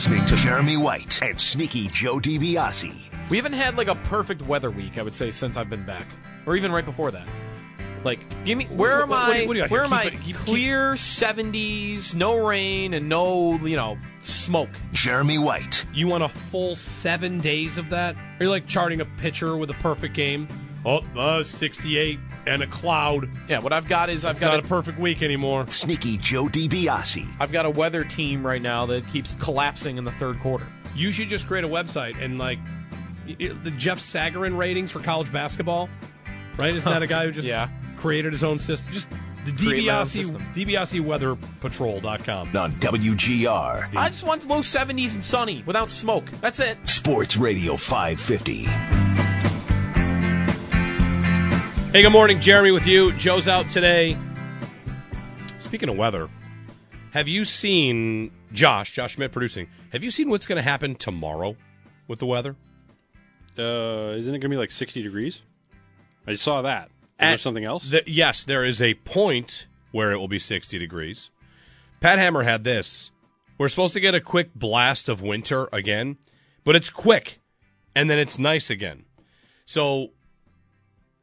listening 0.00 0.24
to 0.24 0.34
Jeremy 0.36 0.78
White 0.78 1.20
and 1.22 1.38
Sneaky 1.38 1.88
Joe 1.88 2.18
DiBiase. 2.18 3.28
We 3.28 3.36
haven't 3.36 3.52
had 3.52 3.76
like 3.76 3.88
a 3.88 3.94
perfect 3.94 4.40
weather 4.46 4.70
week, 4.70 4.96
I 4.96 5.02
would 5.02 5.14
say, 5.14 5.30
since 5.30 5.58
I've 5.58 5.68
been 5.68 5.84
back, 5.84 6.06
or 6.46 6.56
even 6.56 6.72
right 6.72 6.86
before 6.86 7.10
that. 7.10 7.28
Like, 8.02 8.24
give 8.46 8.56
me 8.56 8.64
where 8.64 9.02
am 9.02 9.10
What- 9.10 9.18
what- 9.18 9.28
what 9.28 9.36
I? 9.36 9.44
what 9.46 9.56
you 9.56 9.62
got 9.64 9.70
where 9.70 9.80
here? 9.82 9.84
am 9.84 9.92
I? 9.92 10.04
Keep 10.04 10.14
it- 10.14 10.22
keep- 10.22 10.36
Clear 10.36 10.96
seventies, 10.96 12.14
no 12.14 12.38
rain, 12.38 12.94
and 12.94 13.10
no 13.10 13.56
you 13.62 13.76
know 13.76 13.98
smoke. 14.22 14.70
Jeremy 14.94 15.36
White. 15.36 15.84
You 15.92 16.06
want 16.06 16.24
a 16.24 16.30
full 16.30 16.76
seven 16.76 17.38
days 17.38 17.76
of 17.76 17.90
that? 17.90 18.16
Are 18.16 18.44
you 18.44 18.48
like 18.48 18.66
charting 18.66 19.02
a 19.02 19.04
pitcher 19.04 19.54
with 19.58 19.68
a 19.68 19.74
perfect 19.74 20.14
game? 20.14 20.48
Oh, 20.82 21.02
uh, 21.14 21.42
68 21.42 22.18
and 22.46 22.62
a 22.62 22.66
cloud. 22.66 23.28
Yeah, 23.48 23.58
what 23.60 23.72
I've 23.72 23.88
got 23.88 24.08
is 24.10 24.24
I've 24.24 24.32
It's 24.32 24.40
got 24.40 24.48
not 24.52 24.60
a, 24.62 24.64
a 24.64 24.68
perfect 24.68 24.98
week 24.98 25.22
anymore. 25.22 25.66
Sneaky 25.68 26.16
Joe 26.18 26.46
DiBiase. 26.46 27.26
I've 27.38 27.52
got 27.52 27.66
a 27.66 27.70
weather 27.70 28.04
team 28.04 28.46
right 28.46 28.62
now 28.62 28.86
that 28.86 29.06
keeps 29.08 29.34
collapsing 29.40 29.98
in 29.98 30.04
the 30.04 30.12
third 30.12 30.38
quarter. 30.40 30.66
You 30.94 31.12
should 31.12 31.28
just 31.28 31.46
create 31.46 31.64
a 31.64 31.68
website 31.68 32.20
and 32.22 32.38
like 32.38 32.58
y- 33.26 33.36
y- 33.40 33.56
the 33.62 33.70
Jeff 33.72 33.98
Sagarin 34.00 34.56
ratings 34.56 34.90
for 34.90 35.00
college 35.00 35.32
basketball. 35.32 35.88
Right? 36.58 36.74
Isn't 36.74 36.90
that 36.90 37.02
a 37.02 37.06
guy 37.06 37.24
who 37.26 37.32
just 37.32 37.46
Yeah. 37.48 37.68
created 37.96 38.32
his 38.32 38.42
own 38.44 38.58
system? 38.58 38.92
Just 38.92 39.08
the 39.46 39.52
Create 39.52 39.86
my 39.86 40.00
own 40.00 40.04
DiBiase, 40.04 40.08
system. 40.08 40.36
DiBiase 40.54 41.00
Weather 41.00 41.34
Patrol.com. 41.60 42.54
On 42.56 42.72
WGR. 42.72 43.96
I 43.96 44.08
just 44.10 44.22
want 44.22 44.46
low 44.46 44.60
seventies 44.62 45.14
and 45.14 45.24
sunny 45.24 45.62
without 45.66 45.88
smoke. 45.88 46.30
That's 46.42 46.60
it. 46.60 46.76
Sports 46.86 47.36
Radio 47.38 47.76
550. 47.76 48.99
Hey, 51.92 52.02
good 52.02 52.10
morning. 52.10 52.38
Jeremy 52.38 52.70
with 52.70 52.86
you. 52.86 53.12
Joe's 53.14 53.48
out 53.48 53.68
today. 53.68 54.16
Speaking 55.58 55.88
of 55.88 55.96
weather, 55.96 56.28
have 57.10 57.26
you 57.26 57.44
seen 57.44 58.30
Josh, 58.52 58.92
Josh 58.92 59.14
Schmidt 59.14 59.32
producing, 59.32 59.66
have 59.90 60.04
you 60.04 60.10
seen 60.12 60.30
what's 60.30 60.46
going 60.46 60.56
to 60.56 60.62
happen 60.62 60.94
tomorrow 60.94 61.56
with 62.06 62.20
the 62.20 62.26
weather? 62.26 62.54
Uh, 63.58 64.14
isn't 64.16 64.32
it 64.32 64.38
going 64.38 64.42
to 64.42 64.48
be 64.50 64.56
like 64.56 64.70
60 64.70 65.02
degrees? 65.02 65.42
I 66.28 66.34
saw 66.34 66.62
that. 66.62 66.86
Is 66.86 66.90
there 67.18 67.38
something 67.38 67.64
else? 67.64 67.88
the- 67.88 68.04
yes, 68.06 68.44
there 68.44 68.64
is 68.64 68.80
a 68.80 68.94
point 68.94 69.66
where 69.90 70.12
it 70.12 70.18
will 70.18 70.28
be 70.28 70.38
60 70.38 70.78
degrees. 70.78 71.30
Pat 72.00 72.20
Hammer 72.20 72.44
had 72.44 72.62
this. 72.62 73.10
We're 73.58 73.68
supposed 73.68 73.94
to 73.94 74.00
get 74.00 74.14
a 74.14 74.20
quick 74.20 74.54
blast 74.54 75.08
of 75.08 75.20
winter 75.22 75.68
again, 75.72 76.18
but 76.62 76.76
it's 76.76 76.88
quick 76.88 77.40
and 77.96 78.08
then 78.08 78.18
it's 78.20 78.38
nice 78.38 78.70
again. 78.70 79.04
So 79.66 80.12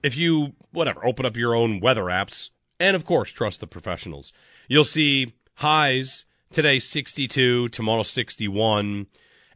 if 0.03 0.15
you, 0.15 0.53
whatever, 0.71 1.05
open 1.05 1.25
up 1.25 1.37
your 1.37 1.55
own 1.55 1.79
weather 1.79 2.05
apps 2.05 2.49
and, 2.79 2.95
of 2.95 3.05
course, 3.05 3.31
trust 3.31 3.59
the 3.59 3.67
professionals, 3.67 4.31
you'll 4.67 4.83
see 4.83 5.33
highs 5.55 6.25
today 6.51 6.79
62, 6.79 7.69
tomorrow 7.69 8.03
61, 8.03 9.07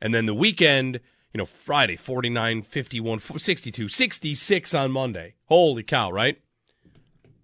and 0.02 0.14
then 0.14 0.26
the 0.26 0.34
weekend, 0.34 1.00
you 1.34 1.38
know, 1.38 1.46
Friday 1.46 1.96
49, 1.96 2.64
51, 2.64 3.20
62, 3.38 3.88
66 3.88 4.74
on 4.74 4.92
Monday. 4.92 5.36
Holy 5.46 5.84
cow, 5.84 6.12
right? 6.12 6.42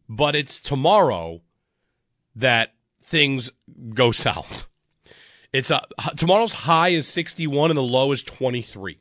But 0.10 0.36
it's 0.36 0.60
tomorrow 0.60 1.42
that 2.36 2.74
things 3.04 3.52
go 3.94 4.12
south. 4.12 4.68
It's 5.54 5.72
a, 5.72 5.82
tomorrow's 6.18 6.54
high 6.54 6.90
is 6.90 7.08
61 7.08 7.72
and 7.72 7.78
the 7.78 7.84
low 7.84 8.12
is 8.12 8.24
23. 8.24 9.00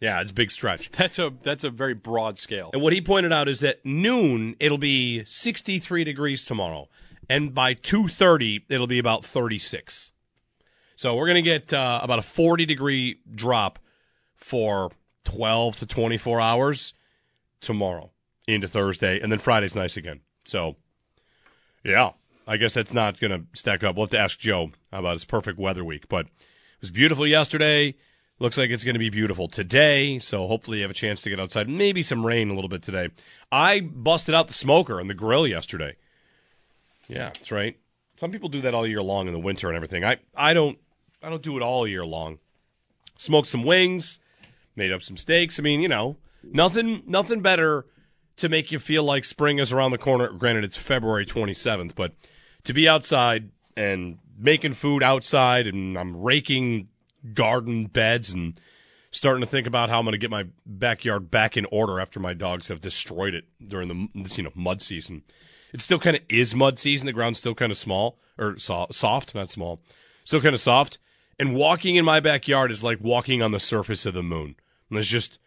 Yeah, 0.00 0.20
it's 0.20 0.30
a 0.30 0.34
big 0.34 0.50
stretch. 0.50 0.90
that's 0.96 1.18
a 1.18 1.32
that's 1.42 1.64
a 1.64 1.70
very 1.70 1.94
broad 1.94 2.38
scale. 2.38 2.70
And 2.72 2.82
what 2.82 2.92
he 2.92 3.00
pointed 3.00 3.32
out 3.32 3.48
is 3.48 3.60
that 3.60 3.84
noon 3.84 4.56
it'll 4.60 4.78
be 4.78 5.24
63 5.24 6.04
degrees 6.04 6.44
tomorrow, 6.44 6.88
and 7.28 7.54
by 7.54 7.74
2:30 7.74 8.62
it'll 8.68 8.86
be 8.86 8.98
about 8.98 9.24
36. 9.24 10.12
So 10.96 11.14
we're 11.14 11.26
gonna 11.26 11.42
get 11.42 11.72
uh, 11.72 12.00
about 12.02 12.18
a 12.18 12.22
40 12.22 12.66
degree 12.66 13.20
drop 13.32 13.78
for 14.34 14.90
12 15.24 15.78
to 15.80 15.86
24 15.86 16.40
hours 16.40 16.94
tomorrow 17.60 18.10
into 18.46 18.68
Thursday, 18.68 19.20
and 19.20 19.30
then 19.30 19.38
Friday's 19.38 19.74
nice 19.74 19.96
again. 19.96 20.20
So 20.44 20.76
yeah, 21.84 22.12
I 22.46 22.56
guess 22.56 22.72
that's 22.72 22.92
not 22.92 23.20
gonna 23.20 23.44
stack 23.54 23.82
up. 23.82 23.96
We'll 23.96 24.06
have 24.06 24.10
to 24.10 24.18
ask 24.18 24.38
Joe 24.38 24.70
about 24.92 25.14
his 25.14 25.24
perfect 25.24 25.58
weather 25.58 25.84
week, 25.84 26.08
but 26.08 26.26
it 26.26 26.82
was 26.82 26.90
beautiful 26.90 27.26
yesterday. 27.26 27.94
Looks 28.40 28.56
like 28.56 28.70
it's 28.70 28.84
going 28.84 28.94
to 28.94 29.00
be 29.00 29.10
beautiful 29.10 29.48
today, 29.48 30.20
so 30.20 30.46
hopefully 30.46 30.78
you 30.78 30.84
have 30.84 30.92
a 30.92 30.94
chance 30.94 31.22
to 31.22 31.30
get 31.30 31.40
outside. 31.40 31.68
Maybe 31.68 32.02
some 32.02 32.24
rain 32.24 32.50
a 32.50 32.54
little 32.54 32.68
bit 32.68 32.82
today. 32.82 33.08
I 33.50 33.80
busted 33.80 34.32
out 34.32 34.46
the 34.46 34.54
smoker 34.54 35.00
and 35.00 35.10
the 35.10 35.14
grill 35.14 35.44
yesterday. 35.44 35.96
Yeah, 37.08 37.30
that's 37.30 37.50
right. 37.50 37.76
Some 38.14 38.30
people 38.30 38.48
do 38.48 38.60
that 38.60 38.74
all 38.74 38.86
year 38.86 39.02
long 39.02 39.26
in 39.26 39.32
the 39.32 39.40
winter 39.40 39.66
and 39.66 39.74
everything. 39.74 40.04
I, 40.04 40.18
I 40.36 40.54
don't 40.54 40.78
I 41.22 41.30
don't 41.30 41.42
do 41.42 41.56
it 41.56 41.62
all 41.62 41.86
year 41.86 42.06
long. 42.06 42.38
Smoked 43.16 43.48
some 43.48 43.64
wings, 43.64 44.20
made 44.76 44.92
up 44.92 45.02
some 45.02 45.16
steaks. 45.16 45.58
I 45.58 45.62
mean, 45.62 45.80
you 45.80 45.88
know, 45.88 46.16
nothing 46.44 47.02
nothing 47.06 47.40
better 47.40 47.86
to 48.36 48.48
make 48.48 48.70
you 48.70 48.78
feel 48.78 49.02
like 49.02 49.24
spring 49.24 49.58
is 49.58 49.72
around 49.72 49.90
the 49.90 49.98
corner. 49.98 50.28
Granted, 50.28 50.62
it's 50.62 50.76
February 50.76 51.26
27th, 51.26 51.96
but 51.96 52.12
to 52.62 52.72
be 52.72 52.88
outside 52.88 53.50
and 53.76 54.18
making 54.38 54.74
food 54.74 55.02
outside 55.02 55.66
and 55.66 55.98
I'm 55.98 56.16
raking 56.22 56.88
garden 57.34 57.86
beds 57.86 58.30
and 58.30 58.60
starting 59.10 59.40
to 59.40 59.46
think 59.46 59.66
about 59.66 59.88
how 59.88 59.98
I'm 59.98 60.04
going 60.04 60.12
to 60.12 60.18
get 60.18 60.30
my 60.30 60.46
backyard 60.66 61.30
back 61.30 61.56
in 61.56 61.66
order 61.66 62.00
after 62.00 62.20
my 62.20 62.34
dogs 62.34 62.68
have 62.68 62.80
destroyed 62.80 63.34
it 63.34 63.44
during 63.64 63.88
the 63.88 64.34
you 64.36 64.42
know 64.42 64.52
mud 64.54 64.82
season. 64.82 65.22
It 65.72 65.82
still 65.82 65.98
kind 65.98 66.16
of 66.16 66.22
is 66.28 66.54
mud 66.54 66.78
season. 66.78 67.06
The 67.06 67.12
ground's 67.12 67.38
still 67.38 67.54
kind 67.54 67.72
of 67.72 67.78
small 67.78 68.18
or 68.38 68.58
so, 68.58 68.86
soft, 68.90 69.34
not 69.34 69.50
small, 69.50 69.80
still 70.24 70.40
kind 70.40 70.54
of 70.54 70.60
soft. 70.60 70.98
And 71.38 71.54
walking 71.54 71.96
in 71.96 72.04
my 72.04 72.20
backyard 72.20 72.72
is 72.72 72.82
like 72.82 72.98
walking 73.00 73.42
on 73.42 73.52
the 73.52 73.60
surface 73.60 74.06
of 74.06 74.14
the 74.14 74.22
moon. 74.22 74.56
And 74.88 74.96
there's 74.96 75.08
just 75.08 75.38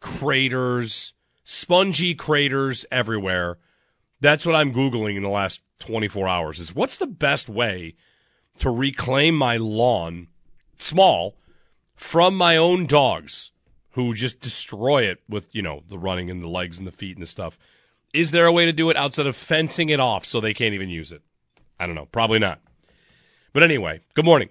craters, 0.00 1.12
spongy 1.44 2.14
craters 2.14 2.86
everywhere. 2.90 3.58
That's 4.20 4.46
what 4.46 4.54
I'm 4.54 4.72
googling 4.72 5.16
in 5.16 5.22
the 5.22 5.28
last 5.28 5.60
24 5.80 6.28
hours. 6.28 6.60
Is 6.60 6.74
what's 6.74 6.96
the 6.96 7.06
best 7.06 7.48
way 7.48 7.94
to 8.60 8.70
reclaim 8.70 9.34
my 9.34 9.56
lawn, 9.56 10.28
small, 10.78 11.36
from 11.94 12.36
my 12.36 12.56
own 12.56 12.86
dogs 12.86 13.52
who 13.92 14.14
just 14.14 14.40
destroy 14.40 15.04
it 15.04 15.20
with, 15.28 15.46
you 15.54 15.62
know, 15.62 15.82
the 15.88 15.98
running 15.98 16.30
and 16.30 16.42
the 16.42 16.48
legs 16.48 16.78
and 16.78 16.86
the 16.86 16.92
feet 16.92 17.16
and 17.16 17.22
the 17.22 17.26
stuff. 17.26 17.58
Is 18.12 18.30
there 18.30 18.46
a 18.46 18.52
way 18.52 18.64
to 18.64 18.72
do 18.72 18.90
it 18.90 18.96
outside 18.96 19.26
of 19.26 19.36
fencing 19.36 19.88
it 19.88 20.00
off 20.00 20.26
so 20.26 20.40
they 20.40 20.54
can't 20.54 20.74
even 20.74 20.88
use 20.88 21.12
it? 21.12 21.22
I 21.78 21.86
don't 21.86 21.94
know. 21.94 22.06
Probably 22.06 22.38
not. 22.38 22.60
But 23.52 23.62
anyway, 23.62 24.00
good 24.14 24.24
morning. 24.24 24.48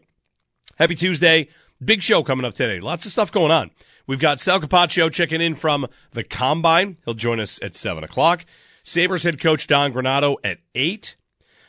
Happy 0.77 0.95
Tuesday. 0.95 1.49
Big 1.83 2.01
show 2.01 2.23
coming 2.23 2.45
up 2.45 2.55
today. 2.55 2.79
Lots 2.79 3.05
of 3.05 3.11
stuff 3.11 3.31
going 3.31 3.51
on. 3.51 3.71
We've 4.07 4.19
got 4.19 4.39
Sal 4.39 4.59
Capaccio 4.59 5.11
checking 5.11 5.41
in 5.41 5.55
from 5.55 5.87
the 6.11 6.23
Combine. 6.23 6.97
He'll 7.05 7.13
join 7.13 7.39
us 7.39 7.61
at 7.61 7.75
7 7.75 8.03
o'clock. 8.03 8.45
Sabres 8.83 9.23
head 9.23 9.39
coach 9.39 9.67
Don 9.67 9.93
Granato 9.93 10.35
at 10.43 10.59
8. 10.75 11.15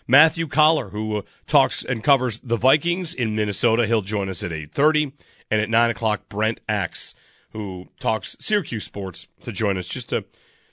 Matthew 0.06 0.46
Coller, 0.46 0.90
who 0.90 1.24
talks 1.46 1.84
and 1.84 2.04
covers 2.04 2.38
the 2.40 2.56
Vikings 2.56 3.14
in 3.14 3.34
Minnesota, 3.34 3.86
he'll 3.86 4.02
join 4.02 4.28
us 4.28 4.42
at 4.42 4.50
8.30. 4.50 5.12
And 5.50 5.60
at 5.60 5.70
9 5.70 5.90
o'clock, 5.90 6.28
Brent 6.28 6.60
Axe, 6.68 7.14
who 7.52 7.88
talks 8.00 8.36
Syracuse 8.40 8.84
sports, 8.84 9.28
to 9.42 9.52
join 9.52 9.76
us 9.76 9.88
just 9.88 10.08
to 10.08 10.24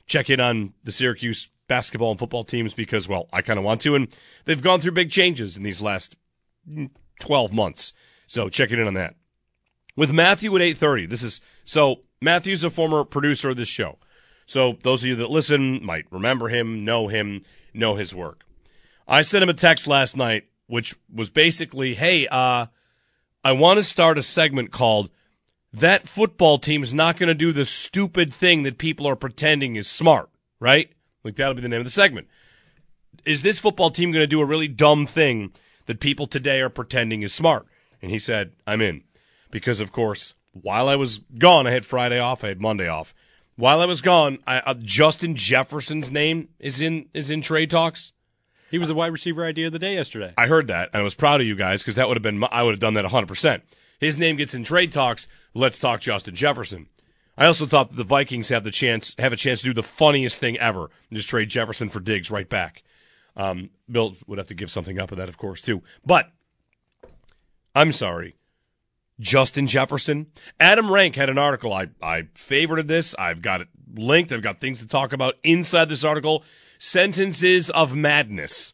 check 0.07 0.29
in 0.29 0.39
on 0.39 0.73
the 0.83 0.91
Syracuse 0.91 1.49
basketball 1.67 2.11
and 2.11 2.19
football 2.19 2.43
teams 2.43 2.73
because, 2.73 3.07
well, 3.07 3.27
I 3.31 3.41
kind 3.41 3.59
of 3.59 3.65
want 3.65 3.81
to. 3.81 3.95
And 3.95 4.07
they've 4.45 4.61
gone 4.61 4.81
through 4.81 4.91
big 4.93 5.11
changes 5.11 5.55
in 5.55 5.63
these 5.63 5.81
last 5.81 6.15
mm, 6.69 6.89
12 7.19 7.53
months. 7.53 7.93
So 8.27 8.49
checking 8.49 8.79
in 8.79 8.87
on 8.87 8.93
that. 8.95 9.15
With 9.95 10.11
Matthew 10.11 10.55
at 10.55 10.61
8.30, 10.61 11.09
this 11.09 11.21
is, 11.21 11.41
so 11.65 12.01
Matthew's 12.21 12.63
a 12.63 12.69
former 12.69 13.03
producer 13.03 13.49
of 13.49 13.57
this 13.57 13.67
show. 13.67 13.99
So 14.45 14.77
those 14.83 15.03
of 15.03 15.07
you 15.07 15.15
that 15.17 15.29
listen 15.29 15.83
might 15.85 16.05
remember 16.11 16.49
him, 16.49 16.83
know 16.83 17.07
him, 17.07 17.41
know 17.73 17.95
his 17.95 18.15
work. 18.15 18.43
I 19.07 19.21
sent 19.21 19.43
him 19.43 19.49
a 19.49 19.53
text 19.53 19.87
last 19.87 20.15
night, 20.15 20.45
which 20.67 20.95
was 21.13 21.29
basically, 21.29 21.95
hey, 21.95 22.27
uh, 22.27 22.67
I 23.43 23.51
want 23.51 23.77
to 23.77 23.83
start 23.83 24.17
a 24.17 24.23
segment 24.23 24.71
called 24.71 25.09
That 25.73 26.07
Football 26.07 26.59
Team 26.59 26.83
is 26.83 26.93
Not 26.93 27.17
Going 27.17 27.27
to 27.27 27.33
Do 27.33 27.51
the 27.51 27.65
Stupid 27.65 28.33
Thing 28.33 28.63
That 28.63 28.77
People 28.77 29.07
Are 29.07 29.15
Pretending 29.15 29.75
is 29.75 29.89
Smart, 29.89 30.29
right? 30.59 30.91
Like 31.23 31.35
that'll 31.35 31.55
be 31.55 31.61
the 31.61 31.69
name 31.69 31.81
of 31.81 31.85
the 31.85 31.91
segment. 31.91 32.27
Is 33.25 33.41
this 33.41 33.59
football 33.59 33.91
team 33.91 34.11
going 34.11 34.23
to 34.23 34.27
do 34.27 34.41
a 34.41 34.45
really 34.45 34.67
dumb 34.67 35.05
thing 35.05 35.51
that 35.85 35.99
people 35.99 36.27
today 36.27 36.61
are 36.61 36.69
pretending 36.69 37.21
is 37.21 37.33
smart? 37.33 37.67
And 38.01 38.11
he 38.11 38.19
said, 38.19 38.53
I'm 38.65 38.81
in. 38.81 39.03
Because, 39.51 39.79
of 39.79 39.91
course, 39.91 40.33
while 40.53 40.89
I 40.89 40.95
was 40.95 41.19
gone, 41.37 41.67
I 41.67 41.71
had 41.71 41.85
Friday 41.85 42.19
off, 42.19 42.43
I 42.43 42.47
had 42.47 42.61
Monday 42.61 42.87
off. 42.87 43.13
While 43.55 43.81
I 43.81 43.85
was 43.85 44.01
gone, 44.01 44.39
I, 44.47 44.59
uh, 44.59 44.73
Justin 44.75 45.35
Jefferson's 45.35 46.09
name 46.09 46.49
is 46.57 46.81
in 46.81 47.09
is 47.13 47.29
in 47.29 47.41
trade 47.41 47.69
talks. 47.69 48.13
He 48.71 48.77
was 48.79 48.87
the 48.87 48.95
wide 48.95 49.11
receiver 49.11 49.43
idea 49.45 49.67
of 49.67 49.73
the 49.73 49.79
day 49.79 49.95
yesterday. 49.95 50.33
I 50.37 50.47
heard 50.47 50.67
that, 50.67 50.89
and 50.93 51.01
I 51.01 51.03
was 51.03 51.13
proud 51.13 51.41
of 51.41 51.47
you 51.47 51.55
guys 51.55 51.81
because 51.81 51.95
that 51.95 52.07
would 52.07 52.15
have 52.15 52.23
been 52.23 52.39
my, 52.39 52.47
I 52.51 52.63
would 52.63 52.71
have 52.71 52.79
done 52.79 52.93
that 52.93 53.03
100. 53.03 53.27
percent 53.27 53.63
His 53.99 54.17
name 54.17 54.37
gets 54.37 54.53
in 54.53 54.63
trade 54.63 54.93
talks. 54.93 55.27
Let's 55.53 55.77
talk 55.77 55.99
Justin 55.99 56.35
Jefferson. 56.35 56.87
I 57.37 57.45
also 57.45 57.65
thought 57.65 57.89
that 57.89 57.97
the 57.97 58.05
Vikings 58.05 58.47
have 58.47 58.63
the 58.63 58.71
chance 58.71 59.13
have 59.19 59.33
a 59.33 59.37
chance 59.37 59.59
to 59.59 59.67
do 59.67 59.73
the 59.73 59.83
funniest 59.83 60.39
thing 60.39 60.57
ever 60.57 60.89
and 61.09 61.17
just 61.17 61.27
trade 61.27 61.49
Jefferson 61.49 61.89
for 61.89 61.99
Diggs 61.99 62.31
right 62.31 62.47
back. 62.47 62.83
Um, 63.35 63.71
Bill 63.89 64.15
would 64.25 64.37
have 64.37 64.47
to 64.47 64.53
give 64.53 64.71
something 64.71 64.99
up 64.99 65.11
of 65.11 65.17
that, 65.17 65.29
of 65.29 65.37
course, 65.37 65.61
too. 65.61 65.83
But 66.05 66.31
I'm 67.75 67.91
sorry, 67.91 68.35
Justin 69.19 69.67
Jefferson. 69.67 70.27
Adam 70.61 70.89
Rank 70.89 71.17
had 71.17 71.29
an 71.29 71.37
article. 71.37 71.73
I, 71.73 71.87
I 72.01 72.23
favorited 72.35 72.87
this. 72.87 73.15
I've 73.19 73.41
got 73.41 73.61
it 73.61 73.67
linked. 73.93 74.31
I've 74.31 74.41
got 74.41 74.61
things 74.61 74.79
to 74.79 74.87
talk 74.87 75.11
about 75.11 75.35
inside 75.43 75.89
this 75.89 76.05
article. 76.05 76.43
Sentences 76.83 77.69
of 77.69 77.95
madness. 77.95 78.73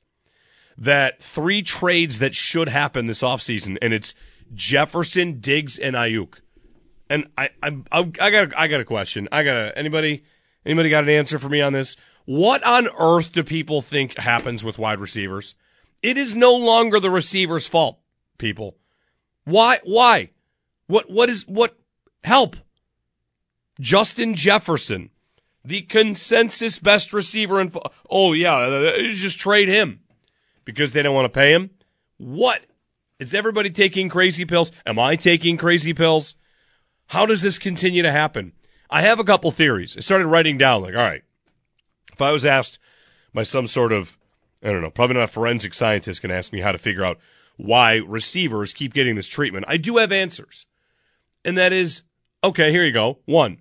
That 0.78 1.22
three 1.22 1.62
trades 1.62 2.20
that 2.20 2.34
should 2.34 2.70
happen 2.70 3.08
this 3.08 3.22
offseason, 3.22 3.78
and 3.82 3.94
it's 3.94 4.14
Jefferson, 4.54 5.42
Diggs, 5.42 5.78
and 5.78 5.94
Aiyuk. 5.94 6.40
And 7.10 7.28
I, 7.38 7.50
I, 7.62 7.78
I, 7.92 8.12
I 8.22 8.30
got, 8.30 8.58
I 8.58 8.68
got 8.70 8.80
a 8.80 8.86
question. 8.86 9.28
I 9.30 9.44
got 9.44 9.58
a, 9.58 9.78
anybody, 9.78 10.24
anybody 10.66 10.90
got 10.90 11.04
an 11.04 11.10
answer 11.10 11.38
for 11.38 11.50
me 11.50 11.60
on 11.60 11.74
this? 11.74 11.98
What 12.24 12.64
on 12.64 12.88
earth 12.98 13.34
do 13.34 13.44
people 13.44 13.82
think 13.82 14.18
happens 14.18 14.64
with 14.64 14.80
wide 14.80 15.02
receivers? 15.02 15.56
It 16.02 16.18
is 16.18 16.34
no 16.34 16.56
longer 16.56 17.02
the 17.02 17.10
receiver's 17.10 17.68
fault, 17.68 18.00
people. 18.38 18.78
Why? 19.44 19.80
Why? 19.84 20.30
What? 20.88 21.10
What 21.10 21.30
is? 21.30 21.46
What? 21.46 21.78
Help! 22.24 22.56
Justin 23.82 24.34
Jefferson, 24.34 25.10
the 25.68 25.82
consensus 25.82 26.80
best 26.80 27.12
receiver 27.12 27.60
in. 27.60 27.74
Oh 28.10 28.32
yeah, 28.32 28.56
uh, 28.56 28.94
uh, 28.96 29.12
just 29.12 29.38
trade 29.38 29.68
him 29.68 30.00
because 30.64 30.94
they 30.94 31.02
don't 31.02 31.14
want 31.14 31.26
to 31.26 31.38
pay 31.38 31.52
him. 31.52 31.72
What? 32.18 32.62
Is 33.20 33.34
everybody 33.34 33.70
taking 33.70 34.08
crazy 34.08 34.46
pills? 34.46 34.72
Am 34.86 34.98
I 34.98 35.18
taking 35.18 35.58
crazy 35.58 35.94
pills? 35.94 36.36
How 37.08 37.26
does 37.26 37.42
this 37.42 37.60
continue 37.60 38.02
to 38.02 38.12
happen? 38.12 38.54
I 38.90 39.02
have 39.02 39.20
a 39.20 39.26
couple 39.26 39.52
theories. 39.52 39.98
I 39.98 40.00
started 40.00 40.28
writing 40.28 40.58
down 40.58 40.84
like, 40.84 40.96
all 40.96 41.02
right, 41.02 41.24
if 42.14 42.22
I 42.22 42.32
was 42.32 42.46
asked 42.46 42.80
by 43.34 43.44
some 43.44 43.68
sort 43.68 43.92
of, 43.92 44.18
I 44.64 44.72
don't 44.72 44.82
know, 44.82 44.90
probably 44.90 45.16
not 45.16 45.24
a 45.24 45.28
forensic 45.28 45.74
scientist 45.74 46.22
can 46.22 46.32
ask 46.32 46.54
me 46.54 46.62
how 46.62 46.72
to 46.72 46.78
figure 46.78 47.04
out 47.04 47.20
why 47.58 47.96
receivers 47.96 48.74
keep 48.74 48.94
getting 48.94 49.16
this 49.16 49.28
treatment. 49.28 49.66
I 49.68 49.78
do 49.78 49.98
have 49.98 50.14
answers. 50.14 50.66
And 51.44 51.58
that 51.58 51.74
is, 51.74 52.04
okay, 52.44 52.72
here 52.72 52.86
you 52.86 52.94
go. 52.94 53.20
One, 53.26 53.60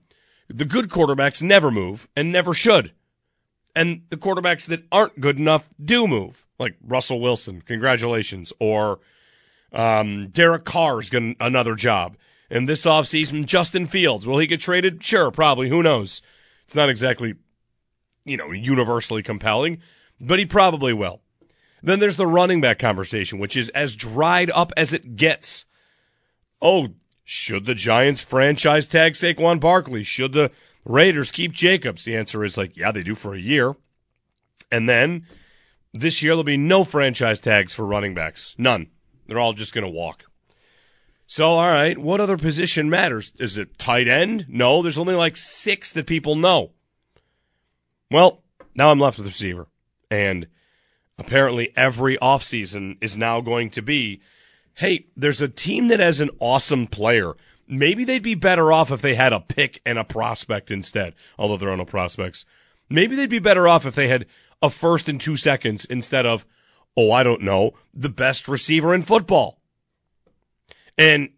the 0.48 0.64
good 0.64 0.88
quarterbacks 0.88 1.42
never 1.42 1.70
move 1.70 2.08
and 2.16 2.32
never 2.32 2.54
should. 2.54 2.92
And 3.74 4.02
the 4.08 4.16
quarterbacks 4.16 4.66
that 4.66 4.84
aren't 4.90 5.20
good 5.20 5.38
enough 5.38 5.68
do 5.82 6.06
move, 6.06 6.46
like 6.58 6.76
Russell 6.82 7.20
Wilson. 7.20 7.62
Congratulations. 7.62 8.52
Or 8.58 9.00
um, 9.72 10.28
Derek 10.28 10.64
Carr's 10.64 11.10
got 11.10 11.34
another 11.40 11.74
job. 11.74 12.16
And 12.48 12.68
this 12.68 12.84
offseason, 12.86 13.44
Justin 13.44 13.86
Fields. 13.86 14.26
Will 14.26 14.38
he 14.38 14.46
get 14.46 14.60
traded? 14.60 15.04
Sure, 15.04 15.30
probably. 15.30 15.68
Who 15.68 15.82
knows? 15.82 16.22
It's 16.64 16.74
not 16.74 16.88
exactly, 16.88 17.34
you 18.24 18.36
know, 18.36 18.52
universally 18.52 19.22
compelling, 19.22 19.78
but 20.20 20.38
he 20.38 20.46
probably 20.46 20.92
will. 20.92 21.20
Then 21.82 22.00
there's 22.00 22.16
the 22.16 22.26
running 22.26 22.60
back 22.60 22.78
conversation, 22.78 23.38
which 23.38 23.56
is 23.56 23.68
as 23.70 23.94
dried 23.94 24.50
up 24.50 24.72
as 24.76 24.92
it 24.92 25.16
gets. 25.16 25.66
Oh, 26.62 26.88
should 27.28 27.66
the 27.66 27.74
Giants 27.74 28.22
franchise 28.22 28.86
tag 28.86 29.14
Saquon 29.14 29.58
Barkley? 29.58 30.04
Should 30.04 30.32
the 30.32 30.52
Raiders 30.84 31.32
keep 31.32 31.50
Jacobs? 31.50 32.04
The 32.04 32.16
answer 32.16 32.44
is 32.44 32.56
like, 32.56 32.76
yeah, 32.76 32.92
they 32.92 33.02
do 33.02 33.16
for 33.16 33.34
a 33.34 33.40
year. 33.40 33.74
And 34.70 34.88
then 34.88 35.26
this 35.92 36.22
year 36.22 36.30
there'll 36.30 36.44
be 36.44 36.56
no 36.56 36.84
franchise 36.84 37.40
tags 37.40 37.74
for 37.74 37.84
running 37.84 38.14
backs. 38.14 38.54
None. 38.56 38.90
They're 39.26 39.40
all 39.40 39.54
just 39.54 39.74
going 39.74 39.84
to 39.84 39.90
walk. 39.90 40.26
So, 41.26 41.50
all 41.50 41.68
right, 41.68 41.98
what 41.98 42.20
other 42.20 42.36
position 42.36 42.88
matters? 42.88 43.32
Is 43.40 43.58
it 43.58 43.76
tight 43.76 44.06
end? 44.06 44.46
No, 44.48 44.80
there's 44.80 44.96
only 44.96 45.16
like 45.16 45.36
six 45.36 45.90
that 45.90 46.06
people 46.06 46.36
know. 46.36 46.70
Well, 48.08 48.44
now 48.76 48.92
I'm 48.92 49.00
left 49.00 49.18
with 49.18 49.26
receiver. 49.26 49.66
And 50.12 50.46
apparently 51.18 51.72
every 51.74 52.16
offseason 52.18 53.02
is 53.02 53.16
now 53.16 53.40
going 53.40 53.70
to 53.70 53.82
be 53.82 54.20
hey, 54.76 55.06
there's 55.16 55.40
a 55.40 55.48
team 55.48 55.88
that 55.88 56.00
has 56.00 56.20
an 56.20 56.30
awesome 56.38 56.86
player. 56.86 57.34
Maybe 57.66 58.04
they'd 58.04 58.22
be 58.22 58.34
better 58.34 58.72
off 58.72 58.92
if 58.92 59.02
they 59.02 59.14
had 59.14 59.32
a 59.32 59.40
pick 59.40 59.80
and 59.84 59.98
a 59.98 60.04
prospect 60.04 60.70
instead, 60.70 61.14
although 61.38 61.56
there 61.56 61.70
are 61.70 61.76
no 61.76 61.84
prospects. 61.84 62.44
Maybe 62.88 63.16
they'd 63.16 63.28
be 63.28 63.40
better 63.40 63.66
off 63.66 63.86
if 63.86 63.94
they 63.94 64.08
had 64.08 64.26
a 64.62 64.70
first 64.70 65.08
and 65.08 65.20
two 65.20 65.34
seconds 65.34 65.84
instead 65.86 66.26
of, 66.26 66.46
oh, 66.96 67.10
I 67.10 67.22
don't 67.22 67.42
know, 67.42 67.72
the 67.92 68.10
best 68.10 68.48
receiver 68.48 68.94
in 68.94 69.02
football. 69.02 69.60
And 70.96 71.30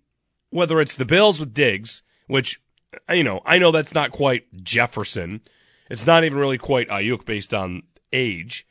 whether 0.50 0.80
it's 0.80 0.96
the 0.96 1.04
Bills 1.04 1.40
with 1.40 1.54
Diggs, 1.54 2.02
which, 2.26 2.60
you 3.08 3.24
know, 3.24 3.40
I 3.46 3.58
know 3.58 3.70
that's 3.70 3.94
not 3.94 4.10
quite 4.10 4.64
Jefferson. 4.64 5.42
It's 5.88 6.06
not 6.06 6.24
even 6.24 6.38
really 6.38 6.58
quite 6.58 6.88
Aiyuk 6.88 7.24
based 7.24 7.54
on 7.54 7.82
age. 8.12 8.66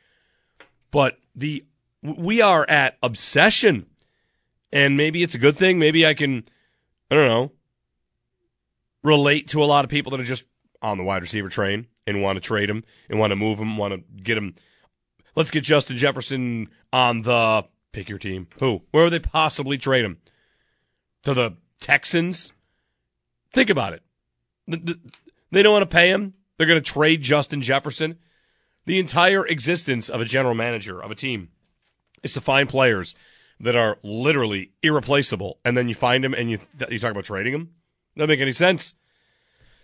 But 0.90 1.18
the 1.34 1.64
we 2.02 2.40
are 2.40 2.68
at 2.68 2.96
obsession 3.02 3.86
and 4.72 4.96
maybe 4.96 5.22
it's 5.22 5.34
a 5.34 5.38
good 5.38 5.56
thing. 5.56 5.78
Maybe 5.78 6.06
I 6.06 6.14
can, 6.14 6.44
I 7.10 7.14
don't 7.14 7.28
know, 7.28 7.52
relate 9.02 9.48
to 9.48 9.62
a 9.62 9.66
lot 9.66 9.84
of 9.84 9.90
people 9.90 10.10
that 10.10 10.20
are 10.20 10.24
just 10.24 10.44
on 10.82 10.98
the 10.98 11.04
wide 11.04 11.22
receiver 11.22 11.48
train 11.48 11.86
and 12.06 12.22
want 12.22 12.36
to 12.36 12.40
trade 12.40 12.70
him 12.70 12.84
and 13.08 13.18
want 13.18 13.30
to 13.30 13.36
move 13.36 13.58
him, 13.58 13.76
want 13.76 13.94
to 13.94 14.22
get 14.22 14.38
him. 14.38 14.54
Let's 15.34 15.50
get 15.50 15.64
Justin 15.64 15.96
Jefferson 15.96 16.68
on 16.92 17.22
the 17.22 17.64
pick 17.92 18.08
your 18.08 18.18
team. 18.18 18.48
Who? 18.60 18.82
Where 18.90 19.04
would 19.04 19.12
they 19.12 19.18
possibly 19.18 19.78
trade 19.78 20.04
him? 20.04 20.18
To 21.24 21.34
the 21.34 21.56
Texans? 21.80 22.52
Think 23.52 23.70
about 23.70 23.92
it. 23.92 24.02
They 24.66 25.62
don't 25.62 25.72
want 25.72 25.88
to 25.88 25.94
pay 25.94 26.10
him. 26.10 26.34
They're 26.56 26.66
going 26.66 26.82
to 26.82 26.92
trade 26.92 27.22
Justin 27.22 27.62
Jefferson. 27.62 28.18
The 28.84 28.98
entire 28.98 29.46
existence 29.46 30.08
of 30.08 30.20
a 30.20 30.24
general 30.24 30.54
manager 30.54 31.00
of 31.00 31.10
a 31.10 31.14
team 31.14 31.48
is 32.22 32.32
to 32.32 32.40
find 32.40 32.68
players 32.68 33.14
that 33.60 33.76
are 33.76 33.98
literally 34.02 34.72
irreplaceable, 34.82 35.58
and 35.64 35.76
then 35.76 35.88
you 35.88 35.94
find 35.94 36.22
them 36.24 36.34
and 36.34 36.50
you 36.50 36.58
you 36.90 36.98
talk 36.98 37.10
about 37.10 37.24
trading 37.24 37.52
them. 37.52 37.70
Doesn't 38.16 38.28
make 38.28 38.40
any 38.40 38.52
sense. 38.52 38.94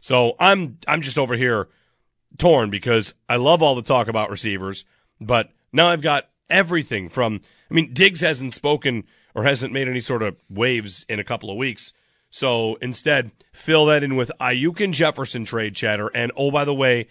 So 0.00 0.37
I'm 0.38 0.79
I'm 0.87 1.00
just 1.00 1.19
over 1.19 1.35
here 1.35 1.69
torn 2.38 2.71
because 2.71 3.15
I 3.29 3.37
love 3.37 3.62
all 3.62 3.75
the 3.75 3.82
talk 3.82 4.09
about 4.09 4.31
receivers, 4.31 4.85
but 5.21 5.50
now 5.73 5.88
I've 5.88 6.03
got 6.03 6.29
everything 6.50 7.09
from. 7.09 7.41
I 7.71 7.75
mean, 7.75 7.93
Diggs 7.93 8.21
hasn't 8.21 8.55
spoken 8.55 9.05
or 9.35 9.44
hasn't 9.44 9.72
made 9.72 9.89
any 9.89 10.01
sort 10.01 10.22
of 10.22 10.37
waves 10.48 11.05
in 11.08 11.19
a 11.19 11.25
couple 11.25 11.51
of 11.51 11.56
weeks. 11.56 11.93
So 12.31 12.77
instead, 12.77 13.31
fill 13.53 13.87
that 13.87 14.03
in 14.03 14.17
with 14.17 14.31
Aiyuk 14.41 14.82
and 14.82 14.93
Jefferson 14.93 15.44
trade 15.44 15.75
chatter. 15.75 16.10
And 16.15 16.32
oh, 16.37 16.51
by 16.51 16.65
the 16.65 16.75
way, 16.75 17.06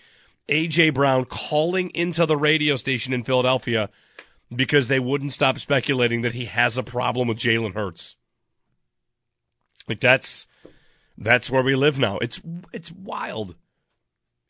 AJ 0.50 0.94
Brown 0.94 1.26
calling 1.26 1.90
into 1.92 2.26
the 2.26 2.38
radio 2.38 2.76
station 2.76 3.14
in 3.14 3.24
Philadelphia 3.24 3.90
because 4.56 4.88
they 4.88 5.00
wouldn't 5.00 5.32
stop 5.32 5.60
speculating 5.60 6.22
that 6.22 6.34
he 6.34 6.46
has 6.46 6.78
a 6.78 6.84
problem 6.84 7.28
with 7.28 7.38
Jalen 7.38 7.74
Hurts. 7.74 8.16
Like 9.88 10.00
that's 10.00 10.48
that's 11.18 11.50
where 11.50 11.64
we 11.64 11.76
live 11.76 12.00
now. 12.00 12.18
It's 12.20 12.42
it's 12.72 12.92
wild. 12.92 13.56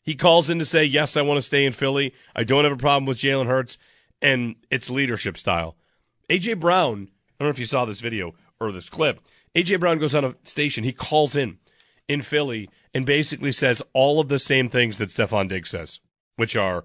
He 0.02 0.14
calls 0.14 0.50
in 0.50 0.58
to 0.58 0.66
say, 0.66 0.84
"Yes, 0.84 1.16
I 1.16 1.22
want 1.22 1.38
to 1.38 1.42
stay 1.42 1.64
in 1.64 1.72
Philly. 1.72 2.14
I 2.34 2.44
don't 2.44 2.64
have 2.64 2.72
a 2.72 2.76
problem 2.76 3.06
with 3.06 3.18
Jalen 3.18 3.46
Hurts, 3.46 3.78
and 4.22 4.56
it's 4.70 4.90
leadership 4.90 5.36
style." 5.38 5.76
AJ 6.30 6.60
Brown, 6.60 7.08
I 7.38 7.44
don't 7.44 7.48
know 7.48 7.50
if 7.50 7.58
you 7.58 7.66
saw 7.66 7.84
this 7.84 8.00
video 8.00 8.34
or 8.60 8.72
this 8.72 8.88
clip. 8.88 9.20
AJ 9.54 9.80
Brown 9.80 9.98
goes 9.98 10.14
on 10.14 10.24
a 10.24 10.34
station. 10.44 10.84
He 10.84 10.92
calls 10.92 11.36
in 11.36 11.58
in 12.08 12.22
Philly 12.22 12.68
and 12.92 13.04
basically 13.04 13.52
says 13.52 13.82
all 13.92 14.20
of 14.20 14.28
the 14.28 14.38
same 14.38 14.68
things 14.68 14.98
that 14.98 15.10
Stefon 15.10 15.48
Diggs 15.48 15.70
says, 15.70 16.00
which 16.36 16.56
are 16.56 16.84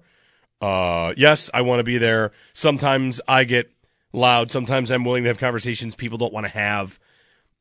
uh, 0.60 1.14
yes, 1.16 1.50
I 1.54 1.62
want 1.62 1.80
to 1.80 1.84
be 1.84 1.98
there. 1.98 2.32
Sometimes 2.52 3.20
I 3.26 3.44
get 3.44 3.70
loud. 4.12 4.50
Sometimes 4.50 4.90
I'm 4.90 5.04
willing 5.04 5.24
to 5.24 5.28
have 5.28 5.38
conversations 5.38 5.94
people 5.94 6.18
don't 6.18 6.32
want 6.32 6.46
to 6.46 6.52
have. 6.52 6.98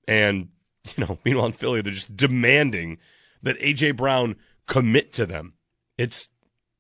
And, 0.08 0.50
you 0.98 1.06
know, 1.06 1.20
meanwhile 1.24 1.48
in 1.48 1.54
Philly, 1.54 1.82
they're 1.82 1.94
just 1.94 2.16
demanding 2.16 2.98
that 3.42 3.58
A.J. 3.60 3.92
Brown 3.92 4.36
commit 4.68 5.14
to 5.14 5.26
them. 5.26 5.54
It's, 5.98 6.30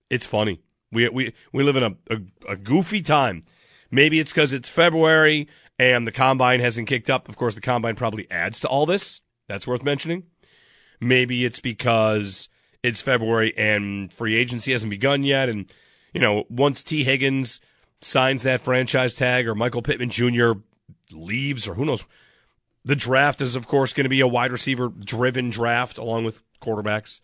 it's 0.10 0.26
funny. 0.26 0.62
We, 0.92 1.08
we, 1.10 1.34
we 1.54 1.64
live 1.64 1.76
in 1.76 1.84
a, 1.84 1.96
a, 2.10 2.52
a 2.54 2.56
goofy 2.56 3.02
time. 3.02 3.44
Maybe 3.92 4.20
it's 4.20 4.32
because 4.32 4.54
it's 4.54 4.70
February 4.70 5.48
and 5.78 6.06
the 6.06 6.12
combine 6.12 6.60
hasn't 6.60 6.88
kicked 6.88 7.10
up. 7.10 7.30
Of 7.30 7.36
course, 7.36 7.56
the 7.56 7.62
combine 7.62 7.96
probably 7.96 8.30
adds 8.30 8.60
to 8.62 8.68
all 8.68 8.86
this. 8.86 9.22
That's 9.48 9.66
worth 9.66 9.84
mentioning. 9.84 10.24
Maybe 11.00 11.46
it's 11.46 11.60
because 11.60 12.50
it's 12.84 13.02
February 13.02 13.54
and 13.58 14.14
free 14.14 14.36
agency 14.36 14.74
hasn't 14.74 14.90
begun 14.90 15.24
yet 15.24 15.50
and 15.50 15.72
you 16.13 16.22
know, 16.22 16.46
once 16.50 16.84
Tee 16.84 17.04
Higgins 17.04 17.60
signs 18.01 18.44
that 18.44 18.62
franchise 18.62 19.13
tag 19.16 19.48
or 19.48 19.56
Michael 19.56 19.82
Pittman 19.82 20.10
Jr. 20.10 20.54
leaves 21.12 21.68
or 21.68 21.75
who 21.75 21.86
knows. 21.86 22.06
The 22.86 22.96
draft 22.96 23.42
is, 23.42 23.56
of 23.56 23.68
course, 23.68 23.94
going 23.94 24.06
to 24.06 24.10
be 24.10 24.22
a 24.22 24.28
wide 24.28 24.51
receiver 24.51 24.88
driven 24.88 25.50
draft 25.50 25.98
along 25.98 26.24
with 26.24 26.42
quarterbacks. 26.62 27.20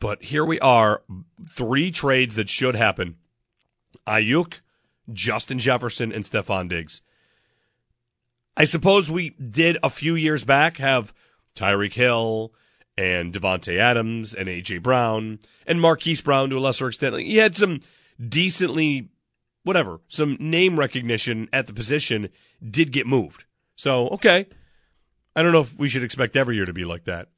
But 0.00 0.24
here 0.24 0.44
we 0.44 0.58
are, 0.60 1.02
three 1.48 1.90
trades 1.90 2.34
that 2.36 2.48
should 2.48 2.74
happen 2.74 3.16
Aiyuk, 4.06 4.60
Justin 5.12 5.58
Jefferson, 5.58 6.12
and 6.12 6.24
Stefon 6.24 6.68
Diggs. 6.68 7.02
I 8.56 8.64
suppose 8.64 9.10
we 9.10 9.30
did 9.30 9.76
a 9.82 9.90
few 9.90 10.14
years 10.14 10.44
back 10.44 10.78
have 10.78 11.12
Tyreek 11.54 11.92
Hill 11.92 12.52
and 12.98 13.32
Davante 13.32 13.78
Adams 13.78 14.34
and 14.34 14.48
AJ 14.48 14.82
Brown 14.82 15.38
and 15.66 15.80
Marquise 15.80 16.22
Brown 16.22 16.50
to 16.50 16.56
a 16.56 16.60
lesser 16.60 16.88
extent. 16.88 17.14
Like, 17.14 17.26
he 17.26 17.36
had 17.36 17.56
some 17.56 17.80
decently, 18.26 19.10
whatever, 19.64 20.00
some 20.08 20.36
name 20.40 20.78
recognition 20.78 21.48
at 21.52 21.66
the 21.66 21.72
position 21.72 22.30
did 22.68 22.92
get 22.92 23.06
moved. 23.06 23.44
So, 23.76 24.08
okay. 24.08 24.46
I 25.34 25.42
don't 25.42 25.52
know 25.52 25.60
if 25.60 25.78
we 25.78 25.90
should 25.90 26.02
expect 26.02 26.34
every 26.34 26.56
year 26.56 26.64
to 26.64 26.72
be 26.72 26.86
like 26.86 27.04
that, 27.04 27.28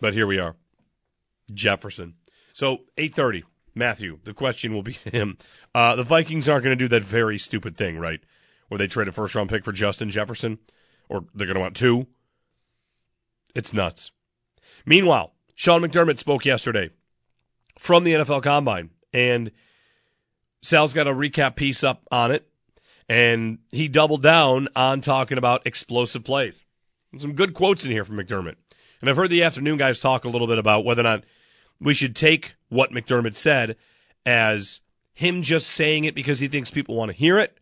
but 0.00 0.12
here 0.12 0.26
we 0.26 0.40
are. 0.40 0.56
Jefferson. 1.54 2.14
So 2.52 2.78
eight 2.96 3.14
thirty, 3.14 3.44
Matthew. 3.74 4.18
The 4.24 4.34
question 4.34 4.74
will 4.74 4.82
be 4.82 4.92
him. 5.04 5.38
Uh, 5.74 5.94
the 5.94 6.02
Vikings 6.02 6.48
aren't 6.48 6.64
going 6.64 6.76
to 6.76 6.84
do 6.84 6.88
that 6.88 7.04
very 7.04 7.38
stupid 7.38 7.76
thing, 7.76 7.98
right? 7.98 8.20
Where 8.68 8.78
they 8.78 8.88
trade 8.88 9.06
a 9.08 9.12
first 9.12 9.34
round 9.34 9.50
pick 9.50 9.64
for 9.64 9.72
Justin 9.72 10.10
Jefferson, 10.10 10.58
or 11.08 11.26
they're 11.34 11.46
going 11.46 11.54
to 11.54 11.60
want 11.60 11.76
two. 11.76 12.08
It's 13.54 13.72
nuts. 13.72 14.10
Meanwhile, 14.86 15.32
Sean 15.56 15.82
McDermott 15.82 16.18
spoke 16.18 16.44
yesterday 16.44 16.90
from 17.78 18.04
the 18.04 18.14
NFL 18.14 18.42
Combine, 18.42 18.90
and 19.12 19.50
Sal's 20.62 20.94
got 20.94 21.08
a 21.08 21.12
recap 21.12 21.56
piece 21.56 21.82
up 21.82 22.06
on 22.10 22.30
it, 22.30 22.48
and 23.08 23.58
he 23.72 23.88
doubled 23.88 24.22
down 24.22 24.68
on 24.76 25.00
talking 25.00 25.38
about 25.38 25.66
explosive 25.66 26.24
plays. 26.24 26.64
Some 27.18 27.34
good 27.34 27.52
quotes 27.52 27.84
in 27.84 27.90
here 27.90 28.04
from 28.04 28.16
McDermott. 28.16 28.56
And 29.00 29.10
I've 29.10 29.16
heard 29.16 29.30
the 29.30 29.42
afternoon 29.42 29.76
guys 29.76 30.00
talk 30.00 30.24
a 30.24 30.28
little 30.28 30.46
bit 30.46 30.58
about 30.58 30.84
whether 30.84 31.00
or 31.00 31.04
not 31.04 31.24
we 31.80 31.94
should 31.94 32.16
take 32.16 32.56
what 32.68 32.92
McDermott 32.92 33.36
said 33.36 33.76
as 34.24 34.80
him 35.12 35.42
just 35.42 35.68
saying 35.68 36.04
it 36.04 36.14
because 36.14 36.40
he 36.40 36.48
thinks 36.48 36.70
people 36.70 36.94
want 36.94 37.10
to 37.10 37.16
hear 37.16 37.38
it 37.38 37.58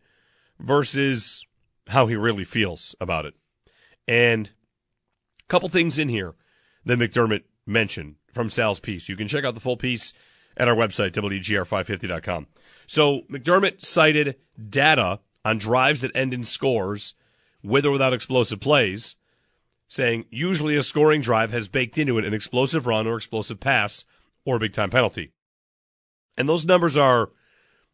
versus 0.59 1.45
how 1.87 2.07
he 2.07 2.15
really 2.15 2.43
feels 2.43 2.95
about 2.99 3.25
it. 3.25 3.33
And 4.07 4.47
a 4.47 5.47
couple 5.47 5.69
things 5.69 5.99
in 5.99 6.09
here 6.09 6.35
that 6.85 6.99
McDermott 6.99 7.43
mentioned 7.65 8.15
from 8.31 8.49
Sal's 8.49 8.79
piece. 8.79 9.09
You 9.09 9.15
can 9.15 9.27
check 9.27 9.43
out 9.43 9.53
the 9.53 9.59
full 9.59 9.77
piece 9.77 10.13
at 10.57 10.67
our 10.67 10.75
website, 10.75 11.11
WGR550.com. 11.11 12.47
So 12.87 13.21
McDermott 13.29 13.83
cited 13.83 14.35
data 14.69 15.19
on 15.43 15.57
drives 15.57 16.01
that 16.01 16.15
end 16.15 16.33
in 16.33 16.43
scores 16.43 17.13
with 17.63 17.85
or 17.85 17.91
without 17.91 18.13
explosive 18.13 18.59
plays, 18.59 19.15
saying 19.87 20.25
usually 20.29 20.75
a 20.75 20.83
scoring 20.83 21.21
drive 21.21 21.51
has 21.51 21.67
baked 21.67 21.97
into 21.97 22.17
it 22.17 22.25
an 22.25 22.33
explosive 22.33 22.87
run 22.87 23.07
or 23.07 23.17
explosive 23.17 23.59
pass 23.59 24.05
or 24.45 24.57
a 24.57 24.59
big 24.59 24.73
time 24.73 24.89
penalty. 24.89 25.31
And 26.37 26.47
those 26.47 26.65
numbers 26.65 26.97
are, 26.97 27.31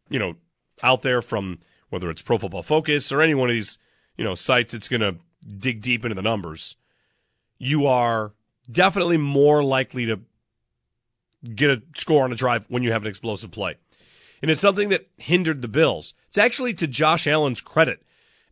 you 0.10 0.20
know, 0.20 0.36
out 0.84 1.02
there 1.02 1.22
from 1.22 1.60
whether 1.90 2.10
it's 2.10 2.22
Pro 2.22 2.38
Football 2.38 2.64
Focus 2.64 3.12
or 3.12 3.22
any 3.22 3.36
one 3.36 3.50
of 3.50 3.54
these, 3.54 3.78
you 4.18 4.24
know, 4.24 4.36
sites 4.36 4.72
that's 4.72 4.88
going 4.88 5.02
to 5.02 5.18
dig 5.58 5.82
deep 5.82 6.04
into 6.04 6.16
the 6.16 6.22
numbers. 6.22 6.76
You 7.58 7.86
are 7.86 8.34
definitely 8.72 9.18
more 9.18 9.64
likely 9.64 10.06
to 10.06 10.22
get 11.56 11.72
a 11.72 11.82
score 11.96 12.24
on 12.24 12.32
a 12.32 12.36
drive 12.36 12.66
when 12.70 12.84
you 12.84 12.92
have 12.92 13.04
an 13.04 13.10
explosive 13.10 13.52
play. 13.52 13.76
And 14.42 14.50
it's 14.50 14.62
something 14.62 14.90
that 14.90 15.10
hindered 15.18 15.62
the 15.62 15.68
Bills. 15.68 16.14
It's 16.28 16.38
actually 16.38 16.74
to 16.76 16.88
Josh 16.88 17.28
Allen's 17.28 17.62
credit 17.62 18.04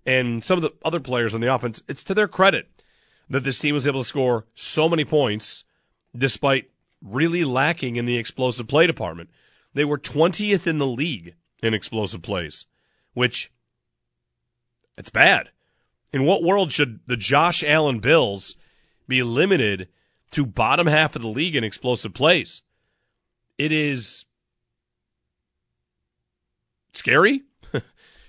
and 0.05 0.43
some 0.43 0.57
of 0.57 0.61
the 0.61 0.73
other 0.83 0.99
players 0.99 1.33
on 1.33 1.41
the 1.41 1.53
offense, 1.53 1.83
it's 1.87 2.03
to 2.05 2.13
their 2.13 2.27
credit 2.27 2.67
that 3.29 3.43
this 3.43 3.59
team 3.59 3.75
was 3.75 3.85
able 3.85 4.01
to 4.01 4.07
score 4.07 4.45
so 4.55 4.89
many 4.89 5.05
points 5.05 5.65
despite 6.15 6.69
really 7.01 7.43
lacking 7.43 7.95
in 7.95 8.05
the 8.05 8.17
explosive 8.17 8.67
play 8.67 8.87
department. 8.87 9.29
They 9.73 9.85
were 9.85 9.99
20th 9.99 10.65
in 10.65 10.79
the 10.79 10.87
league 10.87 11.35
in 11.61 11.73
explosive 11.73 12.21
plays, 12.21 12.65
which 13.13 13.51
it's 14.97 15.11
bad. 15.11 15.49
In 16.11 16.25
what 16.25 16.43
world 16.43 16.71
should 16.71 17.01
the 17.05 17.17
Josh 17.17 17.63
Allen 17.63 17.99
Bills 17.99 18.55
be 19.07 19.21
limited 19.21 19.89
to 20.31 20.45
bottom 20.45 20.87
half 20.87 21.15
of 21.15 21.21
the 21.21 21.27
league 21.27 21.55
in 21.55 21.63
explosive 21.63 22.13
plays? 22.13 22.61
It 23.57 23.71
is 23.71 24.25
scary. 26.93 27.43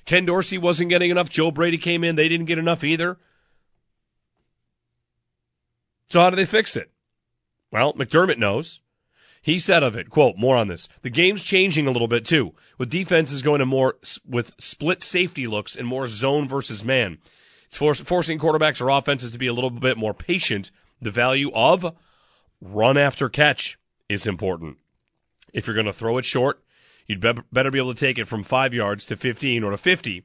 Ken 0.04 0.26
Dorsey 0.26 0.58
wasn't 0.58 0.90
getting 0.90 1.10
enough. 1.10 1.28
Joe 1.28 1.50
Brady 1.50 1.78
came 1.78 2.02
in. 2.02 2.16
They 2.16 2.28
didn't 2.28 2.46
get 2.46 2.58
enough 2.58 2.82
either. 2.82 3.18
So 6.08 6.20
how 6.20 6.30
do 6.30 6.36
they 6.36 6.46
fix 6.46 6.74
it? 6.74 6.90
Well, 7.70 7.94
McDermott 7.94 8.38
knows. 8.38 8.80
He 9.42 9.58
said 9.58 9.82
of 9.82 9.96
it, 9.96 10.10
quote, 10.10 10.36
more 10.36 10.56
on 10.56 10.68
this. 10.68 10.88
The 11.02 11.10
game's 11.10 11.42
changing 11.42 11.86
a 11.86 11.90
little 11.90 12.08
bit 12.08 12.26
too, 12.26 12.52
with 12.76 12.90
defenses 12.90 13.40
going 13.40 13.60
to 13.60 13.66
more 13.66 13.96
with 14.28 14.52
split 14.58 15.02
safety 15.02 15.46
looks 15.46 15.76
and 15.76 15.86
more 15.86 16.06
zone 16.06 16.46
versus 16.46 16.84
man. 16.84 17.18
It's 17.66 17.76
forcing 17.76 18.38
quarterbacks 18.38 18.80
or 18.80 18.90
offenses 18.90 19.30
to 19.30 19.38
be 19.38 19.46
a 19.46 19.52
little 19.52 19.70
bit 19.70 19.96
more 19.96 20.12
patient. 20.12 20.70
The 21.00 21.10
value 21.10 21.50
of 21.52 21.94
run 22.60 22.96
after 22.96 23.28
catch 23.28 23.78
is 24.08 24.26
important. 24.26 24.78
If 25.52 25.66
you're 25.66 25.74
going 25.74 25.86
to 25.86 25.92
throw 25.92 26.18
it 26.18 26.24
short, 26.24 26.62
you'd 27.06 27.20
be- 27.20 27.32
better 27.52 27.70
be 27.70 27.78
able 27.78 27.94
to 27.94 28.00
take 28.00 28.18
it 28.18 28.28
from 28.28 28.42
five 28.42 28.74
yards 28.74 29.04
to 29.06 29.16
15 29.16 29.64
or 29.64 29.70
to 29.70 29.78
50. 29.78 30.24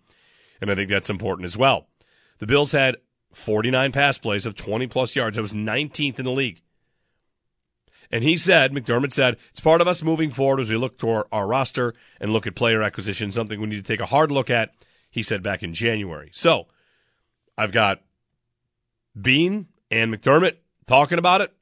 And 0.61 0.71
I 0.71 0.75
think 0.75 0.89
that's 0.89 1.09
important 1.09 1.45
as 1.45 1.57
well. 1.57 1.87
The 2.39 2.47
Bills 2.47 2.71
had 2.71 2.97
49 3.33 3.91
pass 3.91 4.17
plays 4.17 4.45
of 4.45 4.55
20 4.55 4.87
plus 4.87 5.15
yards. 5.15 5.35
That 5.35 5.41
was 5.41 5.53
19th 5.53 6.19
in 6.19 6.25
the 6.25 6.31
league. 6.31 6.61
And 8.11 8.23
he 8.23 8.37
said, 8.37 8.71
McDermott 8.71 9.13
said, 9.13 9.37
it's 9.49 9.59
part 9.59 9.81
of 9.81 9.87
us 9.87 10.03
moving 10.03 10.29
forward 10.29 10.59
as 10.59 10.69
we 10.69 10.77
look 10.77 10.97
toward 10.97 11.25
our 11.31 11.47
roster 11.47 11.93
and 12.19 12.31
look 12.31 12.45
at 12.45 12.55
player 12.55 12.81
acquisition, 12.81 13.31
something 13.31 13.59
we 13.59 13.67
need 13.67 13.83
to 13.83 13.93
take 13.93 13.99
a 13.99 14.05
hard 14.05 14.31
look 14.31 14.49
at, 14.49 14.73
he 15.11 15.23
said 15.23 15.41
back 15.41 15.63
in 15.63 15.73
January. 15.73 16.29
So 16.33 16.67
I've 17.57 17.71
got 17.71 18.01
Bean 19.19 19.67
and 19.89 20.13
McDermott 20.13 20.57
talking 20.87 21.19
about 21.19 21.41
it, 21.41 21.53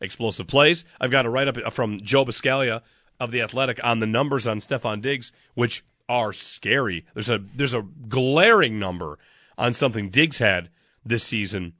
explosive 0.00 0.46
plays. 0.46 0.84
I've 1.00 1.10
got 1.10 1.26
a 1.26 1.30
write 1.30 1.48
up 1.48 1.72
from 1.72 2.00
Joe 2.00 2.24
Buscaglia 2.24 2.82
of 3.20 3.30
the 3.30 3.42
Athletic 3.42 3.80
on 3.82 4.00
the 4.00 4.06
numbers 4.06 4.46
on 4.46 4.60
Stefon 4.60 5.02
Diggs, 5.02 5.32
which 5.54 5.84
are 6.08 6.32
scary. 6.32 7.04
There's 7.14 7.28
a 7.28 7.38
there's 7.54 7.74
a 7.74 7.82
glaring 8.08 8.78
number 8.78 9.18
on 9.56 9.74
something 9.74 10.10
Diggs 10.10 10.38
had 10.38 10.70
this 11.04 11.24
season 11.24 11.74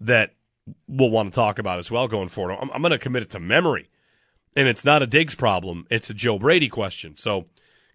that 0.00 0.34
we'll 0.88 1.10
want 1.10 1.32
to 1.32 1.34
talk 1.34 1.58
about 1.58 1.78
as 1.78 1.90
well 1.90 2.08
going 2.08 2.28
forward. 2.28 2.56
I'm, 2.60 2.70
I'm 2.72 2.82
going 2.82 2.92
to 2.92 2.98
commit 2.98 3.22
it 3.22 3.30
to 3.30 3.40
memory, 3.40 3.90
and 4.56 4.68
it's 4.68 4.84
not 4.84 5.02
a 5.02 5.06
Diggs 5.06 5.34
problem; 5.34 5.86
it's 5.90 6.10
a 6.10 6.14
Joe 6.14 6.38
Brady 6.38 6.68
question. 6.68 7.16
So, 7.16 7.46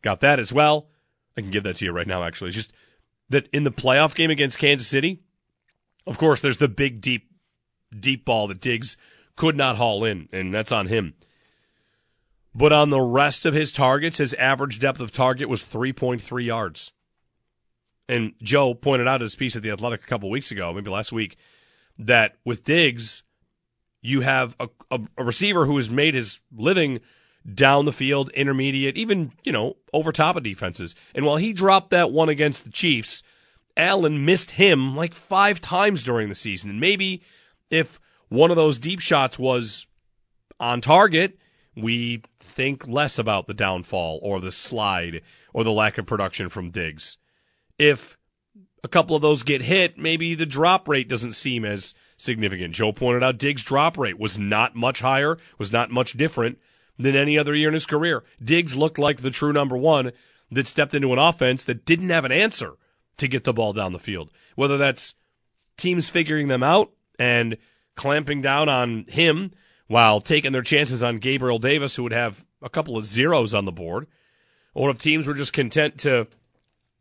got 0.02 0.20
that 0.22 0.40
as 0.40 0.54
well. 0.54 0.88
I 1.38 1.42
can 1.42 1.52
give 1.52 1.64
that 1.64 1.78
to 1.78 1.86
you 1.86 1.92
right 1.92 2.08
now. 2.08 2.24
Actually, 2.24 2.50
it's 2.50 2.58
just 2.58 2.74
that 3.30 3.48
in 3.54 3.64
the 3.64 3.72
playoff 3.72 4.14
game 4.14 4.30
against 4.30 4.60
Kansas 4.60 4.88
City, 4.88 5.22
of 6.06 6.18
course, 6.18 6.42
there's 6.42 6.58
the 6.58 6.68
big 6.68 7.02
deep 7.02 7.29
deep 7.98 8.26
ball 8.26 8.48
that 8.48 8.62
Diggs 8.62 8.98
could 9.36 9.56
not 9.56 9.78
haul 9.78 10.04
in, 10.04 10.28
and 10.32 10.54
that's 10.54 10.72
on 10.72 10.88
him. 10.88 11.14
But 12.54 12.74
on 12.74 12.90
the 12.90 13.02
rest 13.02 13.46
of 13.46 13.54
his 13.54 13.72
targets, 13.72 14.18
his 14.18 14.34
average 14.34 14.80
depth 14.80 15.00
of 15.00 15.12
target 15.12 15.48
was 15.50 15.64
3.3 15.64 16.46
yards. 16.46 16.92
And 18.08 18.34
Joe 18.42 18.74
pointed 18.74 19.08
out 19.08 19.22
his 19.22 19.36
piece 19.36 19.56
at 19.56 19.62
the 19.62 19.72
Athletic 19.72 20.04
a 20.04 20.08
couple 20.08 20.30
weeks 20.30 20.52
ago, 20.52 20.74
maybe 20.74 20.90
last 20.90 21.12
week, 21.12 21.38
that 22.00 22.38
with 22.44 22.64
Diggs, 22.64 23.24
you 24.02 24.22
have 24.22 24.56
a, 24.60 24.68
a, 24.90 25.00
a, 25.18 25.24
receiver 25.24 25.66
who 25.66 25.78
has 25.78 25.90
made 25.90 26.16
his 26.16 26.40
living 26.52 27.02
down 27.54 27.86
the 27.86 27.94
field, 27.94 28.30
intermediate, 28.32 28.98
even, 28.98 29.32
you 29.44 29.52
know, 29.52 29.78
over 29.94 30.12
top 30.12 30.36
of 30.36 30.44
defenses. 30.44 30.96
And 31.14 31.26
while 31.26 31.38
he 31.38 31.54
dropped 31.54 31.92
that 31.92 32.12
one 32.12 32.30
against 32.30 32.64
the 32.64 32.72
Chiefs, 32.72 33.22
Allen 33.78 34.26
missed 34.26 34.52
him 34.52 34.96
like 34.96 35.14
five 35.14 35.62
times 35.62 36.04
during 36.04 36.30
the 36.30 36.36
season. 36.36 36.70
And 36.70 36.80
maybe 36.80 37.22
if 37.70 38.00
one 38.30 38.52
of 38.52 38.58
those 38.58 38.80
deep 38.80 39.00
shots 39.00 39.40
was 39.40 39.88
on 40.60 40.82
target, 40.82 41.38
we 41.76 42.24
think 42.40 42.88
less 42.88 43.18
about 43.18 43.48
the 43.48 43.54
downfall 43.54 44.20
or 44.22 44.40
the 44.40 44.52
slide 44.52 45.22
or 45.54 45.64
the 45.64 45.72
lack 45.72 45.98
of 45.98 46.06
production 46.06 46.50
from 46.50 46.72
Diggs. 46.72 47.18
If 47.78 48.18
a 48.84 48.88
couple 48.88 49.16
of 49.16 49.22
those 49.22 49.44
get 49.44 49.62
hit, 49.62 49.98
maybe 49.98 50.36
the 50.36 50.46
drop 50.46 50.88
rate 50.88 51.08
doesn't 51.10 51.34
seem 51.34 51.66
as 51.66 51.94
significant. 52.18 52.74
Joe 52.74 52.92
pointed 52.92 53.24
out 53.24 53.38
Diggs' 53.38 53.64
drop 53.64 53.98
rate 53.98 54.20
was 54.20 54.38
not 54.38 54.76
much 54.76 55.00
higher, 55.00 55.38
was 55.58 55.72
not 55.72 55.92
much 55.92 56.14
different 56.14 56.58
than 56.98 57.16
any 57.16 57.38
other 57.38 57.56
year 57.56 57.70
in 57.70 57.74
his 57.74 57.86
career. 57.86 58.24
Diggs 58.44 58.76
looked 58.76 59.00
like 59.00 59.22
the 59.22 59.32
true 59.32 59.54
number 59.54 59.78
one 59.78 60.12
that 60.52 60.68
stepped 60.68 60.94
into 60.94 61.14
an 61.14 61.20
offense 61.20 61.64
that 61.64 61.86
didn't 61.86 62.10
have 62.10 62.26
an 62.26 62.32
answer 62.32 62.74
to 63.18 63.28
get 63.28 63.44
the 63.44 63.54
ball 63.54 63.74
down 63.74 63.94
the 63.94 64.00
field. 64.00 64.32
Whether 64.56 64.78
that's 64.78 65.16
teams 65.78 66.10
figuring 66.10 66.48
them 66.48 66.64
out 66.64 66.92
and 67.20 67.58
clamping 67.96 68.42
down 68.42 68.70
on 68.70 69.06
him 69.08 69.52
while 69.88 70.22
taking 70.22 70.52
their 70.52 70.64
chances 70.64 71.04
on 71.04 71.18
Gabriel 71.18 71.60
Davis, 71.60 71.96
who 71.96 72.04
would 72.04 72.14
have 72.14 72.44
a 72.62 72.70
couple 72.70 72.98
of 72.98 73.06
zeros 73.06 73.54
on 73.54 73.66
the 73.66 73.72
board, 73.72 74.08
or 74.74 74.90
if 74.90 74.98
teams 74.98 75.28
were 75.28 75.34
just 75.34 75.54
content 75.54 76.00
to 76.00 76.28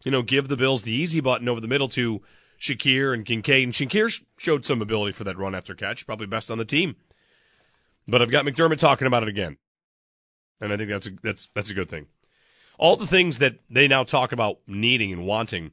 you 0.04 0.10
know, 0.10 0.22
give 0.22 0.48
the 0.48 0.56
Bills 0.56 0.82
the 0.82 0.92
easy 0.92 1.20
button 1.20 1.48
over 1.48 1.60
the 1.60 1.68
middle 1.68 1.88
to 1.90 2.22
Shakir 2.60 3.12
and 3.12 3.25
Kincaid. 3.25 3.64
And 3.64 3.72
Shakir 3.72 4.22
showed 4.37 4.64
some 4.64 4.82
ability 4.82 5.12
for 5.12 5.25
that 5.25 5.38
run 5.38 5.54
after 5.54 5.75
catch, 5.75 6.06
probably 6.06 6.26
best 6.26 6.50
on 6.50 6.58
the 6.58 6.64
team. 6.64 6.96
But 8.06 8.22
I've 8.22 8.30
got 8.30 8.44
McDermott 8.44 8.78
talking 8.78 9.06
about 9.06 9.22
it 9.22 9.28
again, 9.28 9.58
and 10.60 10.72
I 10.72 10.76
think 10.78 10.88
that's 10.88 11.06
a, 11.06 11.10
that's 11.22 11.48
that's 11.54 11.68
a 11.68 11.75
good 11.75 11.90
thing. 11.90 12.06
All 12.78 12.96
the 12.96 13.06
things 13.06 13.37
that 13.38 13.58
they 13.68 13.87
now 13.87 14.02
talk 14.02 14.32
about 14.32 14.60
needing 14.66 15.12
and 15.12 15.26
wanting 15.26 15.72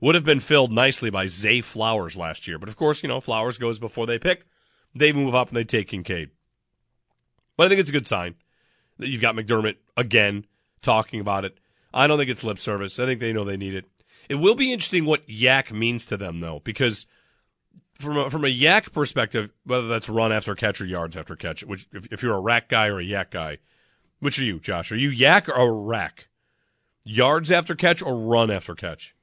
would 0.00 0.14
have 0.14 0.24
been 0.24 0.40
filled 0.40 0.72
nicely 0.72 1.10
by 1.10 1.26
Zay 1.26 1.60
Flowers 1.60 2.16
last 2.16 2.46
year, 2.46 2.58
but 2.58 2.68
of 2.68 2.76
course, 2.76 3.02
you 3.02 3.08
know, 3.08 3.20
Flowers 3.20 3.58
goes 3.58 3.78
before 3.78 4.06
they 4.06 4.18
pick. 4.18 4.44
They 4.94 5.12
move 5.12 5.34
up 5.34 5.48
and 5.48 5.56
they 5.56 5.64
take 5.64 5.88
Kincaid. 5.88 6.30
But 7.56 7.66
I 7.66 7.68
think 7.68 7.80
it's 7.80 7.90
a 7.90 7.92
good 7.92 8.06
sign 8.06 8.36
that 8.98 9.08
you've 9.08 9.20
got 9.20 9.34
McDermott 9.34 9.76
again 9.96 10.46
talking 10.80 11.20
about 11.20 11.44
it 11.44 11.58
I 11.92 12.06
don't 12.06 12.18
think 12.18 12.30
it's 12.30 12.44
lip 12.44 12.58
service. 12.58 12.98
I 12.98 13.06
think 13.06 13.20
they 13.20 13.32
know 13.32 13.44
they 13.44 13.56
need 13.56 13.74
it. 13.74 13.86
It 14.28 14.36
will 14.36 14.54
be 14.54 14.72
interesting 14.72 15.04
what 15.04 15.26
YAC 15.26 15.72
means 15.72 16.04
to 16.06 16.16
them, 16.16 16.40
though, 16.40 16.60
because 16.62 17.06
from 17.94 18.16
a, 18.16 18.30
from 18.30 18.44
a 18.44 18.48
yak 18.48 18.92
perspective, 18.92 19.50
whether 19.64 19.88
that's 19.88 20.08
run 20.08 20.32
after 20.32 20.54
catch 20.54 20.80
or 20.80 20.86
yards 20.86 21.16
after 21.16 21.34
catch, 21.34 21.64
which 21.64 21.88
if, 21.92 22.06
if 22.12 22.22
you're 22.22 22.36
a 22.36 22.40
rack 22.40 22.68
guy 22.68 22.88
or 22.88 22.98
a 22.98 23.04
yak 23.04 23.30
guy, 23.30 23.58
which 24.20 24.38
are 24.38 24.44
you, 24.44 24.60
Josh? 24.60 24.92
Are 24.92 24.96
you 24.96 25.08
yak 25.08 25.48
or 25.48 25.74
rack? 25.74 26.28
Yards 27.04 27.50
after 27.50 27.74
catch 27.74 28.02
or 28.02 28.16
run 28.18 28.50
after 28.50 28.74
catch? 28.74 29.14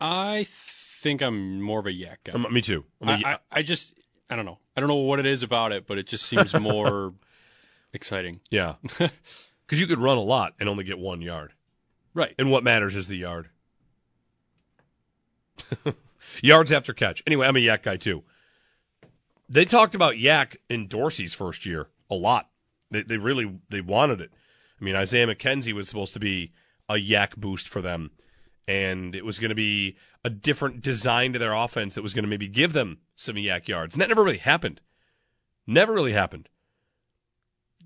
I 0.00 0.46
think 0.48 1.22
I'm 1.22 1.60
more 1.60 1.80
of 1.80 1.86
a 1.86 1.92
yak 1.92 2.20
guy. 2.24 2.32
Um, 2.32 2.46
me 2.50 2.60
too. 2.60 2.84
I'm 3.02 3.08
a 3.08 3.12
I, 3.12 3.32
I, 3.32 3.38
I 3.52 3.62
just, 3.62 3.94
I 4.30 4.36
don't 4.36 4.44
know. 4.46 4.58
I 4.76 4.80
don't 4.80 4.88
know 4.88 4.94
what 4.96 5.18
it 5.18 5.26
is 5.26 5.42
about 5.42 5.72
it, 5.72 5.86
but 5.86 5.98
it 5.98 6.06
just 6.06 6.24
seems 6.26 6.54
more 6.54 7.14
exciting. 7.92 8.40
yeah, 8.50 8.74
because 8.82 9.78
you 9.80 9.86
could 9.86 9.98
run 9.98 10.16
a 10.16 10.22
lot 10.22 10.54
and 10.60 10.68
only 10.68 10.84
get 10.84 10.98
one 10.98 11.20
yard, 11.22 11.52
Right. 12.14 12.34
and 12.38 12.50
what 12.50 12.64
matters 12.64 12.96
is 12.96 13.08
the 13.08 13.16
yard. 13.16 13.48
Yards 16.42 16.72
after 16.72 16.92
catch. 16.92 17.22
Anyway, 17.26 17.46
I'm 17.46 17.56
a 17.56 17.60
yak 17.60 17.82
guy 17.82 17.96
too. 17.96 18.22
They 19.48 19.64
talked 19.64 19.94
about 19.94 20.18
yak 20.18 20.56
in 20.68 20.86
Dorsey's 20.88 21.34
first 21.34 21.66
year 21.66 21.88
a 22.08 22.14
lot. 22.14 22.48
They, 22.90 23.02
they 23.02 23.18
really 23.18 23.58
they 23.68 23.80
wanted 23.80 24.20
it. 24.20 24.30
I 24.80 24.84
mean, 24.84 24.96
Isaiah 24.96 25.26
McKenzie 25.26 25.72
was 25.72 25.88
supposed 25.88 26.14
to 26.14 26.20
be 26.20 26.52
a 26.88 26.96
yak 26.98 27.36
boost 27.36 27.68
for 27.68 27.82
them, 27.82 28.12
and 28.70 29.16
it 29.16 29.24
was 29.24 29.40
going 29.40 29.48
to 29.48 29.56
be 29.56 29.96
a 30.24 30.30
different 30.30 30.80
design 30.80 31.32
to 31.32 31.40
their 31.40 31.52
offense 31.52 31.96
that 31.96 32.02
was 32.02 32.14
going 32.14 32.22
to 32.22 32.28
maybe 32.28 32.46
give 32.46 32.72
them 32.72 32.98
some 33.16 33.36
yak 33.36 33.66
yards, 33.66 33.96
and 33.96 34.00
that 34.00 34.08
never 34.08 34.22
really 34.22 34.38
happened. 34.38 34.80
Never 35.66 35.92
really 35.92 36.12
happened. 36.12 36.48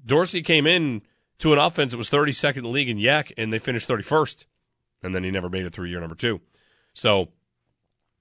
Dorsey 0.05 0.43
came 0.43 0.67
in 0.67 1.00
to 1.38 1.55
an 1.55 1.59
offense 1.59 1.93
that 1.93 1.97
was 1.97 2.11
32nd 2.11 2.59
in 2.59 2.62
the 2.64 2.69
league 2.69 2.91
in 2.91 2.99
yak, 2.99 3.33
and 3.38 3.50
they 3.50 3.59
finished 3.59 3.88
31st, 3.88 4.45
and 5.03 5.14
then 5.14 5.25
he 5.25 5.31
never 5.31 5.49
made 5.49 5.64
it 5.64 5.73
through 5.73 5.87
year 5.87 6.00
number 6.00 6.14
two. 6.14 6.43
So, 6.93 7.29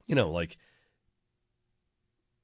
you 0.08 0.16
know, 0.16 0.32
like 0.32 0.58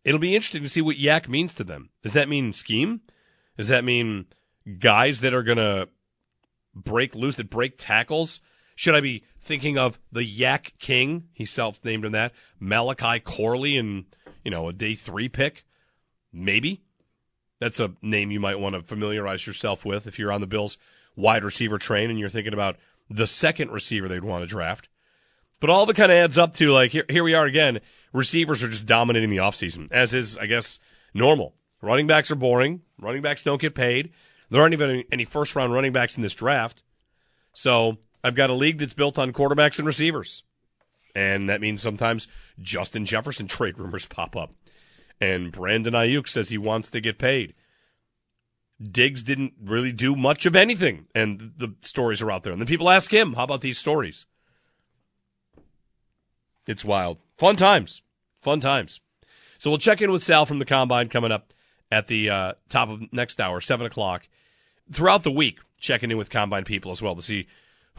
it'll 0.04 0.20
be 0.20 0.36
interesting 0.36 0.64
to 0.64 0.70
see 0.70 0.82
what 0.82 0.98
yak 0.98 1.30
means 1.30 1.54
to 1.54 1.64
them. 1.64 1.92
Does 2.04 2.14
that 2.14 2.28
mean 2.28 2.52
scheme? 2.52 3.02
Does 3.56 3.70
that 3.70 3.86
mean 3.86 4.26
guys 4.80 5.22
that 5.22 5.34
are 5.34 5.44
going 5.44 5.60
to 5.60 5.88
break 6.76 7.16
loose, 7.16 7.38
that 7.38 7.50
break 7.50 7.78
tackles? 7.78 8.42
Should 8.76 8.96
I 8.96 9.02
be 9.02 9.24
thinking 9.42 9.78
of 9.78 10.00
the 10.12 10.24
Yak 10.24 10.74
King? 10.80 11.30
He 11.34 11.46
self 11.46 11.84
named 11.84 12.06
him 12.06 12.12
that. 12.14 12.34
Malachi 12.60 13.20
Corley 13.20 13.78
and, 13.78 14.06
you 14.44 14.52
know, 14.52 14.70
a 14.70 14.74
day 14.74 14.96
three 14.96 15.30
pick? 15.30 15.66
Maybe. 16.32 16.82
That's 17.60 17.80
a 17.80 17.94
name 18.02 18.32
you 18.32 18.40
might 18.40 18.60
want 18.60 18.76
to 18.76 18.82
familiarize 18.82 19.46
yourself 19.46 19.84
with 19.84 20.08
if 20.08 20.18
you're 20.18 20.32
on 20.32 20.42
the 20.42 20.48
Bills 20.48 20.78
wide 21.16 21.44
receiver 21.44 21.78
train 21.78 22.10
and 22.10 22.18
you're 22.18 22.30
thinking 22.30 22.54
about 22.54 22.78
the 23.10 23.28
second 23.28 23.72
receiver 23.72 24.08
they'd 24.08 24.24
want 24.24 24.44
to 24.44 24.48
draft. 24.48 24.88
But 25.60 25.70
all 25.70 25.84
of 25.84 25.90
it 25.90 25.96
kind 25.96 26.12
of 26.12 26.16
adds 26.16 26.38
up 26.38 26.54
to 26.56 26.72
like 26.72 26.92
here, 26.92 27.06
here 27.10 27.24
we 27.24 27.34
are 27.34 27.46
again. 27.46 27.82
Receivers 28.14 28.64
are 28.64 28.70
just 28.70 28.86
dominating 28.86 29.30
the 29.30 29.38
offseason, 29.38 29.92
as 29.92 30.14
is, 30.14 30.38
I 30.38 30.46
guess, 30.46 30.80
normal. 31.14 31.54
Running 31.82 32.08
backs 32.08 32.32
are 32.32 32.36
boring. 32.36 32.82
Running 32.98 33.22
backs 33.22 33.44
don't 33.44 33.62
get 33.62 33.76
paid. 33.76 34.12
There 34.50 34.62
aren't 34.62 34.74
even 34.74 34.90
any, 34.90 35.06
any 35.12 35.26
first 35.26 35.56
round 35.56 35.74
running 35.74 35.92
backs 35.92 36.16
in 36.18 36.24
this 36.24 36.34
draft. 36.34 36.82
So 37.54 37.98
I've 38.24 38.36
got 38.36 38.50
a 38.50 38.54
league 38.54 38.80
that's 38.80 38.94
built 38.94 39.18
on 39.18 39.34
quarterbacks 39.34 39.78
and 39.78 39.88
receivers. 39.88 40.44
And 41.16 41.50
that 41.50 41.62
means 41.62 41.82
sometimes 41.82 42.28
Justin 42.62 43.06
Jefferson 43.06 43.48
trade 43.48 43.80
rumors 43.80 44.06
pop 44.06 44.36
up. 44.36 44.54
And 45.22 45.52
Brandon 45.52 45.94
Aiyuk 45.94 46.28
says 46.28 46.50
he 46.50 46.58
wants 46.58 46.90
to 46.90 47.02
get 47.02 47.18
paid. 47.18 47.54
Diggs 48.82 49.24
didn't 49.24 49.54
really 49.62 49.92
do 49.92 50.16
much 50.16 50.46
of 50.46 50.56
anything. 50.56 51.08
And 51.14 51.54
the 51.58 51.76
stories 51.82 52.22
are 52.22 52.32
out 52.32 52.44
there. 52.44 52.54
And 52.54 52.62
then 52.62 52.68
people 52.68 52.90
ask 52.90 53.14
him, 53.14 53.34
how 53.34 53.44
about 53.44 53.62
these 53.62 53.78
stories? 53.78 54.26
It's 56.68 56.86
wild. 56.86 57.18
Fun 57.38 57.56
times. 57.56 58.02
Fun 58.42 58.60
times. 58.60 59.02
So 59.58 59.70
we'll 59.70 59.80
check 59.80 60.02
in 60.02 60.12
with 60.12 60.24
Sal 60.24 60.46
from 60.46 60.60
the 60.60 60.66
Combine 60.66 61.10
coming 61.10 61.32
up 61.32 61.54
at 61.92 62.08
the 62.08 62.30
uh, 62.30 62.54
top 62.70 62.90
of 62.90 63.12
next 63.12 63.42
hour, 63.42 63.60
7 63.60 63.86
o'clock. 63.86 64.28
Throughout 64.92 65.24
the 65.24 65.32
week, 65.32 65.60
checking 65.80 66.12
in 66.12 66.18
with 66.18 66.30
Combine 66.30 66.64
people 66.64 66.92
as 66.92 67.02
well 67.02 67.16
to 67.16 67.22
see 67.22 67.48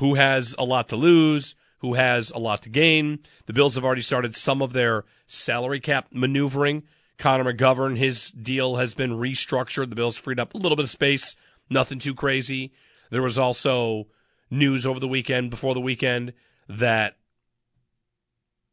who 0.01 0.15
has 0.15 0.55
a 0.59 0.65
lot 0.65 0.89
to 0.89 0.97
lose, 0.97 1.55
who 1.79 1.93
has 1.93 2.31
a 2.31 2.39
lot 2.39 2.63
to 2.63 2.71
gain. 2.71 3.19
The 3.45 3.53
Bills 3.53 3.75
have 3.75 3.85
already 3.85 4.01
started 4.01 4.35
some 4.35 4.63
of 4.63 4.73
their 4.73 5.05
salary 5.27 5.79
cap 5.79 6.09
maneuvering. 6.11 6.85
Connor 7.19 7.53
McGovern, 7.53 7.99
his 7.99 8.31
deal 8.31 8.77
has 8.77 8.95
been 8.95 9.13
restructured. 9.13 9.91
The 9.91 9.97
Bills 9.97 10.17
freed 10.17 10.41
up 10.41 10.55
a 10.55 10.59
little 10.59 10.75
bit 10.75 10.87
of 10.87 10.91
space, 10.91 11.37
nothing 11.69 11.99
too 11.99 12.15
crazy. 12.15 12.73
There 13.11 13.21
was 13.21 13.37
also 13.37 14.07
news 14.51 14.87
over 14.87 14.99
the 14.99 15.07
weekend, 15.07 15.51
before 15.51 15.75
the 15.75 15.81
weekend, 15.81 16.33
that 16.67 17.19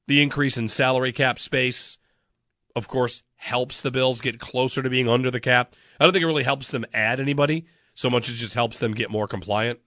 the 0.08 0.22
increase 0.22 0.56
in 0.56 0.70
salary 0.70 1.12
cap 1.12 1.40
space, 1.40 1.98
of 2.74 2.88
course, 2.88 3.24
helps 3.36 3.82
the 3.82 3.92
Bills 3.92 4.22
get 4.22 4.40
closer 4.40 4.82
to 4.82 4.90
being 4.90 5.10
under 5.10 5.30
the 5.30 5.42
cap. 5.42 5.76
I 6.00 6.06
don't 6.06 6.14
think 6.14 6.24
it 6.24 6.28
really 6.28 6.44
helps 6.44 6.70
them 6.70 6.86
add 6.94 7.20
anybody 7.20 7.66
so 7.94 8.10
much 8.10 8.30
as 8.30 8.36
just 8.38 8.54
helps 8.54 8.80
them 8.80 8.94
get 8.94 9.12
more 9.12 9.28
compliant 9.28 9.80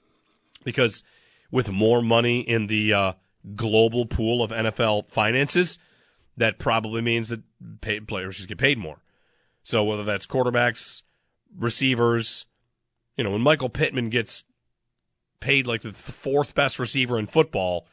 because 0.64 1.02
with 1.50 1.70
more 1.70 2.02
money 2.02 2.40
in 2.40 2.66
the 2.66 2.92
uh, 2.92 3.12
global 3.56 4.06
pool 4.06 4.42
of 4.42 4.50
NFL 4.50 5.08
finances, 5.08 5.78
that 6.36 6.58
probably 6.58 7.00
means 7.00 7.28
that 7.28 7.42
paid 7.80 8.06
players 8.08 8.36
just 8.36 8.48
get 8.48 8.58
paid 8.58 8.78
more. 8.78 9.02
So 9.62 9.84
whether 9.84 10.04
that's 10.04 10.26
quarterbacks, 10.26 11.02
receivers, 11.56 12.46
you 13.16 13.24
know, 13.24 13.30
when 13.30 13.42
Michael 13.42 13.68
Pittman 13.68 14.10
gets 14.10 14.44
paid 15.40 15.66
like 15.66 15.82
the 15.82 15.92
fourth 15.92 16.54
best 16.54 16.78
receiver 16.78 17.18
in 17.18 17.26
football, 17.26 17.86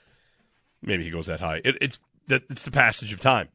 maybe 0.82 1.04
he 1.04 1.10
goes 1.10 1.26
that 1.26 1.40
high. 1.40 1.62
It, 1.66 1.78
it's 1.82 2.00
that 2.28 2.44
it's 2.50 2.64
the 2.64 2.72
passage 2.72 3.14
of 3.14 3.20
time. 3.20 3.50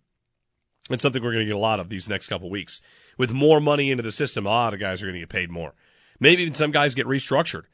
It's 0.91 1.03
something 1.03 1.23
we're 1.23 1.33
going 1.33 1.47
to 1.47 1.53
get 1.53 1.57
a 1.57 1.59
lot 1.59 1.81
of 1.81 1.89
these 1.89 2.09
next 2.09 2.29
couple 2.29 2.51
weeks. 2.51 2.81
With 3.17 3.33
more 3.33 3.61
money 3.61 3.91
into 3.91 4.03
the 4.03 4.13
system, 4.13 4.47
a 4.47 4.51
lot 4.51 4.75
of 4.75 4.81
guys 4.81 5.01
are 5.01 5.07
going 5.07 5.15
to 5.15 5.21
get 5.21 5.29
paid 5.29 5.51
more. 5.51 5.75
Maybe 6.19 6.43
even 6.43 6.55
some 6.55 6.73
guys 6.73 6.95
get 6.95 7.07
restructured. 7.07 7.65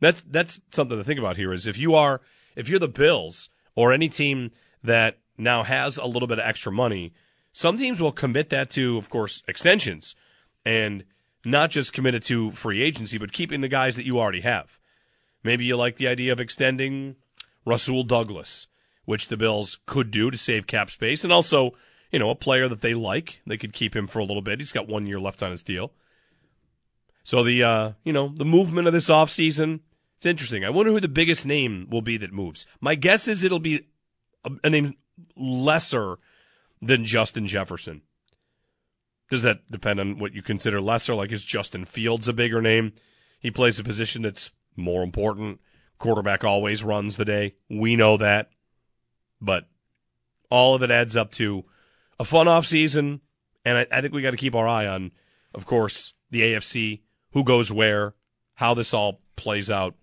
That's 0.00 0.22
that's 0.22 0.60
something 0.72 0.96
to 0.96 1.04
think 1.04 1.18
about 1.18 1.36
here. 1.36 1.52
Is 1.52 1.66
if 1.66 1.78
you 1.78 1.94
are 1.94 2.20
if 2.56 2.68
you're 2.68 2.78
the 2.78 2.88
Bills 2.88 3.50
or 3.74 3.92
any 3.92 4.08
team 4.08 4.50
that 4.82 5.18
now 5.38 5.62
has 5.62 5.96
a 5.96 6.06
little 6.06 6.28
bit 6.28 6.38
of 6.38 6.46
extra 6.46 6.72
money, 6.72 7.12
some 7.52 7.78
teams 7.78 8.00
will 8.00 8.12
commit 8.12 8.50
that 8.50 8.70
to, 8.70 8.96
of 8.96 9.08
course, 9.08 9.42
extensions, 9.46 10.14
and 10.64 11.04
not 11.44 11.70
just 11.70 11.92
commit 11.92 12.14
it 12.14 12.22
to 12.24 12.50
free 12.52 12.82
agency, 12.82 13.18
but 13.18 13.32
keeping 13.32 13.60
the 13.60 13.68
guys 13.68 13.96
that 13.96 14.04
you 14.04 14.18
already 14.18 14.40
have. 14.40 14.78
Maybe 15.42 15.64
you 15.64 15.76
like 15.76 15.96
the 15.96 16.08
idea 16.08 16.32
of 16.32 16.40
extending 16.40 17.16
Rasul 17.64 18.02
Douglas, 18.02 18.66
which 19.04 19.28
the 19.28 19.36
Bills 19.36 19.78
could 19.86 20.10
do 20.10 20.30
to 20.30 20.38
save 20.38 20.66
cap 20.66 20.90
space, 20.90 21.24
and 21.24 21.32
also, 21.32 21.72
you 22.12 22.18
know, 22.18 22.30
a 22.30 22.34
player 22.34 22.68
that 22.68 22.82
they 22.82 22.94
like. 22.94 23.40
They 23.46 23.56
could 23.56 23.72
keep 23.72 23.96
him 23.96 24.06
for 24.06 24.18
a 24.18 24.24
little 24.24 24.42
bit. 24.42 24.60
He's 24.60 24.72
got 24.72 24.88
one 24.88 25.06
year 25.06 25.18
left 25.18 25.42
on 25.42 25.50
his 25.50 25.62
deal. 25.62 25.92
So 27.24 27.42
the 27.42 27.62
uh, 27.62 27.92
you 28.04 28.12
know, 28.12 28.28
the 28.28 28.44
movement 28.44 28.86
of 28.86 28.92
this 28.92 29.08
offseason, 29.08 29.80
it's 30.20 30.26
interesting. 30.26 30.66
I 30.66 30.70
wonder 30.70 30.92
who 30.92 31.00
the 31.00 31.08
biggest 31.08 31.46
name 31.46 31.86
will 31.88 32.02
be 32.02 32.18
that 32.18 32.30
moves. 32.30 32.66
My 32.78 32.94
guess 32.94 33.26
is 33.26 33.42
it'll 33.42 33.58
be 33.58 33.86
a, 34.44 34.50
a 34.62 34.68
name 34.68 34.96
lesser 35.34 36.18
than 36.82 37.06
Justin 37.06 37.46
Jefferson. 37.46 38.02
Does 39.30 39.40
that 39.40 39.70
depend 39.70 39.98
on 39.98 40.18
what 40.18 40.34
you 40.34 40.42
consider 40.42 40.78
lesser? 40.78 41.14
Like, 41.14 41.32
is 41.32 41.42
Justin 41.42 41.86
Fields 41.86 42.28
a 42.28 42.34
bigger 42.34 42.60
name? 42.60 42.92
He 43.38 43.50
plays 43.50 43.78
a 43.78 43.82
position 43.82 44.20
that's 44.20 44.50
more 44.76 45.02
important. 45.02 45.58
Quarterback 45.98 46.44
always 46.44 46.84
runs 46.84 47.16
the 47.16 47.24
day. 47.24 47.54
We 47.70 47.96
know 47.96 48.18
that. 48.18 48.50
But 49.40 49.70
all 50.50 50.74
of 50.74 50.82
it 50.82 50.90
adds 50.90 51.16
up 51.16 51.32
to 51.32 51.64
a 52.18 52.26
fun 52.26 52.46
off 52.46 52.66
season, 52.66 53.22
and 53.64 53.78
I, 53.78 53.86
I 53.90 54.00
think 54.02 54.12
we 54.12 54.20
got 54.20 54.32
to 54.32 54.36
keep 54.36 54.54
our 54.54 54.68
eye 54.68 54.86
on, 54.86 55.12
of 55.54 55.64
course, 55.64 56.12
the 56.30 56.42
AFC, 56.42 57.00
who 57.32 57.42
goes 57.42 57.72
where, 57.72 58.12
how 58.56 58.74
this 58.74 58.92
all 58.92 59.22
plays 59.36 59.70
out, 59.70 59.94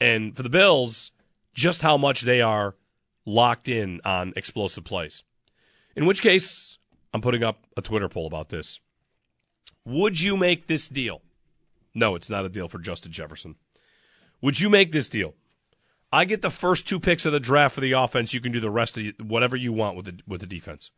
and 0.00 0.36
for 0.36 0.42
the 0.42 0.48
Bills, 0.48 1.12
just 1.54 1.82
how 1.82 1.96
much 1.96 2.22
they 2.22 2.40
are 2.40 2.74
locked 3.24 3.68
in 3.68 4.00
on 4.04 4.32
explosive 4.36 4.84
plays. 4.84 5.22
In 5.96 6.06
which 6.06 6.22
case, 6.22 6.78
I'm 7.12 7.20
putting 7.20 7.42
up 7.42 7.66
a 7.76 7.82
Twitter 7.82 8.08
poll 8.08 8.26
about 8.26 8.48
this. 8.48 8.80
Would 9.84 10.20
you 10.20 10.36
make 10.36 10.66
this 10.66 10.88
deal? 10.88 11.22
No, 11.94 12.14
it's 12.14 12.30
not 12.30 12.44
a 12.44 12.48
deal 12.48 12.68
for 12.68 12.78
Justin 12.78 13.12
Jefferson. 13.12 13.56
Would 14.40 14.60
you 14.60 14.70
make 14.70 14.92
this 14.92 15.08
deal? 15.08 15.34
I 16.12 16.24
get 16.24 16.42
the 16.42 16.50
first 16.50 16.86
two 16.86 17.00
picks 17.00 17.26
of 17.26 17.32
the 17.32 17.40
draft 17.40 17.74
for 17.74 17.80
the 17.80 17.92
offense. 17.92 18.32
You 18.32 18.40
can 18.40 18.52
do 18.52 18.60
the 18.60 18.70
rest 18.70 18.96
of 18.96 19.04
whatever 19.20 19.56
you 19.56 19.72
want 19.72 19.96
with 19.96 20.06
the 20.06 20.20
with 20.26 20.40
the 20.40 20.46
defense. 20.46 20.90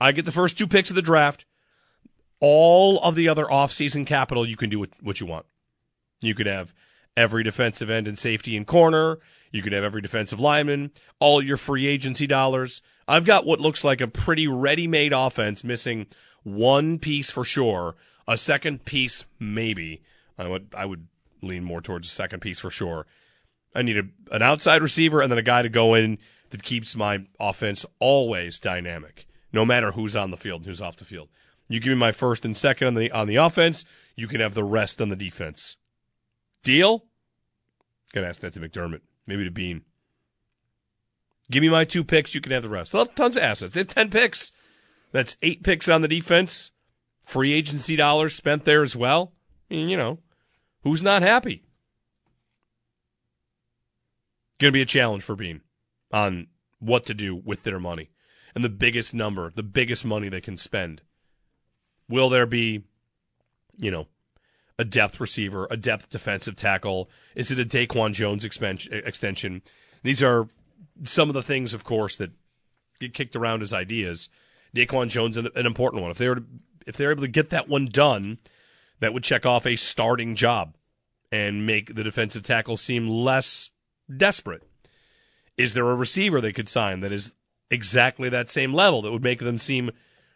I 0.00 0.12
get 0.12 0.24
the 0.24 0.32
first 0.32 0.58
two 0.58 0.66
picks 0.66 0.90
of 0.90 0.96
the 0.96 1.02
draft. 1.02 1.46
All 2.38 3.00
of 3.00 3.14
the 3.14 3.28
other 3.28 3.46
offseason 3.46 4.06
capital, 4.06 4.46
you 4.46 4.56
can 4.56 4.68
do 4.68 4.84
what 5.00 5.20
you 5.20 5.26
want. 5.26 5.46
You 6.20 6.34
could 6.34 6.46
have 6.46 6.74
every 7.16 7.42
defensive 7.42 7.90
end 7.90 8.06
and 8.06 8.18
safety 8.18 8.56
and 8.56 8.66
corner. 8.66 9.18
You 9.50 9.62
could 9.62 9.72
have 9.72 9.84
every 9.84 10.02
defensive 10.02 10.40
lineman, 10.40 10.90
all 11.18 11.40
your 11.42 11.56
free 11.56 11.86
agency 11.86 12.26
dollars. 12.26 12.82
I've 13.08 13.24
got 13.24 13.46
what 13.46 13.60
looks 13.60 13.84
like 13.84 14.00
a 14.00 14.08
pretty 14.08 14.46
ready 14.46 14.86
made 14.86 15.12
offense, 15.12 15.64
missing 15.64 16.06
one 16.42 16.98
piece 16.98 17.30
for 17.30 17.44
sure, 17.44 17.94
a 18.28 18.36
second 18.36 18.84
piece 18.84 19.24
maybe. 19.38 20.02
I 20.38 20.48
would 20.48 20.68
I 20.76 20.84
would 20.84 21.06
lean 21.42 21.64
more 21.64 21.80
towards 21.80 22.08
a 22.08 22.10
second 22.10 22.40
piece 22.40 22.60
for 22.60 22.70
sure. 22.70 23.06
I 23.74 23.82
need 23.82 23.98
a, 23.98 24.04
an 24.32 24.42
outside 24.42 24.82
receiver 24.82 25.20
and 25.20 25.30
then 25.30 25.38
a 25.38 25.42
guy 25.42 25.62
to 25.62 25.68
go 25.68 25.94
in 25.94 26.18
that 26.50 26.62
keeps 26.62 26.96
my 26.96 27.26
offense 27.40 27.86
always 27.98 28.58
dynamic. 28.58 29.26
no 29.52 29.64
matter 29.64 29.92
who's 29.92 30.14
on 30.14 30.30
the 30.30 30.36
field 30.36 30.60
and 30.60 30.66
who's 30.66 30.80
off 30.80 30.96
the 30.96 31.04
field. 31.04 31.28
You 31.68 31.80
give 31.80 31.90
me 31.90 31.96
my 31.96 32.12
first 32.12 32.44
and 32.44 32.56
second 32.56 32.88
on 32.88 32.94
the 32.94 33.10
on 33.10 33.26
the 33.26 33.36
offense, 33.36 33.84
you 34.14 34.28
can 34.28 34.40
have 34.40 34.54
the 34.54 34.64
rest 34.64 35.00
on 35.00 35.08
the 35.08 35.16
defense. 35.16 35.76
Deal? 36.62 37.05
Gotta 38.16 38.28
ask 38.28 38.40
that 38.40 38.54
to 38.54 38.60
McDermott, 38.60 39.02
maybe 39.26 39.44
to 39.44 39.50
Bean. 39.50 39.82
Give 41.50 41.60
me 41.60 41.68
my 41.68 41.84
two 41.84 42.02
picks, 42.02 42.34
you 42.34 42.40
can 42.40 42.50
have 42.52 42.62
the 42.62 42.70
rest. 42.70 42.92
They'll 42.92 43.04
have 43.04 43.14
tons 43.14 43.36
of 43.36 43.42
assets. 43.42 43.74
They 43.74 43.80
have 43.80 43.88
ten 43.88 44.08
picks. 44.08 44.52
That's 45.12 45.36
eight 45.42 45.62
picks 45.62 45.86
on 45.86 46.00
the 46.00 46.08
defense. 46.08 46.70
Free 47.22 47.52
agency 47.52 47.94
dollars 47.94 48.34
spent 48.34 48.64
there 48.64 48.82
as 48.82 48.96
well. 48.96 49.34
I 49.70 49.74
mean, 49.74 49.90
you 49.90 49.98
know, 49.98 50.20
who's 50.82 51.02
not 51.02 51.20
happy? 51.20 51.64
Going 54.60 54.70
to 54.70 54.76
be 54.76 54.80
a 54.80 54.86
challenge 54.86 55.22
for 55.22 55.36
Bean 55.36 55.60
on 56.10 56.46
what 56.78 57.04
to 57.04 57.12
do 57.12 57.36
with 57.36 57.64
their 57.64 57.78
money 57.78 58.08
and 58.54 58.64
the 58.64 58.70
biggest 58.70 59.12
number, 59.12 59.52
the 59.54 59.62
biggest 59.62 60.06
money 60.06 60.30
they 60.30 60.40
can 60.40 60.56
spend. 60.56 61.02
Will 62.08 62.30
there 62.30 62.46
be, 62.46 62.84
you 63.76 63.90
know, 63.90 64.08
a 64.78 64.84
depth 64.84 65.20
receiver, 65.20 65.66
a 65.70 65.76
depth 65.76 66.10
defensive 66.10 66.56
tackle? 66.56 67.10
Is 67.34 67.50
it 67.50 67.58
a 67.58 67.64
Daquan 67.64 68.12
Jones 68.12 68.44
extension? 68.44 69.62
These 70.02 70.22
are 70.22 70.48
some 71.04 71.28
of 71.28 71.34
the 71.34 71.42
things, 71.42 71.74
of 71.74 71.84
course, 71.84 72.16
that 72.16 72.32
get 73.00 73.14
kicked 73.14 73.36
around 73.36 73.62
as 73.62 73.72
ideas. 73.72 74.28
Daquan 74.74 75.08
Jones, 75.08 75.36
an, 75.36 75.48
an 75.54 75.66
important 75.66 76.02
one. 76.02 76.10
If 76.10 76.18
they 76.18 76.28
were 76.28 76.36
to, 76.36 76.44
if 76.86 76.96
they're 76.96 77.10
able 77.10 77.22
to 77.22 77.28
get 77.28 77.50
that 77.50 77.68
one 77.68 77.86
done, 77.86 78.38
that 79.00 79.12
would 79.12 79.24
check 79.24 79.44
off 79.44 79.66
a 79.66 79.76
starting 79.76 80.34
job 80.34 80.74
and 81.32 81.66
make 81.66 81.94
the 81.94 82.04
defensive 82.04 82.42
tackle 82.42 82.76
seem 82.76 83.08
less 83.08 83.70
desperate. 84.14 84.62
Is 85.56 85.74
there 85.74 85.90
a 85.90 85.94
receiver 85.94 86.40
they 86.40 86.52
could 86.52 86.68
sign 86.68 87.00
that 87.00 87.12
is 87.12 87.32
exactly 87.70 88.28
that 88.28 88.50
same 88.50 88.72
level 88.72 89.02
that 89.02 89.12
would 89.12 89.22
make 89.22 89.40
them 89.40 89.58
seem 89.58 89.90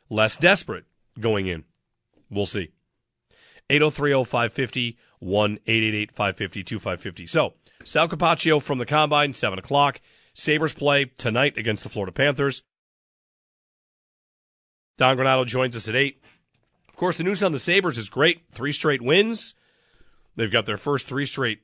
less 0.08 0.36
desperate 0.36 0.84
going 1.18 1.46
in? 1.46 1.64
We'll 2.30 2.46
see. 2.46 2.70
803 3.70 4.24
550 4.24 4.98
1 5.20 5.56
550 6.12 6.64
2550. 6.64 7.26
So, 7.26 7.54
Sal 7.84 8.08
Capaccio 8.08 8.60
from 8.60 8.78
the 8.78 8.86
Combine, 8.86 9.32
7 9.32 9.58
o'clock. 9.58 10.00
Sabres 10.34 10.74
play 10.74 11.06
tonight 11.06 11.56
against 11.56 11.82
the 11.82 11.88
Florida 11.88 12.12
Panthers. 12.12 12.62
Don 14.98 15.16
Granato 15.16 15.46
joins 15.46 15.76
us 15.76 15.88
at 15.88 15.96
8. 15.96 16.20
Of 16.88 16.96
course, 16.96 17.16
the 17.16 17.24
news 17.24 17.42
on 17.42 17.52
the 17.52 17.58
Sabres 17.58 17.96
is 17.96 18.08
great. 18.08 18.42
Three 18.52 18.72
straight 18.72 19.00
wins. 19.00 19.54
They've 20.36 20.50
got 20.50 20.66
their 20.66 20.76
first 20.76 21.06
three 21.06 21.26
straight 21.26 21.62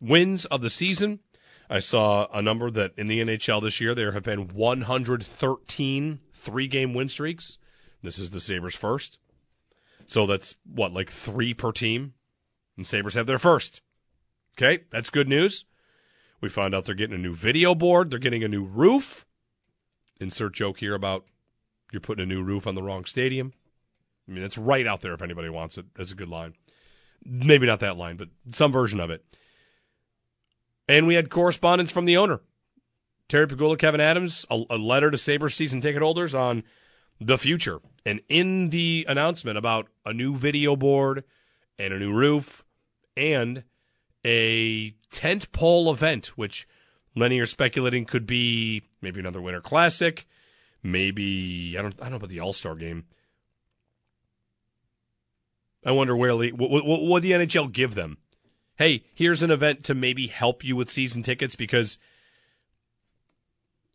wins 0.00 0.46
of 0.46 0.62
the 0.62 0.70
season. 0.70 1.20
I 1.68 1.80
saw 1.80 2.28
a 2.32 2.40
number 2.40 2.70
that 2.70 2.92
in 2.96 3.08
the 3.08 3.20
NHL 3.20 3.62
this 3.62 3.80
year 3.80 3.94
there 3.94 4.12
have 4.12 4.22
been 4.22 4.48
113 4.48 6.20
three 6.32 6.68
game 6.68 6.94
win 6.94 7.08
streaks. 7.08 7.58
This 8.02 8.18
is 8.18 8.30
the 8.30 8.40
Sabres' 8.40 8.74
first. 8.74 9.18
So 10.08 10.26
that's 10.26 10.56
what, 10.64 10.92
like 10.92 11.10
three 11.10 11.54
per 11.54 11.70
team? 11.70 12.14
And 12.76 12.86
Sabres 12.86 13.14
have 13.14 13.26
their 13.26 13.38
first. 13.38 13.82
Okay, 14.56 14.84
that's 14.90 15.10
good 15.10 15.28
news. 15.28 15.64
We 16.40 16.48
found 16.48 16.74
out 16.74 16.84
they're 16.84 16.94
getting 16.94 17.16
a 17.16 17.22
new 17.22 17.34
video 17.34 17.74
board, 17.74 18.10
they're 18.10 18.18
getting 18.18 18.42
a 18.42 18.48
new 18.48 18.64
roof. 18.64 19.24
Insert 20.20 20.54
joke 20.54 20.80
here 20.80 20.94
about 20.94 21.26
you're 21.92 22.00
putting 22.00 22.24
a 22.24 22.26
new 22.26 22.42
roof 22.42 22.66
on 22.66 22.74
the 22.74 22.82
wrong 22.82 23.04
stadium. 23.04 23.52
I 24.28 24.32
mean, 24.32 24.42
it's 24.42 24.58
right 24.58 24.86
out 24.86 25.00
there 25.00 25.14
if 25.14 25.22
anybody 25.22 25.48
wants 25.48 25.78
it. 25.78 25.86
That's 25.94 26.10
a 26.10 26.16
good 26.16 26.28
line. 26.28 26.54
Maybe 27.24 27.66
not 27.66 27.80
that 27.80 27.96
line, 27.96 28.16
but 28.16 28.28
some 28.50 28.72
version 28.72 29.00
of 29.00 29.10
it. 29.10 29.24
And 30.88 31.06
we 31.06 31.14
had 31.14 31.30
correspondence 31.30 31.92
from 31.92 32.04
the 32.04 32.16
owner, 32.16 32.40
Terry 33.28 33.46
Pegula, 33.46 33.76
Kevyn 33.76 34.00
Adams, 34.00 34.46
a, 34.50 34.62
a 34.70 34.78
letter 34.78 35.10
to 35.10 35.18
Sabres 35.18 35.54
season 35.54 35.80
ticket 35.80 36.02
holders 36.02 36.34
on 36.34 36.62
the 37.20 37.38
future. 37.38 37.80
And 38.04 38.20
in 38.28 38.70
the 38.70 39.04
announcement 39.08 39.58
about 39.58 39.88
a 40.04 40.12
new 40.12 40.36
video 40.36 40.76
board 40.76 41.24
and 41.78 41.92
a 41.92 41.98
new 41.98 42.12
roof 42.12 42.64
and 43.16 43.64
a 44.24 44.90
tent 45.10 45.52
pole 45.52 45.90
event, 45.92 46.26
which 46.38 46.66
many 47.14 47.38
are 47.40 47.46
speculating 47.46 48.04
could 48.04 48.26
be 48.26 48.82
maybe 49.02 49.20
another 49.20 49.40
Winter 49.40 49.60
Classic, 49.60 50.26
maybe 50.82 51.76
I 51.78 51.82
don't 51.82 51.94
I 52.00 52.04
don't 52.04 52.12
know 52.12 52.16
about 52.16 52.30
the 52.30 52.40
All 52.40 52.52
Star 52.52 52.74
game. 52.74 53.04
I 55.84 55.92
wonder 55.92 56.16
where 56.16 56.34
what, 56.34 56.52
what, 56.54 56.84
what 56.84 57.02
would 57.02 57.22
the 57.22 57.32
NHL 57.32 57.72
give 57.72 57.94
them 57.94 58.18
hey, 58.78 59.04
here's 59.12 59.42
an 59.42 59.50
event 59.50 59.84
to 59.84 59.94
maybe 59.94 60.28
help 60.28 60.64
you 60.64 60.76
with 60.76 60.90
season 60.90 61.22
tickets 61.22 61.56
because 61.56 61.98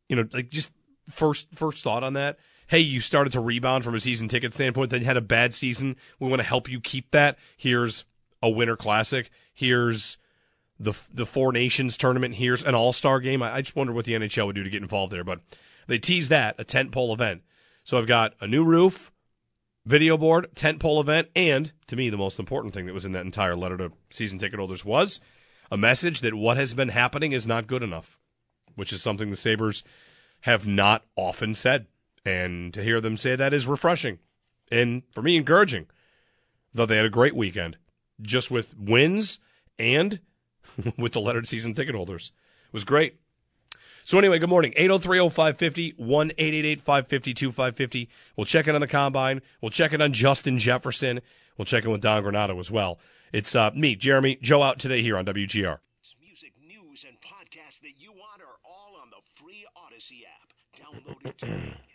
you 0.10 0.16
know, 0.18 0.28
like 0.34 0.50
just 0.50 0.70
first 1.10 1.48
first 1.56 1.84
thought 1.84 2.04
on 2.04 2.14
that. 2.14 2.38
Hey, 2.68 2.80
you 2.80 3.02
started 3.02 3.34
to 3.34 3.40
rebound 3.40 3.84
from 3.84 3.96
a 3.96 4.00
season 4.00 4.28
ticket 4.28 4.54
standpoint, 4.54 4.90
then 4.90 5.02
you 5.02 5.06
had 5.06 5.18
a 5.18 5.22
bad 5.22 5.54
season. 5.54 5.96
We 6.20 6.30
want 6.30 6.42
to 6.42 6.48
help 6.48 6.70
you 6.70 6.80
keep 6.80 7.12
that. 7.12 7.38
Here's 7.58 8.06
a 8.42 8.50
winter 8.50 8.76
classic. 8.76 9.30
Here's 9.54 10.18
the 10.80 10.94
the 11.14 11.26
Four 11.26 11.52
Nations 11.52 11.98
tournament. 11.98 12.36
Here's 12.36 12.64
an 12.64 12.76
All 12.76 12.94
Star 12.94 13.20
game. 13.20 13.42
I, 13.44 13.56
I 13.56 13.62
just 13.62 13.76
wonder 13.76 13.94
what 13.94 14.06
the 14.06 14.14
NHL 14.14 14.48
would 14.48 14.56
do 14.56 14.64
to 14.64 14.70
get 14.70 14.82
involved 14.82 15.14
there, 15.14 15.24
but 15.24 15.42
they 15.88 16.00
tease 16.00 16.30
that 16.30 16.56
a 16.58 16.64
tent 16.64 16.92
pole 16.92 17.14
event. 17.14 17.42
So 17.84 17.98
I've 17.98 18.08
got 18.08 18.34
a 18.40 18.48
new 18.48 18.64
roof, 18.64 19.12
video 19.86 20.18
board, 20.18 20.48
tent 20.56 20.80
pole 20.80 21.02
event, 21.02 21.30
and 21.36 21.72
to 21.88 21.96
me, 21.96 22.10
the 22.10 22.18
most 22.18 22.40
important 22.40 22.74
thing 22.74 22.86
that 22.86 22.94
was 22.94 23.06
in 23.06 23.12
that 23.12 23.26
entire 23.26 23.56
letter 23.56 23.78
to 23.78 23.92
season 24.10 24.40
ticket 24.40 24.60
holders 24.60 24.86
was 24.86 25.20
a 25.72 25.78
message 25.78 26.22
that 26.22 26.34
what 26.34 26.58
has 26.58 26.74
been 26.74 26.90
happening 26.90 27.32
is 27.32 27.48
not 27.48 27.68
good 27.68 27.84
enough, 27.84 28.18
which 28.76 28.94
is 28.94 29.02
something 29.02 29.30
the 29.30 29.36
Sabres 29.36 29.84
have 30.42 30.68
not 30.68 31.06
often 31.16 31.56
said. 31.56 31.88
And 32.26 32.74
to 32.74 32.84
hear 32.84 33.02
them 33.02 33.18
say 33.18 33.36
that 33.36 33.54
is 33.54 33.68
refreshing 33.68 34.20
and 34.72 35.04
for 35.12 35.22
me 35.22 35.38
encouraging. 35.38 35.88
Though 36.74 36.86
they 36.86 36.98
had 36.98 37.06
a 37.06 37.10
great 37.10 37.36
weekend 37.36 37.78
just 38.22 38.50
with 38.50 38.76
wins 38.78 39.40
and 39.78 40.20
with 40.98 41.14
the 41.14 41.22
letter 41.22 41.42
to 41.42 41.48
season 41.48 41.74
ticket 41.74 41.96
holders. 41.96 42.32
It 42.68 42.74
was 42.74 42.84
great. 42.84 43.20
So 44.06 44.18
anyway, 44.18 44.40
good 44.40 44.50
morning. 44.50 44.74
803-0550, 44.78 45.98
1-888-550-2550. 45.98 48.08
We'll 48.36 48.44
check 48.46 48.68
in 48.68 48.76
on 48.76 48.82
the 48.82 48.88
combine. 48.88 49.42
We'll 49.62 49.70
check 49.70 49.94
in 49.94 50.02
on 50.02 50.12
Justin 50.12 50.60
Jefferson. 50.60 51.22
We'll 51.58 51.64
check 51.66 51.86
in 51.86 51.92
with 51.92 52.02
Don 52.02 52.22
Granato 52.24 52.60
as 52.60 52.70
well. 52.70 53.00
It's 53.32 53.56
uh, 53.56 53.72
me, 53.74 53.96
Jeremy, 53.96 54.38
Joe 54.42 54.62
out 54.62 54.80
today 54.80 55.02
here 55.02 55.18
on 55.18 55.24
WGR. 55.26 55.78
Music, 56.22 56.52
news, 56.68 57.06
and 57.08 57.16
podcasts 57.22 57.80
that 57.82 57.94
you 57.98 58.12
want 58.12 58.42
are 58.42 58.60
all 58.66 58.98
on 59.02 59.10
the 59.10 59.22
free 59.42 59.66
Audacy 59.78 60.24
app. 60.28 60.52
Download 60.78 61.26
it 61.26 61.38
today. 61.38 61.76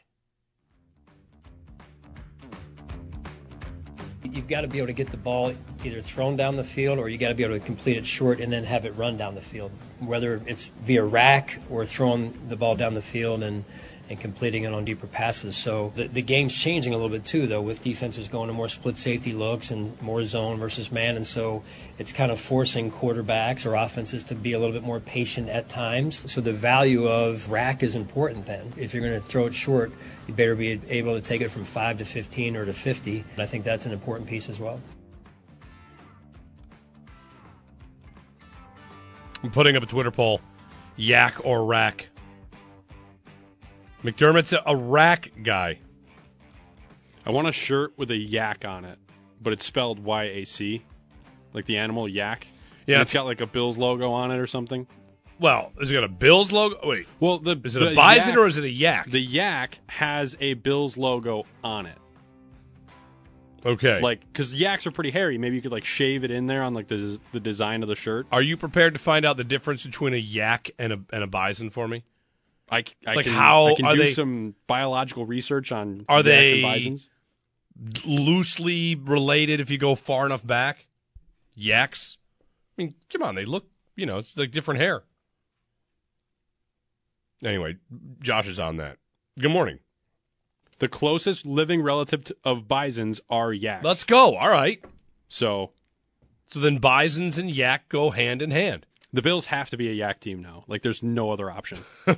You've 4.33 4.49
got 4.49 4.63
to 4.63 4.69
be 4.69 4.79
able 4.79 4.89
to 4.89 4.93
get 4.93 5.11
the 5.11 5.17
ball 5.17 5.55
either 5.85 6.03
thrown 6.03 6.37
down 6.37 6.57
the 6.57 6.65
field 6.65 6.99
or 6.99 7.09
you 7.09 7.19
got 7.19 7.29
to 7.29 7.35
be 7.35 7.45
able 7.45 7.59
to 7.59 7.65
complete 7.65 7.97
it 7.97 8.07
short 8.07 8.41
and 8.41 8.53
then 8.53 8.65
have 8.65 8.85
it 8.85 8.97
run 8.97 9.17
down 9.17 9.35
the 9.35 9.41
field, 9.41 9.71
whether 10.01 10.43
it's 10.47 10.71
via 10.83 11.05
rack 11.05 11.59
or 11.71 11.87
throwing 11.87 12.35
the 12.49 12.57
ball 12.57 12.77
down 12.77 12.95
the 12.95 13.03
field 13.03 13.43
and 13.43 13.65
and 14.09 14.19
completing 14.19 14.65
it 14.65 14.73
on 14.73 14.85
deeper 14.85 15.07
passes. 15.07 15.57
So 15.57 15.93
the, 15.95 16.09
the 16.09 16.23
game's 16.23 16.55
changing 16.57 16.95
a 16.95 16.97
little 16.97 17.11
bit 17.11 17.25
too, 17.25 17.47
though, 17.47 17.61
with 17.61 17.83
defenses 17.83 18.29
going 18.29 18.49
to 18.49 18.55
more 18.55 18.69
split 18.69 18.97
safety 18.97 19.33
looks 19.33 19.71
and 19.71 20.01
more 20.01 20.25
zone 20.25 20.59
versus 20.59 20.91
man. 20.91 21.17
And 21.17 21.27
so 21.27 21.63
it's 21.99 22.13
kind 22.13 22.33
of 22.33 22.41
forcing 22.41 22.91
quarterbacks 22.91 23.67
or 23.67 23.75
offenses 23.75 24.25
to 24.25 24.35
be 24.35 24.53
a 24.53 24.59
little 24.59 24.73
bit 24.73 24.83
more 24.83 25.01
patient 25.01 25.49
at 25.49 25.69
times. 25.69 26.31
So 26.31 26.41
the 26.41 26.53
value 26.53 27.07
of 27.07 27.51
rack 27.51 27.83
is 27.83 27.95
important 27.95 28.47
then. 28.47 28.73
If 28.77 28.95
you're 28.95 29.03
going 29.03 29.21
to 29.21 29.27
throw 29.27 29.47
it 29.47 29.55
short, 29.55 29.93
you 30.27 30.35
better 30.35 30.55
be 30.55 30.81
able 30.89 31.15
to 31.15 31.21
take 31.21 31.41
it 31.41 31.51
from 31.51 31.65
5 31.65 31.99
to 31.99 32.05
15 32.05 32.57
or 32.57 32.65
to 32.65 32.73
50. 32.73 33.25
And 33.33 33.43
I 33.43 33.47
think 33.47 33.65
that's 33.65 33.85
an 33.85 33.93
important 33.93 34.29
piece 34.29 34.49
as 34.49 34.59
well. 34.59 34.81
I'm 39.43 39.51
putting 39.51 39.77
up 39.77 39.83
a 39.83 39.87
Twitter 39.87 40.11
poll 40.11 40.41
yak 40.97 41.45
or 41.45 41.65
rack 41.65 42.09
McDermott's 44.03 44.55
a, 44.65 44.77
rack 44.77 45.33
guy. 45.43 45.79
I 47.27 47.31
want 47.31 47.49
a 47.49 47.53
shirt 47.53 47.93
with 47.97 48.11
a 48.11 48.17
yak 48.17 48.65
on 48.65 48.85
it, 48.85 48.99
but 49.43 49.53
it's 49.53 49.65
spelled 49.65 49.99
Y 49.99 50.25
A 50.25 50.45
C, 50.45 50.85
like 51.53 51.67
the 51.67 51.77
animal 51.77 52.09
yak. 52.09 52.47
Yeah, 52.87 52.97
and 52.97 53.03
it's 53.03 53.13
got 53.13 53.27
like 53.27 53.41
a 53.41 53.47
Bills 53.47 53.77
logo 53.77 54.11
on 54.13 54.31
it 54.31 54.39
or 54.39 54.47
something. 54.47 54.87
Well, 55.41 55.73
is 55.81 55.91
it 55.91 55.95
got 55.95 56.05
a 56.05 56.09
Bills 56.09 56.51
logo? 56.51 56.79
Wait, 56.89 57.07
well, 57.21 57.39
the 57.39 57.61
is 57.65 57.77
it 57.77 57.83
a 57.83 57.95
bison 57.95 58.31
yak, 58.31 58.39
or 58.39 58.47
is 58.47 58.57
it 58.57 58.65
a 58.65 58.71
yak? 58.71 59.11
The 59.11 59.21
yak 59.21 59.79
has 59.89 60.37
a 60.41 60.55
Bills 60.55 60.97
logo 60.97 61.45
on 61.63 61.87
it. 61.87 61.99
Okay, 63.67 64.01
like 64.01 64.21
because 64.33 64.55
yaks 64.55 64.87
are 64.87 64.93
pretty 64.93 65.11
hairy. 65.11 65.37
Maybe 65.37 65.57
you 65.57 65.63
could 65.63 65.73
like 65.73 65.85
shave 65.85 66.25
it 66.25 66.31
in 66.31 66.47
there 66.47 66.63
on 66.63 66.73
like 66.73 66.87
the 66.87 67.21
the 67.33 67.41
design 67.41 67.83
of 67.83 67.89
the 67.89 67.97
shirt. 67.97 68.27
Are 68.31 68.41
you 68.41 68.57
prepared 68.57 68.95
to 68.95 69.01
find 69.01 69.27
out 69.27 69.37
the 69.37 69.45
difference 69.45 69.85
between 69.85 70.15
a 70.15 70.19
yak 70.19 70.71
and 70.79 70.93
a 70.93 71.01
and 71.13 71.25
a 71.25 71.27
bison 71.27 71.69
for 71.69 71.89
me? 71.89 72.05
I, 72.71 72.85
I 73.07 73.15
like 73.15 73.25
can, 73.25 73.35
how 73.35 73.69
I 73.69 73.75
can 73.75 73.87
are 73.87 73.95
do 73.95 73.99
they, 73.99 74.13
some 74.13 74.55
biological 74.67 75.27
research 75.27 75.73
on 75.73 76.05
are 76.09 76.23
they 76.23 76.63
bisons. 76.63 77.09
loosely 78.05 78.95
related 78.95 79.61
if 79.61 79.71
you 79.71 79.79
go 79.79 79.95
far 79.95 80.27
enough 80.27 80.47
back? 80.47 80.87
Yaks. 81.55 82.19
I 82.79 82.83
mean, 82.83 82.95
come 83.11 83.23
on, 83.23 83.35
they 83.35 83.45
look 83.45 83.67
you 83.97 84.07
know 84.07 84.19
it's 84.19 84.37
like 84.37 84.51
different 84.51 84.81
hair. 84.81 85.03
Anyway, 87.45 87.77
Josh 88.21 88.49
is 88.49 88.59
on 88.59 88.77
that. 88.79 88.99
Good 89.39 89.51
morning. 89.53 89.79
The 90.81 90.89
closest 90.89 91.47
living 91.47 91.83
relative 91.83 92.25
to, 92.25 92.37
of 92.45 92.69
bisons 92.69 93.21
are 93.29 93.53
yaks. 93.53 93.85
Let's 93.85 94.05
go. 94.05 94.37
All 94.37 94.51
right. 94.51 94.85
so 95.29 95.73
So 96.53 96.61
then 96.61 96.79
bisons 96.79 97.39
and 97.39 97.51
yak 97.51 97.89
go 97.89 98.11
hand 98.11 98.43
in 98.43 98.51
hand. 98.51 98.87
The 99.13 99.23
Bills 99.23 99.47
have 99.47 99.71
to 99.71 99.77
be 99.77 99.89
a 99.89 99.93
yak 99.93 100.21
team 100.21 100.43
now. 100.43 100.65
Like 100.67 100.83
there's 100.83 101.03
no 101.03 101.31
other 101.31 101.51
option. 101.51 101.85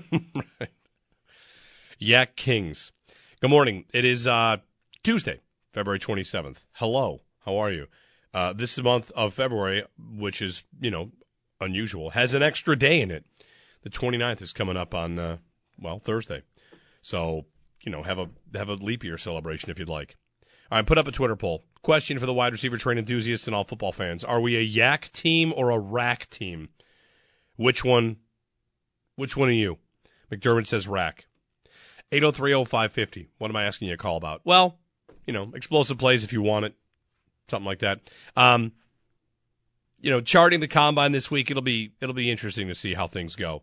Yak 1.99 2.35
Kings. 2.35 2.93
Good 3.41 3.51
morning. 3.51 3.85
It 3.93 4.07
is 4.07 4.27
uh, 4.27 4.57
Tuesday, 5.03 5.41
February 5.73 5.99
27th. 5.99 6.65
Hello. 6.73 7.21
How 7.45 7.59
are 7.59 7.71
you? 7.71 7.89
Uh, 8.33 8.55
this 8.55 8.81
month 8.83 9.11
of 9.13 9.35
February, 9.35 9.85
which 9.99 10.41
is, 10.41 10.65
you 10.81 10.91
know, 10.91 11.11
unusual, 11.61 12.11
has 12.11 12.33
an 12.33 12.43
extra 12.43 12.75
day 12.75 13.01
in 13.01 13.11
it. 13.11 13.27
The 13.83 13.91
29th 13.91 14.41
is 14.41 14.55
coming 14.55 14.79
up 14.79 14.95
on, 14.95 15.19
uh, 15.19 15.37
well, 15.79 15.99
Thursday. 15.99 16.43
So, 17.03 17.45
you 17.83 17.93
know, 17.93 18.03
have 18.03 18.19
a 18.19 18.29
have 18.55 18.69
a 18.69 18.75
leap 18.75 19.05
year 19.05 19.19
celebration 19.19 19.71
if 19.71 19.79
you'd 19.79 19.89
like. 19.89 20.17
All 20.71 20.79
right, 20.79 20.87
put 20.87 20.99
up 20.99 21.09
a 21.09 21.13
Twitter 21.13 21.37
poll. 21.37 21.65
Question 21.83 22.19
for 22.19 22.27
the 22.27 22.35
wide 22.35 22.53
receiver 22.53 22.79
train 22.79 22.99
enthusiasts 22.99 23.47
and 23.47 23.55
all 23.55 23.65
football 23.65 23.93
fans. 23.93 24.23
Are 24.23 24.41
we 24.41 24.57
a 24.57 24.61
yak 24.61 25.13
team 25.13 25.53
or 25.57 25.71
a 25.71 25.79
rack 25.79 26.31
team? 26.31 26.69
Which 27.61 27.85
one 27.85 28.17
which 29.17 29.37
one 29.37 29.51
are 29.51 29.53
you? 29.53 29.77
McDermott 30.33 30.67
says 30.67 30.89
rack. 30.89 31.27
8030550. 32.11 33.29
What 33.37 33.51
am 33.51 33.57
I 33.57 33.65
asking 33.65 33.89
you 33.89 33.95
to 33.95 34.03
call 34.03 34.17
about? 34.17 34.41
Well, 34.45 34.79
you 35.27 35.35
know, 35.35 35.53
explosive 35.55 35.99
plays 35.99 36.25
if 36.25 36.33
you 36.33 36.41
want 36.41 36.65
it. 36.65 36.75
Something 37.51 37.67
like 37.67 37.81
that. 37.81 38.01
Um, 38.35 38.73
you 40.01 40.11
know, 40.11 40.23
charting 40.23 40.61
the 40.61 40.69
combine 40.69 41.13
this 41.13 41.31
week, 41.31 41.51
it'll 41.51 41.63
be 41.63 41.93
it'll 42.01 42.15
be 42.15 42.31
interesting 42.31 42.67
to 42.69 42.75
see 42.75 42.95
how 42.95 43.07
things 43.07 43.37
go. 43.37 43.61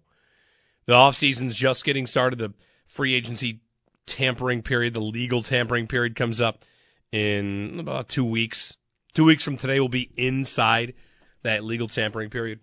The 0.85 0.93
offseason's 0.93 1.55
just 1.55 1.83
getting 1.83 2.05
started. 2.05 2.37
The 2.37 2.53
free 2.85 3.15
agency 3.15 3.61
tampering 4.05 4.61
period, 4.61 4.93
the 4.93 4.99
legal 4.99 5.41
tampering 5.41 5.87
period 5.87 6.15
comes 6.15 6.39
up 6.39 6.63
in 7.11 7.79
about 7.79 8.09
two 8.09 8.25
weeks. 8.25 8.77
Two 9.15 9.23
weeks 9.23 9.43
from 9.43 9.57
today 9.57 9.79
will 9.79 9.89
be 9.89 10.11
inside 10.15 10.93
that 11.41 11.63
legal 11.63 11.87
tampering 11.87 12.29
period. 12.29 12.59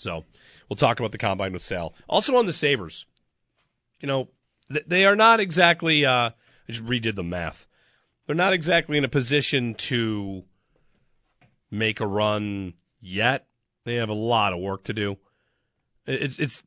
So 0.00 0.24
we'll 0.70 0.76
talk 0.76 0.98
about 1.00 1.12
the 1.12 1.18
combine 1.18 1.52
with 1.52 1.62
Sal. 1.62 1.94
Also 2.08 2.36
on 2.36 2.46
the 2.46 2.52
Sabres, 2.54 3.04
you 4.00 4.06
know, 4.06 4.28
th- 4.72 4.86
they 4.86 5.04
are 5.04 5.16
not 5.16 5.40
exactly. 5.40 6.06
Uh, 6.06 6.30
I 6.30 6.72
just 6.72 6.86
redid 6.86 7.16
the 7.16 7.24
math. 7.24 7.66
They're 8.26 8.36
not 8.36 8.52
exactly 8.52 8.96
in 8.96 9.04
a 9.04 9.08
position 9.08 9.74
to 9.74 10.44
make 11.70 12.00
a 12.00 12.06
run 12.06 12.74
yet. 13.00 13.46
They 13.84 13.96
have 13.96 14.08
a 14.08 14.14
lot 14.14 14.52
of 14.52 14.60
work 14.60 14.84
to 14.84 14.94
do. 14.94 15.18
It's 16.06 16.38
it's 16.38 16.62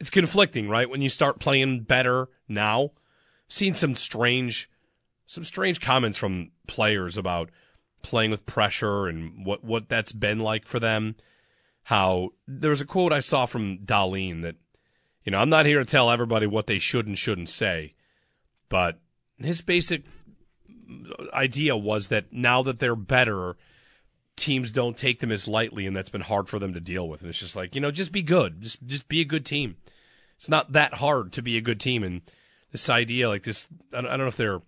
it's 0.00 0.10
conflicting, 0.10 0.68
right? 0.68 0.88
When 0.88 1.02
you 1.02 1.08
start 1.08 1.38
playing 1.38 1.80
better 1.80 2.28
now, 2.48 2.92
seen 3.48 3.74
some 3.74 3.94
strange 3.94 4.70
some 5.26 5.44
strange 5.44 5.80
comments 5.80 6.16
from 6.16 6.52
players 6.66 7.16
about 7.16 7.50
playing 8.02 8.30
with 8.30 8.46
pressure 8.46 9.06
and 9.06 9.44
what 9.44 9.62
what 9.62 9.88
that's 9.88 10.12
been 10.12 10.38
like 10.38 10.64
for 10.66 10.80
them. 10.80 11.16
How 11.86 12.30
there 12.48 12.70
was 12.70 12.80
a 12.80 12.84
quote 12.84 13.12
I 13.12 13.20
saw 13.20 13.46
from 13.46 13.78
Dahlin 13.78 14.42
that 14.42 14.56
you 15.24 15.30
know, 15.30 15.38
I'm 15.38 15.48
not 15.48 15.66
here 15.66 15.78
to 15.78 15.84
tell 15.84 16.10
everybody 16.10 16.46
what 16.46 16.66
they 16.66 16.80
should 16.80 17.06
and 17.06 17.16
shouldn't 17.16 17.48
say, 17.48 17.94
but 18.68 18.98
his 19.38 19.60
basic 19.60 20.02
idea 21.32 21.76
was 21.76 22.08
that 22.08 22.32
now 22.32 22.62
that 22.62 22.80
they're 22.80 22.96
better, 22.96 23.56
teams 24.36 24.72
don't 24.72 24.96
take 24.96 25.20
them 25.20 25.30
as 25.30 25.46
lightly, 25.46 25.86
and 25.86 25.96
that's 25.96 26.08
been 26.08 26.22
hard 26.22 26.48
for 26.48 26.58
them 26.58 26.74
to 26.74 26.80
deal 26.80 27.08
with. 27.08 27.20
And 27.20 27.30
it's 27.30 27.38
just 27.38 27.54
like, 27.54 27.74
you 27.76 27.80
know, 27.80 27.92
just 27.92 28.10
be 28.10 28.22
good. 28.22 28.62
Just 28.62 28.84
just 28.84 29.08
be 29.08 29.20
a 29.20 29.24
good 29.24 29.46
team. 29.46 29.76
It's 30.38 30.48
not 30.48 30.72
that 30.72 30.94
hard 30.94 31.32
to 31.34 31.42
be 31.42 31.56
a 31.56 31.62
good 31.62 31.80
team. 31.80 32.02
And 32.02 32.22
this 32.72 32.90
idea, 32.90 33.28
like 33.28 33.44
this, 33.44 33.68
I 33.92 34.00
don't, 34.00 34.06
I 34.06 34.10
don't 34.10 34.20
know 34.20 34.26
if 34.26 34.36
their 34.36 34.60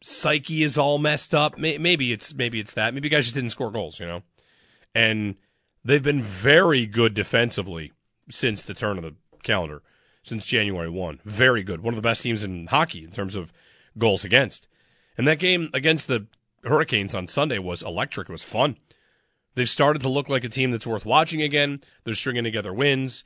psyche 0.00 0.62
is 0.62 0.78
all 0.78 0.98
messed 0.98 1.34
up. 1.34 1.58
Maybe 1.58 2.12
it's 2.12 2.34
maybe 2.34 2.60
it's 2.60 2.74
that. 2.74 2.94
Maybe 2.94 3.08
guys 3.08 3.24
just 3.24 3.34
didn't 3.34 3.50
score 3.50 3.72
goals, 3.72 3.98
you 3.98 4.06
know. 4.06 4.22
And 4.94 5.36
they've 5.84 6.02
been 6.02 6.22
very 6.22 6.86
good 6.86 7.14
defensively 7.14 7.92
since 8.30 8.62
the 8.62 8.74
turn 8.74 8.96
of 8.98 9.04
the 9.04 9.14
calendar, 9.42 9.82
since 10.22 10.46
January 10.46 10.88
one. 10.88 11.20
Very 11.24 11.62
good. 11.62 11.82
One 11.82 11.94
of 11.94 11.96
the 11.96 12.02
best 12.02 12.22
teams 12.22 12.42
in 12.42 12.66
hockey 12.68 13.04
in 13.04 13.10
terms 13.10 13.34
of 13.34 13.52
goals 13.98 14.24
against. 14.24 14.66
And 15.16 15.28
that 15.28 15.38
game 15.38 15.70
against 15.72 16.08
the 16.08 16.26
Hurricanes 16.64 17.14
on 17.14 17.26
Sunday 17.26 17.58
was 17.58 17.82
electric. 17.82 18.28
It 18.28 18.32
was 18.32 18.42
fun. 18.42 18.78
They've 19.54 19.68
started 19.68 20.02
to 20.02 20.08
look 20.08 20.28
like 20.28 20.44
a 20.44 20.48
team 20.48 20.70
that's 20.70 20.86
worth 20.86 21.06
watching 21.06 21.42
again. 21.42 21.82
They're 22.04 22.14
stringing 22.14 22.44
together 22.44 22.72
wins. 22.72 23.22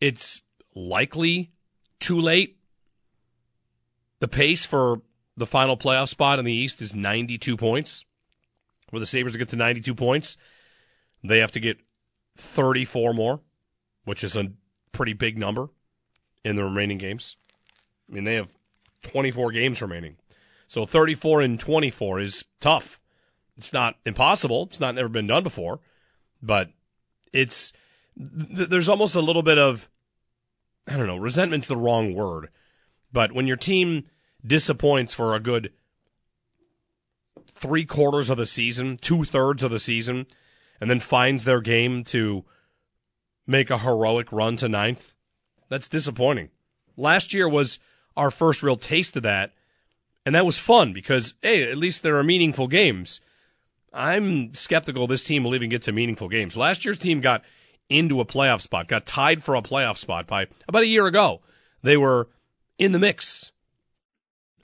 It's 0.00 0.42
likely 0.74 1.52
too 2.00 2.20
late. 2.20 2.58
The 4.18 4.28
pace 4.28 4.66
for 4.66 5.00
the 5.36 5.46
final 5.46 5.76
playoff 5.76 6.08
spot 6.08 6.38
in 6.38 6.44
the 6.44 6.52
East 6.52 6.82
is 6.82 6.94
92 6.94 7.56
points. 7.56 8.04
For 8.90 8.98
the 8.98 9.06
Sabres 9.06 9.32
to 9.32 9.38
get 9.38 9.48
to 9.50 9.56
92 9.56 9.94
points, 9.94 10.36
they 11.22 11.38
have 11.38 11.52
to 11.52 11.60
get 11.60 11.78
34 12.40 13.14
more, 13.14 13.40
which 14.04 14.24
is 14.24 14.36
a 14.36 14.52
pretty 14.92 15.12
big 15.12 15.38
number 15.38 15.68
in 16.44 16.56
the 16.56 16.64
remaining 16.64 16.98
games. 16.98 17.36
I 18.08 18.14
mean, 18.14 18.24
they 18.24 18.34
have 18.34 18.52
24 19.02 19.52
games 19.52 19.80
remaining. 19.80 20.16
So 20.66 20.86
34 20.86 21.42
and 21.42 21.60
24 21.60 22.20
is 22.20 22.44
tough. 22.60 23.00
It's 23.56 23.72
not 23.72 23.96
impossible. 24.06 24.64
It's 24.64 24.80
not 24.80 24.94
never 24.94 25.08
been 25.08 25.26
done 25.26 25.42
before, 25.42 25.80
but 26.42 26.70
it's 27.32 27.72
th- 28.16 28.68
there's 28.68 28.88
almost 28.88 29.14
a 29.14 29.20
little 29.20 29.42
bit 29.42 29.58
of 29.58 29.88
I 30.86 30.96
don't 30.96 31.06
know, 31.06 31.16
resentment's 31.16 31.68
the 31.68 31.76
wrong 31.76 32.14
word. 32.14 32.48
But 33.12 33.32
when 33.32 33.46
your 33.46 33.56
team 33.56 34.04
disappoints 34.44 35.12
for 35.12 35.34
a 35.34 35.40
good 35.40 35.72
three 37.46 37.84
quarters 37.84 38.30
of 38.30 38.38
the 38.38 38.46
season, 38.46 38.96
two 38.96 39.24
thirds 39.24 39.62
of 39.62 39.70
the 39.70 39.80
season, 39.80 40.26
and 40.80 40.90
then 40.90 41.00
finds 41.00 41.44
their 41.44 41.60
game 41.60 42.04
to 42.04 42.44
make 43.46 43.70
a 43.70 43.78
heroic 43.78 44.32
run 44.32 44.56
to 44.56 44.68
ninth, 44.68 45.14
that's 45.68 45.88
disappointing. 45.88 46.50
Last 46.96 47.34
year 47.34 47.48
was 47.48 47.78
our 48.16 48.30
first 48.30 48.62
real 48.62 48.76
taste 48.76 49.16
of 49.16 49.22
that, 49.22 49.52
and 50.24 50.34
that 50.34 50.46
was 50.46 50.58
fun 50.58 50.92
because, 50.92 51.34
hey, 51.42 51.70
at 51.70 51.78
least 51.78 52.02
there 52.02 52.16
are 52.16 52.24
meaningful 52.24 52.66
games. 52.66 53.20
I'm 53.92 54.54
skeptical 54.54 55.06
this 55.06 55.24
team 55.24 55.44
will 55.44 55.54
even 55.54 55.70
get 55.70 55.82
to 55.82 55.92
meaningful 55.92 56.28
games. 56.28 56.56
Last 56.56 56.84
year's 56.84 56.98
team 56.98 57.20
got 57.20 57.42
into 57.88 58.20
a 58.20 58.24
playoff 58.24 58.60
spot, 58.60 58.86
got 58.86 59.04
tied 59.04 59.42
for 59.42 59.54
a 59.54 59.62
playoff 59.62 59.96
spot 59.96 60.26
by 60.26 60.46
about 60.68 60.82
a 60.82 60.86
year 60.86 61.06
ago. 61.06 61.40
They 61.82 61.96
were 61.96 62.28
in 62.78 62.92
the 62.92 62.98
mix. 62.98 63.52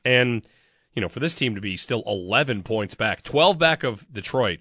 And, 0.05 0.47
you 0.95 1.03
know, 1.03 1.09
for 1.09 1.19
this 1.19 1.35
team 1.35 1.57
to 1.57 1.61
be 1.61 1.77
still 1.77 2.05
11 2.07 2.63
points 2.63 2.95
back, 2.95 3.23
12 3.23 3.59
back 3.59 3.83
of 3.83 4.07
Detroit 4.13 4.61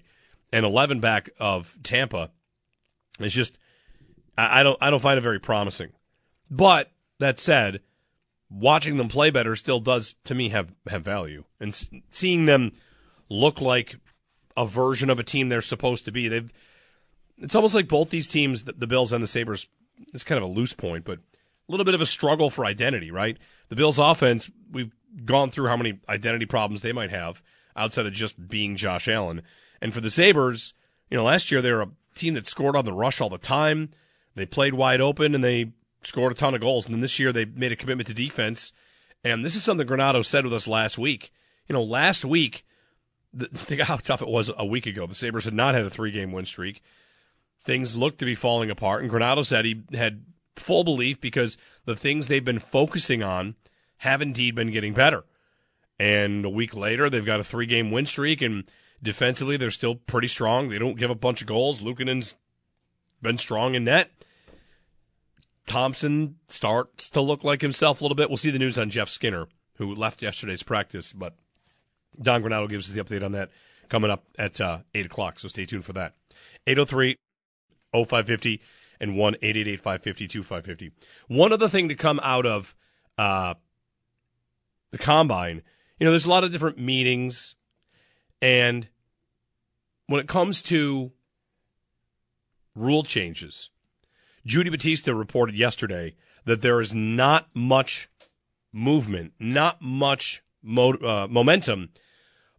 and 0.52 0.64
11 0.64 1.00
back 1.00 1.30
of 1.38 1.76
Tampa, 1.82 2.30
it's 3.18 3.34
just, 3.34 3.58
I, 4.36 4.60
I 4.60 4.62
don't, 4.62 4.78
I 4.80 4.90
don't 4.90 5.02
find 5.02 5.18
it 5.18 5.22
very 5.22 5.40
promising. 5.40 5.92
But 6.50 6.90
that 7.18 7.40
said, 7.40 7.80
watching 8.50 8.96
them 8.96 9.08
play 9.08 9.30
better 9.30 9.56
still 9.56 9.80
does, 9.80 10.14
to 10.24 10.34
me, 10.34 10.50
have, 10.50 10.72
have 10.88 11.02
value. 11.02 11.44
And 11.60 11.70
s- 11.70 11.88
seeing 12.10 12.46
them 12.46 12.72
look 13.28 13.60
like 13.60 13.96
a 14.56 14.66
version 14.66 15.10
of 15.10 15.18
a 15.18 15.24
team 15.24 15.48
they're 15.48 15.62
supposed 15.62 16.04
to 16.04 16.12
be, 16.12 16.28
they've, 16.28 16.52
it's 17.38 17.54
almost 17.54 17.74
like 17.74 17.88
both 17.88 18.10
these 18.10 18.28
teams, 18.28 18.64
the, 18.64 18.72
the 18.72 18.86
Bills 18.86 19.12
and 19.12 19.22
the 19.22 19.28
Sabres, 19.28 19.68
it's 20.12 20.24
kind 20.24 20.42
of 20.42 20.48
a 20.48 20.52
loose 20.52 20.72
point, 20.72 21.04
but 21.04 21.18
a 21.18 21.72
little 21.72 21.84
bit 21.84 21.94
of 21.94 22.00
a 22.00 22.06
struggle 22.06 22.50
for 22.50 22.64
identity, 22.64 23.10
right? 23.10 23.36
The 23.68 23.76
Bills 23.76 23.98
offense, 23.98 24.50
we've 24.70 24.92
gone 25.24 25.50
through 25.50 25.68
how 25.68 25.76
many 25.76 25.98
identity 26.08 26.46
problems 26.46 26.82
they 26.82 26.92
might 26.92 27.10
have 27.10 27.42
outside 27.74 28.06
of 28.06 28.12
just 28.12 28.48
being 28.48 28.76
Josh 28.76 29.08
Allen. 29.08 29.42
And 29.80 29.92
for 29.94 30.00
the 30.00 30.10
Sabres, 30.10 30.74
you 31.10 31.16
know, 31.16 31.24
last 31.24 31.50
year 31.50 31.62
they 31.62 31.72
were 31.72 31.82
a 31.82 31.90
team 32.14 32.34
that 32.34 32.46
scored 32.46 32.76
on 32.76 32.84
the 32.84 32.92
rush 32.92 33.20
all 33.20 33.28
the 33.28 33.38
time. 33.38 33.90
They 34.34 34.46
played 34.46 34.74
wide 34.74 35.00
open 35.00 35.34
and 35.34 35.42
they 35.42 35.72
scored 36.02 36.32
a 36.32 36.34
ton 36.34 36.54
of 36.54 36.60
goals. 36.60 36.86
And 36.86 36.94
then 36.94 37.00
this 37.00 37.18
year 37.18 37.32
they 37.32 37.44
made 37.44 37.72
a 37.72 37.76
commitment 37.76 38.08
to 38.08 38.14
defense. 38.14 38.72
And 39.24 39.44
this 39.44 39.54
is 39.54 39.62
something 39.62 39.86
Granato 39.86 40.24
said 40.24 40.44
with 40.44 40.54
us 40.54 40.68
last 40.68 40.98
week. 40.98 41.32
You 41.68 41.72
know, 41.72 41.82
last 41.82 42.24
week, 42.24 42.64
think 43.54 43.80
how 43.82 43.96
tough 43.96 44.22
it 44.22 44.28
was 44.28 44.50
a 44.56 44.64
week 44.64 44.86
ago. 44.86 45.06
The 45.06 45.14
Sabres 45.14 45.44
had 45.44 45.54
not 45.54 45.74
had 45.74 45.84
a 45.84 45.90
three 45.90 46.10
game 46.10 46.32
win 46.32 46.44
streak. 46.44 46.82
Things 47.64 47.96
looked 47.96 48.18
to 48.20 48.24
be 48.24 48.34
falling 48.34 48.70
apart. 48.70 49.02
And 49.02 49.10
Granato 49.10 49.44
said 49.44 49.64
he 49.64 49.82
had 49.92 50.24
full 50.54 50.84
belief 50.84 51.20
because 51.20 51.58
the 51.84 51.96
things 51.96 52.28
they've 52.28 52.44
been 52.44 52.58
focusing 52.58 53.22
on 53.22 53.56
have 53.98 54.22
indeed 54.22 54.54
been 54.54 54.70
getting 54.70 54.94
better. 54.94 55.24
And 55.98 56.44
a 56.44 56.50
week 56.50 56.74
later, 56.74 57.08
they've 57.08 57.24
got 57.24 57.40
a 57.40 57.44
three 57.44 57.66
game 57.66 57.90
win 57.90 58.06
streak, 58.06 58.42
and 58.42 58.70
defensively, 59.02 59.56
they're 59.56 59.70
still 59.70 59.94
pretty 59.94 60.28
strong. 60.28 60.68
They 60.68 60.78
don't 60.78 60.98
give 60.98 61.10
a 61.10 61.14
bunch 61.14 61.40
of 61.40 61.46
goals. 61.46 61.80
Luukkonen's 61.80 62.34
been 63.22 63.38
strong 63.38 63.74
in 63.74 63.84
net. 63.84 64.10
Thompson 65.66 66.36
starts 66.46 67.08
to 67.10 67.20
look 67.20 67.42
like 67.42 67.60
himself 67.60 68.00
a 68.00 68.04
little 68.04 68.14
bit. 68.14 68.30
We'll 68.30 68.36
see 68.36 68.50
the 68.50 68.58
news 68.58 68.78
on 68.78 68.90
Jeff 68.90 69.08
Skinner, 69.08 69.48
who 69.78 69.94
left 69.94 70.22
yesterday's 70.22 70.62
practice, 70.62 71.12
but 71.12 71.34
Don 72.20 72.42
Granato 72.42 72.68
gives 72.68 72.88
us 72.88 72.94
the 72.94 73.02
update 73.02 73.24
on 73.24 73.32
that 73.32 73.50
coming 73.88 74.10
up 74.10 74.24
at 74.38 74.60
uh, 74.60 74.80
8 74.94 75.06
o'clock, 75.06 75.38
so 75.38 75.48
stay 75.48 75.66
tuned 75.66 75.84
for 75.84 75.92
that. 75.92 76.14
803 76.66 77.16
0550 77.92 78.60
and 79.00 79.16
1 79.16 79.34
888 79.34 79.80
550 79.80 80.28
2550. 80.28 80.92
One 81.28 81.52
other 81.52 81.68
thing 81.68 81.88
to 81.88 81.94
come 81.94 82.20
out 82.22 82.46
of 82.46 82.74
uh, 83.18 83.54
the 84.90 84.98
combine, 84.98 85.62
you 85.98 86.04
know, 86.04 86.10
there's 86.10 86.26
a 86.26 86.30
lot 86.30 86.44
of 86.44 86.52
different 86.52 86.78
meetings, 86.78 87.55
and 88.40 88.88
when 90.06 90.20
it 90.20 90.28
comes 90.28 90.62
to 90.62 91.12
rule 92.74 93.02
changes, 93.02 93.70
Judy 94.44 94.70
Battista 94.70 95.14
reported 95.14 95.56
yesterday 95.56 96.14
that 96.44 96.62
there 96.62 96.80
is 96.80 96.94
not 96.94 97.48
much 97.54 98.08
movement, 98.72 99.32
not 99.38 99.82
much 99.82 100.42
mo- 100.62 100.94
uh, 100.94 101.26
momentum 101.28 101.90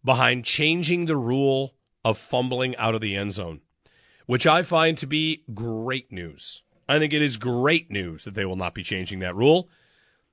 behind 0.04 0.46
changing 0.46 1.06
the 1.06 1.16
rule 1.16 1.76
of 2.04 2.18
fumbling 2.18 2.76
out 2.78 2.96
of 2.96 3.02
the 3.02 3.16
end 3.16 3.34
zone, 3.34 3.62
which 4.26 4.46
I 4.46 4.64
find 4.64 4.98
to 4.98 5.08
be 5.08 5.44
great 5.54 6.12
news. 6.12 6.64
I 6.90 7.00
think 7.00 7.14
it 7.14 7.22
is 7.22 7.38
great 7.38 7.92
news 7.92 8.24
that 8.24 8.34
they 8.34 8.46
will 8.46 8.56
not 8.56 8.74
be 8.74 8.84
changing 8.84 9.20
that 9.20 9.36
rule. 9.36 9.70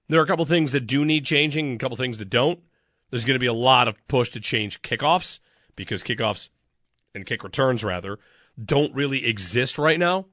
There 0.09 0.21
are 0.21 0.25
a 0.25 0.27
couple 0.27 0.45
things 0.45 0.73
that 0.73 0.87
do 0.87 1.05
need 1.05 1.25
changing 1.25 1.67
and 1.67 1.77
a 1.77 1.79
couple 1.79 1.97
things 1.97 2.19
that 2.19 2.31
don't. 2.31 2.61
There's 3.15 3.25
going 3.25 3.37
to 3.37 3.39
be 3.39 3.47
a 3.47 3.53
lot 3.53 3.87
of 3.87 3.95
push 4.09 4.31
to 4.31 4.41
change 4.41 4.83
kickoffs 4.83 5.39
because 5.77 6.03
kickoffs 6.03 6.49
and 7.15 7.25
kick 7.25 7.45
returns, 7.45 7.85
rather, 7.85 8.19
don't 8.61 8.93
really 8.93 9.25
exist 9.25 9.79
right 9.79 10.01
now. 10.01 10.27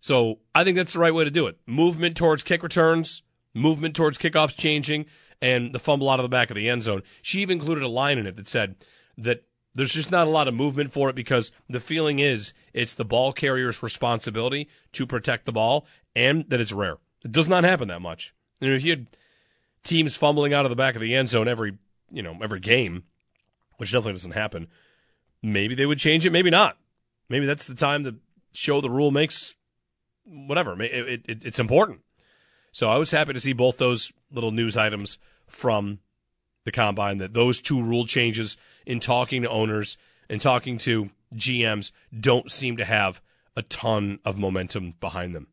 So 0.00 0.40
I 0.52 0.64
think 0.64 0.76
that's 0.76 0.94
the 0.94 0.98
right 0.98 1.14
way 1.14 1.22
to 1.22 1.30
do 1.30 1.46
it. 1.46 1.56
Movement 1.64 2.16
towards 2.16 2.42
kick 2.42 2.64
returns, 2.64 3.22
movement 3.54 3.94
towards 3.94 4.18
kickoffs 4.18 4.56
changing, 4.56 5.06
and 5.40 5.72
the 5.72 5.78
fumble 5.78 6.10
out 6.10 6.18
of 6.18 6.24
the 6.24 6.28
back 6.28 6.50
of 6.50 6.56
the 6.56 6.68
end 6.68 6.82
zone. 6.82 7.04
She 7.22 7.38
even 7.42 7.60
included 7.60 7.84
a 7.84 7.88
line 7.88 8.18
in 8.18 8.26
it 8.26 8.34
that 8.34 8.48
said 8.48 8.74
that 9.16 9.44
there's 9.76 9.92
just 9.92 10.10
not 10.10 10.26
a 10.26 10.30
lot 10.30 10.48
of 10.48 10.54
movement 10.54 10.92
for 10.92 11.08
it 11.08 11.14
because 11.14 11.52
the 11.68 11.78
feeling 11.78 12.18
is 12.18 12.52
it's 12.72 12.94
the 12.94 13.04
ball 13.04 13.32
carrier's 13.32 13.80
responsibility 13.80 14.68
to 14.90 15.06
protect 15.06 15.46
the 15.46 15.52
ball 15.52 15.86
and 16.16 16.50
that 16.50 16.60
it's 16.60 16.72
rare. 16.72 16.96
It 17.24 17.30
does 17.30 17.48
not 17.48 17.62
happen 17.62 17.86
that 17.86 18.02
much. 18.02 18.34
And 18.60 18.72
if 18.72 18.84
you 18.84 18.90
had 18.90 19.06
teams 19.84 20.16
fumbling 20.16 20.52
out 20.52 20.64
of 20.64 20.70
the 20.70 20.76
back 20.76 20.94
of 20.94 21.00
the 21.00 21.14
end 21.14 21.28
zone 21.28 21.46
every, 21.46 21.78
you 22.10 22.22
know, 22.22 22.36
every 22.42 22.60
game, 22.60 23.04
which 23.76 23.92
definitely 23.92 24.14
doesn't 24.14 24.32
happen, 24.32 24.68
maybe 25.42 25.74
they 25.74 25.86
would 25.86 25.98
change 25.98 26.26
it, 26.26 26.32
maybe 26.32 26.50
not. 26.50 26.76
Maybe 27.28 27.46
that's 27.46 27.66
the 27.66 27.74
time 27.74 28.04
to 28.04 28.16
show 28.52 28.80
the 28.80 28.90
rule 28.90 29.10
makes 29.10 29.54
whatever. 30.24 30.80
It, 30.82 31.22
it, 31.26 31.44
it's 31.44 31.58
important. 31.58 32.00
So 32.72 32.88
I 32.88 32.96
was 32.96 33.10
happy 33.10 33.32
to 33.32 33.40
see 33.40 33.52
both 33.52 33.78
those 33.78 34.12
little 34.32 34.50
news 34.50 34.76
items 34.76 35.18
from 35.46 36.00
the 36.64 36.72
combine 36.72 37.18
that 37.18 37.34
those 37.34 37.60
two 37.60 37.80
rule 37.80 38.06
changes 38.06 38.56
in 38.86 39.00
talking 39.00 39.42
to 39.42 39.48
owners 39.48 39.96
and 40.28 40.40
talking 40.40 40.78
to 40.78 41.10
GMs 41.34 41.92
don't 42.18 42.50
seem 42.50 42.76
to 42.76 42.84
have 42.84 43.20
a 43.56 43.62
ton 43.62 44.18
of 44.24 44.38
momentum 44.38 44.94
behind 45.00 45.34
them. 45.34 45.48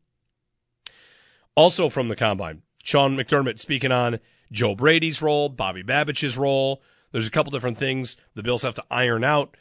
Also 1.54 1.88
from 1.88 2.08
the 2.08 2.16
combine, 2.16 2.62
Sean 2.82 3.16
McDermott 3.16 3.58
speaking 3.58 3.92
on 3.92 4.20
Joe 4.50 4.74
Brady's 4.74 5.22
role, 5.22 5.48
Bobby 5.48 5.82
Babich's 5.82 6.36
role. 6.36 6.82
There's 7.12 7.26
a 7.26 7.30
couple 7.30 7.50
different 7.50 7.78
things 7.78 8.16
the 8.34 8.42
Bills 8.42 8.62
have 8.62 8.74
to 8.74 8.84
iron 8.90 9.24
out. 9.24 9.56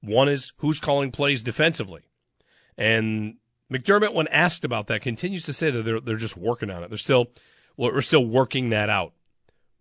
One 0.00 0.28
is 0.28 0.52
who's 0.58 0.80
calling 0.80 1.12
plays 1.12 1.42
defensively. 1.42 2.02
And 2.76 3.36
McDermott, 3.72 4.14
when 4.14 4.28
asked 4.28 4.64
about 4.64 4.86
that, 4.88 5.02
continues 5.02 5.44
to 5.44 5.52
say 5.52 5.70
that 5.70 5.82
they're 5.82 6.00
they're 6.00 6.16
just 6.16 6.36
working 6.36 6.70
on 6.70 6.82
it. 6.82 6.88
They're 6.88 6.98
still 6.98 7.30
we're 7.76 8.00
still 8.00 8.24
working 8.24 8.70
that 8.70 8.88
out. 8.88 9.12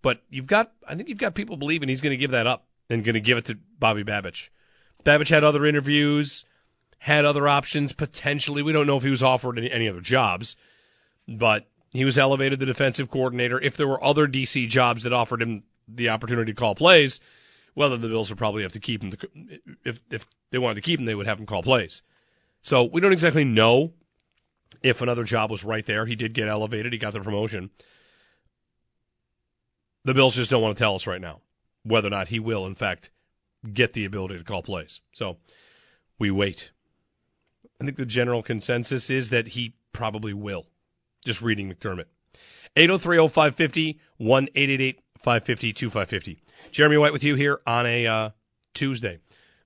But 0.02 0.22
you've 0.30 0.48
got 0.48 0.72
I 0.88 0.96
think 0.96 1.10
you've 1.10 1.18
got 1.18 1.36
people 1.36 1.58
believing 1.58 1.90
he's 1.90 2.02
going 2.02 2.12
to 2.12 2.18
give 2.18 2.32
that 2.32 2.48
up 2.48 2.68
and 2.90 3.04
going 3.04 3.16
to 3.16 3.22
give 3.22 3.38
it 3.38 3.46
to 3.46 3.58
Bobby 3.80 4.04
Babich. 4.04 4.50
Babich 5.04 5.30
had 5.30 5.44
other 5.44 5.66
interviews, 5.66 6.46
had 7.00 7.26
other 7.26 7.48
options 7.48 7.94
potentially. 7.94 8.62
We 8.62 8.74
don't 8.74 8.88
know 8.88 8.98
if 8.98 9.04
he 9.04 9.10
was 9.10 9.24
offered 9.24 9.58
any, 9.58 9.72
any 9.72 9.90
other 9.90 10.02
jobs, 10.02 10.56
but 11.28 11.68
he 11.92 12.06
was 12.06 12.18
elevated 12.18 12.60
the 12.60 12.66
defensive 12.66 13.10
coordinator. 13.10 13.60
If 13.60 13.76
there 13.76 13.88
were 13.88 14.04
other 14.04 14.28
DC 14.28 14.68
jobs 14.70 15.04
that 15.04 15.14
offered 15.14 15.42
him 15.42 15.64
the 15.88 16.10
opportunity 16.10 16.54
to 16.54 16.60
call 16.60 16.76
plays, 16.76 17.20
well, 17.76 17.90
then 17.90 18.02
the 18.02 18.08
Bills 18.08 18.30
would 18.30 18.38
probably 18.38 18.64
have 18.64 18.74
to 18.74 18.80
keep 18.80 19.04
him. 19.04 19.12
To, 19.12 19.30
if 19.84 20.00
if 20.10 20.26
they 20.52 20.58
wanted 20.58 20.76
to 20.76 20.82
keep 20.82 21.00
him, 21.00 21.06
they 21.06 21.16
would 21.16 21.28
have 21.28 21.40
him 21.40 21.46
call 21.46 21.64
plays. 21.64 22.02
So 22.62 22.84
we 22.84 23.02
don't 23.02 23.14
exactly 23.14 23.44
know 23.44 23.94
if 24.84 25.02
another 25.02 25.24
job 25.24 25.52
was 25.52 25.64
right 25.64 25.86
there. 25.86 26.06
He 26.06 26.16
did 26.16 26.34
get 26.34 26.48
elevated. 26.48 26.94
He 26.94 27.00
got 27.00 27.14
the 27.14 27.22
promotion. 27.22 27.70
The 30.04 30.14
Bills 30.14 30.36
just 30.36 30.50
don't 30.50 30.62
want 30.62 30.78
to 30.78 30.82
tell 30.82 30.96
us 30.96 31.08
right 31.08 31.22
now 31.22 31.42
whether 31.84 32.08
or 32.08 32.12
not 32.12 32.28
he 32.30 32.40
will, 32.40 32.66
in 32.66 32.76
fact, 32.76 33.10
get 33.74 33.94
the 33.94 34.06
ability 34.06 34.38
to 34.38 34.44
call 34.44 34.64
plays. 34.64 35.02
So 35.14 35.38
we 36.20 36.32
wait. 36.32 36.72
I 37.80 37.86
think 37.86 37.98
the 37.98 38.06
general 38.06 38.44
consensus 38.44 39.10
is 39.10 39.30
that 39.30 39.50
he 39.50 39.74
probably 39.92 40.34
will. 40.34 40.68
Just 41.26 41.42
reading 41.42 41.72
McDermott. 41.72 42.06
803 42.76 43.28
0550 43.28 44.00
1 44.18 44.48
550 45.20 45.74
2550. 45.74 46.38
Jeremy 46.72 46.98
White 46.98 47.14
with 47.14 47.24
you 47.24 47.36
here 47.36 47.60
on 47.68 47.86
a 47.86 48.08
uh, 48.08 48.30
Tuesday. 48.74 49.20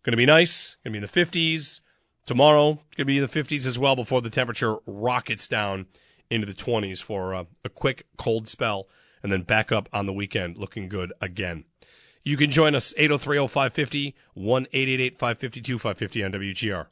Going 0.04 0.14
to 0.14 0.18
be 0.18 0.26
nice. 0.26 0.76
Going 0.84 0.94
to 0.94 1.00
be 1.00 1.06
in 1.06 1.34
the 1.34 1.52
50s. 1.52 1.82
Tomorrow, 2.26 2.66
going 2.66 2.84
to 2.98 3.06
be 3.06 3.18
in 3.18 3.26
the 3.26 3.30
50s 3.30 3.66
as 3.66 3.78
well 3.78 3.96
before 3.96 4.22
the 4.22 4.32
temperature 4.32 4.78
rockets 4.86 5.48
down 5.48 5.86
into 6.30 6.48
the 6.48 6.54
20s 6.54 7.02
for 7.02 7.36
uh, 7.36 7.44
a 7.64 7.70
quick 7.70 8.08
cold 8.18 8.50
spell 8.50 8.88
and 9.22 9.32
then 9.32 9.44
back 9.44 9.72
up 9.72 9.88
on 9.94 10.08
the 10.08 10.14
weekend 10.14 10.58
looking 10.58 10.90
good 10.90 11.14
again. 11.22 11.66
You 12.24 12.38
can 12.38 12.50
join 12.50 12.74
us 12.74 12.94
803 12.98 13.48
0550 13.48 14.16
1 14.34 14.66
552 14.66 15.78
550 15.78 16.24
on 16.24 16.32
WGR. 16.32 16.88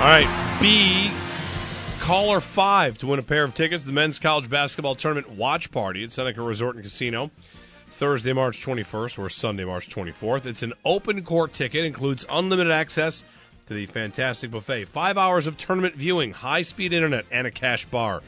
All 0.00 0.06
right, 0.06 0.58
B, 0.62 1.10
caller 2.00 2.40
five 2.40 2.96
to 2.98 3.06
win 3.06 3.18
a 3.18 3.22
pair 3.22 3.44
of 3.44 3.52
tickets 3.52 3.82
to 3.82 3.86
the 3.86 3.92
men's 3.92 4.18
college 4.18 4.48
basketball 4.48 4.94
tournament 4.94 5.28
watch 5.28 5.70
party 5.70 6.02
at 6.02 6.10
Seneca 6.10 6.40
Resort 6.40 6.74
and 6.76 6.82
Casino. 6.82 7.30
Thursday, 7.88 8.32
March 8.32 8.64
21st, 8.64 9.18
or 9.18 9.28
Sunday, 9.28 9.66
March 9.66 9.90
24th. 9.90 10.46
It's 10.46 10.62
an 10.62 10.72
open 10.86 11.22
court 11.22 11.52
ticket, 11.52 11.84
includes 11.84 12.24
unlimited 12.30 12.72
access 12.72 13.24
to 13.66 13.74
the 13.74 13.84
fantastic 13.84 14.50
buffet, 14.50 14.86
five 14.86 15.18
hours 15.18 15.46
of 15.46 15.58
tournament 15.58 15.96
viewing, 15.96 16.32
high 16.32 16.62
speed 16.62 16.94
internet, 16.94 17.26
and 17.30 17.46
a 17.46 17.50
cash 17.50 17.84
bar. 17.84 18.22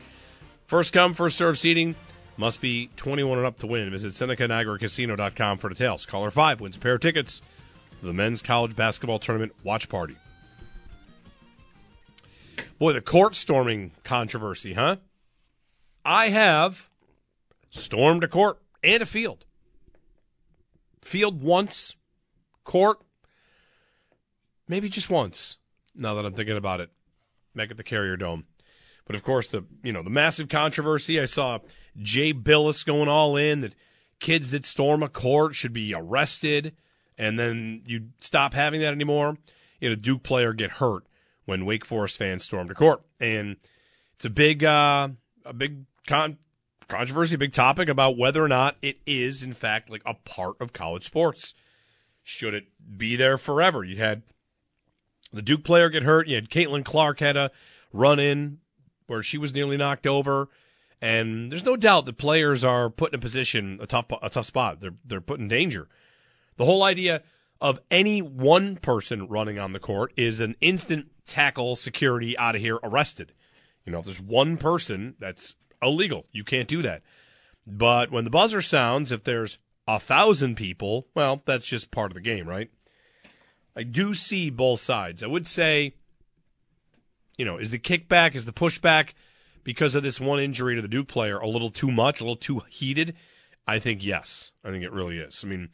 First 0.67 0.93
come, 0.93 1.15
first 1.15 1.39
serve 1.39 1.59
seating. 1.59 1.95
Must 2.37 2.61
be 2.61 2.91
21 2.97 3.39
and 3.39 3.47
up 3.47 3.59
to 3.61 3.67
win. 3.67 3.91
Visit 3.91 4.13
SenecaNiagaraCasino.com 4.13 5.57
for 5.57 5.71
details. 5.71 6.05
Caller 6.05 6.31
5 6.31 6.61
wins 6.61 6.77
a 6.77 6.81
pair 6.81 6.97
of 6.97 7.01
tickets 7.01 7.41
to 8.01 8.05
the 8.05 8.13
men's 8.13 8.43
college 8.43 8.77
basketball 8.77 9.19
tournament 9.19 9.55
watch 9.65 9.89
party. 9.89 10.17
Boy, 12.83 12.93
the 12.93 13.01
court 13.01 13.37
storming 13.37 13.93
controversy, 14.03 14.73
huh? 14.73 14.97
I 16.05 16.31
have 16.31 16.89
stormed 17.71 18.25
a 18.25 18.27
court 18.27 18.59
and 18.83 19.01
a 19.01 19.07
field. 19.07 19.47
Field 21.01 21.45
once, 21.45 21.95
court 22.65 22.99
maybe 24.67 24.89
just 24.89 25.09
once. 25.09 25.59
Now 25.95 26.15
that 26.15 26.27
I'm 26.27 26.35
thinking 26.35 26.57
about 26.57 26.81
it, 26.81 26.91
back 27.55 27.71
at 27.71 27.77
the 27.77 27.85
Carrier 27.85 28.17
Dome. 28.17 28.47
But 29.07 29.15
of 29.15 29.23
course, 29.23 29.47
the 29.47 29.65
you 29.85 29.93
know 29.93 30.03
the 30.03 30.11
massive 30.11 30.49
controversy. 30.49 31.21
I 31.21 31.27
saw 31.27 31.61
Jay 31.97 32.35
Bilas 32.35 32.85
going 32.85 33.09
all 33.09 33.37
in 33.37 33.61
that 33.61 33.77
kids 34.19 34.51
that 34.51 34.67
storm 34.67 35.05
a 35.05 35.09
court 35.09 35.55
should 35.55 35.73
be 35.73 35.95
arrested, 35.95 36.75
and 37.17 37.39
then 37.39 37.83
you 37.87 38.09
stop 38.19 38.55
having 38.55 38.81
that 38.81 38.93
anymore. 38.93 39.37
You 39.81 39.91
know, 39.91 39.95
Duke 39.95 40.25
player 40.25 40.53
get 40.53 40.73
hurt 40.73 41.07
when 41.45 41.65
Wake 41.65 41.85
Forest 41.85 42.17
fans 42.17 42.45
stormed 42.45 42.71
a 42.71 42.75
court, 42.75 43.03
and 43.21 43.57
it's 44.15 44.25
a 44.25 44.31
big, 44.31 44.65
uh, 44.65 45.09
a 45.45 45.53
big 45.53 45.85
con- 46.07 46.39
controversy, 46.89 47.35
a 47.35 47.39
big 47.39 47.53
topic 47.53 47.89
about 47.89 48.17
whether 48.17 48.45
or 48.45 48.49
not 48.49 48.77
it 48.83 48.99
is 49.07 49.43
in 49.43 49.53
fact 49.53 49.91
like 49.91 50.03
a 50.05 50.15
part 50.15 50.57
of 50.61 50.73
college 50.73 51.05
sports. 51.05 51.55
Should 52.23 52.55
it 52.55 52.67
be 52.97 53.17
there 53.17 53.37
forever? 53.37 53.83
You 53.83 53.97
had 53.97 54.23
the 55.33 55.43
Duke 55.43 55.65
player 55.65 55.89
get 55.89 56.05
hurt. 56.05 56.29
You 56.29 56.37
had 56.37 56.51
Caitlin 56.51 56.85
Clark 56.85 57.21
had 57.21 57.37
a 57.37 57.51
run 57.93 58.21
in 58.21 58.59
where 59.07 59.23
she 59.23 59.39
was 59.39 59.55
nearly 59.55 59.77
knocked 59.77 60.07
over. 60.07 60.49
And 61.01 61.51
there's 61.51 61.65
no 61.65 61.77
doubt 61.77 62.07
that 62.07 62.17
players 62.17 62.63
are 62.63 62.89
put 62.89 63.13
in 63.13 63.19
a 63.19 63.21
position, 63.21 63.79
a 63.83 63.87
tough, 63.87 64.07
a 64.23 64.31
tough 64.31 64.47
spot. 64.47 64.81
They're, 64.81 64.95
they're 65.05 65.21
put 65.21 65.41
in 65.41 65.49
danger. 65.49 65.89
The 66.57 66.65
whole 66.65 66.85
idea 66.85 67.23
of 67.63 67.79
any 67.93 68.21
one 68.21 68.77
person 68.77 69.29
running 69.29 69.59
on 69.59 69.73
the 69.73 69.79
court 69.79 70.13
is 70.17 70.41
an 70.41 70.57
instant 70.61 71.07
tackle, 71.27 71.77
security 71.77 72.37
out 72.37 72.57
of 72.57 72.61
here, 72.61 72.79
arrested. 72.83 73.33
You 73.87 73.93
know, 73.93 74.01
if 74.01 74.05
there's 74.05 74.21
one 74.21 74.57
person, 74.57 75.15
that's 75.21 75.55
illegal. 75.81 76.27
You 76.33 76.43
can't 76.43 76.67
do 76.67 76.83
that. 76.83 77.03
But 77.65 78.11
when 78.11 78.25
the 78.25 78.31
buzzer 78.31 78.63
sounds, 78.63 79.13
if 79.13 79.23
there's 79.23 79.59
a 79.87 80.01
thousand 80.01 80.57
people, 80.57 81.07
well, 81.15 81.41
that's 81.47 81.67
just 81.67 81.93
part 81.93 82.11
of 82.11 82.15
the 82.15 82.21
game, 82.21 82.49
right? 82.49 82.69
I 83.77 83.85
do 83.85 84.13
see 84.13 84.51
both 84.51 84.81
sides. 84.81 85.23
I 85.23 85.29
would 85.29 85.47
say, 85.47 85.95
you 87.39 87.45
know, 87.45 87.59
is 87.59 87.71
the 87.71 87.79
kickback, 87.79 88.35
is 88.35 88.45
the 88.45 88.53
pushback 88.53 89.11
because 89.63 89.95
of 89.95 90.03
this 90.03 90.21
one 90.21 90.41
injury 90.41 90.75
to 90.75 90.83
the 90.83 90.89
Duke 90.89 91.07
player 91.07 91.39
a 91.39 91.49
little 91.49 91.71
too 91.71 91.93
much, 91.93 92.21
a 92.21 92.25
little 92.25 92.35
too 92.35 92.63
heated? 92.69 93.15
I 93.69 93.79
think 93.79 94.05
yes. 94.05 94.51
I 94.65 94.71
think 94.71 94.83
it 94.83 94.93
really 94.93 95.19
is. 95.19 95.43
I 95.45 95.47
mean, 95.47 95.71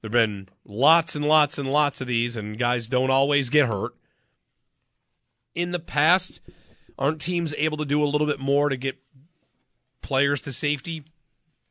There've 0.00 0.12
been 0.12 0.48
lots 0.64 1.16
and 1.16 1.26
lots 1.26 1.58
and 1.58 1.72
lots 1.72 2.00
of 2.00 2.06
these, 2.06 2.36
and 2.36 2.58
guys 2.58 2.88
don't 2.88 3.10
always 3.10 3.50
get 3.50 3.66
hurt. 3.66 3.94
In 5.54 5.72
the 5.72 5.78
past, 5.78 6.40
aren't 6.98 7.20
teams 7.20 7.54
able 7.56 7.78
to 7.78 7.84
do 7.84 8.02
a 8.02 8.06
little 8.06 8.26
bit 8.26 8.38
more 8.38 8.68
to 8.68 8.76
get 8.76 8.98
players 10.02 10.40
to 10.42 10.52
safety? 10.52 11.04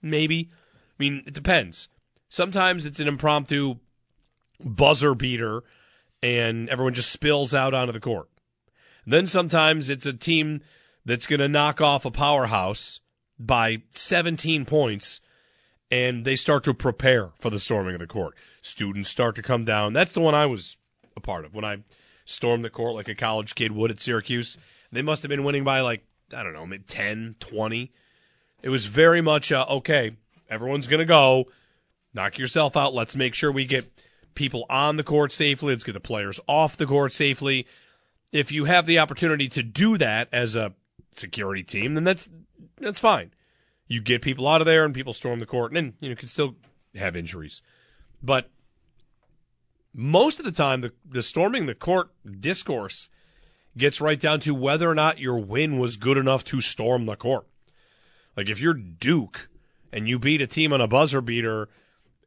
Maybe. 0.02 0.50
I 0.52 1.04
mean, 1.04 1.24
it 1.26 1.34
depends. 1.34 1.88
Sometimes 2.30 2.86
it's 2.86 3.00
an 3.00 3.08
impromptu 3.08 3.76
buzzer 4.60 5.14
beater 5.14 5.64
and 6.22 6.70
everyone 6.70 6.94
just 6.94 7.12
spills 7.12 7.54
out 7.54 7.74
onto 7.74 7.94
the 7.94 8.00
court. 8.00 8.30
Then 9.06 9.28
sometimes 9.28 9.90
it's 9.90 10.06
a 10.06 10.14
team 10.14 10.62
that's 11.06 11.28
going 11.28 11.40
to 11.40 11.48
knock 11.48 11.82
off 11.82 12.06
a 12.06 12.12
powerhouse 12.12 13.00
by 13.38 13.84
17 13.92 14.66
points 14.66 15.22
and 15.92 16.26
they 16.26 16.36
start 16.36 16.64
to 16.64 16.74
prepare 16.74 17.32
for 17.40 17.50
the 17.50 17.60
storming 17.60 17.94
of 17.94 18.00
the 18.00 18.08
court. 18.08 18.36
Students 18.62 19.10
start 19.10 19.36
to 19.36 19.42
come 19.42 19.66
down. 19.66 19.94
That's 19.94 20.14
the 20.14 20.22
one 20.22 20.34
I 20.34 20.46
was 20.46 20.78
a 21.16 21.22
part 21.22 21.46
of 21.46 21.54
when 21.54 21.66
I 21.66 21.84
stormed 22.26 22.66
the 22.66 22.70
court 22.70 22.96
like 22.96 23.08
a 23.08 23.16
college 23.16 23.56
kid 23.56 23.72
would 23.72 23.92
at 23.92 24.00
Syracuse. 24.00 24.58
They 24.92 25.02
must 25.02 25.24
have 25.24 25.30
been 25.30 25.44
winning 25.44 25.64
by 25.64 25.82
like, 25.82 26.06
I 26.34 26.44
don't 26.44 26.54
know, 26.54 26.66
maybe 26.66 26.84
10, 26.88 27.36
20. 27.40 27.92
It 28.64 28.70
was 28.70 28.86
very 28.86 29.22
much, 29.22 29.52
uh, 29.52 29.66
okay, 29.70 30.18
everyone's 30.50 30.88
going 30.88 31.00
to 31.00 31.06
go. 31.06 31.46
Knock 32.14 32.38
yourself 32.38 32.76
out. 32.76 32.94
Let's 32.94 33.16
make 33.16 33.36
sure 33.36 33.52
we 33.52 33.66
get 33.66 33.92
people 34.34 34.66
on 34.70 34.98
the 34.98 35.04
court 35.04 35.32
safely. 35.32 35.74
Let's 35.74 35.84
get 35.84 35.94
the 35.94 36.00
players 36.00 36.40
off 36.48 36.78
the 36.78 36.86
court 36.86 37.14
safely. 37.14 37.68
If 38.32 38.52
you 38.52 38.66
have 38.66 38.86
the 38.86 39.00
opportunity 39.00 39.48
to 39.50 39.64
do 39.64 39.98
that 39.98 40.30
as 40.32 40.56
a 40.56 40.74
security 41.14 41.64
team, 41.64 41.94
then 41.94 42.04
that's 42.04 42.30
that's 42.78 43.00
fine. 43.00 43.32
You 43.88 44.02
get 44.02 44.22
people 44.22 44.48
out 44.48 44.62
of 44.62 44.68
there 44.68 44.84
and 44.84 44.94
people 44.94 45.14
storm 45.14 45.40
the 45.40 45.46
court, 45.46 45.72
and 45.72 45.78
then 45.78 45.94
you 46.00 46.10
know 46.10 46.16
can 46.16 46.28
still 46.28 46.56
have 46.96 47.16
injuries. 47.16 47.62
But 48.22 48.50
most 49.94 50.40
of 50.40 50.46
the 50.46 50.52
time, 50.52 50.82
the, 50.82 50.92
the 51.08 51.24
storming 51.24 51.66
the 51.66 51.76
court 51.76 52.10
discourse 52.40 53.10
gets 53.78 54.02
right 54.02 54.20
down 54.20 54.40
to 54.42 54.54
whether 54.54 54.90
or 54.90 54.96
not 54.96 55.20
your 55.20 55.38
win 55.38 55.78
was 55.78 55.98
good 55.98 56.18
enough 56.18 56.44
to 56.46 56.62
storm 56.62 57.06
the 57.06 57.16
court. 57.16 57.48
Like 58.36 58.50
if 58.50 58.60
you're 58.60 58.74
Duke 58.74 59.50
and 59.92 60.08
you 60.08 60.20
beat 60.20 60.42
a 60.42 60.48
team 60.48 60.74
on 60.74 60.82
a 60.82 60.88
buzzer 60.88 61.22
beater 61.22 61.70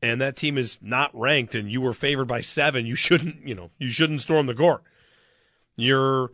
and 0.03 0.21
that 0.21 0.37
team 0.37 0.57
is 0.57 0.79
not 0.81 1.11
ranked 1.13 1.55
and 1.55 1.71
you 1.71 1.81
were 1.81 1.95
favored 1.95 2.27
by 2.27 2.41
seven, 2.41 2.87
you 2.87 2.95
shouldn't, 2.95 3.47
you 3.47 3.55
know, 3.55 3.71
you 3.79 3.91
shouldn't 3.91 4.23
storm 4.23 4.47
the 4.47 4.55
court. 4.55 4.83
You're, 5.77 6.33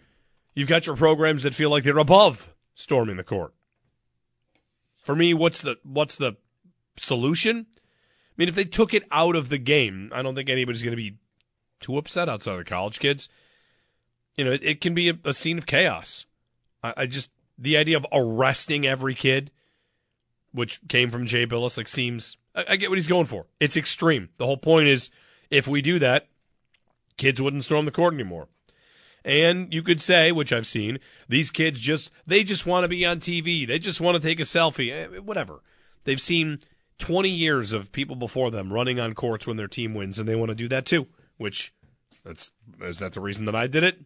you've 0.55 0.69
got 0.69 0.87
your 0.87 0.97
programs 0.97 1.43
that 1.43 1.55
feel 1.55 1.71
like 1.71 1.85
they're 1.85 1.99
above 1.99 2.53
storming 2.75 3.17
the 3.17 3.25
court. 3.25 3.55
For 5.05 5.15
me, 5.15 5.35
what's 5.35 5.61
the, 5.61 5.77
what's 5.85 6.17
the 6.17 6.37
solution? 6.97 7.67
I 7.71 8.33
mean, 8.37 8.49
if 8.49 8.57
they 8.57 8.65
took 8.65 8.93
it 8.93 9.05
out 9.13 9.37
of 9.37 9.49
the 9.49 9.59
game, 9.59 10.11
I 10.13 10.23
don't 10.23 10.35
think 10.35 10.49
anybody's 10.49 10.83
going 10.83 10.93
to 10.93 10.97
be 10.97 11.19
too 11.79 11.99
upset 11.99 12.29
outside 12.29 12.53
of 12.53 12.59
the 12.59 12.65
college 12.65 12.99
kids. 12.99 13.29
You 14.37 14.45
know, 14.45 14.53
it, 14.53 14.65
it 14.65 14.81
can 14.81 14.95
be 14.95 15.11
a, 15.11 15.19
a, 15.25 15.33
scene 15.33 15.59
of 15.59 15.67
chaos. 15.67 16.27
I, 16.83 16.95
I 16.97 17.07
just, 17.07 17.31
the 17.57 17.77
idea 17.77 17.97
of 17.97 18.07
arresting 18.13 18.87
every 18.87 19.15
kid, 19.15 19.53
which 20.51 20.81
came 20.89 21.11
from 21.11 21.27
Jay 21.27 21.47
Bilas, 21.47 21.77
like 21.77 21.89
seems 21.89 22.37
I, 22.55 22.65
I 22.71 22.77
get 22.77 22.91
what 22.91 22.99
he's 22.99 23.09
going 23.09 23.27
for. 23.27 23.47
It's 23.61 23.77
extreme. 23.77 24.31
The 24.39 24.47
whole 24.47 24.57
point 24.57 24.89
is 24.89 25.11
if 25.51 25.69
we 25.69 25.83
do 25.83 25.99
that, 25.99 26.29
kids 27.17 27.41
wouldn't 27.41 27.65
storm 27.65 27.85
the 27.85 27.91
court 27.91 28.15
anymore. 28.15 28.49
And 29.25 29.73
you 29.73 29.83
could 29.83 30.01
say, 30.01 30.33
which 30.33 30.53
I've 30.53 30.67
seen, 30.67 30.99
these 31.29 31.51
kids 31.51 31.81
just 31.81 32.11
they 32.27 32.45
just 32.45 32.67
want 32.67 32.85
to 32.85 32.89
be 32.89 33.07
on 33.07 33.21
TV. 33.21 33.67
They 33.67 33.79
just 33.79 34.01
want 34.01 34.21
to 34.21 34.27
take 34.27 34.39
a 34.39 34.45
selfie. 34.45 34.93
Eh, 34.93 35.19
whatever. 35.19 35.63
They've 36.05 36.21
seen 36.21 36.59
20 36.99 37.31
years 37.31 37.73
of 37.73 37.91
people 37.91 38.17
before 38.17 38.51
them 38.51 38.73
running 38.73 39.01
on 39.01 39.15
courts 39.15 39.47
when 39.47 39.57
their 39.57 39.69
team 39.69 39.95
wins 39.95 40.19
and 40.19 40.29
they 40.29 40.37
want 40.37 40.51
to 40.51 40.55
do 40.55 40.69
that 40.69 40.85
too, 40.85 41.07
which 41.39 41.73
that's 42.25 42.51
is 42.83 42.99
that 42.99 43.15
the 43.15 43.21
reason 43.21 43.47
that 43.47 43.55
I 43.55 43.67
did 43.67 43.83
it? 43.83 44.01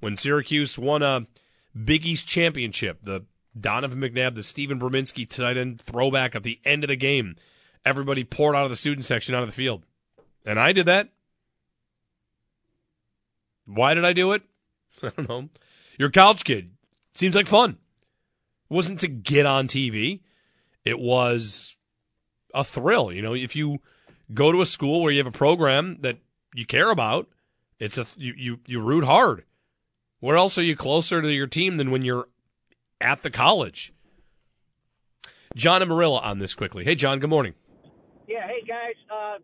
When 0.00 0.16
Syracuse 0.16 0.78
won 0.78 1.02
a 1.02 1.26
Big 1.84 2.06
East 2.06 2.28
championship, 2.28 3.02
the 3.02 3.24
Donovan 3.58 4.00
McNabb, 4.00 4.36
the 4.36 4.42
Stephen 4.42 4.78
Brominski 4.78 5.28
tight 5.28 5.56
end 5.56 5.80
throwback 5.80 6.36
at 6.36 6.44
the 6.44 6.60
end 6.64 6.84
of 6.84 6.88
the 6.88 6.96
game. 6.96 7.34
Everybody 7.84 8.22
poured 8.22 8.54
out 8.54 8.64
of 8.64 8.70
the 8.70 8.76
student 8.76 9.04
section 9.04 9.34
out 9.34 9.42
of 9.42 9.48
the 9.48 9.54
field. 9.54 9.84
And 10.44 10.58
I 10.58 10.72
did 10.72 10.86
that. 10.86 11.10
Why 13.68 13.94
did 13.94 14.04
I 14.04 14.12
do 14.12 14.32
it? 14.32 14.42
I 15.02 15.10
don't 15.16 15.28
know. 15.28 15.48
You're 15.98 16.08
a 16.08 16.12
college 16.12 16.44
kid. 16.44 16.70
Seems 17.14 17.34
like 17.34 17.46
fun. 17.46 17.78
It 18.70 18.74
wasn't 18.74 19.00
to 19.00 19.08
get 19.08 19.46
on 19.46 19.68
TV. 19.68 20.20
It 20.84 20.98
was 20.98 21.76
a 22.54 22.64
thrill. 22.64 23.12
You 23.12 23.22
know, 23.22 23.34
if 23.34 23.54
you 23.54 23.78
go 24.32 24.52
to 24.52 24.60
a 24.60 24.66
school 24.66 25.02
where 25.02 25.12
you 25.12 25.18
have 25.18 25.26
a 25.26 25.32
program 25.32 25.98
that 26.00 26.18
you 26.54 26.66
care 26.66 26.90
about, 26.90 27.28
it's 27.78 27.98
a 27.98 28.06
you 28.16 28.34
you, 28.36 28.60
you 28.66 28.80
root 28.80 29.04
hard. 29.04 29.44
Where 30.20 30.36
else 30.36 30.58
are 30.58 30.62
you 30.62 30.76
closer 30.76 31.22
to 31.22 31.30
your 31.30 31.46
team 31.46 31.76
than 31.76 31.90
when 31.90 32.02
you're 32.02 32.28
at 33.00 33.22
the 33.22 33.30
college. 33.30 33.92
John 35.54 35.82
and 35.82 35.90
Marilla 35.90 36.20
on 36.20 36.38
this 36.38 36.54
quickly. 36.54 36.84
Hey, 36.84 36.94
John, 36.94 37.18
good 37.18 37.30
morning. 37.30 37.54
Yeah, 38.26 38.46
hey, 38.46 38.62
guys. 38.66 38.94
Uh, 39.10 39.38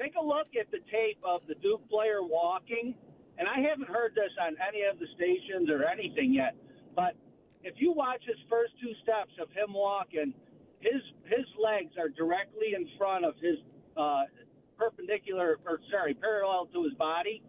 take 0.00 0.14
a 0.20 0.24
look 0.24 0.48
at 0.58 0.70
the 0.70 0.78
tape 0.90 1.18
of 1.24 1.42
the 1.48 1.54
Duke 1.56 1.88
player 1.88 2.22
walking. 2.22 2.94
And 3.42 3.50
I 3.50 3.58
haven't 3.68 3.88
heard 3.88 4.14
this 4.14 4.30
on 4.40 4.54
any 4.62 4.86
of 4.86 5.00
the 5.00 5.06
stations 5.16 5.68
or 5.68 5.82
anything 5.82 6.32
yet. 6.32 6.54
But 6.94 7.16
if 7.64 7.74
you 7.78 7.90
watch 7.90 8.22
his 8.24 8.38
first 8.48 8.70
two 8.80 8.94
steps 9.02 9.34
of 9.42 9.50
him 9.50 9.74
walking, 9.74 10.32
his 10.78 11.02
his 11.24 11.44
legs 11.58 11.90
are 11.98 12.08
directly 12.08 12.78
in 12.78 12.86
front 12.96 13.24
of 13.24 13.34
his 13.42 13.58
uh, 13.96 14.30
perpendicular, 14.78 15.58
or 15.66 15.80
sorry, 15.90 16.14
parallel 16.14 16.66
to 16.72 16.84
his 16.84 16.94
body. 16.94 17.42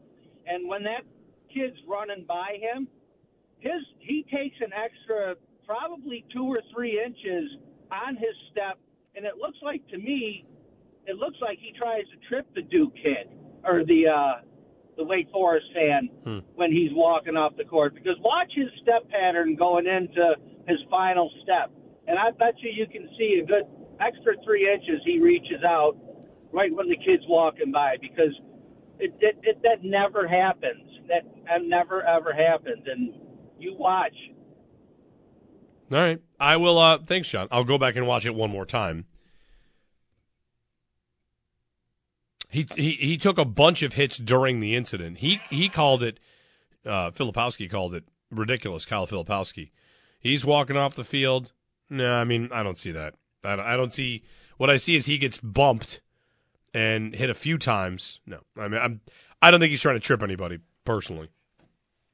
And 0.47 0.67
when 0.67 0.81
that 0.81 1.05
kid's 1.53 1.77
running 1.87 2.25
by 2.27 2.57
him, 2.59 2.87
his 3.59 3.85
he 3.99 4.25
takes 4.33 4.57
an 4.61 4.73
extra 4.73 5.35
probably 5.63 6.25
two 6.33 6.45
or 6.45 6.61
three 6.73 6.99
inches 7.05 7.51
on 7.91 8.15
his 8.15 8.33
step, 8.51 8.79
and 9.15 9.27
it 9.27 9.37
looks 9.37 9.59
like 9.61 9.87
to 9.89 9.99
me, 9.99 10.43
it 11.05 11.17
looks 11.17 11.37
like 11.39 11.59
he 11.61 11.71
tries 11.77 12.05
to 12.09 12.17
trip 12.27 12.47
the 12.55 12.63
Duke 12.63 12.95
kid 12.95 13.29
or 13.63 13.85
the 13.85 14.07
uh, 14.07 14.33
the 14.97 15.03
Wake 15.03 15.29
Forest 15.31 15.67
fan 15.73 16.09
hmm. 16.23 16.39
when 16.55 16.71
he's 16.71 16.91
walking 16.93 17.35
off 17.35 17.53
the 17.57 17.65
court. 17.65 17.95
Because 17.95 18.15
watch 18.19 18.51
his 18.55 18.69
step 18.81 19.09
pattern 19.09 19.55
going 19.55 19.87
into 19.87 20.35
his 20.67 20.77
final 20.89 21.29
step, 21.43 21.71
and 22.07 22.17
I 22.17 22.31
bet 22.31 22.55
you 22.59 22.71
you 22.71 22.87
can 22.87 23.09
see 23.17 23.41
a 23.43 23.45
good 23.45 23.63
extra 23.99 24.33
three 24.43 24.71
inches 24.71 25.01
he 25.05 25.19
reaches 25.19 25.63
out 25.65 25.97
right 26.51 26.73
when 26.73 26.87
the 26.87 26.97
kid's 26.97 27.23
walking 27.27 27.71
by 27.71 27.97
because 28.01 28.33
it, 28.99 29.13
it, 29.19 29.37
it 29.43 29.61
that 29.63 29.83
never 29.83 30.27
happens. 30.27 30.83
That 31.07 31.23
never 31.63 32.03
ever 32.03 32.33
happens, 32.33 32.83
and 32.85 33.13
you 33.59 33.75
watch. 33.77 34.15
All 35.91 35.97
right. 35.97 36.21
I 36.39 36.57
will. 36.57 36.79
Uh, 36.79 36.99
thanks, 36.99 37.27
John. 37.27 37.47
I'll 37.51 37.63
go 37.63 37.77
back 37.77 37.95
and 37.95 38.07
watch 38.07 38.25
it 38.25 38.33
one 38.33 38.49
more 38.49 38.65
time. 38.65 39.05
He, 42.53 42.67
he 42.75 43.17
took 43.17 43.39
a 43.39 43.45
bunch 43.45 43.81
of 43.81 43.93
hits 43.93 44.17
during 44.17 44.59
the 44.59 44.75
incident. 44.75 45.17
He 45.17 45.41
he 45.49 45.69
called 45.69 46.03
it. 46.03 46.19
Uh, 46.85 47.11
Filipowski 47.11 47.69
called 47.69 47.95
it 47.95 48.03
ridiculous. 48.29 48.85
Kyle 48.85 49.07
Filipowski. 49.07 49.71
He's 50.19 50.45
walking 50.45 50.77
off 50.77 50.95
the 50.95 51.03
field. 51.03 51.51
No, 51.89 52.15
I 52.15 52.23
mean 52.23 52.49
I 52.51 52.61
don't 52.61 52.77
see 52.77 52.91
that. 52.91 53.15
I 53.43 53.55
don't, 53.55 53.65
I 53.65 53.75
don't 53.75 53.93
see. 53.93 54.23
What 54.57 54.69
I 54.69 54.77
see 54.77 54.95
is 54.95 55.07
he 55.07 55.17
gets 55.17 55.39
bumped 55.39 56.01
and 56.73 57.15
hit 57.15 57.29
a 57.29 57.33
few 57.33 57.57
times. 57.57 58.19
No, 58.25 58.41
I 58.57 58.67
mean 58.67 58.81
I'm. 58.81 59.01
I 59.41 59.49
don't 59.49 59.59
think 59.59 59.71
he's 59.71 59.81
trying 59.81 59.95
to 59.95 59.99
trip 59.99 60.21
anybody 60.21 60.59
personally. 60.85 61.29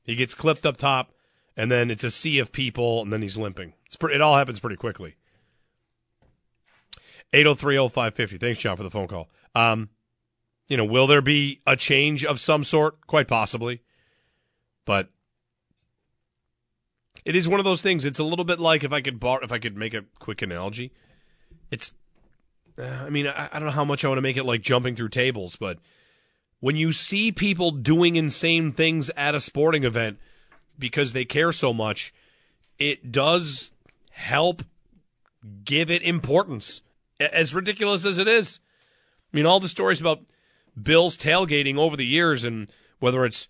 He 0.04 0.16
gets 0.16 0.34
clipped 0.34 0.66
up 0.66 0.78
top 0.78 1.12
and 1.60 1.70
then 1.70 1.92
it's 1.92 2.06
a 2.06 2.10
sea 2.10 2.40
of 2.40 2.54
people, 2.54 3.02
and 3.02 3.12
then 3.12 3.22
he's 3.22 3.36
limping. 3.36 3.74
It 4.02 4.22
all 4.22 4.38
happens 4.38 4.62
pretty 4.62 4.78
quickly. 4.78 5.18
8030550. 7.34 8.40
Thanks, 8.40 8.60
John, 8.60 8.78
for 8.78 8.84
the 8.84 8.90
phone 8.90 9.10
call. 9.10 9.28
Um, 9.54 9.90
you 10.70 10.78
know, 10.78 10.86
will 10.86 11.08
there 11.08 11.22
be 11.22 11.60
a 11.68 11.76
change 11.76 12.24
of 12.24 12.40
some 12.40 12.64
sort? 12.64 13.06
Quite 13.08 13.28
possibly. 13.28 13.82
But 14.86 15.10
it 17.26 17.36
is 17.36 17.50
one 17.50 17.60
of 17.60 17.66
those 17.66 17.82
things. 17.82 18.06
It's 18.06 18.20
a 18.20 18.24
little 18.24 18.46
bit 18.46 18.60
like 18.60 18.84
if 18.84 18.94
I 18.94 19.02
could 19.02 19.20
bar, 19.20 19.44
if 19.44 19.52
I 19.52 19.60
could 19.60 19.76
make 19.76 19.94
a 19.94 20.06
quick 20.20 20.42
analogy. 20.42 20.94
It's, 21.72 21.92
uh, 22.78 22.84
I 22.84 23.10
mean, 23.10 23.28
I, 23.28 23.50
I 23.52 23.60
don't 23.60 23.66
know 23.66 23.74
how 23.74 23.84
much 23.84 24.06
I 24.06 24.08
want 24.08 24.20
to 24.20 24.24
make 24.24 24.38
it 24.38 24.46
like 24.46 24.62
jumping 24.62 24.96
through 24.96 25.10
tables, 25.10 25.56
but 25.56 25.80
when 26.60 26.76
you 26.76 26.92
see 26.92 27.32
people 27.32 27.72
doing 27.72 28.16
insane 28.16 28.72
things 28.72 29.10
at 29.18 29.36
a 29.36 29.40
sporting 29.40 29.84
event, 29.84 30.20
because 30.78 31.14
they 31.14 31.26
care 31.26 31.52
so 31.52 31.74
much, 31.74 32.14
it 32.78 33.12
does 33.12 33.72
help 34.12 34.64
give 35.64 35.90
it 35.90 36.02
importance, 36.02 36.82
as 37.20 37.56
ridiculous 37.56 38.06
as 38.06 38.18
it 38.18 38.28
is. 38.28 38.60
I 39.34 39.38
mean, 39.38 39.46
all 39.46 39.60
the 39.60 39.68
stories 39.68 40.02
about 40.02 40.22
Bills 40.84 41.18
tailgating 41.18 41.78
over 41.78 41.98
the 41.98 42.06
years, 42.06 42.44
and 42.44 42.72
whether 43.00 43.26
it's 43.26 43.48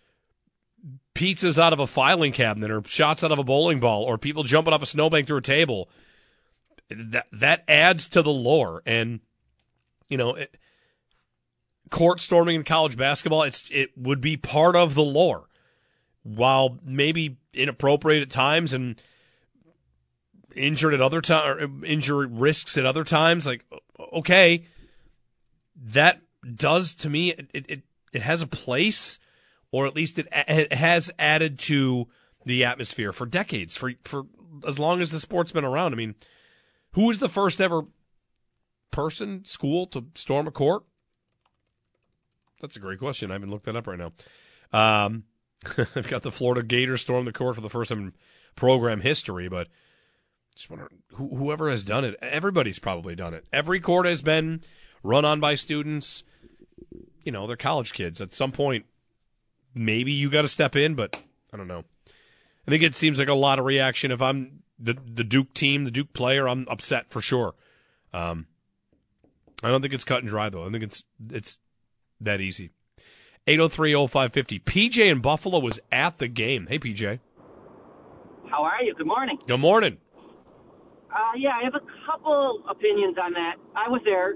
pizzas 1.15 1.57
out 1.57 1.73
of 1.73 1.79
a 1.79 1.87
filing 1.87 2.31
cabinet 2.31 2.71
or 2.71 2.81
shots 2.85 3.23
out 3.23 3.31
of 3.31 3.39
a 3.39 3.43
bowling 3.43 3.79
ball 3.79 4.03
or 4.03 4.17
people 4.17 4.43
jumping 4.43 4.73
off 4.73 4.81
a 4.81 4.85
snowbank 4.85 5.27
through 5.27 5.37
a 5.37 5.41
table, 5.41 5.89
that 6.89 7.27
that 7.31 7.63
adds 7.67 8.07
to 8.09 8.21
the 8.21 8.31
lore. 8.31 8.81
And 8.85 9.19
you 10.07 10.17
know, 10.17 10.35
it, 10.35 10.57
court 11.89 12.21
storming 12.21 12.55
in 12.55 12.63
college 12.63 12.97
basketball, 12.97 13.43
it's 13.43 13.69
it 13.71 13.91
would 13.97 14.21
be 14.21 14.37
part 14.37 14.75
of 14.75 14.95
the 14.95 15.03
lore. 15.03 15.45
While 16.23 16.77
maybe 16.83 17.37
inappropriate 17.53 18.21
at 18.21 18.29
times 18.29 18.73
and 18.73 19.01
injured 20.55 20.93
at 20.93 21.01
other 21.01 21.21
times, 21.21 21.83
injury 21.85 22.27
risks 22.27 22.77
at 22.77 22.85
other 22.85 23.03
times, 23.03 23.45
like 23.45 23.65
okay, 24.13 24.65
that 25.75 26.21
does 26.55 26.93
to 26.95 27.09
me 27.09 27.31
it, 27.31 27.49
it 27.53 27.81
it 28.11 28.21
has 28.21 28.41
a 28.41 28.47
place, 28.47 29.19
or 29.71 29.85
at 29.85 29.95
least 29.95 30.17
it, 30.17 30.27
it 30.31 30.73
has 30.73 31.11
added 31.19 31.59
to 31.59 32.07
the 32.45 32.63
atmosphere 32.63 33.11
for 33.11 33.25
decades, 33.25 33.75
for 33.77 33.93
for 34.03 34.23
as 34.67 34.79
long 34.79 35.01
as 35.01 35.11
the 35.11 35.19
sport's 35.19 35.51
been 35.51 35.65
around. 35.65 35.93
I 35.93 35.97
mean, 35.97 36.15
who 36.93 37.05
was 37.05 37.19
the 37.19 37.29
first 37.29 37.61
ever 37.61 37.83
person, 38.91 39.45
school 39.45 39.87
to 39.87 40.05
storm 40.15 40.47
a 40.47 40.51
court? 40.51 40.83
That's 42.61 42.75
a 42.75 42.79
great 42.79 42.99
question. 42.99 43.31
I 43.31 43.35
haven't 43.35 43.51
looked 43.51 43.65
that 43.65 43.75
up 43.75 43.87
right 43.87 43.99
now. 43.99 44.11
Um, 44.71 45.23
I've 45.95 46.07
got 46.07 46.23
the 46.23 46.31
Florida 46.31 46.63
Gators 46.63 47.01
storm 47.01 47.25
the 47.25 47.31
court 47.31 47.55
for 47.55 47.61
the 47.61 47.69
first 47.69 47.89
time 47.89 47.99
in 47.99 48.13
program 48.55 49.01
history, 49.01 49.47
but 49.47 49.67
just 50.55 50.69
wonder 50.69 50.89
who, 51.13 51.35
whoever 51.35 51.69
has 51.69 51.83
done 51.83 52.03
it. 52.03 52.15
Everybody's 52.21 52.79
probably 52.79 53.15
done 53.15 53.33
it. 53.33 53.45
Every 53.53 53.79
court 53.79 54.05
has 54.05 54.21
been 54.21 54.61
run 55.03 55.25
on 55.25 55.39
by 55.39 55.55
students. 55.55 56.23
You 57.23 57.31
know, 57.31 57.47
they're 57.47 57.55
college 57.57 57.93
kids. 57.93 58.21
At 58.21 58.33
some 58.33 58.51
point, 58.51 58.85
maybe 59.73 60.11
you 60.11 60.29
got 60.29 60.43
to 60.43 60.47
step 60.47 60.75
in, 60.75 60.95
but 60.95 61.21
I 61.53 61.57
don't 61.57 61.67
know. 61.67 61.83
I 62.67 62.71
think 62.71 62.83
it 62.83 62.95
seems 62.95 63.19
like 63.19 63.27
a 63.27 63.33
lot 63.33 63.59
of 63.59 63.65
reaction. 63.65 64.11
If 64.11 64.21
I'm 64.21 64.63
the 64.77 64.93
the 64.93 65.23
Duke 65.23 65.53
team, 65.53 65.83
the 65.83 65.91
Duke 65.91 66.13
player, 66.13 66.47
I'm 66.47 66.67
upset 66.69 67.09
for 67.09 67.21
sure. 67.21 67.55
Um, 68.13 68.47
I 69.63 69.69
don't 69.69 69.81
think 69.81 69.93
it's 69.93 70.03
cut 70.03 70.19
and 70.19 70.29
dry 70.29 70.49
though. 70.49 70.65
I 70.65 70.69
think 70.69 70.83
it's 70.83 71.03
it's 71.31 71.57
that 72.21 72.41
easy. 72.41 72.71
8030550. 73.47 74.63
PJ 74.63 75.11
in 75.11 75.19
Buffalo 75.21 75.59
was 75.59 75.79
at 75.91 76.19
the 76.19 76.27
game. 76.27 76.67
Hey 76.69 76.79
PJ. 76.79 77.19
How 78.49 78.63
are 78.63 78.83
you? 78.83 78.93
Good 78.95 79.07
morning. 79.07 79.37
Good 79.47 79.59
morning. 79.59 79.97
Uh, 81.11 81.31
yeah, 81.35 81.51
I 81.59 81.63
have 81.63 81.75
a 81.75 81.81
couple 82.05 82.63
opinions 82.69 83.17
on 83.21 83.33
that. 83.33 83.55
I 83.75 83.89
was 83.89 84.01
there. 84.05 84.35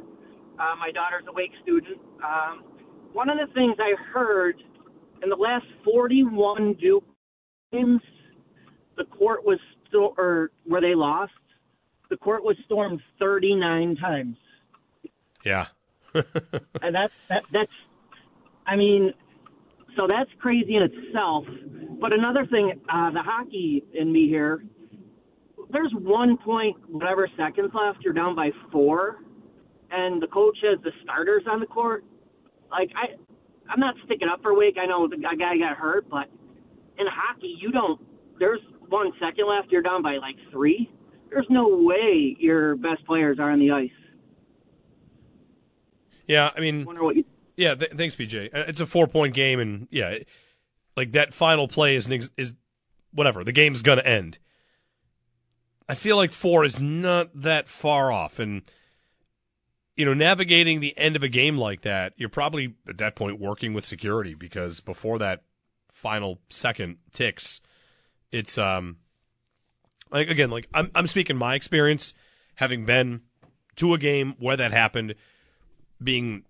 Uh, 0.59 0.75
my 0.79 0.91
daughter's 0.91 1.23
a 1.27 1.33
Wake 1.33 1.51
student. 1.63 1.99
Um, 2.23 2.63
one 3.13 3.29
of 3.29 3.37
the 3.37 3.53
things 3.53 3.75
I 3.79 3.95
heard 4.11 4.55
in 5.21 5.29
the 5.29 5.35
last 5.35 5.65
41 5.83 6.73
Duke 6.73 7.03
games, 7.71 8.01
the 8.97 9.05
court 9.05 9.45
was 9.45 9.59
still, 9.87 10.13
or 10.17 10.51
where 10.65 10.81
they 10.81 10.95
lost, 10.95 11.31
the 12.09 12.17
court 12.17 12.43
was 12.43 12.55
stormed 12.65 13.01
39 13.19 13.95
times. 13.95 14.37
Yeah. 15.43 15.67
and 16.13 16.93
that's 16.93 17.13
that, 17.29 17.43
that's 17.51 17.71
I 18.67 18.75
mean, 18.75 19.13
so 19.95 20.07
that's 20.07 20.29
crazy 20.39 20.75
in 20.75 20.83
itself. 20.83 21.45
But 21.99 22.13
another 22.13 22.45
thing, 22.45 22.79
uh, 22.89 23.11
the 23.11 23.21
hockey 23.21 23.83
in 23.93 24.11
me 24.11 24.27
here, 24.27 24.63
there's 25.71 25.91
one 25.93 26.37
point 26.37 26.77
whatever 26.89 27.27
seconds 27.37 27.71
left. 27.73 28.03
You're 28.03 28.13
down 28.13 28.35
by 28.35 28.51
four, 28.71 29.19
and 29.93 30.21
the 30.21 30.27
coach 30.27 30.57
has 30.63 30.79
the 30.83 30.91
starters 31.03 31.43
on 31.49 31.59
the 31.59 31.65
court. 31.67 32.03
Like 32.71 32.89
I, 32.95 33.15
I'm 33.71 33.79
not 33.79 33.95
sticking 34.05 34.27
up 34.27 34.41
for 34.41 34.53
Wake. 34.57 34.77
I 34.81 34.85
know 34.85 35.07
the 35.07 35.17
guy 35.17 35.35
got 35.57 35.77
hurt, 35.77 36.09
but 36.09 36.27
in 36.97 37.05
hockey, 37.07 37.55
you 37.59 37.71
don't. 37.71 38.01
There's 38.39 38.59
one 38.89 39.11
second 39.19 39.47
left. 39.47 39.71
You're 39.71 39.81
down 39.83 40.01
by 40.01 40.17
like 40.17 40.35
three. 40.51 40.89
There's 41.29 41.47
no 41.49 41.67
way 41.69 42.35
your 42.39 42.75
best 42.75 43.05
players 43.05 43.37
are 43.39 43.51
on 43.51 43.59
the 43.59 43.71
ice. 43.71 43.89
Yeah, 46.27 46.51
I 46.55 46.59
mean, 46.59 46.83
what 46.85 47.15
you. 47.15 47.25
Yeah, 47.55 47.75
th- 47.75 47.91
thanks, 47.91 48.15
BJ. 48.15 48.47
Uh, 48.53 48.63
It's 48.67 48.79
a 48.79 48.85
four 48.85 49.07
point 49.07 49.33
game, 49.33 49.59
and 49.59 49.87
yeah, 49.91 50.09
it- 50.09 50.27
like 50.95 51.11
that 51.13 51.33
final 51.33 51.67
play 51.67 51.95
is 51.95 52.09
ex- 52.09 52.29
is 52.37 52.53
whatever. 53.11 53.43
The 53.43 53.51
game's 53.51 53.81
gonna 53.81 54.01
end. 54.03 54.37
I 55.89 55.95
feel 55.95 56.15
like 56.15 56.31
four 56.31 56.63
is 56.63 56.79
not 56.79 57.29
that 57.41 57.67
far 57.67 58.11
off, 58.11 58.39
and 58.39 58.61
you 59.95 60.05
know, 60.05 60.13
navigating 60.13 60.79
the 60.79 60.97
end 60.97 61.15
of 61.15 61.23
a 61.23 61.29
game 61.29 61.57
like 61.57 61.81
that, 61.81 62.13
you're 62.17 62.29
probably 62.29 62.75
at 62.87 62.97
that 62.97 63.15
point 63.15 63.39
working 63.39 63.73
with 63.73 63.85
security 63.85 64.33
because 64.33 64.79
before 64.79 65.19
that 65.19 65.43
final 65.89 66.39
second 66.49 66.97
ticks, 67.11 67.61
it's 68.31 68.57
um, 68.57 68.97
like 70.11 70.29
again, 70.29 70.49
like 70.49 70.67
I'm 70.73 70.89
I'm 70.95 71.07
speaking 71.07 71.37
my 71.37 71.55
experience, 71.55 72.13
having 72.55 72.85
been 72.85 73.21
to 73.75 73.93
a 73.93 73.97
game 73.97 74.35
where 74.39 74.57
that 74.57 74.71
happened, 74.71 75.15
being 76.01 76.43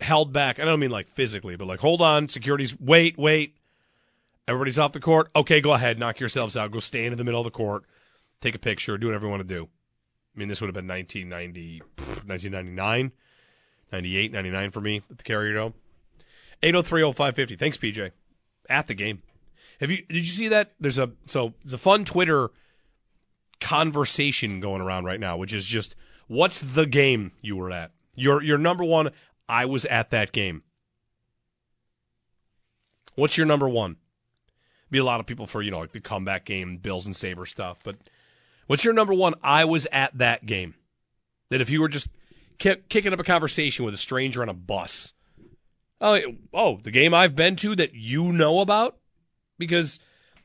held 0.00 0.32
back. 0.32 0.58
I 0.58 0.64
don't 0.64 0.80
mean 0.80 0.90
like 0.90 1.08
physically, 1.08 1.56
but 1.56 1.66
like 1.66 1.80
hold 1.80 2.02
on, 2.02 2.28
security's 2.28 2.78
wait, 2.78 3.18
wait. 3.18 3.56
Everybody's 4.46 4.78
off 4.78 4.92
the 4.92 5.00
court. 5.00 5.30
Okay, 5.36 5.60
go 5.60 5.72
ahead, 5.72 5.98
knock 5.98 6.18
yourselves 6.18 6.56
out. 6.56 6.72
Go 6.72 6.80
stand 6.80 7.12
in 7.12 7.18
the 7.18 7.24
middle 7.24 7.40
of 7.40 7.44
the 7.44 7.50
court, 7.50 7.84
take 8.40 8.54
a 8.54 8.58
picture, 8.58 8.98
do 8.98 9.06
whatever 9.06 9.26
you 9.26 9.30
want 9.30 9.46
to 9.46 9.54
do. 9.54 9.68
I 10.34 10.38
mean, 10.38 10.48
this 10.48 10.60
would 10.60 10.68
have 10.68 10.74
been 10.74 10.86
1990, 10.86 11.82
1999, 12.26 13.12
98, 13.92 14.32
99 14.32 14.70
for 14.70 14.80
me 14.80 15.02
at 15.10 15.18
the 15.18 15.24
Carrier 15.24 15.54
Dome. 15.54 15.74
8030550. 16.62 17.58
Thanks, 17.58 17.76
PJ. 17.76 18.10
At 18.68 18.86
the 18.86 18.94
game. 18.94 19.22
Have 19.80 19.90
you 19.90 20.04
did 20.08 20.16
you 20.16 20.32
see 20.32 20.48
that? 20.48 20.72
There's 20.78 20.98
a 20.98 21.10
so 21.26 21.54
there's 21.64 21.72
a 21.72 21.78
fun 21.78 22.04
Twitter 22.04 22.50
conversation 23.60 24.60
going 24.60 24.82
around 24.82 25.04
right 25.04 25.18
now, 25.18 25.36
which 25.36 25.52
is 25.52 25.64
just 25.64 25.96
what's 26.28 26.60
the 26.60 26.86
game 26.86 27.32
you 27.40 27.56
were 27.56 27.70
at? 27.70 27.90
Your 28.14 28.42
your 28.42 28.58
number 28.58 28.84
one, 28.84 29.10
I 29.48 29.64
was 29.64 29.86
at 29.86 30.10
that 30.10 30.32
game. 30.32 30.62
What's 33.14 33.36
your 33.36 33.46
number 33.46 33.68
one? 33.68 33.96
Be 34.90 34.98
a 34.98 35.04
lot 35.04 35.20
of 35.20 35.26
people 35.26 35.46
for, 35.46 35.62
you 35.62 35.70
know, 35.70 35.80
like 35.80 35.92
the 35.92 36.00
comeback 36.00 36.44
game, 36.44 36.76
Bills 36.76 37.06
and 37.06 37.14
Saber 37.14 37.46
stuff, 37.46 37.78
but 37.82 37.96
what's 38.70 38.84
your 38.84 38.94
number 38.94 39.12
one? 39.12 39.34
I 39.42 39.64
was 39.64 39.88
at 39.90 40.16
that 40.18 40.46
game. 40.46 40.76
That 41.48 41.60
if 41.60 41.70
you 41.70 41.80
were 41.80 41.88
just 41.88 42.06
ki- 42.58 42.76
kicking 42.88 43.12
up 43.12 43.18
a 43.18 43.24
conversation 43.24 43.84
with 43.84 43.94
a 43.94 43.98
stranger 43.98 44.42
on 44.42 44.48
a 44.48 44.54
bus, 44.54 45.12
oh, 46.00 46.20
oh, 46.54 46.78
the 46.80 46.92
game 46.92 47.12
I've 47.12 47.34
been 47.34 47.56
to 47.56 47.74
that 47.74 47.94
you 47.94 48.32
know 48.32 48.60
about, 48.60 48.96
because 49.58 49.98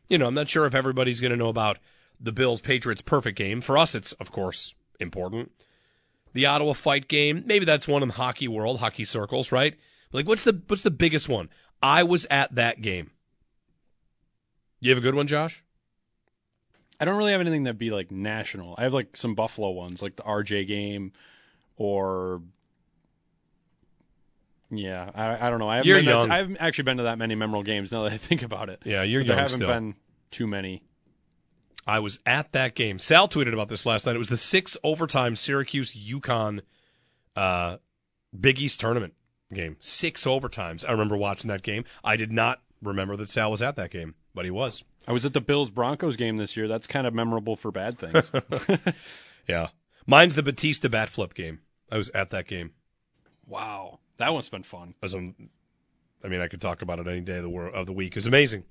you 0.07 0.17
know 0.17 0.25
I'm 0.25 0.33
not 0.33 0.49
sure 0.49 0.65
if 0.65 0.73
everybody's 0.73 1.21
going 1.21 1.33
to 1.33 1.37
know 1.37 1.49
about 1.49 1.77
the 2.19 2.31
Bills 2.31 2.61
Patriots 2.61 3.03
perfect 3.03 3.37
game. 3.37 3.61
For 3.61 3.77
us, 3.77 3.93
it's 3.93 4.13
of 4.13 4.31
course 4.31 4.73
important. 4.99 5.51
The 6.33 6.47
Ottawa 6.47 6.73
fight 6.73 7.07
game, 7.07 7.43
maybe 7.45 7.63
that's 7.63 7.87
one 7.87 8.01
in 8.01 8.07
the 8.07 8.15
hockey 8.15 8.47
world, 8.47 8.79
hockey 8.79 9.05
circles, 9.05 9.51
right? 9.51 9.75
Like, 10.11 10.27
what's 10.27 10.43
the 10.43 10.63
what's 10.65 10.81
the 10.81 10.89
biggest 10.89 11.29
one? 11.29 11.47
I 11.79 12.01
was 12.01 12.25
at 12.31 12.55
that 12.55 12.81
game. 12.81 13.11
You 14.79 14.89
have 14.89 14.97
a 14.97 15.01
good 15.01 15.13
one, 15.13 15.27
Josh? 15.27 15.63
I 16.99 17.05
don't 17.05 17.17
really 17.17 17.31
have 17.33 17.41
anything 17.41 17.63
that'd 17.63 17.77
be 17.77 17.91
like 17.91 18.11
national. 18.11 18.75
I 18.77 18.83
have 18.83 18.93
like 18.93 19.15
some 19.17 19.35
Buffalo 19.35 19.71
ones, 19.71 20.01
like 20.01 20.15
the 20.15 20.23
RJ 20.23 20.67
game, 20.67 21.11
or 21.77 22.41
yeah, 24.71 25.09
I, 25.13 25.47
I 25.47 25.49
don't 25.49 25.59
know. 25.59 25.67
I 25.69 25.77
haven't 25.77 25.87
You're 25.87 26.01
been 26.03 26.27
to- 26.27 26.33
I 26.33 26.37
haven't 26.37 26.57
actually 26.57 26.83
been 26.85 26.97
to 26.97 27.03
that 27.03 27.17
many 27.17 27.35
memorable 27.35 27.63
games. 27.63 27.91
Now 27.91 28.03
that 28.03 28.13
I 28.13 28.17
think 28.17 28.41
about 28.41 28.69
it, 28.69 28.81
Yeah, 28.85 29.03
you're 29.03 29.21
But 29.21 29.27
there 29.27 29.35
young 29.35 29.43
haven't 29.43 29.57
still. 29.59 29.67
been 29.67 29.95
too 30.31 30.47
many. 30.47 30.83
I 31.87 31.99
was 31.99 32.19
at 32.25 32.51
that 32.53 32.73
game. 32.73 32.97
Sal 32.97 33.27
tweeted 33.27 33.53
about 33.53 33.69
this 33.69 33.85
last 33.85 34.05
night. 34.07 34.15
It 34.15 34.19
was 34.19 34.29
the 34.29 34.37
six 34.37 34.75
overtime 34.83 35.35
Syracuse 35.35 35.93
UConn 35.93 36.61
uh, 37.35 37.77
Big 38.37 38.59
East 38.59 38.79
tournament 38.79 39.13
game. 39.53 39.77
Six 39.79 40.25
overtimes. 40.25 40.83
I 40.87 40.91
remember 40.91 41.15
watching 41.15 41.47
that 41.49 41.61
game. 41.61 41.85
I 42.03 42.15
did 42.17 42.31
not 42.31 42.61
remember 42.81 43.15
that 43.17 43.29
Sal 43.29 43.51
was 43.51 43.61
at 43.61 43.75
that 43.75 43.91
game, 43.91 44.15
but 44.33 44.45
he 44.45 44.51
was. 44.51 44.83
I 45.07 45.11
was 45.11 45.25
at 45.25 45.33
the 45.33 45.41
Bills 45.41 45.69
Broncos 45.69 46.15
game 46.15 46.37
this 46.37 46.57
year. 46.57 46.67
That's 46.67 46.87
kind 46.87 47.05
of 47.05 47.13
memorable 47.13 47.55
for 47.55 47.71
bad 47.71 47.97
things. 47.97 48.31
Yeah. 49.47 49.67
Mine's 50.07 50.33
the 50.33 50.41
Bautista 50.41 50.89
bat 50.89 51.09
flip 51.09 51.35
game. 51.35 51.59
I 51.91 51.97
was 51.97 52.09
at 52.15 52.31
that 52.31 52.47
game. 52.47 52.71
wow, 53.45 53.99
that 54.17 54.33
one's 54.33 54.49
been 54.49 54.63
fun. 54.63 54.95
As 55.03 55.13
I 55.13 55.19
mean, 56.27 56.41
I 56.41 56.47
could 56.47 56.61
talk 56.61 56.81
about 56.81 56.97
it 56.97 57.07
any 57.07 57.21
day 57.21 57.37
of 57.37 57.43
the, 57.43 57.49
wor- 57.49 57.67
of 57.67 57.85
the 57.85 57.93
week. 57.93 58.17
It's 58.17 58.25
amazing. 58.25 58.63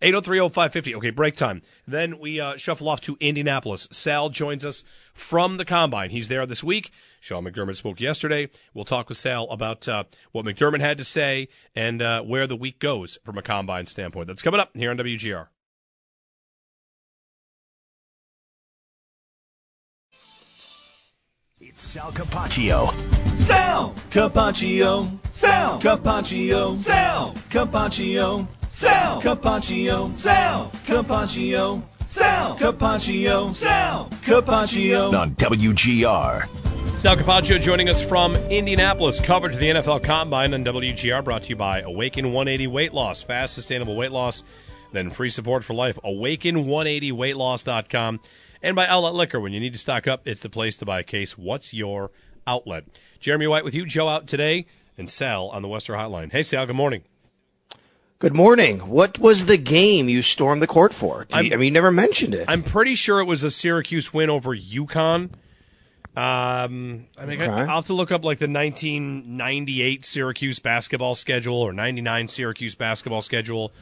8030550. 0.00 0.94
Okay, 0.96 1.10
break 1.10 1.36
time. 1.36 1.60
Then 1.86 2.18
we 2.18 2.40
uh, 2.40 2.56
shuffle 2.56 2.88
off 2.88 3.02
to 3.02 3.18
Indianapolis. 3.20 3.88
Sal 3.92 4.30
joins 4.30 4.64
us 4.64 4.82
from 5.12 5.58
the 5.58 5.66
Combine. 5.66 6.08
He's 6.08 6.28
there 6.28 6.46
this 6.46 6.64
week. 6.64 6.90
Sean 7.20 7.44
McDermott 7.44 7.76
spoke 7.76 8.00
yesterday. 8.00 8.48
We'll 8.72 8.86
talk 8.86 9.10
with 9.10 9.18
Sal 9.18 9.44
about 9.50 9.86
uh, 9.86 10.04
what 10.32 10.46
McDermott 10.46 10.80
had 10.80 10.96
to 10.98 11.04
say 11.04 11.48
and 11.76 12.00
uh, 12.00 12.22
where 12.22 12.46
the 12.46 12.56
week 12.56 12.78
goes 12.78 13.18
from 13.24 13.36
a 13.36 13.42
Combine 13.42 13.84
standpoint. 13.86 14.28
That's 14.28 14.42
coming 14.42 14.60
up 14.60 14.70
here 14.74 14.90
on 14.90 14.96
WGR. 14.96 15.48
Sal 21.82 22.12
Capaccio. 22.12 22.92
Sal 23.40 23.92
Capaccio, 24.10 25.18
Sal 25.30 25.80
Capaccio, 25.80 26.78
Sal 26.78 27.34
Capaccio, 27.50 28.46
Sal 28.70 29.20
Capaccio, 29.20 30.16
Sal 30.16 30.70
Capaccio, 30.86 31.82
Sal 32.06 32.56
Capaccio, 32.56 33.54
Sal 33.54 34.08
Capaccio. 34.22 35.12
On 35.12 35.34
WGR. 35.34 36.48
Sal 36.98 37.16
Capaccio 37.16 37.60
joining 37.60 37.90
us 37.90 38.02
from 38.02 38.36
Indianapolis. 38.36 39.20
Coverage 39.20 39.52
of 39.54 39.60
the 39.60 39.68
NFL 39.68 40.02
Combine 40.02 40.54
on 40.54 40.64
WGR 40.64 41.22
brought 41.22 41.42
to 41.42 41.50
you 41.50 41.56
by 41.56 41.80
Awaken 41.80 42.32
180 42.32 42.68
Weight 42.68 42.94
Loss. 42.94 43.20
Fast, 43.22 43.52
sustainable 43.54 43.96
weight 43.96 44.12
loss, 44.12 44.44
then 44.92 45.10
free 45.10 45.28
support 45.28 45.62
for 45.62 45.74
life. 45.74 45.98
Awaken180weightloss.com. 46.04 48.20
And 48.62 48.76
by 48.76 48.86
Outlet 48.86 49.14
Liquor. 49.14 49.40
When 49.40 49.52
you 49.52 49.60
need 49.60 49.72
to 49.72 49.78
stock 49.78 50.06
up, 50.06 50.26
it's 50.26 50.40
the 50.40 50.48
place 50.48 50.76
to 50.78 50.84
buy 50.86 51.00
a 51.00 51.02
case. 51.04 51.36
What's 51.36 51.74
your 51.74 52.10
outlet? 52.46 52.84
Jeremy 53.20 53.46
White 53.48 53.64
with 53.64 53.74
you. 53.74 53.84
Joe 53.86 54.08
out 54.08 54.26
today 54.26 54.66
and 54.96 55.08
Sal 55.10 55.48
on 55.48 55.62
the 55.62 55.68
Western 55.68 55.98
Hotline. 55.98 56.30
Hey, 56.32 56.42
Sal, 56.42 56.66
good 56.66 56.76
morning. 56.76 57.02
Good 58.18 58.36
morning. 58.36 58.78
What 58.88 59.18
was 59.18 59.46
the 59.46 59.56
game 59.56 60.08
you 60.08 60.22
stormed 60.22 60.62
the 60.62 60.68
court 60.68 60.94
for? 60.94 61.26
You- 61.32 61.38
I 61.38 61.42
mean, 61.56 61.60
you 61.62 61.70
never 61.72 61.90
mentioned 61.90 62.34
it. 62.34 62.44
I'm 62.46 62.62
pretty 62.62 62.94
sure 62.94 63.18
it 63.18 63.24
was 63.24 63.42
a 63.42 63.50
Syracuse 63.50 64.14
win 64.14 64.30
over 64.30 64.56
UConn. 64.56 65.30
Um, 66.14 67.06
I 67.18 67.24
mean, 67.26 67.40
Okay. 67.40 67.46
I'll 67.50 67.66
have 67.76 67.86
to 67.86 67.94
look 67.94 68.12
up 68.12 68.22
like 68.24 68.38
the 68.38 68.46
1998 68.46 70.04
Syracuse 70.04 70.58
basketball 70.58 71.14
schedule 71.14 71.56
or 71.56 71.72
99 71.72 72.28
Syracuse 72.28 72.74
basketball 72.74 73.22
schedule 73.22 73.72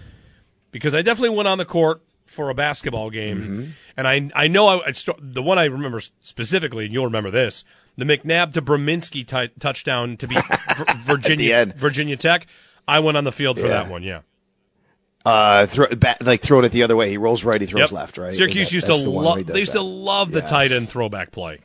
because 0.71 0.95
I 0.95 1.03
definitely 1.03 1.37
went 1.37 1.49
on 1.49 1.59
the 1.59 1.65
court 1.65 2.01
for 2.31 2.49
a 2.51 2.55
basketball 2.55 3.11
game, 3.11 3.37
Mm-hmm. 3.39 3.71
and 3.97 4.09
I 4.09 4.31
I 4.35 4.49
know 4.49 4.69
I, 4.69 4.87
I 4.89 4.93
st- 4.93 5.19
the 5.35 5.43
one 5.43 5.59
I 5.59 5.65
remember 5.65 6.01
specifically, 6.21 6.85
and 6.87 6.95
you'll 6.95 7.05
remember 7.05 7.31
this: 7.31 7.65
the 7.99 8.05
McNabb 8.05 8.53
to 8.55 8.63
Brominski 8.63 9.27
t- 9.27 9.53
touchdown 9.59 10.17
to 10.19 10.27
beat 10.29 10.45
Vir- 10.77 10.85
Virginia. 11.05 11.67
Virginia 11.77 12.17
Tech. 12.17 12.47
I 12.89 13.01
went 13.01 13.17
on 13.17 13.25
the 13.25 13.33
field 13.33 13.59
for 13.59 13.67
Yeah. 13.67 13.83
that 13.83 13.91
one. 13.91 14.03
Yeah. 14.03 14.21
uh, 15.25 15.67
throw, 15.67 15.87
back, 15.89 16.17
like 16.25 16.41
throwing 16.43 16.65
it 16.65 16.73
the 16.73 16.83
other 16.83 16.97
way. 16.97 17.11
He 17.11 17.17
rolls 17.19 17.45
right, 17.45 17.61
he 17.61 17.67
throws 17.67 17.91
Yep. 17.91 17.93
left, 17.93 18.19
right? 18.19 18.33
Syracuse 18.35 18.69
That- 18.69 18.75
used 18.75 18.87
to 18.87 18.95
the 19.05 19.11
one 19.11 19.25
where 19.25 19.35
he 19.37 19.45
love. 19.45 19.47
They 19.53 19.61
used 19.61 19.73
to 19.73 19.83
love 19.83 20.33
the 20.33 20.41
Yes. 20.41 20.51
tight 20.51 20.73
end 20.73 20.89
throwback 20.89 21.31
play. 21.31 21.59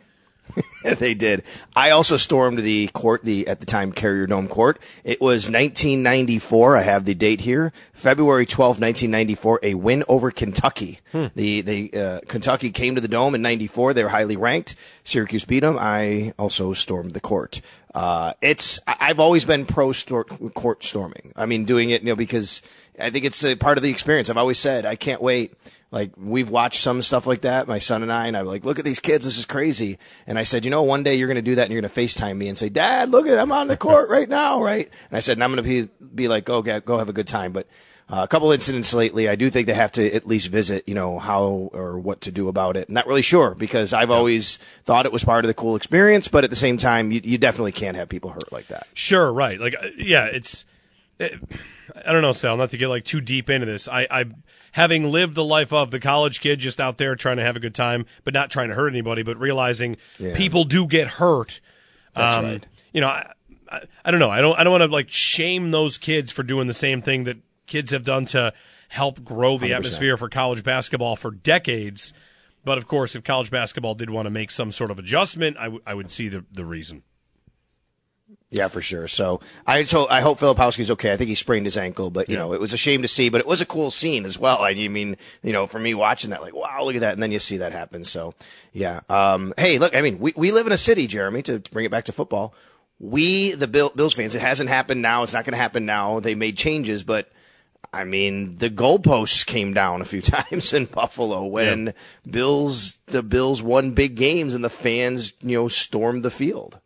they 1.00 1.14
did. 1.14 1.44
I 1.76 1.92
also 1.92 2.18
stormed 2.18 2.60
the 2.60 2.88
court, 2.88 3.24
the 3.24 3.48
at 3.48 3.60
the 3.60 3.66
time 3.66 3.92
Carrier 3.92 4.28
Dome 4.28 4.48
Court. 4.48 4.80
It 5.04 5.22
was 5.22 5.50
1994. 5.50 6.78
I 6.78 6.82
have 6.82 7.06
the 7.06 7.16
date 7.16 7.42
here, 7.42 7.74
February 7.94 8.46
12, 8.46 8.80
1994. 8.80 9.60
A 9.64 9.74
win 9.74 10.04
over 10.08 10.32
Kentucky. 10.32 11.00
The 11.36 11.62
the 11.62 11.94
uh, 11.94 12.20
Kentucky 12.28 12.72
came 12.72 12.96
to 12.96 13.02
the 13.02 13.08
Dome 13.08 13.36
in 13.36 13.42
'94. 13.42 13.94
They 13.94 14.04
were 14.04 14.10
highly 14.10 14.38
ranked. 14.38 14.76
Syracuse 15.04 15.46
beat 15.46 15.62
them. 15.62 15.78
I 15.80 16.34
also 16.38 16.74
stormed 16.74 17.14
the 17.14 17.22
court. 17.22 17.62
Uh, 17.94 18.34
it's 18.42 18.80
I've 18.86 19.20
always 19.20 19.46
been 19.46 19.66
pro 19.66 19.94
stor- 19.94 20.26
court 20.26 20.84
storming. 20.84 21.32
I 21.36 21.46
mean, 21.46 21.64
doing 21.64 21.92
it, 21.92 22.02
you 22.02 22.10
know, 22.10 22.16
because 22.16 22.62
I 23.00 23.10
think 23.10 23.24
it's 23.24 23.44
a 23.44 23.56
part 23.56 23.78
of 23.78 23.84
the 23.84 23.90
experience. 23.90 24.30
I've 24.30 24.38
always 24.38 24.60
said 24.60 24.86
I 24.86 24.96
can't 24.96 25.22
wait. 25.22 25.54
Like 25.92 26.12
we've 26.18 26.50
watched 26.50 26.82
some 26.82 27.02
stuff 27.02 27.26
like 27.26 27.42
that, 27.42 27.68
my 27.68 27.80
son 27.80 28.02
and 28.02 28.12
I, 28.12 28.28
and 28.28 28.36
I'm 28.36 28.46
like, 28.46 28.66
look 28.66 28.80
at 28.80 28.86
these 28.86 29.00
kids, 29.00 29.24
this 29.24 29.38
is 29.38 29.46
crazy. 29.46 29.98
And 30.28 30.38
I 30.38 30.44
said, 30.44 30.66
you 30.66 30.72
know, 30.72 30.84
one 30.84 31.04
day 31.04 31.16
you're 31.16 31.28
going 31.28 31.36
to 31.36 31.42
do 31.42 31.56
that, 31.56 31.64
and 31.64 31.72
you're 31.72 31.82
going 31.82 31.92
to 31.92 32.00
Facetime 32.02 32.38
me 32.38 32.50
and 32.50 32.58
say, 32.58 32.70
Dad, 32.70 33.12
look 33.12 33.28
at, 33.28 33.38
I'm 33.38 33.52
on 33.52 33.68
the 33.68 33.78
court 33.78 34.10
right 34.10 34.28
now, 34.28 34.62
right? 34.62 34.90
And 35.10 35.18
I 35.18 35.20
said, 35.20 35.38
and 35.38 35.44
I'm 35.44 35.54
going 35.54 35.64
to 35.64 35.88
be 35.88 36.06
be 36.16 36.28
like, 36.28 36.44
go 36.44 36.62
get, 36.62 36.86
go 36.86 36.98
have 36.98 37.08
a 37.08 37.14
good 37.14 37.28
time. 37.28 37.54
But 37.54 37.68
uh, 38.10 38.22
a 38.24 38.28
couple 38.28 38.52
incidents 38.52 38.94
lately, 38.94 39.30
I 39.30 39.36
do 39.36 39.50
think 39.50 39.68
they 39.68 39.74
have 39.74 39.92
to 39.94 40.14
at 40.14 40.28
least 40.28 40.48
visit, 40.48 40.88
you 40.88 40.96
know, 40.96 41.18
how 41.18 41.70
or 41.72 41.98
what 41.98 42.22
to 42.22 42.32
do 42.32 42.50
about 42.50 42.78
it. 42.78 42.90
Not 42.90 43.08
really 43.08 43.22
sure 43.22 43.56
because 43.56 43.94
I've 43.94 44.12
always 44.12 44.58
thought 44.84 45.06
it 45.06 45.12
was 45.12 45.24
part 45.24 45.46
of 45.46 45.48
the 45.48 45.54
cool 45.54 45.76
experience, 45.76 46.28
but 46.28 46.44
at 46.44 46.50
the 46.50 46.56
same 46.56 46.78
time, 46.78 47.12
you, 47.12 47.22
you 47.24 47.38
definitely 47.38 47.72
can't 47.72 47.96
have 47.96 48.10
people 48.10 48.32
hurt 48.32 48.52
like 48.52 48.68
that. 48.68 48.88
Sure, 48.94 49.32
right. 49.32 49.60
Like, 49.60 49.76
uh, 49.82 49.88
yeah, 49.98 50.26
it's. 50.26 50.66
It, 51.20 51.40
I 52.06 52.12
don't 52.12 52.22
know, 52.22 52.34
Sal. 52.34 52.58
Not 52.58 52.72
to 52.72 52.78
get 52.78 52.90
like 52.90 53.06
too 53.06 53.22
deep 53.22 53.50
into 53.50 53.66
this. 53.66 53.88
I, 53.88 54.08
I, 54.12 54.26
having 54.76 55.10
lived 55.10 55.36
the 55.36 55.44
life 55.44 55.72
of 55.72 55.90
the 55.90 56.00
college 56.02 56.42
kid, 56.42 56.60
just 56.60 56.82
out 56.82 56.98
there 56.98 57.16
trying 57.16 57.38
to 57.38 57.44
have 57.44 57.56
a 57.56 57.62
good 57.62 57.74
time, 57.74 58.06
but 58.26 58.34
not 58.34 58.52
trying 58.52 58.68
to 58.68 58.76
hurt 58.76 58.90
anybody, 58.90 59.24
but 59.24 59.38
realizing 59.40 59.96
Yeah. 60.20 60.36
people 60.36 60.66
do 60.66 60.86
get 60.86 61.08
hurt. 61.08 61.62
That's 62.14 62.36
um, 62.36 62.46
right. 62.46 62.68
You 62.92 63.00
know, 63.02 63.08
I, 63.08 63.32
I, 63.72 63.82
I 64.04 64.12
don't 64.12 64.20
know. 64.20 64.30
I 64.30 64.42
don't. 64.42 64.60
I 64.60 64.64
don't 64.66 64.72
want 64.72 64.84
to 64.84 64.94
like 64.94 65.10
shame 65.10 65.72
those 65.72 65.98
kids 65.98 66.30
for 66.32 66.44
doing 66.44 66.68
the 66.68 66.74
same 66.74 67.02
thing 67.02 67.24
that 67.24 67.38
kids 67.68 67.92
have 67.92 68.04
done 68.04 68.26
to 68.28 68.54
help 68.90 69.24
grow 69.24 69.58
the 69.58 69.68
100%. 69.72 69.76
atmosphere 69.78 70.18
for 70.18 70.30
college 70.30 70.64
basketball 70.64 71.16
for 71.16 71.32
decades. 71.32 72.14
But 72.64 72.78
of 72.78 72.86
course, 72.88 73.16
if 73.16 73.24
college 73.24 73.50
basketball 73.52 73.96
did 73.96 74.10
want 74.10 74.26
to 74.26 74.30
make 74.30 74.52
some 74.52 74.72
sort 74.72 74.92
of 74.92 75.00
adjustment, 75.00 75.56
I, 75.58 75.64
w- 75.66 75.82
I 75.86 75.94
would 75.94 76.12
see 76.12 76.28
the 76.28 76.46
the 76.52 76.66
reason. 76.66 77.04
Yeah, 78.56 78.70
for 78.70 78.80
sure. 78.80 79.10
So 79.10 79.42
I 79.68 79.84
so 79.84 80.08
I 80.08 80.22
hope 80.22 80.40
Filipowski's 80.40 80.90
okay. 80.92 81.12
I 81.12 81.18
think 81.18 81.28
he 81.28 81.36
sprained 81.36 81.66
his 81.66 81.76
ankle, 81.76 82.10
but 82.10 82.30
you 82.30 82.38
know 82.38 82.54
it 82.54 82.62
was 82.62 82.72
a 82.72 82.78
shame 82.78 83.02
to 83.02 83.08
see, 83.10 83.28
but 83.28 83.42
it 83.42 83.46
was 83.46 83.60
a 83.60 83.66
cool 83.66 83.92
scene 83.92 84.24
as 84.24 84.40
well. 84.40 84.62
I 84.62 84.74
mean, 84.74 85.18
you 85.44 85.52
know, 85.52 85.68
for 85.68 85.78
me 85.78 85.94
watching 85.94 86.30
that, 86.30 86.42
like, 86.42 86.56
wow, 86.56 86.82
look 86.86 86.96
at 86.96 87.02
that, 87.02 87.12
and 87.12 87.22
then 87.22 87.34
you 87.34 87.40
see 87.40 87.58
that 87.58 87.74
happen. 87.74 88.06
So 88.06 88.34
yeah. 88.72 89.02
Um, 89.10 89.54
hey, 89.58 89.78
look, 89.78 89.94
I 89.94 90.00
mean, 90.00 90.20
we 90.20 90.32
we 90.38 90.54
live 90.54 90.68
in 90.68 90.72
a 90.72 90.78
city, 90.78 91.06
Jeremy. 91.06 91.42
To 91.42 91.60
bring 91.60 91.84
it 91.84 91.92
back 91.92 92.06
to 92.06 92.14
football, 92.14 92.56
we 92.98 93.52
the 93.52 93.68
Bill, 93.68 93.92
Bills 93.94 94.14
fans. 94.14 94.36
It 94.36 94.42
hasn't 94.42 94.70
happened 94.70 95.02
now. 95.02 95.24
It's 95.24 95.34
not 95.34 95.44
going 95.44 95.52
to 95.52 95.58
happen 95.58 95.86
now. 95.86 96.22
They 96.22 96.34
made 96.34 96.58
changes, 96.58 97.04
but. 97.04 97.30
I 97.94 98.04
mean, 98.04 98.58
the 98.58 98.70
goalposts 98.70 99.46
came 99.46 99.74
down 99.74 100.02
a 100.02 100.06
few 100.06 100.22
times 100.38 100.74
in 100.74 100.84
Buffalo 100.84 101.46
when 101.46 101.94
Bills 102.30 103.00
the 103.06 103.24
Bills 103.24 103.62
won 103.62 103.92
big 103.92 104.16
games 104.16 104.54
and 104.54 104.66
the 104.66 104.70
fans, 104.70 105.32
you 105.42 105.58
know, 105.58 105.68
stormed 105.70 106.24
the 106.24 106.32
field. 106.32 106.80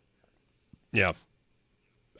Yeah. 0.92 1.14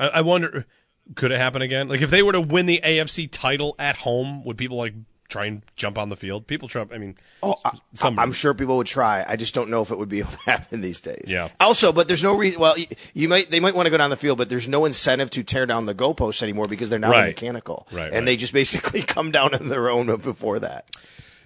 I, 0.00 0.06
I 0.08 0.20
wonder, 0.22 0.66
could 1.14 1.30
it 1.30 1.38
happen 1.38 1.62
again? 1.62 1.88
Like, 1.88 2.00
if 2.00 2.10
they 2.10 2.22
were 2.22 2.32
to 2.32 2.40
win 2.40 2.66
the 2.66 2.80
AFC 2.84 3.28
title 3.30 3.76
at 3.78 3.96
home, 3.98 4.42
would 4.44 4.56
people 4.58 4.76
like 4.78 4.94
try 5.28 5.46
and 5.46 5.62
jump 5.76 5.96
on 5.96 6.08
the 6.08 6.16
field? 6.16 6.46
People 6.48 6.66
try. 6.66 6.84
I 6.92 6.98
mean, 6.98 7.16
Oh, 7.42 7.54
I, 7.64 7.70
I'm 8.02 8.32
sure 8.32 8.52
people 8.54 8.76
would 8.78 8.86
try. 8.88 9.24
I 9.26 9.36
just 9.36 9.54
don't 9.54 9.70
know 9.70 9.80
if 9.82 9.90
it 9.92 9.98
would 9.98 10.08
be 10.08 10.18
able 10.20 10.30
to 10.32 10.38
happen 10.38 10.80
these 10.80 11.00
days. 11.00 11.26
Yeah. 11.28 11.48
Also, 11.60 11.92
but 11.92 12.08
there's 12.08 12.24
no 12.24 12.36
reason. 12.36 12.60
Well, 12.60 12.76
you, 12.76 12.86
you 13.14 13.28
might 13.28 13.50
they 13.50 13.60
might 13.60 13.74
want 13.76 13.86
to 13.86 13.90
go 13.90 13.96
down 13.96 14.10
the 14.10 14.16
field, 14.16 14.38
but 14.38 14.48
there's 14.48 14.66
no 14.68 14.84
incentive 14.84 15.30
to 15.30 15.42
tear 15.44 15.66
down 15.66 15.86
the 15.86 15.94
goalposts 15.94 16.42
anymore 16.42 16.66
because 16.66 16.90
they're 16.90 16.98
now 16.98 17.10
Right. 17.12 17.26
mechanical, 17.28 17.86
Right, 17.92 18.06
and 18.06 18.12
right. 18.14 18.24
they 18.24 18.36
just 18.36 18.52
basically 18.52 19.02
come 19.14 19.30
down 19.30 19.54
on 19.54 19.68
their 19.68 19.88
own 19.88 20.06
before 20.16 20.58
that. 20.58 20.86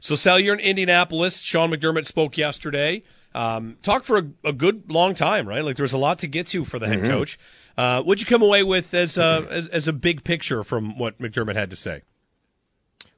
So, 0.01 0.15
Sal, 0.17 0.39
you're 0.41 0.55
in 0.55 0.61
Indianapolis. 0.61 1.41
Sean 1.41 1.71
McDermott 1.71 2.05
spoke 2.07 2.37
yesterday. 2.37 3.03
Um, 3.35 3.79
talked 3.83 4.05
for 4.05 4.19
a, 4.19 4.27
a 4.45 4.53
good 4.53 4.91
long 4.91 5.15
time, 5.15 5.49
right? 5.49 5.65
Like 5.65 5.77
there 5.77 5.83
was 5.85 5.93
a 5.93 5.99
lot 5.99 6.19
to 6.21 6.27
get 6.27 6.47
to 6.49 6.65
for 6.65 6.79
the 6.79 6.87
Mm-hmm. 6.87 7.05
head 7.05 7.11
coach. 7.13 7.39
Uh, 7.77 8.03
what'd 8.03 8.21
you 8.21 8.27
come 8.27 8.43
away 8.43 8.63
with 8.63 8.95
as, 8.95 9.19
uh, 9.19 9.47
as 9.51 9.67
as 9.69 9.89
a 9.89 9.93
big 9.93 10.23
picture 10.23 10.63
from 10.63 10.97
what 10.99 11.19
McDermott 11.19 11.57
had 11.57 11.71
to 11.71 11.77
say? 11.77 12.03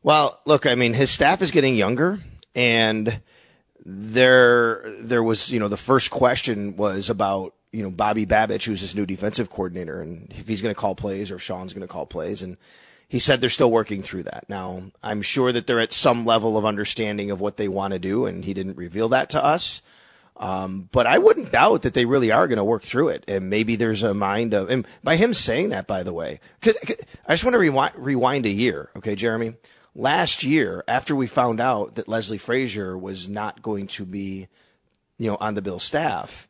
Well, 0.02 0.40
look, 0.46 0.66
I 0.66 0.74
mean, 0.74 0.94
his 0.94 1.10
staff 1.10 1.42
is 1.42 1.50
getting 1.50 1.76
younger, 1.76 2.20
and 2.54 3.20
there 3.84 4.82
there 5.00 5.22
was, 5.22 5.50
you 5.50 5.58
know, 5.58 5.68
the 5.68 5.76
first 5.76 6.10
question 6.10 6.76
was 6.76 7.10
about, 7.10 7.54
you 7.72 7.82
know, 7.82 7.90
Bobby 7.90 8.24
Babich, 8.24 8.64
who's 8.64 8.80
his 8.80 8.94
new 8.94 9.04
defensive 9.04 9.50
coordinator, 9.50 10.00
and 10.00 10.32
if 10.36 10.48
he's 10.48 10.62
going 10.62 10.74
to 10.74 10.80
call 10.80 10.94
plays 10.94 11.30
or 11.30 11.36
if 11.36 11.42
Sean's 11.42 11.72
going 11.72 11.86
to 11.86 11.92
call 11.92 12.06
plays, 12.06 12.42
and 12.42 12.56
he 13.08 13.18
said 13.18 13.40
they're 13.40 13.50
still 13.50 13.70
working 13.70 14.02
through 14.02 14.24
that. 14.24 14.46
Now, 14.48 14.82
I'm 15.02 15.22
sure 15.22 15.52
that 15.52 15.66
they're 15.66 15.80
at 15.80 15.92
some 15.92 16.24
level 16.24 16.56
of 16.56 16.64
understanding 16.64 17.30
of 17.30 17.40
what 17.40 17.56
they 17.56 17.68
want 17.68 17.92
to 17.92 17.98
do, 17.98 18.26
and 18.26 18.44
he 18.44 18.54
didn't 18.54 18.76
reveal 18.76 19.08
that 19.10 19.30
to 19.30 19.44
us. 19.44 19.82
Um, 20.38 20.88
but 20.92 21.06
I 21.06 21.18
wouldn't 21.18 21.52
doubt 21.52 21.82
that 21.82 21.94
they 21.94 22.04
really 22.04 22.30
are 22.30 22.46
going 22.46 22.58
to 22.58 22.64
work 22.64 22.82
through 22.82 23.08
it. 23.08 23.24
And 23.26 23.48
maybe 23.48 23.76
there's 23.76 24.02
a 24.02 24.12
mind 24.12 24.52
of, 24.52 24.70
and 24.70 24.86
by 25.02 25.16
him 25.16 25.32
saying 25.32 25.70
that, 25.70 25.86
by 25.86 26.02
the 26.02 26.12
way, 26.12 26.40
cause, 26.60 26.76
'cause 26.86 26.96
I 27.26 27.32
just 27.32 27.44
want 27.44 27.54
to 27.54 27.58
rewind, 27.58 27.94
rewind 27.96 28.44
a 28.44 28.50
year. 28.50 28.90
Okay, 28.96 29.14
Jeremy. 29.14 29.54
Last 29.94 30.44
year, 30.44 30.84
after 30.86 31.16
we 31.16 31.26
found 31.26 31.58
out 31.58 31.94
that 31.94 32.08
Leslie 32.08 32.36
Frazier 32.36 32.98
was 32.98 33.30
not 33.30 33.62
going 33.62 33.86
to 33.88 34.04
be, 34.04 34.46
you 35.16 35.30
know, 35.30 35.38
on 35.40 35.54
the 35.54 35.62
Bill 35.62 35.78
staff, 35.78 36.48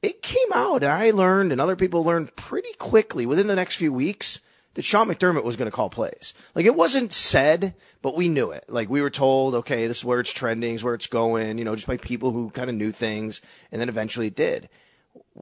it 0.00 0.22
came 0.22 0.52
out 0.54 0.82
and 0.82 0.92
I 0.92 1.10
learned 1.10 1.52
and 1.52 1.60
other 1.60 1.76
people 1.76 2.02
learned 2.02 2.34
pretty 2.34 2.72
quickly 2.78 3.26
within 3.26 3.46
the 3.46 3.56
next 3.56 3.76
few 3.76 3.92
weeks 3.92 4.40
that 4.78 4.84
Sean 4.84 5.08
McDermott 5.08 5.42
was 5.42 5.56
going 5.56 5.68
to 5.68 5.74
call 5.74 5.90
plays. 5.90 6.32
Like 6.54 6.64
it 6.64 6.76
wasn't 6.76 7.12
said, 7.12 7.74
but 8.00 8.14
we 8.14 8.28
knew 8.28 8.52
it. 8.52 8.64
Like 8.68 8.88
we 8.88 9.02
were 9.02 9.10
told, 9.10 9.56
okay, 9.56 9.88
this 9.88 9.98
is 9.98 10.04
where 10.04 10.20
it's 10.20 10.32
trending, 10.32 10.76
is 10.76 10.84
where 10.84 10.94
it's 10.94 11.08
going, 11.08 11.58
you 11.58 11.64
know, 11.64 11.74
just 11.74 11.88
by 11.88 11.96
people 11.96 12.30
who 12.30 12.50
kind 12.50 12.70
of 12.70 12.76
knew 12.76 12.92
things. 12.92 13.40
And 13.72 13.80
then 13.80 13.88
eventually 13.88 14.28
it 14.28 14.36
did. 14.36 14.68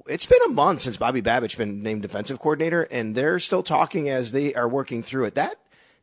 It's 0.07 0.25
been 0.25 0.41
a 0.47 0.53
month 0.53 0.81
since 0.81 0.97
Bobby 0.97 1.21
Babich 1.21 1.59
been 1.59 1.83
named 1.83 2.01
defensive 2.01 2.39
coordinator 2.39 2.89
and 2.91 3.15
they're 3.15 3.39
still 3.39 3.63
talking 3.63 4.09
as 4.09 4.33
they 4.33 4.55
are 4.55 4.67
working 4.67 5.03
through 5.03 5.27
it. 5.27 5.35
That, 5.35 5.57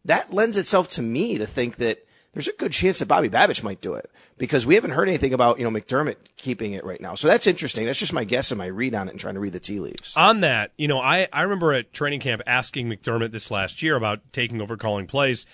that 0.06 0.32
lends 0.32 0.56
itself 0.56 0.88
to 0.90 1.02
me 1.02 1.40
to 1.40 1.48
think 1.48 1.78
that 1.78 2.06
there's 2.34 2.48
a 2.48 2.54
good 2.54 2.72
chance 2.72 3.00
that 3.00 3.08
Bobby 3.08 3.30
Babich 3.30 3.64
might 3.64 3.82
do 3.82 3.96
it 3.96 4.12
because 4.38 4.66
we 4.66 4.76
haven't 4.76 4.92
heard 4.92 5.08
anything 5.08 5.34
about, 5.34 5.60
you 5.60 5.70
know, 5.70 5.72
McDermott 5.72 6.18
keeping 6.38 6.74
it 6.74 6.84
right 6.84 7.00
now. 7.00 7.16
So 7.16 7.28
that's 7.28 7.48
interesting. 7.48 7.86
That's 7.86 8.00
just 8.00 8.14
my 8.14 8.24
guess 8.24 8.52
and 8.52 8.58
my 8.58 8.68
read 8.68 8.94
on 8.94 9.08
it 9.08 9.12
and 9.12 9.20
trying 9.20 9.36
to 9.36 9.40
read 9.40 9.54
the 9.54 9.60
tea 9.60 9.80
leaves. 9.80 10.16
on 10.18 10.42
that, 10.42 10.72
you 10.78 10.88
know, 10.88 11.00
I, 11.00 11.28
I 11.32 11.42
remember 11.42 11.74
at 11.74 11.94
training 11.94 12.20
camp 12.20 12.42
asking 12.48 12.90
McDermott 12.90 13.32
this 13.32 13.52
last 13.52 13.82
year 13.82 13.96
about 13.96 14.22
taking 14.34 14.62
over 14.62 14.78
calling 14.78 15.08
plays, 15.08 15.46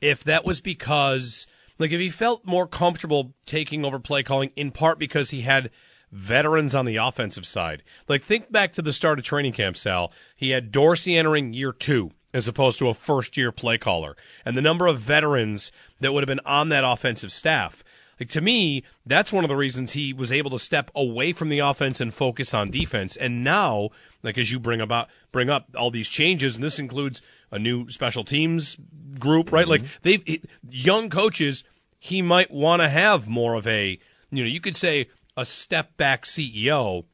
if 0.00 0.24
that 0.24 0.44
was 0.44 0.60
because, 0.60 1.46
like, 1.78 1.92
if 1.92 2.00
he 2.00 2.10
felt 2.10 2.44
more 2.44 2.66
comfortable 2.66 3.34
taking 3.46 3.84
over 3.84 3.98
play 3.98 4.22
calling 4.22 4.50
in 4.56 4.70
part 4.70 4.98
because 4.98 5.30
he 5.30 5.42
had 5.42 5.70
veterans 6.12 6.74
on 6.74 6.86
the 6.86 6.96
offensive 6.96 7.46
side. 7.46 7.82
Like, 8.08 8.22
think 8.22 8.50
back 8.50 8.72
to 8.74 8.82
the 8.82 8.92
start 8.92 9.18
of 9.18 9.24
training 9.24 9.52
camp, 9.52 9.76
Sal. 9.76 10.12
He 10.34 10.50
had 10.50 10.72
Dorsey 10.72 11.16
entering 11.16 11.52
year 11.52 11.72
two 11.72 12.12
as 12.32 12.46
opposed 12.46 12.78
to 12.78 12.88
a 12.88 12.94
first 12.94 13.36
year 13.36 13.50
play 13.50 13.78
caller, 13.78 14.16
and 14.44 14.56
the 14.56 14.62
number 14.62 14.86
of 14.86 15.00
veterans 15.00 15.72
that 16.00 16.12
would 16.12 16.22
have 16.22 16.28
been 16.28 16.44
on 16.44 16.68
that 16.68 16.84
offensive 16.84 17.32
staff. 17.32 17.82
Like 18.18 18.30
to 18.30 18.40
me, 18.40 18.82
that's 19.04 19.32
one 19.32 19.44
of 19.44 19.50
the 19.50 19.56
reasons 19.56 19.92
he 19.92 20.12
was 20.12 20.32
able 20.32 20.50
to 20.50 20.58
step 20.58 20.90
away 20.94 21.32
from 21.32 21.48
the 21.48 21.58
offense 21.58 22.00
and 22.00 22.14
focus 22.14 22.54
on 22.54 22.70
defense. 22.70 23.14
And 23.14 23.44
now, 23.44 23.90
like 24.22 24.38
as 24.38 24.50
you 24.50 24.58
bring 24.58 24.80
about 24.80 25.08
bring 25.32 25.50
up 25.50 25.68
all 25.76 25.90
these 25.90 26.08
changes, 26.08 26.54
and 26.54 26.64
this 26.64 26.78
includes 26.78 27.20
a 27.50 27.58
new 27.58 27.88
special 27.90 28.24
teams 28.24 28.76
group, 29.18 29.52
right? 29.52 29.68
Like 29.68 29.82
mm-hmm. 29.82 29.98
they've 30.02 30.46
young 30.70 31.10
coaches, 31.10 31.62
he 31.98 32.22
might 32.22 32.50
want 32.50 32.82
to 32.82 32.88
have 32.88 33.28
more 33.28 33.54
of 33.54 33.66
a 33.66 33.98
you 34.30 34.42
know 34.42 34.48
you 34.48 34.60
could 34.60 34.76
say 34.76 35.08
a 35.36 35.44
step 35.44 35.96
back 35.96 36.24
CEO, 36.24 37.04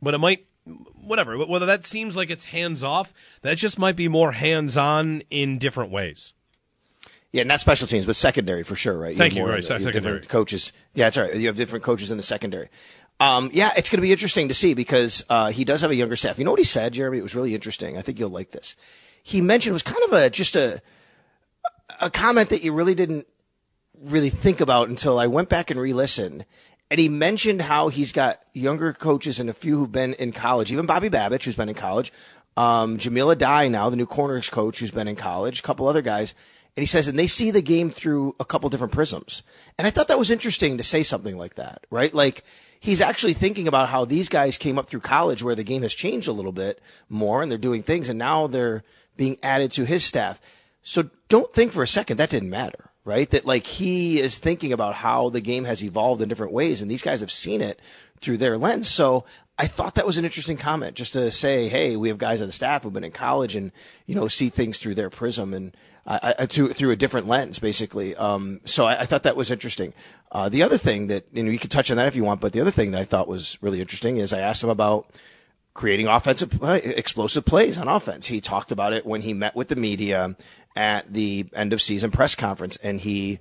but 0.00 0.14
it 0.14 0.18
might 0.18 0.46
whatever 0.94 1.36
whether 1.38 1.66
that 1.66 1.84
seems 1.84 2.16
like 2.16 2.30
it's 2.30 2.46
hands 2.46 2.82
off, 2.82 3.12
that 3.42 3.58
just 3.58 3.78
might 3.78 3.96
be 3.96 4.08
more 4.08 4.32
hands 4.32 4.78
on 4.78 5.22
in 5.30 5.58
different 5.58 5.90
ways. 5.90 6.32
Yeah, 7.32 7.42
not 7.42 7.60
special 7.60 7.86
teams, 7.86 8.06
but 8.06 8.16
secondary 8.16 8.62
for 8.62 8.74
sure, 8.74 8.96
right? 8.98 9.16
Thank 9.16 9.34
you, 9.34 9.42
right, 9.44 9.56
the- 9.56 9.56
you 9.56 9.62
secondary. 9.62 9.92
different 9.92 10.28
coaches. 10.28 10.72
Yeah, 10.94 11.06
that's 11.06 11.16
right. 11.18 11.34
You 11.34 11.46
have 11.48 11.56
different 11.56 11.84
coaches 11.84 12.10
in 12.10 12.16
the 12.16 12.22
secondary. 12.22 12.68
Um, 13.20 13.50
yeah, 13.52 13.70
it's 13.76 13.90
going 13.90 13.98
to 13.98 14.02
be 14.02 14.12
interesting 14.12 14.48
to 14.48 14.54
see 14.54 14.74
because 14.74 15.24
uh, 15.28 15.50
he 15.50 15.64
does 15.64 15.80
have 15.82 15.90
a 15.90 15.94
younger 15.94 16.16
staff. 16.16 16.38
You 16.38 16.44
know 16.44 16.52
what 16.52 16.60
he 16.60 16.64
said, 16.64 16.92
Jeremy? 16.94 17.18
It 17.18 17.22
was 17.22 17.34
really 17.34 17.54
interesting. 17.54 17.98
I 17.98 18.00
think 18.00 18.18
you'll 18.18 18.30
like 18.30 18.50
this. 18.50 18.76
He 19.22 19.40
mentioned 19.40 19.72
it 19.72 19.74
was 19.74 19.82
kind 19.82 20.02
of 20.06 20.12
a 20.12 20.30
just 20.30 20.56
a 20.56 20.80
a 22.00 22.10
comment 22.10 22.50
that 22.50 22.62
you 22.62 22.72
really 22.72 22.94
didn't 22.94 23.26
really 24.00 24.30
think 24.30 24.60
about 24.60 24.88
until 24.88 25.18
I 25.18 25.26
went 25.26 25.48
back 25.48 25.70
and 25.70 25.80
re-listened. 25.80 26.44
And 26.90 27.00
he 27.00 27.08
mentioned 27.08 27.60
how 27.62 27.88
he's 27.88 28.12
got 28.12 28.38
younger 28.54 28.92
coaches 28.92 29.40
and 29.40 29.50
a 29.50 29.52
few 29.52 29.76
who've 29.78 29.92
been 29.92 30.14
in 30.14 30.32
college, 30.32 30.72
even 30.72 30.86
Bobby 30.86 31.10
Babich, 31.10 31.44
who's 31.44 31.56
been 31.56 31.68
in 31.68 31.74
college, 31.74 32.12
um, 32.56 32.96
Jahmile 32.98 33.34
Addae 33.34 33.70
now, 33.70 33.90
the 33.90 33.96
new 33.96 34.06
corners 34.06 34.48
coach 34.48 34.78
who's 34.78 34.90
been 34.90 35.08
in 35.08 35.16
college, 35.16 35.58
a 35.58 35.62
couple 35.62 35.86
other 35.86 36.02
guys. 36.02 36.34
And 36.78 36.82
he 36.82 36.86
says, 36.86 37.08
and 37.08 37.18
they 37.18 37.26
see 37.26 37.50
the 37.50 37.60
game 37.60 37.90
through 37.90 38.36
a 38.38 38.44
couple 38.44 38.70
different 38.70 38.92
prisms. 38.92 39.42
And 39.78 39.84
I 39.84 39.90
thought 39.90 40.06
that 40.06 40.18
was 40.18 40.30
interesting 40.30 40.76
to 40.76 40.84
say 40.84 41.02
something 41.02 41.36
like 41.36 41.56
that, 41.56 41.84
right? 41.90 42.14
Like 42.14 42.44
he's 42.78 43.00
actually 43.00 43.32
thinking 43.32 43.66
about 43.66 43.88
how 43.88 44.04
these 44.04 44.28
guys 44.28 44.56
came 44.56 44.78
up 44.78 44.86
through 44.86 45.00
college 45.00 45.42
where 45.42 45.56
the 45.56 45.64
game 45.64 45.82
has 45.82 45.92
changed 45.92 46.28
a 46.28 46.32
little 46.32 46.52
bit 46.52 46.80
more 47.08 47.42
and 47.42 47.50
they're 47.50 47.58
doing 47.58 47.82
things 47.82 48.08
and 48.08 48.16
now 48.16 48.46
they're 48.46 48.84
being 49.16 49.38
added 49.42 49.72
to 49.72 49.86
his 49.86 50.04
staff. 50.04 50.40
So 50.80 51.10
don't 51.28 51.52
think 51.52 51.72
for 51.72 51.82
a 51.82 51.88
second 51.88 52.18
that 52.18 52.30
didn't 52.30 52.48
matter, 52.48 52.90
right? 53.04 53.28
That 53.28 53.44
like 53.44 53.66
he 53.66 54.20
is 54.20 54.38
thinking 54.38 54.72
about 54.72 54.94
how 54.94 55.30
the 55.30 55.40
game 55.40 55.64
has 55.64 55.82
evolved 55.82 56.22
in 56.22 56.28
different 56.28 56.52
ways 56.52 56.80
and 56.80 56.88
these 56.88 57.02
guys 57.02 57.22
have 57.22 57.32
seen 57.32 57.60
it 57.60 57.80
through 58.20 58.36
their 58.36 58.56
lens. 58.56 58.86
So 58.86 59.24
I 59.58 59.66
thought 59.66 59.96
that 59.96 60.06
was 60.06 60.16
an 60.16 60.24
interesting 60.24 60.56
comment 60.56 60.94
just 60.94 61.14
to 61.14 61.32
say, 61.32 61.68
Hey, 61.68 61.96
we 61.96 62.06
have 62.06 62.18
guys 62.18 62.40
on 62.40 62.46
the 62.46 62.52
staff 62.52 62.84
who've 62.84 62.92
been 62.92 63.02
in 63.02 63.10
college 63.10 63.56
and, 63.56 63.72
you 64.06 64.14
know, 64.14 64.28
see 64.28 64.48
things 64.48 64.78
through 64.78 64.94
their 64.94 65.10
prism 65.10 65.52
and, 65.52 65.74
I, 66.10 66.46
through 66.46 66.72
through 66.72 66.90
a 66.90 66.96
different 66.96 67.28
lens, 67.28 67.58
basically. 67.58 68.16
Um, 68.16 68.60
so 68.64 68.86
I, 68.86 69.00
I 69.00 69.04
thought 69.04 69.24
that 69.24 69.36
was 69.36 69.50
interesting. 69.50 69.92
Uh, 70.32 70.48
the 70.48 70.62
other 70.62 70.78
thing 70.78 71.08
that 71.08 71.26
you 71.32 71.42
know 71.42 71.50
you 71.50 71.58
could 71.58 71.70
touch 71.70 71.90
on 71.90 71.98
that 71.98 72.06
if 72.06 72.16
you 72.16 72.24
want, 72.24 72.40
but 72.40 72.52
the 72.52 72.60
other 72.60 72.70
thing 72.70 72.92
that 72.92 73.00
I 73.00 73.04
thought 73.04 73.28
was 73.28 73.58
really 73.60 73.80
interesting 73.80 74.16
is 74.16 74.32
I 74.32 74.40
asked 74.40 74.62
him 74.62 74.70
about 74.70 75.06
creating 75.74 76.06
offensive 76.06 76.50
play, 76.50 76.78
explosive 76.78 77.44
plays 77.44 77.78
on 77.78 77.88
offense. 77.88 78.26
He 78.26 78.40
talked 78.40 78.72
about 78.72 78.92
it 78.92 79.06
when 79.06 79.20
he 79.20 79.34
met 79.34 79.54
with 79.54 79.68
the 79.68 79.76
media 79.76 80.34
at 80.74 81.12
the 81.12 81.46
end 81.54 81.72
of 81.72 81.82
season 81.82 82.10
press 82.10 82.34
conference, 82.34 82.76
and 82.78 83.00
he 83.00 83.38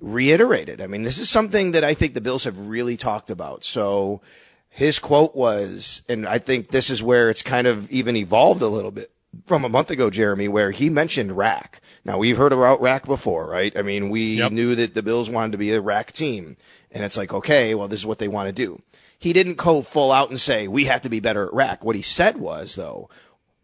reiterated. 0.00 0.80
I 0.80 0.86
mean, 0.86 1.02
this 1.02 1.18
is 1.18 1.30
something 1.30 1.72
that 1.72 1.84
I 1.84 1.94
think 1.94 2.14
the 2.14 2.20
Bills 2.20 2.44
have 2.44 2.58
really 2.58 2.96
talked 2.96 3.30
about. 3.30 3.64
So 3.64 4.20
his 4.68 4.98
quote 4.98 5.34
was, 5.34 6.02
and 6.08 6.26
I 6.26 6.38
think 6.38 6.70
this 6.70 6.90
is 6.90 7.02
where 7.02 7.30
it's 7.30 7.42
kind 7.42 7.66
of 7.66 7.90
even 7.90 8.16
evolved 8.16 8.62
a 8.62 8.68
little 8.68 8.90
bit 8.90 9.10
from 9.46 9.64
a 9.64 9.68
month 9.68 9.90
ago, 9.90 10.10
Jeremy, 10.10 10.48
where 10.48 10.70
he 10.70 10.90
mentioned 10.90 11.36
rack. 11.36 11.80
Now 12.04 12.18
we've 12.18 12.36
heard 12.36 12.52
about 12.52 12.80
rack 12.80 13.06
before, 13.06 13.48
right? 13.48 13.76
I 13.76 13.82
mean, 13.82 14.10
we 14.10 14.46
knew 14.48 14.74
that 14.74 14.94
the 14.94 15.02
Bills 15.02 15.30
wanted 15.30 15.52
to 15.52 15.58
be 15.58 15.72
a 15.72 15.80
rack 15.80 16.12
team, 16.12 16.56
and 16.90 17.04
it's 17.04 17.16
like, 17.16 17.32
okay, 17.32 17.74
well, 17.74 17.88
this 17.88 18.00
is 18.00 18.06
what 18.06 18.18
they 18.18 18.28
want 18.28 18.48
to 18.48 18.52
do. 18.52 18.80
He 19.18 19.32
didn't 19.32 19.56
go 19.56 19.82
full 19.82 20.12
out 20.12 20.30
and 20.30 20.38
say 20.38 20.68
we 20.68 20.84
have 20.84 21.00
to 21.02 21.08
be 21.08 21.20
better 21.20 21.46
at 21.46 21.52
rack. 21.52 21.84
What 21.84 21.96
he 21.96 22.02
said 22.02 22.36
was, 22.36 22.76
though, 22.76 23.10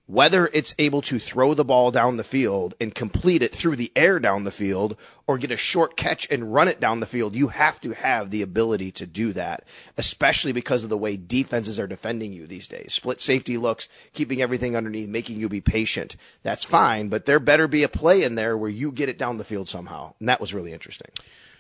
whether 0.07 0.51
it's 0.53 0.75
able 0.79 1.01
to 1.01 1.19
throw 1.19 1.55
the 1.55 1.65
ball 1.65 1.91
down 1.91 2.19
the 2.19 2.25
field 2.25 2.75
and 2.79 2.95
complete 2.95 3.43
it 3.43 3.55
through 3.55 3.77
the 3.77 3.91
air 3.97 4.19
down 4.21 4.45
the 4.45 4.51
field 4.51 4.97
or 5.27 5.39
get 5.39 5.51
a 5.51 5.57
short 5.57 5.97
catch 5.97 6.31
and 6.31 6.53
run 6.53 6.69
it 6.69 6.79
down 6.79 7.01
the 7.01 7.07
field, 7.07 7.35
you 7.35 7.49
have 7.49 7.81
to 7.81 7.93
have 7.93 8.31
the 8.31 8.43
ability 8.43 8.91
to 8.91 9.07
do 9.07 9.33
that, 9.33 9.65
especially 9.97 10.53
because 10.53 10.85
of 10.85 10.91
the 10.91 10.99
way 10.99 11.17
defenses 11.17 11.81
are 11.81 11.87
defending 11.87 12.33
you 12.33 12.47
these 12.47 12.69
days. 12.69 12.93
Split 12.93 13.21
safety 13.21 13.57
looks, 13.57 13.89
keeping 14.13 14.43
everything 14.43 14.77
underneath, 14.77 15.09
making 15.09 15.41
you 15.41 15.49
be 15.49 15.63
patient. 15.63 16.17
That's 16.43 16.67
fine, 16.67 17.09
but 17.09 17.25
there 17.25 17.41
better 17.41 17.67
be 17.67 17.83
a 17.83 17.89
play 17.89 18.23
in 18.23 18.35
there 18.35 18.59
where 18.59 18.71
you 18.71 18.93
get 18.93 19.09
it 19.09 19.19
down 19.19 19.39
the 19.39 19.45
field 19.45 19.69
somehow. 19.69 20.13
And 20.21 20.29
that 20.29 20.41
was 20.41 20.53
really 20.53 20.75
interesting. 20.75 21.09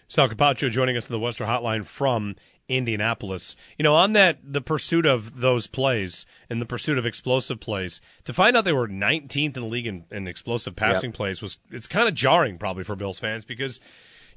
Sal 0.07 0.29
Capaccio 0.29 0.71
joining 0.71 0.99
us 0.99 1.09
in 1.09 1.13
the 1.13 1.19
Western 1.19 1.49
Hotline 1.49 1.87
from 1.87 2.37
Indianapolis. 2.69 3.57
You 3.79 3.83
know, 3.83 3.95
on 3.95 4.13
that, 4.15 4.39
the 4.43 4.61
pursuit 4.61 5.07
of 5.07 5.41
those 5.41 5.67
plays 5.67 6.27
and 6.49 6.61
the 6.61 6.67
pursuit 6.67 6.99
of 6.99 7.07
explosive 7.07 7.61
plays, 7.61 8.01
to 8.25 8.33
find 8.33 8.57
out 8.57 8.65
they 8.65 8.73
were 8.73 8.89
19th 8.89 9.37
in 9.37 9.53
the 9.53 9.61
league 9.65 9.87
in, 9.87 10.05
in 10.11 10.27
explosive 10.27 10.77
passing 10.77 11.11
Yep. 11.11 11.17
plays 11.17 11.43
was, 11.43 11.59
it's 11.71 11.87
kind 11.87 12.09
of 12.09 12.15
jarring 12.15 12.59
probably 12.59 12.85
for 12.85 12.97
Bills 12.97 13.19
fans 13.19 13.45
because, 13.45 13.81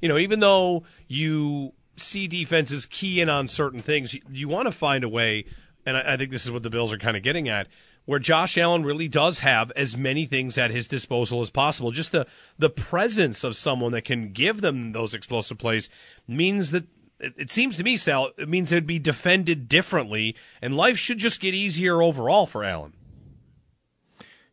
you 0.02 0.08
know, 0.08 0.18
even 0.18 0.40
though 0.40 0.84
you 1.06 1.72
see 1.96 2.26
defenses 2.26 2.86
key 2.86 3.20
in 3.20 3.28
on 3.28 3.48
certain 3.48 3.80
things, 3.80 4.14
you, 4.14 4.20
you 4.30 4.48
want 4.48 4.66
to 4.66 4.72
find 4.72 5.04
a 5.04 5.08
way, 5.08 5.44
and 5.86 5.96
I, 5.96 6.14
I 6.14 6.16
think 6.16 6.30
this 6.30 6.44
is 6.44 6.50
what 6.50 6.62
the 6.62 6.70
Bills 6.70 6.92
are 6.92 6.98
kind 6.98 7.16
of 7.16 7.22
getting 7.22 7.48
at, 7.48 7.66
where 8.04 8.18
Josh 8.18 8.56
Allen 8.56 8.84
really 8.84 9.06
does 9.06 9.40
have 9.40 9.70
as 9.72 9.94
many 9.94 10.24
things 10.24 10.56
at 10.56 10.70
his 10.70 10.88
disposal 10.88 11.42
as 11.42 11.50
possible. 11.50 11.90
Just 11.90 12.10
the 12.10 12.26
the 12.56 12.70
presence 12.70 13.44
of 13.44 13.54
someone 13.54 13.92
that 13.92 14.06
can 14.06 14.32
give 14.32 14.62
them 14.62 14.92
those 14.92 15.12
explosive 15.12 15.58
plays 15.58 15.90
means 16.26 16.70
that 16.70 16.86
it, 17.18 17.34
it 17.36 17.50
seems 17.50 17.76
to 17.76 17.84
me, 17.84 17.96
Sal, 17.96 18.30
it 18.36 18.48
means 18.48 18.72
it'd 18.72 18.86
be 18.86 18.98
defended 18.98 19.68
differently, 19.68 20.36
and 20.62 20.76
life 20.76 20.98
should 20.98 21.18
just 21.18 21.40
get 21.40 21.54
easier 21.54 22.02
overall 22.02 22.46
for 22.46 22.64
Allen. 22.64 22.92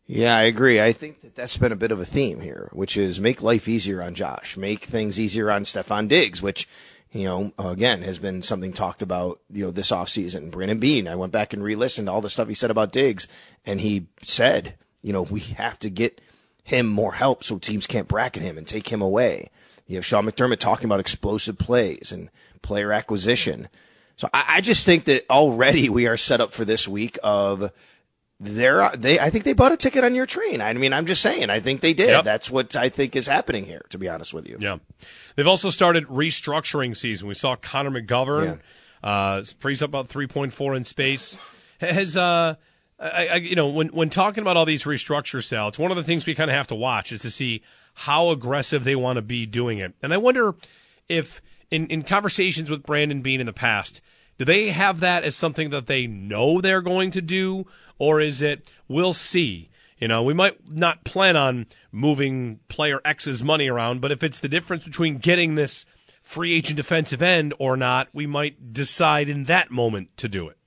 Yeah, 0.07 0.37
I 0.37 0.43
agree. 0.43 0.79
I 0.79 0.91
think 0.91 1.21
that 1.21 1.35
that's 1.35 1.57
been 1.57 1.71
a 1.71 1.77
bit 1.77 1.91
of 1.91 1.99
a 1.99 2.05
theme 2.05 2.39
here, 2.39 2.69
which 2.73 2.95
is 2.95 3.19
make 3.19 3.41
life 3.41 3.67
easier 3.67 4.03
on 4.03 4.13
Josh, 4.13 4.55
make 4.55 4.85
things 4.85 5.19
easier 5.19 5.49
on 5.49 5.63
Stefon 5.63 6.07
Diggs, 6.07 6.43
which, 6.43 6.67
you 7.11 7.23
know, 7.23 7.53
again, 7.57 8.03
has 8.03 8.19
been 8.19 8.43
something 8.43 8.71
talked 8.71 9.01
about, 9.01 9.39
you 9.49 9.65
know, 9.65 9.71
this 9.71 9.89
offseason. 9.89 10.51
Brandon 10.51 10.79
Beane, 10.79 11.07
I 11.07 11.15
went 11.15 11.31
back 11.31 11.53
and 11.53 11.63
re-listened 11.63 12.07
to 12.07 12.11
all 12.11 12.21
the 12.21 12.29
stuff 12.29 12.47
he 12.47 12.53
said 12.53 12.69
about 12.69 12.91
Diggs, 12.91 13.27
and 13.65 13.81
he 13.81 14.05
said, 14.21 14.75
you 15.01 15.11
know, 15.11 15.23
we 15.23 15.39
have 15.39 15.79
to 15.79 15.89
get 15.89 16.21
him 16.63 16.87
more 16.87 17.13
help 17.13 17.43
so 17.43 17.57
teams 17.57 17.87
can't 17.87 18.07
bracket 18.07 18.43
him 18.43 18.59
and 18.59 18.67
take 18.67 18.89
him 18.89 19.01
away. 19.01 19.49
You 19.87 19.95
have 19.95 20.05
Sean 20.05 20.25
McDermott 20.25 20.59
talking 20.59 20.85
about 20.85 20.99
explosive 20.99 21.57
plays 21.57 22.11
and 22.11 22.29
player 22.61 22.91
acquisition. 22.91 23.67
So 24.15 24.27
I, 24.33 24.45
I 24.47 24.61
just 24.61 24.85
think 24.85 25.05
that 25.05 25.25
already 25.29 25.89
we 25.89 26.07
are 26.07 26.17
set 26.17 26.41
up 26.41 26.51
for 26.51 26.65
this 26.65 26.87
week 26.87 27.17
of 27.23 27.71
they're 28.39 28.89
they 28.95 29.19
I 29.19 29.29
think 29.29 29.45
they 29.45 29.53
bought 29.53 29.71
a 29.71 29.77
ticket 29.77 30.03
on 30.03 30.15
your 30.15 30.25
train. 30.25 30.59
I 30.59 30.73
mean, 30.73 30.91
I'm 30.91 31.05
just 31.05 31.21
saying, 31.21 31.49
I 31.49 31.59
think 31.59 31.81
they 31.81 31.93
did. 31.93 32.09
Yep. 32.09 32.23
That's 32.25 32.51
what 32.51 32.75
I 32.75 32.89
think 32.89 33.15
is 33.15 33.27
happening 33.27 33.65
here, 33.65 33.85
to 33.89 33.97
be 33.97 34.09
honest 34.09 34.33
with 34.33 34.49
you. 34.49 34.57
Yeah. 34.59 34.77
They've 35.35 35.47
also 35.47 35.69
started 35.69 36.05
restructuring 36.07 36.97
season. 36.97 37.27
We 37.27 37.35
saw 37.35 37.55
Connor 37.55 37.91
McGovern 37.91 38.59
uh, 39.03 39.43
frees 39.59 39.81
up 39.81 39.89
about 39.89 40.09
3.4 40.09 40.75
in 40.75 40.83
space. 40.83 41.37
Has, 41.79 42.17
uh, 42.17 42.55
I, 42.99 43.27
I, 43.27 43.35
you 43.35 43.55
know, 43.55 43.67
when, 43.67 43.89
when 43.89 44.09
talking 44.09 44.41
about 44.41 44.57
all 44.57 44.65
these 44.65 44.85
restructure 44.85 45.43
sales, 45.43 45.77
one 45.77 45.91
of 45.91 45.97
the 45.97 46.03
things 46.03 46.25
we 46.25 46.33
kind 46.35 46.49
of 46.49 46.55
have 46.55 46.67
to 46.67 46.75
watch 46.75 47.11
is 47.11 47.19
to 47.21 47.29
see 47.29 47.61
how 47.95 48.29
aggressive 48.29 48.83
they 48.83 48.95
want 48.95 49.17
to 49.17 49.21
be 49.21 49.45
doing 49.45 49.79
it. 49.79 49.93
And 50.01 50.13
I 50.13 50.17
wonder 50.17 50.55
if 51.09 51.41
in, 51.71 51.87
in 51.87 52.03
conversations 52.03 52.69
with 52.69 52.83
Brandon 52.83 53.21
Beane 53.21 53.39
in 53.39 53.45
the 53.45 53.53
past, 53.53 54.01
do 54.37 54.45
they 54.45 54.69
have 54.69 54.99
that 54.99 55.23
as 55.23 55.35
something 55.35 55.69
that 55.69 55.87
they 55.87 56.07
know 56.07 56.61
they're 56.61 56.81
going 56.81 57.11
to 57.11 57.21
do? 57.21 57.65
Or 57.97 58.19
is 58.19 58.41
it, 58.41 58.67
we'll 58.87 59.13
see? 59.13 59.69
You 59.97 60.09
know, 60.09 60.23
we 60.23 60.33
might 60.33 60.69
not 60.69 61.05
plan 61.05 61.37
on 61.37 61.67
moving 61.91 62.59
player 62.67 62.99
X's 63.05 63.43
money 63.43 63.69
around, 63.69 64.01
but 64.01 64.11
if 64.11 64.23
it's 64.23 64.39
the 64.39 64.49
difference 64.49 64.83
between 64.83 65.17
getting 65.17 65.55
this 65.55 65.85
free 66.21 66.53
agent 66.53 66.75
defensive 66.75 67.21
end 67.21 67.53
or 67.59 67.77
not, 67.77 68.09
we 68.11 68.27
might 68.27 68.73
decide 68.73 69.29
in 69.29 69.45
that 69.45 69.71
moment 69.71 70.15
to 70.17 70.27
do 70.27 70.49
it. 70.49 70.57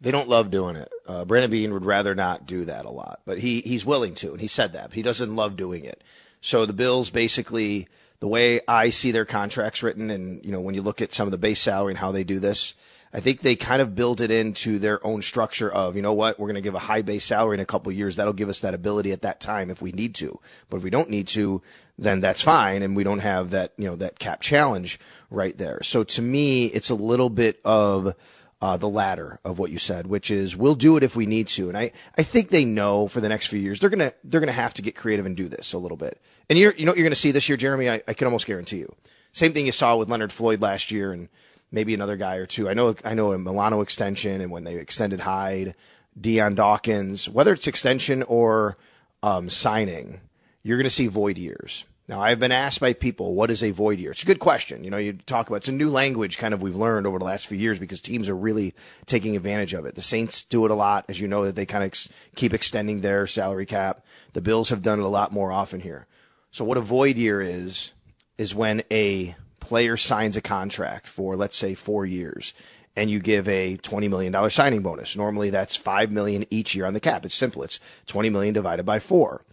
They 0.00 0.10
don't 0.10 0.28
love 0.28 0.50
doing 0.50 0.76
it. 0.76 0.92
Uh, 1.06 1.24
Brandon 1.24 1.50
Beane 1.50 1.72
would 1.72 1.84
rather 1.84 2.14
not 2.14 2.46
do 2.46 2.64
that 2.66 2.84
a 2.84 2.90
lot, 2.90 3.20
but 3.24 3.38
he 3.38 3.60
he's 3.62 3.84
willing 3.84 4.14
to, 4.16 4.30
and 4.32 4.40
he 4.40 4.46
said 4.46 4.72
that. 4.74 4.92
He 4.92 5.02
doesn't 5.02 5.34
love 5.34 5.56
doing 5.56 5.84
it. 5.84 6.02
So 6.40 6.66
the 6.66 6.72
Bills 6.72 7.10
basically, 7.10 7.88
the 8.20 8.28
way 8.28 8.60
I 8.68 8.90
see 8.90 9.10
their 9.10 9.24
contracts 9.24 9.82
written, 9.82 10.10
and 10.10 10.44
you 10.44 10.52
know, 10.52 10.60
when 10.60 10.74
you 10.74 10.82
look 10.82 11.02
at 11.02 11.12
some 11.12 11.26
of 11.26 11.32
the 11.32 11.38
base 11.38 11.60
salary 11.60 11.92
and 11.92 11.98
how 11.98 12.12
they 12.12 12.22
do 12.22 12.38
this, 12.38 12.74
I 13.12 13.20
think 13.20 13.40
they 13.40 13.56
kind 13.56 13.80
of 13.80 13.94
build 13.94 14.20
it 14.20 14.30
into 14.30 14.78
their 14.78 15.04
own 15.04 15.22
structure 15.22 15.72
of, 15.72 15.96
you 15.96 16.02
know 16.02 16.12
what, 16.12 16.38
we're 16.38 16.46
going 16.46 16.56
to 16.56 16.60
give 16.60 16.74
a 16.74 16.78
high 16.78 17.02
base 17.02 17.24
salary 17.24 17.54
in 17.54 17.60
a 17.60 17.66
couple 17.66 17.90
years. 17.90 18.16
That'll 18.16 18.34
give 18.34 18.50
us 18.50 18.60
that 18.60 18.74
ability 18.74 19.12
at 19.12 19.22
that 19.22 19.40
time 19.40 19.70
if 19.70 19.80
we 19.80 19.92
need 19.92 20.14
to. 20.16 20.38
But 20.68 20.78
if 20.78 20.82
we 20.82 20.90
don't 20.90 21.08
need 21.08 21.26
to, 21.28 21.62
then 21.96 22.20
that's 22.20 22.42
fine, 22.42 22.82
and 22.82 22.94
we 22.94 23.04
don't 23.04 23.20
have 23.20 23.50
that, 23.50 23.72
you 23.78 23.86
know, 23.86 23.96
that 23.96 24.18
cap 24.18 24.42
challenge 24.42 25.00
right 25.30 25.56
there. 25.56 25.82
So 25.82 26.04
to 26.04 26.22
me, 26.22 26.66
it's 26.66 26.90
a 26.90 26.94
little 26.94 27.30
bit 27.30 27.60
of 27.64 28.14
uh, 28.60 28.76
the 28.76 28.88
latter 28.88 29.38
of 29.44 29.58
what 29.58 29.70
you 29.70 29.78
said, 29.78 30.06
which 30.06 30.30
is 30.30 30.56
we'll 30.56 30.74
do 30.74 30.96
it 30.96 31.02
if 31.02 31.14
we 31.14 31.26
need 31.26 31.46
to. 31.46 31.68
And 31.68 31.78
I, 31.78 31.92
I 32.16 32.22
think 32.22 32.48
they 32.48 32.64
know 32.64 33.06
for 33.06 33.20
the 33.20 33.28
next 33.28 33.46
few 33.46 33.58
years 33.58 33.78
they're 33.78 33.90
gonna 33.90 34.12
they're 34.24 34.40
gonna 34.40 34.52
have 34.52 34.74
to 34.74 34.82
get 34.82 34.96
creative 34.96 35.26
and 35.26 35.36
do 35.36 35.48
this 35.48 35.72
a 35.72 35.78
little 35.78 35.96
bit. 35.96 36.20
And 36.50 36.58
you're 36.58 36.74
you 36.74 36.84
know 36.84 36.92
what 36.92 36.98
you're 36.98 37.06
gonna 37.06 37.14
see 37.14 37.30
this 37.30 37.48
year, 37.48 37.56
Jeremy. 37.56 37.88
I, 37.88 38.02
I 38.08 38.14
can 38.14 38.26
almost 38.26 38.46
guarantee 38.46 38.78
you. 38.78 38.94
Same 39.32 39.52
thing 39.52 39.66
you 39.66 39.72
saw 39.72 39.96
with 39.96 40.08
Leonard 40.08 40.32
Floyd 40.32 40.60
last 40.60 40.90
year, 40.90 41.12
and 41.12 41.28
maybe 41.70 41.94
another 41.94 42.16
guy 42.16 42.36
or 42.36 42.46
two. 42.46 42.68
I 42.68 42.74
know 42.74 42.96
I 43.04 43.14
know 43.14 43.32
a 43.32 43.38
Milano 43.38 43.80
extension, 43.80 44.40
and 44.40 44.50
when 44.50 44.64
they 44.64 44.76
extended 44.76 45.20
Hyde, 45.20 45.74
Dion 46.20 46.54
Dawkins, 46.54 47.28
whether 47.28 47.52
it's 47.52 47.66
extension 47.66 48.24
or 48.24 48.76
um, 49.22 49.50
signing, 49.50 50.20
you're 50.62 50.82
to 50.82 50.90
see 50.90 51.06
void 51.06 51.38
years. 51.38 51.84
Now, 52.08 52.20
I've 52.22 52.40
been 52.40 52.52
asked 52.52 52.80
by 52.80 52.94
people, 52.94 53.34
what 53.34 53.50
is 53.50 53.62
a 53.62 53.70
void 53.70 53.98
year? 53.98 54.12
It's 54.12 54.22
a 54.22 54.26
good 54.26 54.38
question. 54.38 54.82
You 54.82 54.88
know, 54.88 54.96
you 54.96 55.12
talk 55.12 55.46
about 55.46 55.56
it's 55.56 55.68
a 55.68 55.72
new 55.72 55.90
language 55.90 56.38
kind 56.38 56.54
of 56.54 56.62
we've 56.62 56.74
learned 56.74 57.06
over 57.06 57.18
the 57.18 57.26
last 57.26 57.46
few 57.46 57.58
years 57.58 57.78
because 57.78 58.00
teams 58.00 58.30
are 58.30 58.36
really 58.36 58.74
taking 59.04 59.36
advantage 59.36 59.74
of 59.74 59.84
it. 59.84 59.94
The 59.94 60.00
Saints 60.00 60.42
do 60.42 60.64
it 60.64 60.70
a 60.70 60.74
lot, 60.74 61.04
as 61.10 61.20
you 61.20 61.28
know, 61.28 61.44
that 61.44 61.54
they 61.54 61.66
kind 61.66 61.84
of 61.84 61.88
ex- 61.88 62.08
keep 62.34 62.54
extending 62.54 63.02
their 63.02 63.26
salary 63.26 63.66
cap. 63.66 64.06
The 64.32 64.40
Bills 64.40 64.70
have 64.70 64.80
done 64.80 65.00
it 65.00 65.04
a 65.04 65.08
lot 65.08 65.32
more 65.32 65.52
often 65.52 65.80
here. 65.80 66.06
So 66.50 66.64
what 66.64 66.78
a 66.78 66.82
void 66.82 67.18
year 67.18 67.42
is, 67.42 67.92
is 68.38 68.54
when 68.54 68.82
a 68.90 69.36
player 69.60 69.98
signs 69.98 70.34
a 70.34 70.40
contract 70.40 71.06
for, 71.06 71.36
let's 71.36 71.56
say, 71.56 71.74
four 71.74 72.06
years 72.06 72.54
and 72.96 73.10
you 73.10 73.20
give 73.20 73.46
a 73.48 73.76
$20 73.76 74.08
million 74.08 74.50
signing 74.50 74.82
bonus. 74.82 75.14
Normally 75.14 75.50
that's 75.50 75.76
5 75.76 76.10
million 76.10 76.46
each 76.48 76.74
year 76.74 76.86
on 76.86 76.94
the 76.94 77.00
cap. 77.00 77.26
It's 77.26 77.34
simple. 77.34 77.62
It's 77.62 77.78
20 78.06 78.30
million 78.30 78.54
divided 78.54 78.86
by 78.86 78.98
four. 78.98 79.44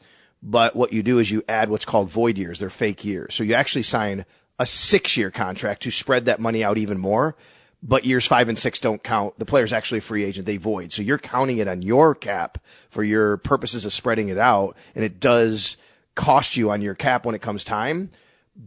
But 0.47 0.75
what 0.75 0.93
you 0.93 1.01
do 1.01 1.17
is 1.17 1.31
you 1.31 1.43
add 1.49 1.69
what's 1.69 1.85
called 1.85 2.11
void 2.11 2.37
years. 2.37 2.59
They're 2.59 2.69
fake 2.69 3.03
years. 3.03 3.33
So 3.33 3.43
you 3.43 3.55
actually 3.55 3.81
sign 3.81 4.25
a 4.59 4.65
six 4.65 5.17
year 5.17 5.31
contract 5.31 5.81
to 5.83 5.91
spread 5.91 6.25
that 6.25 6.39
money 6.39 6.63
out 6.63 6.77
even 6.77 6.99
more. 6.99 7.35
But 7.81 8.05
years 8.05 8.27
five 8.27 8.47
and 8.47 8.57
six 8.57 8.79
don't 8.79 9.03
count. 9.03 9.37
The 9.39 9.45
player's 9.45 9.73
actually 9.73 9.97
a 9.97 10.01
free 10.01 10.23
agent. 10.23 10.45
They 10.45 10.57
void. 10.57 10.91
So 10.91 11.01
you're 11.01 11.17
counting 11.17 11.57
it 11.57 11.67
on 11.67 11.81
your 11.81 12.13
cap 12.13 12.59
for 12.89 13.03
your 13.03 13.37
purposes 13.37 13.85
of 13.85 13.93
spreading 13.93 14.29
it 14.29 14.37
out. 14.37 14.77
And 14.93 15.03
it 15.03 15.19
does 15.19 15.77
cost 16.13 16.57
you 16.57 16.69
on 16.69 16.81
your 16.81 16.95
cap 16.95 17.25
when 17.25 17.33
it 17.33 17.41
comes 17.41 17.63
time. 17.63 18.11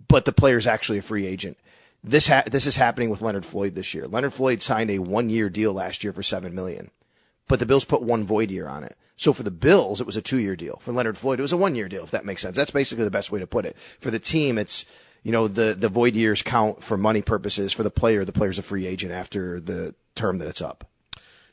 But 0.09 0.25
the 0.25 0.33
player's 0.33 0.67
actually 0.67 0.99
a 0.99 1.03
free 1.03 1.27
agent. 1.27 1.57
This 2.03 2.27
ha- 2.27 2.45
this 2.47 2.67
is 2.67 2.77
happening 2.77 3.09
with 3.09 3.23
Leonard 3.23 3.47
Floyd 3.47 3.77
this 3.77 3.95
year. 3.95 4.07
Leonard 4.09 4.35
Floyd 4.35 4.63
signed 4.63 4.91
a 4.91 4.99
one 4.99 5.31
year 5.31 5.49
deal 5.49 5.73
last 5.73 6.03
year 6.05 6.13
for 6.13 6.23
seven 6.23 6.55
million, 6.55 6.91
but 7.49 7.59
the 7.59 7.67
Bills 7.67 7.85
put 7.85 8.03
one 8.03 8.25
void 8.25 8.51
year 8.51 8.69
on 8.69 8.85
it. 8.85 8.97
So 9.17 9.33
for 9.33 9.43
the 9.43 9.51
Bills, 9.51 10.01
it 10.01 10.07
was 10.07 10.17
a 10.17 10.23
two 10.23 10.39
year 10.39 10.55
deal. 10.55 10.77
For 10.77 10.93
Leonard 10.93 11.19
Floyd, 11.19 11.41
it 11.41 11.43
was 11.43 11.53
a 11.53 11.57
one 11.57 11.75
year 11.75 11.89
deal, 11.89 12.05
if 12.05 12.13
that 12.13 12.25
makes 12.25 12.43
sense. 12.43 12.57
That's 12.57 12.71
basically 12.71 13.05
the 13.05 13.11
best 13.11 13.33
way 13.33 13.41
to 13.41 13.47
put 13.47 13.67
it. 13.67 13.77
For 13.79 14.11
the 14.11 14.21
team, 14.21 14.59
it's, 14.59 14.85
you 15.25 15.33
know, 15.33 15.49
the, 15.49 15.75
the 15.77 15.89
void 15.89 16.15
years 16.15 16.43
count 16.43 16.85
for 16.85 16.97
money 16.97 17.23
purposes. 17.23 17.73
For 17.73 17.83
the 17.83 17.91
player, 17.91 18.25
the 18.25 18.33
player's 18.33 18.59
a 18.59 18.63
free 18.63 18.87
agent 18.87 19.13
after 19.13 19.59
the 19.59 19.95
term 20.15 20.39
that 20.39 20.49
it's 20.49 20.63
up. 20.63 20.89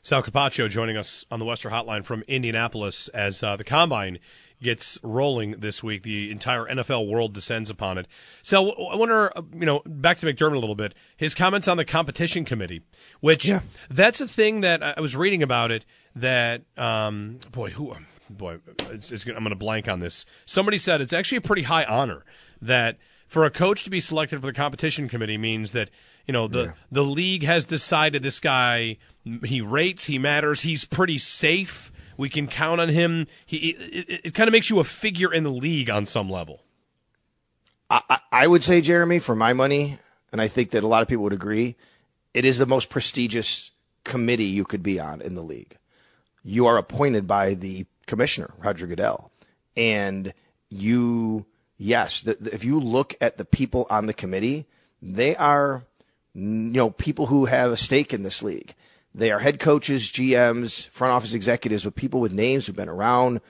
Sal 0.02 0.22
Capaccio 0.22 0.70
joining 0.70 0.96
us 0.96 1.26
on 1.32 1.40
the 1.40 1.44
Western 1.44 1.72
Hotline 1.72 2.04
from 2.04 2.22
Indianapolis 2.28 3.08
as 3.08 3.42
uh, 3.42 3.56
the 3.56 3.64
combine 3.64 4.20
gets 4.62 4.98
rolling 5.02 5.52
this 5.58 5.82
week. 5.82 6.02
The 6.02 6.30
entire 6.30 6.64
NFL 6.64 7.08
world 7.08 7.32
descends 7.34 7.68
upon 7.70 7.98
it. 7.98 8.06
So 8.42 8.70
I 8.70 8.96
wonder, 8.96 9.36
uh, 9.36 9.42
you 9.52 9.66
know, 9.66 9.82
back 9.86 10.18
to 10.18 10.26
McDermott 10.26 10.56
a 10.56 10.58
little 10.58 10.74
bit. 10.74 10.94
His 11.16 11.34
comments 11.34 11.68
on 11.68 11.76
the 11.76 11.84
competition 11.84 12.44
committee, 12.44 12.82
which 13.20 13.44
Yeah. 13.46 13.60
that's 13.90 14.20
a 14.20 14.28
thing 14.28 14.60
that 14.62 14.82
I 14.82 15.00
was 15.00 15.14
reading 15.16 15.42
about 15.42 15.70
it. 15.70 15.84
That 16.14 16.62
um, 16.78 17.38
boy, 17.52 17.70
who 17.70 17.94
boy, 18.30 18.58
it's, 18.90 19.12
it's, 19.12 19.26
I'm 19.26 19.34
going 19.34 19.50
to 19.50 19.54
blank 19.54 19.88
on 19.88 20.00
this. 20.00 20.24
Somebody 20.46 20.78
said 20.78 21.00
it's 21.00 21.12
actually 21.12 21.38
a 21.38 21.42
pretty 21.42 21.62
high 21.62 21.84
honor 21.84 22.24
that 22.62 22.96
for 23.26 23.44
a 23.44 23.50
coach 23.50 23.84
to 23.84 23.90
be 23.90 24.00
selected 24.00 24.40
for 24.40 24.46
the 24.46 24.52
competition 24.52 25.08
committee 25.08 25.36
means 25.36 25.72
that 25.72 25.90
you 26.26 26.32
know 26.32 26.48
the 26.48 26.74
the 26.90 27.04
league 27.04 27.42
has 27.44 27.64
decided 27.66 28.22
this 28.22 28.40
guy 28.40 28.96
he 29.44 29.60
rates, 29.60 30.04
he 30.06 30.18
matters, 30.18 30.62
he's 30.62 30.84
pretty 30.84 31.18
safe. 31.18 31.92
We 32.16 32.28
can 32.28 32.46
count 32.46 32.80
on 32.80 32.88
him. 32.88 33.26
He 33.44 33.70
it, 33.70 34.08
it, 34.08 34.20
it 34.26 34.34
kind 34.34 34.48
of 34.48 34.52
makes 34.52 34.70
you 34.70 34.78
a 34.78 34.84
figure 34.84 35.32
in 35.32 35.44
the 35.44 35.50
league 35.50 35.90
on 35.90 36.06
some 36.06 36.30
level. 36.30 36.62
I, 37.88 38.18
I- 38.32 38.46
would 38.46 38.62
say, 38.64 38.80
Jeremy, 38.80 39.18
for 39.20 39.34
my 39.36 39.52
money, 39.52 39.98
and 40.32 40.40
I 40.40 40.48
think 40.48 40.70
that 40.72 40.82
a 40.82 40.88
lot 40.88 41.02
of 41.02 41.08
people 41.08 41.22
would 41.24 41.32
agree, 41.32 41.76
it 42.34 42.44
is 42.44 42.58
the 42.58 42.66
most 42.66 42.90
prestigious 42.90 43.70
committee 44.04 44.44
you 44.44 44.64
could 44.64 44.82
be 44.82 44.98
on 44.98 45.20
in 45.20 45.34
the 45.34 45.42
league. 45.42 45.76
You 46.42 46.66
are 46.66 46.78
appointed 46.78 47.26
by 47.26 47.54
the 47.54 47.86
commissioner, 48.06 48.50
Roger 48.58 48.86
Goodell, 48.86 49.30
and 49.76 50.32
you, 50.68 51.46
yes, 51.78 52.22
the, 52.22 52.34
the- 52.34 52.54
if 52.54 52.64
you 52.64 52.80
look 52.80 53.14
at 53.20 53.38
the 53.38 53.44
people 53.44 53.86
on 53.88 54.06
the 54.06 54.14
committee, 54.14 54.66
they 55.00 55.36
are, 55.36 55.84
you 56.34 56.42
know, 56.42 56.90
people 56.90 57.26
who 57.26 57.44
have 57.46 57.70
a 57.70 57.76
stake 57.76 58.12
in 58.12 58.22
this 58.24 58.42
league. 58.42 58.74
They 59.16 59.32
are 59.32 59.38
head 59.38 59.58
coaches, 59.58 60.12
GMs, 60.12 60.90
front 60.90 61.14
office 61.14 61.32
executives 61.32 61.86
with 61.86 61.96
people 61.96 62.20
with 62.20 62.34
names 62.34 62.66
who've 62.66 62.76
been 62.76 62.90
around. 62.90 63.40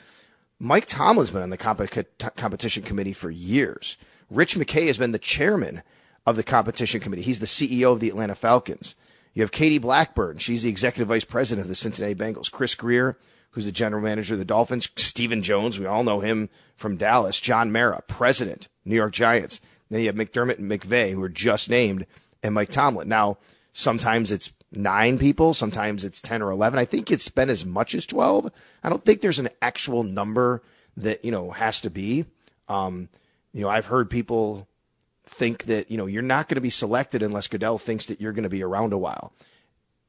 Mike 0.60 0.86
Tomlin's 0.86 1.32
been 1.32 1.42
on 1.42 1.50
the 1.50 1.56
comp- 1.56 1.90
competition 2.36 2.84
committee 2.84 3.12
for 3.12 3.30
years. 3.30 3.96
Rich 4.30 4.54
McKay 4.54 4.86
has 4.86 4.96
been 4.96 5.10
the 5.10 5.18
chairman 5.18 5.82
of 6.24 6.36
the 6.36 6.44
competition 6.44 7.00
committee. 7.00 7.22
He's 7.22 7.40
the 7.40 7.46
CEO 7.46 7.92
of 7.92 7.98
the 7.98 8.08
Atlanta 8.08 8.36
Falcons. 8.36 8.94
You 9.34 9.42
have 9.42 9.50
Katie 9.50 9.78
Blackburn. 9.78 10.38
She's 10.38 10.62
the 10.62 10.68
executive 10.68 11.08
vice 11.08 11.24
president 11.24 11.64
of 11.64 11.68
the 11.68 11.74
Cincinnati 11.74 12.14
Bengals. 12.14 12.50
Chris 12.50 12.76
Grier, 12.76 13.18
who's 13.50 13.66
the 13.66 13.72
general 13.72 14.02
manager 14.02 14.34
of 14.34 14.38
the 14.38 14.44
Dolphins. 14.44 14.88
Stephen 14.94 15.42
Jones, 15.42 15.80
we 15.80 15.86
all 15.86 16.04
know 16.04 16.20
him 16.20 16.48
from 16.76 16.96
Dallas. 16.96 17.40
John 17.40 17.72
Mara, 17.72 18.02
president, 18.06 18.68
New 18.84 18.94
York 18.94 19.12
Giants. 19.12 19.60
Then 19.90 20.00
you 20.00 20.06
have 20.06 20.14
McDermott 20.14 20.58
and 20.58 20.70
McVay, 20.70 21.10
who 21.10 21.22
are 21.24 21.28
just 21.28 21.68
named, 21.68 22.06
and 22.40 22.54
Mike 22.54 22.70
Tomlin. 22.70 23.08
Now, 23.08 23.38
sometimes 23.72 24.30
it's 24.30 24.52
nine 24.72 25.18
people, 25.18 25.54
sometimes 25.54 26.04
it's 26.04 26.20
10 26.20 26.42
or 26.42 26.50
11. 26.50 26.78
I 26.78 26.84
think 26.84 27.10
it's 27.10 27.28
been 27.28 27.50
as 27.50 27.64
much 27.64 27.94
as 27.94 28.06
12. 28.06 28.50
I 28.82 28.88
don't 28.88 29.04
think 29.04 29.20
there's 29.20 29.38
an 29.38 29.48
actual 29.62 30.02
number 30.02 30.62
that, 30.96 31.24
you 31.24 31.30
know, 31.30 31.50
has 31.50 31.80
to 31.82 31.90
be. 31.90 32.26
Um, 32.68 33.08
you 33.52 33.62
know, 33.62 33.68
I've 33.68 33.86
heard 33.86 34.10
people 34.10 34.68
think 35.24 35.64
that, 35.64 35.90
you 35.90 35.96
know, 35.96 36.06
you're 36.06 36.22
not 36.22 36.48
going 36.48 36.56
to 36.56 36.60
be 36.60 36.70
selected 36.70 37.22
unless 37.22 37.48
Goodell 37.48 37.78
thinks 37.78 38.06
that 38.06 38.20
you're 38.20 38.32
going 38.32 38.44
to 38.44 38.48
be 38.48 38.62
around 38.62 38.92
a 38.92 38.98
while. 38.98 39.32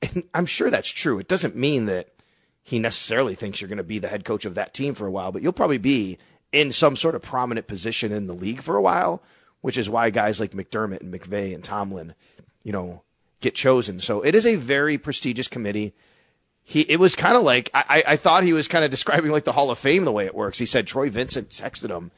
And 0.01 0.23
I'm 0.33 0.45
sure 0.45 0.69
that's 0.69 0.89
true. 0.89 1.19
It 1.19 1.27
doesn't 1.27 1.55
mean 1.55 1.85
that 1.85 2.09
he 2.63 2.79
necessarily 2.79 3.35
thinks 3.35 3.61
you're 3.61 3.69
going 3.69 3.77
to 3.77 3.83
be 3.83 3.99
the 3.99 4.09
head 4.09 4.25
coach 4.25 4.45
of 4.45 4.55
that 4.55 4.73
team 4.73 4.93
for 4.93 5.07
a 5.07 5.11
while, 5.11 5.31
but 5.31 5.41
you'll 5.41 5.53
probably 5.53 5.77
be 5.77 6.17
in 6.51 6.71
some 6.71 6.95
sort 6.95 7.15
of 7.15 7.21
prominent 7.21 7.67
position 7.67 8.11
in 8.11 8.27
the 8.27 8.33
league 8.33 8.61
for 8.61 8.75
a 8.75 8.81
while, 8.81 9.23
which 9.61 9.77
is 9.77 9.89
why 9.89 10.09
guys 10.09 10.39
like 10.39 10.51
McDermott 10.51 11.01
and 11.01 11.13
McVay 11.13 11.53
and 11.53 11.63
Tomlin, 11.63 12.13
you 12.63 12.71
know, 12.71 13.03
get 13.41 13.55
chosen. 13.55 13.99
So 13.99 14.21
it 14.21 14.35
is 14.35 14.45
a 14.45 14.55
very 14.55 14.97
prestigious 14.97 15.47
committee. 15.47 15.93
He, 16.63 16.81
it 16.81 16.99
was 16.99 17.15
kind 17.15 17.37
of 17.37 17.43
like 17.43 17.69
I, 17.73 18.03
I 18.07 18.15
thought 18.15 18.43
he 18.43 18.53
was 18.53 18.67
kind 18.67 18.83
of 18.83 18.91
describing 18.97 19.31
like 19.31 19.45
the 19.45 19.53
Hall 19.53 19.71
of 19.71 19.79
Fame 19.79 20.05
the 20.05 20.11
way 20.11 20.25
it 20.25 20.35
works. 20.35 20.59
He 20.59 20.65
said 20.65 20.87
Troy 20.87 21.09
Vincent 21.09 21.49
texted 21.49 21.89
him, 21.89 22.11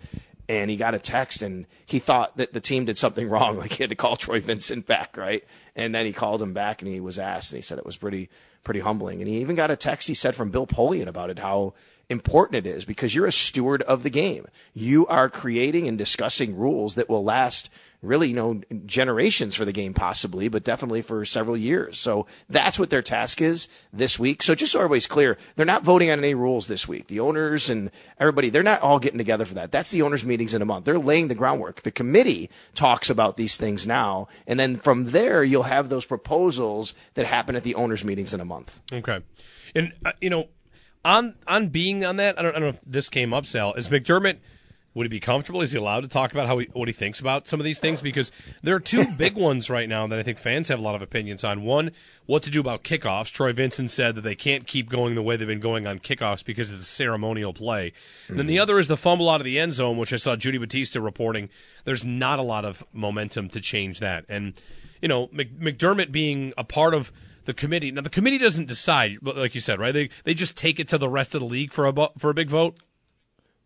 and 0.47 0.71
he 0.71 0.77
got 0.77 0.95
a 0.95 0.99
text, 0.99 1.41
and 1.41 1.67
he 1.85 1.99
thought 1.99 2.37
that 2.37 2.53
the 2.53 2.61
team 2.61 2.85
did 2.85 2.97
something 2.97 3.29
wrong, 3.29 3.57
like 3.57 3.73
he 3.73 3.83
had 3.83 3.91
to 3.91 3.95
call 3.95 4.15
Troy 4.15 4.39
Vincent 4.39 4.87
back, 4.87 5.17
right? 5.17 5.43
And 5.75 5.93
then 5.93 6.05
he 6.05 6.13
called 6.13 6.41
him 6.41 6.53
back, 6.53 6.81
and 6.81 6.91
he 6.91 6.99
was 6.99 7.19
asked, 7.19 7.51
and 7.51 7.57
he 7.57 7.61
said 7.61 7.77
it 7.77 7.85
was 7.85 7.97
pretty 7.97 8.29
pretty 8.63 8.79
humbling. 8.79 9.21
And 9.21 9.27
he 9.27 9.39
even 9.39 9.55
got 9.55 9.71
a 9.71 9.75
text 9.75 10.07
he 10.07 10.13
said 10.13 10.35
from 10.35 10.51
Bill 10.51 10.67
Polian 10.67 11.07
about 11.07 11.29
it, 11.29 11.39
how 11.39 11.73
important 12.09 12.65
it 12.65 12.69
is 12.69 12.85
because 12.85 13.13
you're 13.13 13.27
a 13.27 13.31
steward 13.31 13.81
of 13.83 14.03
the 14.03 14.09
game. 14.09 14.45
You 14.73 15.05
are 15.07 15.29
creating 15.29 15.87
and 15.87 15.97
discussing 15.97 16.57
rules 16.57 16.95
that 16.95 17.07
will 17.07 17.23
last 17.23 17.71
really, 18.01 18.29
you 18.29 18.33
know, 18.33 18.61
generations 18.85 19.55
for 19.55 19.65
the 19.65 19.71
game 19.71 19.93
possibly, 19.93 20.47
but 20.47 20.63
definitely 20.63 21.01
for 21.01 21.25
several 21.25 21.57
years. 21.57 21.97
So 21.97 22.27
that's 22.49 22.79
what 22.79 22.89
their 22.89 23.01
task 23.01 23.41
is 23.41 23.67
this 23.91 24.17
week. 24.17 24.41
So 24.41 24.55
just 24.55 24.71
so 24.71 24.79
everybody's 24.79 25.07
clear, 25.07 25.37
they're 25.55 25.65
not 25.65 25.83
voting 25.83 26.09
on 26.09 26.19
any 26.19 26.33
rules 26.33 26.67
this 26.67 26.87
week. 26.87 27.07
The 27.07 27.19
owners 27.19 27.69
and 27.69 27.91
everybody, 28.17 28.49
they're 28.49 28.63
not 28.63 28.81
all 28.81 28.99
getting 28.99 29.17
together 29.17 29.45
for 29.45 29.55
that. 29.55 29.71
That's 29.71 29.91
the 29.91 30.01
owners 30.01 30.23
meetings 30.23 30.53
in 30.53 30.61
a 30.61 30.65
month. 30.65 30.85
They're 30.85 30.97
laying 30.97 31.27
the 31.27 31.35
groundwork. 31.35 31.81
The 31.81 31.91
committee 31.91 32.49
talks 32.73 33.09
about 33.09 33.37
these 33.37 33.57
things 33.57 33.85
now. 33.85 34.27
And 34.47 34.59
then 34.59 34.77
from 34.77 35.05
there, 35.11 35.43
you'll 35.43 35.63
have 35.63 35.89
those 35.89 36.05
proposals 36.05 36.93
that 37.15 37.25
happen 37.25 37.55
at 37.55 37.63
the 37.63 37.75
owners 37.75 38.03
meetings 38.05 38.33
in 38.33 38.39
a 38.39 38.45
month. 38.45 38.81
Okay, 38.91 39.21
and 39.75 39.93
uh, 40.05 40.13
you 40.21 40.29
know, 40.29 40.47
on 41.03 41.35
on 41.47 41.69
being 41.69 42.05
on 42.05 42.17
that, 42.17 42.39
I 42.39 42.43
don't, 42.43 42.51
I 42.55 42.59
don't 42.59 42.61
know 42.61 42.69
if 42.69 42.79
this 42.85 43.09
came 43.09 43.33
up, 43.33 43.45
Sal. 43.45 43.73
Is 43.73 43.89
McDermott? 43.89 44.37
Would 44.95 45.05
he 45.05 45.09
be 45.09 45.19
comfortable? 45.19 45.61
Is 45.61 45.71
he 45.71 45.77
allowed 45.77 46.01
to 46.01 46.07
talk 46.07 46.31
about 46.31 46.47
how 46.47 46.57
he, 46.57 46.67
what 46.73 46.87
he 46.87 46.93
thinks 46.93 47.19
about 47.19 47.47
some 47.47 47.59
of 47.59 47.63
these 47.63 47.77
things? 47.77 48.01
Because 48.01 48.31
there 48.63 48.75
are 48.75 48.79
two 48.79 49.05
big 49.17 49.35
ones 49.35 49.69
right 49.69 49.87
now 49.87 50.07
that 50.07 50.17
I 50.17 50.23
think 50.23 50.39
fans 50.39 50.67
have 50.69 50.79
a 50.79 50.81
lot 50.81 50.95
of 50.95 51.01
opinions 51.01 51.43
on. 51.43 51.61
One, 51.61 51.91
what 52.25 52.41
to 52.43 52.49
do 52.49 52.59
about 52.59 52.83
kickoffs. 52.83 53.31
Troy 53.31 53.53
Vincent 53.53 53.91
said 53.91 54.15
that 54.15 54.21
they 54.21 54.35
can't 54.35 54.65
keep 54.65 54.89
going 54.89 55.13
the 55.13 55.21
way 55.21 55.35
they've 55.35 55.47
been 55.47 55.59
going 55.59 55.85
on 55.85 55.99
kickoffs 55.99 56.43
because 56.43 56.71
it's 56.71 56.81
a 56.81 56.85
ceremonial 56.85 57.53
play. 57.53 57.93
And 58.27 58.39
then 58.39 58.47
the 58.47 58.57
mm. 58.57 58.61
other 58.61 58.79
is 58.79 58.87
the 58.87 58.97
fumble 58.97 59.29
out 59.29 59.41
of 59.41 59.45
the 59.45 59.59
end 59.59 59.73
zone, 59.73 59.97
which 59.97 60.11
I 60.11 60.17
saw 60.17 60.35
Judy 60.35 60.57
Battista 60.57 60.99
reporting. 60.99 61.49
There's 61.85 62.03
not 62.03 62.39
a 62.39 62.43
lot 62.43 62.65
of 62.65 62.83
momentum 62.91 63.49
to 63.49 63.61
change 63.61 63.99
that. 63.99 64.25
And, 64.27 64.59
you 65.01 65.07
know, 65.07 65.29
Mc, 65.31 65.59
McDermott 65.59 66.11
being 66.11 66.51
a 66.57 66.63
part 66.63 66.95
of 66.95 67.11
the 67.45 67.53
committee. 67.53 67.91
Now, 67.91 68.01
the 68.01 68.09
committee 68.09 68.37
doesn't 68.37 68.67
decide, 68.67 69.17
like 69.21 69.53
you 69.55 69.61
said, 69.61 69.79
right? 69.79 69.93
They, 69.93 70.09
they 70.23 70.33
just 70.33 70.57
take 70.57 70.79
it 70.79 70.87
to 70.89 70.97
the 70.97 71.09
rest 71.09 71.35
of 71.35 71.41
the 71.41 71.47
league 71.47 71.71
for 71.71 71.87
a, 71.87 72.09
for 72.17 72.29
a 72.31 72.33
big 72.33 72.49
vote. 72.49 72.77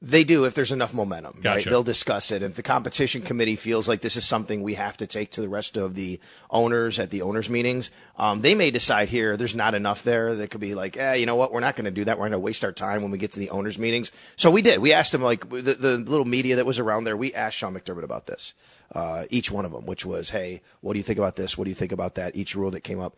They 0.06 0.26
do 0.26 0.44
if 0.44 0.54
there's 0.54 0.74
enough 0.74 0.94
momentum, 0.94 1.40
right? 1.56 1.64
They'll 1.72 1.82
discuss 1.82 2.30
it. 2.32 2.44
If 2.44 2.56
the 2.56 2.62
competition 2.62 3.22
committee 3.22 3.56
feels 3.56 3.88
like 3.88 4.02
this 4.02 4.18
is 4.18 4.26
something 4.26 4.62
we 4.62 4.74
have 4.74 4.98
to 4.98 5.08
take 5.08 5.32
to 5.32 5.42
the 5.42 5.48
rest 5.48 5.78
of 5.78 5.96
the 5.96 6.20
owners 6.50 7.00
at 7.00 7.10
the 7.10 7.22
owners 7.22 7.50
meetings, 7.50 7.90
um, 8.18 8.42
they 8.42 8.54
may 8.54 8.70
decide 8.70 9.08
here 9.08 9.38
there's 9.38 9.56
not 9.56 9.74
enough 9.74 10.04
there. 10.04 10.36
They 10.36 10.48
could 10.48 10.60
be 10.60 10.76
like, 10.76 10.98
eh, 10.98 11.14
you 11.14 11.26
know 11.26 11.38
what? 11.38 11.54
We're 11.54 11.62
not 11.62 11.78
going 11.78 11.86
to 11.86 11.92
do 11.92 12.04
that. 12.04 12.18
We're 12.18 12.24
going 12.24 12.34
to 12.34 12.40
waste 12.40 12.66
our 12.66 12.74
time 12.74 13.02
when 13.02 13.12
we 13.12 13.18
get 13.18 13.32
to 13.32 13.40
the 13.40 13.50
owners 13.52 13.80
meetings. 13.80 14.12
So 14.36 14.52
we 14.52 14.62
did. 14.62 14.80
We 14.80 14.92
asked 14.92 15.14
them 15.14 15.22
like 15.22 15.50
the, 15.50 15.74
the 15.74 15.98
little 15.98 16.26
media 16.26 16.58
that 16.58 16.66
was 16.66 16.80
around 16.80 17.06
there. 17.06 17.16
We 17.16 17.34
asked 17.34 17.56
Sean 17.56 17.74
McDermott 17.74 18.04
about 18.04 18.26
this, 18.28 18.54
uh, 18.94 19.24
each 19.30 19.52
one 19.52 19.64
of 19.64 19.72
them, 19.72 19.86
which 19.86 20.06
was, 20.06 20.32
hey, 20.32 20.62
what 20.82 20.94
do 20.94 21.00
you 21.00 21.04
think 21.04 21.18
about 21.18 21.38
this? 21.38 21.58
What 21.58 21.64
do 21.64 21.72
you 21.72 21.76
think 21.76 21.94
about 21.94 22.16
that? 22.16 22.36
Each 22.36 22.58
rule 22.58 22.72
that 22.72 22.82
came 22.82 23.00
up. 23.00 23.16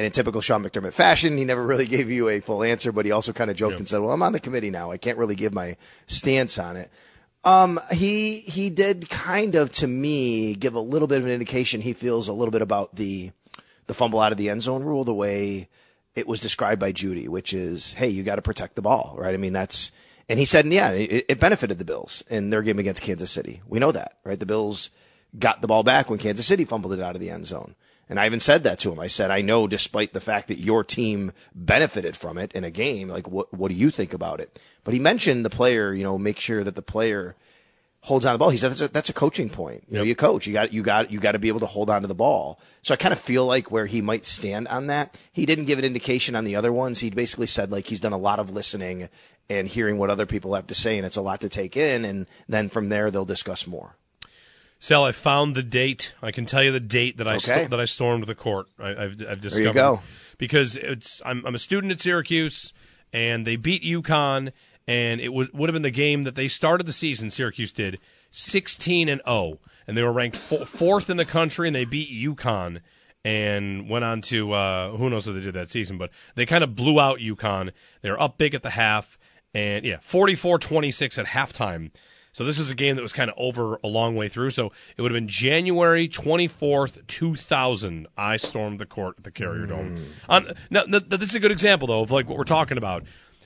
And 0.00 0.06
in 0.06 0.12
typical 0.12 0.40
Sean 0.40 0.64
McDermott 0.64 0.94
fashion, 0.94 1.36
he 1.36 1.44
never 1.44 1.62
really 1.62 1.84
gave 1.96 2.10
you 2.10 2.30
a 2.30 2.40
full 2.40 2.62
answer, 2.62 2.90
but 2.90 3.04
he 3.04 3.12
also 3.12 3.34
kind 3.34 3.50
of 3.50 3.56
joked 3.58 3.80
and 3.80 3.86
said, 3.86 4.00
"Well, 4.00 4.12
I'm 4.12 4.22
on 4.22 4.32
the 4.32 4.40
committee 4.40 4.70
now. 4.70 4.90
I 4.90 4.96
can't 4.96 5.18
really 5.18 5.34
give 5.34 5.52
my 5.52 5.76
stance 6.06 6.58
on 6.58 6.78
it." 6.78 6.90
Um, 7.44 7.78
he 7.92 8.38
he 8.38 8.70
did 8.70 9.10
kind 9.10 9.56
of 9.56 9.70
to 9.72 9.86
me 9.86 10.54
give 10.54 10.72
a 10.72 10.80
little 10.80 11.06
bit 11.06 11.18
of 11.18 11.26
an 11.26 11.30
indication 11.30 11.82
he 11.82 11.92
feels 11.92 12.28
a 12.28 12.32
little 12.32 12.50
bit 12.50 12.62
about 12.62 12.96
the 12.96 13.32
the 13.88 13.92
fumble 13.92 14.20
out 14.20 14.32
of 14.32 14.38
the 14.38 14.48
end 14.48 14.62
zone 14.62 14.84
rule 14.84 15.04
the 15.04 15.12
way 15.12 15.68
it 16.14 16.26
was 16.26 16.40
described 16.40 16.80
by 16.80 16.92
Judy, 16.92 17.28
which 17.28 17.52
is, 17.52 17.92
hey, 17.92 18.08
you 18.08 18.22
got 18.22 18.36
to 18.36 18.42
protect 18.42 18.76
the 18.76 18.82
ball, 18.82 19.16
right? 19.18 19.34
I 19.34 19.36
mean, 19.36 19.52
that's 19.52 19.92
and 20.30 20.38
he 20.38 20.46
said, 20.46 20.64
yeah, 20.64 20.92
it, 20.92 21.26
it 21.28 21.40
benefited 21.40 21.78
the 21.78 21.84
Bills 21.84 22.24
in 22.30 22.48
their 22.48 22.62
game 22.62 22.78
against 22.78 23.02
Kansas 23.02 23.30
City. 23.30 23.60
We 23.66 23.80
know 23.80 23.92
that, 23.92 24.16
right? 24.24 24.40
The 24.40 24.46
Bills 24.46 24.88
got 25.38 25.60
the 25.60 25.68
ball 25.68 25.82
back 25.82 26.08
when 26.08 26.18
Kansas 26.18 26.46
City 26.46 26.64
fumbled 26.64 26.94
it 26.94 27.00
out 27.00 27.16
of 27.16 27.20
the 27.20 27.28
end 27.28 27.44
zone. 27.44 27.74
And 28.10 28.18
I 28.18 28.26
even 28.26 28.40
said 28.40 28.64
that 28.64 28.80
to 28.80 28.90
him. 28.90 28.98
I 28.98 29.06
said, 29.06 29.30
I 29.30 29.40
know 29.40 29.68
despite 29.68 30.12
the 30.12 30.20
fact 30.20 30.48
that 30.48 30.58
your 30.58 30.82
team 30.82 31.30
benefited 31.54 32.16
from 32.16 32.38
it 32.38 32.50
in 32.52 32.64
a 32.64 32.70
game, 32.70 33.08
like 33.08 33.28
what, 33.28 33.54
what 33.54 33.68
do 33.68 33.74
you 33.76 33.90
think 33.90 34.12
about 34.12 34.40
it? 34.40 34.60
But 34.82 34.94
he 34.94 35.00
mentioned 35.00 35.44
the 35.44 35.50
player, 35.50 35.94
you 35.94 36.02
know, 36.02 36.18
make 36.18 36.40
sure 36.40 36.64
that 36.64 36.74
the 36.74 36.82
player 36.82 37.36
holds 38.00 38.26
on 38.26 38.32
to 38.32 38.34
the 38.34 38.38
ball. 38.40 38.50
He 38.50 38.56
said 38.56 38.72
that's 38.72 38.80
a, 38.80 38.88
that's 38.88 39.10
a 39.10 39.14
coaching 39.14 39.48
point. 39.48 39.84
You 39.88 39.98
know, 39.98 40.02
you 40.02 40.16
coach, 40.16 40.44
you 40.48 40.52
got, 40.52 40.72
you 40.72 40.82
got, 40.82 41.12
you 41.12 41.20
got 41.20 41.32
to 41.32 41.38
be 41.38 41.46
able 41.46 41.60
to 41.60 41.66
hold 41.66 41.88
on 41.88 42.02
to 42.02 42.08
the 42.08 42.14
ball. 42.16 42.58
So 42.82 42.92
I 42.92 42.96
kind 42.96 43.12
of 43.12 43.20
feel 43.20 43.46
like 43.46 43.70
where 43.70 43.86
he 43.86 44.02
might 44.02 44.26
stand 44.26 44.66
on 44.66 44.88
that. 44.88 45.16
He 45.30 45.46
didn't 45.46 45.66
give 45.66 45.78
an 45.78 45.84
indication 45.84 46.34
on 46.34 46.42
the 46.42 46.56
other 46.56 46.72
ones. 46.72 46.98
He 46.98 47.10
basically 47.10 47.46
said 47.46 47.70
like 47.70 47.86
he's 47.86 48.00
done 48.00 48.12
a 48.12 48.18
lot 48.18 48.40
of 48.40 48.50
listening 48.50 49.08
and 49.48 49.68
hearing 49.68 49.98
what 49.98 50.10
other 50.10 50.26
people 50.26 50.54
have 50.54 50.66
to 50.66 50.74
say. 50.74 50.96
And 50.96 51.06
it's 51.06 51.16
a 51.16 51.22
lot 51.22 51.42
to 51.42 51.48
take 51.48 51.76
in. 51.76 52.04
And 52.04 52.26
then 52.48 52.70
from 52.70 52.88
there, 52.88 53.12
they'll 53.12 53.24
discuss 53.24 53.68
more. 53.68 53.94
Sal, 54.82 55.04
I 55.04 55.12
found 55.12 55.54
the 55.54 55.62
date. 55.62 56.14
I 56.22 56.30
can 56.32 56.46
tell 56.46 56.62
you 56.62 56.72
the 56.72 56.80
date 56.80 57.18
that 57.18 57.28
I 57.28 57.34
Okay. 57.36 57.54
st- 57.54 57.70
that 57.70 57.78
I 57.80 57.84
stormed 57.84 58.24
the 58.24 58.34
court. 58.34 58.66
I, 58.78 58.88
I've, 59.04 59.22
I've 59.28 59.40
discovered 59.40 59.74
go. 59.74 60.02
because 60.38 60.74
it's 60.74 61.20
I'm, 61.24 61.44
I'm 61.46 61.54
a 61.54 61.58
student 61.58 61.92
at 61.92 62.00
Syracuse, 62.00 62.72
and 63.12 63.46
they 63.46 63.56
beat 63.56 63.82
UConn, 63.84 64.52
and 64.88 65.20
it 65.20 65.32
would 65.34 65.52
would 65.52 65.68
have 65.68 65.74
been 65.74 65.82
the 65.82 65.90
game 65.90 66.24
that 66.24 66.34
they 66.34 66.48
started 66.48 66.86
the 66.86 66.92
season. 66.94 67.28
Syracuse 67.30 67.72
did 67.72 68.00
16 68.30 69.08
and 69.10 69.20
0, 69.26 69.58
and 69.86 69.96
they 69.98 70.02
were 70.02 70.12
ranked 70.12 70.36
fo- 70.38 70.64
fourth 70.64 71.10
in 71.10 71.18
the 71.18 71.24
country, 71.26 71.68
and 71.68 71.76
they 71.76 71.84
beat 71.84 72.10
UConn 72.10 72.80
and 73.22 73.90
went 73.90 74.02
on 74.04 74.22
to 74.22 74.52
uh, 74.52 74.92
who 74.92 75.10
knows 75.10 75.26
what 75.26 75.34
they 75.34 75.40
did 75.42 75.52
that 75.54 75.68
season, 75.68 75.98
but 75.98 76.08
they 76.36 76.46
kind 76.46 76.64
of 76.64 76.74
blew 76.74 76.98
out 76.98 77.18
UConn. 77.18 77.70
They 78.00 78.10
were 78.10 78.18
up 78.20 78.38
big 78.38 78.54
at 78.54 78.62
the 78.62 78.70
half, 78.70 79.18
and 79.52 79.84
yeah, 79.84 79.96
44-26 79.98 81.18
at 81.18 81.26
halftime. 81.26 81.90
So 82.32 82.44
this 82.44 82.58
was 82.58 82.70
a 82.70 82.74
game 82.74 82.96
that 82.96 83.02
was 83.02 83.12
kind 83.12 83.28
of 83.28 83.36
over 83.36 83.78
a 83.82 83.88
long 83.88 84.14
way 84.14 84.28
through. 84.28 84.50
So 84.50 84.70
it 84.96 85.02
would 85.02 85.10
have 85.10 85.16
been 85.16 85.28
January 85.28 86.08
24th, 86.08 87.06
2000. 87.06 88.06
I 88.16 88.36
stormed 88.36 88.78
the 88.78 88.86
court 88.86 89.16
at 89.18 89.24
the 89.24 89.30
Carrier 89.30 89.66
Dome. 89.66 90.06
On, 90.28 90.52
now, 90.70 90.84
now, 90.86 91.00
this 91.00 91.30
is 91.30 91.34
a 91.34 91.40
good 91.40 91.50
example, 91.50 91.88
though, 91.88 92.02
of 92.02 92.10
like 92.10 92.28
what 92.28 92.38
we're 92.38 92.44
talking 92.44 92.78
about. 92.78 93.04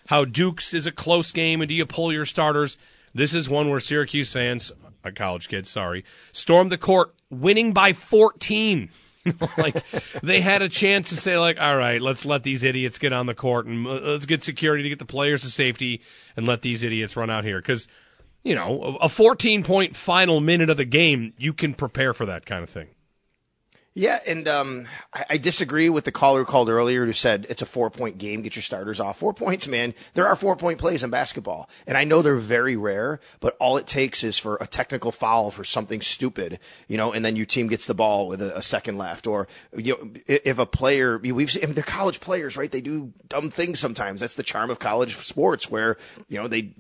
How 0.08 0.26
Dukes 0.26 0.74
is 0.74 0.84
a 0.84 0.92
close 0.92 1.32
game, 1.32 1.62
and 1.62 1.68
do 1.68 1.74
you 1.74 1.86
pull 1.86 2.12
your 2.12 2.26
starters? 2.26 2.76
This 3.14 3.32
is 3.32 3.48
one 3.48 3.70
where 3.70 3.80
Syracuse 3.80 4.30
fans, 4.30 4.70
a 5.02 5.12
college 5.12 5.48
kid, 5.48 5.66
sorry, 5.66 6.04
stormed 6.32 6.70
the 6.70 6.78
court, 6.78 7.14
winning 7.30 7.72
by 7.72 7.92
14. 7.92 8.90
like 9.56 9.82
they 10.22 10.42
had 10.42 10.60
a 10.60 10.68
chance 10.68 11.08
to 11.08 11.16
say 11.16 11.38
like 11.38 11.58
all 11.58 11.78
right 11.78 12.02
let's 12.02 12.26
let 12.26 12.42
these 12.42 12.62
idiots 12.62 12.98
get 12.98 13.10
on 13.10 13.24
the 13.24 13.34
court 13.34 13.64
and 13.64 13.86
uh, 13.86 13.92
let's 14.02 14.26
get 14.26 14.42
security 14.42 14.82
to 14.82 14.88
get 14.90 14.98
the 14.98 15.06
players 15.06 15.40
to 15.40 15.50
safety 15.50 16.02
and 16.36 16.44
let 16.44 16.60
these 16.60 16.82
idiots 16.82 17.16
run 17.16 17.30
out 17.30 17.42
here 17.42 17.58
because 17.58 17.88
you 18.44 18.54
know, 18.54 18.98
a 19.00 19.08
14 19.08 19.64
point 19.64 19.96
final 19.96 20.40
minute 20.40 20.70
of 20.70 20.76
the 20.76 20.84
game, 20.84 21.32
you 21.36 21.52
can 21.52 21.74
prepare 21.74 22.12
for 22.12 22.26
that 22.26 22.46
kind 22.46 22.62
of 22.62 22.70
thing. 22.70 22.88
Yeah, 23.96 24.18
and 24.26 24.48
um, 24.48 24.86
I, 25.12 25.24
I 25.30 25.36
disagree 25.38 25.88
with 25.88 26.04
the 26.04 26.10
caller 26.10 26.40
who 26.40 26.44
called 26.44 26.68
earlier 26.68 27.06
who 27.06 27.12
said 27.12 27.46
it's 27.48 27.62
a 27.62 27.66
four 27.66 27.90
point 27.90 28.18
game. 28.18 28.42
Get 28.42 28.56
your 28.56 28.62
starters 28.64 28.98
off. 28.98 29.18
Four 29.18 29.32
points, 29.32 29.68
man. 29.68 29.94
There 30.14 30.26
are 30.26 30.34
four 30.34 30.56
point 30.56 30.78
plays 30.78 31.04
in 31.04 31.10
basketball, 31.10 31.70
and 31.86 31.96
I 31.96 32.02
know 32.02 32.20
they're 32.20 32.34
very 32.34 32.76
rare, 32.76 33.20
but 33.38 33.56
all 33.60 33.76
it 33.76 33.86
takes 33.86 34.24
is 34.24 34.36
for 34.36 34.56
a 34.60 34.66
technical 34.66 35.12
foul 35.12 35.52
for 35.52 35.62
something 35.62 36.00
stupid, 36.00 36.58
you 36.88 36.96
know, 36.96 37.12
and 37.12 37.24
then 37.24 37.36
your 37.36 37.46
team 37.46 37.68
gets 37.68 37.86
the 37.86 37.94
ball 37.94 38.26
with 38.26 38.42
a, 38.42 38.58
a 38.58 38.62
second 38.62 38.98
left, 38.98 39.28
or 39.28 39.46
you 39.76 39.92
know, 39.92 40.10
if 40.26 40.58
a 40.58 40.66
player 40.66 41.18
we've 41.18 41.52
seen, 41.52 41.62
I 41.62 41.66
mean, 41.66 41.76
they're 41.76 41.84
college 41.84 42.18
players, 42.18 42.56
right? 42.56 42.72
They 42.72 42.80
do 42.80 43.12
dumb 43.28 43.50
things 43.50 43.78
sometimes. 43.78 44.20
That's 44.20 44.34
the 44.34 44.42
charm 44.42 44.70
of 44.70 44.80
college 44.80 45.14
sports, 45.14 45.70
where 45.70 45.98
you 46.28 46.42
know 46.42 46.48
they 46.48 46.72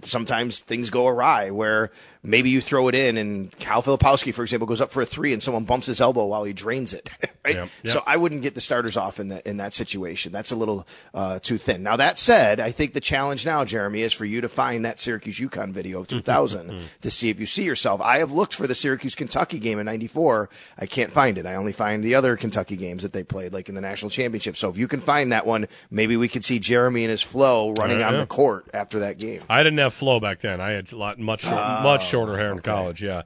sometimes 0.00 0.60
things 0.60 0.88
go 0.88 1.06
awry, 1.06 1.50
where 1.50 1.90
maybe 2.22 2.48
you 2.48 2.62
throw 2.62 2.88
it 2.88 2.94
in, 2.94 3.18
and 3.18 3.52
Kyle 3.58 3.82
Filipowski, 3.82 4.32
for 4.32 4.42
example, 4.42 4.66
goes 4.66 4.80
up 4.80 4.90
for 4.90 5.02
a 5.02 5.06
three, 5.06 5.34
and 5.34 5.42
someone 5.42 5.64
bumps 5.64 5.86
his 5.86 6.00
elbow 6.00 6.24
while 6.24 6.44
he 6.44 6.54
drains 6.62 6.92
it. 6.92 7.10
Right? 7.44 7.56
Yep, 7.56 7.68
So. 7.86 8.02
I 8.06 8.16
wouldn't 8.18 8.42
get 8.42 8.54
the 8.54 8.60
starters 8.60 8.96
off 8.96 9.18
in 9.18 9.30
that 9.30 9.44
in 9.48 9.56
that 9.56 9.74
situation. 9.74 10.30
That's 10.30 10.52
a 10.52 10.56
little 10.56 10.86
uh, 11.12 11.40
too 11.40 11.58
thin. 11.58 11.82
Now 11.82 11.96
that 11.96 12.16
said, 12.16 12.60
I 12.60 12.70
think 12.70 12.92
the 12.92 13.00
challenge 13.00 13.44
now, 13.44 13.64
Jeremy, 13.64 14.02
is 14.02 14.12
for 14.12 14.24
you 14.24 14.40
to 14.42 14.48
find 14.48 14.84
that 14.84 15.00
Syracuse 15.00 15.40
UConn 15.40 15.72
video 15.72 15.98
of 15.98 16.06
2000 16.06 16.78
to 17.00 17.10
see 17.10 17.30
if 17.30 17.40
you 17.40 17.46
see 17.46 17.64
yourself. 17.64 18.00
I 18.00 18.18
have 18.18 18.30
looked 18.30 18.54
for 18.54 18.68
the 18.68 18.76
Syracuse 18.76 19.16
Kentucky 19.16 19.58
game 19.58 19.80
in 19.80 19.86
'94. 19.86 20.50
I 20.78 20.86
can't 20.86 21.10
find 21.10 21.36
it. 21.36 21.44
I 21.44 21.56
only 21.56 21.72
find 21.72 22.04
the 22.04 22.14
other 22.14 22.36
Kentucky 22.36 22.76
games 22.76 23.02
that 23.02 23.12
they 23.12 23.24
played, 23.24 23.52
like 23.52 23.68
in 23.68 23.74
the 23.74 23.80
national 23.80 24.10
championship. 24.10 24.56
So 24.56 24.70
if 24.70 24.78
you 24.78 24.86
can 24.86 25.00
find 25.00 25.32
that 25.32 25.44
one, 25.44 25.66
maybe 25.90 26.16
we 26.16 26.28
could 26.28 26.44
see 26.44 26.60
Jeremy 26.60 27.02
and 27.02 27.10
his 27.10 27.22
flow 27.22 27.72
running 27.76 28.00
Uh, 28.02 28.06
on 28.06 28.12
yeah. 28.14 28.20
the 28.20 28.26
court 28.26 28.66
after 28.72 29.00
that 29.00 29.18
game. 29.18 29.42
I 29.48 29.64
didn't 29.64 29.80
have 29.80 29.94
flow 29.94 30.20
back 30.20 30.38
then. 30.38 30.60
I 30.60 30.70
had 30.70 30.92
a 30.92 30.96
lot 30.96 31.18
much 31.18 31.40
short, 31.42 31.54
Oh, 31.58 31.82
much 31.82 32.06
shorter 32.06 32.38
hair 32.38 32.52
in 32.52 32.60
college. 32.60 33.02
Yeah, 33.02 33.22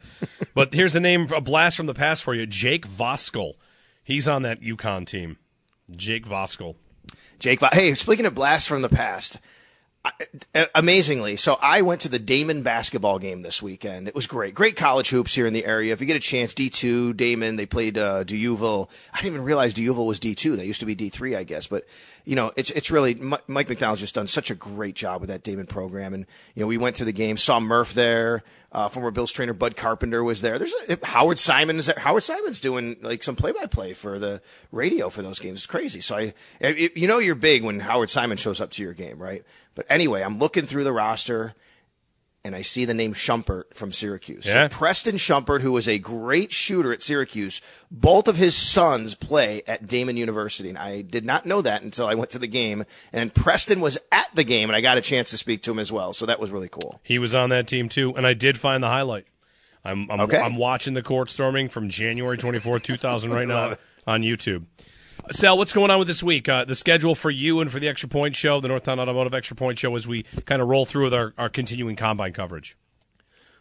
but 0.55 0.73
here's 0.73 0.95
the 0.95 1.01
name 1.01 1.31
a 1.35 1.43
blast 1.43 1.77
from 1.77 1.85
the 1.85 1.93
past 1.93 2.25
for 2.25 2.33
you: 2.35 2.47
Jake 2.47 2.87
Voskuhl. 3.31 3.55
He's 4.03 4.29
on 4.29 4.43
that 4.43 4.61
UConn 4.61 5.07
team. 5.07 5.39
Jake 5.91 6.27
Voskuhl. 6.27 6.77
Jake, 7.39 7.61
hey, 7.73 7.95
speaking 7.95 8.27
of 8.27 8.35
blasts 8.35 8.69
from 8.69 8.83
the 8.83 8.89
past, 8.89 9.39
I, 10.05 10.69
amazingly, 10.75 11.37
so 11.37 11.59
I 11.61 11.83
went 11.83 12.01
to 12.03 12.09
the 12.09 12.19
Daemen 12.19 12.63
basketball 12.63 13.19
game 13.19 13.43
this 13.43 13.61
weekend. 13.61 14.09
It 14.09 14.15
was 14.15 14.27
great, 14.27 14.55
great 14.55 14.77
college 14.77 15.11
hoops 15.11 15.35
here 15.35 15.47
in 15.47 15.53
the 15.53 15.65
area. 15.65 15.93
If 15.93 16.01
you 16.01 16.07
get 16.07 16.17
a 16.17 16.21
chance, 16.21 16.55
D 16.55 16.71
two 16.71 17.13
Daemen, 17.13 17.57
they 17.57 17.67
played 17.67 17.99
uh, 17.99 18.25
D'Youville. 18.25 18.89
I 19.13 19.17
didn't 19.17 19.35
even 19.35 19.45
realize 19.45 19.75
D'Youville 19.75 20.07
was 20.07 20.21
D 20.21 20.35
two. 20.35 20.57
They 20.57 20.65
used 20.65 20.81
to 20.81 20.87
be 20.87 20.95
D 20.95 21.09
three, 21.09 21.35
I 21.35 21.43
guess. 21.43 21.67
But 21.67 21.85
you 22.25 22.37
know, 22.37 22.53
it's 22.57 22.71
it's 22.71 22.91
really 22.91 23.15
Mike 23.15 23.69
McDonald's 23.69 24.01
just 24.01 24.15
done 24.15 24.29
such 24.29 24.51
a 24.51 24.55
great 24.55 24.95
job 24.95 25.21
with 25.21 25.29
that 25.29 25.43
Daemen 25.43 25.69
program. 25.69 26.15
And 26.15 26.27
you 26.55 26.61
know, 26.61 26.69
we 26.69 26.79
went 26.79 26.97
to 26.97 27.05
the 27.05 27.13
game, 27.13 27.37
saw 27.37 27.59
Murph 27.59 27.93
there. 27.93 28.45
Uh, 28.77 28.91
former 28.91 29.11
Bills 29.11 29.33
trainer 29.33 29.55
Bud 29.55 29.75
Carpenter 29.75 30.23
was 30.23 30.43
there. 30.43 30.59
There's 30.59 30.75
a, 30.91 30.99
Howard 31.07 31.39
Simon 31.39 31.79
is 31.79 31.87
there. 31.87 31.95
Howard 31.99 32.23
Simon's 32.23 32.61
doing 32.61 32.97
like 33.01 33.23
some 33.23 33.35
play 33.35 33.51
by 33.53 33.65
play 33.65 33.95
for 33.95 34.19
the 34.19 34.43
radio 34.71 35.09
for 35.09 35.23
those 35.23 35.39
games. 35.39 35.61
It's 35.61 35.67
crazy. 35.67 36.01
So 36.03 36.15
I, 36.17 36.35
I- 36.63 36.91
you 36.95 37.07
know, 37.09 37.19
you're 37.19 37.35
big 37.37 37.65
when 37.65 37.81
Howard 37.81 38.11
Simon 38.11 38.37
shows 38.37 38.61
up 38.61 38.71
to 38.73 38.83
your 38.83 38.93
game, 38.93 39.19
right? 39.19 39.43
But 39.75 39.87
anyway, 39.89 40.21
I'm 40.21 40.39
looking 40.39 40.67
through 40.67 40.85
the 40.85 40.93
roster 40.93 41.55
and 42.47 42.57
I 42.57 42.63
see 42.63 42.85
the 42.85 42.95
name 42.95 43.13
Shumpert 43.13 43.75
from 43.75 43.93
Syracuse. 43.93 44.47
Yeah. 44.47 44.69
So 44.69 44.77
Preston 44.77 45.17
Shumpert, 45.17 45.61
who 45.61 45.73
was 45.73 45.89
a 45.89 45.99
great 45.99 46.53
shooter 46.53 46.93
at 46.93 47.03
Syracuse, 47.03 47.61
both 47.91 48.29
of 48.29 48.37
his 48.37 48.55
sons 48.57 49.15
play 49.15 49.63
at 49.67 49.87
Daemen 49.87 50.17
University. 50.17 50.69
And 50.69 50.79
I 50.79 51.03
did 51.03 51.25
not 51.25 51.45
know 51.45 51.61
that 51.63 51.83
until 51.83 52.07
I 52.07 52.15
went 52.15 52.31
to 52.31 52.39
the 52.39 52.47
game. 52.47 52.85
And 53.13 53.35
Preston 53.35 53.81
was 53.81 53.99
at 54.13 54.29
the 54.35 54.45
game, 54.45 54.71
and 54.71 54.77
I 54.77 54.81
got 54.81 54.97
a 54.97 55.03
chance 55.03 55.31
to 55.31 55.37
speak 55.37 55.63
to 55.63 55.71
him 55.71 55.79
as 55.79 55.93
well. 55.93 56.13
So 56.13 56.25
that 56.27 56.41
was 56.41 56.51
really 56.51 56.69
cool. 56.69 57.01
He 57.03 57.19
was 57.19 57.35
on 57.35 57.51
that 57.51 57.67
team 57.67 57.89
too, 57.89 58.15
and 58.17 58.27
I 58.27 58.33
did 58.35 58.59
find 58.59 58.83
the 58.83 58.89
highlight. 58.89 59.27
I'm 59.85 60.11
I'm, 60.11 60.21
Okay. 60.23 60.39
I'm 60.39 60.57
watching 60.57 60.95
the 60.95 61.03
court 61.03 61.31
storming 61.31 61.69
from 61.69 61.89
January 61.89 62.37
24th, 62.39 62.83
2000, 62.83 63.33
right 63.33 63.47
now 63.49 63.75
on 64.07 64.23
YouTube. 64.23 64.65
Sal, 65.33 65.59
what's 65.59 65.73
going 65.73 65.91
on 65.91 65.99
with 65.99 66.07
this 66.07 66.23
week? 66.23 66.49
Uh, 66.49 66.65
the 66.65 66.77
schedule 66.77 67.17
for 67.17 67.31
you 67.31 67.61
and 67.61 67.71
for 67.71 67.81
the 67.81 67.89
Extra 67.89 68.09
Point 68.09 68.37
Show, 68.37 68.61
the 68.61 68.69
Northtown 68.69 69.01
Automotive 69.01 69.35
Extra 69.35 69.57
Point 69.57 69.77
Show, 69.77 69.97
as 69.97 70.07
we 70.07 70.23
kind 70.45 70.63
of 70.63 70.69
roll 70.69 70.87
through 70.87 71.05
with 71.05 71.15
our, 71.15 71.35
our 71.37 71.49
continuing 71.49 71.97
combine 71.97 72.33
coverage. 72.33 72.77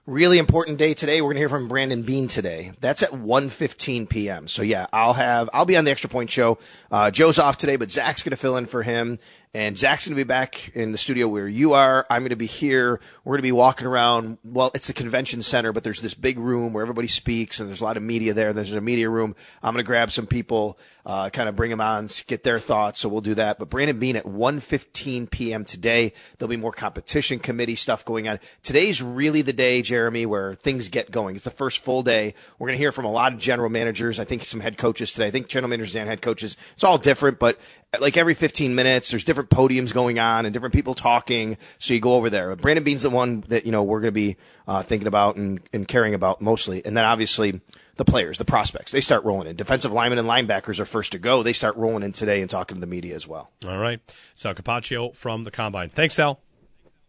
Really 0.05 0.38
important 0.38 0.78
day 0.78 0.93
today. 0.93 1.22
We're 1.22 1.30
going 1.30 1.38
to 1.38 1.41
hear 1.41 1.49
from 1.49 1.68
Brandon 1.68 2.03
Beane 2.03 2.28
today. 2.28 2.72
That's 2.80 3.01
at 3.01 3.09
1.15 3.09 4.07
p.m. 4.07 4.47
So 4.47 4.61
yeah, 4.61 4.86
I'll 4.93 5.13
have, 5.13 5.49
I'll 5.51 5.66
be 5.66 5.76
on 5.76 5.86
the 5.86 5.89
Extra 5.89 6.07
Point 6.07 6.30
Show. 6.30 6.59
Uh, 6.91 7.09
Joe's 7.09 7.39
off 7.39 7.57
today, 7.57 7.78
but 7.78 7.89
Zach's 7.89 8.22
going 8.22 8.30
to 8.30 8.38
fill 8.38 8.57
in 8.57 8.68
for 8.68 8.84
him. 8.84 9.18
And 9.56 9.78
Zach's 9.78 10.06
going 10.06 10.18
to 10.18 10.20
be 10.20 10.28
back 10.28 10.70
in 10.76 10.91
the 10.91 10.97
studio 10.97 11.30
where 11.30 11.47
you 11.47 11.72
are. 11.72 12.06
I'm 12.10 12.24
going 12.24 12.32
to 12.32 12.36
be 12.36 12.45
here. 12.45 12.99
We're 13.24 13.36
going 13.36 13.38
to 13.38 13.43
be 13.43 13.53
walking 13.53 13.88
around. 13.88 14.38
Well, 14.43 14.70
it's 14.76 14.88
the 14.88 14.93
convention 14.93 15.41
center, 15.41 15.72
but 15.72 15.86
there's 15.86 16.01
this 16.01 16.14
big 16.14 16.39
room 16.39 16.74
where 16.74 16.82
everybody 16.82 17.08
speaks 17.08 17.62
and 17.62 17.70
there's 17.70 17.80
a 17.80 17.86
lot 17.86 17.95
of 17.95 18.03
media 18.03 18.34
there. 18.34 18.51
There's 18.51 18.74
a 18.74 18.82
media 18.82 19.10
room. 19.10 19.34
I'm 19.64 19.74
going 19.74 19.82
to 19.82 19.88
grab 19.88 20.12
some 20.12 20.28
people, 20.28 20.78
uh, 21.06 21.30
kind 21.30 21.47
of 21.47 21.56
bring 21.56 21.70
them 21.70 21.80
on, 21.80 22.10
get 22.28 22.43
their 22.43 22.60
thoughts. 22.60 22.99
So 22.99 23.08
we'll 23.08 23.22
do 23.22 23.34
that. 23.36 23.58
But 23.58 23.70
Brandon 23.70 23.97
Beane 23.97 24.18
at 24.18 24.26
1:15 24.26 25.32
p.m. 25.32 25.64
today. 25.64 26.12
There'll 26.38 26.49
be 26.49 26.58
more 26.58 26.74
competition 26.74 27.39
committee 27.39 27.76
stuff 27.76 28.03
going 28.03 28.28
on. 28.28 28.41
Today's 28.62 29.01
really 29.01 29.41
the 29.41 29.53
day, 29.53 29.82
Jeremy, 29.82 30.26
where 30.26 30.56
things 30.56 30.89
get 30.89 31.12
going. 31.12 31.34
It's 31.34 31.45
the 31.45 31.49
first 31.49 31.82
full 31.82 32.03
day. 32.03 32.34
We're 32.60 32.68
going 32.68 32.78
to 32.78 32.82
hear 32.82 32.91
from 32.91 33.06
a 33.06 33.12
lot 33.12 33.32
of 33.32 33.39
general 33.39 33.70
managers. 33.70 34.20
I 34.20 34.26
think 34.26 34.43
some 34.43 34.60
head 34.60 34.78
coaches 34.78 35.14
today. 35.14 35.28
I 35.28 35.32
think 35.32 35.47
general 35.47 35.70
managers 35.70 35.95
and 35.95 36.10
head 36.10 36.22
coaches. 36.22 36.58
It's 36.74 36.84
all 36.84 36.97
different, 36.97 37.39
but 37.39 37.58
like 38.01 38.17
every 38.17 38.33
15 38.33 38.75
minutes, 38.75 39.09
there's 39.11 39.23
different 39.23 39.49
podiums 39.49 39.93
going 39.93 40.19
on 40.19 40.45
and 40.45 40.53
different 40.53 40.73
people 40.73 40.93
talking. 40.93 41.57
So 41.79 41.93
you 41.93 41.99
go 41.99 42.15
over 42.15 42.29
there. 42.29 42.55
Brandon 42.55 42.83
Beane's 42.83 43.03
the 43.03 43.09
one 43.09 43.41
that, 43.47 43.65
you 43.65 43.71
know, 43.71 43.83
we're 43.83 44.01
going 44.01 44.13
to 44.13 44.15
be 44.15 44.37
uh, 44.67 44.81
thinking 44.83 45.07
about 45.07 45.35
and, 45.35 45.59
and 45.73 45.87
caring 45.87 46.13
about 46.13 46.41
mostly. 46.41 46.85
And 46.85 46.95
then 46.95 47.05
obviously 47.05 47.61
the 47.95 48.05
players, 48.05 48.37
the 48.37 48.45
prospects, 48.45 48.91
they 48.91 49.01
start 49.01 49.23
rolling 49.23 49.47
in. 49.47 49.55
Defensive 49.55 49.91
linemen 49.91 50.19
and 50.19 50.27
linebackers 50.27 50.79
are 50.79 50.85
first 50.85 51.11
to 51.13 51.19
go. 51.19 51.43
They 51.43 51.53
start 51.53 51.75
rolling 51.77 52.03
in 52.03 52.11
today 52.11 52.41
and 52.41 52.49
talking 52.49 52.75
to 52.75 52.81
the 52.81 52.87
media 52.87 53.15
as 53.15 53.27
well. 53.27 53.51
All 53.65 53.77
right. 53.77 53.99
Sal 54.35 54.53
Capaccio 54.53 55.15
from 55.15 55.43
the 55.43 55.51
Combine. 55.51 55.89
Thanks, 55.89 56.15
Sal. 56.15 56.39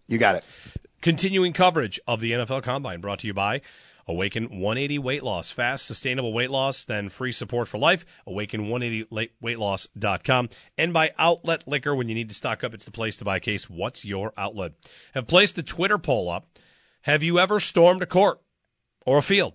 You 0.09 0.19
got 0.19 0.37
it. 0.37 0.45
Continuing 1.03 1.53
coverage 1.53 2.01
of 2.07 2.21
the 2.21 2.33
NFL 2.33 2.63
Combine 2.63 3.01
brought 3.01 3.21
to 3.21 3.27
you 3.27 3.35
by 3.35 3.61
Awaken 4.09 4.61
180 4.61 5.01
Weight 5.01 5.25
Loss. 5.25 5.51
Fast, 5.51 5.85
sustainable 5.85 6.33
weight 6.33 6.51
loss, 6.51 6.85
then 6.85 7.09
free 7.09 7.33
support 7.33 7.67
for 7.67 7.79
life. 7.79 8.07
Awaken180weightloss.com. 8.29 10.49
And 10.79 10.93
by 10.93 11.13
Outlet 11.19 11.67
Liquor. 11.67 11.93
When 11.95 12.09
you 12.09 12.15
need 12.15 12.29
to 12.29 12.35
stock 12.35 12.63
up, 12.63 12.73
it's 12.73 12.85
the 12.85 12.93
place 12.93 13.17
to 13.17 13.25
buy 13.25 13.37
a 13.37 13.41
case. 13.41 13.69
What's 13.69 14.05
your 14.05 14.33
outlet? 14.37 14.75
Have 15.15 15.27
placed 15.27 15.59
a 15.59 15.63
Twitter 15.63 15.99
poll 15.99 16.31
up. 16.31 16.47
Have 17.03 17.25
you 17.25 17.39
ever 17.39 17.59
stormed 17.59 18.03
a 18.03 18.07
court 18.07 18.41
or 19.05 19.19
a 19.19 19.23
field? 19.23 19.55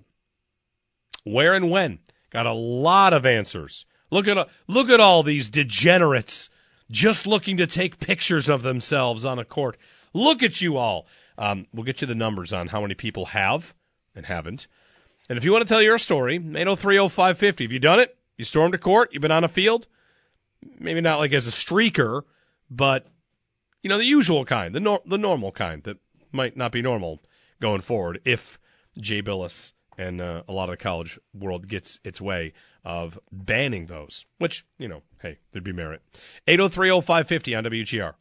Where 1.23 1.53
and 1.53 1.71
when? 1.71 1.99
Got 2.29 2.45
a 2.45 2.53
lot 2.53 3.13
of 3.13 3.25
answers. 3.25 3.85
Look 4.09 4.27
at 4.27 4.49
look 4.67 4.89
at 4.89 4.99
all 4.99 5.23
these 5.23 5.49
degenerates 5.49 6.49
just 6.89 7.25
looking 7.25 7.55
to 7.57 7.67
take 7.67 7.99
pictures 7.99 8.49
of 8.49 8.63
themselves 8.63 9.23
on 9.23 9.39
a 9.39 9.45
court. 9.45 9.77
Look 10.13 10.43
at 10.43 10.59
you 10.59 10.77
all. 10.77 11.07
Um, 11.37 11.67
we'll 11.73 11.85
get 11.85 12.01
you 12.01 12.07
the 12.07 12.15
numbers 12.15 12.51
on 12.51 12.67
how 12.67 12.81
many 12.81 12.93
people 12.93 13.27
have 13.27 13.73
and 14.15 14.25
haven't. 14.25 14.67
And 15.29 15.37
if 15.37 15.43
you 15.43 15.51
want 15.51 15.63
to 15.63 15.67
tell 15.67 15.81
your 15.81 15.97
story, 15.97 16.39
8030550. 16.39 17.61
Have 17.61 17.71
you 17.71 17.79
done 17.79 17.99
it? 17.99 18.17
You 18.37 18.45
stormed 18.45 18.75
a 18.75 18.77
court? 18.77 19.09
You've 19.13 19.21
been 19.21 19.31
on 19.31 19.43
a 19.43 19.49
field? 19.49 19.87
Maybe 20.79 21.01
not 21.01 21.19
like 21.19 21.33
as 21.33 21.47
a 21.47 21.51
streaker, 21.51 22.23
but 22.69 23.07
you 23.81 23.89
know 23.89 23.97
the 23.97 24.05
usual 24.05 24.45
kind, 24.45 24.75
the 24.75 24.79
nor- 24.79 25.01
the 25.05 25.17
normal 25.17 25.51
kind 25.51 25.83
that 25.83 25.97
might 26.31 26.55
not 26.55 26.71
be 26.71 26.81
normal 26.81 27.21
going 27.59 27.81
forward 27.81 28.21
if 28.25 28.59
Jay 28.99 29.21
Bilas 29.21 29.73
and 29.97 30.21
uh, 30.21 30.43
a 30.47 30.53
lot 30.53 30.65
of 30.65 30.71
the 30.71 30.77
college 30.77 31.19
world 31.33 31.67
gets 31.67 31.99
its 32.03 32.21
way 32.21 32.53
of 32.83 33.19
banning 33.31 33.85
those, 33.85 34.25
which, 34.37 34.65
you 34.77 34.87
know, 34.87 35.03
hey, 35.21 35.37
there'd 35.51 35.63
be 35.63 35.71
merit. 35.71 36.01
8030550 36.47 37.57
on 37.57 37.63
WGR. 37.65 38.13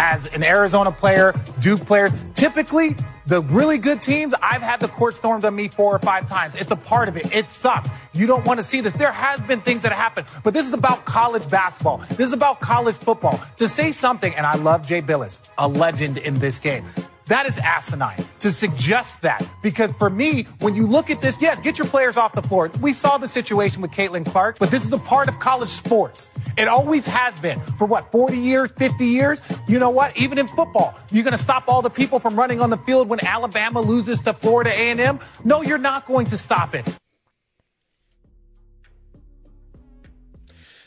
As 0.00 0.26
an 0.26 0.44
Arizona 0.44 0.92
player, 0.92 1.34
Duke 1.60 1.84
players, 1.84 2.12
typically 2.32 2.94
the 3.26 3.42
really 3.42 3.78
good 3.78 4.00
teams, 4.00 4.32
I've 4.40 4.62
had 4.62 4.78
the 4.78 4.86
court 4.86 5.16
stormed 5.16 5.44
on 5.44 5.56
me 5.56 5.66
four 5.66 5.92
or 5.92 5.98
five 5.98 6.28
times. 6.28 6.54
It's 6.54 6.70
a 6.70 6.76
part 6.76 7.08
of 7.08 7.16
it. 7.16 7.34
It 7.34 7.48
sucks. 7.48 7.90
You 8.12 8.28
don't 8.28 8.44
want 8.44 8.60
to 8.60 8.62
see 8.62 8.80
this. 8.80 8.92
There 8.92 9.10
has 9.10 9.42
been 9.42 9.60
things 9.60 9.82
that 9.82 9.92
happen, 9.92 10.24
but 10.44 10.54
this 10.54 10.68
is 10.68 10.72
about 10.72 11.04
college 11.04 11.50
basketball. 11.50 11.98
This 12.10 12.28
is 12.28 12.32
about 12.32 12.60
college 12.60 12.94
football. 12.94 13.40
To 13.56 13.68
say 13.68 13.90
something, 13.90 14.32
and 14.36 14.46
I 14.46 14.54
love 14.54 14.86
Jay 14.86 15.02
Bilas, 15.02 15.38
a 15.58 15.66
legend 15.66 16.16
in 16.16 16.34
this 16.34 16.60
game. 16.60 16.86
That 17.28 17.46
is 17.46 17.58
asinine 17.58 18.24
to 18.40 18.50
suggest 18.50 19.22
that. 19.22 19.46
Because 19.62 19.90
for 19.98 20.08
me, 20.08 20.44
when 20.60 20.74
you 20.74 20.86
look 20.86 21.10
at 21.10 21.20
this, 21.20 21.40
yes, 21.40 21.60
get 21.60 21.78
your 21.78 21.86
players 21.86 22.16
off 22.16 22.32
the 22.32 22.42
floor. 22.42 22.70
We 22.80 22.92
saw 22.92 23.18
the 23.18 23.28
situation 23.28 23.82
with 23.82 23.90
Caitlin 23.90 24.24
Clark, 24.24 24.58
but 24.58 24.70
this 24.70 24.84
is 24.84 24.92
a 24.92 24.98
part 24.98 25.28
of 25.28 25.38
college 25.38 25.68
sports. 25.68 26.30
It 26.56 26.68
always 26.68 27.06
has 27.06 27.38
been 27.40 27.60
for 27.78 27.84
what, 27.84 28.10
40 28.10 28.38
years, 28.38 28.70
50 28.72 29.04
years? 29.04 29.42
You 29.68 29.78
know 29.78 29.90
what? 29.90 30.16
Even 30.16 30.38
in 30.38 30.48
football, 30.48 30.94
you're 31.10 31.24
going 31.24 31.36
to 31.36 31.42
stop 31.42 31.68
all 31.68 31.82
the 31.82 31.90
people 31.90 32.18
from 32.18 32.34
running 32.34 32.60
on 32.60 32.70
the 32.70 32.78
field 32.78 33.08
when 33.08 33.24
Alabama 33.24 33.80
loses 33.80 34.20
to 34.20 34.32
Florida 34.32 34.70
A&M? 34.70 35.20
No, 35.44 35.62
you're 35.62 35.78
not 35.78 36.06
going 36.06 36.26
to 36.26 36.38
stop 36.38 36.74
it. 36.74 36.98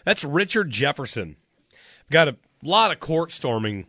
That's 0.05 0.23
Richard 0.23 0.71
Jefferson. 0.71 1.35
Got 2.09 2.29
a 2.29 2.35
lot 2.63 2.91
of 2.91 2.99
court 2.99 3.31
storming 3.31 3.85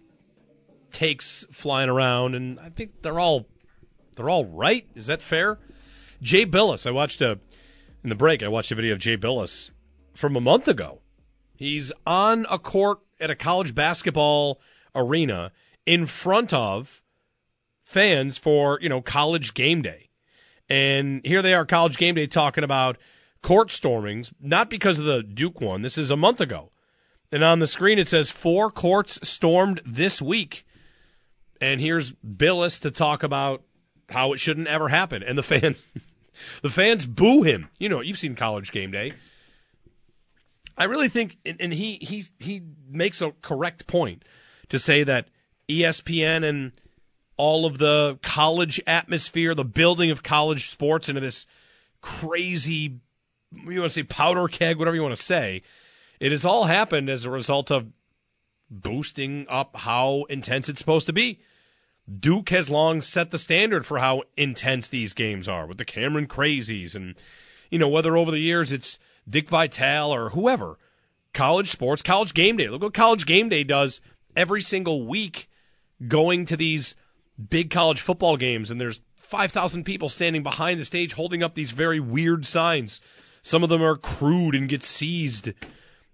takes 0.93 1.45
flying 1.51 1.89
around, 1.89 2.35
and 2.35 2.61
I 2.61 2.69
think 2.69 3.03
they're 3.03 3.21
all 3.21 3.47
they're 4.17 4.31
all 4.31 4.45
right. 4.45 4.87
Is 4.95 5.07
that 5.07 5.23
fair? 5.23 5.59
Jay 6.21 6.47
Bilas. 6.47 6.87
I 6.87 6.91
watched 6.91 7.21
a 7.21 7.39
in 8.05 8.11
the 8.11 8.15
break. 8.15 8.43
I 8.43 8.49
watched 8.49 8.73
a 8.73 8.75
video 8.75 8.95
of 8.95 8.99
Jay 8.99 9.17
Bilas 9.17 9.71
from 10.15 10.37
a 10.37 10.41
month 10.41 10.69
ago. 10.69 11.01
He's 11.57 11.93
on 12.07 12.47
a 12.51 12.59
court 12.59 13.01
at 13.21 13.31
a 13.31 13.37
college 13.37 13.75
basketball 13.75 14.61
arena 14.95 15.53
in 15.87 16.07
front 16.07 16.53
of 16.53 17.03
fans 17.85 18.39
for 18.39 18.79
you 18.81 18.89
know 18.89 19.01
college 19.01 19.55
game 19.55 19.83
day, 19.83 20.11
and 20.69 21.25
here 21.25 21.43
they 21.43 21.55
are, 21.55 21.65
college 21.65 21.97
game 21.97 22.15
day, 22.15 22.27
talking 22.27 22.65
about 22.65 22.99
court 23.43 23.69
stormings. 23.69 24.33
Not 24.41 24.71
because 24.71 24.99
of 24.99 25.05
the 25.05 25.23
Duke 25.23 25.61
one. 25.61 25.83
This 25.83 25.99
is 25.99 26.11
a 26.11 26.17
month 26.17 26.41
ago. 26.41 26.71
And 27.31 27.43
on 27.43 27.61
the 27.61 27.67
screen 27.67 27.99
it 27.99 28.09
says 28.09 28.31
four 28.31 28.71
courts 28.71 29.19
stormed 29.27 29.81
this 29.87 30.21
week. 30.21 30.67
And 31.63 31.81
here's 31.81 32.13
Bilas 32.15 32.81
to 32.81 32.91
talk 32.91 33.23
about 33.23 33.63
how 34.09 34.33
it 34.33 34.41
shouldn't 34.41 34.67
ever 34.67 34.89
happen. 34.89 35.23
And 35.23 35.39
the 35.39 35.45
fans, 35.45 35.87
the 36.63 36.69
fans 36.69 37.07
boo 37.07 37.45
him. 37.45 37.69
You 37.79 37.89
know, 37.89 38.01
you've 38.01 38.19
seen 38.19 38.35
College 38.35 38.73
Game 38.73 38.91
Day. 38.91 39.13
I 40.77 40.85
really 40.85 41.09
think, 41.09 41.39
and 41.47 41.73
he 41.73 41.99
he 42.01 42.25
he 42.41 42.63
makes 42.91 43.23
a 43.23 43.31
correct 43.43 43.87
point 43.87 44.25
to 44.71 44.81
say 44.81 45.05
that 45.05 45.29
ESPN 45.69 46.43
and 46.43 46.73
all 47.37 47.65
of 47.65 47.79
the 47.79 48.19
college 48.23 48.81
atmosphere, 48.85 49.55
the 49.55 49.65
building 49.65 50.11
of 50.11 50.25
college 50.25 50.69
sports 50.69 51.09
into 51.09 51.21
this 51.21 51.47
crazy, 52.01 52.99
you 53.53 53.81
want 53.81 53.93
to 53.93 54.01
say 54.01 54.03
powder 54.03 54.49
keg, 54.49 54.79
whatever 54.79 54.97
you 54.97 55.03
want 55.03 55.15
to 55.15 55.23
say, 55.23 55.63
it 56.19 56.33
has 56.33 56.45
all 56.45 56.65
happened 56.65 57.09
as 57.09 57.25
a 57.25 57.31
result 57.31 57.71
of 57.71 57.87
boosting 58.69 59.47
up 59.49 59.77
how 59.77 60.25
intense 60.29 60.69
it's 60.69 60.81
supposed 60.81 61.07
to 61.07 61.13
be. 61.13 61.39
Duke 62.11 62.51
has 62.51 62.69
long 62.69 63.01
set 63.01 63.31
the 63.31 63.39
standard 63.39 63.87
for 63.87 63.99
how 63.99 64.23
intense 64.37 64.89
these 64.89 65.13
games 65.13 65.49
are 65.49 65.67
with 65.67 65.79
the 65.79 65.85
Cameron 65.85 66.27
Crazies 66.27 66.95
and, 66.95 67.15
you 67.71 67.79
know, 67.79 67.89
whether 67.89 68.17
over 68.17 68.31
the 68.31 68.41
years 68.41 68.73
it's 68.73 68.99
Dick 69.29 69.49
Vitale 69.49 70.13
or 70.13 70.31
whoever. 70.31 70.79
College 71.33 71.71
sports, 71.71 72.03
college 72.03 72.35
game 72.35 72.57
day. 72.57 72.69
Look 72.69 72.83
what 72.83 72.95
college 72.95 73.25
game 73.25 73.49
day 73.49 73.65
does 73.65 74.01
every 74.37 74.63
single 74.63 75.07
week 75.07 75.49
going 76.09 76.45
to 76.47 76.57
these 76.57 76.95
big 77.49 77.71
college 77.71 78.01
football 78.01 78.37
games 78.37 78.71
and 78.71 78.81
there's 78.81 79.01
5,000 79.17 79.85
people 79.85 80.11
standing 80.11 80.43
behind 80.43 80.79
the 80.79 80.85
stage 80.85 81.15
holding 81.15 81.43
up 81.43 81.55
these 81.55 81.71
very 81.71 82.01
weird 82.01 82.45
signs. 82.45 83.01
Some 83.43 83.63
of 83.63 83.71
them 83.71 83.83
are 83.83 83.97
crude 83.97 84.55
and 84.55 84.69
get 84.69 84.85
seized. 84.85 85.53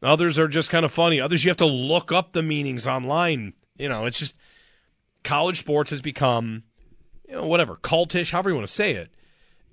Others 0.02 0.38
are 0.38 0.46
just 0.46 0.70
kind 0.70 0.84
of 0.84 0.92
funny. 0.92 1.20
Others 1.20 1.44
you 1.44 1.50
have 1.50 1.56
to 1.56 1.66
look 1.66 2.12
up 2.12 2.32
the 2.32 2.42
meanings 2.42 2.86
online. 2.86 3.54
You 3.76 3.88
know, 3.88 4.04
it's 4.04 4.20
just 4.20 4.36
college 5.28 5.58
sports 5.58 5.90
has 5.90 6.00
become, 6.00 6.62
you 7.28 7.34
know, 7.34 7.46
whatever, 7.46 7.76
cultish, 7.76 8.32
however 8.32 8.48
you 8.48 8.56
want 8.56 8.66
to 8.66 8.72
say 8.72 8.92
it. 8.92 9.10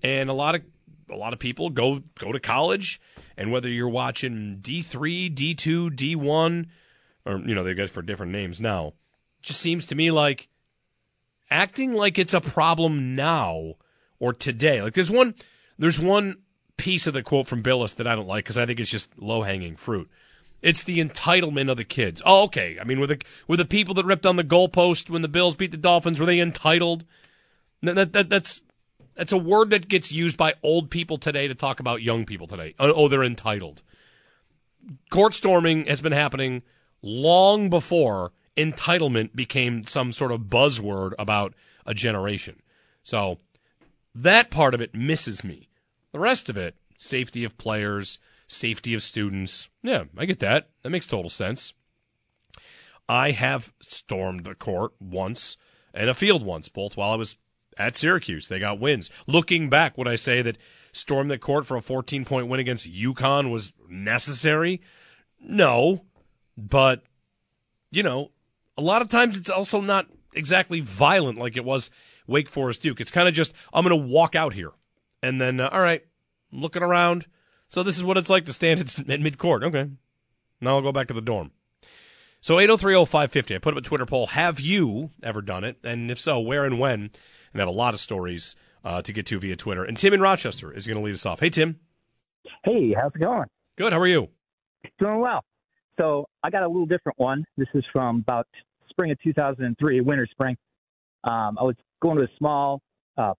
And 0.04 0.30
a 0.30 0.34
lot 0.34 0.54
of 0.54 0.62
a 1.10 1.16
lot 1.16 1.32
of 1.32 1.40
people 1.40 1.70
go 1.70 2.04
go 2.20 2.34
to 2.34 2.40
college, 2.42 3.00
and 3.38 3.52
whether 3.52 3.70
you're 3.70 3.88
watching 3.88 4.58
D 4.60 4.82
three, 4.82 5.30
D 5.30 5.56
two, 5.56 5.90
D 5.90 6.14
one, 6.14 6.68
or 7.26 7.38
you 7.40 7.56
know 7.56 7.64
they 7.64 7.74
get 7.74 7.90
for 7.90 8.02
different 8.02 8.34
names 8.34 8.60
now, 8.60 8.94
just 9.42 9.62
seems 9.62 9.86
to 9.86 9.96
me 9.96 10.12
like 10.12 10.50
acting 11.50 11.94
like 11.94 12.20
it's 12.20 12.34
a 12.34 12.42
problem 12.42 13.16
now 13.16 13.76
or 14.20 14.34
today. 14.34 14.82
Like 14.82 14.94
there's 14.94 15.10
one 15.10 15.36
there's 15.80 16.02
one 16.02 16.40
piece 16.76 17.08
of 17.08 17.14
the 17.14 17.24
quote 17.24 17.48
from 17.48 17.64
Bilas 17.64 17.96
that 17.96 18.08
I 18.08 18.16
don't 18.16 18.28
like 18.28 18.44
because 18.44 18.58
I 18.58 18.66
think 18.66 18.82
it's 18.82 18.92
just 18.92 19.18
low 19.18 19.44
hanging 19.44 19.78
fruit. 19.78 20.10
It's 20.62 20.84
the 20.84 21.00
entitlement 21.00 21.70
of 21.70 21.78
the 21.78 21.84
kids. 21.84 22.22
Oh, 22.26 22.44
okay. 22.44 22.78
I 22.80 22.84
mean, 22.84 23.00
were 23.00 23.08
the 23.08 23.22
were 23.48 23.58
the 23.58 23.66
people 23.66 23.94
that 23.96 24.06
ripped 24.06 24.26
on 24.26 24.36
the 24.36 24.44
goalpost 24.44 25.10
when 25.10 25.22
the 25.22 25.28
Bills 25.28 25.56
beat 25.56 25.72
the 25.72 25.78
Dolphins 25.78 26.20
were 26.20 26.26
they 26.26 26.40
entitled? 26.40 27.06
That, 27.84 28.14
that, 28.14 28.30
that's 28.30 28.62
that's 29.16 29.32
a 29.32 29.38
word 29.38 29.70
that 29.70 29.88
gets 29.88 30.12
used 30.12 30.38
by 30.38 30.56
old 30.64 30.90
people 30.90 31.18
today 31.18 31.48
to 31.48 31.56
talk 31.56 31.80
about 31.80 32.02
young 32.02 32.26
people 32.26 32.48
today. 32.48 32.76
Oh, 32.80 32.92
oh, 32.94 33.08
they're 33.08 33.24
entitled. 33.24 33.82
Court 35.10 35.34
storming 35.34 35.86
has 35.86 36.02
been 36.02 36.12
happening 36.12 36.64
long 37.02 37.70
before 37.70 38.32
entitlement 38.58 39.36
became 39.36 39.84
some 39.84 40.12
sort 40.12 40.32
of 40.32 40.42
buzzword 40.42 41.14
about 41.20 41.54
a 41.86 41.94
generation. 41.94 42.62
So 43.04 43.40
that 44.14 44.50
part 44.50 44.74
of 44.74 44.82
it 44.82 44.96
misses 44.96 45.44
me. 45.44 45.70
The 46.12 46.20
rest 46.20 46.50
of 46.50 46.58
it, 46.58 46.76
safety 46.98 47.44
of 47.44 47.58
players, 47.58 48.18
safety 48.48 48.94
of 48.94 49.04
students. 49.04 49.70
Yeah, 49.82 50.06
I 50.18 50.26
get 50.26 50.40
that. 50.40 50.70
That 50.84 50.90
makes 50.90 51.08
total 51.08 51.30
sense. 51.30 51.74
I 53.08 53.32
have 53.32 53.74
stormed 53.82 54.46
the 54.46 54.56
court 54.56 54.94
once 55.00 55.58
and 55.94 56.10
a 56.10 56.14
field 56.14 56.44
once, 56.46 56.68
both 56.68 56.98
while 56.98 57.12
I 57.12 57.16
was 57.16 57.38
at 57.78 57.96
Syracuse. 57.96 58.48
They 58.48 58.60
got 58.60 58.80
wins. 58.80 59.10
Looking 59.28 59.70
back, 59.70 59.98
would 59.98 60.08
I 60.08 60.16
say 60.16 60.42
that 60.42 60.58
storm 60.92 61.28
the 61.28 61.38
court 61.38 61.66
for 61.66 61.78
a 61.78 61.82
14 61.82 62.26
point 62.26 62.48
win 62.48 62.60
against 62.60 62.92
UConn 62.92 63.52
was 63.52 63.74
necessary? 63.90 64.82
No, 65.40 66.04
but 66.58 67.04
you 67.92 68.04
know, 68.04 68.32
a 68.78 68.82
lot 68.82 69.02
of 69.02 69.10
times 69.10 69.38
it's 69.38 69.50
also 69.50 69.82
not 69.82 70.08
exactly 70.34 70.82
violent 70.82 71.38
like 71.38 71.56
it 71.56 71.66
was 71.66 71.90
Wake 72.28 72.50
Forest 72.50 72.82
Duke. 72.82 73.00
It's 73.00 73.12
kind 73.12 73.28
of 73.28 73.34
just 73.34 73.54
I'm 73.74 73.86
going 73.86 73.98
to 73.98 74.08
walk 74.08 74.36
out 74.36 74.54
here, 74.54 74.72
and 75.22 75.40
then 75.40 75.60
uh, 75.60 75.70
all 75.72 75.82
right, 75.82 76.04
looking 76.52 76.84
around. 76.84 77.26
So 77.70 77.84
this 77.84 77.98
is 77.98 78.04
what 78.04 78.18
it's 78.18 78.30
like 78.30 78.46
to 78.46 78.54
stand 78.54 78.80
at, 78.80 79.08
mid 79.20 79.38
court. 79.38 79.64
Okay, 79.64 79.90
now 80.62 80.76
I'll 80.76 80.82
go 80.82 80.92
back 80.92 81.08
to 81.08 81.14
the 81.14 81.22
dorm. 81.22 81.52
So 82.42 82.58
8030550. 82.58 83.56
I 83.56 83.58
put 83.58 83.74
up 83.74 83.80
a 83.80 83.82
Twitter 83.82 84.06
poll. 84.06 84.28
Have 84.28 84.60
you 84.60 85.10
ever 85.24 85.42
done 85.42 85.64
it? 85.64 85.78
And 85.84 86.12
if 86.12 86.20
so, 86.20 86.40
where 86.40 86.64
and 86.64 86.80
when? 86.80 87.00
And 87.02 87.12
I 87.56 87.60
have 87.60 87.68
a 87.68 87.72
lot 87.72 87.96
of 87.96 88.00
stories 88.00 88.56
uh, 88.84 89.02
to 89.02 89.12
get 89.12 89.26
to 89.28 89.40
via 89.40 89.56
Twitter. 89.56 89.84
And 89.84 89.98
Tim 89.98 90.14
in 90.14 90.22
Rochester 90.22 90.72
is 90.72 90.86
going 90.86 90.98
to 90.98 91.04
lead 91.04 91.16
us 91.16 91.26
off. 91.26 91.40
Hey, 91.40 91.50
Tim. 91.50 91.80
Hey, 92.64 92.94
how's 92.94 93.12
it 93.16 93.20
going? 93.20 93.46
Good. 93.78 93.94
How 93.94 94.00
are 94.00 94.08
you? 94.08 94.30
Doing 95.00 95.20
well. 95.20 95.44
So 95.98 96.28
I 96.44 96.52
got 96.52 96.62
a 96.62 96.68
little 96.68 96.86
different 96.86 97.18
one. 97.18 97.44
This 97.58 97.68
is 97.74 97.84
from 97.92 98.18
about 98.20 98.48
spring 98.90 99.12
of 99.12 99.20
2003, 99.24 100.02
winter 100.02 100.28
spring. 100.30 100.56
Um, 101.24 101.58
I 101.60 101.64
was 101.64 101.76
going 102.02 102.18
to 102.18 102.24
a 102.24 102.38
small 102.38 102.82
uh, 103.18 103.34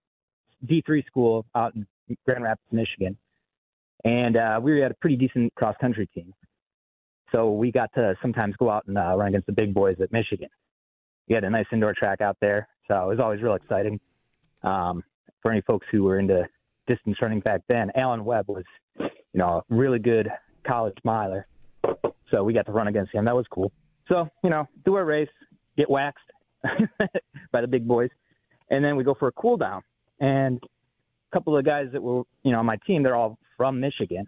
D3 0.67 1.07
school 1.07 1.47
out 1.55 1.75
in 1.77 1.87
Grand 2.25 2.43
Rapids, 2.43 2.67
Michigan, 2.73 3.17
and 4.07 4.37
uh, 4.37 4.61
we 4.63 4.81
had 4.81 4.93
a 4.93 4.95
pretty 4.95 5.17
decent 5.17 5.53
cross 5.57 5.75
country 5.81 6.07
team. 6.07 6.33
So 7.33 7.51
we 7.51 7.73
got 7.73 7.93
to 7.95 8.15
sometimes 8.23 8.55
go 8.57 8.71
out 8.71 8.85
and 8.87 8.97
uh, 8.97 9.17
run 9.17 9.29
against 9.29 9.47
the 9.47 9.53
big 9.53 9.75
boys 9.75 9.97
at 10.01 10.13
Michigan. 10.13 10.49
We 11.29 11.35
had 11.35 11.43
a 11.43 11.51
nice 11.51 11.67
indoor 11.73 11.93
track 11.93 12.21
out 12.21 12.37
there, 12.41 12.69
so 12.87 12.95
it 12.95 13.09
was 13.09 13.19
always 13.21 13.43
real 13.43 13.55
exciting. 13.55 13.99
Um, 14.63 15.03
for 15.43 15.51
any 15.51 15.61
folks 15.63 15.87
who 15.91 16.05
were 16.05 16.21
into 16.21 16.45
distance 16.87 17.17
running 17.21 17.41
back 17.41 17.63
then, 17.69 17.91
Alan 17.97 18.25
Webb 18.25 18.47
was, 18.47 18.63
you 18.99 19.11
know, 19.35 19.65
a 19.69 19.75
really 19.75 19.99
good 19.99 20.29
college 20.65 20.97
miler. 21.03 21.49
So 22.31 22.45
we 22.45 22.53
got 22.53 22.67
to 22.67 22.73
run 22.73 22.87
against 22.87 23.13
him. 23.13 23.25
That 23.25 23.35
was 23.35 23.47
cool. 23.51 23.73
So, 24.09 24.29
you 24.45 24.51
know, 24.51 24.69
do 24.85 24.95
our 24.95 25.05
race, 25.05 25.29
get 25.77 25.91
waxed 25.91 26.19
by 27.53 27.61
the 27.61 27.67
big 27.67 27.89
boys, 27.89 28.11
and 28.71 28.85
then 28.85 28.95
we 28.95 29.03
go 29.03 29.15
for 29.19 29.27
a 29.27 29.33
cool 29.33 29.57
down. 29.57 29.83
And 30.21 30.63
couple 31.37 31.57
of 31.57 31.67
guys 31.67 31.89
that 31.93 32.03
were, 32.03 32.23
you 32.45 32.53
know, 32.53 32.61
on 32.61 32.67
my 32.67 32.79
team, 32.87 33.03
they're 33.03 33.15
all 33.15 33.39
from 33.59 33.79
Michigan. 33.79 34.27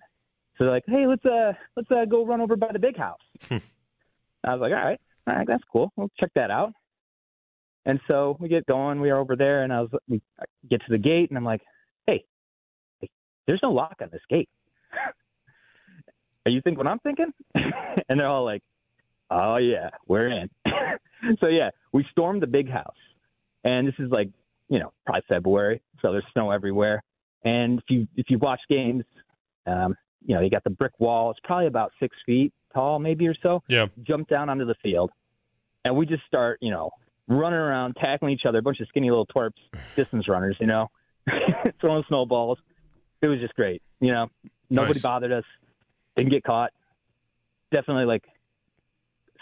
So 0.57 0.65
they're 0.65 0.75
like, 0.75 0.85
hey, 0.87 1.07
let's 1.07 1.25
uh 1.25 1.53
let's 1.75 1.91
uh 1.91 2.05
go 2.05 2.27
run 2.27 2.43
over 2.43 2.57
by 2.57 2.69
the 2.71 2.79
big 2.79 2.99
house. 2.99 3.21
I 3.51 4.55
was 4.55 4.61
like, 4.61 4.73
all 4.73 4.85
right, 4.85 5.01
all 5.27 5.35
right, 5.35 5.47
that's 5.47 5.63
cool. 5.73 5.91
We'll 5.97 6.11
check 6.21 6.31
that 6.35 6.51
out. 6.51 6.73
And 7.87 7.99
so 8.09 8.37
we 8.39 8.49
get 8.49 8.67
going. 8.67 9.01
We 9.01 9.09
are 9.09 9.19
over 9.19 9.37
there, 9.37 9.63
and 9.63 9.73
I 9.73 9.81
was 9.81 9.91
we 10.07 10.21
get 10.69 10.81
to 10.81 10.91
the 10.91 10.99
gate, 10.99 11.31
and 11.31 11.39
I'm 11.39 11.45
like, 11.45 11.63
hey, 12.07 12.25
hey 13.01 13.09
there's 13.47 13.61
no 13.63 13.71
lock 13.71 13.97
on 14.03 14.09
this 14.13 14.21
gate. 14.29 14.51
Are 16.47 16.51
you 16.51 16.61
think 16.61 16.77
what 16.77 16.87
I'm 16.87 16.99
thinking? 16.99 17.33
and 17.55 18.21
they're 18.21 18.27
all 18.27 18.45
like, 18.45 18.63
oh 19.31 19.57
yeah, 19.57 19.91
we're 20.07 20.29
in. 20.29 20.51
so 21.41 21.47
yeah, 21.47 21.71
we 21.93 22.05
stormed 22.11 22.43
the 22.43 22.47
big 22.47 22.69
house, 22.69 23.01
and 23.65 23.89
this 23.89 23.95
is 23.99 24.11
like 24.11 24.29
you 24.69 24.79
know 24.79 24.93
probably 25.07 25.23
February, 25.29 25.81
so 26.03 26.13
there's 26.13 26.25
snow 26.33 26.51
everywhere. 26.51 27.03
And 27.45 27.79
if 27.79 27.85
you 27.89 28.07
if 28.17 28.27
you 28.31 28.39
watch 28.39 28.61
games, 28.69 29.05
um, 29.67 29.95
you 30.25 30.35
know 30.35 30.41
you 30.41 30.51
got 30.51 30.65
the 30.65 30.71
brick 30.71 30.93
wall. 30.99 31.31
It's 31.31 31.41
probably 31.45 31.67
about 31.67 31.93
six 32.01 32.17
feet 32.27 32.53
tall, 32.75 32.99
maybe 32.99 33.27
or 33.27 33.35
so. 33.43 33.63
Yeah. 33.69 33.87
Jump 34.03 34.29
down 34.29 34.49
onto 34.51 34.65
the 34.67 34.75
field, 34.83 35.11
and 35.85 35.97
we 35.97 36.07
just 36.07 36.25
start 36.27 36.59
you 36.61 36.71
know 36.71 36.91
running 37.29 37.59
around, 37.59 37.95
tackling 38.01 38.33
each 38.33 38.47
other, 38.47 38.59
a 38.59 38.63
bunch 38.63 38.81
of 38.81 38.89
skinny 38.89 39.11
little 39.11 39.27
twerps, 39.27 39.53
distance 39.97 40.27
runners, 40.29 40.57
you 40.61 40.67
know, 40.67 40.89
throwing 41.81 42.03
snowballs. 42.09 42.59
It 43.21 43.27
was 43.27 43.39
just 43.41 43.55
great. 43.55 43.83
You 44.01 44.13
know, 44.13 44.29
nobody 44.71 44.95
Nice. 44.95 45.03
bothered 45.03 45.33
us, 45.33 45.45
didn't 46.17 46.31
get 46.31 46.43
caught. 46.45 46.73
Definitely 47.71 48.07
like 48.07 48.25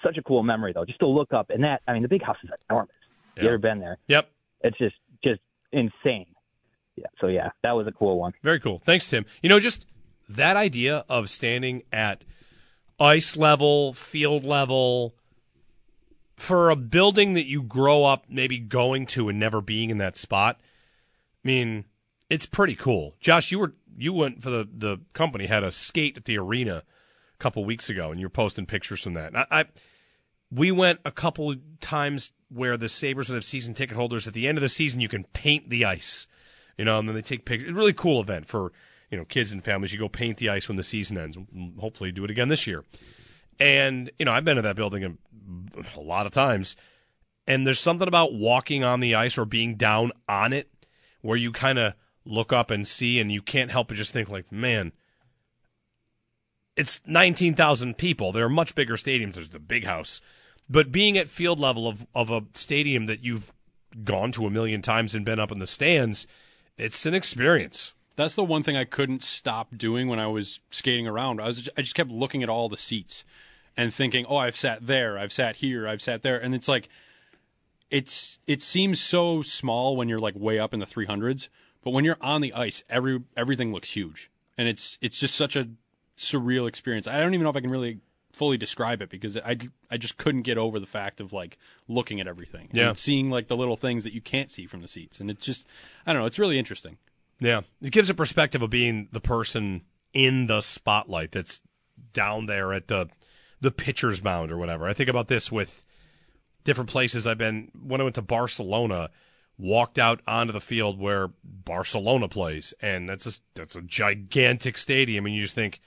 such 0.02 0.16
a 0.18 0.22
cool 0.22 0.42
memory 0.42 0.72
though, 0.72 0.84
just 0.84 0.98
to 1.00 1.06
look 1.06 1.32
up 1.32 1.50
and 1.50 1.62
that. 1.64 1.82
I 1.86 1.92
mean, 1.92 2.02
the 2.02 2.08
big 2.08 2.22
house 2.22 2.36
is 2.42 2.50
enormous. 2.68 2.94
You 3.36 3.42
Yeah. 3.44 3.48
ever 3.50 3.58
been 3.58 3.78
there? 3.78 3.98
Yep. 4.08 4.30
It's 4.62 4.78
just 4.78 4.96
just 5.22 5.40
insane. 5.72 6.26
Yeah. 6.96 7.06
So 7.20 7.26
yeah, 7.26 7.50
that 7.62 7.76
was 7.76 7.86
a 7.86 7.92
cool 7.92 8.18
one. 8.18 8.32
Very 8.42 8.60
cool. 8.60 8.78
Thanks, 8.78 9.08
Tim. 9.08 9.26
You 9.42 9.48
know, 9.48 9.60
just 9.60 9.86
that 10.28 10.56
idea 10.56 11.04
of 11.08 11.30
standing 11.30 11.82
at 11.92 12.24
ice 12.98 13.36
level, 13.36 13.92
field 13.92 14.44
level, 14.44 15.14
for 16.36 16.70
a 16.70 16.76
building 16.76 17.34
that 17.34 17.46
you 17.46 17.62
grow 17.62 18.04
up 18.04 18.24
maybe 18.28 18.58
going 18.58 19.06
to 19.06 19.28
and 19.28 19.38
never 19.38 19.60
being 19.60 19.90
in 19.90 19.98
that 19.98 20.16
spot. 20.16 20.60
I 21.44 21.48
mean, 21.48 21.84
it's 22.28 22.46
pretty 22.46 22.74
cool. 22.74 23.14
Josh, 23.20 23.50
you 23.50 23.58
were 23.58 23.74
you 23.96 24.12
went 24.12 24.42
for 24.42 24.50
the 24.50 24.68
the 24.70 24.98
company 25.12 25.46
had 25.46 25.64
a 25.64 25.72
skate 25.72 26.16
at 26.16 26.24
the 26.24 26.38
arena 26.38 26.82
a 27.34 27.38
couple 27.38 27.64
weeks 27.64 27.88
ago, 27.88 28.10
and 28.10 28.20
you 28.20 28.26
were 28.26 28.30
posting 28.30 28.66
pictures 28.66 29.02
from 29.02 29.14
that. 29.14 29.28
And 29.28 29.38
I, 29.38 29.46
I 29.50 29.64
we 30.50 30.70
went 30.70 31.00
a 31.04 31.10
couple 31.10 31.54
times 31.80 32.32
where 32.48 32.76
the 32.76 32.88
Sabres 32.88 33.28
would 33.28 33.34
have 33.34 33.44
season 33.44 33.74
ticket 33.74 33.96
holders. 33.96 34.26
At 34.26 34.34
the 34.34 34.46
end 34.46 34.58
of 34.58 34.62
the 34.62 34.68
season, 34.68 35.00
you 35.00 35.08
can 35.08 35.24
paint 35.24 35.70
the 35.70 35.84
ice, 35.84 36.26
you 36.78 36.84
know, 36.84 36.98
and 36.98 37.08
then 37.08 37.14
they 37.14 37.22
take 37.22 37.44
pictures. 37.44 37.68
It's 37.68 37.74
a 37.74 37.78
really 37.78 37.92
cool 37.92 38.20
event 38.20 38.46
for 38.48 38.72
you 39.10 39.18
know 39.18 39.24
kids 39.24 39.52
and 39.52 39.64
families. 39.64 39.92
You 39.92 39.98
go 39.98 40.08
paint 40.08 40.38
the 40.38 40.48
ice 40.48 40.68
when 40.68 40.76
the 40.76 40.84
season 40.84 41.18
ends. 41.18 41.36
Hopefully, 41.80 42.12
do 42.12 42.24
it 42.24 42.30
again 42.30 42.48
this 42.48 42.66
year. 42.66 42.84
And 43.58 44.10
you 44.18 44.24
know, 44.24 44.32
I've 44.32 44.44
been 44.44 44.56
to 44.56 44.62
that 44.62 44.76
building 44.76 45.04
a, 45.04 45.98
a 45.98 46.00
lot 46.00 46.26
of 46.26 46.32
times, 46.32 46.76
and 47.46 47.66
there's 47.66 47.80
something 47.80 48.08
about 48.08 48.34
walking 48.34 48.84
on 48.84 49.00
the 49.00 49.14
ice 49.14 49.36
or 49.36 49.44
being 49.44 49.76
down 49.76 50.12
on 50.28 50.52
it 50.52 50.70
where 51.22 51.36
you 51.36 51.50
kind 51.50 51.78
of 51.78 51.94
look 52.24 52.52
up 52.52 52.70
and 52.70 52.86
see, 52.86 53.18
and 53.18 53.32
you 53.32 53.42
can't 53.42 53.70
help 53.70 53.88
but 53.88 53.96
just 53.96 54.12
think 54.12 54.28
like, 54.28 54.50
man. 54.52 54.92
It's 56.76 57.00
19,000 57.06 57.96
people. 57.96 58.32
There 58.32 58.44
are 58.44 58.50
much 58.50 58.74
bigger 58.74 58.96
stadiums. 58.96 59.34
There's 59.34 59.48
the 59.48 59.58
big 59.58 59.84
house. 59.84 60.20
But 60.68 60.92
being 60.92 61.16
at 61.16 61.28
field 61.28 61.58
level 61.58 61.88
of, 61.88 62.06
of 62.14 62.30
a 62.30 62.44
stadium 62.54 63.06
that 63.06 63.22
you've 63.22 63.52
gone 64.04 64.32
to 64.32 64.46
a 64.46 64.50
million 64.50 64.82
times 64.82 65.14
and 65.14 65.24
been 65.24 65.40
up 65.40 65.52
in 65.52 65.58
the 65.58 65.66
stands, 65.66 66.26
it's 66.76 67.06
an 67.06 67.14
experience. 67.14 67.94
That's 68.16 68.34
the 68.34 68.44
one 68.44 68.62
thing 68.62 68.76
I 68.76 68.84
couldn't 68.84 69.22
stop 69.22 69.76
doing 69.76 70.08
when 70.08 70.18
I 70.18 70.26
was 70.26 70.60
skating 70.70 71.06
around. 71.06 71.40
I 71.40 71.46
was 71.46 71.68
I 71.76 71.82
just 71.82 71.94
kept 71.94 72.10
looking 72.10 72.42
at 72.42 72.48
all 72.48 72.68
the 72.68 72.76
seats 72.76 73.24
and 73.76 73.92
thinking, 73.92 74.24
"Oh, 74.26 74.36
I've 74.36 74.56
sat 74.56 74.86
there, 74.86 75.18
I've 75.18 75.32
sat 75.32 75.56
here, 75.56 75.86
I've 75.86 76.00
sat 76.00 76.22
there." 76.22 76.38
And 76.38 76.54
it's 76.54 76.66
like 76.66 76.88
it's 77.90 78.38
it 78.46 78.62
seems 78.62 79.00
so 79.00 79.42
small 79.42 79.96
when 79.96 80.08
you're 80.08 80.18
like 80.18 80.34
way 80.34 80.58
up 80.58 80.72
in 80.72 80.80
the 80.80 80.86
300s, 80.86 81.48
but 81.84 81.90
when 81.90 82.04
you're 82.04 82.18
on 82.20 82.40
the 82.40 82.54
ice, 82.54 82.82
every 82.88 83.22
everything 83.36 83.72
looks 83.72 83.90
huge. 83.90 84.30
And 84.56 84.66
it's 84.66 84.96
it's 85.02 85.18
just 85.18 85.34
such 85.34 85.54
a 85.54 85.68
surreal 86.16 86.68
experience. 86.68 87.06
I 87.06 87.18
don't 87.18 87.34
even 87.34 87.44
know 87.44 87.50
if 87.50 87.56
I 87.56 87.60
can 87.60 87.70
really 87.70 88.00
fully 88.32 88.56
describe 88.58 89.00
it 89.00 89.08
because 89.08 89.36
I, 89.38 89.56
I 89.90 89.96
just 89.96 90.18
couldn't 90.18 90.42
get 90.42 90.58
over 90.58 90.78
the 90.78 90.86
fact 90.86 91.20
of 91.20 91.32
like 91.32 91.56
looking 91.88 92.20
at 92.20 92.26
everything 92.28 92.68
Yeah. 92.72 92.88
and 92.90 92.98
seeing 92.98 93.30
like 93.30 93.48
the 93.48 93.56
little 93.56 93.76
things 93.78 94.04
that 94.04 94.12
you 94.12 94.20
can't 94.20 94.50
see 94.50 94.66
from 94.66 94.82
the 94.82 94.88
seats 94.88 95.20
and 95.20 95.30
it's 95.30 95.42
just 95.44 95.66
I 96.06 96.12
don't 96.12 96.20
know 96.20 96.26
it's 96.26 96.38
really 96.38 96.58
interesting 96.58 96.98
Yeah, 97.40 97.62
it 97.80 97.92
gives 97.92 98.10
a 98.10 98.14
perspective 98.14 98.60
of 98.60 98.68
being 98.68 99.08
the 99.10 99.20
person 99.20 99.84
in 100.12 100.48
the 100.48 100.60
spotlight 100.60 101.32
that's 101.32 101.62
down 102.12 102.44
there 102.46 102.74
at 102.74 102.88
the 102.88 103.08
the 103.58 103.70
pitcher's 103.70 104.22
mound 104.22 104.52
or 104.52 104.58
whatever. 104.58 104.86
I 104.86 104.92
think 104.92 105.08
about 105.08 105.28
this 105.28 105.50
with 105.50 105.82
different 106.64 106.90
places 106.90 107.26
I've 107.26 107.38
been. 107.38 107.70
When 107.74 108.02
I 108.02 108.04
went 108.04 108.16
to 108.16 108.22
Barcelona, 108.22 109.08
walked 109.56 109.98
out 109.98 110.20
onto 110.26 110.52
the 110.52 110.60
field 110.60 111.00
where 111.00 111.30
Barcelona 111.42 112.28
plays, 112.28 112.74
and 112.82 113.08
that's 113.08 113.26
a 113.26 113.32
that's 113.54 113.74
a 113.76 113.80
gigantic 113.82 114.76
stadium, 114.76 115.24
and 115.24 115.34
you 115.34 115.40
just 115.40 115.54
think, 115.54 115.80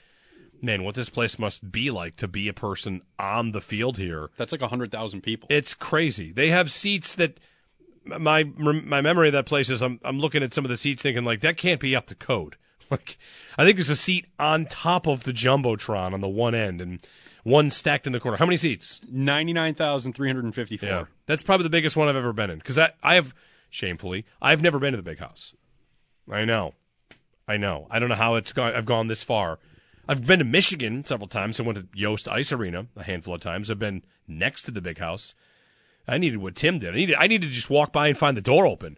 man, 0.61 0.83
what 0.83 0.95
this 0.95 1.09
place 1.09 1.39
must 1.39 1.71
be 1.71 1.91
like 1.91 2.15
to 2.17 2.27
be 2.27 2.47
a 2.47 2.53
person 2.53 3.01
on 3.17 3.51
the 3.51 3.61
field 3.61 3.97
here. 3.97 4.29
that's 4.37 4.51
like 4.51 4.61
100,000 4.61 5.21
people 5.21 5.47
It's 5.51 5.73
crazy. 5.73 6.31
They 6.31 6.49
have 6.49 6.71
seats 6.71 7.15
that 7.15 7.39
my 8.05 8.43
my 8.43 9.01
memory 9.01 9.27
of 9.27 9.33
that 9.33 9.45
place 9.45 9.69
is 9.69 9.81
I'm 9.81 9.99
I'm 10.03 10.19
looking 10.19 10.41
at 10.41 10.53
some 10.53 10.65
of 10.65 10.69
the 10.69 10.77
seats 10.77 11.01
thinking 11.01 11.25
like 11.25 11.41
that 11.41 11.57
can't 11.57 11.79
be 11.79 11.95
up 11.95 12.07
to 12.07 12.15
code. 12.15 12.55
Like 12.91 13.19
I 13.55 13.65
think 13.65 13.75
there's 13.75 13.91
a 13.91 13.95
seat 13.95 14.25
on 14.39 14.65
top 14.65 15.05
of 15.05 15.23
the 15.23 15.31
jumbotron 15.31 16.11
on 16.11 16.21
the 16.21 16.27
one 16.27 16.55
end 16.55 16.81
and 16.81 17.05
one 17.43 17.69
stacked 17.69 18.07
in 18.07 18.13
the 18.13 18.19
corner. 18.19 18.37
How 18.37 18.47
many 18.47 18.57
seats? 18.57 18.99
99,354 19.11 20.89
Yeah, 20.89 21.05
that's 21.27 21.43
probably 21.43 21.65
the 21.65 21.69
biggest 21.69 21.95
one 21.95 22.07
I've 22.07 22.15
ever 22.15 22.33
been 22.33 22.49
in 22.49 22.57
because 22.57 22.79
I 22.79 22.93
I 23.03 23.13
have 23.13 23.35
shamefully 23.69 24.25
I've 24.41 24.63
never 24.63 24.79
been 24.79 24.93
to 24.93 24.97
the 24.97 25.03
big 25.03 25.19
house. 25.19 25.53
I 26.31 26.45
know, 26.45 26.73
I 27.47 27.57
know. 27.57 27.85
I 27.91 27.99
don't 27.99 28.09
know 28.09 28.15
how 28.15 28.35
it's 28.35 28.53
gone. 28.53 28.73
I've 28.73 28.87
gone 28.87 29.07
this 29.07 29.21
far. 29.21 29.59
I've 30.09 30.25
been 30.25 30.39
to 30.39 30.45
Michigan 30.45 31.05
several 31.05 31.27
times. 31.27 31.59
I 31.59 31.63
went 31.63 31.77
to 31.77 31.87
Yost 31.93 32.27
Ice 32.27 32.51
Arena 32.51 32.87
a 32.95 33.03
handful 33.03 33.35
of 33.35 33.41
times. 33.41 33.69
I've 33.69 33.77
been 33.77 34.03
next 34.27 34.63
to 34.63 34.71
the 34.71 34.81
big 34.81 34.97
house. 34.97 35.35
I 36.07 36.17
needed 36.17 36.37
what 36.37 36.55
Tim 36.55 36.79
did. 36.79 36.95
I 36.95 36.97
needed 36.97 37.15
I 37.19 37.27
needed 37.27 37.45
to 37.49 37.53
just 37.53 37.69
walk 37.69 37.93
by 37.93 38.07
and 38.07 38.17
find 38.17 38.35
the 38.35 38.41
door 38.41 38.65
open. 38.65 38.97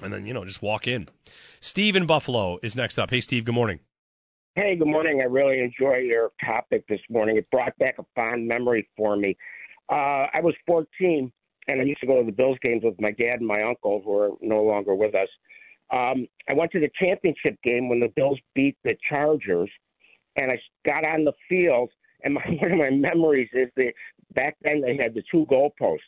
and 0.00 0.12
then 0.12 0.24
you 0.24 0.32
know 0.34 0.44
just 0.44 0.62
walk 0.62 0.86
in. 0.86 1.08
Steve 1.60 1.96
in 1.96 2.06
Buffalo 2.06 2.60
is 2.62 2.76
next 2.76 2.96
up. 2.96 3.10
Hey, 3.10 3.20
Steve. 3.20 3.44
Good 3.44 3.56
morning. 3.56 3.80
Hey, 4.54 4.76
good 4.76 4.86
morning. 4.86 5.20
I 5.20 5.24
really 5.24 5.58
enjoyed 5.58 6.04
your 6.04 6.30
topic 6.44 6.86
this 6.86 7.00
morning. 7.10 7.36
It 7.36 7.50
brought 7.50 7.76
back 7.78 7.96
a 7.98 8.04
fond 8.14 8.46
memory 8.46 8.88
for 8.96 9.16
me. 9.16 9.36
Uh, 9.90 10.28
I 10.32 10.40
was 10.42 10.54
14, 10.64 11.32
and 11.66 11.80
I 11.80 11.84
used 11.84 12.00
to 12.02 12.06
go 12.06 12.20
to 12.20 12.24
the 12.24 12.32
Bills 12.32 12.58
games 12.62 12.84
with 12.84 13.00
my 13.00 13.10
dad 13.10 13.40
and 13.40 13.46
my 13.48 13.62
uncle, 13.62 14.00
who 14.04 14.16
are 14.16 14.30
no 14.40 14.62
longer 14.62 14.94
with 14.94 15.16
us. 15.16 15.28
Um, 15.90 16.26
I 16.48 16.54
went 16.54 16.72
to 16.72 16.80
the 16.80 16.90
championship 16.98 17.56
game 17.62 17.88
when 17.88 18.00
the 18.00 18.12
Bills 18.16 18.38
beat 18.54 18.76
the 18.84 18.96
Chargers, 19.08 19.70
and 20.36 20.50
I 20.50 20.58
got 20.84 21.04
on 21.04 21.24
the 21.24 21.32
field. 21.48 21.90
And 22.24 22.34
my, 22.34 22.42
one 22.60 22.72
of 22.72 22.78
my 22.78 22.90
memories 22.90 23.48
is 23.52 23.68
that 23.76 23.92
back 24.34 24.56
then 24.62 24.80
they 24.80 24.96
had 24.96 25.14
the 25.14 25.22
two 25.30 25.46
goalposts, 25.50 25.98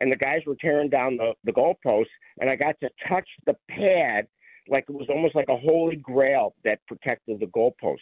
and 0.00 0.10
the 0.10 0.16
guys 0.16 0.40
were 0.46 0.56
tearing 0.60 0.90
down 0.90 1.16
the, 1.16 1.32
the 1.44 1.52
goalposts, 1.52 2.06
and 2.40 2.50
I 2.50 2.56
got 2.56 2.74
to 2.80 2.90
touch 3.08 3.28
the 3.46 3.54
pad 3.70 4.26
like 4.68 4.84
it 4.88 4.94
was 4.94 5.08
almost 5.08 5.34
like 5.34 5.48
a 5.48 5.56
holy 5.56 5.96
grail 5.96 6.54
that 6.64 6.78
protected 6.86 7.40
the 7.40 7.46
goalposts. 7.46 7.98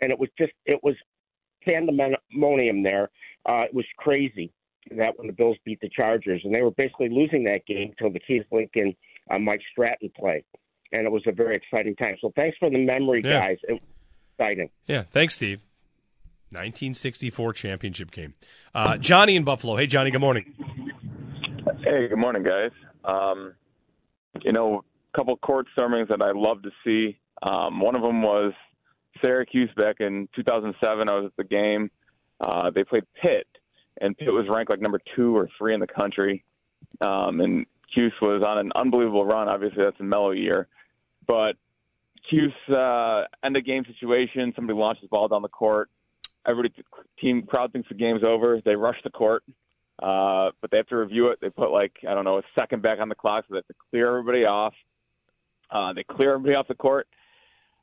And 0.00 0.10
it 0.10 0.18
was 0.18 0.30
just, 0.36 0.52
it 0.66 0.80
was 0.82 0.96
pandemonium 1.64 2.82
there. 2.82 3.10
Uh, 3.46 3.62
it 3.62 3.74
was 3.74 3.84
crazy 3.98 4.52
that 4.96 5.16
when 5.16 5.28
the 5.28 5.32
Bills 5.32 5.56
beat 5.64 5.80
the 5.80 5.88
Chargers, 5.88 6.42
and 6.44 6.54
they 6.54 6.62
were 6.62 6.72
basically 6.72 7.08
losing 7.08 7.44
that 7.44 7.64
game 7.66 7.90
until 7.90 8.12
the 8.12 8.20
Keith 8.20 8.44
Lincoln, 8.50 8.94
uh, 9.30 9.38
Mike 9.38 9.60
Stratton 9.70 10.10
play. 10.16 10.44
And 10.92 11.06
it 11.06 11.10
was 11.10 11.22
a 11.26 11.32
very 11.32 11.56
exciting 11.56 11.96
time. 11.96 12.16
So 12.20 12.32
thanks 12.36 12.56
for 12.58 12.68
the 12.70 12.78
memory, 12.84 13.22
Yeah. 13.24 13.40
guys. 13.40 13.58
It 13.68 13.72
was 13.72 13.80
exciting. 14.38 14.70
Yeah, 14.86 15.02
thanks, 15.04 15.34
Steve. 15.36 15.60
1964 16.50 17.52
championship 17.54 18.10
game. 18.10 18.34
Uh, 18.74 18.98
Johnny 18.98 19.36
in 19.36 19.44
Buffalo. 19.44 19.76
Hey, 19.76 19.86
Johnny. 19.86 20.10
Good 20.10 20.20
morning. 20.20 20.52
Hey, 21.82 22.08
good 22.08 22.18
morning, 22.18 22.42
guys. 22.42 22.70
Um, 23.04 23.54
you 24.42 24.52
know, 24.52 24.84
a 25.12 25.16
couple 25.16 25.34
court 25.38 25.66
stormings 25.76 26.08
that 26.08 26.20
I 26.20 26.32
love 26.32 26.62
to 26.62 26.70
see. 26.84 27.18
Um, 27.42 27.80
one 27.80 27.94
of 27.94 28.02
them 28.02 28.22
was 28.22 28.52
Syracuse 29.22 29.70
back 29.76 29.96
in 30.00 30.28
2007. 30.36 31.08
I 31.08 31.14
was 31.14 31.26
at 31.26 31.36
the 31.36 31.44
game. 31.44 31.90
Uh, 32.40 32.70
they 32.70 32.84
played 32.84 33.04
Pitt, 33.20 33.46
and 34.00 34.16
Pitt 34.16 34.32
was 34.32 34.46
ranked 34.48 34.70
like 34.70 34.80
number 34.80 35.00
two 35.16 35.34
or 35.36 35.48
three 35.58 35.72
in 35.74 35.80
the 35.80 35.86
country. 35.86 36.44
Um, 37.00 37.40
and 37.40 37.66
Cuse 37.92 38.12
was 38.20 38.42
on 38.42 38.58
an 38.58 38.72
unbelievable 38.74 39.24
run. 39.24 39.48
Obviously, 39.48 39.82
that's 39.84 40.00
a 40.00 40.04
Melo 40.04 40.30
year. 40.30 40.68
But 41.26 41.56
Cuse, 42.28 42.52
uh, 42.68 43.24
end 43.44 43.56
of 43.56 43.64
game 43.64 43.84
situation, 43.84 44.52
somebody 44.54 44.78
launches 44.78 45.08
ball 45.08 45.28
down 45.28 45.42
the 45.42 45.48
court. 45.48 45.90
Everybody, 46.46 46.74
team, 47.20 47.42
crowd 47.42 47.72
thinks 47.72 47.88
the 47.88 47.94
game's 47.94 48.24
over. 48.24 48.60
They 48.64 48.74
rush 48.74 48.96
the 49.04 49.10
court. 49.10 49.44
Uh, 50.02 50.50
but 50.60 50.70
they 50.70 50.78
have 50.78 50.88
to 50.88 50.96
review 50.96 51.28
it. 51.28 51.38
They 51.40 51.50
put 51.50 51.70
like 51.70 51.92
I 52.08 52.14
don't 52.14 52.24
know 52.24 52.38
a 52.38 52.42
second 52.56 52.82
back 52.82 52.98
on 52.98 53.08
the 53.08 53.14
clock, 53.14 53.44
so 53.46 53.54
they 53.54 53.58
have 53.58 53.66
to 53.66 53.74
clear 53.90 54.08
everybody 54.08 54.44
off. 54.44 54.74
Uh, 55.70 55.92
they 55.92 56.02
clear 56.02 56.34
everybody 56.34 56.56
off 56.56 56.66
the 56.66 56.74
court. 56.74 57.06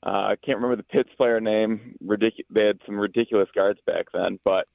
Uh, 0.05 0.09
I 0.31 0.35
can't 0.43 0.57
remember 0.57 0.75
the 0.75 0.83
Pitts 0.83 1.09
player 1.17 1.39
name. 1.39 1.95
Ridic- 2.05 2.45
they 2.49 2.65
had 2.65 2.79
some 2.85 2.99
ridiculous 2.99 3.49
guards 3.53 3.79
back 3.85 4.07
then, 4.13 4.39
but 4.43 4.67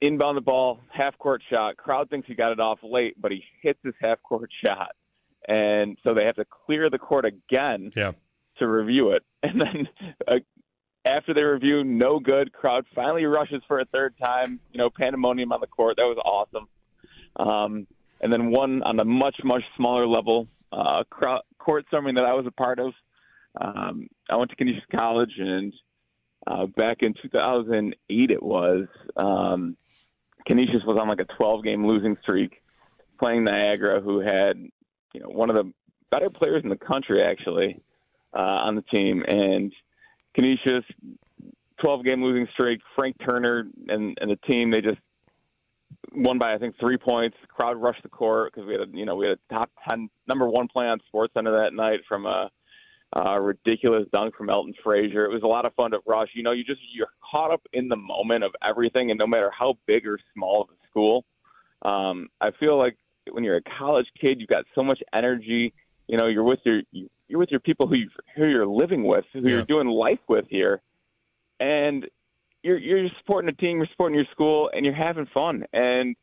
inbound 0.00 0.36
the 0.36 0.40
ball, 0.42 0.80
half 0.90 1.16
court 1.18 1.42
shot. 1.50 1.76
Crowd 1.76 2.10
thinks 2.10 2.26
he 2.28 2.34
got 2.34 2.52
it 2.52 2.60
off 2.60 2.78
late, 2.82 3.14
but 3.20 3.30
he 3.32 3.42
hits 3.62 3.78
his 3.82 3.94
half 4.00 4.22
court 4.22 4.50
shot, 4.62 4.92
and 5.48 5.96
so 6.02 6.14
they 6.14 6.24
have 6.24 6.36
to 6.36 6.44
clear 6.66 6.90
the 6.90 6.98
court 6.98 7.24
again 7.24 7.92
Yeah. 7.96 8.12
to 8.58 8.66
review 8.68 9.10
it. 9.10 9.22
And 9.42 9.60
then 9.60 9.88
uh, 10.26 10.34
after 11.04 11.34
they 11.34 11.42
review, 11.42 11.84
no 11.84 12.18
good. 12.18 12.52
Crowd 12.52 12.86
finally 12.94 13.26
rushes 13.26 13.62
for 13.68 13.78
a 13.80 13.84
third 13.84 14.14
time. 14.18 14.58
You 14.72 14.78
know, 14.78 14.88
pandemonium 14.88 15.52
on 15.52 15.60
the 15.60 15.66
court. 15.66 15.96
That 15.96 16.04
was 16.04 16.16
awesome. 16.24 16.66
Um, 17.36 17.86
and 18.22 18.32
then 18.32 18.50
one 18.50 18.82
on 18.84 18.98
a 19.00 19.04
much 19.04 19.36
much 19.44 19.62
smaller 19.76 20.06
level, 20.06 20.48
uh, 20.72 21.04
crowd, 21.10 21.42
court 21.58 21.84
storming 21.88 22.14
that 22.14 22.24
I 22.24 22.32
was 22.32 22.46
a 22.46 22.50
part 22.50 22.78
of. 22.78 22.92
Um, 23.60 24.08
I 24.30 24.36
went 24.36 24.50
to 24.50 24.56
Canisius 24.56 24.82
College, 24.90 25.32
and 25.38 25.72
uh, 26.46 26.66
back 26.66 26.98
in 27.00 27.14
2008, 27.22 28.30
it 28.30 28.42
was 28.42 28.86
um, 29.16 29.76
Canisius 30.46 30.82
was 30.86 30.98
on 31.00 31.08
like 31.08 31.20
a 31.20 31.36
12 31.36 31.64
game 31.64 31.86
losing 31.86 32.16
streak, 32.22 32.62
playing 33.18 33.44
Niagara, 33.44 34.00
who 34.00 34.20
had 34.20 34.58
you 35.12 35.20
know 35.20 35.28
one 35.28 35.50
of 35.50 35.56
the 35.56 35.72
better 36.10 36.30
players 36.30 36.62
in 36.62 36.70
the 36.70 36.76
country 36.76 37.22
actually 37.22 37.80
uh, 38.34 38.40
on 38.40 38.74
the 38.74 38.82
team, 38.82 39.22
and 39.26 39.72
Canisius 40.34 40.84
12 41.80 42.04
game 42.04 42.22
losing 42.22 42.46
streak. 42.52 42.80
Frank 42.94 43.16
Turner 43.24 43.66
and 43.88 44.16
and 44.20 44.30
the 44.30 44.36
team 44.46 44.70
they 44.70 44.80
just 44.80 44.98
won 46.12 46.38
by 46.38 46.54
I 46.54 46.58
think 46.58 46.74
three 46.78 46.98
points. 46.98 47.36
Crowd 47.48 47.80
rushed 47.80 48.02
the 48.02 48.08
court 48.08 48.52
because 48.52 48.66
we 48.66 48.74
had 48.74 48.82
a, 48.82 48.86
you 48.92 49.06
know 49.06 49.16
we 49.16 49.26
had 49.26 49.38
a 49.38 49.54
top 49.54 49.70
10 49.88 50.08
number 50.26 50.48
one 50.48 50.68
play 50.68 50.86
on 50.86 50.98
Sports 51.06 51.32
Center 51.34 51.62
that 51.62 51.74
night 51.74 52.00
from 52.08 52.26
a, 52.26 52.50
a 53.14 53.40
ridiculous 53.40 54.06
dunk 54.12 54.34
from 54.36 54.50
Elton 54.50 54.74
Frazier. 54.82 55.24
It 55.24 55.32
was 55.32 55.42
a 55.42 55.46
lot 55.46 55.64
of 55.64 55.74
fun 55.74 55.92
to 55.92 56.00
rush. 56.06 56.28
You 56.34 56.42
know 56.42 56.52
you 56.52 56.64
just 56.64 56.80
you're 56.92 57.12
caught 57.30 57.52
up 57.52 57.62
in 57.72 57.88
the 57.88 57.96
moment 57.96 58.44
of 58.44 58.52
everything, 58.66 59.10
and 59.10 59.18
no 59.18 59.26
matter 59.26 59.50
how 59.56 59.78
big 59.86 60.06
or 60.06 60.18
small 60.34 60.62
of 60.62 60.68
a 60.70 60.88
school, 60.88 61.24
um, 61.82 62.28
I 62.40 62.50
feel 62.58 62.76
like 62.76 62.96
when 63.30 63.44
you're 63.44 63.56
a 63.56 63.62
college 63.78 64.06
kid, 64.20 64.40
you've 64.40 64.48
got 64.48 64.64
so 64.74 64.82
much 64.82 65.00
energy. 65.12 65.72
You 66.08 66.16
know, 66.16 66.26
you're 66.26 66.44
with 66.44 66.58
your 66.64 66.82
you're 66.92 67.38
with 67.38 67.50
your 67.50 67.60
people 67.60 67.86
who 67.86 67.94
you, 67.94 68.10
who 68.36 68.46
you're 68.46 68.66
living 68.66 69.04
with, 69.04 69.24
who 69.32 69.48
you're 69.48 69.64
doing 69.64 69.88
life 69.88 70.18
with 70.28 70.46
here, 70.48 70.82
and 71.60 72.06
you're 72.62 72.78
you're 72.78 73.08
supporting 73.20 73.48
a 73.48 73.52
team, 73.52 73.78
you're 73.78 73.86
supporting 73.92 74.16
your 74.16 74.26
school, 74.32 74.70
and 74.72 74.84
you're 74.84 74.94
having 74.94 75.26
fun. 75.32 75.64
And 75.72 76.16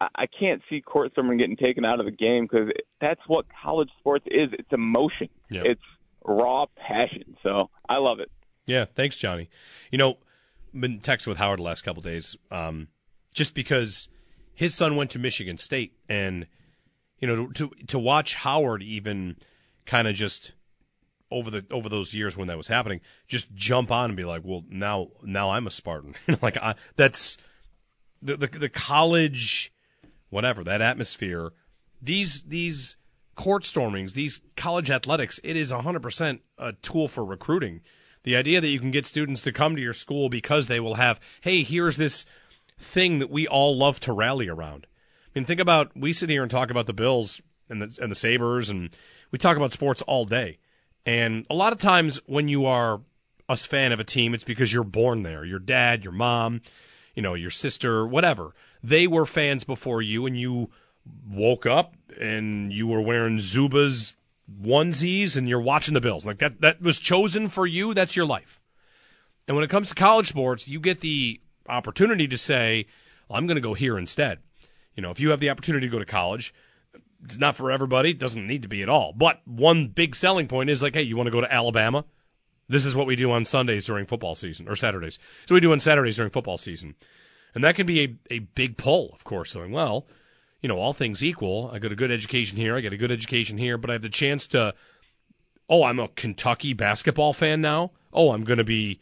I, 0.00 0.08
I 0.14 0.26
can't 0.26 0.62
see 0.70 0.80
court 0.80 1.12
someone 1.14 1.36
getting 1.36 1.56
taken 1.56 1.84
out 1.84 1.98
of 1.98 2.06
the 2.06 2.12
game 2.12 2.44
because 2.44 2.68
that's 3.00 3.20
what 3.26 3.46
college 3.62 3.90
sports 3.98 4.24
is. 4.28 4.50
It's 4.52 4.72
emotion. 4.72 5.28
Yeah. 5.50 5.62
It's 5.64 5.82
raw 6.28 6.66
passion. 6.76 7.36
So 7.42 7.70
I 7.88 7.96
love 7.96 8.20
it. 8.20 8.30
Yeah, 8.66 8.84
thanks, 8.84 9.16
Johnny. 9.16 9.48
You 9.90 9.98
know, 9.98 10.18
been 10.78 11.00
texting 11.00 11.28
with 11.28 11.38
Howard 11.38 11.58
the 11.58 11.64
last 11.64 11.82
couple 11.82 12.02
days, 12.02 12.36
um, 12.50 12.88
just 13.32 13.54
because 13.54 14.08
his 14.54 14.74
son 14.74 14.96
went 14.96 15.10
to 15.12 15.18
Michigan 15.18 15.58
State, 15.58 15.94
and 16.08 16.46
you 17.18 17.26
know, 17.26 17.46
to 17.48 17.70
to 17.88 17.98
watch 17.98 18.34
Howard 18.36 18.82
even 18.82 19.36
kind 19.86 20.06
of 20.06 20.14
just 20.14 20.52
over 21.30 21.50
the 21.50 21.64
over 21.70 21.88
those 21.88 22.14
years 22.14 22.36
when 22.36 22.48
that 22.48 22.56
was 22.56 22.68
happening, 22.68 23.00
just 23.26 23.54
jump 23.54 23.90
on 23.90 24.10
and 24.10 24.16
be 24.16 24.24
like, 24.24 24.42
well, 24.44 24.64
now 24.68 25.08
now 25.22 25.50
I'm 25.50 25.66
a 25.66 25.70
Spartan. 25.70 26.14
like 26.42 26.56
I, 26.58 26.74
that's 26.96 27.38
the, 28.20 28.36
the 28.36 28.46
the 28.46 28.68
college, 28.68 29.72
whatever 30.28 30.62
that 30.64 30.82
atmosphere. 30.82 31.52
These 32.00 32.42
these 32.42 32.96
court 33.38 33.64
stormings, 33.64 34.14
these 34.14 34.40
college 34.56 34.90
athletics, 34.90 35.38
it 35.44 35.56
is 35.56 35.70
100% 35.70 36.40
a 36.58 36.72
tool 36.72 37.06
for 37.06 37.24
recruiting. 37.24 37.80
The 38.24 38.34
idea 38.34 38.60
that 38.60 38.68
you 38.68 38.80
can 38.80 38.90
get 38.90 39.06
students 39.06 39.42
to 39.42 39.52
come 39.52 39.76
to 39.76 39.80
your 39.80 39.92
school 39.92 40.28
because 40.28 40.66
they 40.66 40.80
will 40.80 40.96
have, 40.96 41.20
hey, 41.42 41.62
here's 41.62 41.96
this 41.96 42.26
thing 42.80 43.20
that 43.20 43.30
we 43.30 43.46
all 43.46 43.76
love 43.76 44.00
to 44.00 44.12
rally 44.12 44.48
around. 44.48 44.88
I 45.26 45.38
mean, 45.38 45.44
think 45.44 45.60
about 45.60 45.92
we 45.96 46.12
sit 46.12 46.28
here 46.28 46.42
and 46.42 46.50
talk 46.50 46.68
about 46.68 46.86
the 46.86 46.92
Bills 46.92 47.40
and 47.70 47.80
the 47.80 47.96
and 48.02 48.10
the 48.10 48.16
Sabres, 48.16 48.70
and 48.70 48.90
we 49.30 49.38
talk 49.38 49.56
about 49.56 49.70
sports 49.70 50.02
all 50.02 50.24
day. 50.24 50.58
And 51.06 51.46
a 51.48 51.54
lot 51.54 51.72
of 51.72 51.78
times 51.78 52.20
when 52.26 52.48
you 52.48 52.66
are 52.66 53.02
a 53.48 53.56
fan 53.56 53.92
of 53.92 54.00
a 54.00 54.04
team, 54.04 54.34
it's 54.34 54.42
because 54.42 54.72
you're 54.72 54.82
born 54.82 55.22
there. 55.22 55.44
Your 55.44 55.60
dad, 55.60 56.02
your 56.02 56.12
mom, 56.12 56.60
you 57.14 57.22
know, 57.22 57.34
your 57.34 57.50
sister, 57.50 58.04
whatever. 58.04 58.52
They 58.82 59.06
were 59.06 59.26
fans 59.26 59.62
before 59.62 60.02
you, 60.02 60.26
and 60.26 60.36
you 60.36 60.70
woke 61.28 61.66
up 61.66 61.94
and 62.20 62.72
you 62.72 62.86
were 62.86 63.00
wearing 63.00 63.38
Zubaz 63.38 64.14
onesies 64.62 65.36
and 65.36 65.48
you're 65.48 65.60
watching 65.60 65.94
the 65.94 66.00
Bills. 66.00 66.26
Like 66.26 66.38
that 66.38 66.60
that 66.60 66.80
was 66.80 66.98
chosen 66.98 67.48
for 67.48 67.66
you, 67.66 67.94
that's 67.94 68.16
your 68.16 68.26
life. 68.26 68.60
And 69.46 69.56
when 69.56 69.64
it 69.64 69.70
comes 69.70 69.88
to 69.88 69.94
college 69.94 70.28
sports, 70.28 70.68
you 70.68 70.80
get 70.80 71.00
the 71.00 71.40
opportunity 71.68 72.28
to 72.28 72.38
say, 72.38 72.86
I'm 73.30 73.46
going 73.46 73.56
to 73.56 73.62
go 73.62 73.74
here 73.74 73.98
instead. 73.98 74.38
You 74.94 75.02
know, 75.02 75.10
if 75.10 75.20
you 75.20 75.30
have 75.30 75.40
the 75.40 75.50
opportunity 75.50 75.86
to 75.86 75.90
go 75.90 75.98
to 75.98 76.04
college, 76.04 76.52
it's 77.24 77.38
not 77.38 77.56
for 77.56 77.70
everybody, 77.70 78.10
it 78.10 78.18
doesn't 78.18 78.46
need 78.46 78.62
to 78.62 78.68
be 78.68 78.82
at 78.82 78.88
all. 78.88 79.12
But 79.16 79.40
one 79.46 79.88
big 79.88 80.14
selling 80.14 80.48
point 80.48 80.70
is 80.70 80.82
like, 80.82 80.94
hey, 80.94 81.02
you 81.02 81.16
want 81.16 81.28
to 81.28 81.32
go 81.32 81.40
to 81.40 81.52
Alabama? 81.52 82.04
This 82.68 82.84
is 82.84 82.94
what 82.94 83.06
we 83.06 83.16
do 83.16 83.32
on 83.32 83.44
Sundays 83.44 83.86
during 83.86 84.06
football 84.06 84.34
season 84.34 84.68
or 84.68 84.76
Saturdays. 84.76 85.18
So 85.46 85.54
we 85.54 85.60
do 85.60 85.72
on 85.72 85.80
Saturdays 85.80 86.16
during 86.16 86.30
football 86.30 86.58
season. 86.58 86.94
And 87.54 87.64
that 87.64 87.74
can 87.74 87.86
be 87.86 88.04
a, 88.04 88.34
a 88.34 88.38
big 88.40 88.76
pull, 88.76 89.10
of 89.14 89.24
course, 89.24 89.52
saying, 89.52 89.72
well, 89.72 90.06
you 90.60 90.68
know, 90.68 90.78
all 90.78 90.92
things 90.92 91.22
equal, 91.22 91.70
I 91.72 91.78
got 91.78 91.92
a 91.92 91.96
good 91.96 92.10
education 92.10 92.56
here, 92.56 92.76
I 92.76 92.80
get 92.80 92.92
a 92.92 92.96
good 92.96 93.12
education 93.12 93.58
here, 93.58 93.78
but 93.78 93.90
I 93.90 93.94
have 93.94 94.02
the 94.02 94.08
chance 94.08 94.46
to, 94.48 94.74
oh, 95.68 95.84
I'm 95.84 96.00
a 96.00 96.08
Kentucky 96.08 96.72
basketball 96.72 97.32
fan 97.32 97.60
now. 97.60 97.92
Oh, 98.12 98.32
I'm 98.32 98.44
going 98.44 98.58
to 98.58 98.64
be 98.64 99.00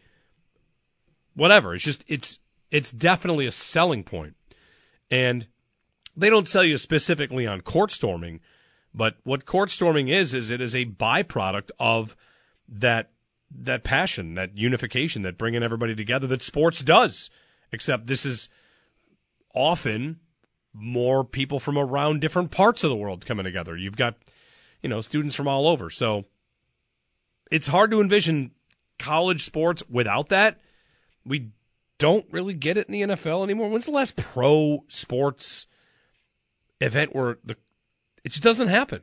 whatever. 1.34 1.74
It's 1.74 1.84
just, 1.84 2.04
it's, 2.08 2.40
it's 2.70 2.90
definitely 2.90 3.46
a 3.46 3.52
selling 3.52 4.04
point. 4.04 4.34
And 5.10 5.46
they 6.16 6.28
don't 6.28 6.48
sell 6.48 6.64
you 6.64 6.76
specifically 6.76 7.46
on 7.46 7.60
court 7.60 7.90
storming, 7.90 8.40
but 8.92 9.16
what 9.24 9.46
court 9.46 9.70
storming 9.70 10.08
is, 10.08 10.34
is 10.34 10.50
it 10.50 10.60
is 10.60 10.74
a 10.74 10.86
byproduct 10.86 11.70
of 11.78 12.16
that, 12.68 13.10
that 13.50 13.84
passion, 13.84 14.34
that 14.34 14.56
unification, 14.56 15.22
that 15.22 15.38
bringing 15.38 15.62
everybody 15.62 15.94
together 15.94 16.26
that 16.26 16.42
sports 16.42 16.82
does. 16.82 17.30
Except 17.72 18.06
this 18.06 18.24
is 18.24 18.48
often 19.54 20.20
more 20.78 21.24
people 21.24 21.58
from 21.58 21.78
around 21.78 22.20
different 22.20 22.50
parts 22.50 22.84
of 22.84 22.90
the 22.90 22.96
world 22.96 23.24
coming 23.24 23.44
together. 23.44 23.76
You've 23.76 23.96
got, 23.96 24.16
you 24.82 24.88
know, 24.88 25.00
students 25.00 25.34
from 25.34 25.48
all 25.48 25.66
over. 25.66 25.90
So 25.90 26.26
it's 27.50 27.68
hard 27.68 27.90
to 27.90 28.00
envision 28.00 28.52
college 28.98 29.44
sports 29.44 29.82
without 29.88 30.28
that. 30.28 30.60
We 31.24 31.50
don't 31.98 32.26
really 32.30 32.54
get 32.54 32.76
it 32.76 32.88
in 32.88 32.92
the 32.92 33.14
NFL 33.14 33.42
anymore. 33.42 33.68
When's 33.68 33.86
the 33.86 33.90
last 33.90 34.16
pro 34.16 34.84
sports 34.88 35.66
event 36.80 37.14
where 37.14 37.38
the 37.44 37.56
it 38.24 38.30
just 38.30 38.42
doesn't 38.42 38.68
happen? 38.68 39.02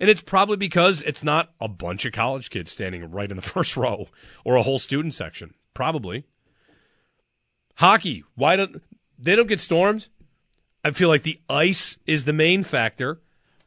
And 0.00 0.08
it's 0.08 0.22
probably 0.22 0.56
because 0.56 1.02
it's 1.02 1.22
not 1.22 1.52
a 1.60 1.68
bunch 1.68 2.04
of 2.04 2.12
college 2.12 2.48
kids 2.48 2.70
standing 2.70 3.10
right 3.10 3.30
in 3.30 3.36
the 3.36 3.42
first 3.42 3.76
row 3.76 4.08
or 4.44 4.56
a 4.56 4.62
whole 4.62 4.78
student 4.78 5.14
section. 5.14 5.54
Probably. 5.74 6.24
Hockey, 7.76 8.24
why 8.34 8.56
don't 8.56 8.82
they 9.18 9.36
don't 9.36 9.48
get 9.48 9.60
stormed? 9.60 10.08
I 10.84 10.90
feel 10.90 11.08
like 11.08 11.22
the 11.22 11.40
ice 11.48 11.96
is 12.06 12.24
the 12.24 12.32
main 12.32 12.64
factor. 12.64 13.20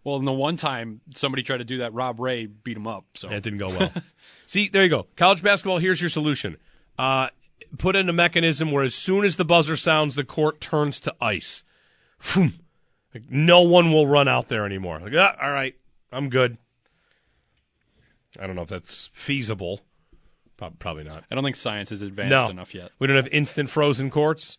Well, 0.03 0.17
and 0.17 0.27
the 0.27 0.33
one 0.33 0.55
time 0.55 1.01
somebody 1.15 1.41
tried 1.41 1.57
to 1.57 1.63
do 1.63 1.79
that, 1.79 1.93
Rob 1.93 2.19
Ray 2.19 2.45
beat 2.45 2.77
him 2.77 2.87
up. 2.87 3.05
So 3.15 3.27
That 3.27 3.41
didn't 3.41 3.59
go 3.59 3.69
well. 3.69 3.91
See, 4.45 4.69
there 4.69 4.83
you 4.83 4.89
go. 4.89 5.07
College 5.15 5.41
basketball, 5.41 5.79
here's 5.79 5.99
your 5.99 6.09
solution. 6.09 6.57
Uh, 6.99 7.29
put 7.77 7.95
in 7.95 8.07
a 8.07 8.13
mechanism 8.13 8.71
where 8.71 8.83
as 8.83 8.93
soon 8.93 9.25
as 9.25 9.37
the 9.37 9.45
buzzer 9.45 9.75
sounds, 9.75 10.15
the 10.15 10.23
court 10.23 10.61
turns 10.61 10.99
to 11.01 11.15
ice. 11.19 11.63
Like, 13.15 13.31
no 13.31 13.61
one 13.61 13.93
will 13.93 14.07
run 14.07 14.27
out 14.27 14.49
there 14.49 14.65
anymore. 14.65 14.99
Like, 14.99 15.13
ah, 15.15 15.37
all 15.41 15.51
right, 15.51 15.73
I'm 16.11 16.29
good. 16.29 16.57
I 18.37 18.45
don't 18.45 18.57
know 18.57 18.63
if 18.63 18.67
that's 18.67 19.09
feasible. 19.13 19.79
Probably 20.57 21.05
not. 21.05 21.23
I 21.31 21.35
don't 21.35 21.43
think 21.43 21.55
science 21.55 21.93
is 21.93 22.01
advanced 22.01 22.31
no. 22.31 22.49
enough 22.49 22.75
yet. 22.75 22.91
We 22.99 23.07
don't 23.07 23.15
have 23.15 23.29
instant 23.29 23.69
frozen 23.69 24.09
courts. 24.09 24.57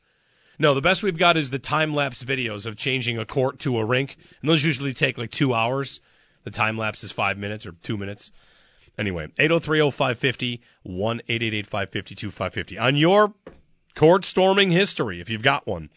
No, 0.58 0.74
the 0.74 0.80
best 0.80 1.02
we've 1.02 1.18
got 1.18 1.36
is 1.36 1.50
the 1.50 1.58
time 1.58 1.94
lapse 1.94 2.24
videos 2.24 2.64
of 2.64 2.76
changing 2.76 3.18
a 3.18 3.26
court 3.26 3.58
to 3.60 3.78
a 3.78 3.84
rink, 3.84 4.16
and 4.40 4.48
those 4.48 4.64
usually 4.64 4.94
take 4.94 5.18
like 5.18 5.30
two 5.30 5.52
hours. 5.52 6.00
The 6.44 6.50
time 6.50 6.78
lapse 6.78 7.04
is 7.04 7.12
five 7.12 7.36
minutes 7.36 7.66
or 7.66 7.72
two 7.72 7.96
minutes. 7.96 8.30
Anyway, 8.96 9.28
803 9.38 9.90
0550 9.90 10.62
1 10.82 11.18
550 11.28 12.14
2550. 12.14 12.78
On 12.78 12.96
your 12.96 13.34
court 13.94 14.24
storming 14.24 14.70
history, 14.70 15.20
if 15.20 15.28
you've 15.28 15.42
got 15.42 15.66
one, 15.66 15.90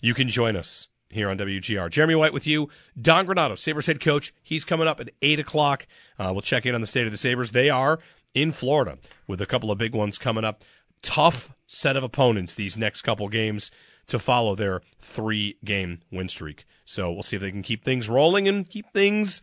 you 0.00 0.14
can 0.14 0.28
join 0.28 0.56
us 0.56 0.88
here 1.08 1.30
on 1.30 1.38
WGR. 1.38 1.90
Jeremy 1.90 2.14
White 2.14 2.32
with 2.32 2.46
you. 2.46 2.68
Don 3.00 3.26
Granato, 3.26 3.56
Sabres 3.56 3.86
head 3.86 4.00
coach. 4.00 4.34
He's 4.42 4.64
coming 4.64 4.88
up 4.88 4.98
at 4.98 5.10
8 5.20 5.38
o'clock. 5.38 5.86
Uh, 6.18 6.30
we'll 6.32 6.42
check 6.42 6.66
in 6.66 6.74
on 6.74 6.80
the 6.80 6.86
state 6.86 7.06
of 7.06 7.12
the 7.12 7.18
Sabres. 7.18 7.52
They 7.52 7.70
are 7.70 8.00
in 8.34 8.50
Florida 8.50 8.98
with 9.28 9.40
a 9.40 9.46
couple 9.46 9.70
of 9.70 9.78
big 9.78 9.94
ones 9.94 10.18
coming 10.18 10.44
up. 10.44 10.64
Tough 11.02 11.52
set 11.66 11.96
of 11.96 12.02
opponents 12.02 12.54
these 12.54 12.76
next 12.76 13.02
couple 13.02 13.28
games 13.28 13.70
to 14.06 14.18
follow 14.18 14.54
their 14.54 14.82
three 14.98 15.56
game 15.64 16.00
win 16.10 16.28
streak. 16.28 16.64
So 16.84 17.10
we'll 17.12 17.22
see 17.22 17.36
if 17.36 17.42
they 17.42 17.50
can 17.50 17.62
keep 17.62 17.84
things 17.84 18.08
rolling 18.08 18.48
and 18.48 18.68
keep 18.68 18.86
things 18.92 19.42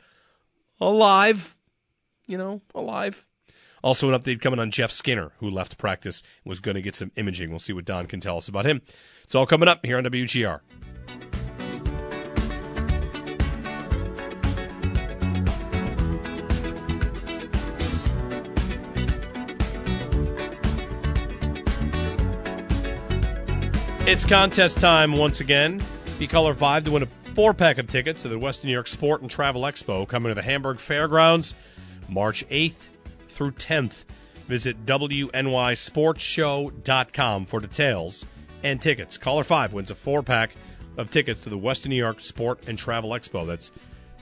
alive. 0.79 1.55
You 2.27 2.37
know, 2.37 2.61
alive. 2.75 3.25
Also, 3.83 4.11
an 4.11 4.19
update 4.19 4.41
coming 4.41 4.59
on 4.59 4.71
Jeff 4.71 4.91
Skinner, 4.91 5.31
who 5.39 5.49
left 5.49 5.77
practice, 5.77 6.21
was 6.43 6.59
going 6.59 6.75
to 6.75 6.81
get 6.81 6.95
some 6.95 7.11
imaging. 7.15 7.49
We'll 7.49 7.59
see 7.59 7.73
what 7.73 7.85
Don 7.85 8.07
can 8.07 8.19
tell 8.19 8.37
us 8.37 8.49
about 8.49 8.65
him. 8.65 8.81
It's 9.23 9.35
all 9.35 9.45
coming 9.45 9.69
up 9.69 9.85
here 9.85 9.97
on 9.97 10.03
WGR. 10.03 10.59
It's 24.09 24.25
contest 24.25 24.79
time 24.79 25.11
once 25.11 25.39
again. 25.39 25.83
Be 26.17 26.25
color 26.25 26.55
five 26.55 26.83
to 26.85 26.89
win 26.89 27.03
a 27.03 27.07
four 27.35 27.53
pack 27.53 27.77
of 27.77 27.85
tickets 27.85 28.23
to 28.23 28.27
the 28.27 28.39
Western 28.39 28.69
New 28.69 28.73
York 28.73 28.87
Sport 28.87 29.21
and 29.21 29.29
Travel 29.29 29.61
Expo 29.61 30.07
coming 30.07 30.31
to 30.31 30.33
the 30.33 30.41
Hamburg 30.41 30.79
Fairgrounds 30.79 31.53
March 32.07 32.43
8th 32.49 32.87
through 33.27 33.51
10th. 33.51 34.05
Visit 34.47 34.83
WNYSportsShow.com 34.87 37.45
for 37.45 37.59
details 37.59 38.25
and 38.63 38.81
tickets. 38.81 39.19
Caller 39.19 39.43
5 39.43 39.73
wins 39.73 39.91
a 39.91 39.95
four 39.95 40.23
pack 40.23 40.55
of 40.97 41.11
tickets 41.11 41.43
to 41.43 41.51
the 41.51 41.57
Western 41.59 41.91
New 41.91 41.95
York 41.95 42.19
Sport 42.19 42.67
and 42.67 42.79
Travel 42.79 43.11
Expo. 43.11 43.45
That's 43.45 43.71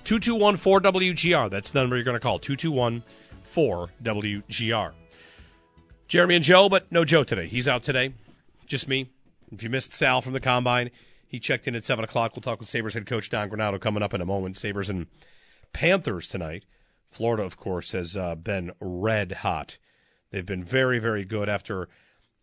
2214 0.03 0.91
WGR. 0.91 1.49
That's 1.49 1.71
the 1.71 1.79
number 1.79 1.95
you're 1.95 2.03
going 2.03 2.15
to 2.15 2.19
call 2.19 2.39
221 2.39 3.03
4WGR. 3.55 4.91
Jeremy 6.09 6.35
and 6.35 6.43
Joe, 6.43 6.67
but 6.67 6.91
no 6.91 7.05
Joe 7.05 7.23
today. 7.23 7.47
He's 7.47 7.69
out 7.69 7.85
today. 7.85 8.13
Just 8.65 8.89
me. 8.89 9.11
If 9.51 9.63
you 9.63 9.69
missed 9.69 9.93
Sal 9.93 10.21
from 10.21 10.33
the 10.33 10.39
combine, 10.39 10.91
he 11.27 11.39
checked 11.39 11.67
in 11.67 11.75
at 11.75 11.85
7 11.85 12.03
o'clock. 12.03 12.35
We'll 12.35 12.41
talk 12.41 12.59
with 12.59 12.69
Sabres 12.69 12.93
head 12.93 13.05
coach 13.05 13.29
Don 13.29 13.49
Granato 13.49 13.79
coming 13.79 14.03
up 14.03 14.13
in 14.13 14.21
a 14.21 14.25
moment. 14.25 14.57
Sabres 14.57 14.89
and 14.89 15.07
Panthers 15.73 16.27
tonight. 16.27 16.65
Florida, 17.09 17.43
of 17.43 17.57
course, 17.57 17.91
has 17.91 18.17
uh, 18.17 18.35
been 18.35 18.71
red 18.79 19.31
hot. 19.31 19.77
They've 20.31 20.45
been 20.45 20.63
very, 20.63 20.99
very 20.99 21.23
good 21.23 21.49
after, 21.49 21.87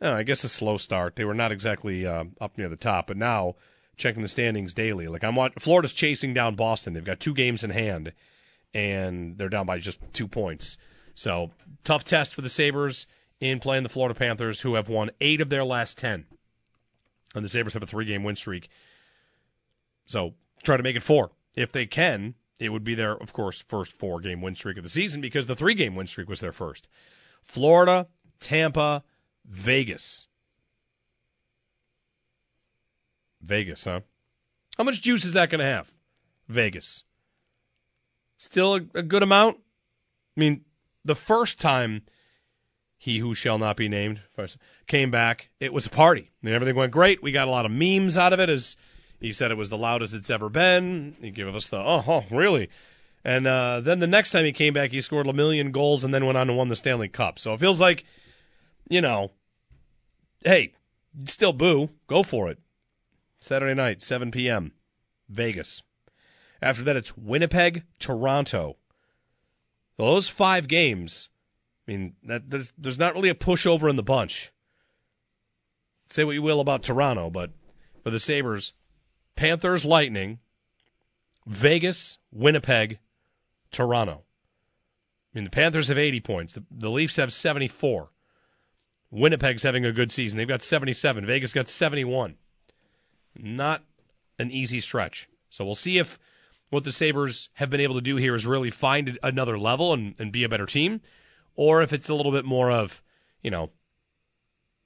uh, 0.00 0.12
I 0.12 0.22
guess, 0.22 0.44
a 0.44 0.48
slow 0.48 0.78
start. 0.78 1.16
They 1.16 1.24
were 1.24 1.34
not 1.34 1.52
exactly 1.52 2.06
uh, 2.06 2.24
up 2.40 2.56
near 2.56 2.68
the 2.68 2.76
top, 2.76 3.08
but 3.08 3.16
now 3.16 3.56
checking 3.96 4.22
the 4.22 4.28
standings 4.28 4.74
daily, 4.74 5.08
like 5.08 5.22
I'm 5.22 5.36
watching, 5.36 5.60
Florida's 5.60 5.92
chasing 5.92 6.34
down 6.34 6.56
Boston. 6.56 6.94
They've 6.94 7.04
got 7.04 7.20
two 7.20 7.34
games 7.34 7.62
in 7.62 7.70
hand, 7.70 8.12
and 8.72 9.38
they're 9.38 9.48
down 9.48 9.66
by 9.66 9.78
just 9.78 9.98
two 10.12 10.26
points. 10.26 10.76
So 11.14 11.52
tough 11.84 12.04
test 12.04 12.34
for 12.34 12.40
the 12.40 12.48
Sabres 12.48 13.06
in 13.40 13.60
playing 13.60 13.82
the 13.82 13.88
Florida 13.88 14.18
Panthers, 14.18 14.62
who 14.62 14.74
have 14.74 14.88
won 14.88 15.10
eight 15.20 15.40
of 15.40 15.50
their 15.50 15.64
last 15.64 15.98
ten, 15.98 16.26
and 17.34 17.44
the 17.44 17.48
Sabres 17.48 17.74
have 17.74 17.82
a 17.82 17.86
three-game 17.86 18.22
win 18.22 18.36
streak. 18.36 18.68
So 20.06 20.34
try 20.62 20.76
to 20.76 20.82
make 20.82 20.96
it 20.96 21.02
four 21.02 21.32
if 21.54 21.72
they 21.72 21.86
can 21.86 22.34
it 22.58 22.70
would 22.70 22.84
be 22.84 22.94
their, 22.94 23.12
of 23.12 23.32
course, 23.32 23.64
first 23.66 23.92
four 23.92 24.20
game 24.20 24.40
win 24.40 24.54
streak 24.54 24.76
of 24.76 24.84
the 24.84 24.90
season 24.90 25.20
because 25.20 25.46
the 25.46 25.56
three 25.56 25.74
game 25.74 25.94
win 25.94 26.06
streak 26.06 26.28
was 26.28 26.40
their 26.40 26.52
first. 26.52 26.88
Florida, 27.42 28.06
Tampa, 28.40 29.02
Vegas. 29.44 30.28
Vegas, 33.42 33.84
huh? 33.84 34.00
How 34.78 34.84
much 34.84 35.02
juice 35.02 35.24
is 35.24 35.34
that 35.34 35.50
going 35.50 35.58
to 35.58 35.66
have? 35.66 35.92
Vegas. 36.48 37.04
Still 38.36 38.74
a, 38.76 38.80
a, 38.94 39.02
good 39.02 39.22
amount? 39.22 39.58
I 40.36 40.40
mean, 40.40 40.64
the 41.04 41.14
first 41.14 41.60
time 41.60 42.02
he 42.96 43.18
who 43.18 43.34
shall 43.34 43.58
not 43.58 43.76
be 43.76 43.88
named 43.88 44.22
came 44.86 45.10
back, 45.10 45.50
it 45.60 45.72
was 45.72 45.86
a 45.86 45.90
party. 45.90 46.30
Mean, 46.42 46.54
everything 46.54 46.76
went 46.76 46.92
great. 46.92 47.22
We 47.22 47.32
got 47.32 47.48
a 47.48 47.50
lot 47.50 47.66
of 47.66 47.72
memes 47.72 48.16
out 48.16 48.32
of 48.32 48.40
it 48.40 48.48
as 48.48 48.76
he 49.20 49.32
said 49.32 49.50
it 49.50 49.56
was 49.56 49.70
the 49.70 49.78
loudest 49.78 50.14
it's 50.14 50.30
ever 50.30 50.48
been. 50.48 51.16
He 51.20 51.30
gave 51.30 51.54
us 51.54 51.68
the, 51.68 51.78
oh, 51.78 52.04
oh 52.06 52.24
really? 52.30 52.68
And 53.24 53.46
uh, 53.46 53.80
then 53.80 54.00
the 54.00 54.06
next 54.06 54.32
time 54.32 54.44
he 54.44 54.52
came 54.52 54.74
back, 54.74 54.90
he 54.90 55.00
scored 55.00 55.26
a 55.26 55.32
million 55.32 55.72
goals 55.72 56.04
and 56.04 56.12
then 56.12 56.26
went 56.26 56.36
on 56.36 56.48
to 56.48 56.52
win 56.52 56.68
the 56.68 56.76
Stanley 56.76 57.08
Cup. 57.08 57.38
So 57.38 57.54
it 57.54 57.60
feels 57.60 57.80
like, 57.80 58.04
you 58.88 59.00
know, 59.00 59.30
hey, 60.44 60.74
still 61.24 61.54
boo. 61.54 61.90
Go 62.06 62.22
for 62.22 62.50
it. 62.50 62.58
Saturday 63.40 63.74
night, 63.74 64.02
7 64.02 64.30
p.m., 64.30 64.72
Vegas. 65.28 65.82
After 66.60 66.82
that, 66.84 66.96
it's 66.96 67.16
Winnipeg, 67.16 67.84
Toronto. 67.98 68.76
Those 69.96 70.28
five 70.28 70.68
games, 70.68 71.28
I 71.86 71.92
mean, 71.92 72.14
that, 72.24 72.50
there's, 72.50 72.72
there's 72.76 72.98
not 72.98 73.14
really 73.14 73.28
a 73.28 73.34
pushover 73.34 73.88
in 73.88 73.96
the 73.96 74.02
bunch. 74.02 74.52
Say 76.10 76.24
what 76.24 76.32
you 76.32 76.42
will 76.42 76.60
about 76.60 76.82
Toronto, 76.82 77.30
but 77.30 77.50
for 78.02 78.10
the 78.10 78.20
Sabres, 78.20 78.72
Panthers, 79.36 79.84
Lightning, 79.84 80.38
Vegas, 81.46 82.18
Winnipeg, 82.30 82.98
Toronto. 83.70 84.22
I 85.34 85.38
mean, 85.38 85.44
the 85.44 85.50
Panthers 85.50 85.88
have 85.88 85.98
80 85.98 86.20
points. 86.20 86.52
The, 86.52 86.64
the 86.70 86.90
Leafs 86.90 87.16
have 87.16 87.32
74. 87.32 88.10
Winnipeg's 89.10 89.62
having 89.62 89.84
a 89.84 89.92
good 89.92 90.12
season. 90.12 90.38
They've 90.38 90.46
got 90.46 90.62
77. 90.62 91.26
Vegas 91.26 91.52
got 91.52 91.68
71. 91.68 92.36
Not 93.36 93.82
an 94.38 94.50
easy 94.50 94.80
stretch. 94.80 95.28
So 95.50 95.64
we'll 95.64 95.74
see 95.74 95.98
if 95.98 96.18
what 96.70 96.84
the 96.84 96.92
Sabres 96.92 97.48
have 97.54 97.70
been 97.70 97.80
able 97.80 97.94
to 97.94 98.00
do 98.00 98.16
here 98.16 98.34
is 98.34 98.46
really 98.46 98.70
find 98.70 99.18
another 99.22 99.58
level 99.58 99.92
and, 99.92 100.14
and 100.18 100.32
be 100.32 100.44
a 100.44 100.48
better 100.48 100.66
team, 100.66 101.00
or 101.54 101.82
if 101.82 101.92
it's 101.92 102.08
a 102.08 102.14
little 102.14 102.32
bit 102.32 102.44
more 102.44 102.70
of, 102.70 103.02
you 103.42 103.50
know, 103.50 103.70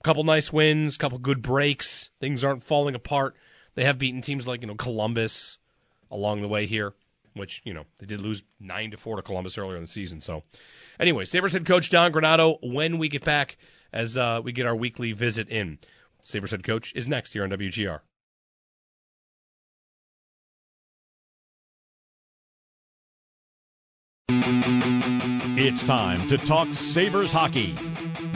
couple 0.03 0.25
nice 0.25 0.53
wins, 0.53 0.97
couple 0.97 1.19
good 1.19 1.43
breaks, 1.43 2.11
things 2.21 2.45
aren't 2.45 2.65
falling 2.65 2.95
apart. 2.95 3.35
They 3.75 3.85
have 3.85 3.99
beaten 3.99 4.21
teams 4.21 4.47
like, 4.47 4.61
you 4.61 4.67
know, 4.67 4.75
Columbus 4.75 5.59
along 6.11 6.43
the 6.43 6.49
way 6.49 6.67
here, 6.67 6.95
which, 7.35 7.63
you 7.65 7.75
know, 7.75 7.85
they 7.99 8.07
did 8.07 8.21
lose 8.21 8.43
9 8.61 8.93
to 8.93 8.97
4 8.97 9.17
to 9.17 9.23
Columbus 9.23 9.59
earlier 9.59 9.77
in 9.77 9.83
the 9.83 9.89
season. 9.89 10.21
So, 10.21 10.43
anyway, 10.99 11.25
Sabres 11.25 11.53
head 11.53 11.67
coach 11.67 11.91
Don 11.91 12.13
Granato, 12.13 12.59
when 12.63 12.99
we 12.99 13.09
get 13.09 13.25
back 13.25 13.57
as 13.93 14.17
uh, 14.17 14.41
we 14.43 14.53
get 14.53 14.67
our 14.67 14.77
weekly 14.77 15.13
visit 15.13 15.49
in. 15.49 15.79
Sabres 16.23 16.51
head 16.51 16.65
coach 16.65 16.93
is 16.95 17.09
next 17.09 17.33
here 17.33 17.45
on 17.45 17.51
WGR. 17.51 18.01
It's 25.61 25.83
time 25.83 26.29
to 26.29 26.39
talk 26.39 26.73
Sabres 26.73 27.33
hockey. 27.33 27.77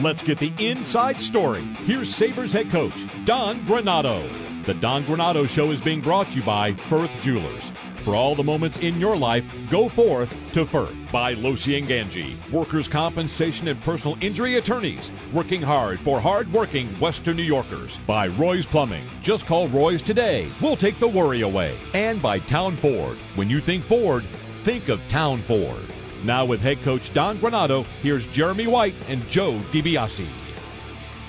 Let's 0.01 0.25
get 0.25 0.41
the 0.41 0.53
inside 0.59 1.23
story. 1.23 1.63
Here's 1.85 2.13
Sabres 2.13 2.53
head 2.53 2.69
coach, 2.69 2.95
Don 3.25 3.61
Granato. 3.61 4.29
The 4.67 4.75
Don 4.75 5.05
Granato 5.05 5.49
Show 5.49 5.71
is 5.71 5.81
being 5.81 6.01
brought 6.01 6.33
to 6.33 6.41
you 6.41 6.43
by 6.43 6.73
Firth 6.73 7.13
Jewelers. 7.21 7.71
For 7.99 8.17
all 8.17 8.35
the 8.35 8.43
moments 8.43 8.79
in 8.79 8.99
your 8.99 9.17
life, 9.17 9.45
go 9.71 9.89
forth 9.89 10.35
to 10.55 10.67
Firth. 10.67 11.13
By 11.13 11.37
Losi 11.37 11.79
and 11.79 11.87
Gangi, 11.87 12.35
workers' 12.51 12.89
compensation 12.89 13.69
and 13.69 13.81
personal 13.83 14.19
injury 14.21 14.57
attorneys, 14.57 15.13
working 15.33 15.63
hard 15.63 16.01
for 16.01 16.21
hard-working 16.21 16.89
Western 16.99 17.37
New 17.37 17.45
Yorkers. 17.45 17.99
By 17.99 18.27
Roy's 18.27 18.67
Plumbing, 18.67 19.05
just 19.23 19.47
call 19.47 19.69
Roy's 19.69 20.03
today. 20.03 20.51
We'll 20.61 20.75
take 20.75 20.99
the 20.99 21.07
worry 21.07 21.43
away. 21.43 21.79
And 21.95 22.21
by 22.21 22.41
Town 22.41 22.75
Ford. 22.75 23.17
When 23.37 23.49
you 23.49 23.61
think 23.61 23.85
Ford, 23.85 24.25
think 24.65 24.89
of 24.89 25.01
Town 25.07 25.39
Ford. 25.43 25.85
Now 26.25 26.45
with 26.45 26.61
head 26.61 26.81
coach 26.83 27.13
Don 27.13 27.39
Granato, 27.39 27.85
here's 28.01 28.27
Jeremy 28.29 28.69
White 28.69 28.95
and 29.09 29.29
Joe 29.29 29.55
DiBiase. 29.73 30.27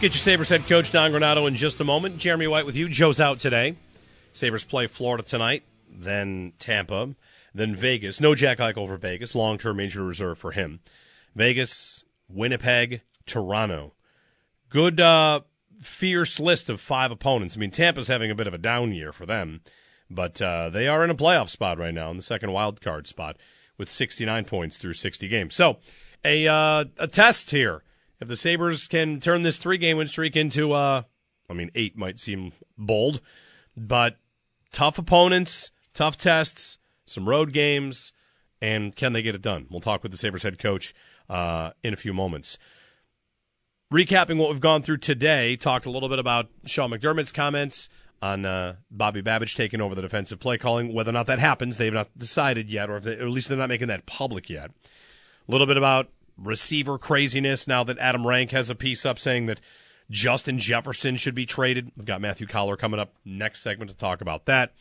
Get 0.02 0.14
your 0.14 0.20
Sabres 0.20 0.50
head 0.50 0.68
coach 0.68 0.92
Don 0.92 1.12
Granato 1.12 1.48
in 1.48 1.56
just 1.56 1.80
a 1.80 1.84
moment. 1.84 2.18
Jeremy 2.18 2.48
White 2.48 2.66
with 2.66 2.76
you. 2.76 2.88
Joe's 2.88 3.20
out 3.20 3.40
today. 3.40 3.76
Sabres 4.32 4.64
play 4.64 4.88
Florida 4.88 5.24
tonight, 5.24 5.64
then 5.90 6.54
Tampa, 6.60 7.16
then 7.54 7.76
Vegas. 7.76 8.22
No 8.22 8.36
Jack 8.36 8.60
Eichel 8.60 8.88
for 8.88 8.98
Vegas. 8.98 9.34
Long 9.34 9.58
term 9.58 9.80
injury 9.80 10.06
reserve 10.06 10.38
for 10.38 10.52
him. 10.52 10.80
Vegas, 11.36 12.04
Winnipeg, 12.28 13.02
Toronto. 13.26 13.94
Good, 14.70 15.00
uh, 15.00 15.42
fierce 15.82 16.40
list 16.40 16.70
of 16.70 16.82
five 16.82 17.12
opponents. 17.12 17.56
I 17.56 17.60
mean, 17.60 17.72
Tampa's 17.72 18.08
having 18.08 18.32
a 18.32 18.36
bit 18.36 18.48
of 18.48 18.54
a 18.54 18.60
down 18.60 18.92
year 18.92 19.12
for 19.12 19.26
them, 19.26 19.62
but 20.10 20.42
uh, 20.42 20.70
they 20.70 20.88
are 20.88 21.04
in 21.04 21.10
a 21.10 21.16
playoff 21.16 21.50
spot 21.50 21.78
right 21.78 21.94
now, 21.94 22.10
in 22.12 22.18
the 22.18 22.24
second 22.24 22.52
wild 22.52 22.82
card 22.82 23.08
spot, 23.08 23.38
with 23.78 23.90
69 23.90 24.46
points 24.46 24.78
through 24.78 24.94
60 24.94 25.28
games. 25.28 25.56
So, 25.56 25.78
a 26.24 26.48
uh, 26.48 26.86
a 26.98 27.08
test 27.08 27.52
here 27.52 27.84
if 28.24 28.30
the 28.30 28.38
Sabres 28.38 28.88
can 28.88 29.20
turn 29.20 29.42
this 29.42 29.58
three 29.58 29.78
game 29.78 29.98
win 29.98 30.08
streak 30.08 30.38
into, 30.38 30.72
uh, 30.72 31.04
I 31.50 31.54
mean, 31.54 31.70
eight 31.76 31.98
might 31.98 32.22
seem 32.22 32.54
bold, 32.78 33.20
but 33.76 34.18
tough 34.72 34.98
opponents, 34.98 35.72
tough 35.94 36.18
tests, 36.18 36.78
some 37.06 37.28
road 37.28 37.52
games, 37.52 38.14
and 38.62 38.96
can 38.96 39.12
they 39.12 39.22
get 39.22 39.36
it 39.36 39.42
done? 39.42 39.68
We'll 39.70 39.82
talk 39.82 40.04
with 40.04 40.14
the 40.14 40.18
Sabres 40.18 40.44
head 40.44 40.58
coach 40.58 40.96
uh, 41.30 41.72
in 41.84 41.94
a 41.94 41.98
few 41.98 42.14
moments. 42.14 42.58
Recapping 43.94 44.38
what 44.38 44.50
we've 44.50 44.62
gone 44.62 44.84
through 44.84 44.98
today, 44.98 45.58
talked 45.58 45.86
a 45.86 45.92
little 45.92 46.08
bit 46.08 46.18
about 46.18 46.50
Sean 46.66 46.92
McDermott's 46.92 47.34
comments 47.34 47.90
on 48.24 48.46
uh, 48.46 48.78
Bobby 48.90 49.22
Babich 49.22 49.54
taking 49.54 49.82
over 49.82 49.94
the 49.94 50.02
defensive 50.02 50.40
play 50.40 50.58
calling. 50.58 50.94
Whether 50.94 51.10
or 51.10 51.14
not 51.14 51.28
that 51.28 51.40
happens, 51.40 51.76
they've 51.76 51.92
not 51.92 52.18
decided 52.18 52.70
yet, 52.70 52.90
or, 52.90 53.02
they, 53.02 53.18
or 53.18 53.24
at 53.24 53.30
least 53.30 53.50
they're 53.50 53.58
not 53.58 53.68
making 53.68 53.90
that 53.90 54.06
public 54.06 54.50
yet. 54.50 54.72
A 54.72 55.52
little 55.52 55.68
bit 55.68 55.76
about 55.76 56.08
receiver 56.38 56.98
craziness 56.98 57.68
now 57.68 57.84
that 57.84 58.00
Adam 58.00 58.26
Rank 58.26 58.52
has 58.52 58.70
a 58.70 58.76
piece 58.76 59.06
up 59.06 59.20
saying 59.20 59.48
that 59.48 59.60
Justin 60.10 60.58
Jefferson 60.58 61.18
should 61.18 61.36
be 61.36 61.46
traded. 61.46 61.92
We've 61.98 62.06
got 62.06 62.22
Matthew 62.22 62.48
Coller 62.48 62.78
coming 62.78 62.98
up 62.98 63.14
next 63.26 63.62
segment 63.62 63.92
to 63.92 63.98
talk 63.98 64.22
about 64.22 64.46
that. 64.46 64.74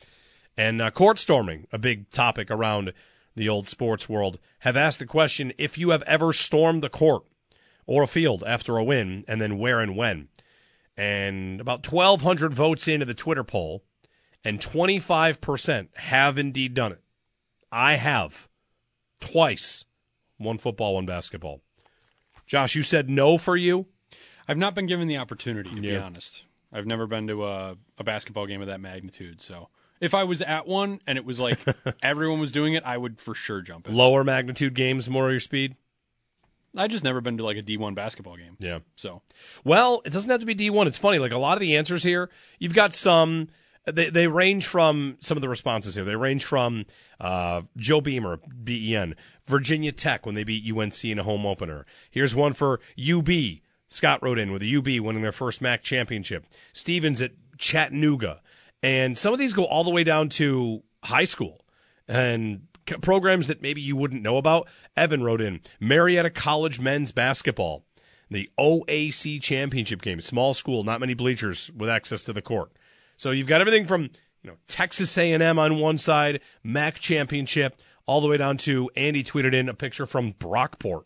And 0.56 0.80
uh, 0.80 0.92
court 0.92 1.18
storming, 1.18 1.66
a 1.72 1.78
big 1.78 2.10
topic 2.10 2.48
around 2.48 2.92
the 3.34 3.48
old 3.48 3.66
sports 3.66 4.08
world, 4.08 4.38
have 4.60 4.76
asked 4.76 5.00
the 5.00 5.06
question 5.06 5.52
if 5.58 5.76
you 5.76 5.90
have 5.90 6.02
ever 6.02 6.32
stormed 6.32 6.80
the 6.80 6.88
court 6.88 7.24
or 7.86 8.04
a 8.04 8.06
field 8.06 8.44
after 8.46 8.76
a 8.76 8.84
win, 8.84 9.24
and 9.26 9.40
then 9.40 9.58
where 9.58 9.80
and 9.80 9.96
when. 9.96 10.28
And 10.96 11.60
about 11.60 11.90
1,200 11.90 12.52
votes 12.52 12.86
into 12.86 13.06
the 13.06 13.14
Twitter 13.14 13.44
poll, 13.44 13.82
and 14.44 14.60
25% 14.60 15.88
have 15.94 16.36
indeed 16.38 16.74
done 16.74 16.92
it. 16.92 17.02
I 17.70 17.94
have 17.94 18.48
twice 19.20 19.86
one 20.36 20.58
football, 20.58 20.94
one 20.94 21.06
basketball. 21.06 21.62
Josh, 22.46 22.74
you 22.74 22.82
said 22.82 23.08
no 23.08 23.38
for 23.38 23.56
you. 23.56 23.86
I've 24.46 24.58
not 24.58 24.74
been 24.74 24.86
given 24.86 25.08
the 25.08 25.16
opportunity, 25.16 25.74
to 25.74 25.80
be 25.80 25.96
honest. 25.96 26.44
I've 26.72 26.86
never 26.86 27.06
been 27.06 27.26
to 27.28 27.46
a, 27.46 27.76
a 27.98 28.04
basketball 28.04 28.46
game 28.46 28.60
of 28.60 28.66
that 28.66 28.80
magnitude. 28.80 29.40
So 29.40 29.68
if 30.00 30.14
I 30.14 30.24
was 30.24 30.42
at 30.42 30.66
one 30.66 31.00
and 31.06 31.16
it 31.16 31.24
was 31.24 31.38
like 31.38 31.58
everyone 32.02 32.40
was 32.40 32.50
doing 32.50 32.74
it, 32.74 32.82
I 32.84 32.98
would 32.98 33.20
for 33.20 33.34
sure 33.34 33.62
jump 33.62 33.88
in. 33.88 33.94
Lower 33.94 34.24
magnitude 34.24 34.74
games, 34.74 35.08
more 35.08 35.26
of 35.28 35.32
your 35.32 35.40
speed. 35.40 35.76
I 36.76 36.88
just 36.88 37.04
never 37.04 37.20
been 37.20 37.36
to 37.38 37.44
like 37.44 37.56
a 37.56 37.62
D1 37.62 37.94
basketball 37.94 38.36
game. 38.36 38.56
Yeah. 38.58 38.80
So 38.96 39.22
Well, 39.64 40.02
it 40.04 40.10
doesn't 40.10 40.30
have 40.30 40.40
to 40.40 40.46
be 40.46 40.54
D1. 40.54 40.86
It's 40.86 40.98
funny. 40.98 41.18
Like 41.18 41.32
a 41.32 41.38
lot 41.38 41.54
of 41.54 41.60
the 41.60 41.76
answers 41.76 42.02
here, 42.02 42.30
you've 42.58 42.74
got 42.74 42.94
some. 42.94 43.48
They 43.84 44.10
they 44.10 44.28
range 44.28 44.66
from 44.66 45.16
some 45.18 45.36
of 45.36 45.42
the 45.42 45.48
responses 45.48 45.96
here. 45.96 46.04
They 46.04 46.14
range 46.14 46.44
from 46.44 46.86
uh, 47.20 47.62
Joe 47.76 48.00
Beamer, 48.00 48.38
Ben, 48.46 49.16
Virginia 49.46 49.90
Tech 49.90 50.24
when 50.24 50.36
they 50.36 50.44
beat 50.44 50.72
UNC 50.72 51.04
in 51.04 51.18
a 51.18 51.24
home 51.24 51.44
opener. 51.44 51.84
Here's 52.10 52.34
one 52.34 52.52
for 52.54 52.80
UB. 52.96 53.28
Scott 53.88 54.22
wrote 54.22 54.38
in 54.38 54.52
with 54.52 54.62
the 54.62 54.76
UB 54.76 55.04
winning 55.04 55.22
their 55.22 55.32
first 55.32 55.60
MAC 55.60 55.82
championship. 55.82 56.46
Stevens 56.72 57.20
at 57.20 57.32
Chattanooga, 57.58 58.40
and 58.82 59.18
some 59.18 59.32
of 59.32 59.38
these 59.38 59.52
go 59.52 59.64
all 59.64 59.84
the 59.84 59.90
way 59.90 60.04
down 60.04 60.28
to 60.30 60.82
high 61.02 61.24
school 61.24 61.62
and 62.08 62.68
programs 63.00 63.46
that 63.46 63.62
maybe 63.62 63.80
you 63.80 63.96
wouldn't 63.96 64.22
know 64.22 64.36
about. 64.36 64.68
Evan 64.96 65.22
wrote 65.22 65.40
in 65.40 65.60
Marietta 65.80 66.30
College 66.30 66.80
men's 66.80 67.12
basketball, 67.12 67.84
the 68.30 68.50
OAC 68.58 69.40
championship 69.40 70.02
game, 70.02 70.20
small 70.20 70.54
school, 70.54 70.84
not 70.84 71.00
many 71.00 71.14
bleachers 71.14 71.70
with 71.76 71.88
access 71.88 72.24
to 72.24 72.32
the 72.32 72.42
court. 72.42 72.72
So 73.16 73.30
you've 73.30 73.46
got 73.46 73.60
everything 73.60 73.86
from 73.86 74.10
you 74.42 74.50
know 74.50 74.56
Texas 74.66 75.16
A&M 75.16 75.58
on 75.58 75.78
one 75.78 75.98
side, 75.98 76.40
MAC 76.62 76.98
championship, 76.98 77.80
all 78.06 78.20
the 78.20 78.28
way 78.28 78.36
down 78.36 78.56
to 78.58 78.90
Andy 78.96 79.22
tweeted 79.22 79.54
in 79.54 79.68
a 79.68 79.74
picture 79.74 80.06
from 80.06 80.34
Brockport. 80.34 81.04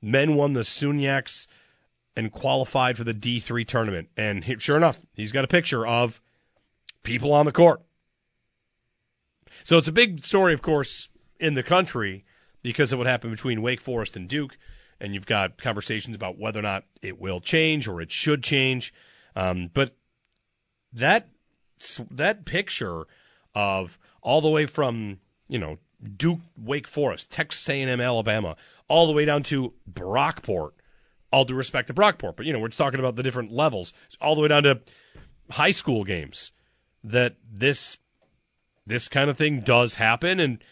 Men 0.00 0.34
won 0.34 0.52
the 0.52 0.62
SUNYACs 0.62 1.46
and 2.16 2.32
qualified 2.32 2.96
for 2.96 3.04
the 3.04 3.14
D3 3.14 3.66
tournament. 3.66 4.08
And 4.16 4.44
sure 4.60 4.76
enough, 4.76 4.98
he's 5.14 5.32
got 5.32 5.44
a 5.44 5.48
picture 5.48 5.86
of 5.86 6.20
people 7.02 7.32
on 7.32 7.46
the 7.46 7.52
court. 7.52 7.82
So 9.64 9.78
it's 9.78 9.88
a 9.88 9.92
big 9.92 10.24
story, 10.24 10.54
of 10.54 10.62
course, 10.62 11.08
in 11.38 11.54
the 11.54 11.62
country 11.62 12.24
because 12.62 12.92
of 12.92 12.98
what 12.98 13.06
happened 13.06 13.32
between 13.32 13.62
Wake 13.62 13.80
Forest 13.80 14.16
and 14.16 14.28
Duke. 14.28 14.56
And 15.00 15.14
you've 15.14 15.26
got 15.26 15.58
conversations 15.60 16.14
about 16.14 16.38
whether 16.38 16.60
or 16.60 16.62
not 16.62 16.84
it 17.00 17.20
will 17.20 17.40
change 17.40 17.88
or 17.88 18.00
it 18.00 18.12
should 18.12 18.42
change. 18.42 18.94
Um, 19.34 19.70
but 19.72 19.96
that 20.92 21.28
that 22.10 22.44
picture 22.44 23.04
of 23.54 23.98
all 24.22 24.40
the 24.40 24.48
way 24.48 24.66
from 24.66 25.18
you 25.48 25.58
know 25.58 25.78
Duke, 26.16 26.40
Wake 26.56 26.86
Forest, 26.86 27.30
Texas 27.30 27.68
A&M, 27.68 28.00
Alabama, 28.00 28.56
all 28.88 29.06
the 29.06 29.12
way 29.12 29.24
down 29.24 29.42
to 29.44 29.72
Brockport. 29.90 30.72
All 31.32 31.46
due 31.46 31.54
respect 31.54 31.86
to 31.86 31.94
Brockport, 31.94 32.36
but 32.36 32.44
you 32.44 32.52
know 32.52 32.58
we're 32.58 32.68
just 32.68 32.78
talking 32.78 33.00
about 33.00 33.16
the 33.16 33.22
different 33.22 33.50
levels, 33.50 33.94
all 34.20 34.34
the 34.34 34.42
way 34.42 34.48
down 34.48 34.64
to 34.64 34.80
high 35.50 35.70
school 35.70 36.04
games. 36.04 36.52
That 37.02 37.36
this 37.50 37.98
this 38.86 39.08
kind 39.08 39.30
of 39.30 39.36
thing 39.36 39.60
does 39.60 39.94
happen, 39.94 40.40
and 40.40 40.62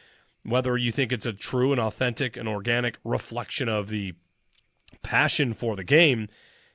whether 0.43 0.77
you 0.77 0.93
think 0.93 1.13
it's 1.13 1.27
a 1.27 1.33
true 1.33 1.73
and 1.73 1.81
authentic 1.81 2.37
and 2.37 2.49
organic 2.49 2.99
reflection 3.05 3.69
of 3.69 3.89
the 3.89 4.15
passion 5.03 5.55
for 5.55 5.77
the 5.77 5.85
game, 5.85 6.29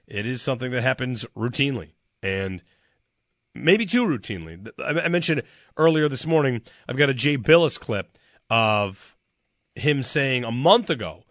it 0.08 0.26
is 0.26 0.42
something 0.42 0.72
that 0.72 0.82
happens 0.82 1.26
routinely, 1.36 1.92
and 2.22 2.64
maybe 3.54 3.86
too 3.86 4.04
routinely. 4.04 4.70
I 4.84 5.08
mentioned 5.08 5.44
earlier 5.78 6.08
this 6.08 6.26
morning, 6.26 6.62
I've 6.88 6.98
got 6.98 7.10
a 7.10 7.14
Jay 7.14 7.38
Bilas 7.38 7.80
clip 7.80 8.18
of 8.50 9.16
him 9.76 10.04
saying 10.04 10.44
a 10.44 10.52
month 10.52 10.90
ago 10.90 11.24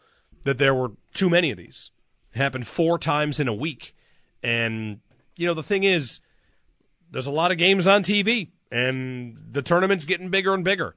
that 0.45 0.59
there 0.59 0.75
were 0.75 0.93
too 1.15 1.31
many 1.31 1.51
of 1.51 1.57
these. 1.57 1.91
It 2.33 2.39
happened 2.39 2.67
four 2.67 2.99
times 2.99 3.41
in 3.41 3.49
a 3.49 3.55
week. 3.55 3.95
And, 4.43 5.01
you 5.37 5.47
know, 5.47 5.55
the 5.55 5.63
thing 5.63 5.85
is, 5.85 6.21
there's 7.11 7.27
a 7.27 7.33
lot 7.33 7.53
of 7.53 7.59
games 7.59 7.87
on 7.87 8.03
TV, 8.03 8.51
and 8.75 9.39
the 9.53 9.63
tournament's 9.63 10.05
getting 10.05 10.31
bigger 10.31 10.53
and 10.53 10.65
bigger. 10.65 10.97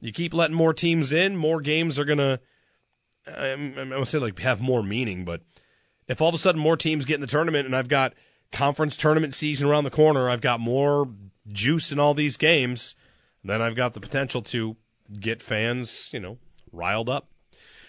You 0.00 0.10
keep 0.10 0.32
letting 0.32 0.56
more 0.56 0.72
teams 0.72 1.12
in, 1.12 1.36
more 1.36 1.60
games 1.60 1.98
are 1.98 2.06
going 2.06 2.18
to, 2.18 2.40
I'm, 3.26 3.74
going 3.74 3.90
to 3.90 4.06
say, 4.06 4.18
like, 4.18 4.38
have 4.38 4.62
more 4.62 4.82
meaning, 4.82 5.26
but 5.26 5.42
if 6.08 6.22
all 6.22 6.30
of 6.30 6.34
a 6.34 6.38
sudden 6.38 6.60
more 6.60 6.78
teams 6.78 7.04
get 7.04 7.16
in 7.16 7.20
the 7.20 7.26
tournament 7.26 7.66
and 7.66 7.76
I've 7.76 7.88
got 7.88 8.14
conference 8.52 8.96
tournament 8.96 9.34
season 9.34 9.68
around 9.68 9.84
the 9.84 9.90
corner, 9.90 10.30
I've 10.30 10.40
got 10.40 10.60
more 10.60 11.10
juice 11.46 11.92
in 11.92 11.98
all 11.98 12.14
these 12.14 12.38
games, 12.38 12.94
then 13.44 13.60
I've 13.60 13.76
got 13.76 13.92
the 13.92 14.00
potential 14.00 14.40
to 14.40 14.76
get 15.20 15.42
fans, 15.42 16.08
you 16.10 16.20
know, 16.20 16.38
riled 16.72 17.10
up. 17.10 17.28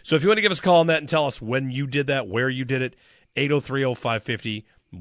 So 0.04 0.18
if 0.18 0.24
you 0.24 0.28
want 0.28 0.40
to 0.40 0.42
give 0.42 0.52
us 0.52 0.60
a 0.60 0.62
call 0.62 0.82
on 0.82 0.88
that 0.88 1.00
and 1.00 1.08
tell 1.08 1.26
us 1.26 1.42
when 1.42 1.72
you 1.72 1.88
did 1.88 2.08
that, 2.08 2.28
where 2.28 2.50
you 2.50 2.66
did 2.66 2.82
it, 2.82 2.96
oh 3.38 3.62
oh 3.62 3.96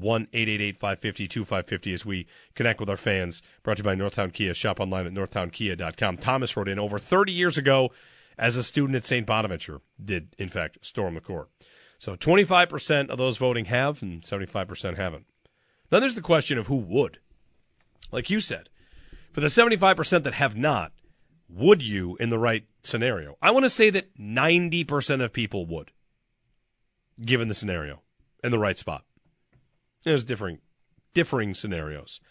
8030550 0.01 0.75
1-888-550-2550 0.79 1.93
as 1.93 2.05
we 2.05 2.27
connect 2.53 2.79
with 2.79 2.89
our 2.89 2.97
fans. 2.97 3.41
Brought 3.63 3.77
to 3.77 3.81
you 3.81 3.85
by 3.85 3.95
Northtown 3.95 4.33
Kia. 4.33 4.53
Shop 4.53 4.79
online 4.79 5.07
at 5.07 5.13
northtownkia.com. 5.13 6.17
Thomas 6.17 6.55
wrote 6.55 6.69
in 6.69 6.79
over 6.79 6.99
30 6.99 7.31
years 7.31 7.57
ago 7.57 7.91
as 8.37 8.57
a 8.57 8.63
student 8.63 8.95
at 8.95 9.05
St. 9.05 9.25
Bonaventure 9.25 9.81
did, 10.03 10.35
in 10.37 10.49
fact, 10.49 10.79
storm 10.81 11.15
the 11.15 11.21
court. 11.21 11.49
So 11.99 12.15
25% 12.15 13.09
of 13.09 13.17
those 13.17 13.37
voting 13.37 13.65
have 13.65 14.01
and 14.01 14.21
75% 14.21 14.97
haven't. 14.97 15.25
Then 15.89 16.01
there's 16.01 16.15
the 16.15 16.21
question 16.21 16.57
of 16.57 16.67
who 16.67 16.75
would. 16.75 17.19
Like 18.11 18.29
you 18.29 18.39
said, 18.39 18.69
for 19.31 19.41
the 19.41 19.47
75% 19.47 20.23
that 20.23 20.33
have 20.33 20.55
not, 20.55 20.91
would 21.49 21.81
you 21.81 22.15
in 22.17 22.29
the 22.29 22.39
right 22.39 22.65
scenario? 22.83 23.37
I 23.41 23.51
want 23.51 23.65
to 23.65 23.69
say 23.69 23.89
that 23.91 24.17
90% 24.17 25.23
of 25.23 25.33
people 25.33 25.65
would, 25.67 25.91
given 27.23 27.47
the 27.47 27.55
scenario, 27.55 28.01
in 28.43 28.51
the 28.51 28.59
right 28.59 28.77
spot. 28.77 29.03
There's 30.05 30.23
differing, 30.23 30.59
differing 31.13 31.53
scenarios. 31.53 32.21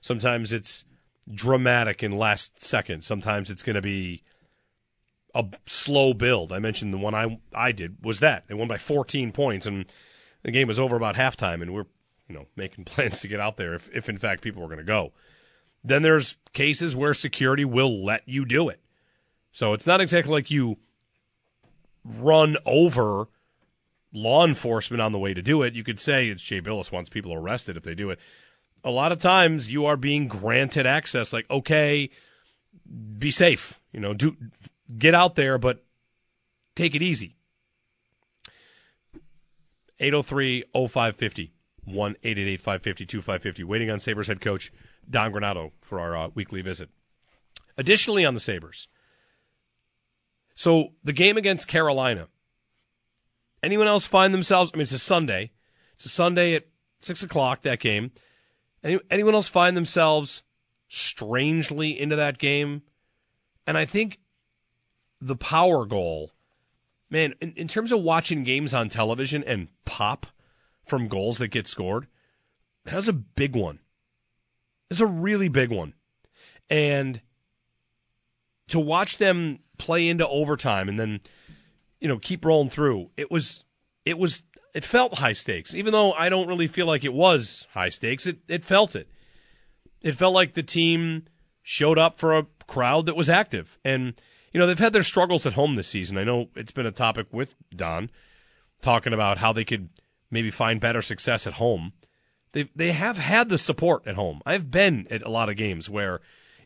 Sometimes 0.00 0.52
it's 0.52 0.84
dramatic 1.32 2.02
in 2.02 2.12
last 2.12 2.62
second. 2.62 3.04
Sometimes 3.04 3.50
it's 3.50 3.62
going 3.62 3.74
to 3.74 3.82
be 3.82 4.22
a 5.34 5.44
slow 5.66 6.14
build. 6.14 6.52
I 6.52 6.58
mentioned 6.60 6.94
the 6.94 6.98
one 6.98 7.14
I 7.14 7.38
I 7.52 7.72
did 7.72 7.98
was 8.02 8.20
that 8.20 8.46
they 8.48 8.54
won 8.54 8.68
by 8.68 8.78
14 8.78 9.32
points 9.32 9.66
and 9.66 9.84
the 10.42 10.52
game 10.52 10.68
was 10.68 10.78
over 10.78 10.94
about 10.94 11.16
halftime, 11.16 11.60
and 11.60 11.74
we're 11.74 11.86
you 12.28 12.34
know 12.34 12.46
making 12.56 12.84
plans 12.86 13.20
to 13.20 13.28
get 13.28 13.40
out 13.40 13.56
there 13.56 13.74
if 13.74 13.90
if 13.92 14.08
in 14.08 14.16
fact 14.16 14.42
people 14.42 14.62
were 14.62 14.68
going 14.68 14.78
to 14.78 14.84
go. 14.84 15.12
Then 15.84 16.02
there's 16.02 16.36
cases 16.52 16.96
where 16.96 17.14
security 17.14 17.64
will 17.64 18.04
let 18.04 18.22
you 18.26 18.44
do 18.44 18.68
it. 18.68 18.80
So 19.52 19.72
it's 19.72 19.86
not 19.86 20.00
exactly 20.00 20.32
like 20.32 20.50
you 20.50 20.78
run 22.04 22.56
over 22.64 23.28
law 24.12 24.46
enforcement 24.46 25.00
on 25.00 25.12
the 25.12 25.18
way 25.18 25.34
to 25.34 25.42
do 25.42 25.62
it. 25.62 25.74
You 25.74 25.84
could 25.84 26.00
say 26.00 26.28
it's 26.28 26.42
Jay 26.42 26.60
Bilas 26.60 26.92
wants 26.92 27.10
people 27.10 27.32
arrested 27.32 27.76
if 27.76 27.82
they 27.82 27.94
do 27.94 28.10
it. 28.10 28.18
A 28.84 28.90
lot 28.90 29.12
of 29.12 29.18
times 29.18 29.72
you 29.72 29.84
are 29.86 29.96
being 29.96 30.28
granted 30.28 30.86
access, 30.86 31.32
like, 31.32 31.48
okay, 31.50 32.10
be 33.18 33.30
safe. 33.30 33.80
You 33.92 34.00
know, 34.00 34.14
do 34.14 34.36
get 34.96 35.14
out 35.14 35.34
there, 35.34 35.58
but 35.58 35.84
take 36.74 36.94
it 36.94 37.02
easy. 37.02 37.36
803 39.98 40.64
0550 40.72 41.52
1 41.84 42.14
550 42.22 43.06
2550. 43.06 43.64
Waiting 43.64 43.90
on 43.90 43.98
Sabres 43.98 44.28
head 44.28 44.40
coach 44.40 44.72
Don 45.08 45.32
Granato 45.32 45.72
for 45.80 45.98
our 45.98 46.16
uh, 46.16 46.28
weekly 46.34 46.60
visit. 46.62 46.90
Additionally, 47.78 48.24
on 48.24 48.34
the 48.34 48.40
Sabres, 48.40 48.88
so 50.54 50.92
the 51.04 51.12
game 51.12 51.36
against 51.36 51.68
Carolina, 51.68 52.28
anyone 53.66 53.88
else 53.88 54.06
find 54.06 54.32
themselves? 54.32 54.70
I 54.72 54.76
mean, 54.76 54.84
it's 54.84 54.92
a 54.92 54.98
Sunday. 54.98 55.50
It's 55.96 56.06
a 56.06 56.08
Sunday 56.08 56.54
at 56.54 56.68
6 57.00 57.24
o'clock, 57.24 57.62
that 57.62 57.80
game. 57.80 58.12
Any, 58.84 59.00
anyone 59.10 59.34
else 59.34 59.48
find 59.48 59.76
themselves 59.76 60.44
strangely 60.88 61.98
into 61.98 62.14
that 62.14 62.38
game? 62.38 62.82
And 63.66 63.76
I 63.76 63.84
think 63.84 64.20
the 65.20 65.34
power 65.34 65.84
goal, 65.84 66.30
man, 67.10 67.34
in, 67.40 67.54
in 67.56 67.66
terms 67.66 67.90
of 67.90 68.02
watching 68.02 68.44
games 68.44 68.72
on 68.72 68.88
television 68.88 69.42
and 69.42 69.66
pop 69.84 70.28
from 70.86 71.08
goals 71.08 71.38
that 71.38 71.48
get 71.48 71.66
scored, 71.66 72.06
that 72.84 72.94
was 72.94 73.08
a 73.08 73.12
big 73.12 73.56
one. 73.56 73.80
It's 74.90 75.00
a 75.00 75.06
really 75.06 75.48
big 75.48 75.72
one. 75.72 75.94
And 76.70 77.20
to 78.68 78.78
watch 78.78 79.18
them 79.18 79.58
play 79.76 80.08
into 80.08 80.28
overtime 80.28 80.88
and 80.88 81.00
then, 81.00 81.20
you 82.00 82.08
know, 82.08 82.18
keep 82.18 82.44
rolling 82.44 82.70
through, 82.70 83.10
it 83.16 83.30
was, 83.30 83.64
it 84.04 84.18
was, 84.18 84.42
it 84.74 84.84
felt 84.84 85.18
high 85.18 85.32
stakes. 85.32 85.74
Even 85.74 85.92
though 85.92 86.12
I 86.12 86.28
don't 86.28 86.48
really 86.48 86.66
feel 86.66 86.86
like 86.86 87.04
it 87.04 87.14
was 87.14 87.66
high 87.72 87.88
stakes, 87.88 88.26
it, 88.26 88.38
it 88.48 88.64
felt 88.64 88.94
it. 88.94 89.08
It 90.02 90.12
felt 90.12 90.34
like 90.34 90.52
the 90.52 90.62
team 90.62 91.24
showed 91.62 91.98
up 91.98 92.18
for 92.18 92.36
a 92.36 92.46
crowd 92.66 93.06
that 93.06 93.16
was 93.16 93.30
active. 93.30 93.78
And, 93.84 94.14
you 94.52 94.60
know, 94.60 94.66
they've 94.66 94.78
had 94.78 94.92
their 94.92 95.02
struggles 95.02 95.46
at 95.46 95.54
home 95.54 95.74
this 95.74 95.88
season. 95.88 96.18
I 96.18 96.24
know 96.24 96.48
it's 96.54 96.72
been 96.72 96.86
a 96.86 96.92
topic 96.92 97.26
with 97.32 97.54
Don 97.74 98.10
talking 98.82 99.12
about 99.12 99.38
how 99.38 99.52
they 99.52 99.64
could 99.64 99.88
maybe 100.30 100.50
find 100.50 100.80
better 100.80 101.02
success 101.02 101.46
at 101.46 101.54
home. 101.54 101.92
They 102.52 102.68
they 102.74 102.92
have 102.92 103.18
had 103.18 103.48
the 103.48 103.58
support 103.58 104.06
at 104.06 104.14
home. 104.14 104.42
I've 104.46 104.70
been 104.70 105.06
at 105.10 105.22
a 105.22 105.30
lot 105.30 105.48
of 105.48 105.56
games 105.56 105.90
where 105.90 106.20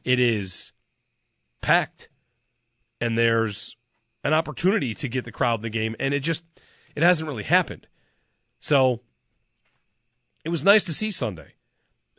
it 0.04 0.20
is 0.20 0.72
packed 1.60 2.08
and 3.00 3.16
there's 3.16 3.76
an 4.22 4.34
opportunity 4.34 4.94
to 4.94 5.08
get 5.08 5.24
the 5.24 5.32
crowd 5.32 5.60
in 5.60 5.62
the 5.62 5.70
game 5.70 5.96
and 5.98 6.14
it 6.14 6.20
just 6.20 6.44
it 6.94 7.02
hasn't 7.02 7.28
really 7.28 7.44
happened. 7.44 7.86
So 8.60 9.00
it 10.44 10.50
was 10.50 10.64
nice 10.64 10.84
to 10.84 10.92
see 10.92 11.10
Sunday. 11.10 11.54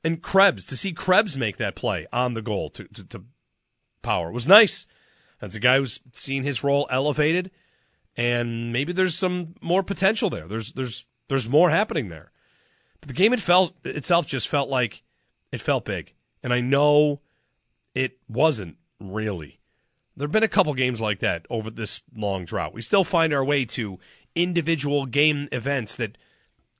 And 0.03 0.21
Krebs, 0.21 0.65
to 0.65 0.77
see 0.77 0.93
Krebs 0.93 1.37
make 1.37 1.57
that 1.57 1.75
play 1.75 2.07
on 2.11 2.33
the 2.33 2.41
goal 2.41 2.71
to, 2.71 2.85
to, 2.85 3.03
to 3.03 3.23
power 4.01 4.31
was 4.31 4.47
nice. 4.47 4.87
That's 5.39 5.55
a 5.55 5.59
guy 5.59 5.77
who's 5.77 5.99
seen 6.13 6.43
his 6.43 6.63
role 6.63 6.87
elevated 6.89 7.51
and 8.17 8.73
maybe 8.73 8.93
there's 8.93 9.17
some 9.17 9.55
more 9.61 9.83
potential 9.83 10.29
there. 10.29 10.47
There's 10.47 10.73
there's 10.73 11.05
there's 11.27 11.49
more 11.49 11.69
happening 11.69 12.09
there. 12.09 12.31
But 12.99 13.07
the 13.07 13.13
game 13.13 13.33
it 13.33 13.39
felt 13.39 13.73
itself 13.85 14.27
just 14.27 14.47
felt 14.47 14.69
like 14.69 15.03
it 15.51 15.61
felt 15.61 15.85
big. 15.85 16.13
And 16.43 16.53
I 16.53 16.61
know 16.61 17.21
it 17.95 18.17
wasn't 18.27 18.77
really. 18.99 19.60
There 20.21 20.27
have 20.27 20.33
been 20.33 20.43
a 20.43 20.47
couple 20.47 20.75
games 20.75 21.01
like 21.01 21.17
that 21.21 21.47
over 21.49 21.71
this 21.71 22.03
long 22.15 22.45
drought. 22.45 22.75
We 22.75 22.83
still 22.83 23.03
find 23.03 23.33
our 23.33 23.43
way 23.43 23.65
to 23.65 23.97
individual 24.35 25.07
game 25.07 25.49
events 25.51 25.95
that 25.95 26.15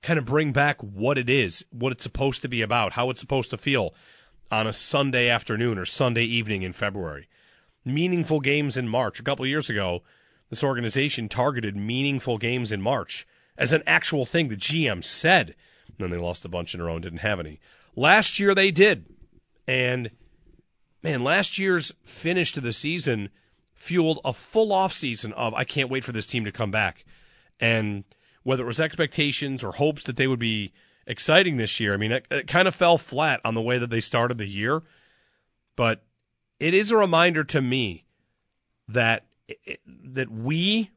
kind 0.04 0.20
of 0.20 0.26
bring 0.26 0.52
back 0.52 0.80
what 0.80 1.18
it 1.18 1.28
is, 1.28 1.66
what 1.72 1.92
it's 1.92 2.04
supposed 2.04 2.44
to 2.44 2.48
be 2.48 2.62
about, 2.62 2.94
how 2.94 3.10
it's 3.10 3.20
supposed 3.20 3.50
to 3.50 3.58
feel 3.58 3.96
on 4.52 4.68
a 4.68 4.74
Sunday 4.74 5.28
afternoon 5.28 5.80
or 5.80 5.86
Sunday 5.86 6.24
evening 6.24 6.62
in 6.62 6.72
February. 6.72 7.28
Meaningful 7.84 8.42
games 8.42 8.78
in 8.78 8.88
March. 8.88 9.20
A 9.20 9.24
couple 9.24 9.48
years 9.48 9.72
ago, 9.72 10.04
this 10.52 10.64
organization 10.64 11.28
targeted 11.28 11.76
meaningful 11.76 12.38
games 12.38 12.72
in 12.72 12.80
March 12.80 13.26
as 13.58 13.72
an 13.72 13.82
actual 13.88 14.24
thing. 14.24 14.50
The 14.50 14.56
GM 14.56 15.04
said 15.04 15.56
And 15.88 15.96
then 15.98 16.12
they 16.12 16.18
lost 16.18 16.46
a 16.46 16.48
bunch 16.48 16.76
in 16.76 16.80
a 16.80 16.84
row 16.84 16.94
and 16.94 17.02
didn't 17.02 17.22
have 17.22 17.40
any. 17.40 17.60
Last 17.96 18.38
year 18.38 18.54
they 18.54 18.70
did. 18.70 19.08
And 19.68 20.12
man, 21.04 21.24
last 21.24 21.58
year's 21.58 21.94
finish 22.04 22.54
to 22.54 22.62
the 22.62 22.74
season 22.74 23.30
fueled 23.74 24.20
a 24.24 24.34
full 24.34 24.72
off 24.72 24.94
season 24.94 25.34
of 25.34 25.54
I 25.54 25.64
can't 25.64 25.90
wait 25.90 26.04
for 26.04 26.12
this 26.12 26.26
team 26.26 26.46
to 26.46 26.52
come 26.52 26.72
back. 26.72 27.06
And 27.60 28.04
whether 28.44 28.64
it 28.64 28.68
was 28.68 28.80
expectations 28.80 29.64
or 29.64 29.72
hopes 29.74 30.04
that 30.04 30.18
they 30.18 30.28
would 30.28 30.40
be 30.40 30.74
exciting 31.08 31.58
this 31.58 31.80
year, 31.80 31.94
I 31.94 31.98
mean, 31.98 32.12
it, 32.12 32.26
it 32.30 32.48
kind 32.48 32.68
of 32.68 32.76
fell 32.76 32.98
flat 32.98 33.42
on 33.44 33.54
the 33.54 33.62
way 33.62 33.78
that 33.78 33.90
they 33.90 34.02
started 34.02 34.38
the 34.38 34.48
year. 34.48 34.84
But 35.76 36.04
it 36.60 36.74
is 36.74 36.92
a 36.92 36.98
reminder 36.98 37.44
to 37.46 37.62
me 37.62 38.06
that 38.88 39.26
that 40.06 40.32
we, 40.32 40.92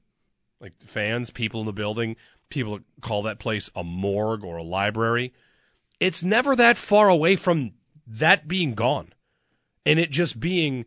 like 0.60 0.74
fans, 0.84 1.30
people 1.30 1.60
in 1.60 1.66
the 1.66 1.72
building, 1.72 2.16
people 2.50 2.80
call 3.00 3.22
that 3.22 3.38
place 3.38 3.70
a 3.74 3.82
morgue 3.82 4.44
or 4.44 4.56
a 4.56 4.62
library. 4.62 5.32
It's 6.00 6.22
never 6.22 6.54
that 6.54 6.76
far 6.76 7.08
away 7.08 7.36
from 7.36 7.72
that 8.06 8.46
being 8.46 8.74
gone 8.74 9.12
and 9.86 9.98
it 9.98 10.10
just 10.10 10.40
being 10.40 10.84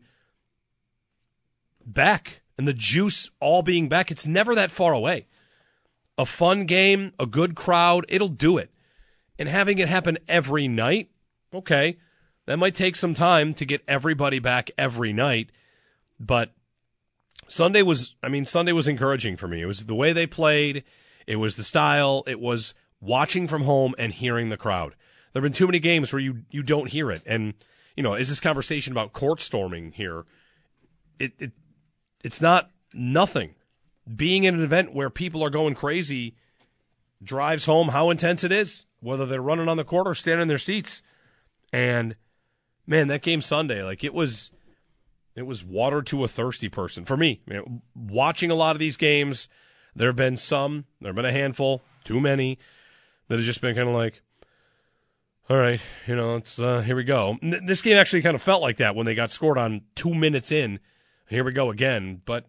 back 1.85 2.41
and 2.57 2.67
the 2.67 2.73
juice 2.73 3.29
all 3.39 3.61
being 3.61 3.87
back. 3.87 4.11
It's 4.11 4.27
never 4.27 4.55
that 4.55 4.71
far 4.71 4.93
away. 4.93 5.27
A 6.17 6.25
fun 6.25 6.65
game, 6.65 7.13
a 7.19 7.25
good 7.25 7.55
crowd, 7.55 8.05
it'll 8.09 8.27
do 8.27 8.57
it. 8.57 8.71
And 9.37 9.47
having 9.47 9.77
it 9.77 9.87
happen 9.87 10.17
every 10.27 10.67
night, 10.67 11.11
okay, 11.53 11.97
that 12.47 12.57
might 12.57 12.73
take 12.73 12.95
some 12.95 13.13
time 13.13 13.53
to 13.55 13.65
get 13.65 13.83
everybody 13.87 14.39
back 14.39 14.71
every 14.77 15.13
night. 15.13 15.51
But 16.19 16.53
Sunday 17.47 17.83
was, 17.83 18.15
I 18.23 18.29
mean, 18.29 18.45
Sunday 18.45 18.71
was 18.71 18.87
encouraging 18.87 19.37
for 19.37 19.47
me. 19.47 19.61
It 19.61 19.67
was 19.67 19.85
the 19.85 19.95
way 19.95 20.11
they 20.11 20.25
played. 20.25 20.83
It 21.27 21.35
was 21.35 21.55
the 21.55 21.63
style. 21.63 22.23
It 22.25 22.39
was 22.39 22.73
watching 22.99 23.47
from 23.47 23.63
home 23.63 23.93
and 23.99 24.11
hearing 24.11 24.49
the 24.49 24.57
crowd. 24.57 24.95
There 25.33 25.41
have 25.41 25.43
been 25.43 25.53
too 25.53 25.67
many 25.67 25.79
games 25.79 26.11
where 26.11 26.19
you 26.19 26.43
you 26.49 26.63
don't 26.63 26.89
hear 26.89 27.11
it. 27.11 27.21
And 27.27 27.53
you 27.97 28.03
know, 28.03 28.13
is 28.13 28.29
this 28.29 28.39
conversation 28.39 28.93
about 28.93 29.11
court 29.11 29.41
storming 29.41 29.91
here? 29.91 30.23
It 31.19 31.33
it 31.39 31.51
it's 32.23 32.39
not 32.39 32.71
nothing. 32.93 33.55
Being 34.15 34.45
in 34.45 34.55
an 34.55 34.63
event 34.63 34.93
where 34.93 35.09
people 35.09 35.43
are 35.43 35.49
going 35.49 35.75
crazy 35.75 36.35
drives 37.21 37.65
home 37.65 37.89
how 37.89 38.09
intense 38.09 38.43
it 38.43 38.51
is, 38.51 38.85
whether 39.01 39.25
they're 39.25 39.41
running 39.41 39.67
on 39.67 39.75
the 39.75 39.83
court 39.83 40.07
or 40.07 40.15
standing 40.15 40.43
in 40.43 40.47
their 40.47 40.57
seats. 40.57 41.01
And 41.73 42.15
man, 42.85 43.07
that 43.07 43.23
game 43.23 43.41
Sunday, 43.41 43.83
like 43.83 44.03
it 44.03 44.13
was 44.13 44.51
it 45.35 45.45
was 45.45 45.63
water 45.63 46.01
to 46.03 46.23
a 46.23 46.27
thirsty 46.27 46.69
person 46.69 47.03
for 47.03 47.17
me. 47.17 47.41
watching 47.93 48.49
a 48.49 48.55
lot 48.55 48.75
of 48.75 48.79
these 48.79 48.97
games 48.97 49.47
there 49.95 50.09
have 50.09 50.15
been 50.15 50.37
some, 50.37 50.85
there 51.01 51.09
have 51.09 51.15
been 51.15 51.25
a 51.25 51.31
handful, 51.31 51.81
too 52.03 52.21
many, 52.21 52.59
that 53.27 53.37
have 53.37 53.45
just 53.45 53.61
been 53.61 53.75
kind 53.75 53.89
of 53.89 53.95
like, 53.95 54.21
all 55.49 55.57
right, 55.57 55.79
you 56.05 56.15
know, 56.15 56.35
it's 56.35 56.59
uh, 56.59 56.81
here 56.81 56.95
we 56.95 57.03
go. 57.03 57.37
This 57.41 57.81
game 57.81 57.97
actually 57.97 58.21
kind 58.21 58.35
of 58.35 58.41
felt 58.41 58.61
like 58.61 58.77
that 58.77 58.95
when 58.95 59.05
they 59.05 59.15
got 59.15 59.31
scored 59.31 59.57
on 59.57 59.81
two 59.95 60.13
minutes 60.13 60.51
in. 60.51 60.79
Here 61.29 61.43
we 61.43 61.51
go 61.51 61.71
again, 61.71 62.21
but 62.25 62.47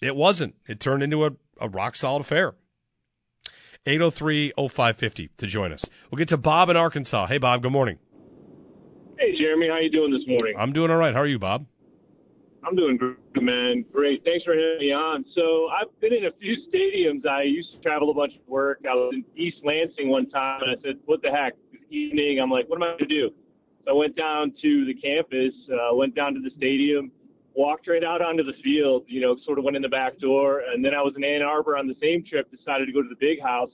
it 0.00 0.16
wasn't. 0.16 0.54
It 0.66 0.80
turned 0.80 1.02
into 1.02 1.24
a, 1.26 1.32
a 1.60 1.68
rock 1.68 1.96
solid 1.96 2.20
affair. 2.20 2.54
803 3.86 4.52
0550 4.56 5.30
to 5.38 5.46
join 5.46 5.72
us. 5.72 5.84
We'll 6.10 6.18
get 6.18 6.28
to 6.28 6.36
Bob 6.36 6.68
in 6.68 6.76
Arkansas. 6.76 7.26
Hey, 7.26 7.38
Bob, 7.38 7.62
good 7.62 7.72
morning. 7.72 7.98
Hey, 9.18 9.36
Jeremy, 9.38 9.68
how 9.68 9.78
you 9.78 9.90
doing 9.90 10.12
this 10.12 10.26
morning? 10.26 10.54
I'm 10.58 10.72
doing 10.72 10.90
all 10.90 10.96
right. 10.96 11.14
How 11.14 11.20
are 11.20 11.26
you, 11.26 11.38
Bob? 11.38 11.66
I'm 12.62 12.76
doing 12.76 12.98
great, 12.98 13.16
man. 13.36 13.84
Great. 13.90 14.22
Thanks 14.24 14.44
for 14.44 14.52
having 14.52 14.78
me 14.80 14.92
on. 14.92 15.24
So 15.34 15.68
I've 15.68 15.88
been 16.00 16.12
in 16.12 16.26
a 16.26 16.32
few 16.38 16.56
stadiums. 16.72 17.26
I 17.26 17.42
used 17.42 17.72
to 17.72 17.80
travel 17.80 18.10
a 18.10 18.14
bunch 18.14 18.32
of 18.34 18.46
work. 18.46 18.80
I 18.90 18.94
was 18.94 19.12
in 19.14 19.24
East 19.34 19.58
Lansing 19.64 20.08
one 20.08 20.28
time, 20.30 20.60
and 20.62 20.70
I 20.78 20.82
said, 20.82 20.96
"What 21.06 21.22
the 21.22 21.30
heck?" 21.30 21.54
Evening, 21.90 22.38
I'm 22.40 22.50
like, 22.50 22.68
"What 22.68 22.76
am 22.76 22.82
I 22.82 22.86
going 22.88 22.98
to 22.98 23.06
do?" 23.06 23.30
So 23.84 23.92
I 23.92 23.94
went 23.94 24.16
down 24.16 24.52
to 24.62 24.84
the 24.84 24.94
campus, 24.94 25.54
uh, 25.72 25.94
went 25.94 26.14
down 26.14 26.34
to 26.34 26.40
the 26.40 26.50
stadium, 26.56 27.10
walked 27.54 27.88
right 27.88 28.04
out 28.04 28.22
onto 28.22 28.44
the 28.44 28.54
field. 28.62 29.04
You 29.08 29.20
know, 29.20 29.36
sort 29.44 29.58
of 29.58 29.64
went 29.64 29.76
in 29.76 29.82
the 29.82 29.88
back 29.88 30.18
door, 30.18 30.62
and 30.72 30.84
then 30.84 30.94
I 30.94 31.02
was 31.02 31.14
in 31.16 31.24
Ann 31.24 31.42
Arbor 31.42 31.76
on 31.76 31.88
the 31.88 31.96
same 32.00 32.24
trip. 32.24 32.50
Decided 32.50 32.86
to 32.86 32.92
go 32.92 33.02
to 33.02 33.08
the 33.08 33.18
big 33.20 33.42
house. 33.42 33.72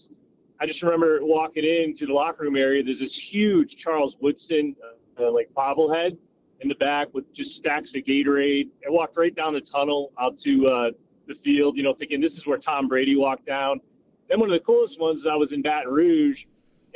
I 0.58 0.66
just 0.66 0.82
remember 0.82 1.18
walking 1.20 1.64
into 1.64 2.06
the 2.06 2.12
locker 2.12 2.44
room 2.44 2.56
area. 2.56 2.82
There's 2.82 2.98
this 2.98 3.10
huge 3.30 3.70
Charles 3.84 4.14
Woodson 4.20 4.74
uh, 4.82 4.96
uh, 5.26 5.32
like 5.32 5.50
bobblehead 5.54 6.16
in 6.60 6.68
the 6.68 6.74
back 6.76 7.12
with 7.12 7.24
just 7.34 7.50
stacks 7.60 7.88
of 7.94 8.02
Gatorade. 8.04 8.68
I 8.86 8.90
walked 8.90 9.16
right 9.16 9.34
down 9.34 9.52
the 9.54 9.60
tunnel 9.72 10.12
out 10.18 10.36
to 10.44 10.66
uh, 10.66 10.90
the 11.28 11.34
field, 11.44 11.76
you 11.76 11.82
know, 11.82 11.94
thinking 11.94 12.20
this 12.20 12.32
is 12.32 12.46
where 12.46 12.58
Tom 12.58 12.88
Brady 12.88 13.16
walked 13.16 13.46
down. 13.46 13.80
Then 14.28 14.40
one 14.40 14.50
of 14.50 14.58
the 14.58 14.64
coolest 14.64 14.98
ones, 14.98 15.22
I 15.30 15.36
was 15.36 15.50
in 15.52 15.62
Baton 15.62 15.92
Rouge, 15.92 16.38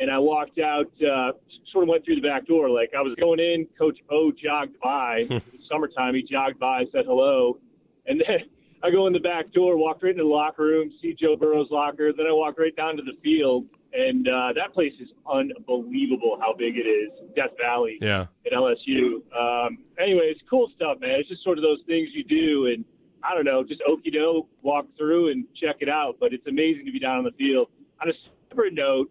and 0.01 0.11
I 0.11 0.19
walked 0.19 0.59
out, 0.59 0.91
uh, 1.03 1.33
sort 1.73 1.85
of 1.85 1.89
went 1.89 2.05
through 2.05 2.17
the 2.17 2.27
back 2.27 2.47
door. 2.47 2.69
Like 2.71 2.91
I 2.99 3.03
was 3.03 3.15
going 3.21 3.39
in, 3.39 3.67
Coach 3.79 3.99
O 4.11 4.33
jogged 4.33 4.81
by. 4.83 5.21
it 5.31 5.31
was 5.31 5.43
summertime. 5.71 6.15
He 6.15 6.23
jogged 6.23 6.59
by, 6.59 6.85
said 6.93 7.05
hello, 7.07 7.59
and 8.07 8.21
then 8.21 8.39
I 8.83 8.91
go 8.91 9.07
in 9.07 9.13
the 9.13 9.21
back 9.21 9.53
door, 9.53 9.77
walk 9.77 10.03
right 10.03 10.11
into 10.13 10.23
the 10.23 10.29
locker 10.29 10.63
room, 10.65 10.91
see 11.03 11.15
Joe 11.15 11.37
Burrow's 11.37 11.71
locker. 11.71 12.13
Then 12.17 12.27
I 12.27 12.33
walk 12.33 12.59
right 12.59 12.75
down 12.75 12.97
to 12.97 13.03
the 13.03 13.13
field, 13.23 13.67
and 13.93 14.27
uh, 14.27 14.55
that 14.57 14.73
place 14.73 14.95
is 14.99 15.09
unbelievable 15.31 16.39
how 16.41 16.55
big 16.57 16.77
it 16.77 16.89
is. 16.89 17.11
Death 17.37 17.51
Valley 17.61 17.99
Yeah. 18.01 18.27
at 18.47 18.53
LSU. 18.53 19.21
Um, 19.39 19.79
anyway, 19.99 20.33
it's 20.33 20.41
cool 20.49 20.71
stuff, 20.75 20.99
man. 21.01 21.21
It's 21.21 21.29
just 21.29 21.45
sort 21.45 21.59
of 21.59 21.63
those 21.63 21.81
things 21.87 22.09
you 22.15 22.25
do, 22.25 22.73
and 22.73 22.85
I 23.23 23.35
don't 23.35 23.45
know, 23.45 23.63
just 23.63 23.83
okey 23.87 24.11
doke, 24.13 24.49
walk 24.63 24.87
through 24.97 25.31
and 25.31 25.45
check 25.61 25.77
it 25.81 25.91
out. 25.91 26.17
But 26.19 26.33
it's 26.33 26.47
amazing 26.47 26.87
to 26.87 26.93
be 26.93 26.99
down 26.99 27.19
on 27.19 27.25
the 27.25 27.33
field. 27.33 27.69
On 28.01 28.09
a 28.09 28.13
separate 28.49 28.73
note, 28.73 29.11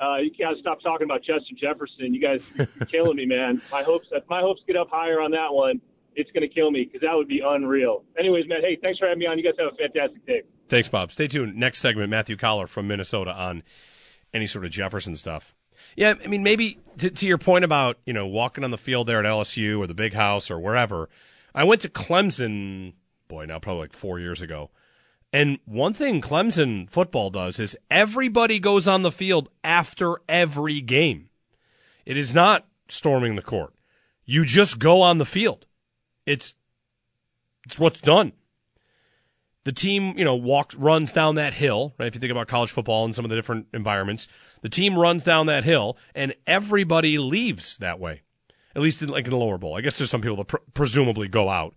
uh, 0.00 0.16
you 0.16 0.30
gotta 0.38 0.58
stop 0.60 0.80
talking 0.80 1.04
about 1.04 1.20
Justin 1.20 1.56
Jefferson. 1.60 2.14
You 2.14 2.20
guys, 2.20 2.40
you're 2.56 2.86
killing 2.86 3.16
me, 3.16 3.26
man. 3.26 3.60
My 3.70 3.82
hopes, 3.82 4.06
if 4.12 4.24
my 4.28 4.40
hopes 4.40 4.62
get 4.66 4.76
up 4.76 4.88
higher 4.90 5.20
on 5.20 5.30
that 5.32 5.52
one, 5.52 5.80
it's 6.14 6.30
gonna 6.32 6.48
kill 6.48 6.70
me 6.70 6.84
because 6.84 7.00
that 7.02 7.14
would 7.14 7.28
be 7.28 7.42
unreal. 7.44 8.04
Anyways, 8.18 8.46
man, 8.48 8.60
hey, 8.62 8.78
thanks 8.80 8.98
for 8.98 9.06
having 9.06 9.20
me 9.20 9.26
on. 9.26 9.38
You 9.38 9.44
guys 9.44 9.54
have 9.58 9.72
a 9.72 9.76
fantastic 9.76 10.24
day. 10.26 10.42
Thanks, 10.68 10.88
Bob. 10.88 11.12
Stay 11.12 11.28
tuned. 11.28 11.56
Next 11.56 11.78
segment, 11.78 12.10
Matthew 12.10 12.36
Coller 12.36 12.66
from 12.66 12.86
Minnesota 12.88 13.32
on 13.32 13.62
any 14.34 14.46
sort 14.46 14.64
of 14.64 14.70
Jefferson 14.70 15.16
stuff. 15.16 15.54
Yeah, 15.96 16.14
I 16.22 16.26
mean, 16.26 16.42
maybe 16.42 16.78
to, 16.98 17.10
to 17.10 17.26
your 17.26 17.38
point 17.38 17.64
about 17.64 17.98
you 18.04 18.12
know 18.12 18.26
walking 18.26 18.64
on 18.64 18.70
the 18.70 18.78
field 18.78 19.06
there 19.06 19.20
at 19.20 19.24
LSU 19.24 19.78
or 19.78 19.86
the 19.86 19.94
Big 19.94 20.14
House 20.14 20.50
or 20.50 20.58
wherever. 20.58 21.08
I 21.54 21.64
went 21.64 21.80
to 21.82 21.88
Clemson, 21.88 22.92
boy, 23.26 23.46
now 23.46 23.58
probably 23.58 23.82
like 23.82 23.92
four 23.92 24.18
years 24.20 24.42
ago. 24.42 24.70
And 25.32 25.58
one 25.66 25.92
thing 25.92 26.20
Clemson 26.20 26.88
football 26.88 27.30
does 27.30 27.58
is 27.58 27.76
everybody 27.90 28.58
goes 28.58 28.88
on 28.88 29.02
the 29.02 29.12
field 29.12 29.50
after 29.62 30.16
every 30.28 30.80
game. 30.80 31.28
It 32.06 32.16
is 32.16 32.34
not 32.34 32.66
storming 32.88 33.36
the 33.36 33.42
court. 33.42 33.74
You 34.24 34.44
just 34.44 34.78
go 34.78 35.02
on 35.02 35.18
the 35.18 35.26
field. 35.26 35.66
It's 36.24 36.54
it's 37.66 37.78
what's 37.78 38.00
done. 38.00 38.32
The 39.64 39.72
team, 39.72 40.16
you 40.16 40.24
know, 40.24 40.34
walks 40.34 40.74
runs 40.76 41.12
down 41.12 41.34
that 41.34 41.52
hill, 41.52 41.94
right? 41.98 42.06
If 42.06 42.14
you 42.14 42.20
think 42.20 42.30
about 42.30 42.48
college 42.48 42.70
football 42.70 43.04
and 43.04 43.14
some 43.14 43.26
of 43.26 43.28
the 43.28 43.36
different 43.36 43.66
environments, 43.74 44.28
the 44.62 44.70
team 44.70 44.98
runs 44.98 45.22
down 45.22 45.44
that 45.46 45.64
hill 45.64 45.98
and 46.14 46.34
everybody 46.46 47.18
leaves 47.18 47.76
that 47.78 48.00
way. 48.00 48.22
At 48.74 48.80
least 48.80 49.02
in, 49.02 49.08
like 49.08 49.24
in 49.26 49.30
the 49.30 49.36
lower 49.36 49.58
bowl. 49.58 49.76
I 49.76 49.82
guess 49.82 49.98
there's 49.98 50.10
some 50.10 50.22
people 50.22 50.36
that 50.38 50.46
pr- 50.46 50.56
presumably 50.72 51.28
go 51.28 51.50
out. 51.50 51.74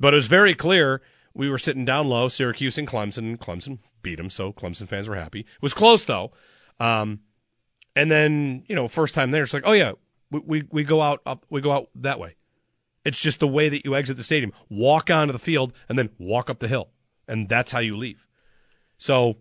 But 0.00 0.14
it 0.14 0.16
was 0.16 0.26
very 0.26 0.54
clear 0.54 1.02
we 1.36 1.50
were 1.50 1.58
sitting 1.58 1.84
down 1.84 2.08
low, 2.08 2.28
Syracuse 2.28 2.78
and 2.78 2.88
Clemson. 2.88 3.36
Clemson 3.36 3.78
beat 4.02 4.16
them, 4.16 4.30
so 4.30 4.52
Clemson 4.52 4.88
fans 4.88 5.08
were 5.08 5.16
happy. 5.16 5.40
It 5.40 5.62
was 5.62 5.74
close 5.74 6.04
though. 6.04 6.32
Um, 6.80 7.20
and 7.94 8.10
then 8.10 8.64
you 8.68 8.74
know, 8.74 8.88
first 8.88 9.14
time 9.14 9.30
there, 9.30 9.42
it's 9.42 9.54
like, 9.54 9.66
oh 9.66 9.72
yeah, 9.72 9.92
we, 10.30 10.40
we 10.40 10.62
we 10.70 10.84
go 10.84 11.02
out 11.02 11.20
up, 11.26 11.44
we 11.50 11.60
go 11.60 11.72
out 11.72 11.90
that 11.94 12.18
way. 12.18 12.36
It's 13.04 13.20
just 13.20 13.38
the 13.38 13.46
way 13.46 13.68
that 13.68 13.84
you 13.84 13.94
exit 13.94 14.16
the 14.16 14.22
stadium. 14.22 14.52
Walk 14.68 15.10
onto 15.10 15.32
the 15.32 15.38
field 15.38 15.72
and 15.88 15.98
then 15.98 16.10
walk 16.18 16.50
up 16.50 16.58
the 16.58 16.68
hill, 16.68 16.88
and 17.28 17.48
that's 17.48 17.72
how 17.72 17.78
you 17.78 17.96
leave. 17.96 18.26
So 18.98 19.36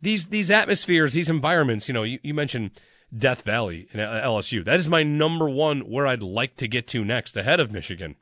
these 0.00 0.26
these 0.26 0.50
atmospheres, 0.50 1.12
these 1.12 1.28
environments, 1.28 1.88
you 1.88 1.94
know, 1.94 2.04
you, 2.04 2.18
you 2.22 2.32
mentioned 2.32 2.70
Death 3.16 3.42
Valley 3.42 3.88
and 3.92 4.00
LSU. 4.00 4.64
That 4.64 4.78
is 4.78 4.88
my 4.88 5.02
number 5.02 5.48
one 5.48 5.80
where 5.80 6.06
I'd 6.06 6.22
like 6.22 6.56
to 6.56 6.68
get 6.68 6.86
to 6.88 7.04
next, 7.04 7.36
ahead 7.36 7.60
of 7.60 7.72
Michigan. 7.72 8.16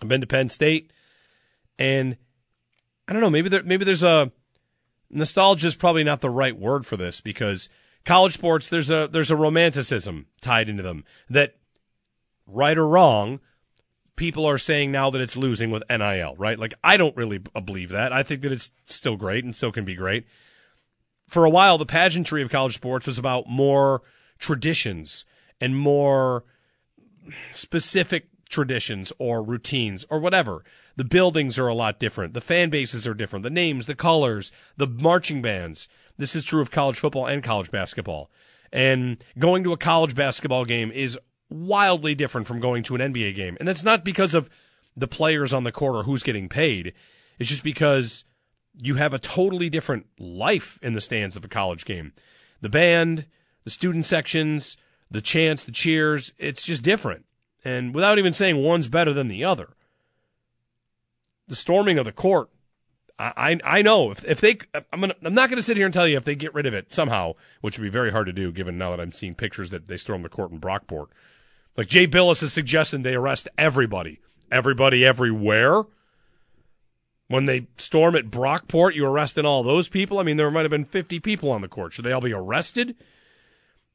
I've 0.00 0.08
been 0.08 0.20
to 0.20 0.26
Penn 0.26 0.48
State, 0.48 0.92
and 1.78 2.16
I 3.06 3.12
don't 3.12 3.22
know. 3.22 3.30
Maybe 3.30 3.48
there 3.48 3.62
maybe 3.62 3.84
there's 3.84 4.02
a 4.02 4.32
nostalgia 5.10 5.66
is 5.66 5.76
probably 5.76 6.04
not 6.04 6.20
the 6.20 6.30
right 6.30 6.58
word 6.58 6.84
for 6.86 6.96
this 6.96 7.20
because 7.20 7.68
college 8.04 8.34
sports 8.34 8.68
there's 8.68 8.90
a 8.90 9.08
there's 9.10 9.30
a 9.30 9.36
romanticism 9.36 10.26
tied 10.40 10.68
into 10.68 10.82
them 10.82 11.04
that 11.28 11.56
right 12.46 12.76
or 12.76 12.86
wrong 12.86 13.40
people 14.16 14.46
are 14.46 14.58
saying 14.58 14.90
now 14.90 15.10
that 15.10 15.20
it's 15.20 15.36
losing 15.36 15.70
with 15.70 15.84
NIL, 15.88 16.34
right? 16.36 16.58
Like 16.58 16.74
I 16.82 16.96
don't 16.96 17.16
really 17.16 17.38
believe 17.38 17.90
that. 17.90 18.12
I 18.12 18.22
think 18.22 18.42
that 18.42 18.52
it's 18.52 18.70
still 18.86 19.16
great 19.16 19.44
and 19.44 19.54
still 19.54 19.72
can 19.72 19.84
be 19.84 19.94
great. 19.94 20.26
For 21.28 21.44
a 21.44 21.50
while 21.50 21.78
the 21.78 21.86
pageantry 21.86 22.42
of 22.42 22.50
college 22.50 22.74
sports 22.74 23.06
was 23.06 23.18
about 23.18 23.48
more 23.48 24.02
traditions 24.38 25.24
and 25.60 25.76
more 25.76 26.44
specific 27.52 28.28
traditions 28.48 29.12
or 29.18 29.42
routines 29.42 30.04
or 30.10 30.18
whatever. 30.18 30.64
The 30.98 31.04
buildings 31.04 31.60
are 31.60 31.68
a 31.68 31.76
lot 31.76 32.00
different. 32.00 32.34
The 32.34 32.40
fan 32.40 32.70
bases 32.70 33.06
are 33.06 33.14
different. 33.14 33.44
The 33.44 33.50
names, 33.50 33.86
the 33.86 33.94
colors, 33.94 34.50
the 34.76 34.88
marching 34.88 35.40
bands. 35.40 35.86
This 36.16 36.34
is 36.34 36.44
true 36.44 36.60
of 36.60 36.72
college 36.72 36.98
football 36.98 37.24
and 37.24 37.40
college 37.40 37.70
basketball. 37.70 38.32
And 38.72 39.24
going 39.38 39.62
to 39.62 39.72
a 39.72 39.76
college 39.76 40.16
basketball 40.16 40.64
game 40.64 40.90
is 40.90 41.16
wildly 41.48 42.16
different 42.16 42.48
from 42.48 42.58
going 42.58 42.82
to 42.82 42.96
an 42.96 43.12
NBA 43.12 43.36
game. 43.36 43.56
And 43.60 43.68
that's 43.68 43.84
not 43.84 44.04
because 44.04 44.34
of 44.34 44.50
the 44.96 45.06
players 45.06 45.52
on 45.52 45.62
the 45.62 45.70
court 45.70 45.94
or 45.94 46.02
who's 46.02 46.24
getting 46.24 46.48
paid. 46.48 46.92
It's 47.38 47.48
just 47.48 47.62
because 47.62 48.24
you 48.82 48.96
have 48.96 49.14
a 49.14 49.20
totally 49.20 49.70
different 49.70 50.06
life 50.18 50.80
in 50.82 50.94
the 50.94 51.00
stands 51.00 51.36
of 51.36 51.44
a 51.44 51.48
college 51.48 51.84
game. 51.84 52.12
The 52.60 52.68
band, 52.68 53.26
the 53.62 53.70
student 53.70 54.04
sections, 54.04 54.76
the 55.08 55.22
chants, 55.22 55.62
the 55.62 55.70
cheers, 55.70 56.32
it's 56.38 56.62
just 56.62 56.82
different. 56.82 57.24
And 57.64 57.94
without 57.94 58.18
even 58.18 58.32
saying 58.32 58.56
one's 58.56 58.88
better 58.88 59.12
than 59.12 59.28
the 59.28 59.44
other, 59.44 59.76
the 61.48 61.56
storming 61.56 61.98
of 61.98 62.04
the 62.04 62.12
court, 62.12 62.50
I 63.18 63.58
I, 63.64 63.82
know 63.82 64.10
if 64.10 64.24
if 64.24 64.40
they 64.40 64.58
I'm 64.92 65.00
gonna 65.00 65.14
I'm 65.24 65.34
not 65.34 65.50
gonna 65.50 65.62
sit 65.62 65.76
here 65.76 65.86
and 65.86 65.92
tell 65.92 66.06
you 66.06 66.16
if 66.16 66.24
they 66.24 66.36
get 66.36 66.54
rid 66.54 66.66
of 66.66 66.74
it 66.74 66.92
somehow, 66.92 67.34
which 67.60 67.78
would 67.78 67.84
be 67.84 67.90
very 67.90 68.12
hard 68.12 68.26
to 68.26 68.32
do 68.32 68.52
given 68.52 68.78
now 68.78 68.90
that 68.90 69.00
I'm 69.00 69.12
seeing 69.12 69.34
pictures 69.34 69.70
that 69.70 69.86
they 69.86 69.96
storm 69.96 70.22
the 70.22 70.28
court 70.28 70.52
in 70.52 70.60
Brockport. 70.60 71.08
Like 71.76 71.88
Jay 71.88 72.06
Bilas 72.06 72.42
is 72.42 72.52
suggesting 72.52 73.02
they 73.02 73.14
arrest 73.14 73.48
everybody, 73.58 74.20
everybody 74.50 75.04
everywhere. 75.04 75.84
When 77.26 77.44
they 77.44 77.66
storm 77.76 78.16
at 78.16 78.30
Brockport, 78.30 78.94
you 78.94 79.04
arresting 79.04 79.44
all 79.44 79.62
those 79.62 79.88
people? 79.88 80.18
I 80.18 80.22
mean, 80.22 80.38
there 80.38 80.50
might 80.50 80.62
have 80.62 80.70
been 80.70 80.86
50 80.86 81.20
people 81.20 81.50
on 81.50 81.60
the 81.60 81.68
court. 81.68 81.92
Should 81.92 82.06
they 82.06 82.12
all 82.12 82.22
be 82.22 82.32
arrested? 82.32 82.96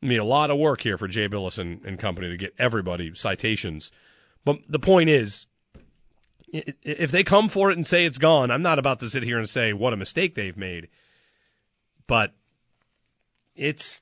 I 0.03 0.05
mean, 0.05 0.19
a 0.19 0.25
lot 0.25 0.51
of 0.51 0.59
work 0.59 0.81
here 0.81 0.97
for 0.97 1.07
Jay 1.07 1.27
Bilas 1.27 1.57
and, 1.57 1.83
and 1.83 1.97
company 1.97 2.29
to 2.29 2.37
get 2.37 2.53
everybody 2.59 3.11
citations. 3.15 3.91
But 4.45 4.59
the 4.69 4.79
point 4.79 5.09
is, 5.09 5.47
if 6.53 7.11
they 7.11 7.23
come 7.23 7.49
for 7.49 7.71
it 7.71 7.77
and 7.77 7.85
say 7.85 8.05
it's 8.05 8.19
gone, 8.19 8.51
I'm 8.51 8.61
not 8.61 8.79
about 8.79 8.99
to 8.99 9.09
sit 9.09 9.23
here 9.23 9.39
and 9.39 9.49
say 9.49 9.73
what 9.73 9.93
a 9.93 9.97
mistake 9.97 10.35
they've 10.35 10.55
made. 10.55 10.87
But 12.05 12.33
it's 13.55 14.01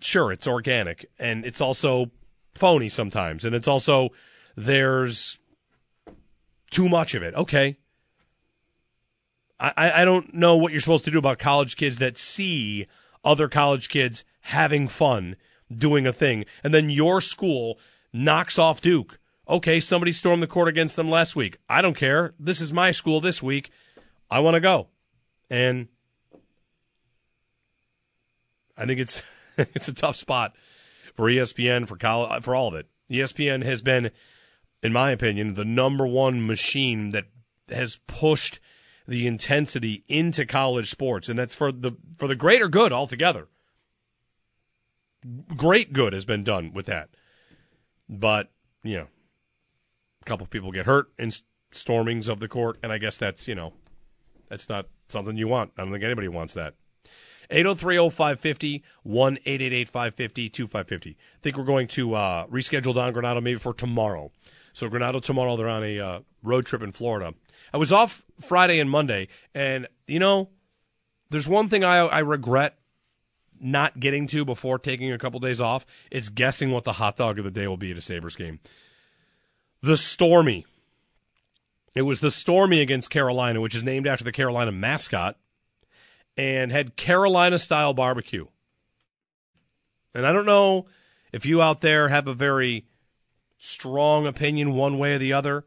sure 0.00 0.32
it's 0.32 0.46
organic 0.46 1.08
and 1.18 1.46
it's 1.46 1.60
also 1.60 2.10
phony 2.54 2.88
sometimes, 2.88 3.44
and 3.44 3.54
it's 3.54 3.68
also 3.68 4.10
there's 4.56 5.38
too 6.70 6.88
much 6.88 7.14
of 7.14 7.22
it. 7.22 7.34
Okay. 7.34 7.76
I, 9.58 10.02
I 10.02 10.04
don't 10.04 10.34
know 10.34 10.56
what 10.56 10.72
you're 10.72 10.82
supposed 10.82 11.06
to 11.06 11.10
do 11.10 11.18
about 11.18 11.38
college 11.38 11.76
kids 11.76 11.96
that 11.98 12.18
see 12.18 12.86
other 13.24 13.48
college 13.48 13.88
kids 13.88 14.24
having 14.42 14.86
fun 14.86 15.36
doing 15.74 16.06
a 16.06 16.12
thing, 16.12 16.44
and 16.62 16.74
then 16.74 16.90
your 16.90 17.20
school 17.20 17.78
knocks 18.12 18.58
off 18.58 18.80
Duke. 18.80 19.18
Okay, 19.48 19.78
somebody 19.78 20.12
stormed 20.12 20.42
the 20.42 20.48
court 20.48 20.68
against 20.68 20.96
them 20.96 21.08
last 21.08 21.36
week. 21.36 21.58
I 21.68 21.80
don't 21.80 21.96
care. 21.96 22.34
This 22.38 22.60
is 22.60 22.72
my 22.72 22.90
school 22.90 23.20
this 23.20 23.42
week. 23.42 23.70
I 24.28 24.40
want 24.40 24.54
to 24.54 24.60
go. 24.60 24.88
And 25.48 25.88
I 28.76 28.86
think 28.86 29.00
it's 29.00 29.22
it's 29.58 29.88
a 29.88 29.94
tough 29.94 30.16
spot 30.16 30.54
for 31.14 31.26
ESPN 31.26 31.86
for 31.86 31.96
college, 31.96 32.42
for 32.42 32.54
all 32.54 32.68
of 32.68 32.74
it. 32.74 32.86
ESPN 33.10 33.64
has 33.64 33.82
been, 33.82 34.10
in 34.82 34.92
my 34.92 35.10
opinion, 35.10 35.54
the 35.54 35.64
number 35.64 36.06
one 36.06 36.44
machine 36.44 37.10
that 37.10 37.26
has 37.70 38.00
pushed 38.06 38.58
the 39.08 39.26
intensity 39.26 40.04
into 40.08 40.44
college 40.44 40.90
sports, 40.90 41.28
and 41.28 41.38
that's 41.38 41.54
for 41.54 41.70
the 41.70 41.92
for 42.18 42.26
the 42.26 42.34
greater 42.34 42.68
good 42.68 42.92
altogether. 42.92 43.48
Great 45.56 45.92
good 45.92 46.12
has 46.12 46.24
been 46.24 46.44
done 46.44 46.72
with 46.72 46.86
that, 46.86 47.10
but 48.08 48.50
you 48.82 48.96
know, 48.96 49.06
couple 50.26 50.46
people 50.46 50.72
get 50.72 50.86
hurt 50.86 51.06
in 51.18 51.32
stormings 51.72 52.28
of 52.28 52.40
the 52.40 52.48
court, 52.48 52.78
and 52.82 52.92
I 52.92 52.98
guess 52.98 53.16
that's 53.16 53.48
you 53.48 53.54
know, 53.54 53.72
that's 54.48 54.68
not 54.68 54.86
something 55.08 55.36
you 55.36 55.48
want. 55.48 55.72
I 55.78 55.82
don't 55.82 55.92
think 55.92 56.04
anybody 56.04 56.28
wants 56.28 56.54
that. 56.54 56.74
803-0550, 57.50 58.82
1-888-550-2550. 59.06 61.10
I 61.10 61.14
think 61.42 61.56
we're 61.56 61.64
going 61.64 61.88
to 61.88 62.14
uh, 62.14 62.46
reschedule 62.46 62.94
Don 62.94 63.14
Granato 63.14 63.42
maybe 63.42 63.58
for 63.58 63.72
tomorrow. 63.72 64.32
So 64.72 64.88
Granato 64.88 65.22
tomorrow, 65.22 65.56
they're 65.56 65.68
on 65.68 65.84
a 65.84 66.00
uh, 66.00 66.20
road 66.42 66.66
trip 66.66 66.82
in 66.82 66.92
Florida. 66.92 67.34
I 67.72 67.76
was 67.76 67.92
off 67.92 68.24
Friday 68.40 68.80
and 68.80 68.90
Monday, 68.90 69.28
and, 69.54 69.86
you 70.06 70.18
know, 70.18 70.50
there's 71.30 71.48
one 71.48 71.68
thing 71.68 71.84
I, 71.84 71.98
I 71.98 72.18
regret 72.18 72.78
not 73.60 74.00
getting 74.00 74.26
to 74.28 74.44
before 74.44 74.78
taking 74.78 75.12
a 75.12 75.18
couple 75.18 75.40
days 75.40 75.60
off. 75.60 75.86
It's 76.10 76.28
guessing 76.28 76.70
what 76.70 76.84
the 76.84 76.94
hot 76.94 77.16
dog 77.16 77.38
of 77.38 77.44
the 77.44 77.50
day 77.50 77.66
will 77.66 77.76
be 77.76 77.90
at 77.90 77.98
a 77.98 78.02
Sabres 78.02 78.36
game. 78.36 78.60
The 79.86 79.96
Stormy. 79.96 80.66
It 81.94 82.02
was 82.02 82.18
the 82.18 82.32
Stormy 82.32 82.80
against 82.80 83.08
Carolina, 83.08 83.60
which 83.60 83.76
is 83.76 83.84
named 83.84 84.08
after 84.08 84.24
the 84.24 84.32
Carolina 84.32 84.72
mascot, 84.72 85.38
and 86.36 86.72
had 86.72 86.96
Carolina 86.96 87.56
style 87.56 87.94
barbecue. 87.94 88.46
And 90.12 90.26
I 90.26 90.32
don't 90.32 90.44
know 90.44 90.86
if 91.32 91.46
you 91.46 91.62
out 91.62 91.82
there 91.82 92.08
have 92.08 92.26
a 92.26 92.34
very 92.34 92.88
strong 93.58 94.26
opinion 94.26 94.72
one 94.72 94.98
way 94.98 95.14
or 95.14 95.18
the 95.18 95.32
other 95.32 95.64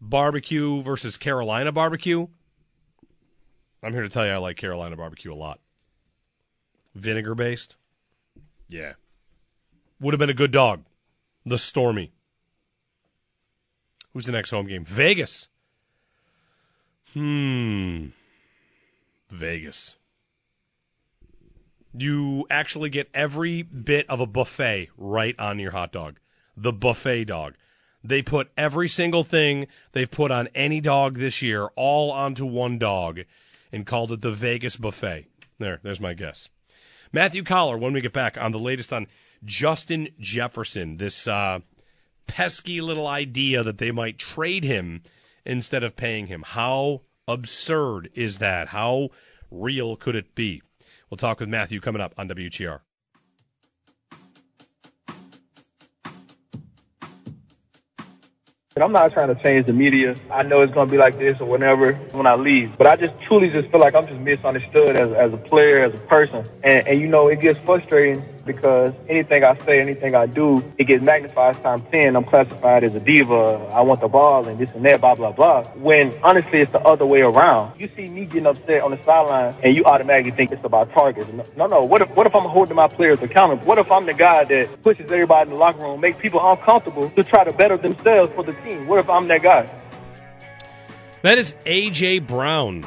barbecue 0.00 0.80
versus 0.80 1.18
Carolina 1.18 1.70
barbecue. 1.70 2.28
I'm 3.82 3.92
here 3.92 4.04
to 4.04 4.08
tell 4.08 4.24
you 4.24 4.32
I 4.32 4.38
like 4.38 4.56
Carolina 4.56 4.96
barbecue 4.96 5.34
a 5.34 5.36
lot. 5.36 5.60
Vinegar 6.94 7.34
based? 7.34 7.76
Yeah. 8.70 8.94
Would 10.00 10.14
have 10.14 10.18
been 10.18 10.30
a 10.30 10.32
good 10.32 10.50
dog. 10.50 10.86
The 11.44 11.58
Stormy. 11.58 12.14
Who's 14.12 14.26
the 14.26 14.32
next 14.32 14.50
home 14.50 14.66
game? 14.66 14.84
Vegas. 14.84 15.48
Hmm. 17.14 18.06
Vegas. 19.28 19.96
You 21.92 22.46
actually 22.50 22.90
get 22.90 23.08
every 23.14 23.62
bit 23.62 24.08
of 24.08 24.20
a 24.20 24.26
buffet 24.26 24.88
right 24.96 25.38
on 25.38 25.58
your 25.58 25.72
hot 25.72 25.92
dog. 25.92 26.18
The 26.56 26.72
buffet 26.72 27.24
dog. 27.24 27.54
They 28.02 28.22
put 28.22 28.50
every 28.56 28.88
single 28.88 29.24
thing 29.24 29.66
they've 29.92 30.10
put 30.10 30.30
on 30.30 30.48
any 30.54 30.80
dog 30.80 31.18
this 31.18 31.42
year 31.42 31.68
all 31.76 32.10
onto 32.10 32.46
one 32.46 32.78
dog 32.78 33.20
and 33.72 33.86
called 33.86 34.12
it 34.12 34.22
the 34.22 34.32
Vegas 34.32 34.76
buffet. 34.76 35.26
There, 35.58 35.80
there's 35.82 36.00
my 36.00 36.14
guess. 36.14 36.48
Matthew 37.12 37.42
Coller, 37.42 37.76
when 37.76 37.92
we 37.92 38.00
get 38.00 38.12
back 38.12 38.38
on 38.40 38.52
the 38.52 38.58
latest 38.58 38.92
on 38.92 39.06
Justin 39.44 40.08
Jefferson, 40.18 40.96
this 40.96 41.26
uh, 41.26 41.60
pesky 42.30 42.80
little 42.80 43.08
idea 43.08 43.64
that 43.64 43.78
they 43.78 43.90
might 43.90 44.16
trade 44.16 44.62
him 44.62 45.02
instead 45.44 45.82
of 45.82 45.96
paying 45.96 46.28
him. 46.28 46.44
How 46.46 47.00
absurd 47.26 48.08
is 48.14 48.38
that? 48.38 48.68
How 48.68 49.08
real 49.50 49.96
could 49.96 50.14
it 50.14 50.36
be? 50.36 50.62
We'll 51.10 51.18
talk 51.18 51.40
with 51.40 51.48
Matthew 51.48 51.80
coming 51.80 52.00
up 52.00 52.14
on 52.16 52.28
WGR. 52.28 52.82
And 58.76 58.84
I'm 58.84 58.92
not 58.92 59.12
trying 59.12 59.34
to 59.34 59.42
change 59.42 59.66
the 59.66 59.72
media. 59.72 60.14
I 60.30 60.44
know 60.44 60.60
it's 60.60 60.72
going 60.72 60.86
to 60.86 60.92
be 60.92 60.96
like 60.96 61.18
this 61.18 61.40
or 61.40 61.46
whenever 61.46 61.94
when 62.12 62.28
I 62.28 62.36
leave. 62.36 62.78
But 62.78 62.86
I 62.86 62.94
just 62.94 63.20
truly 63.22 63.50
just 63.50 63.68
feel 63.72 63.80
like 63.80 63.96
I'm 63.96 64.06
just 64.06 64.20
misunderstood 64.20 64.96
as, 64.96 65.12
as 65.12 65.32
a 65.32 65.36
player, 65.36 65.84
as 65.84 66.00
a 66.00 66.04
person. 66.04 66.44
And, 66.62 66.86
and 66.86 67.00
you 67.00 67.08
know, 67.08 67.26
it 67.26 67.40
gets 67.40 67.58
frustrating 67.64 68.24
because 68.52 68.92
anything 69.08 69.44
I 69.44 69.56
say, 69.64 69.80
anything 69.80 70.14
I 70.14 70.26
do, 70.26 70.62
it 70.78 70.84
gets 70.84 71.04
magnified 71.04 71.60
times 71.62 71.82
10. 71.90 72.16
I'm 72.16 72.24
classified 72.24 72.84
as 72.84 72.94
a 72.94 73.00
diva. 73.00 73.70
I 73.72 73.80
want 73.82 74.00
the 74.00 74.08
ball 74.08 74.46
and 74.46 74.58
this 74.58 74.72
and 74.72 74.84
that, 74.84 75.00
blah, 75.00 75.14
blah, 75.14 75.32
blah. 75.32 75.64
When 75.74 76.12
honestly, 76.22 76.60
it's 76.60 76.72
the 76.72 76.80
other 76.80 77.06
way 77.06 77.20
around. 77.20 77.78
You 77.80 77.88
see 77.96 78.06
me 78.06 78.26
getting 78.26 78.46
upset 78.46 78.82
on 78.82 78.90
the 78.90 79.02
sideline 79.02 79.54
and 79.62 79.76
you 79.76 79.84
automatically 79.84 80.32
think 80.32 80.52
it's 80.52 80.64
about 80.64 80.92
targets. 80.92 81.28
No, 81.56 81.66
no. 81.66 81.84
What 81.84 82.02
if, 82.02 82.10
what 82.10 82.26
if 82.26 82.34
I'm 82.34 82.48
holding 82.48 82.76
my 82.76 82.88
players 82.88 83.22
accountable? 83.22 83.66
What 83.66 83.78
if 83.78 83.90
I'm 83.90 84.06
the 84.06 84.14
guy 84.14 84.44
that 84.44 84.82
pushes 84.82 85.10
everybody 85.10 85.50
in 85.50 85.54
the 85.54 85.60
locker 85.60 85.80
room, 85.80 86.00
make 86.00 86.18
people 86.18 86.40
uncomfortable 86.42 87.10
to 87.10 87.24
try 87.24 87.44
to 87.44 87.52
better 87.52 87.76
themselves 87.76 88.32
for 88.34 88.44
the 88.44 88.52
team? 88.62 88.86
What 88.86 88.98
if 88.98 89.08
I'm 89.08 89.28
that 89.28 89.42
guy? 89.42 89.72
That 91.22 91.38
is 91.38 91.54
A.J. 91.66 92.20
Brown. 92.20 92.86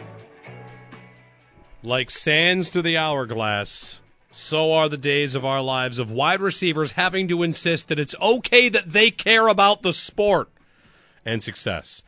Like 1.84 2.10
sands 2.10 2.69
through 2.69 2.84
the 2.84 2.98
hourglass, 2.98 3.99
so 4.34 4.74
are 4.74 4.90
the 4.90 4.98
days 4.98 5.36
of 5.36 5.46
our 5.46 5.62
lives 5.62 6.00
of 6.00 6.12
wide 6.12 6.42
receivers 6.42 6.94
having 6.94 7.28
to 7.28 7.44
insist 7.44 7.88
that 7.88 8.00
it's 8.00 8.16
okay 8.20 8.68
that 8.68 8.92
they 8.92 9.12
care 9.12 9.48
about 9.48 9.82
the 9.84 9.94
sport 9.94 10.50
and 11.24 11.42
success. 11.42 12.02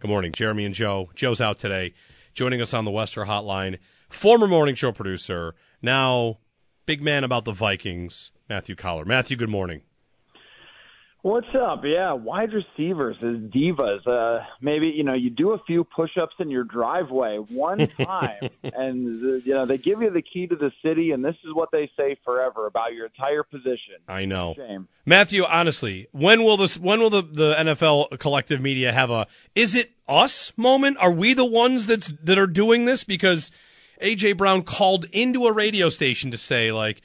Good 0.00 0.08
morning, 0.08 0.32
Jeremy 0.32 0.64
and 0.64 0.74
Joe. 0.74 1.10
Joe's 1.14 1.40
out 1.40 1.58
today. 1.58 1.92
Joining 2.34 2.60
us 2.60 2.72
on 2.72 2.84
the 2.84 2.90
Wester 2.90 3.24
Hotline, 3.24 3.78
former 4.08 4.48
morning 4.48 4.74
show 4.74 4.92
producer, 4.92 5.54
now 5.82 6.38
big 6.86 7.02
man 7.02 7.24
about 7.24 7.44
the 7.44 7.52
Vikings, 7.52 8.30
Matthew 8.48 8.74
Coller. 8.74 9.04
Matthew, 9.04 9.36
good 9.36 9.50
morning. 9.50 9.82
What's 11.22 11.46
up? 11.54 11.82
Yeah, 11.84 12.14
wide 12.14 12.50
receivers 12.52 13.14
as 13.22 13.36
divas. 13.52 14.04
Uh, 14.08 14.44
maybe 14.60 14.88
you 14.88 15.04
know 15.04 15.14
you 15.14 15.30
do 15.30 15.52
a 15.52 15.58
few 15.68 15.84
push-ups 15.84 16.34
in 16.40 16.50
your 16.50 16.64
driveway 16.64 17.36
one 17.36 17.78
time, 17.96 18.50
and 18.64 19.24
uh, 19.24 19.34
you 19.44 19.54
know 19.54 19.64
they 19.64 19.78
give 19.78 20.02
you 20.02 20.10
the 20.10 20.20
key 20.22 20.48
to 20.48 20.56
the 20.56 20.72
city, 20.84 21.12
and 21.12 21.24
this 21.24 21.36
is 21.44 21.54
what 21.54 21.68
they 21.70 21.88
say 21.96 22.16
forever 22.24 22.66
about 22.66 22.94
your 22.94 23.06
entire 23.06 23.44
position. 23.44 23.94
I 24.08 24.24
know. 24.24 24.54
Shame. 24.56 24.88
Matthew, 25.06 25.44
honestly, 25.44 26.08
when 26.10 26.42
will 26.42 26.56
this? 26.56 26.76
When 26.76 26.98
will 26.98 27.10
the, 27.10 27.22
the 27.22 27.54
NFL 27.54 28.18
collective 28.18 28.60
media 28.60 28.90
have 28.90 29.10
a? 29.10 29.28
Is 29.54 29.76
it 29.76 29.92
us 30.08 30.52
moment? 30.56 30.96
Are 30.98 31.12
we 31.12 31.34
the 31.34 31.46
ones 31.46 31.86
that's 31.86 32.08
that 32.24 32.36
are 32.36 32.48
doing 32.48 32.86
this? 32.86 33.04
Because 33.04 33.52
AJ 34.02 34.36
Brown 34.38 34.62
called 34.62 35.04
into 35.12 35.46
a 35.46 35.52
radio 35.52 35.88
station 35.88 36.32
to 36.32 36.38
say 36.38 36.72
like, 36.72 37.00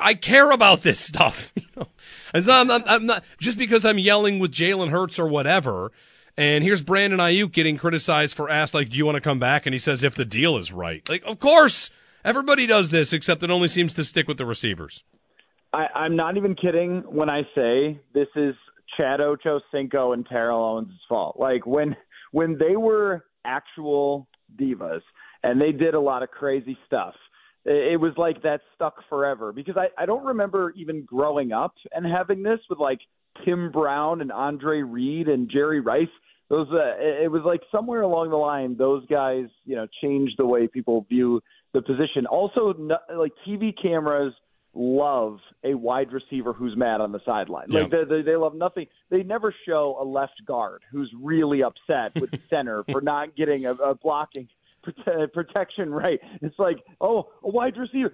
I 0.00 0.14
care 0.14 0.50
about 0.50 0.82
this 0.82 1.00
stuff. 1.00 1.52
You 1.68 1.82
know, 1.82 1.88
it's 2.34 2.46
not, 2.46 2.60
I'm 2.62 2.66
not, 2.66 2.82
I'm 2.86 3.06
not 3.06 3.24
just 3.38 3.58
because 3.58 3.84
I'm 3.84 3.98
yelling 3.98 4.38
with 4.38 4.52
Jalen 4.52 4.90
Hurts 4.90 5.18
or 5.18 5.28
whatever. 5.28 5.92
And 6.36 6.64
here's 6.64 6.82
Brandon 6.82 7.20
Aiyuk 7.20 7.52
getting 7.52 7.76
criticized 7.76 8.34
for 8.34 8.48
asked 8.48 8.74
like, 8.74 8.88
"Do 8.88 8.96
you 8.96 9.04
want 9.04 9.16
to 9.16 9.20
come 9.20 9.38
back?" 9.38 9.66
And 9.66 9.72
he 9.74 9.78
says, 9.78 10.02
"If 10.02 10.14
the 10.14 10.24
deal 10.24 10.56
is 10.56 10.72
right." 10.72 11.06
Like, 11.08 11.22
of 11.24 11.38
course, 11.38 11.90
everybody 12.24 12.66
does 12.66 12.90
this, 12.90 13.12
except 13.12 13.42
it 13.42 13.50
only 13.50 13.68
seems 13.68 13.92
to 13.94 14.04
stick 14.04 14.28
with 14.28 14.38
the 14.38 14.46
receivers. 14.46 15.04
I, 15.72 15.86
I'm 15.94 16.16
not 16.16 16.36
even 16.36 16.54
kidding 16.54 17.02
when 17.06 17.28
I 17.28 17.42
say 17.54 18.00
this 18.14 18.28
is 18.36 18.54
Chad 18.96 19.20
Ochocinco 19.20 20.14
and 20.14 20.26
Terrell 20.26 20.62
Owens' 20.62 20.92
fault. 21.08 21.38
Like 21.38 21.66
when 21.66 21.96
when 22.32 22.56
they 22.58 22.76
were 22.76 23.24
actual 23.44 24.28
divas 24.56 25.02
and 25.42 25.60
they 25.60 25.72
did 25.72 25.94
a 25.94 26.00
lot 26.00 26.22
of 26.22 26.30
crazy 26.30 26.78
stuff 26.86 27.14
it 27.70 28.00
was 28.00 28.12
like 28.16 28.42
that 28.42 28.60
stuck 28.74 28.96
forever 29.08 29.52
because 29.52 29.76
I, 29.76 29.88
I 30.00 30.06
don't 30.06 30.24
remember 30.24 30.72
even 30.76 31.04
growing 31.04 31.52
up 31.52 31.74
and 31.92 32.06
having 32.06 32.42
this 32.42 32.60
with 32.70 32.78
like 32.78 33.00
Tim 33.44 33.70
Brown 33.70 34.20
and 34.20 34.32
Andre 34.32 34.82
Reed 34.82 35.28
and 35.28 35.50
Jerry 35.50 35.80
Rice. 35.80 36.08
Those 36.48 36.68
uh, 36.72 36.96
it 36.98 37.30
was 37.30 37.42
like 37.44 37.60
somewhere 37.70 38.00
along 38.00 38.30
the 38.30 38.36
line 38.36 38.76
those 38.78 39.04
guys 39.06 39.46
you 39.64 39.76
know 39.76 39.86
changed 40.02 40.34
the 40.38 40.46
way 40.46 40.66
people 40.66 41.04
view 41.08 41.42
the 41.74 41.82
position. 41.82 42.26
Also, 42.26 42.72
no, 42.78 42.96
like 43.14 43.32
TV 43.46 43.74
cameras 43.80 44.32
love 44.74 45.38
a 45.64 45.74
wide 45.74 46.12
receiver 46.12 46.52
who's 46.52 46.76
mad 46.76 47.00
on 47.00 47.12
the 47.12 47.20
sideline. 47.26 47.66
Yeah. 47.68 47.82
Like 47.82 47.90
they, 47.90 48.04
they 48.08 48.22
they 48.22 48.36
love 48.36 48.54
nothing. 48.54 48.86
They 49.10 49.22
never 49.22 49.54
show 49.66 49.98
a 50.00 50.04
left 50.04 50.44
guard 50.46 50.82
who's 50.90 51.12
really 51.20 51.62
upset 51.62 52.18
with 52.18 52.30
the 52.30 52.40
center 52.48 52.84
for 52.90 53.00
not 53.00 53.36
getting 53.36 53.66
a, 53.66 53.72
a 53.72 53.94
blocking 53.94 54.48
prote- 54.88 55.32
protection 55.32 55.90
right. 55.92 56.20
It's 56.42 56.58
like, 56.58 56.78
oh, 57.00 57.28
a 57.42 57.48
wide 57.48 57.76
receiver, 57.76 58.12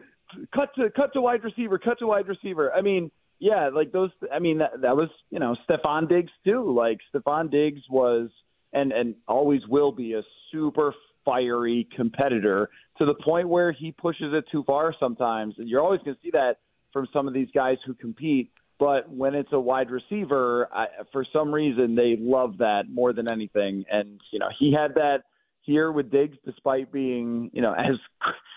cut 0.55 0.75
to 0.77 0.91
cut 0.91 1.13
to 1.15 1.21
wide 1.21 1.45
receiver, 1.45 1.79
cut 1.79 1.99
to 2.01 2.07
wide 2.07 2.29
receiver. 2.29 2.73
I 2.73 2.83
mean, 2.83 3.11
yeah, 3.39 3.71
like 3.73 3.93
those. 3.93 4.11
I 4.33 4.39
mean, 4.39 4.59
that, 4.59 4.81
that 4.83 4.97
was 4.97 5.09
you 5.31 5.39
know 5.39 5.57
Stefon 5.69 6.09
Diggs 6.09 6.33
too. 6.45 6.75
Like 6.75 6.99
Stefon 7.15 7.51
Diggs 7.51 7.83
was 7.91 8.31
and 8.73 8.93
and 8.93 9.15
always 9.27 9.61
will 9.69 9.93
be 9.93 10.15
a 10.15 10.23
super 10.53 10.95
fiery 11.25 11.89
competitor 11.97 12.69
to 12.99 13.07
the 13.07 13.15
point 13.15 13.49
where 13.49 13.73
he 13.73 13.93
pushes 13.93 14.33
it 14.33 14.45
too 14.53 14.63
far 14.65 14.95
sometimes. 15.01 15.55
And 15.59 15.69
you're 15.69 15.81
always 15.81 16.01
going 16.03 16.17
to 16.17 16.23
see 16.23 16.31
that 16.33 16.59
from 16.93 17.07
some 17.13 17.27
of 17.27 17.35
these 17.35 17.49
guys 17.55 17.79
who 17.87 17.95
compete. 17.95 18.51
But 18.79 19.09
when 19.11 19.35
it's 19.35 19.53
a 19.53 19.61
wide 19.61 19.91
receiver, 19.91 20.69
I, 20.73 20.87
for 21.13 21.25
some 21.33 21.53
reason 21.53 21.95
they 21.95 22.17
love 22.19 22.59
that 22.59 22.85
more 22.91 23.13
than 23.13 23.31
anything. 23.31 23.85
And 23.91 24.21
you 24.33 24.39
know, 24.39 24.49
he 24.59 24.73
had 24.73 24.95
that 24.95 25.25
here 25.65 25.91
with 25.91 26.11
Diggs, 26.11 26.37
despite 26.45 26.93
being 26.93 27.51
you 27.53 27.63
know 27.63 27.73
as 27.73 27.97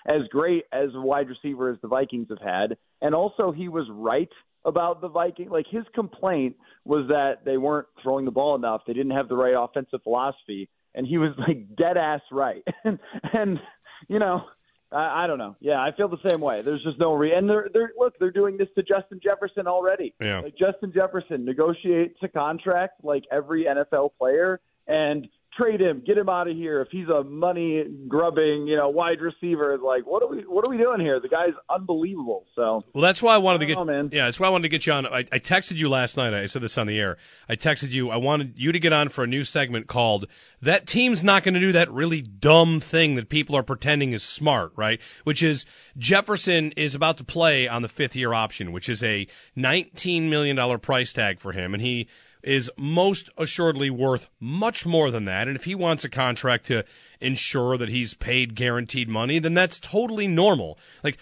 as 0.07 0.27
great 0.29 0.65
as 0.71 0.89
a 0.93 1.01
wide 1.01 1.27
receiver 1.29 1.71
as 1.71 1.77
the 1.81 1.87
Vikings 1.87 2.27
have 2.29 2.41
had, 2.41 2.77
and 3.01 3.15
also 3.15 3.51
he 3.51 3.67
was 3.67 3.87
right 3.89 4.29
about 4.65 5.01
the 5.01 5.07
Viking. 5.07 5.49
Like 5.49 5.65
his 5.69 5.83
complaint 5.95 6.55
was 6.85 7.07
that 7.09 7.45
they 7.45 7.57
weren't 7.57 7.87
throwing 8.03 8.25
the 8.25 8.31
ball 8.31 8.55
enough, 8.55 8.81
they 8.85 8.93
didn't 8.93 9.11
have 9.11 9.29
the 9.29 9.35
right 9.35 9.55
offensive 9.57 10.01
philosophy, 10.03 10.69
and 10.93 11.07
he 11.07 11.17
was 11.17 11.31
like 11.37 11.75
dead 11.75 11.97
ass 11.97 12.21
right. 12.31 12.63
and, 12.83 12.99
and 13.33 13.59
you 14.07 14.19
know. 14.19 14.43
I, 14.89 15.25
I 15.25 15.27
don't 15.27 15.37
know. 15.37 15.57
Yeah, 15.59 15.81
I 15.81 15.91
feel 15.97 16.07
the 16.07 16.29
same 16.29 16.39
way. 16.39 16.61
There's 16.63 16.81
just 16.81 16.97
no 16.97 17.13
re. 17.13 17.33
And 17.33 17.49
they're 17.49 17.67
they're 17.73 17.91
look, 17.99 18.13
they're 18.19 18.31
doing 18.31 18.55
this 18.55 18.69
to 18.75 18.83
Justin 18.83 19.19
Jefferson 19.21 19.67
already. 19.67 20.15
Yeah. 20.21 20.39
Like 20.39 20.57
Justin 20.57 20.93
Jefferson 20.95 21.43
negotiates 21.43 22.17
a 22.23 22.29
contract 22.29 23.03
like 23.03 23.25
every 23.29 23.65
NFL 23.65 24.11
player, 24.17 24.61
and 24.87 25.27
trade 25.57 25.81
him, 25.81 26.03
get 26.05 26.17
him 26.17 26.29
out 26.29 26.47
of 26.47 26.55
here. 26.55 26.81
If 26.81 26.89
he's 26.91 27.07
a 27.07 27.23
money 27.23 27.83
grubbing, 28.07 28.67
you 28.67 28.75
know, 28.75 28.89
wide 28.89 29.19
receiver, 29.21 29.77
like, 29.83 30.05
what 30.05 30.21
are 30.23 30.27
we, 30.27 30.37
what 30.47 30.65
are 30.67 30.69
we 30.69 30.77
doing 30.77 30.99
here? 30.99 31.19
The 31.19 31.27
guy's 31.29 31.53
unbelievable. 31.69 32.45
So, 32.55 32.81
Well, 32.93 33.01
that's 33.01 33.21
why 33.23 33.33
I 33.33 33.37
wanted 33.37 33.59
to 33.59 33.65
get. 33.65 33.75
know, 33.75 33.85
man. 33.85 34.09
Yeah, 34.11 34.25
that's 34.25 34.39
why 34.39 34.47
I 34.47 34.49
wanted 34.49 34.63
to 34.63 34.69
get 34.69 34.85
you 34.85 34.93
on. 34.93 35.05
I, 35.07 35.19
I 35.31 35.39
texted 35.39 35.77
you 35.77 35.89
last 35.89 36.15
night. 36.17 36.33
I 36.33 36.45
said 36.45 36.61
this 36.61 36.77
on 36.77 36.87
the 36.87 36.99
air. 36.99 37.17
I 37.49 37.55
texted 37.55 37.91
you. 37.91 38.09
I 38.09 38.17
wanted 38.17 38.53
you 38.55 38.71
to 38.71 38.79
get 38.79 38.93
on 38.93 39.09
for 39.09 39.23
a 39.23 39.27
new 39.27 39.43
segment 39.43 39.87
called 39.87 40.25
"That 40.61 40.85
Team's 40.85 41.23
Not 41.23 41.43
Going 41.43 41.55
to 41.55 41.59
Do 41.59 41.71
That 41.71 41.91
Really 41.91 42.21
Dumb 42.21 42.79
Thing 42.79 43.15
That 43.15 43.29
People 43.29 43.55
Are 43.55 43.63
Pretending 43.63 44.13
Is 44.13 44.23
Smart," 44.23 44.71
right? 44.75 44.99
Which 45.23 45.41
is 45.41 45.65
Jefferson 45.97 46.71
is 46.73 46.93
about 46.95 47.17
to 47.17 47.23
play 47.23 47.67
on 47.67 47.81
the 47.81 47.89
fifth 47.89 48.15
year 48.15 48.33
option, 48.33 48.71
which 48.71 48.87
is 48.89 49.03
a 49.03 49.27
nineteen 49.55 50.29
million 50.29 50.55
dollar 50.55 50.77
price 50.77 51.11
tag 51.13 51.39
for 51.39 51.51
him, 51.51 51.73
and 51.73 51.81
he 51.81 52.07
is 52.43 52.71
most 52.77 53.29
assuredly 53.37 53.89
worth 53.89 54.29
much 54.39 54.85
more 54.85 55.11
than 55.11 55.25
that. 55.25 55.47
And 55.47 55.55
if 55.55 55.65
he 55.65 55.75
wants 55.75 56.03
a 56.03 56.09
contract 56.09 56.65
to 56.67 56.83
ensure 57.19 57.77
that 57.77 57.89
he's 57.89 58.13
paid 58.13 58.55
guaranteed 58.55 59.09
money, 59.09 59.39
then 59.39 59.53
that's 59.53 59.79
totally 59.79 60.27
normal. 60.27 60.77
Like 61.03 61.17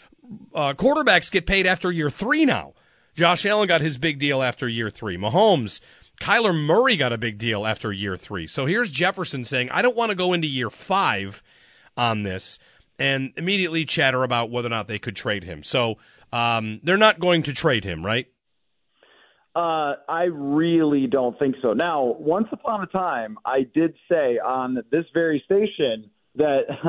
uh, 0.53 0.73
quarterbacks 0.73 1.31
get 1.31 1.45
paid 1.45 1.65
after 1.65 1.91
year 1.91 2.09
three 2.09 2.45
now. 2.45 2.73
Josh 3.15 3.45
Allen 3.45 3.67
got 3.67 3.81
his 3.81 3.97
big 3.97 4.19
deal 4.19 4.43
after 4.43 4.67
year 4.67 4.89
three. 4.89 5.17
Mahomes, 5.17 5.79
Kyler 6.19 6.53
Murray 6.53 6.97
got 6.97 7.13
a 7.13 7.17
big 7.17 7.37
deal 7.37 7.65
after 7.65 7.91
year 7.91 8.17
three. 8.17 8.45
So 8.47 8.65
here's 8.65 8.91
Jefferson 8.91 9.45
saying, 9.45 9.69
I 9.71 9.81
don't 9.81 9.95
want 9.95 10.09
to 10.09 10.15
go 10.15 10.33
into 10.33 10.47
year 10.47 10.69
five 10.69 11.41
on 11.97 12.23
this 12.23 12.59
and 12.99 13.31
immediately 13.37 13.85
chatter 13.85 14.23
about 14.23 14.51
whether 14.51 14.67
or 14.67 14.69
not 14.69 14.87
they 14.87 14.99
could 14.99 15.15
trade 15.15 15.43
him. 15.43 15.63
So 15.63 15.97
um, 16.31 16.81
they're 16.83 16.97
not 16.97 17.19
going 17.19 17.43
to 17.43 17.53
trade 17.53 17.83
him, 17.83 18.05
right? 18.05 18.27
Uh, 19.56 19.95
I 20.10 20.23
really 20.32 21.07
don't 21.07 21.38
think 21.40 21.56
so. 21.61 21.72
Now, 21.72 22.15
once 22.19 22.48
upon 22.52 22.84
a 22.84 22.88
time, 22.88 23.38
I 23.45 23.65
did 23.73 23.95
say 24.11 24.38
on 24.38 24.84
this 24.91 25.06
very 25.14 25.41
station 25.45 26.10
that 26.36 26.64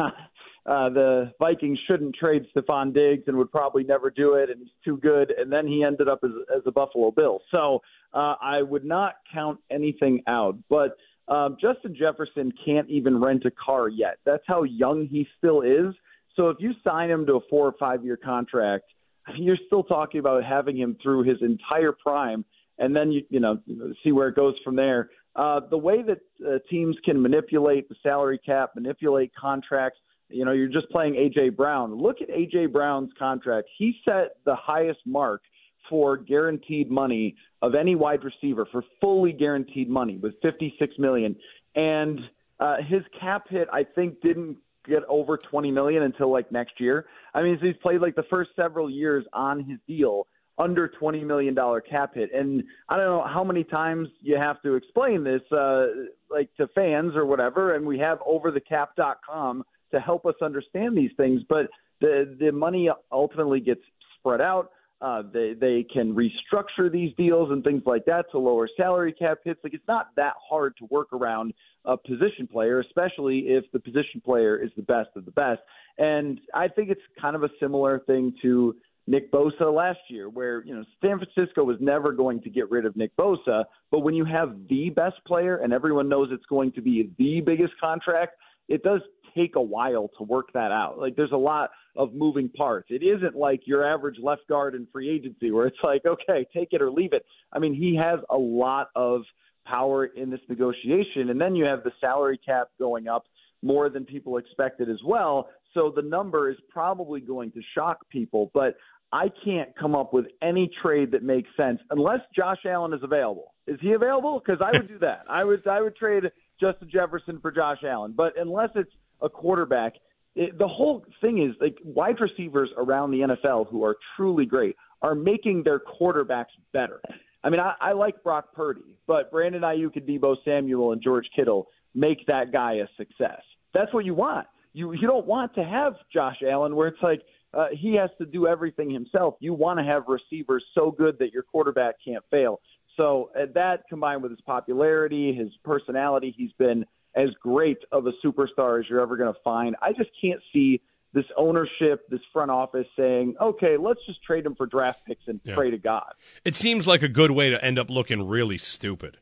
uh, 0.67 0.89
the 0.91 1.33
Vikings 1.39 1.79
shouldn't 1.87 2.17
trade 2.17 2.45
Stefon 2.55 2.93
Diggs 2.93 3.23
and 3.29 3.37
would 3.37 3.53
probably 3.53 3.85
never 3.85 4.11
do 4.11 4.35
it, 4.35 4.51
and 4.51 4.59
he's 4.59 4.69
too 4.85 4.97
good. 4.97 5.31
And 5.31 5.53
then 5.53 5.69
he 5.69 5.85
ended 5.85 6.09
up 6.09 6.21
as, 6.25 6.31
as 6.57 6.63
a 6.67 6.73
Buffalo 6.73 7.13
Bill. 7.13 7.41
So 7.53 7.83
uh, 8.13 8.35
I 8.43 8.63
would 8.63 8.85
not 8.85 9.15
count 9.33 9.61
anything 9.71 10.23
out. 10.27 10.57
But 10.69 10.97
um, 11.29 11.57
Justin 11.61 11.95
Jefferson 11.97 12.53
can't 12.65 12.89
even 12.91 13.21
rent 13.21 13.45
a 13.45 13.51
car 13.53 13.89
yet. 13.89 14.19
That's 14.25 14.45
how 14.47 14.65
young 14.65 15.07
he 15.07 15.27
still 15.39 15.63
is. 15.63 15.95
So 16.35 16.51
if 16.51 16.57
you 16.61 16.73
sign 16.85 17.11
him 17.11 17.27
to 17.27 17.35
a 17.35 17.41
four 17.49 17.67
or 17.67 17.75
five 17.79 18.05
year 18.05 18.17
contract, 18.17 18.85
you're 19.37 19.59
still 19.67 19.83
talking 19.83 20.21
about 20.21 20.45
having 20.45 20.77
him 20.77 20.97
through 21.03 21.25
his 21.25 21.39
entire 21.43 21.93
prime, 21.93 22.45
and 22.79 22.95
then 22.95 23.11
you 23.11 23.23
you 23.31 23.41
know 23.41 23.59
see 24.03 24.13
where 24.13 24.29
it 24.29 24.37
goes 24.37 24.55
from 24.65 24.77
there. 24.77 25.11
Uh, 25.35 25.61
the 25.71 25.79
way 25.79 26.03
that 26.03 26.19
uh, 26.47 26.59
teams 26.71 26.97
can 27.05 27.21
manipulate 27.21 27.89
the 27.89 27.95
salary 28.03 28.41
cap, 28.45 28.71
manipulate 28.75 29.33
contracts. 29.35 29.99
You 30.29 30.45
know, 30.45 30.53
you're 30.53 30.69
just 30.69 30.91
playing 30.91 31.15
AJ 31.15 31.57
Brown. 31.57 31.95
Look 31.95 32.17
at 32.21 32.29
AJ 32.29 32.73
Brown's 32.73 33.11
contract. 33.19 33.69
He 33.79 33.95
set 34.05 34.37
the 34.45 34.57
highest 34.57 35.01
mark 35.07 35.43
for 35.89 36.17
guaranteed 36.17 36.91
money 36.91 37.37
of 37.63 37.75
any 37.75 37.95
wide 37.95 38.25
receiver 38.25 38.67
for 38.73 38.83
fully 39.01 39.33
guaranteed 39.33 39.89
money 39.89 40.17
with 40.17 40.35
56 40.43 40.95
million, 40.99 41.37
and 41.77 42.19
uh, 42.59 42.77
his 42.89 43.03
cap 43.21 43.45
hit 43.49 43.69
I 43.73 43.85
think 43.85 44.21
didn't 44.21 44.57
get 44.89 45.03
over 45.09 45.37
20 45.37 45.71
million 45.71 46.05
until 46.05 46.33
like 46.33 46.51
next 46.51 46.81
year. 46.81 47.07
I 47.35 47.43
mean, 47.43 47.59
so 47.61 47.67
he's 47.67 47.77
played 47.83 48.01
like 48.01 48.15
the 48.15 48.25
first 48.31 48.51
several 48.57 48.89
years 48.89 49.25
on 49.33 49.65
his 49.65 49.79
deal 49.87 50.27
under 50.59 50.89
20 50.89 51.25
million 51.25 51.55
dollar 51.55 51.81
cap 51.81 52.15
hit. 52.15 52.33
And 52.35 52.65
I 52.89 52.97
don't 52.97 53.07
know 53.07 53.27
how 53.27 53.45
many 53.45 53.65
times 53.65 54.09
you 54.21 54.37
have 54.37 54.63
to 54.63 54.75
explain 54.75 55.23
this 55.25 55.43
uh 55.53 55.87
like 56.31 56.55
to 56.57 56.67
fans 56.69 57.15
or 57.15 57.27
whatever 57.27 57.75
and 57.75 57.87
we 57.87 57.99
have 57.99 58.19
overthecap.com 58.21 59.65
to 59.93 60.01
help 60.01 60.27
us 60.27 60.35
understand 60.43 60.97
these 60.97 61.13
things, 61.17 61.43
but 61.49 61.67
the 62.01 62.37
the 62.39 62.53
money 62.53 62.89
ultimately 63.13 63.61
gets 63.61 63.81
spread 64.19 64.41
out. 64.41 64.71
Uh, 65.01 65.23
they 65.33 65.53
they 65.53 65.85
can 65.93 66.15
restructure 66.15 66.91
these 66.91 67.13
deals 67.17 67.51
and 67.51 67.63
things 67.63 67.83
like 67.85 68.05
that 68.07 68.25
to 68.31 68.39
lower 68.39 68.69
salary 68.77 69.13
cap 69.13 69.39
hits. 69.45 69.61
Like 69.63 69.75
it's 69.75 69.87
not 69.87 70.09
that 70.17 70.33
hard 70.49 70.75
to 70.79 70.87
work 70.91 71.13
around 71.13 71.53
a 71.85 71.97
position 71.97 72.47
player, 72.51 72.81
especially 72.81 73.41
if 73.41 73.65
the 73.73 73.79
position 73.79 74.21
player 74.25 74.57
is 74.57 74.71
the 74.77 74.83
best 74.83 75.11
of 75.15 75.25
the 75.25 75.31
best. 75.31 75.61
And 75.99 76.41
I 76.55 76.69
think 76.69 76.91
it's 76.91 77.01
kind 77.21 77.37
of 77.37 77.43
a 77.43 77.51
similar 77.61 78.01
thing 78.01 78.35
to 78.43 78.75
Nick 79.07 79.31
Bosa 79.31 79.73
last 79.73 80.01
year, 80.09 80.29
where 80.29 80.65
you 80.65 80.75
know 80.75 80.85
San 81.01 81.19
Francisco 81.19 81.65
was 81.65 81.77
never 81.81 82.13
going 82.13 82.41
to 82.43 82.51
get 82.51 82.71
rid 82.71 82.85
of 82.87 82.97
Nick 82.97 83.17
Bosa, 83.17 83.65
but 83.91 84.01
when 84.01 84.15
you 84.15 84.25
have 84.25 84.57
the 84.69 84.91
best 84.91 85.17
player 85.27 85.57
and 85.57 85.73
everyone 85.73 86.09
knows 86.09 86.29
it's 86.33 86.47
going 86.47 86.73
to 86.73 86.83
be 86.83 87.11
the 87.19 87.41
biggest 87.41 87.73
contract, 87.81 88.35
it 88.69 88.83
does 88.83 89.01
take 89.37 89.55
a 89.57 89.63
while 89.63 90.11
to 90.19 90.25
work 90.25 90.53
that 90.55 90.73
out. 90.73 90.99
Like 90.99 91.15
there's 91.15 91.33
a 91.33 91.37
lot 91.37 91.71
of 91.95 92.15
moving 92.15 92.49
parts. 92.49 92.89
It 92.91 93.03
isn't 93.03 93.37
like 93.37 93.61
your 93.67 93.87
average 93.87 94.17
left 94.21 94.49
guard 94.49 94.75
in 94.75 94.87
free 94.93 95.11
agency 95.11 95.51
where 95.51 95.67
it's 95.67 95.77
like, 95.85 96.03
okay, 96.07 96.47
take 96.55 96.69
it 96.73 96.83
or 96.83 96.91
leave 96.91 97.13
it. 97.13 97.25
I 97.53 97.59
mean, 97.59 97.75
he 97.75 97.97
has 97.97 98.21
a 98.31 98.37
lot 98.37 98.89
of 98.97 99.23
power 99.67 100.07
in 100.07 100.31
this 100.31 100.41
negotiation. 100.49 101.31
And 101.31 101.41
then 101.41 101.55
you 101.55 101.65
have 101.65 101.85
the 101.85 101.93
salary 102.01 102.39
cap 102.45 102.69
going 102.79 103.09
up 103.09 103.25
more 103.63 103.89
than 103.89 104.05
people 104.05 104.39
expected 104.39 104.89
as 104.89 105.01
well. 105.05 105.49
So 105.75 105.93
the 105.95 106.03
number 106.03 106.51
is 106.51 106.57
probably 106.71 107.21
going 107.21 107.53
to 107.53 107.61
shock 107.75 107.99
people. 108.09 108.51
But 108.55 108.77
I 109.13 109.31
can't 109.45 109.75
come 109.77 109.95
up 109.95 110.13
with 110.13 110.27
any 110.43 110.71
trade 110.83 111.13
that 111.13 111.23
makes 111.23 111.49
sense 111.57 111.81
unless 111.91 112.21
Josh 112.35 112.59
Allen 112.67 112.93
is 112.93 113.03
available. 113.03 113.55
Is 113.67 113.79
he 113.81 113.93
available? 113.93 114.43
Because 114.45 114.61
I 114.61 114.77
would 114.77 114.89
do 114.89 114.99
that. 114.99 115.25
I 115.29 115.45
would 115.45 115.67
I 115.67 115.81
would 115.81 115.97
trade 115.97 116.25
Justin 116.61 116.89
Jefferson 116.91 117.39
for 117.41 117.51
Josh 117.51 117.79
Allen. 117.85 118.15
But 118.17 118.35
unless 118.39 118.71
it's 118.75 118.91
a 119.21 119.29
quarterback, 119.29 119.95
it, 120.35 120.59
the 120.59 120.69
whole 120.69 121.05
thing 121.21 121.43
is 121.43 121.55
like 121.61 121.77
wide 121.85 122.21
receivers 122.21 122.71
around 122.77 123.11
the 123.11 123.21
NFL 123.21 123.69
who 123.71 123.85
are 123.85 123.97
truly 124.17 124.47
great 124.47 124.77
are 125.03 125.15
making 125.15 125.63
their 125.63 125.81
quarterbacks 125.81 126.47
better. 126.73 127.01
I 127.45 127.51
mean, 127.51 127.61
I, 127.61 127.75
I 127.81 127.93
like 127.93 128.23
Brock 128.23 128.53
Purdy, 128.55 128.97
but 129.07 129.31
Brandon 129.31 129.63
Aiyuk 129.63 129.97
and 129.97 130.07
Deebo 130.07 130.37
Samuel 130.45 130.93
and 130.93 131.03
George 131.03 131.27
Kittle 131.35 131.69
make 131.95 132.27
that 132.27 132.53
guy 132.53 132.75
a 132.75 132.87
success. 132.97 133.41
That's 133.73 133.93
what 133.93 134.05
you 134.05 134.15
want. 134.15 134.47
You 134.73 134.93
you 134.93 135.07
don't 135.07 135.27
want 135.27 135.55
to 135.55 135.65
have 135.65 135.95
Josh 136.13 136.37
Allen 136.47 136.77
where 136.77 136.89
it's 136.89 137.03
like 137.03 137.23
uh, 137.57 137.67
he 137.73 137.95
has 137.95 138.11
to 138.19 138.27
do 138.27 138.47
everything 138.47 138.91
himself. 138.91 139.35
You 139.41 139.55
want 139.55 139.79
to 139.79 139.85
have 139.85 140.05
receivers 140.09 140.65
so 140.75 140.91
good 140.91 141.19
that 141.21 141.33
your 141.33 141.43
quarterback 141.43 141.97
can't 142.05 142.25
fail. 142.31 142.61
So 142.97 143.31
uh, 143.39 143.47
that 143.55 143.85
combined 143.89 144.23
with 144.23 144.33
his 144.33 144.41
popularity, 144.43 145.35
his 145.35 145.49
personality, 145.65 146.35
he's 146.37 146.53
been 146.59 146.85
as 147.15 147.29
great 147.41 147.79
of 147.93 148.07
a 148.07 148.13
superstar 148.25 148.79
as 148.81 148.89
you're 148.89 149.01
ever 149.01 149.17
going 149.17 149.33
to 149.33 149.41
find. 149.43 149.75
I 149.81 149.93
just 149.93 150.11
can't 150.21 150.41
see 150.53 150.81
this 151.15 151.25
ownership, 151.37 152.07
this 152.11 152.21
front 152.33 152.51
office 152.51 152.87
saying, 152.97 153.37
okay, 153.41 153.77
let's 153.79 154.01
just 154.07 154.23
trade 154.23 154.45
him 154.45 154.55
for 154.55 154.67
draft 154.67 154.99
picks 155.07 155.23
and 155.27 155.41
Yeah. 155.45 155.55
pray 155.55 155.71
to 155.71 155.79
God. 155.79 156.13
It 156.45 156.55
seems 156.55 156.87
like 156.87 157.03
a 157.03 157.09
good 157.09 157.31
way 157.31 157.49
to 157.49 157.65
end 157.65 157.79
up 157.79 157.89
looking 157.89 158.27
really 158.29 158.59
stupid 158.59 159.17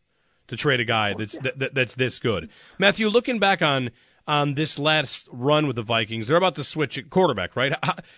to 0.48 0.56
trade 0.56 0.80
a 0.80 0.84
guy 0.84 1.14
that's 1.14 1.36
that, 1.38 1.58
that, 1.60 1.74
that's 1.74 1.94
this 1.94 2.18
good. 2.18 2.50
Matthew, 2.78 3.08
looking 3.08 3.38
back 3.38 3.62
on 3.62 3.90
on 4.26 4.54
this 4.54 4.78
last 4.78 5.28
run 5.32 5.66
with 5.66 5.76
the 5.76 5.82
Vikings, 5.82 6.28
they're 6.28 6.36
about 6.36 6.54
to 6.56 6.64
switch 6.64 6.96
at 6.98 7.10
quarterback, 7.10 7.56
right? 7.56 7.74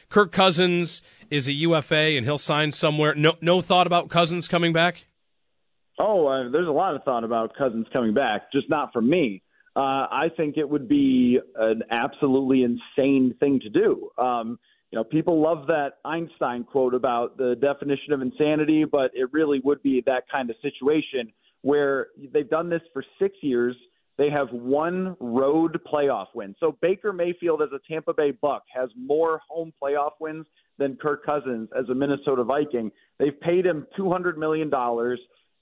Kirk 0.08 0.32
Cousins 0.32 1.02
is 1.30 1.48
a 1.48 1.52
UFA 1.52 2.16
and 2.16 2.24
he'll 2.24 2.38
sign 2.38 2.72
somewhere. 2.72 3.14
No 3.14 3.34
no 3.40 3.60
thought 3.60 3.86
about 3.86 4.08
Cousins 4.08 4.48
coming 4.48 4.72
back. 4.72 5.06
Oh, 5.98 6.26
uh, 6.26 6.50
there's 6.50 6.68
a 6.68 6.72
lot 6.72 6.94
of 6.94 7.02
thought 7.04 7.24
about 7.24 7.56
Cousins 7.56 7.86
coming 7.92 8.12
back, 8.12 8.52
just 8.52 8.68
not 8.68 8.92
from 8.92 9.08
me. 9.08 9.42
Uh, 9.74 10.08
I 10.10 10.28
think 10.36 10.56
it 10.56 10.68
would 10.68 10.88
be 10.88 11.38
an 11.54 11.82
absolutely 11.90 12.62
insane 12.62 13.34
thing 13.40 13.60
to 13.60 13.68
do. 13.68 14.10
Um, 14.18 14.58
you 14.90 14.96
know, 14.96 15.04
people 15.04 15.42
love 15.42 15.66
that 15.66 15.98
Einstein 16.04 16.64
quote 16.64 16.94
about 16.94 17.36
the 17.36 17.56
definition 17.60 18.12
of 18.12 18.22
insanity, 18.22 18.84
but 18.84 19.10
it 19.14 19.32
really 19.32 19.60
would 19.64 19.82
be 19.82 20.02
that 20.06 20.24
kind 20.30 20.48
of 20.48 20.56
situation 20.62 21.32
where 21.62 22.08
they've 22.32 22.48
done 22.48 22.70
this 22.70 22.82
for 22.92 23.04
six 23.18 23.36
years. 23.42 23.76
They 24.18 24.30
have 24.30 24.48
one 24.50 25.16
road 25.20 25.78
playoff 25.92 26.28
win. 26.34 26.54
So 26.58 26.76
Baker 26.80 27.12
Mayfield 27.12 27.62
as 27.62 27.68
a 27.74 27.80
Tampa 27.90 28.14
Bay 28.14 28.30
Buck 28.30 28.62
has 28.74 28.88
more 28.96 29.40
home 29.48 29.72
playoff 29.82 30.12
wins 30.20 30.46
than 30.78 30.96
Kirk 30.96 31.24
Cousins 31.24 31.68
as 31.78 31.88
a 31.88 31.94
Minnesota 31.94 32.44
Viking. 32.44 32.90
They've 33.18 33.38
paid 33.40 33.66
him 33.66 33.86
$200 33.98 34.36
million, 34.36 34.70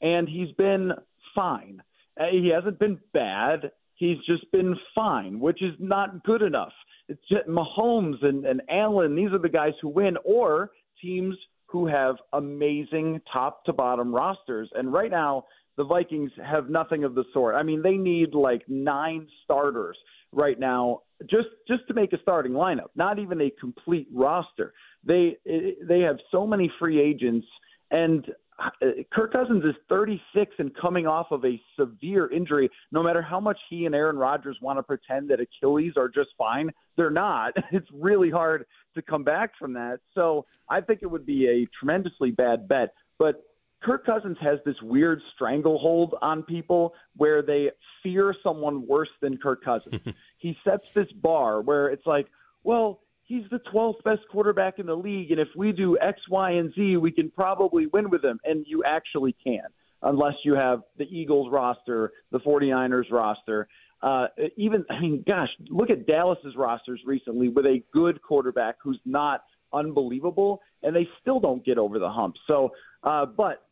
and 0.01 0.28
he's 0.28 0.52
been 0.56 0.93
fine. 1.35 1.82
Uh, 2.18 2.26
He 2.31 2.48
hasn't 2.55 2.78
been 2.78 2.98
bad. 3.12 3.70
He's 3.97 4.18
just 4.26 4.51
been 4.52 4.76
fine, 4.94 5.40
which 5.40 5.62
is 5.62 5.74
not 5.78 6.24
good 6.24 6.43
enough. 6.43 6.72
It's 7.09 7.22
just 7.28 7.47
Mahomes 7.48 8.24
and, 8.24 8.44
and 8.47 8.62
Allen, 8.70 9.14
these 9.14 9.32
are 9.32 9.39
the 9.39 9.48
guys 9.48 9.72
who 9.82 9.89
win, 9.89 10.16
or 10.24 10.70
teams 11.01 11.36
who 11.66 11.86
have 11.86 12.16
amazing 12.32 13.20
top 13.32 13.64
to 13.64 13.72
bottom 13.72 14.14
rosters. 14.14 14.70
And 14.74 14.93
right 14.93 15.10
now, 15.10 15.44
the 15.76 15.84
Vikings 15.84 16.30
have 16.44 16.68
nothing 16.68 17.05
of 17.05 17.14
the 17.14 17.24
sort. 17.32 17.55
I 17.55 17.62
mean, 17.62 17.82
they 17.82 17.96
need 17.96 18.34
like 18.34 18.62
nine 18.68 19.26
starters 19.44 19.96
right 20.32 20.59
now 20.59 21.01
just 21.30 21.48
just 21.68 21.86
to 21.88 21.94
make 21.94 22.12
a 22.12 22.18
starting 22.22 22.52
lineup, 22.52 22.88
not 22.96 23.18
even 23.18 23.40
a 23.40 23.51
complete 23.60 24.09
roster. 24.12 24.72
They 25.05 25.36
they 25.44 26.01
have 26.01 26.16
so 26.30 26.46
many 26.46 26.70
free 26.78 27.01
agents 27.01 27.46
and 27.90 28.24
uh, 28.59 28.86
Kirk 29.12 29.32
Cousins 29.32 29.64
is 29.64 29.74
36 29.88 30.52
and 30.59 30.74
coming 30.76 31.06
off 31.06 31.26
of 31.30 31.44
a 31.44 31.60
severe 31.78 32.30
injury. 32.30 32.70
No 32.92 33.02
matter 33.02 33.20
how 33.20 33.40
much 33.40 33.59
he 33.68 33.86
and 33.86 33.94
Aaron 33.94 34.16
Rodgers 34.16 34.56
want 34.60 34.78
to 34.78 34.82
pretend 34.82 35.28
that 35.30 35.40
Achilles 35.40 35.94
are 35.96 36.09
just 36.09 36.30
fine, 36.38 36.70
they're 36.96 37.10
not. 37.10 37.55
It's 37.72 37.88
really 37.92 38.30
hard 38.30 38.66
to 38.94 39.02
come 39.02 39.24
back 39.24 39.51
from 39.59 39.72
that. 39.72 39.98
So 40.14 40.46
I 40.68 40.80
think 40.80 41.01
it 41.02 41.06
would 41.06 41.26
be 41.26 41.46
a 41.48 41.66
tremendously 41.76 42.30
bad 42.30 42.68
bet. 42.68 42.94
But 43.18 43.42
Kirk 43.85 44.06
Cousins 44.06 44.39
has 44.40 44.59
this 44.65 44.77
weird 44.82 45.20
stranglehold 45.35 46.15
on 46.23 46.43
people 46.43 46.94
where 47.16 47.43
they 47.43 47.70
fear 48.02 48.35
someone 48.43 48.86
worse 48.86 49.11
than 49.20 49.36
Kirk 49.36 49.62
Cousins. 49.62 50.01
he 50.39 50.56
sets 50.65 50.85
this 50.94 51.11
bar 51.12 51.61
where 51.61 51.89
it's 51.89 52.06
like, 52.06 52.27
well, 52.62 53.01
he's 53.24 53.44
the 53.51 53.61
12th 53.73 54.02
best 54.02 54.23
quarterback 54.31 54.78
in 54.78 54.86
the 54.86 54.97
league, 54.97 55.31
and 55.31 55.40
if 55.40 55.48
we 55.55 55.73
do 55.73 55.98
X, 56.01 56.20
Y, 56.31 56.52
and 56.52 56.73
Z, 56.74 56.97
we 56.97 57.12
can 57.12 57.31
probably 57.31 57.86
win 57.86 58.09
with 58.09 58.24
him. 58.24 58.40
And 58.44 58.65
you 58.66 58.82
actually 58.85 59.36
can, 59.44 59.65
unless 60.02 60.35
you 60.44 60.55
have 60.55 60.81
the 60.97 61.05
Eagles 61.05 61.52
roster, 61.52 62.12
the 62.32 62.40
49ers 62.40 63.11
roster. 63.11 63.69
Uh, 64.02 64.27
even, 64.56 64.85
I 64.90 65.01
mean, 65.01 65.24
gosh, 65.27 65.51
look 65.69 65.90
at 65.90 66.06
Dallas's 66.06 66.56
rosters 66.56 67.01
recently 67.05 67.48
with 67.48 67.66
a 67.66 67.82
good 67.93 68.23
quarterback 68.23 68.77
who's 68.82 69.01
not 69.05 69.44
unbelievable, 69.74 70.61
and 70.82 70.97
they 70.97 71.09
still 71.20 71.40
don't 71.40 71.65
get 71.65 71.77
over 71.77 71.98
the 71.98 72.11
hump. 72.11 72.36
So, 72.47 72.73
uh, 73.02 73.27
but 73.27 73.62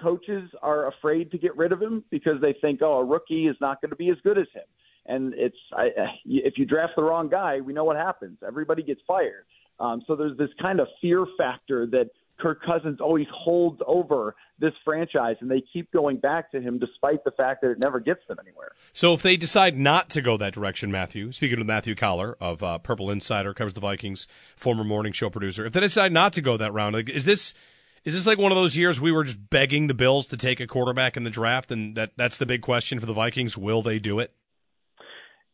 coaches 0.00 0.50
are 0.62 0.88
afraid 0.88 1.30
to 1.30 1.38
get 1.38 1.56
rid 1.56 1.72
of 1.72 1.80
him 1.80 2.04
because 2.10 2.40
they 2.40 2.54
think, 2.60 2.80
oh, 2.82 2.98
a 2.98 3.04
rookie 3.04 3.46
is 3.46 3.56
not 3.60 3.80
going 3.80 3.90
to 3.90 3.96
be 3.96 4.10
as 4.10 4.16
good 4.22 4.38
as 4.38 4.46
him. 4.52 4.64
And 5.06 5.34
it's 5.34 5.56
I, 5.76 5.88
if 6.24 6.54
you 6.56 6.64
draft 6.64 6.92
the 6.96 7.02
wrong 7.02 7.28
guy, 7.28 7.60
we 7.60 7.72
know 7.72 7.84
what 7.84 7.96
happens. 7.96 8.38
Everybody 8.46 8.82
gets 8.82 9.00
fired. 9.06 9.44
Um, 9.80 10.02
so 10.06 10.14
there's 10.14 10.36
this 10.36 10.50
kind 10.60 10.78
of 10.78 10.86
fear 11.00 11.26
factor 11.36 11.86
that 11.86 12.10
Kirk 12.38 12.62
Cousins 12.64 13.00
always 13.00 13.26
holds 13.32 13.80
over 13.86 14.34
this 14.58 14.72
franchise, 14.84 15.36
and 15.40 15.50
they 15.50 15.62
keep 15.72 15.90
going 15.92 16.16
back 16.16 16.50
to 16.52 16.60
him 16.60 16.78
despite 16.78 17.24
the 17.24 17.30
fact 17.32 17.62
that 17.62 17.70
it 17.70 17.78
never 17.78 18.00
gets 18.00 18.20
them 18.28 18.38
anywhere. 18.40 18.72
So 18.92 19.12
if 19.12 19.22
they 19.22 19.36
decide 19.36 19.78
not 19.78 20.08
to 20.10 20.22
go 20.22 20.36
that 20.36 20.52
direction, 20.52 20.90
Matthew, 20.90 21.32
speaking 21.32 21.60
of 21.60 21.66
Matthew 21.66 21.94
Coller 21.94 22.36
of 22.40 22.62
uh, 22.62 22.78
Purple 22.78 23.10
Insider, 23.10 23.54
covers 23.54 23.74
the 23.74 23.80
Vikings, 23.80 24.26
former 24.56 24.84
morning 24.84 25.12
show 25.12 25.30
producer, 25.30 25.64
if 25.66 25.72
they 25.72 25.80
decide 25.80 26.12
not 26.12 26.32
to 26.34 26.40
go 26.40 26.56
that 26.56 26.72
round, 26.72 26.94
like, 26.94 27.08
is 27.08 27.24
this 27.24 27.54
is 28.04 28.14
this 28.14 28.26
like 28.26 28.38
one 28.38 28.52
of 28.52 28.56
those 28.56 28.76
years 28.76 29.00
we 29.00 29.12
were 29.12 29.24
just 29.24 29.50
begging 29.50 29.86
the 29.86 29.94
Bills 29.94 30.26
to 30.28 30.36
take 30.36 30.60
a 30.60 30.66
quarterback 30.66 31.16
in 31.16 31.24
the 31.24 31.30
draft, 31.30 31.70
and 31.70 31.96
that 31.96 32.12
that's 32.16 32.36
the 32.36 32.46
big 32.46 32.62
question 32.62 32.98
for 32.98 33.06
the 33.06 33.12
Vikings? 33.12 33.56
Will 33.56 33.82
they 33.82 33.98
do 33.98 34.18
it? 34.18 34.32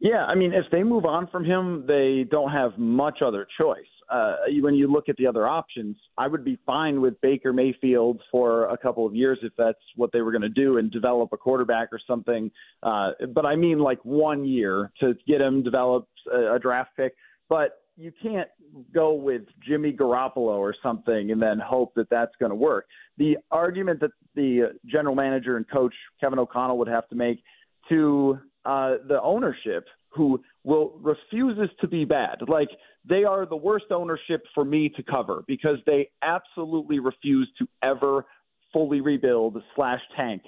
Yeah, 0.01 0.25
I 0.25 0.35
mean, 0.35 0.53
if 0.53 0.65
they 0.71 0.85
move 0.85 1.05
on 1.05 1.27
from 1.27 1.45
him, 1.45 1.85
they 1.87 2.25
don't 2.31 2.53
have 2.53 2.79
much 2.79 3.21
other 3.21 3.47
choice. 3.61 3.81
Uh, 4.09 4.37
when 4.61 4.75
you 4.75 4.91
look 4.91 5.09
at 5.09 5.17
the 5.17 5.27
other 5.27 5.47
options, 5.47 5.97
I 6.17 6.29
would 6.29 6.45
be 6.45 6.59
fine 6.65 7.01
with 7.03 7.21
Baker 7.21 7.53
Mayfield 7.53 8.23
for 8.31 8.67
a 8.67 8.79
couple 8.79 9.05
of 9.05 9.15
years 9.15 9.39
if 9.43 9.53
that's 9.59 9.79
what 9.97 10.13
they 10.13 10.23
were 10.23 10.31
going 10.31 10.43
to 10.43 10.49
do 10.49 10.79
and 10.79 10.91
develop 10.91 11.31
a 11.33 11.37
quarterback 11.37 11.89
or 11.93 12.01
something. 12.07 12.51
Uh, 12.83 13.11
but 13.35 13.45
I 13.45 13.57
mean, 13.57 13.81
like 13.81 14.03
one 14.05 14.47
year 14.47 14.93
to 15.01 15.15
get 15.27 15.41
him 15.43 15.63
developed 15.63 16.09
a, 16.33 16.55
a 16.55 16.59
draft 16.59 16.91
pick. 16.97 17.15
But 17.51 17.73
you 17.99 18.13
can't 18.23 18.49
go 18.95 19.13
with 19.13 19.43
Jimmy 19.67 19.93
Garoppolo 19.93 20.57
or 20.57 20.75
something 20.83 21.33
and 21.33 21.43
then 21.43 21.59
hope 21.59 21.95
that 21.97 22.09
that's 22.09 22.33
going 22.39 22.51
to 22.51 22.57
work. 22.57 22.87
The 23.19 23.37
argument 23.51 24.01
that 24.01 24.13
the 24.37 24.79
general 24.87 25.17
manager 25.17 25.57
and 25.57 25.69
coach 25.69 25.95
Kevin 26.21 26.39
O'Connell 26.39 26.79
would 26.79 26.89
have 26.89 27.09
to 27.09 27.17
make 27.17 27.43
to 27.89 28.39
uh, 28.65 28.97
the 29.09 29.21
ownership 29.21 29.87
who 30.11 30.41
will 30.63 30.99
refuses 31.01 31.71
to 31.81 31.89
be 31.89 32.05
bad. 32.05 32.39
Like 32.47 32.69
they 33.09 33.25
are 33.25 33.47
the 33.47 33.57
worst 33.57 33.87
ownership 33.91 34.45
for 34.55 34.65
me 34.65 34.89
to 34.91 35.03
cover 35.03 35.43
because 35.49 35.79
they 35.85 36.11
absolutely 36.23 37.01
refuse 37.01 37.51
to 37.59 37.67
ever 37.83 38.25
fully 38.73 39.01
rebuild 39.01 39.61
slash 39.75 40.01
tank 40.17 40.43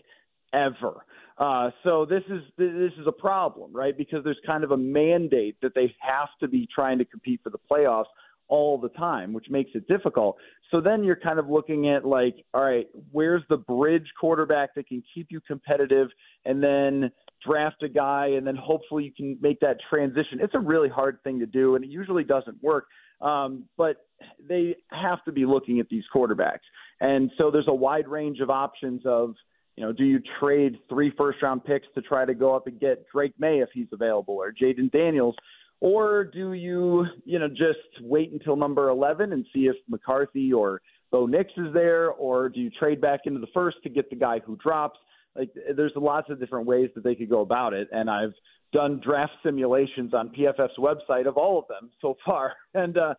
ever. 0.52 1.04
Uh, 1.38 1.70
so 1.84 2.04
this 2.04 2.22
is 2.28 2.42
this 2.58 2.92
is 3.00 3.06
a 3.06 3.12
problem, 3.12 3.72
right? 3.72 3.96
Because 3.96 4.22
there's 4.24 4.40
kind 4.46 4.62
of 4.62 4.72
a 4.72 4.76
mandate 4.76 5.56
that 5.62 5.74
they 5.74 5.94
have 6.00 6.28
to 6.40 6.48
be 6.48 6.68
trying 6.72 6.98
to 6.98 7.04
compete 7.04 7.40
for 7.42 7.48
the 7.48 7.58
playoffs 7.70 8.04
all 8.48 8.76
the 8.76 8.90
time, 8.90 9.32
which 9.32 9.46
makes 9.48 9.70
it 9.74 9.88
difficult. 9.88 10.36
So 10.70 10.80
then 10.80 11.02
you're 11.02 11.16
kind 11.16 11.38
of 11.38 11.48
looking 11.48 11.88
at 11.88 12.04
like, 12.04 12.44
all 12.52 12.62
right, 12.62 12.86
where's 13.12 13.42
the 13.48 13.56
bridge 13.56 14.06
quarterback 14.20 14.74
that 14.74 14.88
can 14.88 15.02
keep 15.14 15.28
you 15.30 15.40
competitive, 15.40 16.08
and 16.44 16.62
then 16.62 17.10
draft 17.46 17.82
a 17.82 17.88
guy, 17.88 18.26
and 18.36 18.46
then 18.46 18.56
hopefully 18.56 19.04
you 19.04 19.12
can 19.12 19.38
make 19.40 19.60
that 19.60 19.78
transition. 19.88 20.40
It's 20.42 20.54
a 20.54 20.60
really 20.60 20.90
hard 20.90 21.22
thing 21.24 21.38
to 21.38 21.46
do, 21.46 21.74
and 21.74 21.84
it 21.84 21.90
usually 21.90 22.24
doesn't 22.24 22.62
work. 22.62 22.84
Um, 23.22 23.64
but 23.78 24.04
they 24.46 24.76
have 24.90 25.24
to 25.24 25.32
be 25.32 25.46
looking 25.46 25.80
at 25.80 25.88
these 25.88 26.04
quarterbacks, 26.14 26.66
and 27.00 27.30
so 27.38 27.50
there's 27.50 27.68
a 27.68 27.74
wide 27.74 28.08
range 28.08 28.40
of 28.40 28.50
options 28.50 29.06
of. 29.06 29.34
You 29.80 29.86
know, 29.86 29.92
do 29.94 30.04
you 30.04 30.20
trade 30.38 30.78
three 30.90 31.10
first 31.16 31.40
round 31.40 31.64
picks 31.64 31.86
to 31.94 32.02
try 32.02 32.26
to 32.26 32.34
go 32.34 32.54
up 32.54 32.66
and 32.66 32.78
get 32.78 33.06
Drake 33.10 33.32
Maye 33.38 33.60
if 33.60 33.70
he's 33.72 33.86
available 33.92 34.34
or 34.34 34.52
Jayden 34.52 34.92
Daniels? 34.92 35.34
Or 35.80 36.22
do 36.22 36.52
you, 36.52 37.06
you 37.24 37.38
know, 37.38 37.48
just 37.48 37.78
wait 38.02 38.30
until 38.30 38.56
number 38.56 38.90
11 38.90 39.32
and 39.32 39.46
see 39.54 39.68
if 39.68 39.76
McCarthy 39.88 40.52
or 40.52 40.82
Bo 41.10 41.24
Nix 41.24 41.50
is 41.56 41.72
there? 41.72 42.10
Or 42.10 42.50
do 42.50 42.60
you 42.60 42.68
trade 42.68 43.00
back 43.00 43.20
into 43.24 43.40
the 43.40 43.46
first 43.54 43.78
to 43.84 43.88
get 43.88 44.10
the 44.10 44.16
guy 44.16 44.40
who 44.44 44.54
drops? 44.56 44.98
Like, 45.34 45.48
there's 45.74 45.92
lots 45.96 46.28
of 46.28 46.38
different 46.38 46.66
ways 46.66 46.90
that 46.94 47.02
they 47.02 47.14
could 47.14 47.30
go 47.30 47.40
about 47.40 47.72
it. 47.72 47.88
And 47.90 48.10
I've 48.10 48.34
done 48.74 49.00
draft 49.02 49.32
simulations 49.42 50.12
on 50.12 50.28
PFF's 50.28 50.76
website 50.78 51.26
of 51.26 51.38
all 51.38 51.58
of 51.58 51.64
them 51.68 51.90
so 52.02 52.18
far. 52.26 52.52
And 52.74 52.98
uh, 52.98 53.14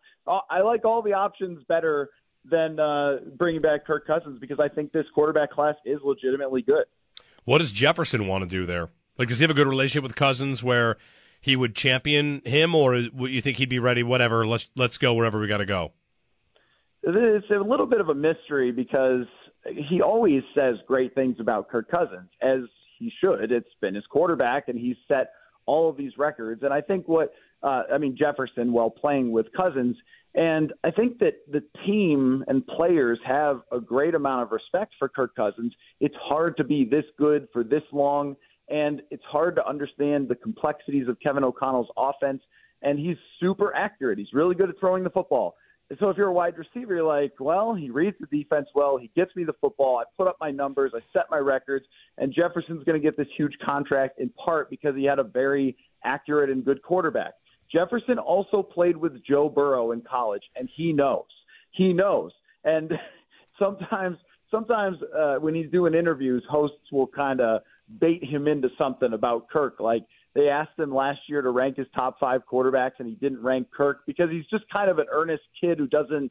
I 0.48 0.60
like 0.60 0.84
all 0.84 1.02
the 1.02 1.14
options 1.14 1.64
better 1.68 2.10
than 2.44 2.78
uh, 2.78 3.18
bringing 3.36 3.62
back 3.62 3.86
Kirk 3.86 4.06
Cousins 4.06 4.38
because 4.40 4.58
I 4.60 4.68
think 4.68 4.92
this 4.92 5.06
quarterback 5.14 5.50
class 5.50 5.74
is 5.84 6.00
legitimately 6.04 6.62
good. 6.62 6.84
What 7.44 7.58
does 7.58 7.72
Jefferson 7.72 8.26
want 8.26 8.44
to 8.44 8.50
do 8.50 8.66
there? 8.66 8.90
Like, 9.18 9.28
does 9.28 9.38
he 9.38 9.44
have 9.44 9.50
a 9.50 9.54
good 9.54 9.66
relationship 9.66 10.02
with 10.02 10.16
Cousins 10.16 10.62
where 10.62 10.96
he 11.40 11.56
would 11.56 11.74
champion 11.74 12.40
him, 12.44 12.74
or 12.74 13.02
would 13.12 13.30
you 13.30 13.40
think 13.40 13.58
he'd 13.58 13.68
be 13.68 13.78
ready? 13.78 14.02
Whatever, 14.02 14.46
let's 14.46 14.70
let's 14.76 14.96
go 14.96 15.12
wherever 15.14 15.38
we 15.40 15.48
got 15.48 15.58
to 15.58 15.66
go. 15.66 15.92
It's 17.02 17.50
a 17.50 17.68
little 17.68 17.86
bit 17.86 18.00
of 18.00 18.08
a 18.08 18.14
mystery 18.14 18.70
because 18.70 19.26
he 19.64 20.00
always 20.00 20.42
says 20.54 20.76
great 20.86 21.14
things 21.14 21.36
about 21.40 21.68
Kirk 21.68 21.90
Cousins, 21.90 22.30
as 22.40 22.60
he 22.98 23.12
should. 23.20 23.50
It's 23.50 23.68
been 23.80 23.94
his 23.94 24.06
quarterback, 24.06 24.68
and 24.68 24.78
he's 24.78 24.96
set 25.08 25.32
all 25.66 25.90
of 25.90 25.96
these 25.96 26.16
records. 26.16 26.62
And 26.62 26.72
I 26.72 26.80
think 26.80 27.08
what 27.08 27.32
uh, 27.62 27.82
I 27.92 27.98
mean 27.98 28.16
Jefferson, 28.18 28.72
while 28.72 28.90
playing 28.90 29.30
with 29.32 29.46
Cousins, 29.56 29.96
and 30.34 30.72
I 30.82 30.90
think 30.90 31.18
that 31.18 31.34
the 31.50 31.62
team 31.86 32.44
and 32.48 32.66
players 32.66 33.18
have 33.26 33.62
a 33.70 33.80
great 33.80 34.14
amount 34.14 34.42
of 34.42 34.52
respect 34.52 34.94
for 34.98 35.08
Kirk 35.08 35.34
Cousins. 35.36 35.74
It's 36.00 36.14
hard 36.22 36.56
to 36.56 36.64
be 36.64 36.84
this 36.84 37.04
good 37.18 37.48
for 37.52 37.62
this 37.62 37.82
long 37.92 38.36
and 38.72 39.02
it's 39.10 39.24
hard 39.24 39.56
to 39.56 39.68
understand 39.68 40.28
the 40.28 40.34
complexities 40.34 41.06
of 41.06 41.20
Kevin 41.20 41.44
O'Connell's 41.44 41.90
offense. 41.96 42.42
And 42.80 42.98
he's 42.98 43.16
super 43.38 43.74
accurate. 43.74 44.18
He's 44.18 44.32
really 44.32 44.54
good 44.54 44.70
at 44.70 44.80
throwing 44.80 45.04
the 45.04 45.10
football. 45.10 45.54
And 45.90 45.98
so 45.98 46.08
if 46.08 46.16
you're 46.16 46.28
a 46.28 46.32
wide 46.32 46.54
receiver, 46.56 46.94
you're 46.94 47.04
like, 47.04 47.32
well, 47.38 47.74
he 47.74 47.90
reads 47.90 48.16
the 48.18 48.26
defense 48.26 48.66
well. 48.74 48.96
He 48.96 49.10
gets 49.14 49.36
me 49.36 49.44
the 49.44 49.52
football. 49.60 49.98
I 49.98 50.04
put 50.16 50.26
up 50.26 50.38
my 50.40 50.50
numbers. 50.50 50.92
I 50.94 51.00
set 51.12 51.24
my 51.30 51.36
records. 51.36 51.84
And 52.16 52.32
Jefferson's 52.32 52.82
going 52.84 53.00
to 53.00 53.06
get 53.06 53.16
this 53.16 53.28
huge 53.36 53.52
contract 53.64 54.18
in 54.18 54.30
part 54.30 54.70
because 54.70 54.96
he 54.96 55.04
had 55.04 55.18
a 55.18 55.24
very 55.24 55.76
accurate 56.02 56.48
and 56.48 56.64
good 56.64 56.82
quarterback. 56.82 57.34
Jefferson 57.72 58.18
also 58.18 58.62
played 58.62 58.96
with 58.96 59.24
Joe 59.24 59.48
Burrow 59.48 59.92
in 59.92 60.02
college, 60.02 60.42
and 60.56 60.68
he 60.76 60.92
knows. 60.92 61.24
He 61.72 61.92
knows. 61.92 62.32
And 62.64 62.92
sometimes, 63.58 64.18
sometimes 64.50 64.98
uh, 65.16 65.36
when 65.36 65.54
he's 65.54 65.70
doing 65.70 65.94
interviews, 65.94 66.44
hosts 66.48 66.92
will 66.92 67.06
kind 67.06 67.40
of 67.40 67.62
bait 68.00 68.22
him 68.24 68.46
into 68.46 68.68
something 68.78 69.12
about 69.12 69.48
Kirk. 69.48 69.80
Like 69.80 70.04
they 70.34 70.48
asked 70.48 70.78
him 70.78 70.94
last 70.94 71.20
year 71.28 71.42
to 71.42 71.50
rank 71.50 71.76
his 71.76 71.86
top 71.94 72.18
five 72.18 72.42
quarterbacks, 72.50 72.92
and 72.98 73.08
he 73.08 73.14
didn't 73.14 73.42
rank 73.42 73.68
Kirk 73.74 74.00
because 74.06 74.30
he's 74.30 74.46
just 74.46 74.64
kind 74.70 74.90
of 74.90 74.98
an 74.98 75.06
earnest 75.10 75.42
kid 75.60 75.78
who 75.78 75.86
doesn't 75.86 76.30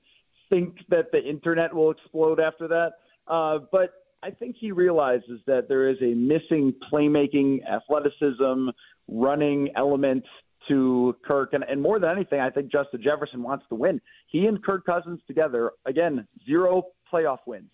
think 0.49 0.77
that 0.89 1.11
the 1.11 1.23
internet 1.23 1.73
will 1.73 1.91
explode 1.91 2.39
after 2.39 2.67
that. 2.67 2.91
Uh, 3.27 3.59
but 3.71 3.93
I 4.23 4.31
think 4.31 4.55
he 4.59 4.71
realizes 4.71 5.39
that 5.47 5.67
there 5.67 5.89
is 5.89 5.97
a 6.01 6.13
missing 6.13 6.73
playmaking, 6.91 7.59
athleticism, 7.65 8.69
running 9.07 9.69
element 9.75 10.23
to 10.67 11.15
Kirk. 11.25 11.53
And, 11.53 11.63
and 11.63 11.81
more 11.81 11.99
than 11.99 12.09
anything, 12.09 12.39
I 12.39 12.49
think 12.49 12.71
Justin 12.71 13.01
Jefferson 13.03 13.43
wants 13.43 13.65
to 13.69 13.75
win. 13.75 14.01
He 14.27 14.45
and 14.45 14.63
Kirk 14.63 14.85
Cousins 14.85 15.19
together, 15.27 15.71
again, 15.85 16.27
zero 16.45 16.83
playoff 17.11 17.39
wins 17.45 17.69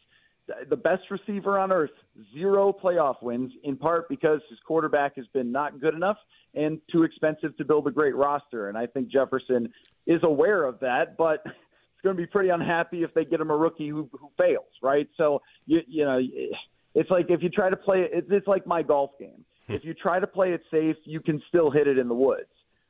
the 0.69 0.75
best 0.75 1.03
receiver 1.09 1.59
on 1.59 1.71
earth, 1.71 1.91
zero 2.33 2.73
playoff 2.73 3.21
wins, 3.21 3.51
in 3.63 3.75
part 3.75 4.07
because 4.09 4.39
his 4.49 4.59
quarterback 4.65 5.15
has 5.15 5.25
been 5.33 5.51
not 5.51 5.79
good 5.79 5.93
enough 5.93 6.17
and 6.53 6.79
too 6.91 7.03
expensive 7.03 7.55
to 7.57 7.65
build 7.65 7.87
a 7.87 7.91
great 7.91 8.15
roster. 8.15 8.69
And 8.69 8.77
I 8.77 8.87
think 8.87 9.09
Jefferson 9.09 9.71
is 10.05 10.21
aware 10.23 10.63
of 10.63 10.79
that, 10.79 11.17
but 11.17 11.41
it's 11.45 12.01
going 12.03 12.15
to 12.15 12.21
be 12.21 12.27
pretty 12.27 12.49
unhappy 12.49 13.03
if 13.03 13.13
they 13.13 13.25
get 13.25 13.41
him 13.41 13.51
a 13.51 13.57
rookie 13.57 13.89
who, 13.89 14.09
who 14.13 14.29
fails, 14.37 14.65
right? 14.81 15.07
So, 15.17 15.41
you, 15.65 15.81
you 15.87 16.05
know, 16.05 16.19
it's 16.95 17.11
like 17.11 17.27
if 17.29 17.43
you 17.43 17.49
try 17.49 17.69
to 17.69 17.77
play 17.77 18.07
it, 18.11 18.25
it's 18.29 18.47
like 18.47 18.65
my 18.65 18.81
golf 18.81 19.11
game. 19.19 19.43
Hmm. 19.67 19.73
If 19.73 19.83
you 19.83 19.93
try 19.93 20.19
to 20.19 20.27
play 20.27 20.53
it 20.53 20.61
safe, 20.71 20.95
you 21.03 21.19
can 21.19 21.41
still 21.49 21.69
hit 21.69 21.87
it 21.87 21.97
in 21.97 22.07
the 22.07 22.15
woods. 22.15 22.47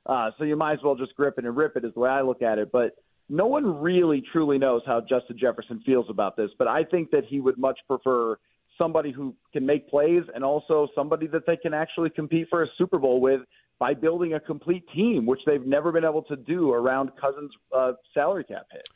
Uh, 0.07 0.31
so 0.37 0.45
you 0.45 0.55
might 0.55 0.73
as 0.73 0.79
well 0.83 0.95
just 0.95 1.13
grip 1.15 1.35
it 1.37 1.45
and 1.45 1.55
rip 1.55 1.75
it, 1.75 1.83
is 1.85 1.93
the 1.93 1.99
way 1.99 2.09
I 2.09 2.21
look 2.21 2.41
at 2.41 2.57
it. 2.57 2.71
But 2.71 2.95
no 3.29 3.45
one 3.45 3.81
really 3.81 4.23
truly 4.31 4.57
knows 4.57 4.81
how 4.85 5.01
Justin 5.01 5.37
Jefferson 5.37 5.81
feels 5.85 6.05
about 6.09 6.37
this, 6.37 6.49
but 6.57 6.67
I 6.67 6.83
think 6.83 7.11
that 7.11 7.25
he 7.25 7.41
would 7.41 7.57
much 7.57 7.77
prefer 7.87 8.37
somebody 8.77 9.11
who 9.11 9.35
can 9.51 9.65
make 9.65 9.89
plays 9.89 10.23
and 10.33 10.43
also 10.43 10.87
somebody 10.95 11.27
that 11.27 11.45
they 11.45 11.57
can 11.57 11.73
actually 11.73 12.09
compete 12.09 12.47
for 12.49 12.63
a 12.63 12.67
Super 12.77 12.99
Bowl 12.99 13.19
with 13.19 13.41
by 13.79 13.93
building 13.93 14.33
a 14.33 14.39
complete 14.39 14.83
team, 14.95 15.25
which 15.25 15.41
they've 15.45 15.65
never 15.65 15.91
been 15.91 16.05
able 16.05 16.23
to 16.23 16.35
do 16.35 16.71
around 16.71 17.11
Cousins' 17.19 17.51
uh, 17.75 17.93
salary 18.13 18.43
cap 18.43 18.67
hit. 18.71 18.87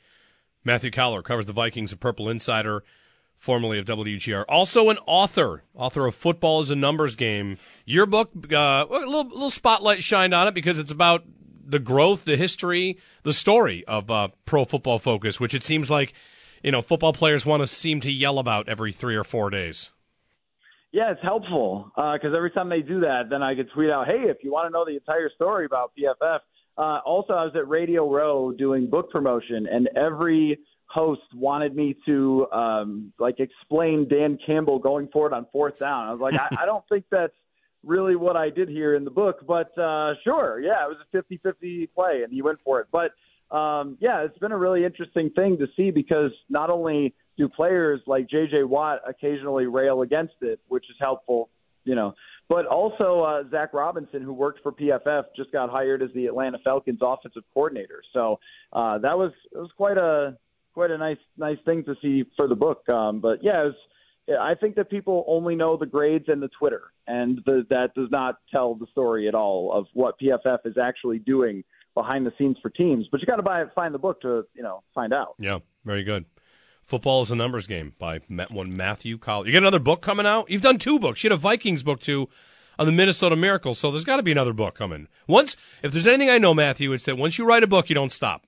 Matthew 0.64 0.92
Coller 0.92 1.22
covers 1.22 1.46
the 1.46 1.54
Vikings 1.54 1.92
of 1.92 2.00
Purple 2.00 2.30
Insider, 2.30 2.84
formerly 3.42 3.80
of 3.80 3.86
WGR. 3.86 4.46
Also 4.48 4.90
an 4.90 5.00
author, 5.08 5.64
author 5.74 6.06
of 6.06 6.14
Football 6.14 6.62
is 6.62 6.70
a 6.70 6.76
Numbers 6.76 7.16
Game. 7.16 7.58
Your 7.86 8.06
book, 8.06 8.30
uh, 8.54 8.86
a 8.88 8.94
little, 8.94 9.24
little 9.24 9.50
spotlight 9.50 10.04
shined 10.04 10.34
on 10.34 10.48
it 10.48 10.54
because 10.54 10.78
it's 10.78 10.92
about 10.92 11.24
the 11.66 11.80
growth, 11.80 12.24
the 12.24 12.38
history, 12.38 13.00
the 13.24 13.34
story 13.34 13.84
of 13.86 14.12
uh, 14.12 14.28
Pro 14.46 14.64
Football 14.64 15.00
Focus, 15.00 15.40
which 15.40 15.56
it 15.56 15.64
seems 15.64 15.90
like 15.90 16.14
you 16.64 16.72
know 16.72 16.84
football 16.84 17.14
players 17.14 17.44
want 17.44 17.62
to 17.62 17.68
seem 17.68 18.00
to 18.02 18.12
yell 18.12 18.38
about 18.38 18.70
every 18.70 18.92
three 18.92 19.16
or 19.16 19.24
four 19.24 19.50
days. 19.50 19.90
Yeah, 20.92 21.12
it's 21.12 21.24
helpful 21.24 21.92
because 21.96 22.34
uh, 22.34 22.38
every 22.38 22.52
time 22.52 22.70
they 22.70 22.82
do 22.82 23.00
that, 23.00 23.24
then 23.32 23.42
I 23.42 23.56
could 23.56 23.72
tweet 23.72 23.90
out, 23.90 24.06
"Hey, 24.06 24.30
if 24.30 24.38
you 24.44 24.52
want 24.52 24.68
to 24.68 24.72
know 24.72 24.86
the 24.86 24.92
entire 24.92 25.32
story 25.34 25.66
about 25.66 25.94
PFF." 25.98 26.40
Uh, 26.78 27.00
also, 27.06 27.34
I 27.34 27.44
was 27.44 27.54
at 27.56 27.68
Radio 27.68 28.10
Row 28.14 28.52
doing 28.52 28.88
book 28.88 29.10
promotion, 29.10 29.68
and 29.68 29.90
every 29.96 30.60
host 30.92 31.22
wanted 31.34 31.76
me 31.76 31.96
to 32.06 32.48
um, 32.52 33.14
like 33.20 33.40
explain 33.40 34.08
Dan 34.10 34.38
Campbell 34.46 34.80
going 34.80 35.08
for 35.12 35.28
it 35.28 35.34
on 35.34 35.46
fourth 35.52 35.80
down. 35.80 36.08
I 36.08 36.12
was 36.12 36.20
like, 36.20 36.34
I, 36.40 36.56
I 36.64 36.66
don't 36.66 36.84
think 36.90 37.06
that's 37.10 37.34
really 37.84 38.16
what 38.16 38.36
I 38.36 38.50
did 38.50 38.70
here 38.70 38.96
in 38.96 39.04
the 39.04 39.12
book, 39.12 39.46
but 39.48 39.76
uh, 39.78 40.14
sure, 40.24 40.60
yeah, 40.60 40.86
it 40.86 40.90
was 40.90 40.98
a 41.14 41.18
50-50 41.18 41.90
play, 41.96 42.22
and 42.24 42.32
he 42.32 42.42
went 42.42 42.60
for 42.64 42.82
it. 42.82 42.88
But 42.92 43.12
um, 43.56 43.98
yeah, 44.00 44.24
it's 44.24 44.38
been 44.38 44.52
a 44.52 44.58
really 44.58 44.86
interesting 44.86 45.30
thing 45.32 45.58
to 45.58 45.68
see 45.76 45.92
because 45.92 46.32
not 46.50 46.70
only 46.70 47.14
do 47.38 47.50
players 47.50 48.02
like 48.06 48.30
J.J. 48.30 48.64
Watt 48.64 49.02
occasionally 49.08 49.66
rail 49.66 50.02
against 50.02 50.36
it, 50.42 50.60
which 50.68 50.86
is 50.90 50.96
helpful, 51.00 51.50
you 51.86 51.96
know, 51.96 52.14
but 52.50 52.66
also 52.66 53.22
uh, 53.22 53.50
Zac 53.50 53.74
Robinson, 53.74 54.22
who 54.22 54.34
worked 54.34 54.62
for 54.62 54.72
PFF, 54.72 55.24
just 55.36 55.52
got 55.52 55.70
hired 55.70 56.02
as 56.02 56.10
the 56.14 56.28
Atlanta 56.28 56.60
Falcons 56.64 57.00
offensive 57.02 57.44
coordinator. 57.54 58.02
So 58.14 58.40
uh, 58.74 59.00
that 59.00 59.18
was 59.18 59.32
it 59.54 59.58
was 59.58 59.72
quite 59.78 59.98
a 59.98 60.38
quite 60.74 60.92
a 60.92 60.98
nice 60.98 61.18
nice 61.38 61.58
thing 61.66 61.84
to 61.86 61.96
see 62.02 62.24
for 62.36 62.48
the 62.48 62.56
book. 62.56 62.88
Um, 62.90 63.20
but 63.20 63.44
yeah, 63.44 63.64
was, 63.64 63.76
I 64.40 64.56
think 64.56 64.76
that 64.76 64.90
people 64.90 65.26
only 65.28 65.56
know 65.56 65.78
the 65.78 65.86
grades 65.86 66.26
and 66.28 66.42
the 66.42 66.50
Twitter, 66.60 66.92
and 67.08 67.42
the, 67.46 67.66
that 67.70 67.94
does 67.96 68.10
not 68.12 68.38
tell 68.52 68.76
the 68.76 68.88
story 68.92 69.28
at 69.28 69.36
all 69.36 69.72
of 69.74 69.86
what 69.94 70.16
PFF 70.20 70.60
is 70.66 70.78
actually 70.82 71.20
doing 71.20 71.64
behind 71.94 72.26
the 72.26 72.32
scenes 72.38 72.58
for 72.62 72.70
teams. 72.70 73.08
But 73.12 73.22
you 73.22 73.28
got 73.28 73.38
to 73.38 73.44
buy 73.44 73.64
find 73.76 73.94
the 73.94 74.00
book 74.00 74.22
to 74.22 74.44
you 74.54 74.64
know 74.64 74.84
find 74.94 75.14
out. 75.14 75.36
Yeah, 75.40 75.60
very 75.86 76.04
good. 76.04 76.26
Football 76.84 77.22
is 77.22 77.32
a 77.32 77.36
numbers 77.36 77.68
game 77.68 77.94
by 78.00 78.20
one 78.50 78.76
Matthew 78.76 79.18
Coller. 79.18 79.46
You 79.46 79.54
got 79.54 79.60
another 79.60 79.80
book 79.80 80.02
coming 80.02 80.26
out? 80.26 80.50
You've 80.50 80.62
done 80.62 80.78
two 80.78 81.00
books. 81.00 81.24
You 81.24 81.30
had 81.30 81.36
a 81.36 81.40
Vikings 81.40 81.84
book 81.84 82.00
too 82.02 82.28
on 82.80 82.86
the 82.86 82.92
Minnesota 82.92 83.36
Miracle, 83.36 83.74
so 83.76 83.92
there's 83.92 84.04
got 84.04 84.18
to 84.18 84.24
be 84.24 84.32
another 84.32 84.54
book 84.54 84.76
coming. 84.76 85.08
Once, 85.28 85.56
if 85.84 85.92
there's 85.92 86.08
anything 86.08 86.30
I 86.30 86.38
know, 86.38 86.54
Matthew, 86.54 86.92
it's 86.94 87.06
that 87.06 87.18
once 87.18 87.38
you 87.38 87.46
write 87.46 87.64
a 87.64 87.68
book, 87.68 87.90
you 87.90 87.96
don't 87.96 88.12
stop. 88.12 88.46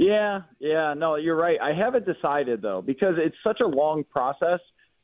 Yeah, 0.00 0.40
yeah, 0.60 0.94
no, 0.96 1.16
you're 1.16 1.36
right. 1.36 1.58
I 1.60 1.74
haven't 1.74 2.06
decided 2.06 2.62
though 2.62 2.80
because 2.80 3.16
it's 3.18 3.36
such 3.44 3.60
a 3.60 3.66
long 3.66 4.02
process 4.02 4.58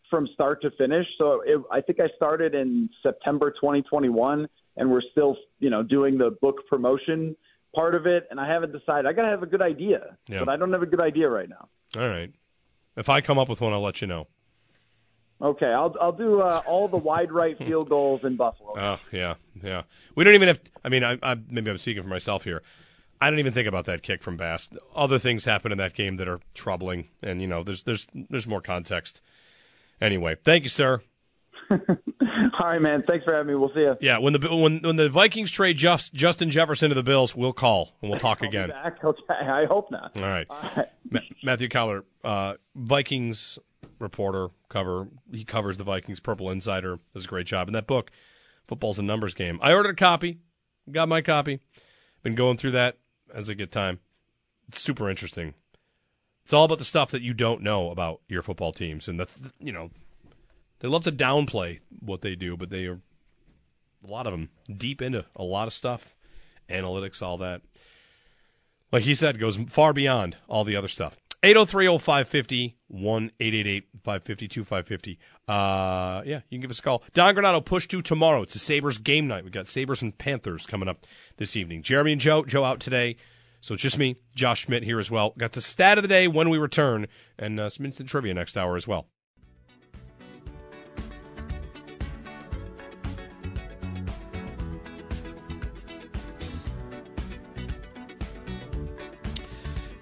from 0.08 0.26
start 0.32 0.62
to 0.62 0.70
finish. 0.78 1.06
So 1.18 1.42
it, 1.44 1.60
I 1.70 1.82
think 1.82 2.00
I 2.00 2.06
started 2.16 2.54
in 2.54 2.88
September 3.02 3.50
2021, 3.50 4.48
and 4.78 4.90
we're 4.90 5.02
still, 5.12 5.36
you 5.58 5.68
know, 5.68 5.82
doing 5.82 6.16
the 6.16 6.30
book 6.40 6.62
promotion 6.70 7.36
part 7.74 7.94
of 7.94 8.06
it, 8.06 8.26
and 8.30 8.40
I 8.40 8.48
haven't 8.48 8.72
decided. 8.72 9.04
I 9.06 9.12
got 9.12 9.22
to 9.22 9.28
have 9.28 9.42
a 9.42 9.46
good 9.46 9.60
idea, 9.60 10.16
Yeah. 10.28 10.38
but 10.38 10.48
I 10.48 10.56
don't 10.56 10.72
have 10.72 10.80
a 10.80 10.86
good 10.86 11.00
idea 11.02 11.28
right 11.28 11.48
now. 11.50 11.68
All 11.98 12.08
right. 12.08 12.32
If 12.96 13.10
I 13.10 13.20
come 13.20 13.38
up 13.38 13.50
with 13.50 13.60
one, 13.60 13.74
I'll 13.74 13.82
let 13.82 14.00
you 14.00 14.06
know. 14.06 14.28
Okay, 15.42 15.66
I'll 15.66 15.94
I'll 16.00 16.12
do 16.12 16.40
uh, 16.40 16.62
all 16.66 16.88
the 16.88 16.96
wide 16.96 17.30
right 17.30 17.58
field 17.58 17.90
goals 17.90 18.22
in 18.24 18.36
Buffalo. 18.36 18.72
Oh 18.78 18.98
yeah, 19.12 19.34
yeah. 19.62 19.82
We 20.14 20.24
don't 20.24 20.32
even 20.34 20.48
have. 20.48 20.60
I 20.82 20.88
mean, 20.88 21.04
I, 21.04 21.18
I 21.22 21.36
maybe 21.50 21.70
I'm 21.70 21.76
speaking 21.76 22.02
for 22.02 22.08
myself 22.08 22.44
here. 22.44 22.62
I 23.20 23.30
don't 23.30 23.38
even 23.38 23.52
think 23.52 23.68
about 23.68 23.84
that 23.86 24.02
kick 24.02 24.22
from 24.22 24.36
Bass. 24.36 24.68
Other 24.94 25.18
things 25.18 25.44
happen 25.44 25.72
in 25.72 25.78
that 25.78 25.94
game 25.94 26.16
that 26.16 26.28
are 26.28 26.40
troubling, 26.54 27.08
and 27.22 27.40
you 27.40 27.48
know, 27.48 27.62
there's 27.62 27.82
there's 27.84 28.06
there's 28.14 28.46
more 28.46 28.60
context. 28.60 29.20
Anyway, 30.00 30.36
thank 30.44 30.64
you, 30.64 30.68
sir. 30.68 31.00
all 31.70 31.78
right, 32.60 32.78
man. 32.80 33.02
Thanks 33.06 33.24
for 33.24 33.32
having 33.34 33.48
me. 33.48 33.54
We'll 33.54 33.72
see 33.74 33.80
you. 33.80 33.96
Yeah, 34.00 34.18
when 34.18 34.32
the 34.32 34.54
when 34.54 34.80
when 34.80 34.96
the 34.96 35.08
Vikings 35.08 35.50
trade 35.50 35.76
just, 35.76 36.12
Justin 36.14 36.50
Jefferson 36.50 36.90
to 36.90 36.94
the 36.94 37.02
Bills, 37.02 37.34
we'll 37.34 37.52
call 37.52 37.92
and 38.00 38.10
we'll 38.10 38.20
talk 38.20 38.42
again. 38.42 38.72
Okay, 39.04 39.34
I 39.34 39.64
hope 39.66 39.90
not. 39.90 40.16
All 40.16 40.22
right. 40.22 40.46
Ma- 41.10 41.20
Matthew 41.42 41.68
Coller, 41.68 42.04
uh, 42.24 42.54
Vikings 42.74 43.58
reporter, 43.98 44.48
cover. 44.68 45.08
He 45.32 45.44
covers 45.44 45.76
the 45.76 45.84
Vikings. 45.84 46.20
Purple 46.20 46.50
Insider 46.50 46.98
does 47.14 47.24
a 47.24 47.28
great 47.28 47.46
job 47.46 47.68
in 47.68 47.74
that 47.74 47.86
book. 47.86 48.10
Football's 48.66 48.98
a 48.98 49.02
numbers 49.02 49.34
game. 49.34 49.58
I 49.62 49.72
ordered 49.72 49.90
a 49.90 49.94
copy. 49.94 50.38
Got 50.90 51.08
my 51.08 51.20
copy. 51.20 51.60
Been 52.22 52.34
going 52.34 52.56
through 52.56 52.72
that 52.72 52.98
as 53.36 53.48
I 53.50 53.54
get 53.54 53.70
time. 53.70 54.00
It's 54.66 54.80
super 54.80 55.08
interesting. 55.08 55.54
It's 56.44 56.52
all 56.52 56.64
about 56.64 56.78
the 56.78 56.84
stuff 56.84 57.10
that 57.10 57.22
you 57.22 57.34
don't 57.34 57.60
know 57.60 57.90
about 57.90 58.20
your 58.28 58.42
football 58.42 58.72
teams, 58.72 59.06
and 59.06 59.20
that's 59.20 59.36
you 59.60 59.72
know 59.72 59.90
they 60.80 60.88
love 60.88 61.04
to 61.04 61.12
downplay 61.12 61.80
what 62.00 62.22
they 62.22 62.34
do, 62.34 62.56
but 62.56 62.70
they 62.70 62.86
are 62.86 63.00
a 64.04 64.10
lot 64.10 64.26
of 64.26 64.32
them 64.32 64.48
deep 64.74 65.02
into 65.02 65.24
a 65.36 65.42
lot 65.42 65.66
of 65.66 65.74
stuff, 65.74 66.16
analytics, 66.68 67.20
all 67.22 67.36
that. 67.38 67.62
Like 68.90 69.02
he 69.02 69.14
said, 69.14 69.38
goes 69.38 69.56
far 69.68 69.92
beyond 69.92 70.36
all 70.48 70.64
the 70.64 70.76
other 70.76 70.88
stuff. 70.88 71.16
803-0550, 71.42 72.74
1-888-552-550. 72.92 75.18
Uh, 75.48 76.22
yeah, 76.24 76.40
you 76.48 76.56
can 76.56 76.60
give 76.60 76.70
us 76.70 76.78
a 76.78 76.82
call. 76.82 77.02
Don 77.14 77.34
Granato, 77.34 77.64
push 77.64 77.88
to 77.88 78.00
tomorrow. 78.00 78.42
It's 78.42 78.54
a 78.54 78.58
Sabres 78.58 78.98
game 78.98 79.26
night. 79.26 79.44
we 79.44 79.50
got 79.50 79.68
Sabres 79.68 80.02
and 80.02 80.16
Panthers 80.16 80.66
coming 80.66 80.88
up 80.88 81.04
this 81.36 81.56
evening. 81.56 81.82
Jeremy 81.82 82.12
and 82.12 82.20
Joe, 82.20 82.44
Joe 82.44 82.64
out 82.64 82.80
today. 82.80 83.16
So 83.60 83.74
it's 83.74 83.82
just 83.82 83.98
me, 83.98 84.16
Josh 84.34 84.66
Schmidt 84.66 84.84
here 84.84 85.00
as 85.00 85.10
well. 85.10 85.34
Got 85.36 85.52
the 85.52 85.60
stat 85.60 85.98
of 85.98 86.02
the 86.02 86.08
day 86.08 86.28
when 86.28 86.50
we 86.50 86.58
return, 86.58 87.08
and 87.38 87.58
uh, 87.58 87.68
some 87.68 87.84
instant 87.84 88.08
trivia 88.08 88.34
next 88.34 88.56
hour 88.56 88.76
as 88.76 88.86
well. 88.86 89.08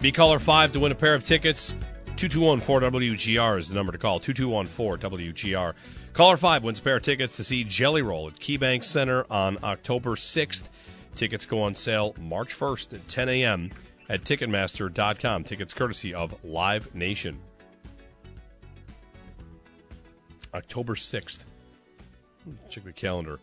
Be 0.01 0.12
caller 0.12 0.39
5 0.39 0.73
to 0.73 0.81
win 0.81 0.93
a 0.93 0.94
pair 0.94 1.15
of 1.15 1.24
tickets. 1.24 1.74
221-4WGR 2.16 3.59
is 3.59 3.69
the 3.69 3.74
number 3.74 3.91
to 3.91 3.99
call. 3.99 4.20
221-4WGR. 4.20 5.74
Caller 6.12 6.36
5 6.36 6.62
wins 6.62 6.78
a 6.78 6.82
pair 6.82 6.97
of 6.97 7.03
tickets 7.03 7.36
to 7.36 7.45
see 7.45 7.65
Jelly 7.65 8.03
Roll 8.03 8.28
at 8.28 8.36
KeyBank 8.36 8.85
Center 8.85 9.27
on 9.28 9.59
October 9.65 10.11
6th. 10.11 10.65
Tickets 11.16 11.45
go 11.45 11.62
on 11.62 11.74
sale 11.74 12.15
March 12.19 12.57
1st 12.57 12.93
at 12.95 13.09
10 13.09 13.28
a.m. 13.28 13.70
at 14.09 14.23
Ticketmaster.com. 14.23 15.45
Tickets 15.45 15.74
courtesy 15.74 16.15
of 16.15 16.45
Live 16.45 16.95
Nation. 16.95 17.41
October 20.55 20.95
6th. 20.95 21.39
Check 22.69 22.85
the 22.85 22.93
calendar. 22.93 23.41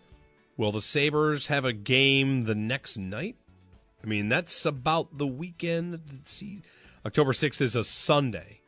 Will 0.55 0.71
the 0.71 0.81
Sabres 0.81 1.47
have 1.47 1.65
a 1.65 1.73
game 1.73 2.45
the 2.45 2.55
next 2.55 2.97
night? 2.97 3.35
I 4.01 4.07
mean, 4.07 4.29
that's 4.29 4.65
about 4.65 5.17
the 5.17 5.27
weekend. 5.27 5.99
October 7.05 7.33
6th 7.33 7.59
is 7.59 7.75
a 7.75 7.83
Sunday. 7.83 8.60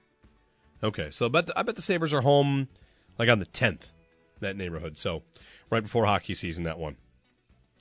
Okay, 0.84 1.10
so 1.12 1.28
I 1.28 1.30
bet 1.30 1.48
the, 1.48 1.58
I 1.58 1.64
bet 1.64 1.76
the 1.76 1.82
Sabres 1.82 2.14
are 2.14 2.22
home 2.22 2.68
like 3.18 3.30
on 3.30 3.40
the 3.40 3.46
10th, 3.46 3.84
that 4.42 4.58
neighborhood. 4.58 4.98
So 4.98 5.24
right 5.70 5.84
before 5.84 6.06
hockey 6.06 6.36
season, 6.36 6.66
that 6.66 6.78
one. 6.78 6.98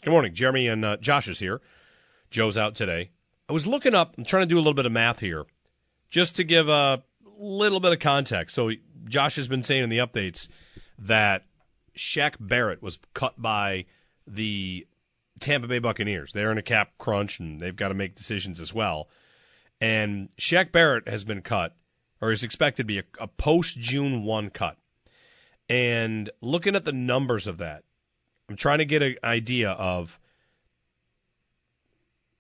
Good 0.02 0.10
morning. 0.10 0.34
Jeremy 0.34 0.68
and 0.68 0.84
uh, 0.84 0.96
Josh 0.98 1.28
is 1.28 1.40
here. 1.40 1.60
Joe's 2.30 2.56
out 2.56 2.74
today. 2.74 3.10
I 3.48 3.52
was 3.52 3.66
looking 3.66 3.94
up, 3.94 4.14
I'm 4.16 4.24
trying 4.24 4.44
to 4.44 4.48
do 4.48 4.56
a 4.56 4.60
little 4.60 4.74
bit 4.74 4.86
of 4.86 4.92
math 4.92 5.20
here 5.20 5.44
just 6.10 6.36
to 6.36 6.44
give 6.44 6.68
a 6.68 7.02
little 7.38 7.80
bit 7.80 7.92
of 7.92 7.98
context. 7.98 8.54
So 8.54 8.70
Josh 9.04 9.36
has 9.36 9.48
been 9.48 9.62
saying 9.62 9.84
in 9.84 9.90
the 9.90 9.98
updates 9.98 10.48
that 10.98 11.44
Shaq 11.96 12.34
Barrett 12.38 12.82
was 12.82 12.98
cut 13.14 13.40
by 13.40 13.86
the 14.26 14.86
Tampa 15.40 15.66
Bay 15.66 15.80
Buccaneers. 15.80 16.32
They're 16.32 16.52
in 16.52 16.58
a 16.58 16.62
cap 16.62 16.92
crunch 16.98 17.40
and 17.40 17.60
they've 17.60 17.74
got 17.74 17.88
to 17.88 17.94
make 17.94 18.14
decisions 18.14 18.60
as 18.60 18.72
well. 18.72 19.08
And 19.80 20.28
Shaq 20.38 20.70
Barrett 20.70 21.08
has 21.08 21.24
been 21.24 21.42
cut, 21.42 21.74
or 22.22 22.30
is 22.30 22.44
expected 22.44 22.84
to 22.84 22.86
be 22.86 23.00
a, 23.00 23.04
a 23.18 23.26
post 23.26 23.78
June 23.80 24.22
1 24.22 24.50
cut. 24.50 24.78
And 25.68 26.30
looking 26.40 26.76
at 26.76 26.84
the 26.84 26.92
numbers 26.92 27.48
of 27.48 27.58
that, 27.58 27.82
I'm 28.48 28.56
trying 28.56 28.78
to 28.78 28.84
get 28.84 29.02
an 29.02 29.16
idea 29.24 29.70
of 29.72 30.20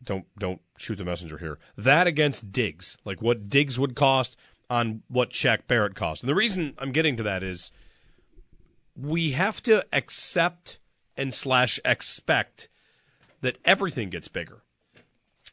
don't 0.04 0.26
don't 0.38 0.60
shoot 0.76 0.96
the 0.96 1.04
messenger 1.04 1.38
here. 1.38 1.58
That 1.76 2.06
against 2.06 2.52
Diggs, 2.52 2.96
like 3.04 3.20
what 3.20 3.48
Diggs 3.48 3.78
would 3.78 3.94
cost 3.94 4.36
on 4.70 5.02
what 5.08 5.30
Shaq 5.30 5.66
Barrett 5.66 5.94
cost. 5.94 6.22
And 6.22 6.28
the 6.28 6.34
reason 6.34 6.74
I'm 6.78 6.92
getting 6.92 7.16
to 7.16 7.22
that 7.24 7.42
is 7.42 7.70
we 8.96 9.32
have 9.32 9.62
to 9.64 9.84
accept 9.92 10.78
and 11.16 11.32
slash 11.32 11.78
expect 11.84 12.68
that 13.40 13.58
everything 13.64 14.10
gets 14.10 14.28
bigger. 14.28 14.62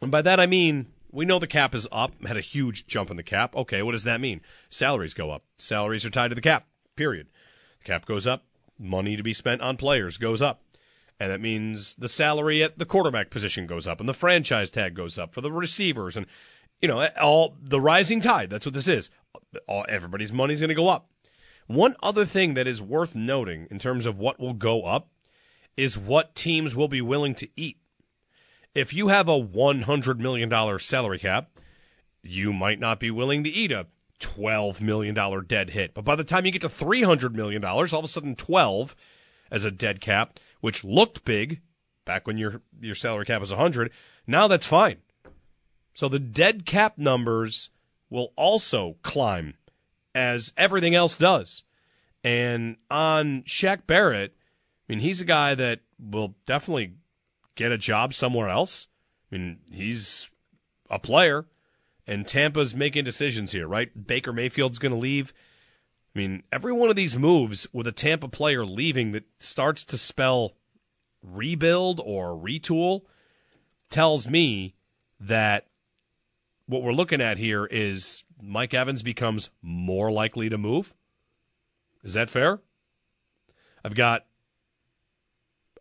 And 0.02 0.12
by 0.12 0.22
that 0.22 0.40
I 0.40 0.46
mean 0.46 0.88
We 1.12 1.26
know 1.26 1.40
the 1.40 1.48
cap 1.48 1.74
is 1.74 1.88
up, 1.92 2.14
had 2.26 2.38
a 2.38 2.42
huge 2.42 2.88
jump 2.88 3.10
in 3.10 3.18
the 3.18 3.24
cap. 3.24 3.56
Okay, 3.56 3.82
what 3.82 3.94
does 3.94 4.04
that 4.04 4.22
mean? 4.22 4.42
Salaries 4.70 5.14
go 5.14 5.32
up. 5.32 5.44
Salaries 5.58 6.06
are 6.06 6.10
tied 6.10 6.30
to 6.30 6.36
the 6.36 6.42
cap, 6.42 6.68
period. 6.96 7.28
The 7.80 7.86
cap 7.86 8.06
goes 8.06 8.28
up, 8.28 8.46
money 8.78 9.16
to 9.16 9.24
be 9.24 9.34
spent 9.34 9.62
on 9.62 9.78
players 9.78 10.18
goes 10.18 10.42
up. 10.42 10.62
And 11.20 11.32
that 11.32 11.42
means 11.42 11.96
the 11.96 12.08
salary 12.08 12.64
at 12.64 12.78
the 12.78 12.86
quarterback 12.86 13.30
position 13.30 13.68
goes 13.68 13.86
up 13.86 14.00
and 14.00 14.08
the 14.08 14.14
franchise 14.14 14.72
tag 14.72 14.94
goes 14.94 15.18
up 15.18 15.34
for 15.34 15.42
the 15.42 15.52
receivers 15.52 16.16
and 16.16 16.26
you 16.82 16.88
know, 16.88 17.06
all 17.22 17.56
the 17.62 17.82
rising 17.82 18.22
tide. 18.22 18.50
That's 18.50 18.66
what 18.66 18.74
this 18.74 18.88
is. 18.88 19.10
All, 19.68 19.86
everybody's 19.90 20.32
money's 20.32 20.60
going 20.60 20.70
to 20.70 20.76
go 20.76 20.90
up. 20.90 21.10
One 21.68 21.96
other 22.02 22.26
thing 22.26 22.54
that 22.56 22.68
is 22.68 22.82
worth 22.82 23.16
noting 23.16 23.68
in 23.70 23.80
terms 23.80 24.06
of 24.06 24.18
what 24.18 24.40
will 24.40 24.54
go 24.54 24.86
up 24.86 25.10
is 25.78 25.98
what 25.98 26.36
teams 26.36 26.76
will 26.76 26.88
be 26.88 27.02
willing 27.02 27.36
to 27.36 27.50
eat. 27.56 27.78
If 28.76 28.94
you 28.94 29.08
have 29.08 29.28
a 29.28 29.40
$100 29.40 30.20
million 30.20 30.80
salary 30.80 31.20
cap, 31.20 31.50
you 32.22 32.54
might 32.54 32.80
not 32.80 33.00
be 33.00 33.12
willing 33.12 33.44
to 33.44 33.50
eat 33.50 33.72
a 33.72 33.88
$12 34.20 34.82
million 34.82 35.16
dead 35.48 35.72
hit. 35.72 35.94
But 35.94 36.06
by 36.06 36.16
the 36.16 36.24
time 36.24 36.46
you 36.46 36.52
get 36.52 36.62
to 36.62 36.70
$300 36.70 37.34
million, 37.34 37.64
all 37.64 37.80
of 37.82 38.04
a 38.04 38.08
sudden 38.08 38.36
12 38.36 38.96
as 39.52 39.66
a 39.66 39.72
dead 39.72 40.02
cap, 40.02 40.40
which 40.62 40.84
looked 40.84 41.26
big 41.26 41.62
back 42.06 42.28
when 42.28 42.38
your, 42.38 42.62
your 42.80 42.96
salary 42.96 43.26
cap 43.26 43.42
was 43.42 43.52
100, 43.52 43.92
now 44.28 44.48
that's 44.48 44.66
fine. 44.66 44.98
So 45.94 46.08
the 46.08 46.20
dead 46.20 46.66
cap 46.66 46.98
numbers 46.98 47.72
will 48.10 48.34
also 48.36 48.98
climb 49.04 49.56
as 50.14 50.54
everything 50.58 50.96
else 50.96 51.18
does. 51.18 51.64
And 52.24 52.78
on 52.90 53.44
Shaq 53.44 53.88
Barrett, 53.88 54.36
I 54.38 54.94
mean, 54.94 55.00
he's 55.00 55.22
a 55.22 55.26
guy 55.26 55.56
that 55.56 55.82
will 56.00 56.36
definitely 56.46 56.94
get 57.60 57.72
a 57.74 57.78
job 57.78 58.14
somewhere 58.14 58.48
else. 58.48 58.88
I 59.30 59.36
mean, 59.36 59.60
he's 59.70 60.32
a 60.90 60.98
player, 60.98 61.46
and 62.08 62.26
Tampa's 62.26 62.74
making 62.74 63.04
decisions 63.04 63.52
here, 63.52 63.68
right? 63.68 64.08
Baker 64.08 64.32
Mayfield's 64.32 64.80
going 64.80 64.94
to 64.94 64.98
leave. 64.98 65.34
I 66.16 66.20
mean, 66.20 66.44
every 66.54 66.72
one 66.72 66.90
of 66.90 66.96
these 66.96 67.20
moves 67.20 67.68
with 67.74 67.86
a 67.86 67.92
Tampa 67.92 68.30
player 68.30 68.66
leaving 68.66 69.12
that 69.12 69.26
starts 69.40 69.84
to 69.84 69.98
spell 69.98 70.54
rebuild 71.22 72.00
or 72.04 72.30
retool 72.30 73.02
tells 73.90 74.26
me 74.26 74.76
that 75.20 75.68
what 76.66 76.82
we're 76.82 76.94
looking 76.94 77.20
at 77.20 77.38
here 77.38 77.66
is 77.66 78.24
Mike 78.42 78.74
Evans 78.74 79.04
becomes 79.04 79.50
more 79.62 80.10
likely 80.10 80.48
to 80.48 80.58
move. 80.58 80.94
Is 82.06 82.14
that 82.14 82.30
fair? 82.30 82.62
I've 83.84 83.96
got 83.96 84.26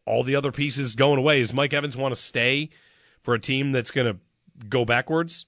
all 0.09 0.23
the 0.23 0.37
other 0.37 0.53
pieces 0.53 0.95
going 0.95 1.19
away. 1.19 1.41
Does 1.41 1.53
Mike 1.53 1.73
Evans 1.73 1.97
want 1.97 2.15
to 2.15 2.21
stay 2.21 2.71
for 3.23 3.35
a 3.35 3.41
team 3.41 3.73
that's 3.73 3.91
going 3.91 4.13
to 4.13 4.19
go 4.69 4.85
backwards? 4.85 5.47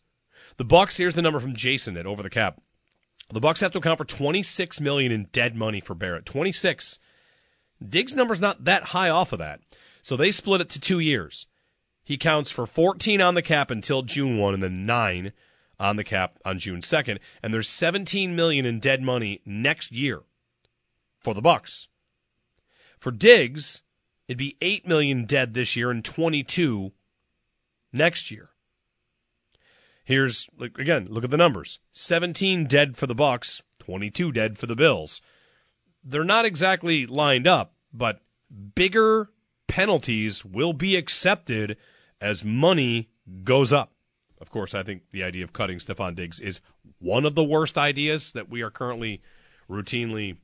The 0.57 0.65
Bucks. 0.65 0.99
Here's 0.99 1.15
the 1.15 1.23
number 1.23 1.41
from 1.41 1.55
Jason 1.55 1.97
at 1.97 2.07
Over 2.07 2.23
the 2.23 2.31
Cap. 2.31 2.61
The 3.33 3.41
Bucks 3.41 3.61
have 3.61 3.73
to 3.73 3.79
account 3.79 3.99
for 3.99 4.05
26 4.05 4.81
million 4.81 5.13
in 5.13 5.29
dead 5.33 5.57
money 5.57 5.81
for 5.81 5.95
Barrett. 5.95 6.27
26. 6.27 6.99
Diggs' 7.87 8.15
number's 8.15 8.41
not 8.41 8.65
that 8.65 8.85
high 8.85 9.09
off 9.09 9.33
of 9.33 9.39
that, 9.39 9.61
so 10.03 10.17
they 10.17 10.31
split 10.31 10.61
it 10.61 10.69
to 10.71 10.81
two 10.81 10.99
years. 10.99 11.47
He 12.05 12.19
counts 12.19 12.51
for 12.51 12.67
14 12.67 13.21
on 13.21 13.35
the 13.35 13.43
cap 13.43 13.71
until 13.71 14.03
June 14.03 14.37
1 14.37 14.55
and 14.55 14.63
then 14.63 14.85
9 14.85 15.33
on 15.79 15.97
the 15.97 16.05
cap 16.05 16.39
on 16.45 16.59
June 16.59 16.81
2nd 16.81 17.19
and 17.43 17.55
there's 17.55 17.69
17 17.69 18.37
million 18.37 18.67
in 18.67 18.81
dead 18.81 19.01
money 19.01 19.41
next 19.47 19.93
year 19.93 20.23
for 21.19 21.33
the 21.33 21.41
Bucks. 21.41 21.89
For 22.99 23.11
Diggs, 23.11 23.83
it'd 24.31 24.39
be 24.39 24.57
8 24.61 24.87
million 24.87 25.25
dead 25.25 25.55
this 25.55 25.75
year 25.75 25.91
and 25.91 26.05
22 26.05 26.93
next 27.93 28.31
year. 28.31 28.51
Here's 30.05 30.49
again, 30.61 31.09
look 31.11 31.25
at 31.25 31.31
the 31.31 31.37
numbers. 31.37 31.81
17 31.91 32.67
dead 32.67 32.97
for 32.97 33.09
the 33.09 33.15
Bucks, 33.15 33.61
22 33.81 34.31
dead 34.31 34.57
for 34.57 34.67
the 34.67 34.77
Bills. 34.77 35.21
They're 36.05 36.23
not 36.23 36.45
exactly 36.45 37.07
lined 37.07 37.49
up, 37.49 37.75
but 37.93 38.21
bigger 38.77 39.31
penalties 39.67 40.45
will 40.45 40.75
be 40.75 40.95
accepted 40.95 41.77
as 42.21 42.45
money 42.45 43.11
goes 43.43 43.73
up. 43.73 43.91
Of 44.41 44.49
course, 44.49 44.77
I 44.77 44.85
think 44.85 45.03
the 45.11 45.25
idea 45.25 45.43
of 45.43 45.53
cutting 45.53 45.79
Stefon 45.79 46.15
Diggs 46.15 46.39
is 46.39 46.61
one 47.01 47.25
of 47.25 47.35
the 47.35 47.43
worst 47.43 47.77
ideas 47.77 48.31
that 48.33 48.49
we 48.49 48.63
are 48.63 48.71
currently 48.71 49.23
routinely, 49.69 50.37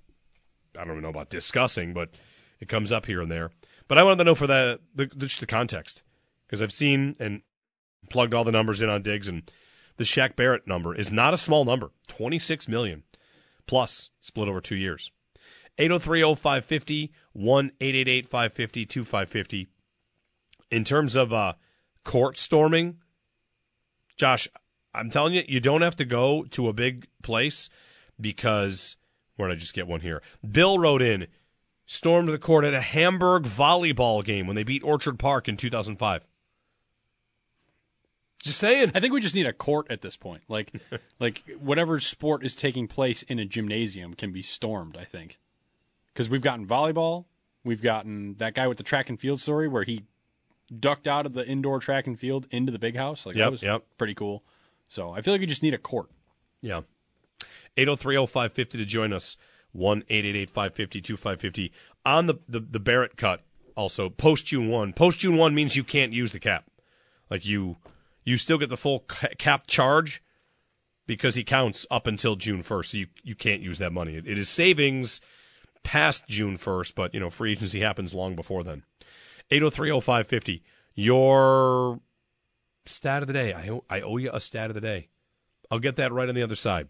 I 0.77 0.81
don't 0.81 0.95
even 0.95 1.03
know 1.05 1.09
about 1.11 1.31
discussing, 1.31 1.95
but 1.95 2.11
it 2.59 2.69
comes 2.69 2.91
up 2.91 3.07
here 3.07 3.23
and 3.23 3.31
there. 3.31 3.53
But 3.89 3.99
I 3.99 4.03
wanted 4.03 4.19
to 4.19 4.25
know 4.25 4.35
for 4.35 4.47
the, 4.47 4.81
the 4.95 5.07
just 5.07 5.41
the 5.41 5.47
context 5.47 6.03
because 6.47 6.61
I've 6.61 6.73
seen 6.73 7.17
and 7.19 7.43
plugged 8.11 8.35
all 8.35 8.45
the 8.45 8.53
numbers 8.53 8.83
in 8.83 8.89
on 8.89 9.03
Diggs 9.03 9.29
and 9.29 9.51
the 9.97 10.05
Shaq 10.05 10.37
Barrett 10.37 10.67
number 10.67 10.95
is 10.95 11.11
not 11.11 11.35
a 11.35 11.39
small 11.39 11.65
number, 11.65 11.91
26 12.09 12.69
million 12.69 13.03
plus 13.67 14.11
split 14.21 14.49
over 14.49 14.61
2 14.61 14.77
years. 14.77 15.11
8030550 15.79 17.11
1-888-550-2550. 17.37 19.67
In 20.71 20.85
terms 20.85 21.17
of 21.17 21.33
uh, 21.33 21.55
court 22.05 22.39
storming, 22.39 22.99
Josh, 24.17 24.47
I'm 24.95 25.11
telling 25.11 25.35
you, 25.35 25.43
you 25.47 25.61
don't 25.61 25.83
have 25.83 25.97
to 25.97 26.07
go 26.07 26.45
to 26.45 26.69
a 26.69 26.73
big 26.73 27.09
place 27.23 27.69
because 28.21 28.97
where 29.37 29.49
did 29.49 29.59
I 29.59 29.61
just 29.61 29.75
get 29.75 29.87
one 29.87 30.01
here? 30.01 30.23
Bill 30.49 30.79
wrote 30.79 31.03
in, 31.03 31.27
stormed 31.87 32.29
the 32.29 32.39
court 32.39 32.65
at 32.65 32.75
a 32.75 32.81
Hamburg 32.81 33.45
volleyball 33.45 34.25
game 34.25 34.47
when 34.47 34.57
they 34.57 34.65
beat 34.65 34.83
Orchard 34.83 35.19
Park 35.19 35.49
in 35.49 35.57
2005. 35.57 36.27
Just 38.43 38.59
saying. 38.59 38.93
I 38.95 39.01
think 39.01 39.13
we 39.13 39.21
just 39.21 39.35
need 39.35 39.47
a 39.47 39.53
court 39.53 39.87
at 39.89 40.03
this 40.03 40.17
point. 40.17 40.43
Like, 40.49 40.73
like 41.21 41.43
whatever 41.59 41.99
sport 42.01 42.45
is 42.45 42.55
taking 42.55 42.87
place 42.87 43.23
in 43.23 43.39
a 43.39 43.45
gymnasium 43.45 44.15
can 44.15 44.33
be 44.33 44.43
stormed. 44.43 44.97
I 44.97 45.05
think 45.05 45.39
because 46.13 46.29
we've 46.29 46.43
gotten 46.43 46.67
volleyball, 46.67 47.25
we've 47.65 47.83
gotten 47.83 48.35
that 48.35 48.55
guy 48.55 48.67
with 48.67 48.79
the 48.79 48.85
track 48.85 49.09
and 49.09 49.19
field 49.19 49.41
story 49.41 49.69
where 49.69 49.85
he 49.85 50.05
ducked 50.79 51.07
out 51.07 51.27
of 51.27 51.33
the 51.33 51.47
indoor 51.47 51.79
track 51.79 52.07
and 52.07 52.19
field 52.19 52.47
into 52.51 52.73
the 52.73 52.79
big 52.79 52.97
house. 52.97 53.27
Like 53.27 53.37
Yep, 53.37 53.45
that 53.45 53.51
was 53.51 53.63
yep. 53.63 53.85
pretty 53.99 54.15
cool. 54.15 54.43
So 54.89 55.11
I 55.11 55.23
feel 55.23 55.35
like 55.35 55.41
you 55.41 55.47
just 55.47 55.63
need 55.63 55.75
a 55.75 55.79
court. 55.79 56.11
Yeah. 56.61 56.83
8030550 57.77 58.71
to 58.71 58.85
join 58.85 59.13
us. 59.13 59.37
1 59.77 60.03
550 60.03 61.01
2550 61.01 61.73
On 62.05 62.27
the, 62.27 62.35
the, 62.49 62.61
the 62.61 62.81
Barrett 62.81 63.17
cut, 63.17 63.43
also, 63.77 64.09
post 64.09 64.47
June 64.47 64.69
1. 64.69 64.95
Post 64.95 65.19
June 65.19 65.37
1 65.37 65.55
means 65.55 65.77
you 65.77 65.85
can't 65.85 66.13
use 66.13 66.33
the 66.33 66.41
cap. 66.41 66.65
Like 67.31 67.45
you 67.45 67.77
you 68.25 68.37
still 68.37 68.59
get 68.59 68.71
the 68.71 68.77
full 68.77 69.01
cap 69.01 69.67
charge 69.67 70.23
because 71.07 71.35
he 71.37 71.45
counts 71.45 71.87
up 71.91 72.07
until 72.07 72.37
June 72.37 72.63
1st. 72.63 72.87
So 72.87 72.97
you, 72.99 73.07
you 73.23 73.35
can't 73.35 73.63
use 73.63 73.79
that 73.79 73.93
money. 73.93 74.17
It, 74.17 74.27
it 74.27 74.39
is 74.39 74.49
savings 74.49 75.21
past 75.85 76.27
June 76.27 76.59
1st, 76.59 76.95
but, 76.97 77.15
you 77.15 77.21
know, 77.21 77.31
free 77.31 77.53
agency 77.53 77.81
happens 77.81 78.15
long 78.15 78.35
before 78.35 78.65
then. 78.65 78.83
8030550. 79.53 80.63
Your 80.95 82.01
stat 82.87 83.23
of 83.23 83.29
the 83.29 83.35
day. 83.35 83.53
I 83.53 83.81
I 83.89 84.01
owe 84.01 84.17
you 84.17 84.31
a 84.33 84.41
stat 84.41 84.71
of 84.71 84.75
the 84.75 84.81
day. 84.81 85.09
I'll 85.71 85.79
get 85.79 85.97
that 85.97 86.13
right 86.13 86.29
on 86.29 86.35
the 86.35 86.43
other 86.43 86.57
side. 86.57 86.89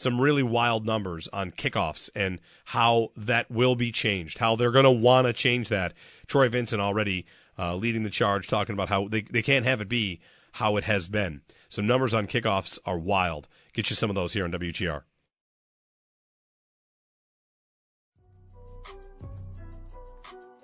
Some 0.00 0.18
really 0.18 0.42
wild 0.42 0.86
numbers 0.86 1.28
on 1.30 1.50
kickoffs 1.50 2.08
and 2.14 2.40
how 2.64 3.10
that 3.18 3.50
will 3.50 3.76
be 3.76 3.92
changed, 3.92 4.38
how 4.38 4.56
they're 4.56 4.70
going 4.70 4.84
to 4.86 4.90
want 4.90 5.26
to 5.26 5.34
change 5.34 5.68
that. 5.68 5.92
Troy 6.26 6.48
Vincent 6.48 6.80
already 6.80 7.26
uh, 7.58 7.74
leading 7.76 8.02
the 8.02 8.08
charge, 8.08 8.48
talking 8.48 8.72
about 8.72 8.88
how 8.88 9.08
they, 9.08 9.20
they 9.20 9.42
can't 9.42 9.66
have 9.66 9.82
it 9.82 9.90
be 9.90 10.18
how 10.52 10.78
it 10.78 10.84
has 10.84 11.06
been. 11.06 11.42
So 11.68 11.82
numbers 11.82 12.14
on 12.14 12.28
kickoffs 12.28 12.78
are 12.86 12.96
wild. 12.96 13.46
Get 13.74 13.90
you 13.90 13.96
some 13.96 14.08
of 14.08 14.16
those 14.16 14.32
here 14.32 14.44
on 14.44 14.52
WGR. 14.52 15.02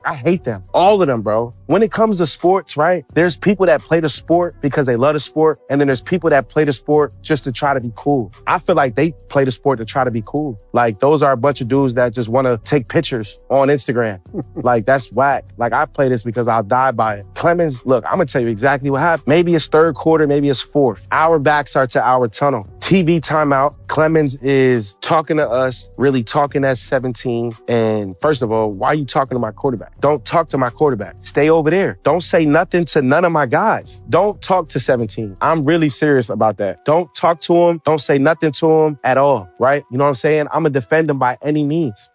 I 0.06 0.14
hate 0.14 0.44
them. 0.44 0.62
All 0.72 1.02
of 1.02 1.08
them, 1.08 1.20
bro. 1.20 1.52
When 1.66 1.82
it 1.82 1.90
comes 1.90 2.18
to 2.18 2.28
sports, 2.28 2.76
right? 2.76 3.04
There's 3.14 3.36
people 3.36 3.66
that 3.66 3.82
play 3.82 3.98
the 3.98 4.08
sport 4.08 4.54
because 4.60 4.86
they 4.86 4.94
love 4.94 5.14
the 5.14 5.20
sport. 5.20 5.58
And 5.68 5.80
then 5.80 5.88
there's 5.88 6.00
people 6.00 6.30
that 6.30 6.48
play 6.48 6.62
the 6.62 6.72
sport 6.72 7.12
just 7.22 7.42
to 7.42 7.52
try 7.52 7.74
to 7.74 7.80
be 7.80 7.92
cool. 7.96 8.32
I 8.46 8.60
feel 8.60 8.76
like 8.76 8.94
they 8.94 9.10
play 9.28 9.44
the 9.44 9.50
sport 9.50 9.80
to 9.80 9.84
try 9.84 10.04
to 10.04 10.12
be 10.12 10.22
cool. 10.24 10.56
Like 10.72 11.00
those 11.00 11.24
are 11.24 11.32
a 11.32 11.36
bunch 11.36 11.60
of 11.60 11.66
dudes 11.66 11.94
that 11.94 12.14
just 12.14 12.28
want 12.28 12.46
to 12.46 12.58
take 12.58 12.88
pictures 12.88 13.36
on 13.50 13.66
Instagram. 13.66 14.20
like 14.64 14.86
that's 14.86 15.12
whack. 15.12 15.44
Like 15.56 15.72
I 15.72 15.84
play 15.86 16.08
this 16.08 16.22
because 16.22 16.46
I'll 16.46 16.62
die 16.62 16.92
by 16.92 17.16
it. 17.16 17.26
Clemons, 17.34 17.84
look, 17.84 18.04
I'm 18.06 18.14
going 18.14 18.28
to 18.28 18.32
tell 18.32 18.42
you 18.42 18.48
exactly 18.48 18.90
what 18.90 19.00
happened. 19.00 19.26
Maybe 19.26 19.56
it's 19.56 19.66
third 19.66 19.96
quarter. 19.96 20.28
Maybe 20.28 20.48
it's 20.48 20.60
fourth. 20.60 21.00
Our 21.10 21.40
backs 21.40 21.74
are 21.74 21.88
to 21.88 22.00
our 22.00 22.28
tunnel. 22.28 22.62
TV 22.78 23.20
timeout. 23.20 23.74
Clemons 23.88 24.40
is 24.44 24.94
talking 25.00 25.38
to 25.38 25.48
us, 25.48 25.90
really 25.98 26.22
talking 26.22 26.64
at 26.64 26.78
17. 26.78 27.50
And 27.66 28.14
first 28.20 28.42
of 28.42 28.52
all, 28.52 28.70
why 28.70 28.88
are 28.88 28.94
you 28.94 29.04
talking 29.04 29.34
to 29.34 29.40
my 29.40 29.50
quarterback? 29.50 29.95
Don't 30.00 30.24
talk 30.24 30.48
to 30.50 30.58
my 30.58 30.70
quarterback. 30.70 31.16
Stay 31.26 31.48
over 31.48 31.70
there. 31.70 31.98
Don't 32.02 32.20
say 32.22 32.44
nothing 32.44 32.84
to 32.86 33.02
none 33.02 33.24
of 33.24 33.32
my 33.32 33.46
guys. 33.46 34.02
Don't 34.10 34.40
talk 34.42 34.68
to 34.70 34.80
17. 34.80 35.36
I'm 35.40 35.64
really 35.64 35.88
serious 35.88 36.28
about 36.28 36.58
that. 36.58 36.84
Don't 36.84 37.12
talk 37.14 37.40
to 37.42 37.54
him. 37.54 37.80
Don't 37.84 38.00
say 38.00 38.18
nothing 38.18 38.52
to 38.52 38.70
him 38.70 38.98
at 39.04 39.16
all, 39.16 39.48
right? 39.58 39.84
You 39.90 39.98
know 39.98 40.04
what 40.04 40.10
I'm 40.10 40.16
saying? 40.16 40.46
I'm 40.52 40.62
going 40.62 40.72
to 40.72 40.80
defend 40.80 41.08
him 41.08 41.18
by 41.18 41.38
any 41.42 41.64
means. 41.64 42.10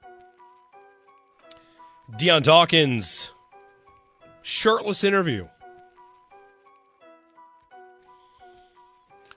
Dion 2.17 2.41
Dawkins, 2.41 3.31
shirtless 4.41 5.03
interview. 5.03 5.47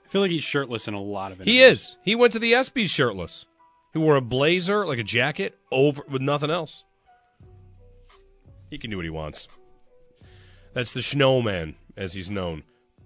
I 0.03 0.07
feel 0.09 0.21
like 0.21 0.31
he's 0.31 0.43
shirtless 0.43 0.87
in 0.87 0.93
a 0.93 1.01
lot 1.01 1.31
of 1.31 1.41
it. 1.41 1.47
He 1.47 1.61
is. 1.61 1.97
He 2.03 2.15
went 2.15 2.33
to 2.33 2.39
the 2.39 2.53
ESPYS 2.53 2.89
shirtless. 2.89 3.45
He 3.91 3.99
wore 3.99 4.15
a 4.17 4.21
blazer, 4.21 4.85
like 4.85 4.99
a 4.99 5.03
jacket, 5.03 5.57
over 5.71 6.03
with 6.09 6.21
nothing 6.21 6.51
else. 6.51 6.83
He 8.75 8.79
can 8.79 8.89
do 8.89 8.97
what 8.97 9.05
he 9.05 9.09
wants. 9.09 9.47
That's 10.73 10.91
the 10.91 11.01
Snowman, 11.01 11.77
as 11.95 12.11
he's 12.11 12.29
known. 12.29 12.63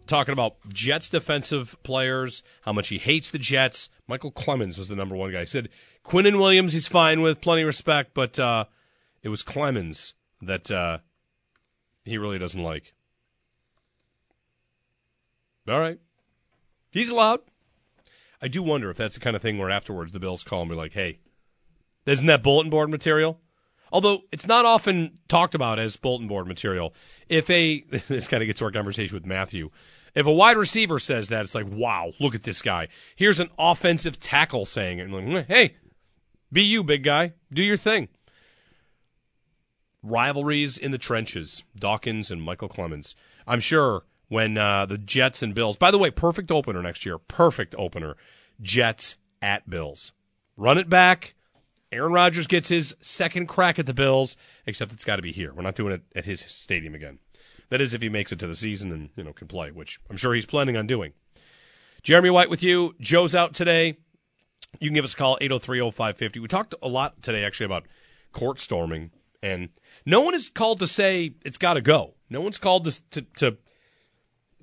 Talking 0.08 0.34
about 0.34 0.56
Jets 0.74 1.10
defensive 1.10 1.78
players, 1.84 2.42
how 2.64 2.74
much 2.74 2.88
he 2.88 2.98
hates 2.98 3.30
the 3.30 3.38
Jets. 3.38 3.90
Michael 4.08 4.32
Clemons 4.32 4.80
was 4.80 4.88
the 4.88 4.96
number 4.96 5.16
one 5.16 5.32
guy. 5.32 5.42
He 5.42 5.46
said 5.46 5.70
Quinn 6.02 6.26
and 6.26 6.40
Williams 6.40 6.74
he's 6.74 6.88
fine 6.88 7.22
with, 7.22 7.40
plenty 7.40 7.62
of 7.62 7.68
respect, 7.68 8.16
but 8.16 8.40
uh, 8.40 8.66
it 9.22 9.30
was 9.30 9.44
Clemons 9.44 10.14
that 10.42 10.72
uh, 10.72 10.98
he 12.04 12.18
really 12.18 12.40
doesn't 12.40 12.64
like. 12.64 12.96
All 15.68 15.80
right. 15.80 16.00
He's 16.90 17.10
allowed. 17.10 17.42
I 18.42 18.48
do 18.48 18.64
wonder 18.64 18.90
if 18.90 18.98
that's 18.98 19.14
the 19.14 19.22
kind 19.22 19.36
of 19.36 19.44
thing 19.44 19.60
where 19.60 19.70
afterwards 19.70 20.14
the 20.14 20.20
Bills 20.20 20.44
call 20.44 20.62
and 20.62 20.70
be 20.72 20.76
like, 20.76 20.94
hey, 20.94 21.20
isn't 22.08 22.26
that 22.26 22.42
bulletin 22.42 22.72
board 22.72 22.90
material? 22.90 23.40
Although 23.92 24.22
it's 24.32 24.48
not 24.48 24.66
often 24.66 25.20
talked 25.28 25.56
about 25.56 25.80
as 25.80 25.96
bulletin 25.96 26.28
board 26.28 26.48
material. 26.48 26.94
If 27.28 27.50
a, 27.50 27.82
this 28.08 28.28
kind 28.28 28.44
of 28.44 28.48
gets 28.48 28.60
to 28.60 28.66
our 28.66 28.72
conversation 28.72 29.16
with 29.16 29.26
Matthew. 29.26 29.70
If 30.16 30.26
a 30.26 30.32
wide 30.32 30.58
receiver 30.58 31.00
says 31.00 31.30
that, 31.30 31.44
it's 31.44 31.56
like, 31.56 31.68
wow, 31.70 32.14
look 32.20 32.34
at 32.34 32.44
this 32.44 32.62
guy. 32.62 32.88
Here's 33.16 33.40
an 33.40 33.50
offensive 33.60 34.20
tackle 34.20 34.66
saying 34.66 35.00
it. 35.00 35.10
Like, 35.10 35.48
hey, 35.48 35.76
be 36.52 36.64
you, 36.64 36.84
big 36.84 37.04
guy. 37.04 37.34
Do 37.54 37.62
your 37.62 37.78
thing. 37.78 38.08
Rivalries 40.02 40.78
in 40.78 40.92
the 40.92 40.98
trenches. 40.98 41.64
Dawkins 41.78 42.32
and 42.32 42.42
Michael 42.42 42.70
Clemons. 42.70 43.14
I'm 43.46 43.60
sure 43.60 44.04
when 44.30 44.58
uh, 44.58 44.86
the 44.86 44.98
Jets 44.98 45.44
and 45.44 45.54
Bills, 45.54 45.76
by 45.76 45.92
the 45.92 45.98
way, 45.98 46.10
perfect 46.10 46.52
opener 46.52 46.82
next 46.82 47.06
year. 47.06 47.18
Perfect 47.18 47.76
opener. 47.78 48.16
Jets 48.62 49.18
at 49.42 49.70
Bills. 49.70 50.12
Run 50.58 50.78
it 50.78 50.90
back. 50.90 51.36
Aaron 51.92 52.14
Rodgers 52.14 52.48
gets 52.48 52.70
his 52.70 52.96
second 53.02 53.48
crack 53.48 53.80
at 53.80 53.86
the 53.86 53.94
Bills, 53.94 54.38
except 54.66 54.92
it's 54.92 55.06
got 55.06 55.16
to 55.16 55.22
be 55.22 55.32
here. 55.32 55.54
We're 55.54 55.64
not 55.64 55.76
doing 55.76 55.94
it 55.94 56.04
at 56.16 56.26
his 56.26 56.42
stadium 56.42 56.94
again. 56.94 57.20
That 57.70 57.82
is 57.82 57.94
if 57.94 58.02
he 58.02 58.10
makes 58.10 58.32
it 58.32 58.40
to 58.40 58.48
the 58.48 58.56
season 58.56 58.92
and 58.92 59.10
you 59.16 59.24
know 59.24 59.34
can 59.34 59.48
play, 59.48 59.72
which 59.72 60.00
I'm 60.10 60.18
sure 60.18 60.34
he's 60.34 60.46
planning 60.46 60.78
on 60.78 60.88
doing. 60.88 61.14
Jeremy 62.04 62.30
White 62.30 62.50
with 62.50 62.64
you. 62.64 62.96
Joe's 63.00 63.36
out 63.36 63.54
today. 63.54 63.98
You 64.80 64.90
can 64.90 64.96
give 64.96 65.06
us 65.06 65.14
a 65.14 65.18
call 65.18 65.38
803-0550. 65.42 66.40
We 66.40 66.48
talked 66.48 66.76
a 66.82 66.88
lot 66.88 67.22
today 67.22 67.44
actually 67.44 67.66
about 67.66 67.86
court 68.32 68.60
storming 68.60 69.12
and 69.42 69.70
no 70.06 70.22
one 70.22 70.36
is 70.36 70.50
called 70.50 70.80
to 70.80 70.88
say 70.88 71.34
it's 71.44 71.58
got 71.58 71.74
to 71.74 71.82
go. 71.82 72.14
No 72.30 72.42
one's 72.42 72.58
called 72.58 72.86
to, 72.86 73.02
to 73.12 73.22
to 73.38 73.58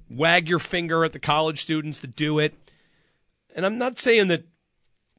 wag 0.08 0.48
your 0.48 0.58
finger 0.58 1.04
at 1.04 1.12
the 1.12 1.18
college 1.18 1.62
students 1.62 1.98
that 2.00 2.14
do 2.14 2.38
it. 2.38 2.54
And 3.54 3.66
I'm 3.66 3.78
not 3.78 3.98
saying 3.98 4.28
that 4.28 4.44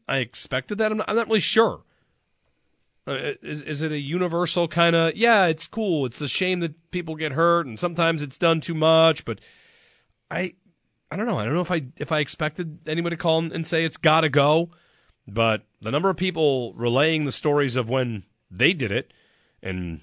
I 0.08 0.18
expected 0.18 0.78
that. 0.78 0.92
I'm 0.92 1.00
not, 1.00 1.10
I'm 1.10 1.16
not 1.16 1.28
really 1.28 1.40
sure. 1.40 1.82
Uh, 3.08 3.36
is, 3.42 3.62
is 3.62 3.82
it 3.82 3.94
a 3.94 4.00
universal 4.00 4.68
kind 4.68 4.94
of, 4.94 5.16
yeah, 5.16 5.46
it's 5.46 5.66
cool. 5.66 6.06
It's 6.06 6.20
a 6.20 6.28
shame 6.28 6.60
that 6.60 6.92
people 6.92 7.16
get 7.16 7.32
hurt 7.32 7.66
and 7.66 7.80
sometimes 7.80 8.22
it's 8.22 8.38
done 8.38 8.60
too 8.60 8.74
much, 8.74 9.24
but 9.24 9.40
I, 10.30 10.56
I 11.10 11.16
don't 11.16 11.26
know. 11.26 11.40
I 11.40 11.46
don't 11.46 11.54
know 11.54 11.62
if 11.62 11.72
I, 11.72 11.86
if 11.96 12.12
I 12.12 12.20
expected 12.20 12.80
anybody 12.86 13.16
to 13.16 13.22
call 13.22 13.40
and 13.40 13.66
say 13.66 13.86
it's 13.86 13.96
gotta 13.96 14.28
go, 14.28 14.72
but 15.26 15.64
the 15.82 15.92
number 15.92 16.10
of 16.10 16.18
people 16.18 16.74
relaying 16.74 17.24
the 17.24 17.32
stories 17.32 17.78
of 17.78 17.90
when 17.90 18.24
they 18.52 18.74
did 18.74 18.92
it 18.92 19.14
and 19.64 20.02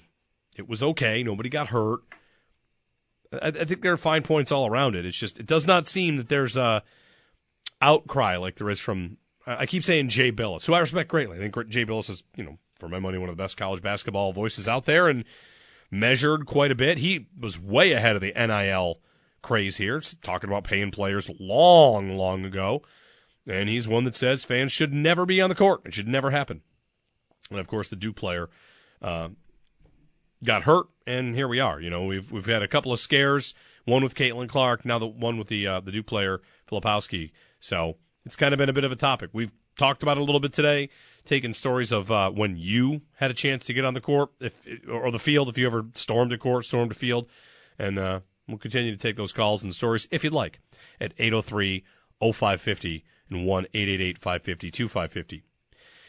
it 0.57 0.67
was 0.67 0.81
okay. 0.81 1.21
Nobody 1.21 1.49
got 1.49 1.67
hurt. 1.67 1.99
I, 3.31 3.49
I 3.49 3.65
think 3.65 3.81
there 3.81 3.93
are 3.93 3.97
fine 3.97 4.23
points 4.23 4.51
all 4.51 4.65
around 4.65 4.95
it. 4.95 5.05
It's 5.05 5.17
just, 5.17 5.39
it 5.39 5.45
does 5.45 5.67
not 5.67 5.87
seem 5.87 6.17
that 6.17 6.29
there's 6.29 6.57
a 6.57 6.81
outcry 7.81 8.37
like 8.37 8.55
there 8.55 8.69
is 8.69 8.79
from 8.79 9.17
I 9.45 9.67
keep 9.67 9.83
saying 9.83 10.09
Jay 10.09 10.31
Bilas, 10.31 10.65
who 10.65 10.73
I 10.73 10.79
respect 10.79 11.09
greatly. 11.09 11.37
I 11.37 11.39
think 11.39 11.69
Jay 11.69 11.85
Bilas 11.85 12.09
is, 12.09 12.23
you 12.35 12.43
know, 12.43 12.57
for 12.85 12.89
my 12.89 12.99
money, 12.99 13.17
one 13.17 13.29
of 13.29 13.35
the 13.35 13.43
best 13.43 13.57
college 13.57 13.81
basketball 13.81 14.31
voices 14.31 14.67
out 14.67 14.85
there 14.85 15.07
and 15.07 15.25
measured 15.89 16.45
quite 16.45 16.71
a 16.71 16.75
bit. 16.75 16.99
He 16.99 17.27
was 17.37 17.59
way 17.59 17.93
ahead 17.93 18.15
of 18.15 18.21
the 18.21 18.31
NIL 18.35 18.99
craze 19.41 19.77
here, 19.77 19.99
talking 20.21 20.49
about 20.49 20.63
paying 20.63 20.91
players 20.91 21.29
long, 21.39 22.15
long 22.15 22.45
ago. 22.45 22.83
And 23.47 23.69
he's 23.69 23.87
one 23.87 24.03
that 24.03 24.15
says 24.15 24.43
fans 24.43 24.71
should 24.71 24.93
never 24.93 25.25
be 25.25 25.41
on 25.41 25.49
the 25.49 25.55
court. 25.55 25.81
It 25.85 25.95
should 25.95 26.07
never 26.07 26.29
happen. 26.29 26.61
And 27.49 27.59
of 27.59 27.67
course, 27.67 27.89
the 27.89 27.95
Duke 27.95 28.15
player 28.15 28.49
uh, 29.01 29.29
got 30.43 30.63
hurt, 30.63 30.85
and 31.07 31.35
here 31.35 31.47
we 31.47 31.59
are. 31.59 31.79
You 31.79 31.89
know, 31.89 32.05
we've 32.05 32.31
we've 32.31 32.45
had 32.45 32.63
a 32.63 32.67
couple 32.67 32.93
of 32.93 32.99
scares. 32.99 33.53
One 33.85 34.03
with 34.03 34.15
Caitlin 34.15 34.49
Clark, 34.49 34.83
now 34.83 34.97
the 34.97 35.05
one 35.05 35.37
with 35.37 35.47
the 35.47 35.67
uh, 35.67 35.79
the 35.79 35.91
Duke 35.91 36.07
player 36.07 36.41
Filipowski. 36.69 37.31
So 37.59 37.97
it's 38.25 38.35
kind 38.35 38.51
of 38.53 38.57
been 38.57 38.69
a 38.69 38.73
bit 38.73 38.83
of 38.83 38.91
a 38.91 38.95
topic. 38.95 39.29
We've 39.31 39.51
talked 39.77 40.01
about 40.01 40.17
it 40.17 40.21
a 40.21 40.23
little 40.23 40.39
bit 40.39 40.53
today, 40.53 40.89
taking 41.25 41.53
stories 41.53 41.91
of 41.91 42.11
uh, 42.11 42.29
when 42.29 42.55
you 42.55 43.01
had 43.15 43.31
a 43.31 43.33
chance 43.33 43.65
to 43.65 43.73
get 43.73 43.85
on 43.85 43.93
the 43.93 44.01
court 44.01 44.29
if 44.39 44.55
or 44.89 45.11
the 45.11 45.19
field, 45.19 45.49
if 45.49 45.57
you 45.57 45.65
ever 45.65 45.87
stormed 45.93 46.31
a 46.31 46.37
court, 46.37 46.65
stormed 46.65 46.91
a 46.91 46.95
field, 46.95 47.27
and 47.77 47.99
uh, 47.99 48.19
we'll 48.47 48.57
continue 48.57 48.91
to 48.91 48.97
take 48.97 49.17
those 49.17 49.33
calls 49.33 49.63
and 49.63 49.73
stories 49.73 50.07
if 50.11 50.23
you'd 50.23 50.33
like 50.33 50.59
at 51.01 51.13
803 51.17 51.83
0550 52.21 53.03
and 53.29 53.45
1 53.45 53.65
888 53.73 54.17
550 54.17 54.71
2550. 54.71 55.43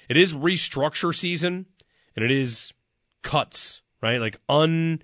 It 0.09 0.17
is 0.17 0.35
restructure 0.35 1.15
season 1.15 1.67
and 2.15 2.25
it 2.25 2.31
is 2.31 2.73
cuts, 3.23 3.83
right? 4.01 4.21
Like 4.21 4.41
un 4.49 5.03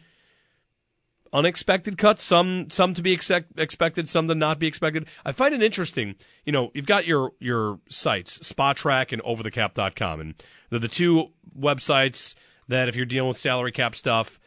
unexpected 1.33 1.99
cuts, 1.99 2.23
some 2.23 2.69
some 2.71 2.95
to 2.95 3.03
be 3.03 3.13
expect, 3.13 3.59
expected, 3.59 4.09
some 4.09 4.29
to 4.29 4.35
not 4.35 4.59
be 4.59 4.67
expected. 4.67 5.07
I 5.25 5.33
find 5.33 5.55
it 5.55 5.63
interesting. 5.63 6.17
You 6.45 6.53
know, 6.53 6.71
you've 6.75 6.87
got 6.87 7.07
your 7.07 7.33
your 7.41 7.81
sites, 7.89 8.39
Spotrac 8.41 9.13
and 9.13 9.23
OverTheCap.com, 9.23 10.21
and 10.21 10.35
they're 10.71 10.79
the 10.79 10.89
two 10.89 11.29
websites 11.59 12.35
that 12.69 12.89
if 12.89 12.97
you're 12.97 13.07
dealing 13.07 13.29
with 13.29 13.39
salary 13.39 13.73
cap 13.73 13.95
stuff, 13.95 14.39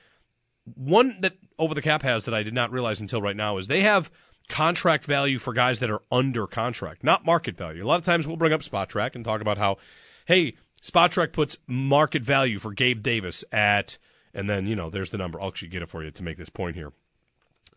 one 0.74 1.18
that 1.22 1.34
Over 1.58 1.74
the 1.74 1.82
Cap 1.82 2.04
has 2.04 2.26
that 2.26 2.34
I 2.34 2.44
did 2.44 2.54
not 2.54 2.72
realize 2.72 3.02
until 3.02 3.22
right 3.22 3.36
now 3.36 3.58
is 3.58 3.68
they 3.68 3.82
have 3.82 4.10
contract 4.50 5.06
value 5.06 5.40
for 5.40 5.54
guys 5.54 5.80
that 5.80 5.90
are 5.90 6.02
under 6.12 6.48
contract, 6.48 7.04
not 7.04 7.26
market 7.26 7.58
value. 7.58 7.84
A 7.84 7.88
lot 7.88 8.00
of 8.00 8.06
times 8.06 8.28
we'll 8.28 8.38
bring 8.38 8.54
up 8.54 8.62
Spotrac 8.62 9.16
and 9.16 9.26
talk 9.26 9.42
about 9.42 9.58
how, 9.58 9.78
hey, 10.26 10.56
Spotrac 10.82 11.34
puts 11.34 11.58
market 11.68 12.24
value 12.24 12.60
for 12.60 12.72
Gabe 12.72 13.02
Davis 13.02 13.44
at 13.52 13.98
and 14.36 14.50
then, 14.50 14.68
you 14.68 14.76
know, 14.76 14.90
there's 14.90 15.10
the 15.10 15.18
number. 15.18 15.42
I'll 15.42 15.48
actually 15.48 15.70
get 15.70 15.82
it 15.82 15.90
for 15.90 16.04
you 16.04 16.12
to 16.12 16.24
make 16.24 16.38
this 16.38 16.50
point 16.50 16.76
here. 16.76 16.92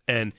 And 0.06 0.34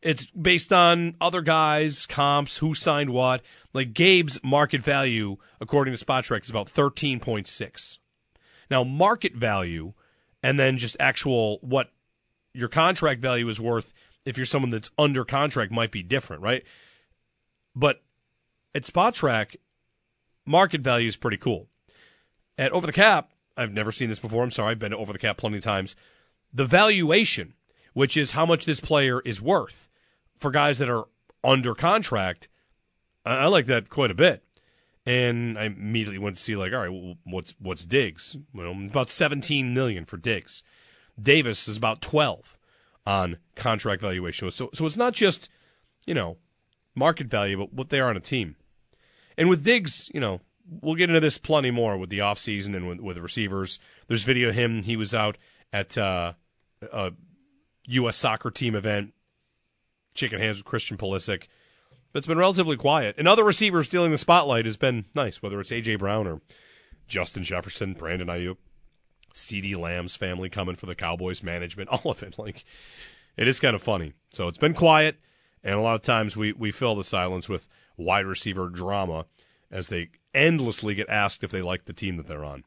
it's 0.00 0.26
based 0.26 0.72
on 0.72 1.16
other 1.20 1.42
guys, 1.42 2.06
comps, 2.06 2.58
who 2.58 2.74
signed 2.74 3.10
what. 3.10 3.42
Like 3.74 3.92
Gabe's 3.92 4.38
market 4.44 4.80
value, 4.80 5.36
according 5.60 5.94
to 5.94 6.02
Spotrac, 6.02 6.44
is 6.44 6.50
about 6.50 6.68
13.6. 6.68 7.98
Now, 8.70 8.84
market 8.84 9.34
value 9.34 9.94
and 10.42 10.60
then 10.60 10.78
just 10.78 10.96
actual 11.00 11.58
what 11.60 11.90
your 12.54 12.68
contract 12.68 13.20
value 13.20 13.48
is 13.48 13.60
worth 13.60 13.92
if 14.24 14.36
you're 14.36 14.46
someone 14.46 14.70
that's 14.70 14.90
under 14.98 15.24
contract 15.24 15.72
might 15.72 15.90
be 15.90 16.02
different, 16.02 16.42
right? 16.42 16.62
But 17.74 18.02
at 18.74 18.84
Spotrac, 18.84 19.56
market 20.44 20.82
value 20.82 21.08
is 21.08 21.16
pretty 21.16 21.36
cool. 21.36 21.68
At 22.58 22.72
Over 22.72 22.86
the 22.86 22.92
Cap, 22.92 23.30
I've 23.56 23.72
never 23.72 23.92
seen 23.92 24.08
this 24.08 24.18
before. 24.18 24.42
I'm 24.42 24.50
sorry. 24.50 24.72
I've 24.72 24.78
been 24.78 24.94
over 24.94 25.12
the 25.12 25.18
cap 25.18 25.38
plenty 25.38 25.58
of 25.58 25.64
times. 25.64 25.96
The 26.52 26.66
valuation, 26.66 27.54
which 27.94 28.16
is 28.16 28.32
how 28.32 28.46
much 28.46 28.64
this 28.64 28.80
player 28.80 29.20
is 29.20 29.40
worth 29.40 29.88
for 30.38 30.50
guys 30.50 30.78
that 30.78 30.90
are 30.90 31.04
under 31.42 31.74
contract, 31.74 32.48
I, 33.24 33.36
I 33.36 33.46
like 33.46 33.66
that 33.66 33.88
quite 33.88 34.10
a 34.10 34.14
bit. 34.14 34.42
And 35.04 35.56
I 35.56 35.64
immediately 35.64 36.18
went 36.18 36.36
to 36.36 36.42
see 36.42 36.56
like, 36.56 36.72
all 36.72 36.80
right, 36.80 36.92
well, 36.92 37.14
what's 37.24 37.54
what's 37.60 37.84
Diggs? 37.84 38.36
Well, 38.52 38.72
about 38.72 39.08
17 39.08 39.72
million 39.72 40.04
for 40.04 40.16
Diggs. 40.16 40.64
Davis 41.20 41.68
is 41.68 41.76
about 41.76 42.00
12 42.00 42.58
on 43.06 43.38
contract 43.54 44.02
valuation. 44.02 44.50
So 44.50 44.70
so 44.74 44.84
it's 44.84 44.96
not 44.96 45.12
just, 45.12 45.48
you 46.06 46.14
know, 46.14 46.38
market 46.96 47.28
value, 47.28 47.56
but 47.56 47.72
what 47.72 47.90
they 47.90 48.00
are 48.00 48.10
on 48.10 48.16
a 48.16 48.20
team. 48.20 48.56
And 49.38 49.48
with 49.48 49.64
Diggs, 49.64 50.10
you 50.12 50.18
know, 50.18 50.40
we'll 50.68 50.94
get 50.94 51.10
into 51.10 51.20
this 51.20 51.38
plenty 51.38 51.70
more 51.70 51.96
with 51.96 52.10
the 52.10 52.18
offseason 52.18 52.76
and 52.76 52.88
with, 52.88 53.00
with 53.00 53.18
receivers. 53.18 53.78
There's 54.08 54.24
video 54.24 54.50
of 54.50 54.54
him. 54.54 54.82
He 54.82 54.96
was 54.96 55.14
out 55.14 55.38
at 55.72 55.96
uh, 55.96 56.34
a 56.92 57.12
U.S. 57.86 58.16
soccer 58.16 58.50
team 58.50 58.74
event, 58.74 59.14
shaking 60.14 60.38
hands 60.38 60.58
with 60.58 60.66
Christian 60.66 60.96
Pulisic. 60.96 61.44
But 62.12 62.18
it's 62.18 62.26
been 62.26 62.38
relatively 62.38 62.76
quiet. 62.76 63.16
And 63.18 63.28
other 63.28 63.44
receivers 63.44 63.88
stealing 63.88 64.10
the 64.10 64.18
spotlight 64.18 64.64
has 64.64 64.76
been 64.76 65.04
nice, 65.14 65.42
whether 65.42 65.60
it's 65.60 65.72
A.J. 65.72 65.96
Brown 65.96 66.26
or 66.26 66.40
Justin 67.08 67.44
Jefferson, 67.44 67.92
Brandon 67.92 68.28
Aiyuk, 68.28 68.56
CeeDee 69.34 69.76
Lamb's 69.76 70.16
family 70.16 70.48
coming 70.48 70.76
for 70.76 70.86
the 70.86 70.94
Cowboys 70.94 71.42
management, 71.42 71.88
all 71.90 72.10
of 72.10 72.22
it. 72.22 72.38
Like, 72.38 72.64
it 73.36 73.46
is 73.46 73.60
kind 73.60 73.76
of 73.76 73.82
funny. 73.82 74.14
So 74.32 74.48
it's 74.48 74.58
been 74.58 74.74
quiet, 74.74 75.18
and 75.62 75.74
a 75.74 75.80
lot 75.80 75.94
of 75.94 76.02
times 76.02 76.36
we, 76.36 76.52
we 76.52 76.72
fill 76.72 76.96
the 76.96 77.04
silence 77.04 77.48
with 77.48 77.68
wide 77.96 78.26
receiver 78.26 78.68
drama 78.68 79.26
as 79.70 79.88
they 79.88 80.10
endlessly 80.34 80.94
get 80.94 81.08
asked 81.08 81.42
if 81.42 81.50
they 81.50 81.62
like 81.62 81.84
the 81.84 81.92
team 81.92 82.16
that 82.16 82.26
they're 82.26 82.44
on. 82.44 82.64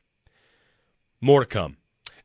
More 1.22 1.42
to 1.42 1.46
come. 1.46 1.78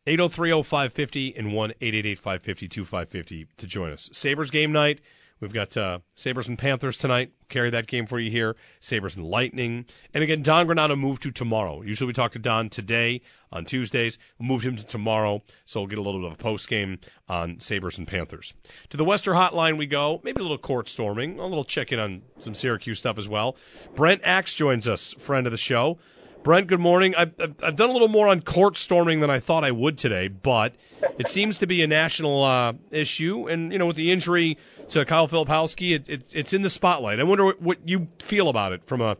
8030550 0.07 1.39
and 1.39 1.53
1 1.53 1.71
888 1.81 2.19
550 2.19 2.69
2550 2.69 3.47
to 3.57 3.67
join 3.67 3.91
us. 3.91 4.11
Sabres 4.13 4.51
game 4.51 4.73
night. 4.73 5.01
We've 5.45 5.53
got 5.53 5.77
uh, 5.77 5.99
Sabres 6.15 6.49
and 6.49 6.59
Panthers 6.59 6.97
tonight. 6.97 7.31
Carry 7.51 7.69
that 7.69 7.87
game 7.87 8.07
for 8.07 8.19
you 8.19 8.31
here. 8.31 8.57
Sabres 8.81 9.15
and 9.15 9.27
Lightning. 9.27 9.85
And 10.15 10.25
again, 10.25 10.41
Don 10.41 10.67
Granato 10.67 10.99
moved 10.99 11.23
to 11.25 11.31
tomorrow. 11.31 11.83
Usually 11.83 12.07
we 12.07 12.15
talk 12.15 12.33
to 12.33 12.39
Don 12.39 12.71
today 12.71 13.21
on 13.53 13.67
Tuesdays. 13.67 14.19
We 14.39 14.47
moved 14.47 14.65
him 14.65 14.75
to 14.77 14.83
tomorrow, 14.83 15.43
so 15.67 15.81
we'll 15.81 15.89
get 15.89 15.99
a 15.99 16.03
little 16.03 16.23
bit 16.23 16.29
of 16.29 16.33
a 16.33 16.43
post 16.43 16.67
game 16.67 16.99
on 17.29 17.61
Sabres 17.61 17.99
and 17.99 18.09
Panthers. 18.09 18.55
To 18.89 18.97
the 18.97 19.05
Wester 19.05 19.33
Hotline 19.33 19.77
we 19.77 19.85
go. 19.85 20.23
Maybe 20.25 20.41
a 20.41 20.43
little 20.43 20.57
court 20.57 20.89
storming, 20.89 21.39
a 21.39 21.45
little 21.45 21.63
check 21.63 21.93
in 21.93 21.99
on 21.99 22.23
some 22.39 22.55
Syracuse 22.55 23.01
stuff 23.01 23.19
as 23.19 23.29
well. 23.29 23.55
Brent 23.95 24.23
Axe 24.25 24.55
joins 24.55 24.89
us, 24.89 25.13
friend 25.19 25.47
of 25.47 25.51
the 25.51 25.59
show. 25.59 25.99
Brent, 26.43 26.67
good 26.67 26.81
morning. 26.81 27.15
I've, 27.15 27.33
I've 27.63 27.77
done 27.77 27.89
a 27.89 27.93
little 27.93 28.09
more 28.09 28.29
on 28.29 28.43
court 28.43 28.77
storming 28.77 29.21
than 29.21 29.31
I 29.31 29.41
thought 29.41 29.65
I 29.65 29.71
would 29.71 29.97
today, 29.97 30.29
but 30.29 30.75
it 31.19 31.29
seems 31.29 31.57
to 31.57 31.67
be 31.67 31.83
a 31.83 31.87
national 31.87 32.43
uh, 32.43 32.75
issue. 32.91 33.49
And, 33.49 33.73
you 33.73 33.79
know, 33.79 33.87
with 33.87 33.97
the 33.97 34.11
injury 34.11 34.59
to 34.91 35.05
Kyle 35.05 35.29
Filipowski, 35.29 35.95
it, 35.95 36.09
it, 36.09 36.35
it's 36.35 36.53
in 36.53 36.63
the 36.63 36.71
spotlight. 36.71 37.21
I 37.21 37.25
wonder 37.25 37.45
what, 37.45 37.61
what 37.61 37.89
you 37.89 38.09
feel 38.19 38.49
about 38.49 38.73
it 38.73 38.85
from 38.87 39.01
a, 39.01 39.17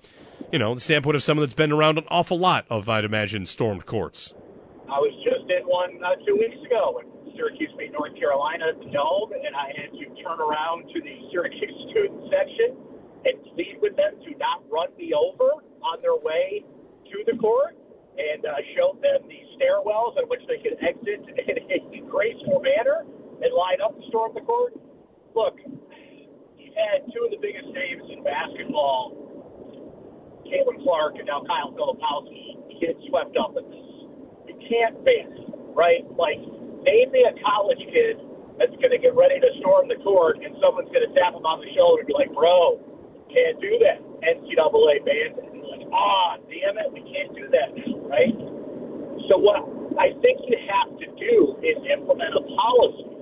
you 0.53 0.59
know, 0.59 0.75
the 0.75 0.81
standpoint 0.81 1.17
of 1.17 1.23
someone 1.23 1.45
that's 1.45 1.55
been 1.55 1.73
around 1.73 1.99
an 1.99 2.05
awful 2.09 2.39
lot 2.39 2.67
of, 2.71 2.89
I'd 2.89 3.05
imagine, 3.05 3.47
stormed 3.47 3.87
courts. 3.87 4.35
I 4.85 5.01
was 5.01 5.15
just 5.25 5.51
in 5.51 5.65
one 5.65 6.03
uh, 6.05 6.17
two 6.27 6.37
weeks 6.37 6.61
ago 6.65 7.01
when 7.01 7.09
Syracuse 7.35 7.73
beat 7.79 7.93
North 7.93 8.15
Carolina 8.15 8.71
at 8.71 8.79
the 8.79 8.91
Dome, 8.93 9.33
and 9.33 9.57
I 9.57 9.73
had 9.75 9.91
to 9.91 10.05
turn 10.23 10.39
around 10.39 10.87
to 10.93 11.01
the 11.01 11.15
Syracuse 11.33 11.75
student 11.91 12.31
section 12.31 12.77
and 13.25 13.35
plead 13.57 13.81
with 13.81 13.97
them 13.97 14.21
to 14.23 14.31
not 14.37 14.63
run 14.69 14.93
me 14.99 15.13
over 15.17 15.65
on 15.81 16.01
their 16.03 16.17
way 16.17 16.65
to 17.11 17.17
the 17.25 17.37
court 17.39 17.77
and 18.15 18.45
uh, 18.47 18.55
showed 18.77 19.03
them 19.03 19.27
the 19.27 19.41
stairwells 19.59 20.15
in 20.21 20.29
which 20.29 20.43
they 20.47 20.63
could 20.63 20.79
exit 20.79 21.25
in 21.27 21.57
a 21.59 22.01
graceful 22.11 22.63
manner 22.63 23.03
and 23.43 23.51
line 23.51 23.81
up 23.83 23.97
to 23.99 24.05
storm 24.09 24.33
the 24.35 24.45
court. 24.45 24.77
Look, 25.35 25.59
you've 26.59 26.75
had 26.79 27.11
two 27.11 27.23
of 27.27 27.31
the 27.31 27.43
biggest 27.43 27.67
names 27.75 28.07
in 28.11 28.23
basketball, 28.23 29.13
Caitlin 30.47 30.83
Clark 30.83 31.19
and 31.19 31.27
now 31.27 31.43
Kyle 31.43 31.75
Filipowski, 31.75 32.81
get 32.81 32.95
swept 33.11 33.37
up 33.37 33.59
in 33.59 33.67
this. 33.71 33.89
You 34.47 34.57
can't 34.69 35.05
ban 35.05 35.35
right? 35.75 36.07
Like, 36.15 36.39
name 36.87 37.11
me 37.11 37.27
a 37.27 37.35
college 37.43 37.83
kid 37.91 38.23
that's 38.57 38.75
going 38.79 38.95
to 38.95 39.03
get 39.03 39.13
ready 39.19 39.43
to 39.43 39.51
storm 39.59 39.91
the 39.91 39.99
court 40.07 40.39
and 40.39 40.55
someone's 40.63 40.89
going 40.95 41.03
to 41.03 41.13
tap 41.19 41.35
him 41.35 41.43
on 41.43 41.59
the 41.59 41.69
shoulder 41.75 42.07
and 42.07 42.09
be 42.09 42.15
like, 42.15 42.31
bro, 42.31 42.79
can't 43.29 43.59
do 43.59 43.75
that. 43.83 43.99
NCAA 44.23 45.03
banned 45.03 45.37
it 45.43 45.51
Like, 45.51 45.85
ah, 45.91 46.39
damn 46.47 46.79
it, 46.79 46.89
we 46.95 47.03
can't 47.11 47.35
do 47.35 47.51
that 47.51 47.75
right? 48.07 48.35
So 49.27 49.37
what 49.37 49.67
I 49.99 50.15
think 50.23 50.47
you 50.47 50.57
have 50.71 50.95
to 51.03 51.07
do 51.19 51.59
is 51.67 51.77
implement 51.91 52.39
a 52.39 52.43
policy 52.47 53.14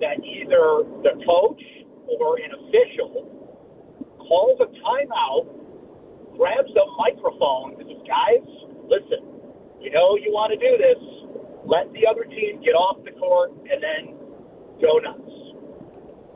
that 0.00 0.20
either 0.24 0.84
the 1.04 1.14
coach 1.24 1.62
or 2.08 2.36
an 2.40 2.50
official 2.56 3.28
calls 4.18 4.60
a 4.60 4.68
timeout, 4.82 5.46
grabs 6.36 6.72
a 6.72 6.86
microphone, 6.96 7.76
and 7.80 7.86
says, 7.88 8.02
guys, 8.08 8.46
listen, 8.88 9.22
you 9.80 9.90
know 9.90 10.16
you 10.16 10.32
want 10.32 10.52
to 10.52 10.58
do 10.58 10.72
this. 10.80 11.00
Let 11.64 11.92
the 11.92 12.08
other 12.08 12.24
team 12.24 12.60
get 12.64 12.72
off 12.72 13.04
the 13.04 13.12
court 13.12 13.52
and 13.52 13.78
then 13.80 14.16
go 14.80 14.98
nuts. 14.98 15.36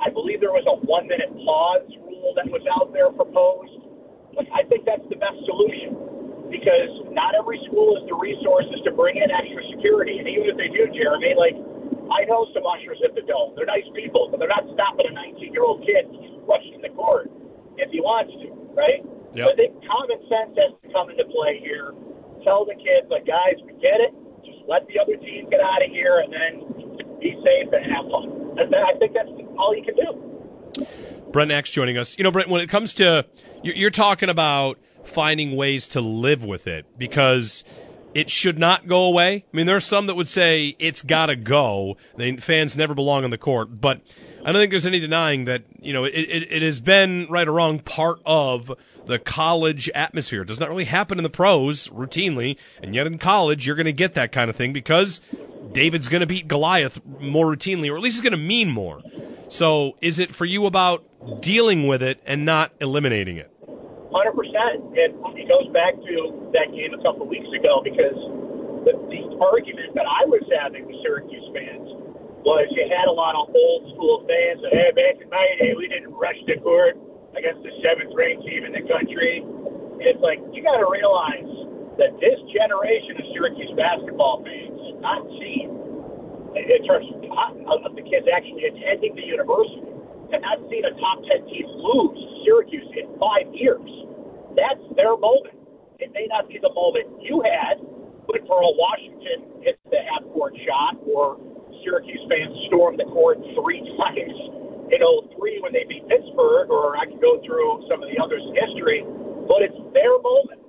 I 0.04 0.10
believe 0.10 0.40
there 0.40 0.52
was 0.52 0.66
a 0.68 0.76
one 0.84 1.08
minute 1.08 1.32
pause 1.44 1.88
rule 2.04 2.34
that 2.36 2.46
was 2.52 2.62
out 2.68 2.92
there 2.92 3.10
proposed 3.10 3.84
Look, 4.36 4.50
I 4.50 4.66
think 4.66 4.82
that's 4.82 5.06
the 5.06 5.16
best 5.16 5.38
solution 5.46 6.50
because 6.50 6.90
not 7.14 7.38
every 7.38 7.62
school 7.70 7.94
has 7.94 8.04
the 8.10 8.18
resources 8.18 8.82
to 8.82 8.90
bring 8.90 9.22
in 9.22 9.30
extra 9.30 9.62
security. 9.70 10.18
And 10.18 10.26
even 10.26 10.50
if 10.50 10.56
they 10.58 10.70
do, 10.74 10.90
Jeremy, 10.90 11.38
like 11.38 11.54
I 12.10 12.24
know 12.24 12.46
some 12.52 12.66
ushers 12.66 13.00
at 13.04 13.14
the 13.14 13.22
dome. 13.22 13.54
They're 13.56 13.68
nice 13.68 13.86
people, 13.94 14.28
but 14.30 14.38
they're 14.40 14.52
not 14.52 14.64
stopping 14.74 15.06
a 15.08 15.14
19 15.14 15.52
year 15.52 15.64
old 15.64 15.84
kid 15.84 16.08
rushing 16.44 16.80
the 16.82 16.90
court 16.92 17.30
if 17.76 17.90
he 17.90 18.00
wants 18.00 18.32
to, 18.44 18.48
right? 18.76 19.00
Yep. 19.34 19.46
So 19.46 19.52
I 19.52 19.54
think 19.56 19.72
common 19.86 20.20
sense 20.28 20.54
has 20.58 20.72
to 20.82 20.88
come 20.92 21.10
into 21.10 21.24
play 21.32 21.58
here. 21.58 21.92
Tell 22.44 22.64
the 22.64 22.76
kids, 22.76 23.08
like, 23.10 23.26
guys, 23.26 23.56
we 23.64 23.72
get 23.80 23.98
it. 23.98 24.12
Just 24.44 24.62
let 24.68 24.86
the 24.86 25.00
other 25.00 25.16
team 25.16 25.48
get 25.50 25.60
out 25.60 25.80
of 25.80 25.90
here 25.90 26.20
and 26.20 26.30
then 26.30 27.18
be 27.18 27.32
safe 27.40 27.72
and 27.72 27.82
have 27.90 28.04
fun. 28.12 28.58
And 28.60 28.74
I 28.74 28.94
think 28.98 29.14
that's 29.14 29.32
all 29.58 29.74
you 29.74 29.82
can 29.82 29.96
do. 29.96 30.86
Brent 31.32 31.50
Axe 31.50 31.70
joining 31.70 31.98
us. 31.98 32.16
You 32.18 32.24
know, 32.24 32.30
Brent, 32.30 32.48
when 32.48 32.60
it 32.60 32.68
comes 32.68 32.94
to 32.94 33.26
you're 33.62 33.90
talking 33.90 34.28
about 34.28 34.78
finding 35.04 35.56
ways 35.56 35.86
to 35.88 36.00
live 36.00 36.44
with 36.44 36.66
it 36.66 36.86
because 36.98 37.64
it 38.14 38.30
should 38.30 38.58
not 38.58 38.86
go 38.86 39.04
away. 39.04 39.44
I 39.52 39.56
mean, 39.56 39.66
there 39.66 39.76
are 39.76 39.80
some 39.80 40.06
that 40.06 40.14
would 40.14 40.28
say 40.28 40.76
it's 40.78 41.02
got 41.02 41.26
to 41.26 41.36
go. 41.36 41.96
They, 42.16 42.36
fans 42.36 42.76
never 42.76 42.94
belong 42.94 43.24
on 43.24 43.30
the 43.30 43.38
court, 43.38 43.80
but 43.80 44.00
I 44.44 44.52
don't 44.52 44.60
think 44.60 44.70
there's 44.70 44.86
any 44.86 45.00
denying 45.00 45.46
that 45.46 45.64
you 45.80 45.92
know 45.92 46.04
it, 46.04 46.12
it, 46.12 46.52
it, 46.52 46.62
has 46.62 46.80
been 46.80 47.26
right 47.28 47.48
or 47.48 47.52
wrong 47.52 47.80
part 47.80 48.20
of 48.24 48.72
the 49.06 49.18
college 49.18 49.90
atmosphere. 49.94 50.42
It 50.42 50.48
does 50.48 50.60
not 50.60 50.68
really 50.68 50.84
happen 50.84 51.18
in 51.18 51.24
the 51.24 51.30
pros 51.30 51.88
routinely, 51.88 52.56
and 52.82 52.94
yet 52.94 53.06
in 53.06 53.18
college 53.18 53.66
you're 53.66 53.76
going 53.76 53.86
to 53.86 53.92
get 53.92 54.14
that 54.14 54.32
kind 54.32 54.48
of 54.48 54.56
thing 54.56 54.72
because 54.72 55.20
David's 55.72 56.08
going 56.08 56.20
to 56.20 56.26
beat 56.26 56.46
Goliath 56.46 57.04
more 57.20 57.46
routinely, 57.46 57.90
or 57.90 57.96
at 57.96 58.02
least 58.02 58.16
it's 58.16 58.22
going 58.22 58.32
to 58.32 58.36
mean 58.36 58.70
more. 58.70 59.02
So, 59.48 59.96
is 60.00 60.18
it 60.18 60.34
for 60.34 60.44
you 60.44 60.66
about 60.66 61.04
dealing 61.40 61.86
with 61.86 62.02
it 62.02 62.20
and 62.24 62.44
not 62.44 62.72
eliminating 62.80 63.36
it? 63.36 63.50
100% 64.10 64.43
that, 64.54 64.78
it, 64.94 65.10
it 65.34 65.46
goes 65.50 65.68
back 65.74 65.98
to 65.98 66.14
that 66.54 66.70
game 66.70 66.94
a 66.94 67.00
couple 67.02 67.26
weeks 67.26 67.50
ago 67.50 67.82
because 67.82 68.16
the, 68.86 68.94
the 69.10 69.22
argument 69.42 69.92
that 69.98 70.06
I 70.06 70.24
was 70.30 70.46
having 70.48 70.86
with 70.86 70.96
Syracuse 71.02 71.48
fans 71.50 71.90
was 72.46 72.68
you 72.76 72.84
had 72.86 73.08
a 73.08 73.16
lot 73.16 73.34
of 73.34 73.50
old 73.50 73.82
school 73.96 74.22
fans 74.28 74.60
that, 74.62 74.72
hey, 74.72 74.92
back 74.92 75.16
in 75.18 75.28
my 75.32 75.44
day, 75.58 75.72
we 75.74 75.88
didn't 75.88 76.12
rush 76.14 76.38
the 76.46 76.60
court 76.60 76.94
against 77.34 77.64
the 77.64 77.72
seventh 77.82 78.12
ranked 78.14 78.44
team 78.44 78.62
in 78.68 78.72
the 78.76 78.84
country. 78.84 79.42
It's 80.04 80.20
like, 80.20 80.38
you 80.52 80.60
got 80.60 80.78
to 80.78 80.86
realize 80.86 81.48
that 81.98 82.14
this 82.20 82.38
generation 82.52 83.18
of 83.18 83.24
Syracuse 83.32 83.72
basketball 83.74 84.44
fans 84.44 84.76
has 84.76 84.96
not 85.00 85.24
seen, 85.40 85.66
in 86.52 86.82
terms 86.86 87.08
of, 87.10 87.80
of 87.80 87.92
the 87.96 88.04
kids 88.06 88.28
actually 88.30 88.70
attending 88.70 89.16
the 89.16 89.24
university, 89.24 89.82
have 90.30 90.44
not 90.44 90.60
seen 90.68 90.84
a 90.84 90.92
top 91.00 91.24
10 91.26 91.48
team 91.48 91.66
lose 91.80 92.18
Syracuse 92.44 92.86
in 92.92 93.08
five 93.16 93.48
years. 93.56 93.82
That's 94.54 94.82
their 94.96 95.16
moment. 95.18 95.58
It 95.98 96.10
may 96.14 96.26
not 96.26 96.48
be 96.48 96.58
the 96.58 96.72
moment 96.74 97.22
you 97.22 97.42
had, 97.42 97.78
but 98.26 98.42
for 98.46 98.58
a 98.62 98.72
Washington 98.74 99.62
hits 99.62 99.78
the 99.90 100.00
half 100.10 100.26
court 100.34 100.54
shot 100.66 100.98
or 101.06 101.38
Syracuse 101.82 102.22
fans 102.30 102.54
storm 102.70 102.96
the 102.96 103.06
court 103.10 103.38
three 103.58 103.82
times 104.00 104.38
in 104.90 105.00
03 105.00 105.60
when 105.62 105.72
they 105.72 105.84
beat 105.88 106.06
Pittsburgh, 106.08 106.70
or 106.70 106.96
I 106.96 107.06
can 107.06 107.18
go 107.18 107.40
through 107.42 107.86
some 107.88 108.02
of 108.02 108.08
the 108.10 108.18
others 108.20 108.42
in 108.44 108.52
history, 108.54 109.02
but 109.48 109.64
it's 109.64 109.76
their 109.96 110.18
moment 110.20 110.60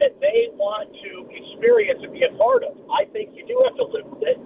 that 0.00 0.16
they 0.18 0.48
want 0.56 0.88
to 0.88 1.10
experience 1.28 2.00
and 2.00 2.12
be 2.12 2.24
a 2.24 2.32
part 2.40 2.64
of. 2.64 2.72
I 2.88 3.04
think 3.12 3.36
you 3.36 3.44
do 3.44 3.60
have 3.68 3.76
to 3.76 3.84
live 3.84 4.08
with 4.08 4.24
it 4.24 4.38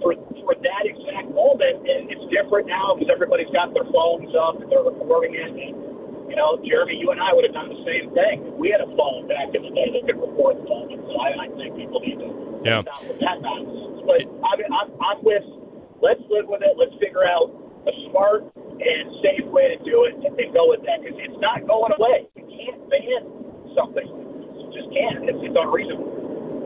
for, 0.00 0.16
for 0.42 0.56
that 0.56 0.84
exact 0.88 1.28
moment, 1.28 1.84
and 1.84 2.08
it's 2.08 2.24
different 2.32 2.72
now 2.72 2.96
because 2.96 3.12
everybody's 3.12 3.52
got 3.52 3.76
their 3.76 3.86
phones 3.92 4.32
up 4.32 4.64
and 4.64 4.66
they're 4.72 4.84
recording 4.84 5.36
it. 5.36 5.93
You 6.34 6.42
know, 6.42 6.58
Jeremy, 6.66 6.98
you 6.98 7.14
and 7.14 7.22
I 7.22 7.30
would 7.30 7.46
have 7.46 7.54
done 7.54 7.70
the 7.70 7.78
same 7.86 8.10
thing. 8.10 8.58
We 8.58 8.74
had 8.74 8.82
a 8.82 8.90
phone 8.98 9.30
back 9.30 9.54
in 9.54 9.62
the 9.62 9.70
day 9.70 9.86
that 9.94 10.02
could 10.02 10.18
record 10.18 10.58
the 10.58 10.66
phone. 10.66 10.90
So 10.90 11.14
I, 11.14 11.30
I 11.38 11.48
think 11.54 11.78
people 11.78 12.02
need 12.02 12.18
to 12.18 12.58
yeah. 12.66 12.82
stop 12.82 13.06
with 13.06 13.22
that 13.22 13.38
nonsense. 13.38 14.02
But 14.02 14.26
I 14.42 14.52
mean, 14.58 14.66
I'm, 14.74 14.90
I'm 14.98 15.22
with, 15.22 15.46
let's 16.02 16.18
live 16.26 16.50
with 16.50 16.66
it. 16.66 16.74
Let's 16.74 16.90
figure 16.98 17.22
out 17.22 17.54
a 17.86 17.94
smart 18.10 18.50
and 18.50 19.04
safe 19.22 19.46
way 19.54 19.78
to 19.78 19.78
do 19.86 20.10
it 20.10 20.18
and 20.18 20.50
go 20.50 20.74
with 20.74 20.82
that 20.90 21.06
because 21.06 21.22
it's 21.22 21.38
not 21.38 21.62
going 21.70 21.94
away. 21.94 22.26
You 22.34 22.50
can't 22.50 22.82
ban 22.90 23.22
something. 23.78 24.10
You 24.58 24.74
just 24.74 24.90
can't. 24.90 25.30
It's, 25.30 25.38
it's 25.38 25.54
unreasonable. 25.54 26.23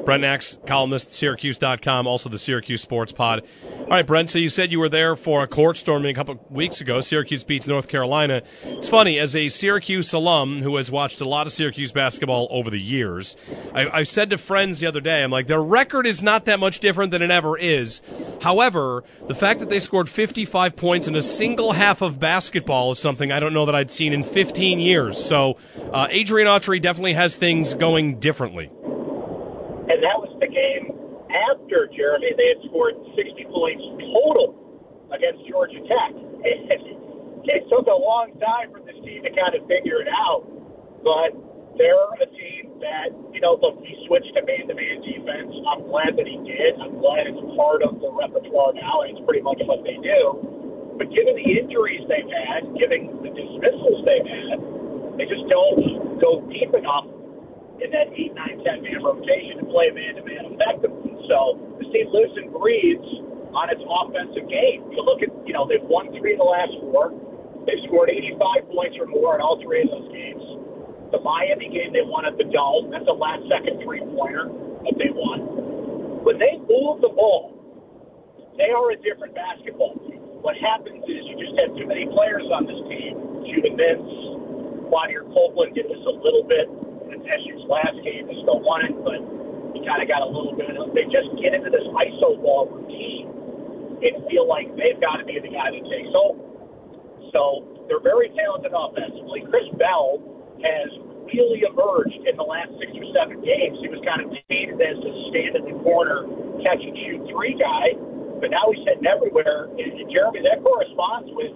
Brent 0.09 0.25
Axe, 0.25 0.57
columnist, 0.65 1.13
Syracuse.com, 1.13 2.07
also 2.07 2.31
the 2.31 2.39
Syracuse 2.39 2.81
Sports 2.81 3.13
Pod. 3.13 3.45
All 3.81 3.89
right, 3.89 4.07
Brent, 4.07 4.31
so 4.31 4.39
you 4.39 4.49
said 4.49 4.73
you 4.73 4.79
were 4.79 4.89
there 4.89 5.17
for 5.17 5.43
a 5.43 5.47
court 5.47 5.77
storming 5.77 6.11
a 6.11 6.15
couple 6.15 6.43
weeks 6.49 6.81
ago. 6.81 7.03
Syracuse 7.03 7.45
beats 7.45 7.67
North 7.67 7.89
Carolina. 7.89 8.43
It's 8.63 8.89
funny, 8.89 9.19
as 9.19 9.37
a 9.37 9.51
Syracuse 9.51 10.15
alum 10.15 10.63
who 10.63 10.77
has 10.77 10.91
watched 10.91 11.21
a 11.21 11.29
lot 11.29 11.47
of 11.47 11.53
Syracuse 11.53 11.93
basketball 11.93 12.49
over 12.51 12.71
the 12.71 12.81
years, 12.81 13.37
I, 13.75 13.99
I 13.99 14.03
said 14.05 14.31
to 14.31 14.39
friends 14.39 14.81
the 14.81 14.87
other 14.87 15.03
day, 15.03 15.23
I'm 15.23 15.31
like, 15.31 15.47
their 15.47 15.63
record 15.63 16.07
is 16.07 16.23
not 16.23 16.47
that 16.47 16.59
much 16.59 16.81
different 16.81 17.11
than 17.11 17.21
it 17.21 17.31
ever 17.31 17.59
is. 17.59 18.01
However, 18.41 19.05
the 19.27 19.35
fact 19.35 19.61
that 19.61 19.69
they 19.69 19.79
scored 19.79 20.09
55 20.09 20.75
points 20.75 21.07
in 21.07 21.17
a 21.17 21.23
single 21.23 21.73
half 21.73 22.01
of 22.01 22.19
basketball 22.19 22.93
is 22.93 22.99
something 22.99 23.31
I 23.31 23.41
don't 23.41 23.53
know 23.53 23.67
that 23.67 23.75
I'd 23.75 23.91
seen 23.91 24.15
in 24.15 24.25
15 24.25 24.81
years. 24.81 25.23
So 25.23 25.59
uh, 25.93 26.09
Adrian 26.09 26.49
Autry 26.49 26.81
definitely 26.81 27.13
has 27.13 27.37
things 27.37 27.75
going 27.75 28.21
differently 28.21 28.71
and 29.99 30.07
that 30.07 30.15
was 30.15 30.31
the 30.39 30.47
game 30.47 30.95
after 31.27 31.91
Jeremy. 31.91 32.31
They 32.39 32.55
had 32.55 32.63
scored 32.71 32.95
60 33.19 33.51
points 33.51 33.83
total 34.15 34.55
against 35.11 35.43
Georgia 35.51 35.83
Tech. 35.91 36.15
It 37.49 37.65
took 37.73 37.89
a 37.89 37.97
long 37.97 38.37
time 38.45 38.77
for 38.77 38.85
this 38.85 38.99
team 39.09 39.25
to 39.25 39.33
kind 39.33 39.57
of 39.57 39.65
figure 39.65 40.05
it 40.05 40.11
out, 40.13 40.45
but 41.01 41.33
they're 41.81 42.13
a 42.21 42.29
team 42.29 42.77
that, 42.85 43.09
you 43.33 43.41
know, 43.41 43.57
look, 43.57 43.81
he 43.81 43.97
switched 44.05 44.37
to 44.37 44.45
man-to-man 44.45 45.01
defense. 45.01 45.49
I'm 45.65 45.89
glad 45.89 46.13
that 46.21 46.29
he 46.29 46.37
did. 46.45 46.77
I'm 46.77 47.01
glad 47.01 47.25
it's 47.25 47.41
part 47.57 47.81
of 47.81 48.05
the 48.05 48.13
repertoire 48.13 48.77
now, 48.77 49.01
and 49.01 49.17
it's 49.17 49.25
pretty 49.25 49.41
much 49.41 49.65
what 49.65 49.81
they 49.81 49.97
do. 49.97 50.21
But 51.01 51.09
given 51.09 51.41
the 51.41 51.49
injuries 51.49 52.05
they've 52.05 52.29
had, 52.29 52.69
given 52.77 53.17
the 53.25 53.33
dismissals 53.33 54.05
they've 54.05 54.29
had, 54.29 54.61
they 55.17 55.25
just 55.25 55.49
don't 55.49 56.21
go 56.21 56.45
deep 56.53 56.77
enough 56.77 57.09
in 57.79 57.89
that 57.95 58.11
8, 58.11 58.35
9, 58.35 58.65
10 58.65 58.83
man 58.83 59.01
rotation 59.03 59.63
to 59.63 59.67
play 59.71 59.91
man 59.95 60.19
to 60.19 60.25
man 60.27 60.55
effectively. 60.55 61.15
So 61.31 61.69
team 61.93 62.09
lives 62.13 62.35
and 62.37 62.53
breathes 62.53 63.11
on 63.53 63.73
its 63.73 63.81
offensive 63.81 64.47
game. 64.49 64.85
You 64.93 65.01
look 65.05 65.25
at, 65.25 65.33
you 65.49 65.53
know, 65.57 65.65
they've 65.65 65.85
won 65.85 66.13
three 66.21 66.37
of 66.37 66.41
the 66.41 66.49
last 66.49 66.73
four. 66.85 67.13
They've 67.65 67.81
scored 67.89 68.09
85 68.13 68.73
points 68.73 68.97
or 69.01 69.07
more 69.09 69.37
in 69.37 69.41
all 69.41 69.61
three 69.61 69.85
of 69.85 69.91
those 69.93 70.09
games. 70.13 70.41
The 71.13 71.21
Miami 71.21 71.73
game 71.73 71.93
they 71.93 72.05
won 72.05 72.29
at 72.29 72.37
the 72.37 72.45
Dome, 72.45 72.93
that's 72.93 73.09
a 73.09 73.17
last 73.17 73.45
second 73.49 73.81
three 73.85 74.05
pointer 74.17 74.53
that 74.85 74.97
they 75.01 75.09
won. 75.13 76.25
When 76.25 76.37
they 76.37 76.61
move 76.69 77.01
the 77.01 77.13
ball, 77.13 77.57
they 78.61 78.69
are 78.69 78.93
a 78.93 78.99
different 79.01 79.33
basketball 79.33 79.97
team. 80.05 80.21
What 80.45 80.57
happens 80.61 81.01
is 81.09 81.25
you 81.25 81.37
just 81.41 81.57
have 81.57 81.73
too 81.77 81.89
many 81.89 82.05
players 82.13 82.45
on 82.53 82.69
this 82.69 82.81
team. 82.93 83.17
Cuban 83.49 83.81
Mintz, 83.81 84.13
Quadir 84.93 85.25
Copeland 85.33 85.73
did 85.73 85.89
this 85.89 86.03
a 86.05 86.15
little 86.21 86.45
bit 86.45 86.69
Tesh's 87.17 87.65
last 87.65 87.97
game. 88.05 88.29
They 88.29 88.37
still 88.45 88.61
won 88.61 88.85
it, 88.85 88.95
but 89.01 89.21
he 89.73 89.81
kind 89.89 90.05
of 90.05 90.09
got 90.09 90.21
a 90.21 90.29
little 90.29 90.53
bit 90.53 90.69
of 90.77 90.93
They 90.93 91.09
just 91.09 91.33
get 91.41 91.57
into 91.57 91.73
this 91.73 91.85
ISO 91.97 92.37
ball 92.45 92.69
routine 92.69 93.33
and 94.05 94.21
feel 94.29 94.45
like 94.45 94.69
they've 94.77 95.01
got 95.01 95.19
to 95.19 95.25
be 95.25 95.41
the 95.41 95.51
guy 95.51 95.73
that 95.73 95.85
takes 95.89 96.13
over. 96.13 96.39
So 97.33 97.65
they're 97.89 98.05
very 98.05 98.31
talented 98.37 98.73
offensively. 98.73 99.45
Chris 99.49 99.67
Bell 99.81 100.21
has 100.61 100.89
really 101.33 101.65
emerged 101.65 102.21
in 102.25 102.35
the 102.37 102.47
last 102.47 102.73
six 102.81 102.93
or 102.97 103.07
seven 103.13 103.41
games. 103.45 103.77
He 103.85 103.89
was 103.89 104.01
kind 104.05 104.25
of 104.25 104.33
painted 104.49 104.81
as 104.81 104.97
a 104.97 105.13
stand 105.33 105.53
in 105.61 105.65
the 105.69 105.77
corner, 105.85 106.25
catch 106.65 106.81
and 106.81 106.97
shoot 107.05 107.21
three 107.29 107.53
guy, 107.57 107.93
but 108.41 108.49
now 108.49 108.65
he's 108.73 108.85
hitting 108.89 109.05
everywhere. 109.05 109.69
And, 109.77 109.91
and 109.99 110.09
Jeremy, 110.09 110.41
that 110.49 110.65
corresponds 110.65 111.29
with 111.37 111.53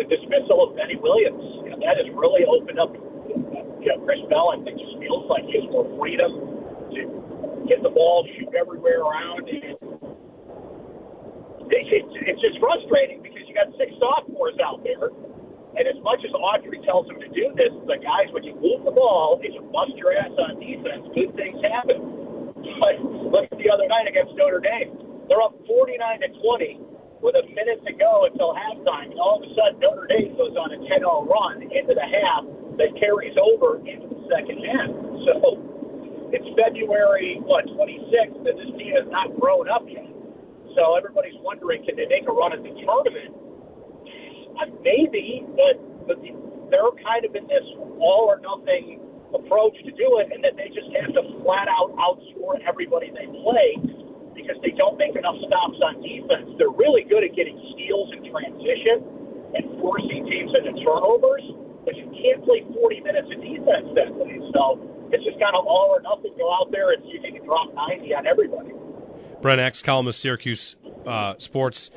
the 0.00 0.04
dismissal 0.08 0.64
of 0.64 0.76
Benny 0.76 0.96
Williams. 0.96 1.44
You 1.62 1.70
know, 1.74 1.78
that 1.84 2.00
has 2.00 2.08
really 2.16 2.48
opened 2.48 2.80
up. 2.80 2.92
You 3.28 3.88
know, 3.92 3.98
Chris 4.04 4.20
Bell, 4.28 4.52
I 4.52 4.60
think, 4.64 4.80
just 4.80 4.96
feels 4.98 5.28
like 5.28 5.44
he 5.44 5.60
has 5.60 5.66
more 5.70 5.84
freedom 6.00 6.32
to 6.92 7.00
get 7.68 7.82
the 7.82 7.90
ball, 7.90 8.26
shoot 8.36 8.52
everywhere 8.56 9.00
around. 9.00 9.48
And 9.48 9.76
it, 11.68 11.84
it, 11.90 12.04
it's 12.28 12.40
just 12.40 12.60
frustrating 12.60 13.22
because 13.22 13.44
you 13.48 13.54
got 13.54 13.72
six 13.76 13.92
sophomores 14.00 14.56
out 14.60 14.84
there 14.84 15.10
and 15.74 15.90
as 15.90 15.98
much 16.06 16.22
as 16.22 16.30
Autry 16.30 16.78
tells 16.86 17.10
him 17.10 17.18
to 17.18 17.26
do 17.34 17.50
this, 17.58 17.74
the 17.90 17.98
guys, 17.98 18.30
when 18.30 18.46
you 18.46 18.54
move 18.54 18.86
the 18.86 18.94
ball 18.94 19.42
and 19.42 19.50
you 19.50 19.58
bust 19.74 19.90
your 19.98 20.14
ass 20.14 20.30
on 20.38 20.62
defense, 20.62 21.02
good 21.10 21.34
things 21.34 21.58
happen. 21.66 21.98
But 22.78 23.02
look 23.02 23.50
at 23.50 23.58
the 23.58 23.68
other 23.74 23.90
night 23.90 24.06
against 24.06 24.38
Notre 24.38 24.62
Dame. 24.62 24.94
They're 25.26 25.42
up 25.42 25.58
49 25.66 25.98
to 25.98 26.30
20 26.30 26.78
with 27.18 27.34
a 27.34 27.42
minute 27.50 27.82
to 27.90 27.92
go 27.98 28.30
until 28.30 28.54
halftime. 28.54 29.10
And 29.10 29.18
all 29.18 29.42
of 29.42 29.50
a 29.50 29.50
sudden, 29.58 29.82
Notre 29.82 30.06
Dame 30.06 30.38
goes 30.38 30.54
on 30.54 30.70
a 30.70 30.78
10 30.78 31.02
0 31.02 31.26
run 31.26 31.66
into 31.66 31.90
the 31.90 32.06
half 32.06 32.46
that 32.78 32.90
carries 32.98 33.36
over 33.38 33.78
into 33.84 34.06
the 34.08 34.20
second 34.30 34.58
half. 34.64 34.90
So 35.24 35.58
it's 36.34 36.48
February, 36.58 37.38
what, 37.46 37.64
26th, 37.70 38.42
and 38.42 38.56
this 38.58 38.70
team 38.78 38.92
has 38.98 39.06
not 39.10 39.30
grown 39.38 39.70
up 39.70 39.86
yet. 39.86 40.06
So 40.74 40.98
everybody's 40.98 41.38
wondering, 41.40 41.86
can 41.86 41.94
they 41.94 42.10
make 42.10 42.26
a 42.26 42.34
run 42.34 42.52
at 42.52 42.62
the 42.62 42.74
tournament? 42.82 43.30
Uh, 44.58 44.70
maybe, 44.82 45.46
but 45.54 45.78
but 46.06 46.18
they're 46.70 46.94
kind 47.02 47.24
of 47.24 47.34
in 47.34 47.46
this 47.46 47.64
all 47.98 48.26
or 48.30 48.38
nothing 48.42 49.00
approach 49.34 49.74
to 49.82 49.90
do 49.94 50.22
it, 50.22 50.30
and 50.30 50.42
that 50.42 50.54
they 50.54 50.70
just 50.70 50.90
have 50.94 51.10
to 51.14 51.22
flat 51.42 51.66
out 51.66 51.90
outscore 51.98 52.58
everybody 52.66 53.10
they 53.10 53.26
play 53.42 53.78
because 54.34 54.58
they 54.62 54.74
don't 54.74 54.98
make 54.98 55.14
enough 55.14 55.38
stops 55.46 55.78
on 55.82 56.02
defense. 56.02 56.54
They're 56.58 56.74
really 56.74 57.06
good 57.06 57.22
at 57.22 57.34
getting 57.34 57.58
steals 57.74 58.10
in 58.14 58.26
transition 58.30 59.06
and 59.54 59.64
forcing 59.78 60.26
teams 60.26 60.50
into 60.54 60.74
turnovers, 60.82 61.46
but 61.84 61.96
you 61.96 62.08
can't 62.10 62.44
play 62.44 62.64
40 62.72 63.00
minutes 63.00 63.28
of 63.30 63.40
defense 63.40 63.88
that 63.94 64.12
way. 64.14 64.40
So 64.52 64.80
it's 65.12 65.24
just 65.24 65.38
kind 65.38 65.54
of 65.54 65.66
all 65.66 65.94
or 65.94 66.00
nothing. 66.02 66.32
Go 66.36 66.52
out 66.52 66.72
there 66.72 66.92
and 66.92 67.02
see 67.04 67.18
if 67.18 67.24
you 67.24 67.38
can 67.38 67.44
drop 67.44 67.72
90 67.74 68.14
on 68.14 68.26
everybody. 68.26 68.72
Brent 69.40 69.60
Axe, 69.60 69.82
columnist, 69.82 70.20
Syracuse 70.20 70.76
uh, 71.06 71.34
Sports. 71.38 71.90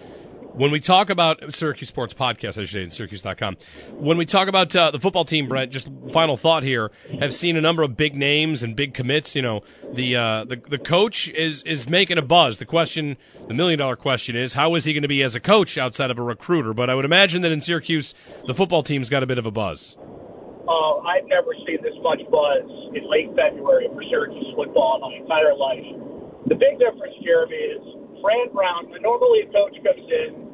When 0.57 0.71
we 0.71 0.79
talk 0.79 1.11
about 1.11 1.53
Syracuse 1.53 1.87
Sports 1.87 2.15
Podcast, 2.15 2.57
I 2.59 2.65
should 2.65 2.69
say, 2.71 2.81
in 2.81 2.89
Syracuse.com, 2.89 3.57
when 3.91 4.17
we 4.17 4.25
talk 4.25 4.47
about 4.47 4.75
uh, 4.75 4.89
the 4.89 4.99
football 4.99 5.23
team, 5.23 5.47
Brent, 5.47 5.71
just 5.71 5.87
final 6.11 6.35
thought 6.35 6.63
here, 6.63 6.89
have 7.19 7.31
seen 7.31 7.57
a 7.57 7.61
number 7.61 7.83
of 7.83 7.95
big 7.95 8.15
names 8.15 8.63
and 8.63 8.75
big 8.75 8.95
commits. 8.95 9.35
You 9.35 9.43
know, 9.43 9.61
the 9.93 10.15
uh, 10.15 10.45
the, 10.45 10.55
the 10.55 10.79
coach 10.79 11.29
is, 11.29 11.61
is 11.61 11.87
making 11.87 12.17
a 12.17 12.23
buzz. 12.23 12.57
The 12.57 12.65
question, 12.65 13.17
the 13.47 13.53
million 13.53 13.77
dollar 13.77 13.95
question 13.95 14.35
is, 14.35 14.55
how 14.55 14.73
is 14.73 14.85
he 14.85 14.93
going 14.93 15.03
to 15.03 15.07
be 15.07 15.21
as 15.21 15.35
a 15.35 15.39
coach 15.39 15.77
outside 15.77 16.09
of 16.09 16.17
a 16.17 16.23
recruiter? 16.23 16.73
But 16.73 16.89
I 16.89 16.95
would 16.95 17.05
imagine 17.05 17.43
that 17.43 17.51
in 17.51 17.61
Syracuse, 17.61 18.15
the 18.47 18.55
football 18.55 18.81
team's 18.81 19.11
got 19.11 19.21
a 19.21 19.27
bit 19.27 19.37
of 19.37 19.45
a 19.45 19.51
buzz. 19.51 19.95
Uh, 20.67 20.97
I've 21.05 21.27
never 21.27 21.53
seen 21.67 21.83
this 21.83 21.93
much 22.01 22.21
buzz 22.31 22.65
in 22.95 23.07
late 23.07 23.29
February 23.35 23.89
for 23.93 24.01
Syracuse 24.09 24.55
football 24.55 24.95
in 24.95 25.01
my 25.01 25.17
entire 25.21 25.53
life. 25.53 25.85
The 26.47 26.55
big 26.55 26.79
difference, 26.79 27.13
Jeremy, 27.23 27.53
is 27.53 27.83
Fran 28.23 28.49
Brown. 28.51 28.89
Normally, 29.01 29.45
a 29.45 29.51
coach 29.53 29.77
comes 29.85 30.09
in 30.09 30.46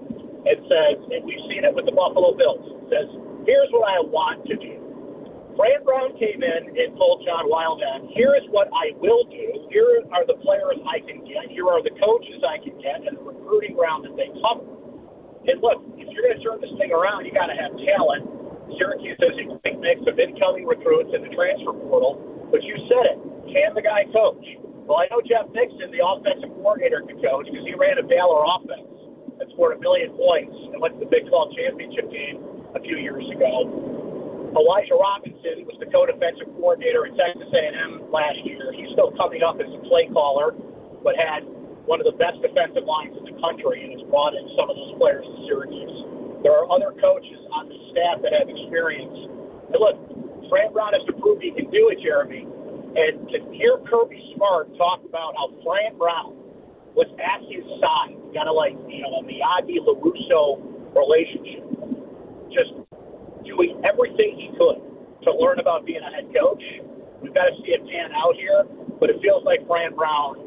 and 0.44 0.57
says, 0.68 0.95
and 1.11 1.24
we've 1.24 1.44
seen 1.48 1.64
it 1.64 1.72
with 1.72 1.88
the 1.88 1.95
Buffalo 1.95 2.36
Bills, 2.36 2.64
it 2.68 2.86
says, 2.91 3.07
here's 3.48 3.72
what 3.72 3.88
I 3.88 4.03
want 4.03 4.44
to 4.52 4.56
do. 4.60 4.84
Fran 5.53 5.86
Brown 5.86 6.18
came 6.18 6.41
in 6.41 6.61
and 6.74 6.98
told 6.98 7.22
John 7.22 7.45
Wildhack, 7.45 8.10
here 8.18 8.34
is 8.34 8.41
what 8.49 8.74
I 8.74 8.90
will 8.98 9.22
do. 9.30 9.70
Here 9.70 10.02
are 10.10 10.26
the 10.26 10.34
players 10.41 10.82
I 10.90 10.98
can 11.06 11.22
get. 11.22 11.45
Here 11.53 11.70
are 11.70 11.78
the 11.86 11.94
coaches 12.02 12.41
I 12.41 12.57
can 12.57 12.74
get 12.82 13.06
and 13.06 13.14
the 13.14 13.22
recruiting 13.22 13.78
ground 13.78 14.10
that 14.10 14.18
they 14.18 14.34
cover. 14.41 14.65
And 15.45 15.61
look, 15.61 15.86
if 16.02 16.10
you're 16.10 16.26
going 16.26 16.41
to 16.41 16.44
turn 16.44 16.57
this 16.57 16.74
thing 16.82 16.90
around, 16.90 17.30
you 17.30 17.34
got 17.36 17.53
to 17.53 17.57
have 17.57 17.70
talent. 17.86 18.26
Syracuse 18.82 19.20
has 19.22 19.38
a 19.38 19.46
great 19.62 19.78
mix 19.78 20.02
of 20.10 20.18
incoming 20.18 20.65
recruits 20.65 21.13
in 21.13 21.22
the 21.22 21.30
transfer 21.38 21.78
portal, 21.86 22.18
but 22.49 22.65
you 22.65 22.73
said 22.89 23.13
it. 23.13 23.18
Can 23.54 23.78
the 23.78 23.86
guy 23.86 24.10
coach? 24.10 24.41
Well, 24.89 24.97
I 24.97 25.05
know 25.13 25.22
Jeff 25.22 25.54
Nixon, 25.54 25.94
the 25.94 26.02
offensive 26.02 26.49
coordinator, 26.57 27.05
can 27.05 27.22
coach 27.22 27.46
because 27.46 27.62
he 27.62 27.78
ran 27.78 28.02
a 28.02 28.05
Baylor 28.07 28.41
offense 28.41 28.93
that 29.39 29.49
scored 29.53 29.78
a 29.78 29.79
million 29.79 30.12
points 30.18 30.55
and 30.73 30.78
went 30.81 30.97
to 30.97 31.02
the 31.02 31.10
Big 31.10 31.26
12 31.28 31.55
championship 31.55 32.10
game 32.12 32.41
a 32.76 32.79
few 32.81 32.97
years 32.97 33.26
ago. 33.29 34.53
Elijah 34.53 34.94
Robinson 34.94 35.65
was 35.65 35.73
the 35.81 35.89
co-defensive 35.89 36.45
coordinator 36.62 37.10
at 37.10 37.18
Texas 37.18 37.49
A&M 37.49 38.05
last 38.13 38.37
year. 38.45 38.70
He's 38.70 38.94
still 38.94 39.10
coming 39.18 39.41
up 39.41 39.57
as 39.57 39.65
a 39.65 39.81
play 39.89 40.05
caller, 40.13 40.53
but 41.02 41.18
had 41.18 41.41
one 41.89 41.97
of 41.97 42.05
the 42.05 42.13
best 42.15 42.37
defensive 42.39 42.86
lines 42.86 43.18
in 43.18 43.26
the 43.26 43.36
country 43.41 43.81
and 43.81 43.97
has 43.97 44.05
brought 44.13 44.37
in 44.37 44.45
some 44.53 44.70
of 44.70 44.78
those 44.78 44.94
players 45.02 45.26
to 45.26 45.37
Syracuse. 45.49 45.97
There 46.45 46.53
are 46.53 46.70
other 46.70 46.94
coaches 47.02 47.41
on 47.49 47.65
the 47.68 47.78
staff 47.91 48.21
that 48.21 48.31
have 48.31 48.47
experience. 48.47 49.15
And 49.73 49.79
look, 49.81 49.97
Fran 50.53 50.70
Brown 50.70 50.94
has 50.94 51.03
to 51.10 51.15
prove 51.18 51.41
he 51.41 51.49
can 51.49 51.73
do 51.73 51.89
it, 51.89 51.97
Jeremy. 52.05 52.45
And 52.94 53.26
to 53.34 53.37
hear 53.57 53.81
Kirby 53.89 54.21
Smart 54.37 54.70
talk 54.78 55.02
about 55.02 55.34
how 55.34 55.49
Fran 55.65 55.97
Brown 55.97 56.37
was 56.94 57.10
at 57.18 57.41
his 57.49 57.65
side, 57.81 58.13
kind 58.34 58.49
of 58.49 58.57
like, 58.57 58.73
you 58.89 59.02
know, 59.05 59.21
a 59.21 59.23
Miyagi 59.23 59.78
LaRusso 59.81 60.60
relationship, 60.97 61.63
just 62.49 62.73
doing 63.45 63.78
everything 63.86 64.36
he 64.37 64.49
could 64.57 64.81
to 65.23 65.29
learn 65.31 65.60
about 65.60 65.86
being 65.86 66.02
a 66.02 66.12
head 66.12 66.28
coach. 66.34 66.62
We've 67.21 67.34
got 67.34 67.47
to 67.47 67.55
see 67.63 67.71
it 67.71 67.81
pan 67.87 68.12
out 68.12 68.36
here, 68.36 68.65
but 68.99 69.10
it 69.10 69.21
feels 69.23 69.45
like 69.45 69.63
Fran 69.65 69.95
Brown 69.95 70.44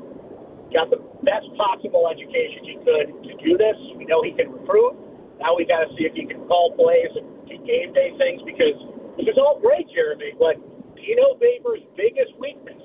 got 0.74 0.90
the 0.90 1.00
best 1.24 1.46
possible 1.56 2.10
education 2.10 2.66
he 2.66 2.76
could 2.82 3.06
to 3.24 3.32
do 3.40 3.56
this. 3.56 3.78
We 3.96 4.04
know 4.04 4.20
he 4.20 4.34
can 4.34 4.52
recruit. 4.52 4.98
Now 5.40 5.56
we 5.56 5.64
got 5.64 5.86
to 5.86 5.90
see 5.96 6.04
if 6.04 6.12
he 6.12 6.26
can 6.26 6.44
call 6.50 6.74
plays 6.76 7.12
and 7.16 7.24
do 7.48 7.56
game 7.64 7.94
day 7.94 8.12
things 8.18 8.42
because 8.44 8.76
this 9.16 9.30
is 9.30 9.38
all 9.38 9.62
great, 9.62 9.88
Jeremy, 9.94 10.36
but 10.36 10.60
Dino 10.96 11.38
Babers' 11.40 11.84
biggest 11.96 12.34
weakness, 12.40 12.80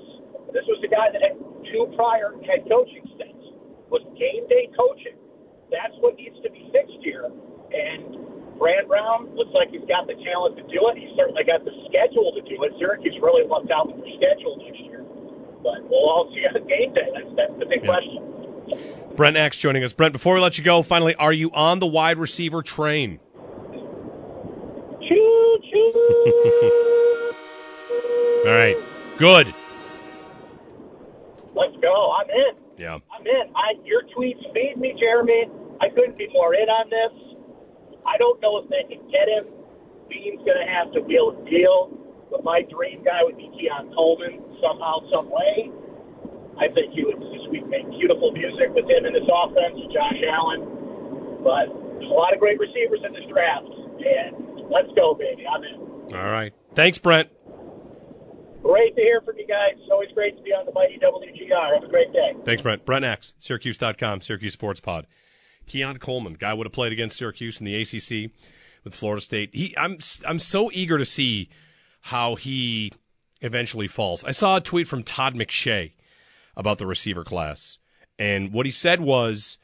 this 0.52 0.64
was 0.68 0.78
the 0.80 0.88
guy 0.88 1.12
that 1.12 1.20
had 1.20 1.36
two 1.68 1.90
prior 1.96 2.32
head 2.44 2.64
coaching 2.68 3.04
stints 3.16 3.41
was 3.92 4.00
game 4.16 4.48
day 4.48 4.72
coaching. 4.72 5.20
That's 5.68 5.92
what 6.00 6.16
needs 6.16 6.40
to 6.40 6.48
be 6.48 6.64
fixed 6.72 7.04
here. 7.04 7.28
And 7.28 8.16
Fran 8.56 8.88
Brown 8.88 9.36
looks 9.36 9.52
like 9.52 9.68
he's 9.68 9.84
got 9.84 10.08
the 10.08 10.16
talent 10.24 10.56
to 10.56 10.64
do 10.72 10.80
it. 10.88 10.96
He's 10.96 11.12
certainly 11.12 11.44
got 11.44 11.68
the 11.68 11.76
schedule 11.92 12.32
to 12.32 12.40
do 12.48 12.56
it. 12.64 12.72
Syracuse 12.80 13.20
really 13.20 13.44
lucked 13.44 13.70
out 13.70 13.92
with 13.92 14.00
their 14.00 14.08
schedule 14.16 14.56
next 14.56 14.80
year. 14.80 15.04
But 15.60 15.84
we'll 15.92 16.08
all 16.08 16.32
see 16.32 16.40
on 16.48 16.56
game 16.64 16.96
day. 16.96 17.12
That's, 17.12 17.28
that's 17.36 17.52
the 17.60 17.68
big 17.68 17.84
yeah. 17.84 17.92
question. 17.92 18.32
Brent 19.14 19.36
Axe 19.36 19.58
joining 19.58 19.84
us. 19.84 19.92
Brent, 19.92 20.12
before 20.12 20.34
we 20.34 20.40
let 20.40 20.56
you 20.56 20.64
go, 20.64 20.82
finally, 20.82 21.14
are 21.16 21.32
you 21.32 21.50
on 21.52 21.78
the 21.78 21.86
wide 21.86 22.18
receiver 22.18 22.62
train? 22.62 23.20
Choo 25.04 25.58
choo. 25.68 25.92
all 28.46 28.56
right. 28.56 28.76
Good. 29.18 29.52
Let's 31.54 31.76
go. 31.82 32.12
I'm 32.12 32.30
in. 32.30 32.56
Yeah. 32.78 32.98
I'm. 33.26 33.54
I, 33.54 33.74
your 33.84 34.02
tweets 34.16 34.42
feed 34.52 34.76
me, 34.76 34.94
Jeremy. 34.98 35.46
I 35.80 35.88
couldn't 35.88 36.18
be 36.18 36.28
more 36.32 36.54
in 36.54 36.68
on 36.68 36.90
this. 36.90 37.14
I 38.06 38.18
don't 38.18 38.40
know 38.40 38.58
if 38.58 38.68
they 38.70 38.82
can 38.86 39.02
get 39.10 39.28
him. 39.28 39.46
Beane's 40.08 40.42
going 40.44 40.58
to 40.58 40.68
have 40.68 40.92
to 40.92 41.00
wheel 41.00 41.34
a 41.34 41.50
deal. 41.50 41.90
But 42.30 42.44
my 42.44 42.62
dream 42.70 43.04
guy 43.04 43.20
would 43.22 43.36
be 43.36 43.50
Keon 43.58 43.92
Coleman 43.94 44.40
somehow, 44.62 45.04
some 45.12 45.28
way. 45.28 45.70
I 46.58 46.68
think 46.72 46.94
he 46.94 47.04
would 47.04 47.20
just 47.20 47.50
we 47.50 47.60
make 47.68 47.88
beautiful 47.90 48.32
music 48.32 48.72
with 48.74 48.88
him 48.88 49.04
in 49.04 49.12
this 49.12 49.28
offense, 49.28 49.76
Josh 49.92 50.20
Allen. 50.32 50.64
But 51.44 51.68
There's 51.98 52.10
a 52.10 52.14
lot 52.14 52.32
of 52.32 52.40
great 52.40 52.58
receivers 52.58 53.00
in 53.04 53.12
this 53.12 53.24
draft, 53.28 53.66
and 53.68 54.70
let's 54.70 54.88
go, 54.96 55.14
baby. 55.14 55.44
I'm 55.46 55.62
in. 55.64 56.14
All 56.16 56.30
right. 56.30 56.52
Thanks, 56.74 56.98
Brent. 56.98 57.28
Great 58.62 58.94
to 58.96 59.02
hear 59.02 59.20
from 59.20 59.36
you 59.38 59.46
guys. 59.46 59.72
It's 59.76 59.90
always 59.90 60.10
great 60.12 60.36
to 60.36 60.42
be 60.42 60.50
on 60.50 60.66
the 60.66 60.72
mighty 60.72 60.98
WGR. 60.98 61.74
Have 61.74 61.84
a 61.84 61.88
great 61.88 62.12
day. 62.12 62.32
Thanks, 62.44 62.62
Brent. 62.62 62.84
Brent 62.84 63.04
Axe, 63.04 63.34
Syracuse.com, 63.38 64.20
Syracuse 64.20 64.52
Sports 64.52 64.80
Pod. 64.80 65.06
Keon 65.66 65.98
Coleman, 65.98 66.34
guy 66.34 66.54
would 66.54 66.66
have 66.66 66.72
played 66.72 66.92
against 66.92 67.16
Syracuse 67.16 67.60
in 67.60 67.66
the 67.66 67.74
ACC 67.74 68.30
with 68.84 68.94
Florida 68.94 69.20
State. 69.20 69.50
He, 69.52 69.76
I'm, 69.78 69.98
I'm 70.26 70.38
so 70.38 70.70
eager 70.72 70.98
to 70.98 71.04
see 71.04 71.48
how 72.02 72.34
he 72.34 72.92
eventually 73.40 73.88
falls. 73.88 74.24
I 74.24 74.32
saw 74.32 74.56
a 74.56 74.60
tweet 74.60 74.88
from 74.88 75.02
Todd 75.02 75.34
McShay 75.34 75.92
about 76.56 76.78
the 76.78 76.86
receiver 76.86 77.24
class, 77.24 77.78
and 78.18 78.52
what 78.52 78.66
he 78.66 78.72
said 78.72 79.00
was 79.00 79.58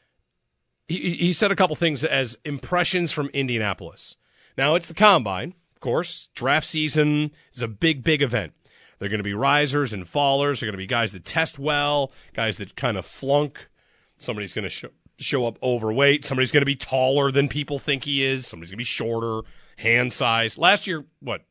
he, 0.87 1.15
he 1.15 1.33
said 1.33 1.51
a 1.51 1.55
couple 1.55 1.75
things 1.75 2.03
as 2.03 2.37
impressions 2.43 3.11
from 3.11 3.27
Indianapolis. 3.27 4.15
Now 4.57 4.75
it's 4.75 4.87
the 4.87 4.93
combine, 4.93 5.53
of 5.73 5.79
course. 5.79 6.29
Draft 6.33 6.67
season 6.67 7.31
is 7.53 7.61
a 7.61 7.67
big, 7.67 8.03
big 8.03 8.21
event. 8.21 8.53
They're 8.99 9.09
going 9.09 9.19
to 9.19 9.23
be 9.23 9.33
risers 9.33 9.93
and 9.93 10.05
fallers. 10.05 10.59
They're 10.59 10.67
going 10.67 10.73
to 10.73 10.77
be 10.77 10.85
guys 10.85 11.13
that 11.13 11.25
test 11.25 11.57
well, 11.57 12.11
guys 12.33 12.57
that 12.57 12.75
kind 12.75 12.97
of 12.97 13.05
flunk. 13.05 13.69
Somebody's 14.17 14.53
going 14.53 14.63
to 14.63 14.69
show, 14.69 14.89
show 15.17 15.47
up 15.47 15.57
overweight. 15.63 16.25
Somebody's 16.25 16.51
going 16.51 16.61
to 16.61 16.65
be 16.65 16.75
taller 16.75 17.31
than 17.31 17.47
people 17.47 17.79
think 17.79 18.03
he 18.03 18.23
is. 18.23 18.45
Somebody's 18.45 18.71
going 18.71 18.77
to 18.77 18.81
be 18.81 18.83
shorter, 18.83 19.41
hand 19.77 20.11
size. 20.11 20.57
Last 20.57 20.85
year, 20.85 21.05
what? 21.21 21.45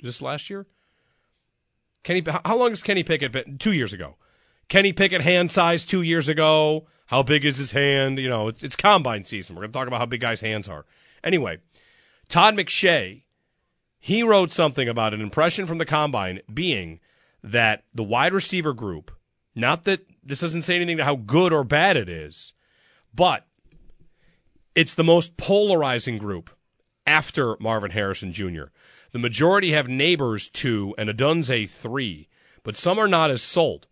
This 0.00 0.22
last 0.22 0.48
year? 0.48 0.66
Kenny, 2.04 2.22
how 2.44 2.56
long 2.56 2.70
has 2.70 2.82
Kenny 2.82 3.02
Pickett 3.02 3.32
been? 3.32 3.58
Two 3.58 3.72
years 3.72 3.92
ago. 3.92 4.16
Kenny 4.68 4.92
Pickett 4.92 5.20
hand 5.20 5.50
size 5.50 5.84
two 5.84 6.02
years 6.02 6.28
ago. 6.28 6.86
How 7.06 7.22
big 7.22 7.44
is 7.44 7.58
his 7.58 7.72
hand? 7.72 8.18
You 8.18 8.28
know, 8.28 8.48
it's, 8.48 8.62
it's 8.62 8.76
combine 8.76 9.24
season. 9.24 9.54
We're 9.54 9.62
going 9.62 9.72
to 9.72 9.78
talk 9.78 9.86
about 9.86 9.98
how 9.98 10.06
big 10.06 10.20
guys' 10.20 10.40
hands 10.40 10.68
are. 10.68 10.86
Anyway, 11.22 11.58
Todd 12.28 12.54
McShay 12.54 13.22
he 14.04 14.24
wrote 14.24 14.50
something 14.50 14.88
about 14.88 15.14
an 15.14 15.20
impression 15.20 15.64
from 15.64 15.78
the 15.78 15.86
combine 15.86 16.40
being 16.52 16.98
that 17.40 17.84
the 17.94 18.02
wide 18.02 18.32
receiver 18.32 18.72
group, 18.72 19.12
not 19.54 19.84
that 19.84 20.04
this 20.24 20.40
doesn't 20.40 20.62
say 20.62 20.74
anything 20.74 20.96
to 20.96 21.04
how 21.04 21.14
good 21.14 21.52
or 21.52 21.62
bad 21.62 21.96
it 21.96 22.08
is, 22.08 22.52
but 23.14 23.46
it's 24.74 24.94
the 24.94 25.04
most 25.04 25.36
polarizing 25.36 26.18
group 26.18 26.50
after 27.06 27.56
Marvin 27.60 27.92
Harrison 27.92 28.32
Jr. 28.32 28.64
The 29.12 29.20
majority 29.20 29.70
have 29.70 29.86
Nabers 29.86 30.50
two 30.50 30.96
and 30.98 31.08
Odunze 31.08 31.70
three, 31.70 32.28
but 32.64 32.76
some 32.76 32.98
are 32.98 33.06
not 33.06 33.30
as 33.30 33.40
sold. 33.40 33.86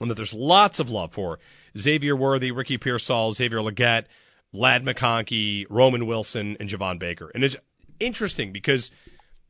And 0.00 0.10
that 0.10 0.16
there's 0.16 0.34
lots 0.34 0.80
of 0.80 0.90
love 0.90 1.12
for 1.12 1.38
Xavier 1.78 2.16
Worthy, 2.16 2.50
Ricky 2.50 2.78
Pearsall, 2.78 3.32
Xavier 3.34 3.60
Legette, 3.60 4.06
Ladd 4.52 4.84
McConkey, 4.84 5.66
Roman 5.70 6.04
Wilson, 6.04 6.56
and 6.58 6.68
Javon 6.68 6.98
Baker. 6.98 7.30
And 7.32 7.44
it's 7.44 7.56
interesting 8.00 8.50
because– 8.50 8.90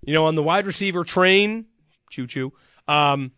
you 0.03 0.15
know, 0.15 0.27
on 0.27 0.35
the 0.35 0.43
wide 0.43 0.67
receiver 0.67 1.05
train, 1.05 1.67
choo 2.11 2.27
choo, 2.27 2.53
um, 2.89 3.33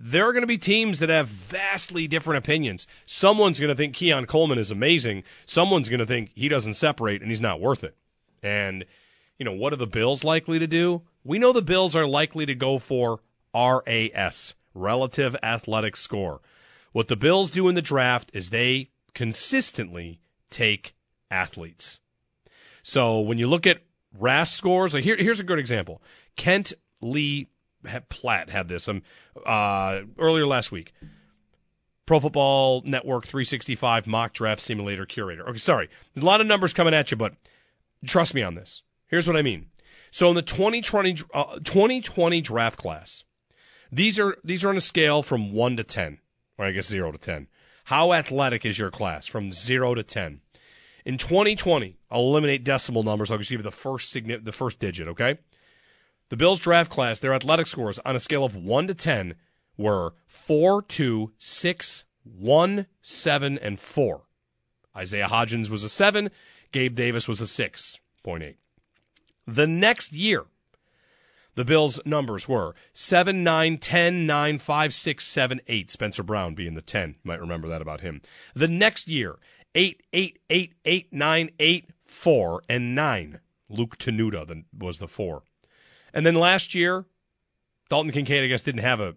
there 0.00 0.28
are 0.28 0.32
going 0.32 0.42
to 0.42 0.46
be 0.46 0.58
teams 0.58 1.00
that 1.00 1.08
have 1.08 1.28
vastly 1.28 2.06
different 2.06 2.38
opinions. 2.38 2.86
Someone's 3.04 3.58
going 3.58 3.68
to 3.68 3.74
think 3.74 3.94
Keon 3.94 4.26
Coleman 4.26 4.58
is 4.58 4.70
amazing. 4.70 5.24
Someone's 5.44 5.88
going 5.88 5.98
to 5.98 6.06
think 6.06 6.30
he 6.34 6.48
doesn't 6.48 6.74
separate 6.74 7.20
and 7.20 7.30
he's 7.30 7.40
not 7.40 7.60
worth 7.60 7.82
it. 7.82 7.96
And, 8.42 8.84
you 9.38 9.44
know, 9.44 9.52
what 9.52 9.72
are 9.72 9.76
the 9.76 9.86
Bills 9.86 10.22
likely 10.22 10.58
to 10.58 10.66
do? 10.66 11.02
We 11.24 11.38
know 11.38 11.52
the 11.52 11.62
Bills 11.62 11.96
are 11.96 12.06
likely 12.06 12.46
to 12.46 12.54
go 12.54 12.78
for 12.78 13.20
RAS, 13.52 14.54
relative 14.72 15.36
athletic 15.42 15.96
score. 15.96 16.40
What 16.92 17.08
the 17.08 17.16
Bills 17.16 17.50
do 17.50 17.68
in 17.68 17.74
the 17.74 17.82
draft 17.82 18.30
is 18.32 18.50
they 18.50 18.90
consistently 19.14 20.20
take 20.50 20.94
athletes. 21.30 21.98
So 22.82 23.20
when 23.20 23.38
you 23.38 23.48
look 23.48 23.66
at 23.66 23.82
RAS 24.18 24.52
scores. 24.52 24.94
Like 24.94 25.04
here, 25.04 25.16
here's 25.16 25.40
a 25.40 25.44
good 25.44 25.58
example. 25.58 26.02
Kent 26.36 26.72
Lee 27.00 27.48
Platt 28.08 28.50
had 28.50 28.68
this 28.68 28.88
um, 28.88 29.02
uh, 29.46 30.00
earlier 30.18 30.46
last 30.46 30.72
week. 30.72 30.92
Pro 32.06 32.20
Football 32.20 32.82
Network 32.86 33.26
365 33.26 34.06
mock 34.06 34.32
draft 34.32 34.62
simulator 34.62 35.04
curator. 35.04 35.46
Okay, 35.48 35.58
sorry. 35.58 35.88
There's 36.14 36.22
a 36.22 36.26
lot 36.26 36.40
of 36.40 36.46
numbers 36.46 36.72
coming 36.72 36.94
at 36.94 37.10
you, 37.10 37.16
but 37.16 37.34
trust 38.06 38.34
me 38.34 38.42
on 38.42 38.54
this. 38.54 38.82
Here's 39.08 39.26
what 39.26 39.36
I 39.36 39.42
mean. 39.42 39.66
So 40.10 40.28
in 40.30 40.34
the 40.34 40.42
2020, 40.42 41.16
uh, 41.34 41.58
2020 41.62 42.40
draft 42.40 42.78
class, 42.78 43.24
these 43.92 44.18
are 44.18 44.36
these 44.42 44.64
are 44.64 44.70
on 44.70 44.76
a 44.76 44.82
scale 44.82 45.22
from 45.22 45.52
1 45.52 45.76
to 45.76 45.84
10, 45.84 46.18
or 46.56 46.64
I 46.64 46.72
guess 46.72 46.86
0 46.86 47.12
to 47.12 47.18
10. 47.18 47.46
How 47.84 48.12
athletic 48.12 48.66
is 48.66 48.78
your 48.78 48.90
class 48.90 49.26
from 49.26 49.52
0 49.52 49.94
to 49.94 50.02
10? 50.02 50.40
In 51.08 51.16
2020, 51.16 51.96
I'll 52.10 52.20
eliminate 52.20 52.64
decimal 52.64 53.02
numbers. 53.02 53.30
I'll 53.30 53.38
just 53.38 53.48
give 53.48 53.60
you 53.60 53.64
the 53.64 53.70
first 53.70 54.14
signi- 54.14 54.44
the 54.44 54.52
first 54.52 54.78
digit, 54.78 55.08
okay? 55.08 55.38
The 56.28 56.36
Bills 56.36 56.60
draft 56.60 56.90
class, 56.90 57.18
their 57.18 57.32
athletic 57.32 57.66
scores 57.66 57.98
on 58.00 58.14
a 58.14 58.20
scale 58.20 58.44
of 58.44 58.54
1 58.54 58.88
to 58.88 58.94
10 58.94 59.34
were 59.78 60.12
4, 60.26 60.82
2, 60.82 61.32
6, 61.38 62.04
1, 62.24 62.86
7, 63.00 63.58
and 63.58 63.80
4. 63.80 64.24
Isaiah 64.94 65.28
Hodgins 65.28 65.70
was 65.70 65.82
a 65.82 65.88
7. 65.88 66.30
Gabe 66.72 66.94
Davis 66.94 67.26
was 67.26 67.40
a 67.40 67.44
6.8. 67.44 68.56
The 69.46 69.66
next 69.66 70.12
year, 70.12 70.44
the 71.54 71.64
Bills' 71.64 72.00
numbers 72.04 72.46
were 72.46 72.74
7, 72.92 73.42
9, 73.42 73.78
10, 73.78 74.26
9, 74.26 74.58
5, 74.58 74.94
6, 74.94 75.26
7, 75.26 75.60
8. 75.66 75.90
Spencer 75.90 76.22
Brown 76.22 76.54
being 76.54 76.74
the 76.74 76.82
10. 76.82 77.08
You 77.08 77.14
might 77.24 77.40
remember 77.40 77.66
that 77.66 77.80
about 77.80 78.02
him. 78.02 78.20
The 78.54 78.68
next 78.68 79.08
year, 79.08 79.38
eight, 79.74 80.02
eight, 80.12 80.38
eight, 80.50 80.74
eight, 80.84 81.12
nine, 81.12 81.50
eight, 81.58 81.90
four, 82.04 82.62
and 82.68 82.94
nine. 82.94 83.40
Luke 83.68 83.98
Tenuta 83.98 84.64
was 84.76 84.98
the 84.98 85.08
four. 85.08 85.42
And 86.12 86.24
then 86.24 86.34
last 86.34 86.74
year, 86.74 87.04
Dalton 87.90 88.12
Kincaid, 88.12 88.44
I 88.44 88.46
guess, 88.46 88.62
didn't 88.62 88.82
have 88.82 89.00
a, 89.00 89.14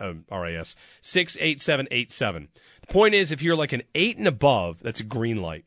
a 0.00 0.14
RAS. 0.30 0.76
Six, 1.00 1.36
eight, 1.40 1.60
seven, 1.60 1.88
eight, 1.90 2.12
seven. 2.12 2.48
The 2.86 2.92
point 2.92 3.14
is, 3.14 3.32
if 3.32 3.42
you're 3.42 3.56
like 3.56 3.72
an 3.72 3.82
eight 3.94 4.18
and 4.18 4.28
above, 4.28 4.80
that's 4.82 5.00
a 5.00 5.04
green 5.04 5.40
light. 5.40 5.64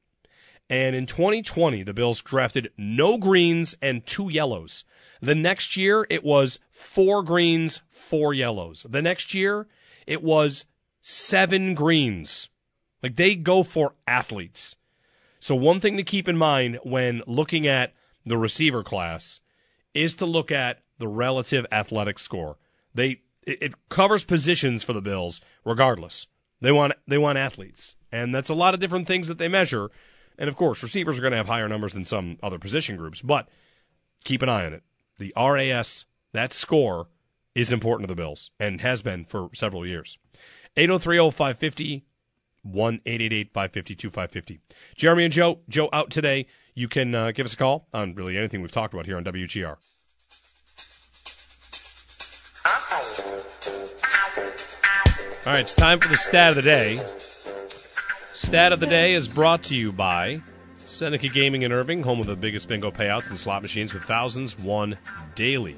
And 0.70 0.96
in 0.96 1.06
2020, 1.06 1.84
the 1.84 1.94
Bills 1.94 2.22
drafted 2.22 2.72
no 2.78 3.18
greens 3.18 3.76
and 3.82 4.06
two 4.06 4.30
yellows. 4.30 4.84
The 5.22 5.36
next 5.36 5.78
year, 5.78 6.06
it 6.10 6.24
was 6.24 6.60
four 6.70 7.24
greens, 7.24 7.82
four 7.90 8.34
yellows. 8.34 8.86
The 8.88 9.02
next 9.02 9.34
year, 9.34 9.68
it 10.06 10.22
was 10.22 10.66
seven 11.02 11.74
greens, 11.74 12.50
like 13.02 13.16
they 13.16 13.36
go 13.36 13.64
for 13.64 13.94
athletes. 14.08 14.76
So 15.40 15.56
one 15.56 15.80
thing 15.80 15.98
to 15.98 16.04
keep 16.04 16.28
in 16.28 16.38
mind 16.38 16.80
when 16.84 17.22
looking 17.28 17.68
at 17.68 17.94
the 18.26 18.38
receiver 18.38 18.84
class 18.84 19.40
is 19.94 20.16
to 20.16 20.26
look 20.26 20.52
at 20.52 20.82
the 20.98 21.08
relative 21.08 21.66
athletic 21.72 22.20
score. 22.20 22.58
They 22.94 23.22
it, 23.44 23.62
it 23.62 23.90
covers 23.90 24.24
positions 24.24 24.84
for 24.84 24.94
the 24.94 25.02
Bills 25.02 25.42
regardless. 25.64 26.28
They 26.62 26.72
want 26.72 26.94
they 27.08 27.18
want 27.18 27.38
athletes. 27.38 27.96
And 28.12 28.34
that's 28.34 28.50
a 28.50 28.56
lot 28.56 28.74
of 28.74 28.80
different 28.80 29.08
things 29.08 29.28
that 29.28 29.38
they 29.38 29.48
measure. 29.48 29.90
And 30.38 30.50
of 30.50 30.56
course, 30.56 30.84
receivers 30.84 31.18
are 31.18 31.22
going 31.22 31.32
to 31.32 31.38
have 31.38 31.48
higher 31.48 31.68
numbers 31.68 31.94
than 31.94 32.06
some 32.06 32.38
other 32.42 32.60
position 32.60 32.96
groups, 32.96 33.22
but 33.22 33.50
keep 34.24 34.42
an 34.42 34.50
eye 34.50 34.66
on 34.66 34.74
it. 34.74 34.84
The 35.18 35.34
RAS, 35.36 36.06
that 36.34 36.54
score 36.54 37.08
is 37.56 37.72
important 37.72 38.08
to 38.08 38.14
the 38.14 38.22
Bills 38.22 38.52
and 38.60 38.82
has 38.82 39.02
been 39.02 39.26
for 39.26 39.50
several 39.54 39.86
years. 39.86 40.18
803 40.76 41.18
550 41.32 42.06
1 42.64 43.02
552 43.06 44.10
550. 44.10 44.60
Jeremy 44.96 45.24
and 45.26 45.34
Joe, 45.34 45.60
Joe 45.70 45.90
out 45.94 46.10
today. 46.10 46.48
You 46.74 46.88
can 46.88 47.16
uh, 47.16 47.32
give 47.32 47.46
us 47.46 47.54
a 47.54 47.58
call 47.58 47.88
on 47.94 48.14
really 48.16 48.38
anything 48.38 48.62
we've 48.62 48.72
talked 48.72 48.94
about 48.94 49.06
here 49.06 49.18
on 49.18 49.24
WGR. 49.24 49.78
All 55.48 55.54
right, 55.54 55.62
it's 55.62 55.74
time 55.74 56.00
for 56.00 56.10
the 56.10 56.18
stat 56.18 56.50
of 56.50 56.56
the 56.56 56.62
day. 56.62 56.98
Stat 58.34 58.74
of 58.74 58.82
the 58.82 58.86
day 58.86 59.14
is 59.14 59.30
brought 59.30 59.64
to 59.64 59.76
you 59.76 59.94
by 59.94 60.42
Seneca 60.78 61.30
Gaming 61.30 61.62
in 61.62 61.72
Irving, 61.72 62.04
home 62.04 62.20
of 62.20 62.28
the 62.28 62.36
biggest 62.36 62.68
bingo 62.68 62.92
payouts 62.92 63.30
and 63.30 63.40
slot 63.40 63.62
machines 63.62 63.94
with 63.94 64.04
thousands 64.04 64.60
won 64.60 64.98
daily. 65.36 65.78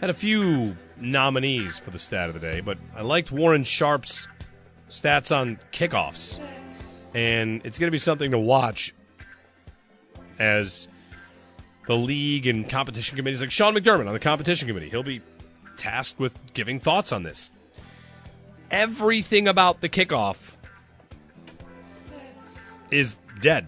Had 0.00 0.08
a 0.08 0.14
few 0.14 0.74
nominees 0.98 1.78
for 1.78 1.90
the 1.90 1.98
stat 1.98 2.28
of 2.28 2.34
the 2.34 2.40
day, 2.40 2.60
but 2.60 2.78
I 2.96 3.02
liked 3.02 3.30
Warren 3.30 3.64
Sharp's 3.64 4.26
stats 4.94 5.34
on 5.34 5.58
kickoffs. 5.72 6.38
And 7.14 7.60
it's 7.64 7.78
going 7.78 7.88
to 7.88 7.92
be 7.92 7.98
something 7.98 8.30
to 8.30 8.38
watch 8.38 8.94
as 10.38 10.88
the 11.86 11.96
league 11.96 12.46
and 12.46 12.68
competition 12.68 13.16
committees, 13.16 13.40
like 13.40 13.50
Sean 13.50 13.74
McDermott 13.74 14.06
on 14.06 14.12
the 14.12 14.20
competition 14.20 14.66
committee, 14.66 14.88
he'll 14.88 15.02
be 15.02 15.20
tasked 15.76 16.18
with 16.18 16.54
giving 16.54 16.80
thoughts 16.80 17.12
on 17.12 17.22
this. 17.22 17.50
Everything 18.70 19.46
about 19.46 19.80
the 19.80 19.88
kickoff 19.88 20.54
is 22.90 23.16
dead. 23.40 23.66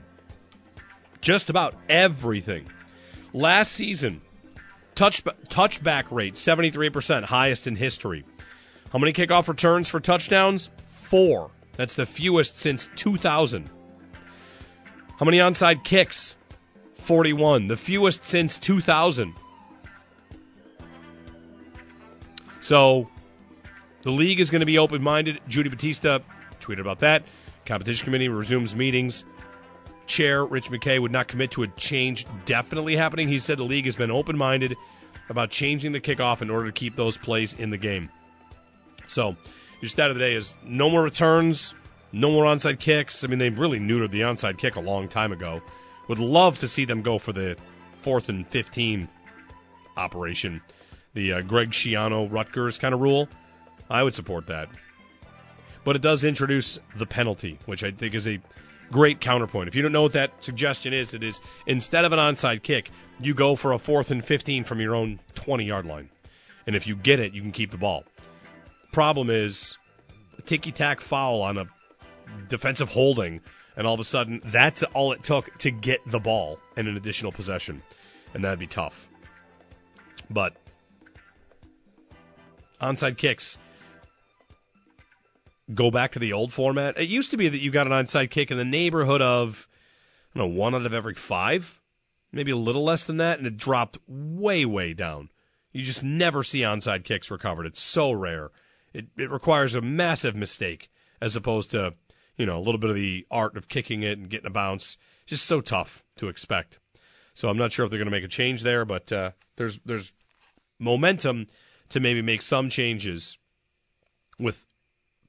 Just 1.21 1.51
about 1.51 1.75
everything. 1.89 2.67
Last 3.33 3.73
season, 3.73 4.23
touch 4.95 5.23
touchback 5.25 6.11
rate 6.11 6.35
73%, 6.35 7.25
highest 7.25 7.67
in 7.67 7.77
history. 7.77 8.25
How 8.93 8.99
many 8.99 9.13
kickoff 9.13 9.49
returns 9.49 9.89
for 9.89 10.01
touchdowns? 10.01 10.71
Four. 11.09 11.53
That's 11.77 11.95
the 11.95 12.05
fewest 12.05 12.57
since 12.57 12.89
2000. 12.97 13.71
How 15.19 15.25
many 15.25 15.39
onside 15.39 15.85
kicks? 15.85 16.35
41, 16.97 17.69
the 17.69 17.77
fewest 17.77 18.25
since 18.25 18.59
2000. 18.59 19.33
So 22.59 23.09
the 24.03 24.11
league 24.11 24.41
is 24.41 24.51
going 24.51 24.61
to 24.61 24.67
be 24.67 24.79
open 24.79 25.01
minded. 25.01 25.41
Judy 25.47 25.69
Battista 25.69 26.23
tweeted 26.61 26.81
about 26.81 26.99
that. 27.01 27.23
Competition 27.67 28.05
committee 28.05 28.29
resumes 28.29 28.75
meetings. 28.75 29.25
Chair 30.09 30.45
Rich 30.45 30.71
McKay 30.71 31.01
would 31.01 31.13
not 31.13 31.29
commit 31.29 31.53
to 31.53 31.63
a 31.63 31.69
change 31.69 32.27
definitely 32.45 32.97
happening. 32.97 33.29
He 33.29 33.39
said 33.39 33.59
the 33.59 33.65
league 33.65 33.85
has 33.85 33.95
been 33.95 34.11
open 34.11 34.37
minded 34.37 34.77
about 35.29 35.51
changing 35.51 35.93
the 35.93 36.01
kickoff 36.01 36.43
in 36.43 36.51
order 36.51 36.67
to 36.67 36.73
keep 36.73 36.97
those 36.97 37.17
plays 37.17 37.55
in 37.55 37.71
the 37.71 37.79
game. 37.79 38.11
So, 39.07 39.37
your 39.81 39.89
stat 39.89 40.11
of 40.11 40.17
the 40.17 40.21
day 40.21 40.35
is 40.35 40.57
no 40.65 40.89
more 40.89 41.03
returns, 41.03 41.75
no 42.13 42.31
more 42.31 42.45
onside 42.45 42.79
kicks. 42.79 43.23
I 43.25 43.27
mean, 43.27 43.39
they 43.39 43.51
really 43.51 43.79
neutered 43.79 44.11
the 44.11 44.23
onside 44.23 44.59
kick 44.59 44.77
a 44.77 44.81
long 44.81 45.09
time 45.09 45.33
ago. 45.33 45.61
Would 46.09 46.19
love 46.19 46.59
to 46.61 46.69
see 46.69 46.85
them 46.85 47.03
go 47.03 47.19
for 47.19 47.33
the 47.33 47.57
fourth 47.99 48.29
and 48.29 48.47
15 48.49 49.09
operation, 49.97 50.63
the 51.15 51.33
uh, 51.33 51.41
Greg 51.43 51.71
Schiano 51.71 52.31
Rutgers 52.31 52.79
kind 52.79 52.95
of 52.95 53.01
rule. 53.01 53.29
I 53.91 54.03
would 54.03 54.15
support 54.15 54.47
that. 54.47 54.69
But 55.85 55.97
it 55.97 56.03
does 56.03 56.25
introduce 56.25 56.79
the 56.97 57.07
penalty, 57.07 57.59
which 57.67 57.85
I 57.85 57.91
think 57.91 58.15
is 58.15 58.27
a 58.27 58.41
great 58.91 59.21
counterpoint. 59.21 59.69
If 59.69 59.75
you 59.75 59.83
don't 59.83 59.93
know 59.93 60.03
what 60.03 60.13
that 60.13 60.43
suggestion 60.43 60.93
is, 60.93 61.15
it 61.15 61.23
is 61.23 61.41
instead 61.67 62.05
of 62.05 62.13
an 62.13 62.19
onside 62.19 62.63
kick, 62.63 62.91
you 63.21 63.35
go 63.35 63.57
for 63.57 63.73
a 63.73 63.79
fourth 63.79 64.11
and 64.11 64.25
15 64.25 64.65
from 64.65 64.81
your 64.81 64.95
own 64.95 65.21
20 65.35 65.65
yard 65.65 65.87
line. 65.87 66.11
And 66.67 66.75
if 66.75 66.87
you 66.87 66.97
get 66.97 67.21
it, 67.21 67.33
you 67.33 67.43
can 67.43 67.53
keep 67.53 67.71
the 67.71 67.79
ball. 67.79 68.05
Problem 68.97 69.29
is, 69.29 69.77
ticky 70.47 70.73
tack 70.73 71.03
foul 71.03 71.43
on 71.43 71.59
a 71.59 71.67
defensive 72.49 72.89
holding, 72.89 73.43
and 73.77 73.87
all 73.87 73.93
of 73.93 74.01
a 74.01 74.05
sudden, 74.05 74.41
that's 74.43 74.83
all 74.85 75.13
it 75.13 75.23
took 75.23 75.55
to 75.59 75.71
get 75.71 76.01
the 76.11 76.19
ball 76.19 76.59
and 76.79 76.89
an 76.89 76.97
additional 76.97 77.31
possession. 77.31 77.83
And 78.33 78.43
that'd 78.43 78.59
be 78.59 78.67
tough. 78.67 79.11
But 80.31 80.57
onside 82.81 83.19
kicks 83.19 83.59
go 85.75 85.91
back 85.91 86.13
to 86.13 86.19
the 86.19 86.33
old 86.33 86.55
format. 86.55 86.97
It 86.97 87.11
used 87.11 87.31
to 87.33 87.37
be 87.37 87.51
that 87.51 87.61
you 87.61 87.71
got 87.71 87.87
an 87.87 87.93
onside 87.93 88.31
kick 88.31 88.51
in 88.51 88.57
the 88.57 88.65
neighborhood 88.65 89.21
of, 89.21 89.69
I 90.35 90.39
don't 90.39 90.49
know, 90.49 90.59
one 90.59 90.75
out 90.75 90.87
of 90.87 90.95
every 90.95 91.13
five, 91.13 91.83
maybe 92.33 92.51
a 92.51 92.57
little 92.57 92.85
less 92.85 93.05
than 93.05 93.19
that, 93.19 93.37
and 93.37 93.47
it 93.47 93.59
dropped 93.59 93.99
way, 94.09 94.65
way 94.65 94.95
down. 94.95 95.29
You 95.71 95.85
just 95.85 96.03
never 96.03 96.43
see 96.43 96.61
onside 96.61 97.05
kicks 97.05 97.31
recovered. 97.31 97.67
It's 97.67 97.83
so 97.83 98.11
rare. 98.11 98.53
It, 98.97 99.07
it 99.17 99.31
requires 99.31 99.75
a 99.75 99.81
massive 99.81 100.35
mistake 100.35 100.91
as 101.21 101.37
opposed 101.37 101.71
to, 101.73 101.95
you 102.37 102.47
know, 102.47 102.57
a 102.57 102.61
little 102.61 102.79
bit 102.79 102.91
of 102.91 102.97
the 102.97 103.27
art 103.31 103.57
of 103.57 103.69
kicking 103.69 104.03
it 104.03 104.19
and 104.19 104.31
getting 104.31 104.47
a 104.47 104.51
bounce. 104.51 104.97
Just 105.27 105.45
so 105.45 105.61
tough 105.61 106.05
to 106.17 106.29
expect. 106.29 106.79
So 107.35 107.49
I'm 107.49 107.59
not 107.59 107.73
sure 107.73 107.85
if 107.85 107.91
they're 107.91 107.99
going 107.99 108.07
to 108.07 108.13
make 108.13 108.25
a 108.25 108.29
change 108.29 108.63
there, 108.63 108.85
but 108.85 109.13
uh, 109.13 109.33
there's 109.57 109.79
there's 109.85 110.13
momentum 110.79 111.49
to 111.91 112.01
maybe 112.01 112.23
make 112.23 112.43
some 112.43 112.71
changes 112.71 113.37
with 114.39 114.65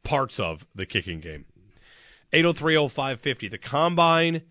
parts 0.04 0.40
of 0.40 0.66
the 0.74 0.86
kicking 0.86 1.20
game. 1.20 1.46
8030550. 2.32 3.52
The 3.52 3.58
combine 3.58 4.44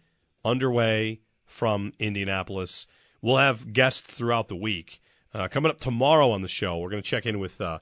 underway 0.45 1.21
from 1.45 1.93
Indianapolis. 1.99 2.87
We'll 3.23 3.39
have 3.39 3.73
guests 3.73 4.03
throughout 4.03 4.49
the 4.49 4.57
week. 4.57 5.01
Uh, 5.33 5.49
coming 5.49 5.71
up 5.71 5.81
tomorrow 5.81 6.31
on 6.31 6.43
the 6.43 6.49
show, 6.49 6.79
we're 6.79 6.91
going 6.91 7.03
to 7.03 7.09
check 7.09 7.27
in 7.27 7.39
with 7.39 7.61
uh, 7.61 7.79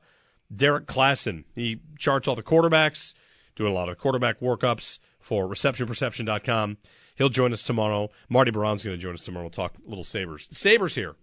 Derrik 0.55 0.87
Klassen. 0.87 1.45
He 1.55 1.81
charts 1.99 2.29
all 2.29 2.35
the 2.35 2.43
quarterbacks, 2.43 3.15
doing 3.57 3.71
a 3.71 3.75
lot 3.75 3.89
of 3.89 3.99
quarterback 3.99 4.41
workups 4.41 4.99
for 5.21 5.49
receptionperception.com. 5.49 6.79
He'll 7.17 7.29
join 7.29 7.53
us 7.53 7.63
tomorrow. 7.63 8.11
Marty 8.29 8.51
Brown's 8.51 8.85
going 8.85 8.97
to 8.97 9.03
join 9.03 9.15
us 9.15 9.25
tomorrow. 9.25 9.45
We'll 9.45 9.51
talk 9.51 9.75
little 9.87 10.05
Sabres. 10.05 10.49
Sabres 10.51 10.95
here. 10.95 11.15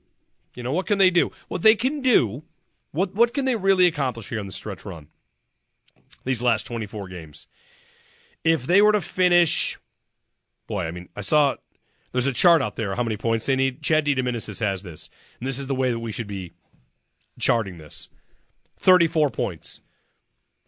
You 0.56 0.64
know, 0.64 0.72
what 0.72 0.86
can 0.86 0.98
they 0.98 1.10
do? 1.10 1.32
What 1.48 1.62
they 1.62 1.76
can 1.76 2.02
do, 2.02 2.44
what, 2.92 3.14
what 3.16 3.34
can 3.34 3.46
they 3.46 3.56
really 3.56 3.88
accomplish 3.88 4.30
here 4.30 4.40
on 4.40 4.48
the 4.48 4.52
stretch 4.52 4.86
run? 4.86 5.08
These 6.26 6.42
last 6.42 6.66
24 6.66 7.08
games. 7.08 7.48
If 8.44 8.66
they 8.66 8.82
were 8.82 8.92
to 8.92 9.02
finish, 9.02 9.80
boy, 10.68 10.86
I 10.86 10.92
mean, 10.92 11.10
I 11.16 11.22
saw 11.22 11.56
there's 12.12 12.28
a 12.28 12.34
chart 12.34 12.62
out 12.62 12.76
there 12.76 12.96
how 12.96 13.04
many 13.04 13.18
points 13.18 13.46
they 13.46 13.56
need. 13.56 13.82
Chad 13.82 14.06
DeDominicis 14.06 14.60
has 14.60 14.84
this, 14.84 15.10
and 15.40 15.48
this 15.48 15.60
is 15.60 15.68
the 15.68 15.76
way 15.76 15.92
that 15.92 16.00
we 16.00 16.12
should 16.12 16.28
be 16.28 16.54
charting 17.40 17.78
this. 17.78 18.10
34 18.82 19.30
points. 19.30 19.82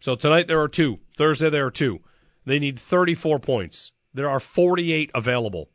So 0.00 0.14
tonight 0.14 0.46
there 0.46 0.60
are 0.60 0.68
two. 0.68 1.00
Thursday 1.16 1.50
there 1.50 1.66
are 1.66 1.70
two. 1.70 2.00
They 2.46 2.58
need 2.58 2.78
34 2.78 3.38
points. 3.40 3.92
There 4.12 4.28
are 4.28 4.40
48 4.40 5.10
available. 5.14 5.70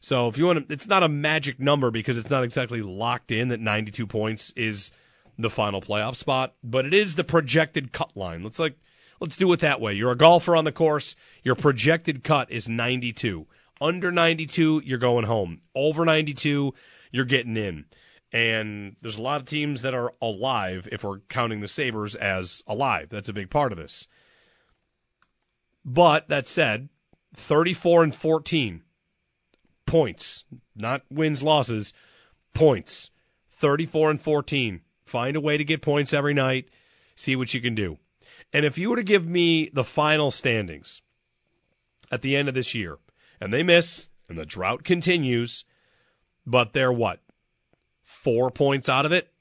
So 0.00 0.26
if 0.26 0.38
you 0.38 0.46
want 0.46 0.68
to, 0.68 0.72
it's 0.72 0.88
not 0.88 1.02
a 1.02 1.08
magic 1.08 1.60
number 1.60 1.90
because 1.90 2.16
it's 2.16 2.30
not 2.30 2.42
exactly 2.42 2.82
locked 2.82 3.30
in 3.30 3.48
that 3.48 3.60
92 3.60 4.06
points 4.06 4.52
is 4.56 4.90
the 5.38 5.50
final 5.50 5.80
playoff 5.80 6.16
spot, 6.16 6.54
but 6.64 6.86
it 6.86 6.94
is 6.94 7.14
the 7.14 7.24
projected 7.24 7.92
cut 7.92 8.16
line. 8.16 8.42
Let's 8.42 8.58
like 8.58 8.78
let's 9.20 9.36
do 9.36 9.52
it 9.52 9.60
that 9.60 9.80
way. 9.80 9.92
You're 9.92 10.12
a 10.12 10.16
golfer 10.16 10.56
on 10.56 10.64
the 10.64 10.72
course, 10.72 11.14
your 11.42 11.54
projected 11.54 12.24
cut 12.24 12.50
is 12.50 12.68
92. 12.68 13.46
Under 13.80 14.10
92, 14.10 14.82
you're 14.84 14.98
going 14.98 15.26
home. 15.26 15.60
Over 15.74 16.04
92, 16.04 16.74
you're 17.10 17.24
getting 17.24 17.56
in. 17.56 17.84
And 18.32 18.96
there's 19.02 19.18
a 19.18 19.22
lot 19.22 19.40
of 19.40 19.46
teams 19.46 19.82
that 19.82 19.94
are 19.94 20.14
alive 20.22 20.88
if 20.90 21.04
we're 21.04 21.18
counting 21.28 21.60
the 21.60 21.68
Sabres 21.68 22.14
as 22.14 22.62
alive. 22.66 23.08
That's 23.10 23.28
a 23.28 23.34
big 23.34 23.50
part 23.50 23.72
of 23.72 23.78
this. 23.78 24.08
But 25.84 26.28
that 26.28 26.46
said, 26.46 26.88
34 27.34 28.04
and 28.04 28.14
14 28.14 28.82
points, 29.84 30.44
not 30.74 31.02
wins, 31.10 31.42
losses, 31.42 31.92
points. 32.54 33.10
34 33.62 34.10
and 34.10 34.20
14. 34.20 34.80
Find 35.04 35.36
a 35.36 35.40
way 35.40 35.56
to 35.56 35.64
get 35.64 35.82
points 35.82 36.12
every 36.12 36.34
night. 36.34 36.68
See 37.14 37.36
what 37.36 37.54
you 37.54 37.60
can 37.60 37.76
do. 37.76 37.98
And 38.52 38.66
if 38.66 38.76
you 38.76 38.90
were 38.90 38.96
to 38.96 39.04
give 39.04 39.26
me 39.26 39.70
the 39.72 39.84
final 39.84 40.30
standings 40.30 41.00
at 42.10 42.22
the 42.22 42.34
end 42.34 42.48
of 42.48 42.54
this 42.54 42.74
year, 42.74 42.98
and 43.40 43.52
they 43.52 43.62
miss, 43.62 44.08
and 44.28 44.36
the 44.36 44.44
drought 44.44 44.82
continues, 44.82 45.64
but 46.44 46.72
they're 46.72 46.92
what? 46.92 47.20
Four 48.12 48.50
points 48.50 48.88
out 48.88 49.06
of 49.06 49.10
it? 49.10 49.32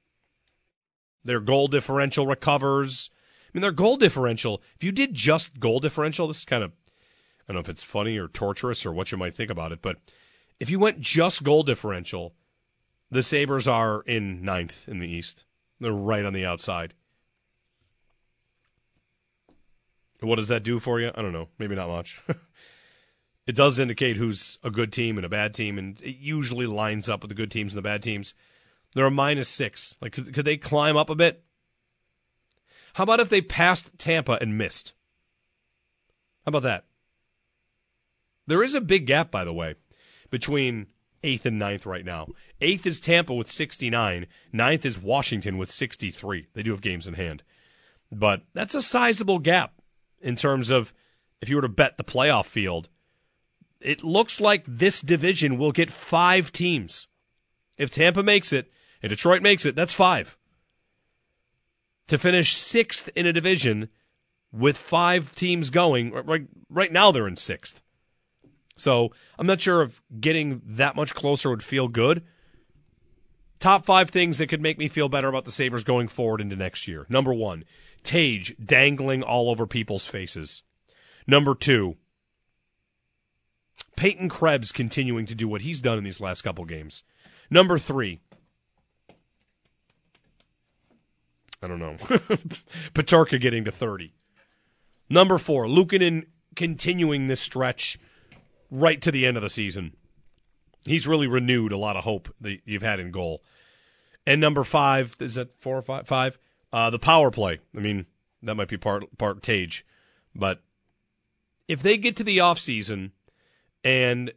Their 1.23 1.39
goal 1.39 1.67
differential 1.67 2.25
recovers. 2.25 3.11
I 3.45 3.49
mean, 3.53 3.61
their 3.61 3.71
goal 3.71 3.97
differential, 3.97 4.61
if 4.75 4.83
you 4.83 4.91
did 4.91 5.13
just 5.13 5.59
goal 5.59 5.79
differential, 5.79 6.27
this 6.27 6.39
is 6.39 6.45
kind 6.45 6.63
of, 6.63 6.71
I 6.71 7.53
don't 7.53 7.55
know 7.55 7.59
if 7.59 7.69
it's 7.69 7.83
funny 7.83 8.17
or 8.17 8.27
torturous 8.27 8.85
or 8.85 8.91
what 8.91 9.11
you 9.11 9.17
might 9.17 9.35
think 9.35 9.51
about 9.51 9.71
it, 9.71 9.81
but 9.81 9.97
if 10.59 10.69
you 10.69 10.79
went 10.79 11.01
just 11.01 11.43
goal 11.43 11.61
differential, 11.61 12.33
the 13.11 13.21
Sabres 13.21 13.67
are 13.67 14.01
in 14.03 14.41
ninth 14.41 14.87
in 14.87 14.99
the 14.99 15.09
East. 15.09 15.43
They're 15.79 15.91
right 15.91 16.25
on 16.25 16.33
the 16.33 16.45
outside. 16.45 16.93
What 20.21 20.37
does 20.37 20.47
that 20.47 20.63
do 20.63 20.79
for 20.79 20.99
you? 20.99 21.11
I 21.13 21.21
don't 21.21 21.33
know. 21.33 21.49
Maybe 21.59 21.75
not 21.75 21.89
much. 21.89 22.21
it 23.45 23.55
does 23.55 23.79
indicate 23.79 24.17
who's 24.17 24.57
a 24.63 24.71
good 24.71 24.93
team 24.93 25.17
and 25.17 25.25
a 25.25 25.29
bad 25.29 25.53
team, 25.53 25.77
and 25.77 26.01
it 26.01 26.15
usually 26.17 26.65
lines 26.65 27.09
up 27.09 27.21
with 27.21 27.29
the 27.29 27.35
good 27.35 27.51
teams 27.51 27.73
and 27.73 27.77
the 27.77 27.83
bad 27.83 28.01
teams. 28.01 28.33
They're 28.93 29.05
a 29.05 29.11
minus 29.11 29.49
six. 29.49 29.97
Like, 30.01 30.13
could, 30.13 30.33
could 30.33 30.45
they 30.45 30.57
climb 30.57 30.97
up 30.97 31.09
a 31.09 31.15
bit? 31.15 31.43
How 32.95 33.03
about 33.03 33.19
if 33.19 33.29
they 33.29 33.41
passed 33.41 33.97
Tampa 33.97 34.37
and 34.41 34.57
missed? 34.57 34.93
How 36.45 36.49
about 36.49 36.63
that? 36.63 36.85
There 38.47 38.63
is 38.63 38.75
a 38.75 38.81
big 38.81 39.05
gap, 39.05 39.31
by 39.31 39.45
the 39.45 39.53
way, 39.53 39.75
between 40.29 40.87
eighth 41.23 41.45
and 41.45 41.59
ninth 41.59 41.85
right 41.85 42.03
now. 42.03 42.27
Eighth 42.59 42.85
is 42.85 42.99
Tampa 42.99 43.33
with 43.33 43.49
69. 43.49 44.27
Ninth 44.51 44.85
is 44.85 44.99
Washington 44.99 45.57
with 45.57 45.71
63. 45.71 46.47
They 46.53 46.63
do 46.63 46.71
have 46.71 46.81
games 46.81 47.07
in 47.07 47.13
hand. 47.13 47.43
But 48.11 48.41
that's 48.53 48.75
a 48.75 48.81
sizable 48.81 49.39
gap 49.39 49.75
in 50.19 50.35
terms 50.35 50.69
of 50.69 50.93
if 51.41 51.49
you 51.49 51.55
were 51.55 51.61
to 51.61 51.69
bet 51.69 51.97
the 51.97 52.03
playoff 52.03 52.45
field. 52.45 52.89
It 53.79 54.03
looks 54.03 54.39
like 54.39 54.63
this 54.67 55.01
division 55.01 55.57
will 55.57 55.71
get 55.71 55.89
five 55.89 56.51
teams. 56.51 57.07
If 57.77 57.89
Tampa 57.89 58.21
makes 58.21 58.53
it 58.53 58.71
and 59.01 59.09
Detroit 59.09 59.41
makes 59.41 59.65
it, 59.65 59.75
that's 59.75 59.93
five. 59.93 60.37
To 62.07 62.17
finish 62.17 62.55
sixth 62.55 63.09
in 63.15 63.25
a 63.25 63.33
division 63.33 63.89
with 64.51 64.77
five 64.77 65.33
teams 65.33 65.69
going, 65.69 66.11
right, 66.11 66.47
right 66.69 66.91
now 66.91 67.11
they're 67.11 67.27
in 67.27 67.37
sixth. 67.37 67.81
So 68.75 69.11
I'm 69.37 69.47
not 69.47 69.61
sure 69.61 69.81
if 69.81 70.01
getting 70.19 70.61
that 70.65 70.95
much 70.95 71.13
closer 71.13 71.49
would 71.49 71.63
feel 71.63 71.87
good. 71.87 72.23
Top 73.59 73.85
five 73.85 74.09
things 74.09 74.39
that 74.39 74.47
could 74.47 74.61
make 74.61 74.79
me 74.79 74.87
feel 74.87 75.07
better 75.07 75.27
about 75.27 75.45
the 75.45 75.51
Sabres 75.51 75.83
going 75.83 76.07
forward 76.07 76.41
into 76.41 76.55
next 76.55 76.87
year. 76.87 77.05
Number 77.09 77.33
one, 77.33 77.63
Tage 78.03 78.55
dangling 78.57 79.21
all 79.21 79.51
over 79.51 79.67
people's 79.67 80.07
faces. 80.07 80.63
Number 81.27 81.53
two, 81.53 81.97
Peyton 83.95 84.29
Krebs 84.29 84.71
continuing 84.71 85.27
to 85.27 85.35
do 85.35 85.47
what 85.47 85.61
he's 85.61 85.79
done 85.79 85.99
in 85.99 86.03
these 86.03 86.19
last 86.19 86.41
couple 86.41 86.65
games. 86.65 87.03
Number 87.51 87.77
three, 87.77 88.19
I 91.61 91.67
don't 91.67 91.79
know, 91.79 91.95
Peterka 92.93 93.39
getting 93.39 93.65
to 93.65 93.71
30. 93.71 94.13
Number 95.09 95.37
four, 95.37 95.65
Luukkonen 95.65 96.25
continuing 96.55 97.27
this 97.27 97.41
stretch 97.41 97.99
right 98.71 99.01
to 99.01 99.11
the 99.11 99.25
end 99.25 99.37
of 99.37 99.43
the 99.43 99.49
season. 99.49 99.95
He's 100.83 101.07
really 101.07 101.27
renewed 101.27 101.71
a 101.71 101.77
lot 101.77 101.95
of 101.95 102.03
hope 102.03 102.33
that 102.41 102.61
you've 102.65 102.81
had 102.81 102.99
in 102.99 103.11
goal. 103.11 103.43
And 104.25 104.39
number 104.41 104.63
five 104.63 105.15
is 105.19 105.35
that 105.35 105.53
four 105.59 105.77
or 105.77 105.81
five? 105.81 106.07
Five. 106.07 106.39
Uh, 106.73 106.89
the 106.89 106.99
power 106.99 107.29
play. 107.31 107.59
I 107.75 107.79
mean, 107.79 108.05
that 108.41 108.55
might 108.55 108.67
be 108.67 108.77
part 108.77 109.17
part 109.17 109.43
Tage, 109.43 109.85
but 110.33 110.61
if 111.67 111.83
they 111.83 111.97
get 111.97 112.15
to 112.17 112.23
the 112.23 112.39
off 112.39 112.59
season 112.59 113.11
and 113.83 114.31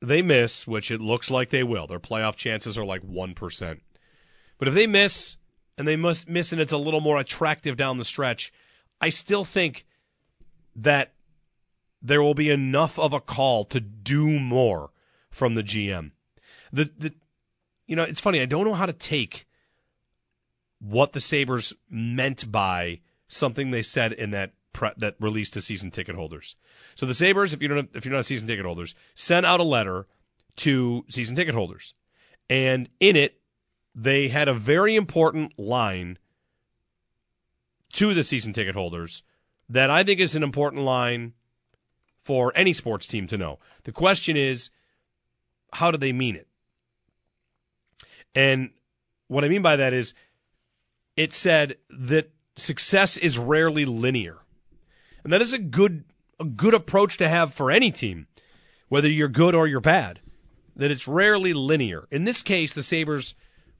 they 0.00 0.22
miss, 0.22 0.66
which 0.66 0.90
it 0.90 1.00
looks 1.00 1.30
like 1.30 1.50
they 1.50 1.62
will, 1.62 1.86
their 1.86 2.00
playoff 2.00 2.36
chances 2.36 2.78
are 2.78 2.84
like 2.84 3.02
one 3.02 3.34
percent. 3.34 3.82
But 4.58 4.68
if 4.68 4.74
they 4.74 4.86
miss 4.86 5.36
and 5.76 5.86
they 5.86 5.96
must 5.96 6.28
miss 6.28 6.52
and 6.52 6.60
it's 6.60 6.72
a 6.72 6.78
little 6.78 7.00
more 7.00 7.18
attractive 7.18 7.76
down 7.76 7.98
the 7.98 8.04
stretch, 8.04 8.52
I 9.00 9.10
still 9.10 9.44
think 9.44 9.86
that 10.76 11.12
there 12.02 12.22
will 12.22 12.34
be 12.34 12.50
enough 12.50 12.98
of 12.98 13.12
a 13.12 13.20
call 13.20 13.64
to 13.64 13.80
do 13.80 14.38
more 14.38 14.90
from 15.30 15.54
the 15.54 15.62
GM. 15.62 16.12
The 16.72 16.90
the 16.96 17.14
you 17.86 17.96
know, 17.96 18.02
it's 18.02 18.20
funny, 18.20 18.40
I 18.40 18.46
don't 18.46 18.64
know 18.64 18.74
how 18.74 18.86
to 18.86 18.92
take 18.92 19.46
what 20.78 21.12
the 21.12 21.20
Sabres 21.20 21.72
meant 21.88 22.50
by 22.50 23.00
something 23.28 23.70
they 23.70 23.82
said 23.82 24.12
in 24.12 24.30
that 24.30 24.52
pre- 24.72 24.90
that 24.96 25.16
release 25.18 25.50
to 25.50 25.60
season 25.60 25.90
ticket 25.90 26.14
holders. 26.14 26.56
So 26.94 27.06
the 27.06 27.14
Sabres, 27.14 27.52
if 27.52 27.62
you 27.62 27.68
don't 27.68 27.90
if 27.94 28.04
you're 28.04 28.14
not 28.14 28.26
season 28.26 28.46
ticket 28.46 28.66
holders, 28.66 28.94
sent 29.14 29.46
out 29.46 29.60
a 29.60 29.64
letter 29.64 30.06
to 30.56 31.04
season 31.08 31.34
ticket 31.34 31.54
holders. 31.54 31.94
And 32.50 32.90
in 33.00 33.16
it, 33.16 33.40
they 33.94 34.28
had 34.28 34.48
a 34.48 34.54
very 34.54 34.96
important 34.96 35.58
line 35.58 36.18
to 37.92 38.12
the 38.12 38.24
season 38.24 38.52
ticket 38.52 38.74
holders 38.74 39.22
that 39.68 39.90
I 39.90 40.02
think 40.02 40.20
is 40.20 40.34
an 40.34 40.42
important 40.42 40.82
line 40.82 41.32
for 42.22 42.52
any 42.56 42.72
sports 42.72 43.06
team 43.06 43.26
to 43.28 43.38
know. 43.38 43.58
The 43.84 43.92
question 43.92 44.36
is, 44.36 44.70
how 45.72 45.90
do 45.90 45.98
they 45.98 46.12
mean 46.12 46.36
it? 46.36 46.48
And 48.34 48.70
what 49.28 49.44
I 49.44 49.48
mean 49.48 49.62
by 49.62 49.76
that 49.76 49.92
is, 49.92 50.14
it 51.16 51.32
said 51.32 51.76
that 51.88 52.30
success 52.56 53.16
is 53.16 53.38
rarely 53.38 53.84
linear. 53.84 54.38
And 55.22 55.32
that 55.32 55.42
is 55.42 55.52
a 55.52 55.58
good 55.58 56.04
a 56.40 56.44
good 56.44 56.74
approach 56.74 57.16
to 57.18 57.28
have 57.28 57.54
for 57.54 57.70
any 57.70 57.92
team, 57.92 58.26
whether 58.88 59.08
you're 59.08 59.28
good 59.28 59.54
or 59.54 59.68
you're 59.68 59.80
bad. 59.80 60.20
That 60.74 60.90
it's 60.90 61.06
rarely 61.06 61.52
linear. 61.52 62.08
In 62.10 62.24
this 62.24 62.42
case, 62.42 62.74
the 62.74 62.82
Sabres 62.82 63.34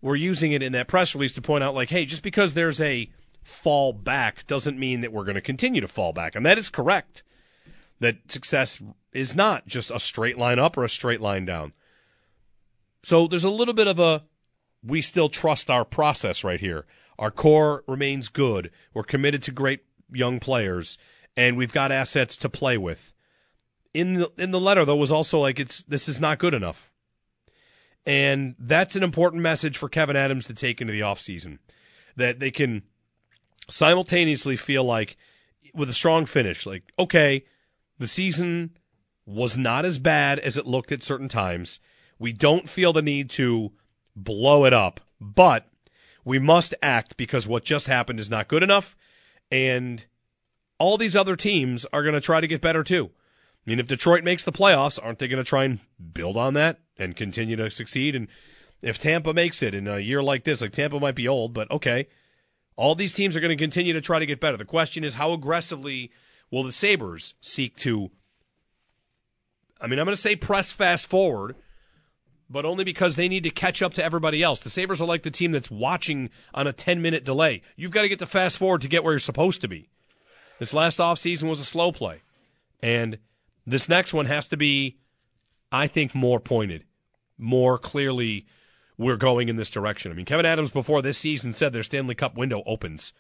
were 0.05 0.15
using 0.15 0.53
it 0.53 0.63
in 0.63 0.73
that 0.75 0.87
press 0.87 1.15
release 1.15 1.33
to 1.33 1.41
point 1.41 1.65
out 1.65 1.75
like, 1.75 1.89
hey, 1.89 2.05
just 2.05 2.23
because 2.23 2.53
there's 2.53 2.79
a 2.79 3.11
fall 3.43 3.95
back 3.95 4.47
doesn't 4.47 4.79
mean 4.79 5.01
that 5.01 5.15
we're 5.15 5.25
going 5.25 5.35
to 5.35 5.41
continue 5.41 5.81
to 5.81 5.89
fall 5.89 6.13
back. 6.13 6.37
And 6.37 6.45
that 6.45 6.59
is 6.59 6.69
correct. 6.69 7.23
That 8.01 8.31
success 8.31 8.83
is 9.15 9.35
not 9.35 9.67
just 9.67 9.91
a 9.91 9.99
straight 9.99 10.37
line 10.37 10.59
up 10.59 10.77
or 10.77 10.85
a 10.85 10.91
straight 10.91 11.23
line 11.23 11.47
down. 11.47 11.73
So 13.03 13.27
there's 13.27 13.45
a 13.45 13.51
little 13.51 13.73
bit 13.73 13.87
of 13.87 13.99
a 13.99 14.25
we 14.83 15.01
still 15.01 15.31
trust 15.31 15.71
our 15.71 15.87
process 15.87 16.45
right 16.45 16.61
here. 16.61 16.85
Our 17.19 17.31
core 17.31 17.83
remains 17.89 18.29
good. 18.29 18.71
We're 18.93 19.05
committed 19.05 19.43
to 19.45 19.53
great 19.53 19.85
young 20.13 20.39
players, 20.39 20.99
and 21.35 21.57
we've 21.57 21.73
got 21.73 21.91
assets 21.91 22.37
to 22.39 22.51
play 22.51 22.77
with. 22.77 23.15
In 23.95 24.15
the 24.15 24.33
in 24.37 24.51
the 24.51 24.61
letter, 24.61 24.85
though, 24.85 24.97
was 24.97 25.13
also 25.13 25.39
like 25.39 25.59
it's 25.59 25.83
this 25.83 26.11
is 26.11 26.21
not 26.21 26.39
good 26.39 26.53
enough, 26.53 26.91
and 28.07 28.55
that's 28.59 28.97
an 28.97 29.03
important 29.03 29.43
message 29.43 29.79
for 29.79 29.89
Kevyn 29.89 30.15
Adams 30.15 30.47
to 30.47 30.55
take 30.55 30.81
into 30.81 30.93
the 30.93 31.01
offseason. 31.01 31.59
that 32.17 32.39
they 32.39 32.51
can 32.51 32.83
simultaneously 33.69 34.57
feel 34.57 34.85
like 34.85 35.17
with 35.73 35.91
a 35.91 35.95
strong 35.95 36.27
finish, 36.27 36.67
like 36.67 36.85
okay, 36.99 37.45
the 37.99 38.09
season 38.09 38.77
was 39.27 39.57
not 39.57 39.85
as 39.85 39.99
bad 39.99 40.39
as 40.39 40.57
it 40.57 40.67
looked 40.67 40.93
at 40.93 41.03
certain 41.03 41.29
times. 41.29 41.81
We 42.19 42.33
don't 42.33 42.69
feel 42.69 42.93
the 42.93 43.03
need 43.03 43.31
to 43.31 43.73
blow 44.15 44.65
it 44.65 44.73
up, 44.73 45.01
but 45.21 45.67
we 46.25 46.39
must 46.39 46.75
act 46.83 47.17
because 47.17 47.47
what 47.47 47.65
just 47.65 47.87
happened 47.87 48.21
is 48.21 48.31
not 48.31 48.49
good 48.49 48.63
enough, 48.63 48.97
and 49.51 50.05
all 50.79 50.97
these 50.97 51.17
other 51.17 51.37
teams 51.37 51.85
are 51.93 52.03
going 52.03 52.15
to 52.15 52.21
try 52.21 52.41
to 52.41 52.47
get 52.47 52.61
better 52.61 52.85
too. 52.85 53.11
I 53.67 53.71
mean, 53.71 53.81
if 53.81 53.89
Detroit 53.89 54.25
makes 54.25 54.45
the 54.45 54.53
playoffs, 54.53 54.99
aren't 55.03 55.19
they 55.19 55.29
going 55.29 55.43
to 55.43 55.49
try 55.49 55.65
and 55.65 55.81
build 56.13 56.37
on 56.37 56.55
that 56.55 56.81
and 56.99 57.17
continue 57.17 57.57
to 57.57 57.71
succeed? 57.71 58.15
And 58.15 58.29
if 58.83 58.99
Tampa 58.99 59.33
makes 59.33 59.63
it 59.63 59.75
in 59.75 59.89
a 59.89 59.99
year 59.99 60.23
like 60.23 60.45
this, 60.45 60.61
like 60.61 60.73
Tampa 60.73 61.01
might 61.01 61.15
be 61.15 61.29
old, 61.29 61.55
but 61.55 61.71
okay, 61.71 62.07
all 62.77 62.95
these 62.95 63.15
teams 63.15 63.37
are 63.37 63.41
going 63.41 63.57
to 63.57 63.63
continue 63.63 63.93
to 63.93 64.01
try 64.01 64.19
to 64.19 64.27
get 64.27 64.41
better. 64.41 64.57
The 64.57 64.65
question 64.65 65.05
is, 65.05 65.15
how 65.15 65.33
aggressively 65.33 66.11
will 66.51 66.65
the 66.65 66.73
Sabres 66.73 67.35
seek 67.41 67.77
to? 67.77 68.11
I 69.81 69.87
mean, 69.87 69.99
I'm 69.99 70.07
going 70.07 70.17
to 70.17 70.21
say 70.21 70.37
press 70.37 70.73
fast 70.73 71.07
forward, 71.07 71.57
but 72.49 72.65
only 72.65 72.85
because 72.85 73.17
they 73.17 73.29
need 73.29 73.45
to 73.45 73.51
catch 73.51 73.83
up 73.83 73.95
to 73.95 74.05
everybody 74.05 74.43
else. 74.43 74.61
The 74.61 74.71
Sabres 74.71 75.01
are 75.01 75.07
like 75.07 75.23
the 75.23 75.31
team 75.31 75.53
that's 75.53 75.71
watching 75.71 76.31
on 76.53 76.67
a 76.67 76.73
10 76.73 77.01
minute 77.01 77.25
delay. 77.25 77.63
You've 77.77 77.91
got 77.91 78.03
to 78.03 78.09
get 78.09 78.19
the 78.19 78.27
fast 78.27 78.59
forward 78.59 78.81
to 78.83 78.89
get 78.89 79.05
where 79.05 79.13
you're 79.13 79.19
supposed 79.19 79.61
to 79.63 79.69
be. 79.69 79.89
This 80.59 80.75
last 80.75 80.99
offseason 80.99 81.49
was 81.49 81.61
a 81.61 81.65
slow 81.65 81.93
play. 81.93 82.23
And 82.81 83.19
this 83.67 83.89
next 83.89 84.13
one 84.13 84.27
has 84.27 84.49
to 84.49 84.57
be, 84.57 84.99
I 85.75 85.89
think, 85.89 86.15
more 86.15 86.41
pointed, 86.41 86.85
more 87.37 87.79
clearly. 87.79 88.47
We're 88.97 89.17
going 89.17 89.49
in 89.49 89.57
this 89.57 89.71
direction. 89.71 90.13
I 90.13 90.15
mean, 90.15 90.25
Kevyn 90.25 90.45
Adams 90.45 90.71
before 90.71 91.03
this 91.03 91.19
season 91.19 91.53
said 91.53 91.73
their 91.73 91.83
Stanley 91.83 92.15
Cup 92.15 92.37
window 92.37 92.63
opens. 92.65 93.13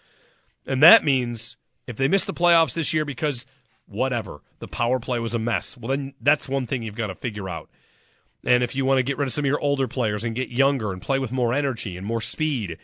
And 0.64 0.80
that 0.84 1.04
means 1.04 1.56
if 1.88 1.96
they 1.96 2.06
miss 2.06 2.22
the 2.22 2.32
playoffs 2.32 2.74
this 2.74 2.94
year 2.94 3.04
because 3.04 3.44
whatever, 3.86 4.40
the 4.60 4.68
power 4.68 5.00
play 5.00 5.18
was 5.18 5.34
a 5.34 5.38
mess, 5.38 5.76
well, 5.76 5.88
then 5.88 6.14
that's 6.20 6.48
one 6.48 6.66
thing 6.66 6.84
you've 6.84 6.94
got 6.94 7.08
to 7.08 7.14
figure 7.16 7.48
out. 7.48 7.68
And 8.46 8.62
if 8.62 8.76
you 8.76 8.84
want 8.84 8.98
to 8.98 9.02
get 9.02 9.18
rid 9.18 9.26
of 9.26 9.32
some 9.32 9.44
of 9.44 9.48
your 9.48 9.60
older 9.60 9.88
players 9.88 10.22
and 10.22 10.36
get 10.36 10.48
younger 10.48 10.92
and 10.92 11.02
play 11.02 11.18
with 11.18 11.32
more 11.32 11.52
energy 11.52 11.96
and 11.96 12.06
more 12.06 12.20
speed, 12.20 12.78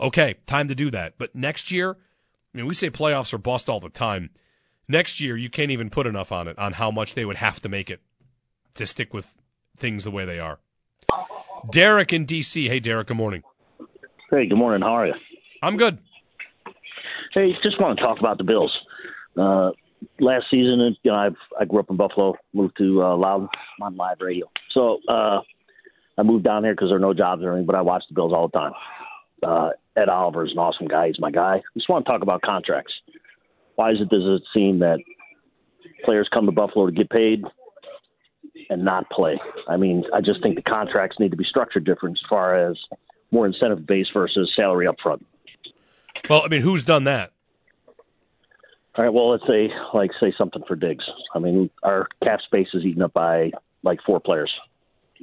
okay, 0.00 0.36
time 0.46 0.68
to 0.68 0.74
do 0.74 0.90
that. 0.90 1.14
But 1.18 1.34
next 1.34 1.70
year, 1.70 1.92
I 1.92 2.56
mean, 2.56 2.66
we 2.66 2.74
say 2.74 2.90
playoffs 2.90 3.32
are 3.32 3.38
bust 3.38 3.68
all 3.68 3.80
the 3.80 3.88
time. 3.88 4.30
Next 4.88 5.20
year, 5.20 5.36
you 5.36 5.48
can't 5.48 5.70
even 5.70 5.90
put 5.90 6.06
enough 6.06 6.32
on 6.32 6.48
it 6.48 6.58
on 6.58 6.72
how 6.72 6.90
much 6.90 7.14
they 7.14 7.24
would 7.24 7.36
have 7.36 7.60
to 7.60 7.68
make 7.68 7.88
it 7.88 8.00
to 8.74 8.86
stick 8.86 9.12
with 9.12 9.34
things 9.76 10.04
the 10.04 10.10
way 10.10 10.24
they 10.24 10.38
are. 10.38 10.58
Derek 11.70 12.12
in 12.12 12.24
D.C. 12.24 12.68
Hey, 12.68 12.80
Derek, 12.80 13.08
good 13.08 13.16
morning. 13.16 13.42
Hey, 14.30 14.46
good 14.46 14.58
morning. 14.58 14.82
How 14.82 14.96
are 14.96 15.06
you? 15.06 15.14
I'm 15.62 15.76
good. 15.76 15.98
Hey, 17.34 17.52
just 17.62 17.80
want 17.80 17.98
to 17.98 18.04
talk 18.04 18.18
about 18.18 18.38
the 18.38 18.44
Bills. 18.44 18.76
Uh, 19.36 19.70
last 20.20 20.46
season, 20.50 20.96
you 21.02 21.10
know, 21.10 21.16
I've, 21.16 21.36
I 21.58 21.64
grew 21.64 21.80
up 21.80 21.90
in 21.90 21.96
Buffalo, 21.96 22.34
moved 22.52 22.76
to 22.78 23.02
uh, 23.02 23.16
Loudoun. 23.16 23.48
I'm 23.80 23.86
on 23.86 23.96
live 23.96 24.18
radio. 24.20 24.50
So 24.72 24.98
uh, 25.08 25.40
I 26.18 26.22
moved 26.22 26.44
down 26.44 26.64
here 26.64 26.74
because 26.74 26.88
there 26.88 26.96
are 26.96 27.00
no 27.00 27.14
jobs 27.14 27.42
or 27.42 27.52
anything, 27.52 27.66
but 27.66 27.76
I 27.76 27.80
watch 27.82 28.02
the 28.08 28.14
Bills 28.14 28.32
all 28.32 28.48
the 28.48 28.58
time. 28.58 28.72
Uh, 29.42 29.70
Ed 29.96 30.08
Oliver 30.08 30.44
is 30.44 30.52
an 30.52 30.58
awesome 30.58 30.88
guy. 30.88 31.08
He's 31.08 31.20
my 31.20 31.30
guy. 31.30 31.62
Just 31.74 31.88
want 31.88 32.04
to 32.04 32.10
talk 32.10 32.22
about 32.22 32.42
contracts. 32.42 32.92
Why 33.76 33.90
is 33.90 33.98
it 34.00 34.08
does 34.08 34.22
it 34.24 34.42
seem 34.54 34.80
that 34.80 34.98
players 36.04 36.28
come 36.32 36.46
to 36.46 36.52
Buffalo 36.52 36.86
to 36.86 36.92
get 36.92 37.10
paid 37.10 37.44
and 38.70 38.84
not 38.84 39.08
play? 39.10 39.40
I 39.68 39.76
mean, 39.76 40.04
I 40.14 40.20
just 40.20 40.42
think 40.42 40.56
the 40.56 40.62
contracts 40.62 41.18
need 41.18 41.30
to 41.30 41.36
be 41.36 41.44
structured 41.44 41.84
different 41.84 42.18
as 42.18 42.28
far 42.28 42.68
as 42.68 42.76
more 43.30 43.46
incentive 43.46 43.86
based 43.86 44.10
versus 44.14 44.52
salary 44.54 44.86
up 44.86 44.96
front. 45.02 45.24
Well, 46.28 46.42
I 46.44 46.48
mean, 46.48 46.62
who's 46.62 46.82
done 46.82 47.04
that? 47.04 47.32
All 48.94 49.04
right. 49.04 49.12
Well, 49.12 49.30
let's 49.30 49.44
say 49.48 49.70
like 49.94 50.10
say 50.20 50.34
something 50.36 50.62
for 50.68 50.76
Diggs. 50.76 51.04
I 51.34 51.38
mean, 51.38 51.70
our 51.82 52.08
cap 52.22 52.40
space 52.44 52.68
is 52.74 52.84
eaten 52.84 53.02
up 53.02 53.12
by 53.12 53.52
like 53.82 54.00
four 54.04 54.20
players. 54.20 54.52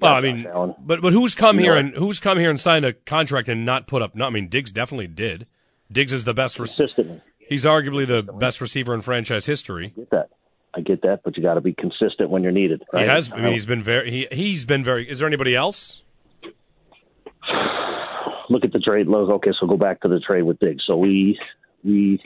Well, 0.01 0.13
I 0.13 0.21
mean, 0.21 0.47
but 0.79 1.01
but 1.01 1.13
who's 1.13 1.35
come 1.35 1.57
You 1.57 1.63
here 1.63 1.75
and 1.75 1.93
who's 1.93 2.19
come 2.19 2.39
here 2.39 2.49
and 2.49 2.59
signed 2.59 2.85
a 2.85 2.93
contract 2.93 3.49
and 3.49 3.65
not 3.65 3.85
put 3.85 4.01
up? 4.01 4.15
No, 4.15 4.25
I 4.25 4.29
mean, 4.29 4.47
Diggs 4.47 4.71
definitely 4.71 5.07
did. 5.07 5.45
Diggs 5.91 6.13
is 6.13 6.23
the 6.23 6.33
best. 6.33 6.57
Rec- 6.57 6.67
Consistently. 6.67 7.21
He's 7.37 7.65
arguably 7.65 8.07
the 8.07 8.21
best 8.21 8.61
receiver 8.61 8.93
in 8.93 9.01
franchise 9.01 9.45
history. 9.45 9.93
Get 9.95 10.09
that? 10.11 10.29
I 10.73 10.81
get 10.81 11.01
that, 11.01 11.21
but 11.23 11.35
you 11.35 11.43
got 11.43 11.55
to 11.55 11.61
be 11.61 11.73
consistent 11.73 12.29
when 12.29 12.43
you're 12.43 12.51
needed. 12.51 12.83
Right? 12.93 13.03
He 13.03 13.09
has. 13.09 13.31
I 13.31 13.37
mean, 13.37 13.53
he's 13.53 13.65
been 13.65 13.83
very. 13.83 14.11
He 14.11 14.27
he's 14.31 14.65
been 14.65 14.83
very. 14.83 15.09
Is 15.09 15.19
there 15.19 15.27
anybody 15.27 15.55
else? 15.55 16.03
look 18.49 18.63
at 18.63 18.71
the 18.71 18.79
trade. 18.79 19.07
Look, 19.07 19.29
okay, 19.29 19.51
so 19.59 19.67
go 19.67 19.77
back 19.77 20.01
to 20.01 20.07
the 20.07 20.19
trade 20.19 20.43
with 20.43 20.59
Diggs. 20.59 20.83
So 20.85 20.97
we 20.97 21.39
we 21.83 22.21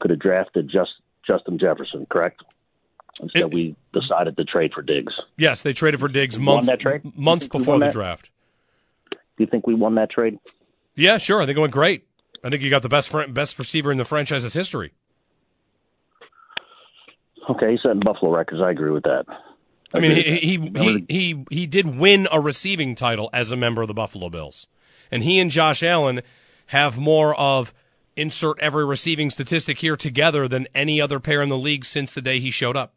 could 0.00 0.10
have 0.10 0.20
drafted 0.20 0.68
just 0.68 0.90
Justin 1.26 1.58
Jefferson, 1.58 2.06
correct? 2.10 2.42
Instead, 3.20 3.52
we 3.52 3.76
decided 3.92 4.36
to 4.36 4.44
trade 4.44 4.72
for 4.74 4.82
Diggs. 4.82 5.12
Yes, 5.36 5.62
they 5.62 5.72
traded 5.72 6.00
for 6.00 6.08
Diggs 6.08 6.38
months 6.38 6.68
months 7.14 7.44
You 7.44 7.48
think 7.48 7.54
we 7.54 7.58
before 7.58 7.78
the 7.78 7.86
that? 7.86 7.92
draft. 7.92 8.30
Do 9.10 9.18
you 9.38 9.46
think 9.46 9.66
we 9.66 9.74
won 9.74 9.94
that 9.96 10.10
trade? 10.10 10.38
Yeah, 10.94 11.18
sure. 11.18 11.40
I 11.40 11.46
think 11.46 11.56
it 11.56 11.60
went 11.60 11.72
great. 11.72 12.06
I 12.44 12.50
think 12.50 12.62
you 12.62 12.70
got 12.70 12.82
the 12.82 12.88
best 12.88 13.12
best 13.28 13.58
receiver 13.58 13.92
in 13.92 13.98
the 13.98 14.04
franchise's 14.04 14.54
history. 14.54 14.92
Okay, 17.50 17.72
he's 17.72 17.80
setting 17.82 18.00
Buffalo 18.00 18.34
records. 18.34 18.60
I 18.62 18.70
agree 18.70 18.90
with 18.90 19.04
that. 19.04 19.24
I 19.94 20.00
mean, 20.00 20.12
he 20.12 20.22
he, 20.38 20.56
he 20.56 21.04
he 21.08 21.44
he 21.50 21.66
did 21.66 21.98
win 21.98 22.26
a 22.30 22.40
receiving 22.40 22.94
title 22.94 23.28
as 23.32 23.50
a 23.50 23.56
member 23.56 23.82
of 23.82 23.88
the 23.88 23.94
Buffalo 23.94 24.30
Bills, 24.30 24.66
and 25.10 25.22
he 25.22 25.38
and 25.38 25.50
Josh 25.50 25.82
Allen 25.82 26.22
have 26.66 26.98
more 26.98 27.34
of 27.34 27.74
insert 28.16 28.58
every 28.60 28.84
receiving 28.84 29.30
statistic 29.30 29.78
here 29.78 29.96
together 29.96 30.48
than 30.48 30.66
any 30.74 31.00
other 31.00 31.18
pair 31.18 31.42
in 31.42 31.48
the 31.48 31.58
league 31.58 31.84
since 31.84 32.12
the 32.12 32.22
day 32.22 32.38
he 32.38 32.50
showed 32.50 32.76
up. 32.76 32.94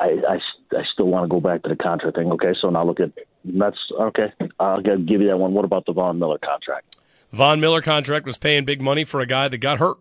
I, 0.00 0.06
I, 0.28 0.38
I 0.72 0.82
still 0.92 1.06
want 1.06 1.24
to 1.24 1.28
go 1.28 1.40
back 1.40 1.62
to 1.62 1.68
the 1.68 1.76
contract 1.76 2.16
thing. 2.16 2.30
Okay, 2.32 2.54
so 2.60 2.68
now 2.70 2.84
look 2.84 3.00
at 3.00 3.12
that's 3.44 3.78
okay. 3.98 4.32
I'll 4.58 4.80
give 4.80 5.20
you 5.20 5.28
that 5.28 5.38
one. 5.38 5.54
What 5.54 5.64
about 5.64 5.86
the 5.86 5.92
Von 5.92 6.18
Miller 6.18 6.38
contract? 6.38 6.96
Von 7.32 7.60
Miller 7.60 7.80
contract 7.80 8.26
was 8.26 8.36
paying 8.36 8.64
big 8.64 8.80
money 8.80 9.04
for 9.04 9.20
a 9.20 9.26
guy 9.26 9.48
that 9.48 9.58
got 9.58 9.78
hurt. 9.78 9.98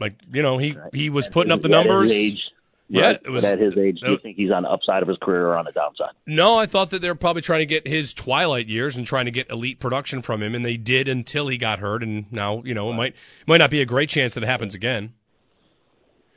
Like 0.00 0.14
you 0.32 0.42
know, 0.42 0.58
he 0.58 0.76
he 0.92 1.10
was 1.10 1.26
putting 1.28 1.52
up 1.52 1.62
the 1.62 1.68
numbers. 1.68 2.10
age, 2.12 2.40
Yeah, 2.88 3.02
right? 3.02 3.20
it 3.24 3.30
was- 3.30 3.44
at 3.44 3.58
his 3.58 3.76
age, 3.76 4.00
do 4.04 4.12
you 4.12 4.18
think 4.18 4.36
he's 4.36 4.50
on 4.50 4.62
the 4.62 4.70
upside 4.70 5.02
of 5.02 5.08
his 5.08 5.18
career 5.20 5.48
or 5.48 5.56
on 5.56 5.64
the 5.64 5.72
downside? 5.72 6.12
No, 6.26 6.56
I 6.58 6.66
thought 6.66 6.90
that 6.90 7.00
they 7.02 7.08
were 7.08 7.14
probably 7.14 7.42
trying 7.42 7.60
to 7.60 7.66
get 7.66 7.86
his 7.86 8.14
twilight 8.14 8.68
years 8.68 8.96
and 8.96 9.06
trying 9.06 9.24
to 9.26 9.30
get 9.30 9.50
elite 9.50 9.80
production 9.80 10.22
from 10.22 10.42
him, 10.42 10.54
and 10.54 10.64
they 10.64 10.76
did 10.76 11.08
until 11.08 11.48
he 11.48 11.58
got 11.58 11.80
hurt. 11.80 12.02
And 12.02 12.30
now, 12.32 12.62
you 12.64 12.74
know, 12.74 12.90
it 12.90 12.94
might 12.94 13.14
might 13.46 13.58
not 13.58 13.70
be 13.70 13.80
a 13.80 13.86
great 13.86 14.08
chance 14.08 14.34
that 14.34 14.42
it 14.42 14.46
happens 14.46 14.74
again. 14.74 15.12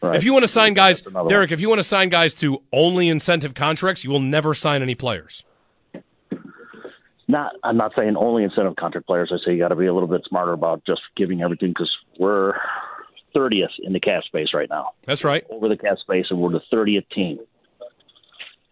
Right. 0.01 0.15
If 0.15 0.23
you 0.23 0.33
want 0.33 0.41
to 0.43 0.47
sign 0.47 0.73
guys, 0.73 1.03
Derek, 1.27 1.51
if 1.51 1.61
you 1.61 1.69
want 1.69 1.77
to 1.77 1.83
sign 1.83 2.09
guys 2.09 2.33
to 2.35 2.63
only 2.73 3.07
incentive 3.07 3.53
contracts, 3.53 4.03
you 4.03 4.09
will 4.09 4.19
never 4.19 4.55
sign 4.55 4.81
any 4.81 4.95
players. 4.95 5.43
Not, 7.27 7.53
I'm 7.63 7.77
not 7.77 7.93
saying 7.95 8.15
only 8.17 8.43
incentive 8.43 8.75
contract 8.75 9.07
players. 9.07 9.31
I 9.33 9.37
say 9.45 9.53
you 9.53 9.59
got 9.59 9.69
to 9.69 9.75
be 9.75 9.85
a 9.85 9.93
little 9.93 10.09
bit 10.09 10.21
smarter 10.27 10.51
about 10.51 10.83
just 10.85 11.01
giving 11.15 11.41
everything 11.41 11.69
because 11.69 11.89
we're 12.19 12.55
30th 13.35 13.69
in 13.83 13.93
the 13.93 13.99
cap 13.99 14.23
space 14.23 14.49
right 14.53 14.69
now. 14.69 14.91
That's 15.05 15.23
right. 15.23 15.45
Over 15.49 15.69
the 15.69 15.77
cap 15.77 15.97
space, 15.99 16.25
and 16.29 16.39
we're 16.39 16.51
the 16.51 16.61
30th 16.71 17.09
team. 17.09 17.39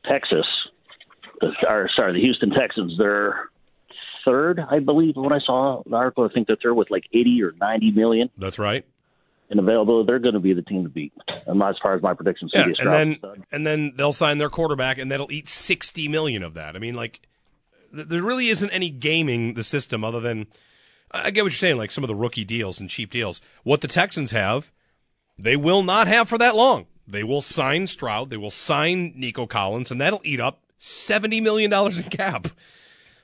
Texas, 0.10 0.46
the, 1.42 1.52
or 1.68 1.90
sorry, 1.96 2.14
the 2.14 2.20
Houston 2.22 2.52
Texans, 2.52 2.98
they're 2.98 3.50
third, 4.26 4.60
I 4.60 4.80
believe. 4.80 5.16
When 5.16 5.34
I 5.34 5.40
saw 5.40 5.84
the 5.86 5.96
article, 5.96 6.28
I 6.30 6.34
think 6.34 6.48
they're 6.48 6.58
third 6.62 6.74
with 6.74 6.90
like 6.92 7.06
80 7.14 7.44
or 7.44 7.52
90 7.60 7.92
million 7.92 8.30
That's 8.38 8.60
right. 8.60 8.86
And 9.50 9.60
available. 9.60 10.06
They're 10.06 10.20
going 10.20 10.36
to 10.36 10.40
be 10.40 10.54
the 10.54 10.62
team 10.62 10.84
to 10.84 10.90
beat. 10.90 11.12
And 11.48 11.62
as 11.64 11.76
far 11.82 11.96
as 11.96 12.04
my 12.04 12.14
prediction, 12.14 12.50
Yeah, 12.54 12.68
and 12.78 12.92
then 12.92 13.18
and 13.52 13.66
then 13.66 13.94
they'll 13.96 14.14
sign 14.14 14.38
their 14.38 14.50
quarterback, 14.50 15.00
and 15.00 15.12
that'll 15.12 15.32
eat 15.32 15.50
sixty 15.50 16.08
million 16.08 16.44
of 16.44 16.54
that. 16.54 16.76
I 16.76 16.80
mean, 16.80 16.94
like, 16.94 17.22
th- 17.92 18.08
there 18.08 18.22
really 18.22 18.50
isn't 18.50 18.70
any 18.70 18.92
gaming 18.92 19.56
the 19.56 19.64
system 19.64 20.04
other 20.04 20.20
than 20.20 20.46
I 21.12 21.32
get 21.32 21.44
what 21.44 21.52
you're 21.52 21.58
saying, 21.58 21.78
like 21.78 21.92
some 21.92 22.04
of 22.04 22.08
the 22.08 22.16
rookie 22.16 22.46
deals 22.46 22.80
and 22.80 22.90
cheap 22.90 23.12
deals. 23.12 23.42
What 23.64 23.82
the 23.82 23.88
Texans 23.88 24.32
have, 24.32 24.72
they 25.38 25.56
will 25.56 25.84
not 25.84 26.08
have 26.08 26.30
for 26.30 26.38
that 26.38 26.56
long. 26.56 26.88
They 27.08 27.24
will 27.24 27.42
sign 27.42 27.88
Stroud, 27.88 28.30
they 28.30 28.38
will 28.38 28.52
sign 28.52 29.14
Nico 29.16 29.48
Collins, 29.48 29.90
and 29.90 30.00
that'll 30.00 30.22
eat 30.24 30.40
up 30.40 30.62
seventy 30.78 31.42
million 31.42 31.72
dollars 31.72 32.00
in 32.00 32.10
cap. 32.10 32.48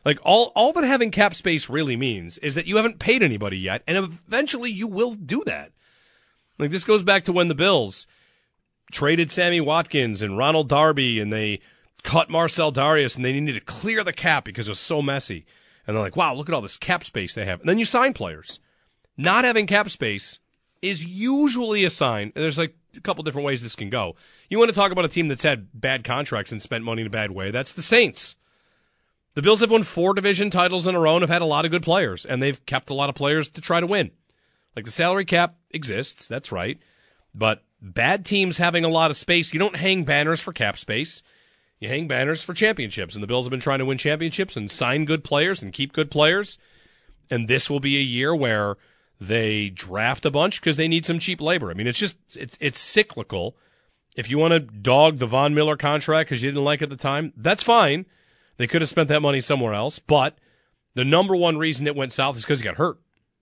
Like 0.04 0.20
all 0.24 0.52
all 0.56 0.74
that 0.74 0.84
having 0.84 1.12
cap 1.12 1.36
space 1.36 1.70
really 1.70 1.96
means 1.96 2.38
is 2.40 2.56
that 2.56 2.68
you 2.68 2.78
haven't 2.78 3.00
paid 3.00 3.22
anybody 3.22 3.58
yet, 3.58 3.84
and 3.88 3.98
eventually 3.98 4.72
you 4.72 4.88
will 4.88 5.14
do 5.14 5.44
that. 5.46 5.72
Like 6.58 6.72
this 6.72 6.84
goes 6.84 7.04
back 7.04 7.24
to 7.26 7.34
when 7.34 7.48
the 7.48 7.56
Bills 7.56 8.08
traded 8.92 9.30
Sammy 9.30 9.62
Watkins 9.62 10.22
and 10.22 10.38
Ronald 10.38 10.70
Darby, 10.70 11.20
and 11.20 11.32
they 11.32 11.60
cut 12.04 12.30
Marcell 12.30 12.72
Dareus, 12.72 13.16
and 13.16 13.26
they 13.26 13.34
needed 13.34 13.54
to 13.54 13.62
clear 13.62 14.04
the 14.04 14.14
cap 14.14 14.46
because 14.46 14.68
it 14.68 14.72
was 14.72 14.80
so 14.80 15.02
messy. 15.02 15.46
And 15.88 15.96
they're 15.96 16.04
like, 16.04 16.16
wow, 16.16 16.34
look 16.34 16.50
at 16.50 16.56
all 16.56 16.62
this 16.62 16.78
cap 16.78 17.04
space 17.04 17.36
they 17.36 17.46
have. 17.46 17.60
And 17.60 17.70
then 17.70 17.80
you 17.80 17.86
sign 17.86 18.14
players. 18.14 18.60
Not 19.18 19.46
having 19.46 19.68
cap 19.68 19.90
space 19.90 20.40
is 20.82 21.06
usually 21.06 21.86
a 21.86 21.90
sign. 21.90 22.32
There's 22.36 22.58
like 22.58 22.76
a 22.96 23.02
couple 23.02 23.24
different 23.24 23.46
ways 23.46 23.62
this 23.62 23.76
can 23.76 23.90
go. 23.90 24.16
You 24.50 24.60
want 24.60 24.70
to 24.70 24.76
talk 24.76 24.92
about 24.92 25.06
a 25.06 25.10
team 25.10 25.28
that's 25.28 25.44
had 25.44 25.68
bad 25.74 26.04
contracts 26.04 26.52
and 26.52 26.62
spent 26.62 26.84
money 26.84 27.02
in 27.02 27.08
a 27.08 27.12
bad 27.12 27.32
way? 27.32 27.52
That's 27.52 27.74
the 27.74 27.82
Saints. 27.82 28.36
The 29.36 29.42
Bills 29.42 29.60
have 29.60 29.72
won 29.72 29.84
four 29.84 30.14
division 30.14 30.50
titles 30.50 30.88
in 30.88 30.96
a 30.96 31.00
row 31.00 31.16
and 31.16 31.22
have 31.22 31.30
had 31.30 31.42
a 31.42 31.46
lot 31.46 31.66
of 31.66 31.72
good 31.72 31.84
players, 31.84 32.26
and 32.26 32.42
they've 32.42 32.66
kept 32.66 32.90
a 32.90 32.94
lot 32.94 33.10
of 33.10 33.16
players 33.16 33.50
to 33.50 33.62
try 33.62 33.82
to 33.82 33.88
win. 33.88 34.12
Like 34.76 34.86
the 34.86 34.92
salary 34.92 35.26
cap 35.26 35.56
exists, 35.72 36.28
that's 36.28 36.52
right. 36.52 36.80
But 37.34 37.62
bad 37.82 38.26
teams 38.26 38.58
having 38.58 38.86
a 38.86 38.90
lot 38.90 39.12
of 39.12 39.18
space, 39.18 39.54
you 39.54 39.60
don't 39.60 39.76
hang 39.76 40.06
banners 40.06 40.42
for 40.42 40.54
cap 40.54 40.78
space. 40.78 41.22
You 41.86 41.92
hang 41.92 42.08
banners 42.08 42.42
for 42.42 42.56
championships. 42.56 43.14
And 43.14 43.22
the 43.22 43.28
Bills 43.28 43.46
have 43.46 43.52
been 43.52 43.60
trying 43.60 43.78
to 43.78 43.86
win 43.86 44.00
championships 44.00 44.58
and 44.58 44.72
sign 44.72 45.06
good 45.06 45.24
players 45.24 45.62
and 45.62 45.72
keep 45.72 45.94
good 45.94 46.10
players. 46.10 46.58
And 47.30 47.48
this 47.48 47.70
will 47.70 47.80
be 47.80 47.98
a 47.98 48.02
year 48.02 48.36
where 48.36 48.78
they 49.22 49.70
draft 49.70 50.26
a 50.26 50.32
bunch 50.32 50.60
because 50.60 50.78
they 50.78 50.88
need 50.88 51.06
some 51.06 51.20
cheap 51.20 51.40
labor. 51.40 51.70
I 51.70 51.76
mean, 51.76 51.86
it's 51.86 52.00
just 52.00 52.18
it's 52.36 52.58
it's 52.60 52.80
cyclical. 52.80 53.56
If 54.16 54.32
you 54.32 54.40
want 54.40 54.54
to 54.54 54.60
dog 54.62 55.20
the 55.20 55.28
Von 55.28 55.54
Miller 55.54 55.78
contract 55.78 56.30
because 56.30 56.42
you 56.42 56.50
didn't 56.50 56.64
like 56.64 56.82
it 56.82 56.86
at 56.86 56.90
the 56.90 56.96
time, 56.96 57.34
that's 57.38 57.62
fine. 57.62 58.08
They 58.58 58.66
could 58.66 58.82
have 58.82 58.90
spent 58.90 59.10
that 59.10 59.22
money 59.22 59.42
somewhere 59.42 59.74
else. 59.74 60.00
But 60.00 60.40
the 60.96 61.06
number 61.06 61.36
one 61.36 61.58
reason 61.60 61.86
it 61.86 61.96
went 61.96 62.14
south 62.14 62.36
is 62.36 62.44
because 62.44 62.62
he 62.62 62.66
got 62.66 62.78
hurt. 62.78 62.98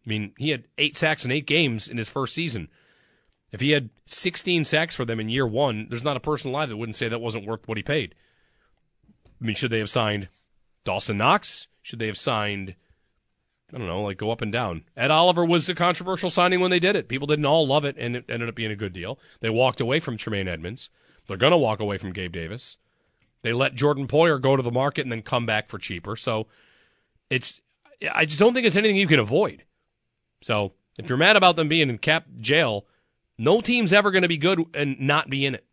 I 0.05 0.09
mean, 0.09 0.33
he 0.37 0.49
had 0.49 0.65
eight 0.77 0.97
sacks 0.97 1.23
in 1.23 1.31
eight 1.31 1.47
games 1.47 1.87
in 1.87 1.95
his 1.95 2.09
first 2.09 2.33
season. 2.33 2.67
If 3.53 3.61
he 3.61 3.71
had 3.71 3.89
16 4.05 4.65
sacks 4.65 4.97
for 4.97 5.05
them 5.05 5.21
in 5.21 5.29
year 5.29 5.47
one, 5.47 5.87
there's 5.89 6.03
not 6.03 6.17
a 6.17 6.19
person 6.19 6.49
alive 6.49 6.67
that 6.67 6.77
wouldn't 6.77 6.97
say 6.97 7.07
that 7.07 7.21
wasn't 7.21 7.45
worth 7.45 7.65
what 7.67 7.77
he 7.77 7.83
paid. 7.83 8.15
I 9.43 9.45
mean, 9.45 9.55
should 9.55 9.71
they 9.71 9.79
have 9.79 9.89
signed 9.89 10.29
Dawson 10.85 11.17
Knox? 11.17 11.67
Should 11.81 11.99
they 11.99 12.07
have 12.07 12.17
signed, 12.17 12.75
I 13.73 13.77
don't 13.77 13.87
know, 13.87 14.01
like 14.01 14.17
go 14.17 14.31
up 14.31 14.41
and 14.41 14.53
down? 14.53 14.85
Ed 14.95 15.11
Oliver 15.11 15.43
was 15.43 15.67
a 15.67 15.75
controversial 15.75 16.29
signing 16.29 16.61
when 16.61 16.71
they 16.71 16.79
did 16.79 16.95
it. 16.95 17.09
People 17.09 17.27
didn't 17.27 17.45
all 17.45 17.67
love 17.67 17.83
it, 17.83 17.97
and 17.99 18.15
it 18.15 18.25
ended 18.29 18.47
up 18.47 18.55
being 18.55 18.71
a 18.71 18.75
good 18.75 18.93
deal. 18.93 19.19
They 19.41 19.49
walked 19.49 19.81
away 19.81 19.99
from 19.99 20.15
Tremaine 20.15 20.47
Edmunds. 20.47 20.89
They're 21.27 21.35
going 21.35 21.51
to 21.51 21.57
walk 21.57 21.81
away 21.81 21.97
from 21.97 22.13
Gabe 22.13 22.31
Davis. 22.31 22.77
They 23.41 23.51
let 23.51 23.75
Jordan 23.75 24.07
Poyer 24.07 24.41
go 24.41 24.55
to 24.55 24.63
the 24.63 24.71
market 24.71 25.01
and 25.01 25.11
then 25.11 25.21
come 25.21 25.45
back 25.45 25.67
for 25.67 25.77
cheaper. 25.77 26.15
So 26.15 26.47
it's, 27.29 27.59
I 28.13 28.23
just 28.23 28.39
don't 28.39 28.53
think 28.53 28.65
it's 28.65 28.77
anything 28.77 28.95
you 28.95 29.07
can 29.07 29.19
avoid. 29.19 29.63
So 30.41 30.71
if 30.97 31.09
you're 31.09 31.17
mad 31.17 31.35
about 31.35 31.57
them 31.57 31.67
being 31.67 31.89
in 31.89 31.97
cap 31.97 32.25
jail, 32.39 32.85
no 33.37 33.59
team's 33.59 33.91
ever 33.91 34.09
going 34.11 34.21
to 34.21 34.29
be 34.29 34.37
good 34.37 34.63
and 34.73 34.97
not 35.01 35.29
be 35.29 35.45
in 35.45 35.55
it, 35.55 35.65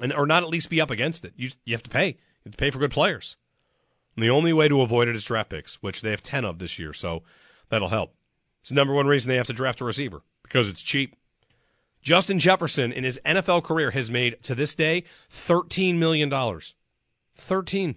and 0.00 0.14
or 0.14 0.26
not 0.26 0.42
at 0.42 0.48
least 0.48 0.70
be 0.70 0.80
up 0.80 0.90
against 0.90 1.26
it. 1.26 1.34
You 1.36 1.50
you 1.64 1.74
have 1.74 1.82
to 1.82 1.90
pay. 1.90 2.16
You 2.44 2.50
have 2.50 2.52
to 2.52 2.58
pay 2.58 2.70
for 2.70 2.78
good 2.78 2.90
players. 2.90 3.36
And 4.16 4.24
the 4.24 4.30
only 4.30 4.52
way 4.52 4.68
to 4.68 4.82
avoid 4.82 5.08
it 5.08 5.16
is 5.16 5.24
draft 5.24 5.50
picks, 5.50 5.76
which 5.76 6.00
they 6.00 6.10
have 6.10 6.22
ten 6.22 6.44
of 6.44 6.58
this 6.58 6.78
year, 6.78 6.92
so 6.92 7.22
that'll 7.68 7.88
help. 7.88 8.14
It's 8.60 8.70
the 8.70 8.74
number 8.74 8.92
one 8.94 9.06
reason 9.06 9.28
they 9.28 9.36
have 9.36 9.46
to 9.46 9.52
draft 9.52 9.80
a 9.80 9.84
receiver 9.84 10.22
because 10.42 10.68
it's 10.68 10.82
cheap. 10.82 11.16
Justin 12.02 12.38
Jefferson 12.38 12.92
in 12.92 13.04
his 13.04 13.20
NFL 13.24 13.62
career 13.62 13.90
has 13.90 14.10
made 14.10 14.42
to 14.42 14.54
this 14.54 14.74
day 14.74 15.04
thirteen 15.28 15.98
million 15.98 16.28
dollars. 16.28 16.74
Thirteen. 17.34 17.96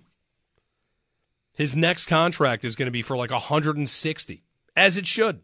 His 1.54 1.76
next 1.76 2.08
contract 2.08 2.66
is 2.66 2.76
going 2.76 2.88
to 2.88 2.92
be 2.92 3.04
for 3.04 3.16
like 3.16 3.30
160, 3.30 4.44
as 4.76 4.98
it 4.98 5.06
should. 5.06 5.42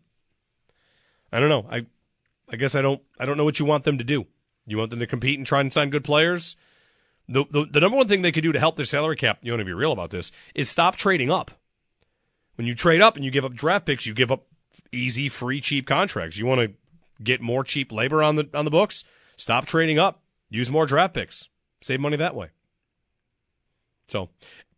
I 1.32 1.40
don't 1.40 1.50
know. 1.50 1.68
I 1.69 1.86
I 2.52 2.56
guess 2.56 2.76
I 2.76 2.82
don't 2.82 3.02
I 3.19 3.26
don't 3.26 3.38
know 3.38 3.45
what 3.45 3.60
you 3.60 3.66
want 3.66 3.84
them 3.84 3.98
to 3.98 4.03
do. 4.03 4.26
You 4.66 4.78
want 4.78 4.90
them 4.92 5.00
to 5.00 5.08
compete 5.08 5.38
and 5.38 5.48
try 5.48 5.61
and 5.61 5.72
sign 5.72 5.90
good 5.90 6.03
players? 6.03 6.56
The, 7.30 7.45
the 7.51 7.67
the 7.72 7.80
number 7.80 7.95
one 7.95 8.08
thing 8.08 8.24
they 8.24 8.32
could 8.32 8.43
do 8.43 8.51
to 8.51 8.59
help 8.59 8.75
their 8.75 8.85
salary 8.85 9.16
cap, 9.16 9.38
you 9.43 9.51
want 9.51 9.61
to 9.61 9.66
be 9.66 9.74
real 9.74 9.91
about 9.91 10.09
this, 10.09 10.32
is 10.56 10.67
stop 10.67 10.95
trading 10.95 11.30
up. 11.30 11.51
When 12.56 12.66
you 12.67 12.74
trade 12.74 13.01
up 13.01 13.16
and 13.16 13.24
you 13.24 13.30
give 13.30 13.45
up 13.45 13.53
draft 13.53 13.85
picks, 13.85 14.06
you 14.08 14.16
give 14.16 14.32
up 14.32 14.48
easy, 14.91 15.30
free, 15.30 15.61
cheap 15.61 15.85
contracts. 15.85 16.38
You 16.38 16.48
want 16.48 16.61
to 16.61 17.24
get 17.24 17.40
more 17.40 17.64
cheap 17.64 17.91
labor 17.91 18.24
on 18.24 18.35
the 18.35 18.49
on 18.56 18.66
the 18.66 18.72
books? 18.72 19.06
Stop 19.38 19.67
trading 19.67 19.99
up. 19.99 20.24
Use 20.49 20.72
more 20.72 20.88
draft 20.88 21.14
picks. 21.14 21.48
Save 21.82 21.99
money 21.99 22.17
that 22.17 22.35
way. 22.35 22.49
So, 24.08 24.30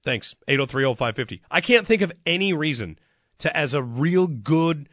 thanks. 0.04 0.36
8030550. 0.48 1.40
I 1.50 1.62
can't 1.62 1.88
think 1.88 2.02
of 2.02 2.12
any 2.26 2.52
reason 2.52 3.00
to 3.40 3.56
as 3.56 3.74
a 3.74 3.82
real 3.82 4.28
good, 4.28 4.90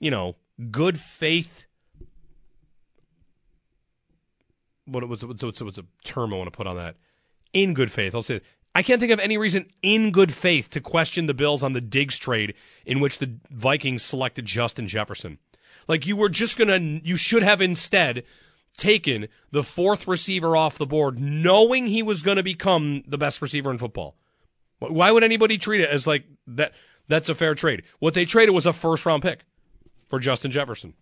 you 0.00 0.10
know, 0.10 0.36
good 0.70 0.98
faith 0.98 1.66
what 4.86 5.08
what's 5.08 5.24
what's, 5.24 5.42
what's, 5.42 5.62
what's 5.62 5.78
a 5.78 5.84
term 6.04 6.32
I 6.32 6.36
want 6.36 6.52
to 6.52 6.56
put 6.56 6.66
on 6.66 6.76
that? 6.76 6.96
In 7.52 7.74
good 7.74 7.92
faith, 7.92 8.14
I'll 8.14 8.22
say. 8.22 8.40
I 8.74 8.82
can't 8.82 9.00
think 9.00 9.12
of 9.12 9.20
any 9.20 9.38
reason 9.38 9.66
in 9.82 10.10
good 10.10 10.34
faith 10.34 10.68
to 10.70 10.80
question 10.80 11.26
the 11.26 11.34
Bills 11.34 11.62
on 11.62 11.74
the 11.74 11.80
Diggs 11.80 12.18
trade 12.18 12.54
in 12.84 12.98
which 12.98 13.18
the 13.18 13.36
Vikings 13.48 14.02
selected 14.02 14.46
Justin 14.46 14.88
Jefferson. 14.88 15.38
Like 15.86 16.06
you 16.06 16.16
were 16.16 16.28
just 16.28 16.58
gonna, 16.58 16.78
you 16.78 17.16
should 17.16 17.44
have 17.44 17.60
instead 17.60 18.24
taken 18.76 19.28
the 19.52 19.62
fourth 19.62 20.08
receiver 20.08 20.56
off 20.56 20.78
the 20.78 20.86
board, 20.86 21.20
knowing 21.20 21.86
he 21.86 22.02
was 22.02 22.22
going 22.22 22.36
to 22.36 22.42
become 22.42 23.04
the 23.06 23.18
best 23.18 23.40
receiver 23.40 23.70
in 23.70 23.78
football. 23.78 24.16
Why 24.80 25.10
would 25.12 25.24
anybody 25.24 25.56
treat 25.56 25.80
it 25.80 25.88
as 25.88 26.06
like 26.06 26.24
that? 26.48 26.72
That's 27.06 27.28
a 27.28 27.34
fair 27.34 27.54
trade. 27.54 27.82
What 27.98 28.14
they 28.14 28.24
traded 28.24 28.54
was 28.54 28.66
a 28.66 28.72
first 28.72 29.06
round 29.06 29.22
pick 29.22 29.44
for 30.08 30.18
Justin 30.18 30.50
Jefferson. 30.50 30.94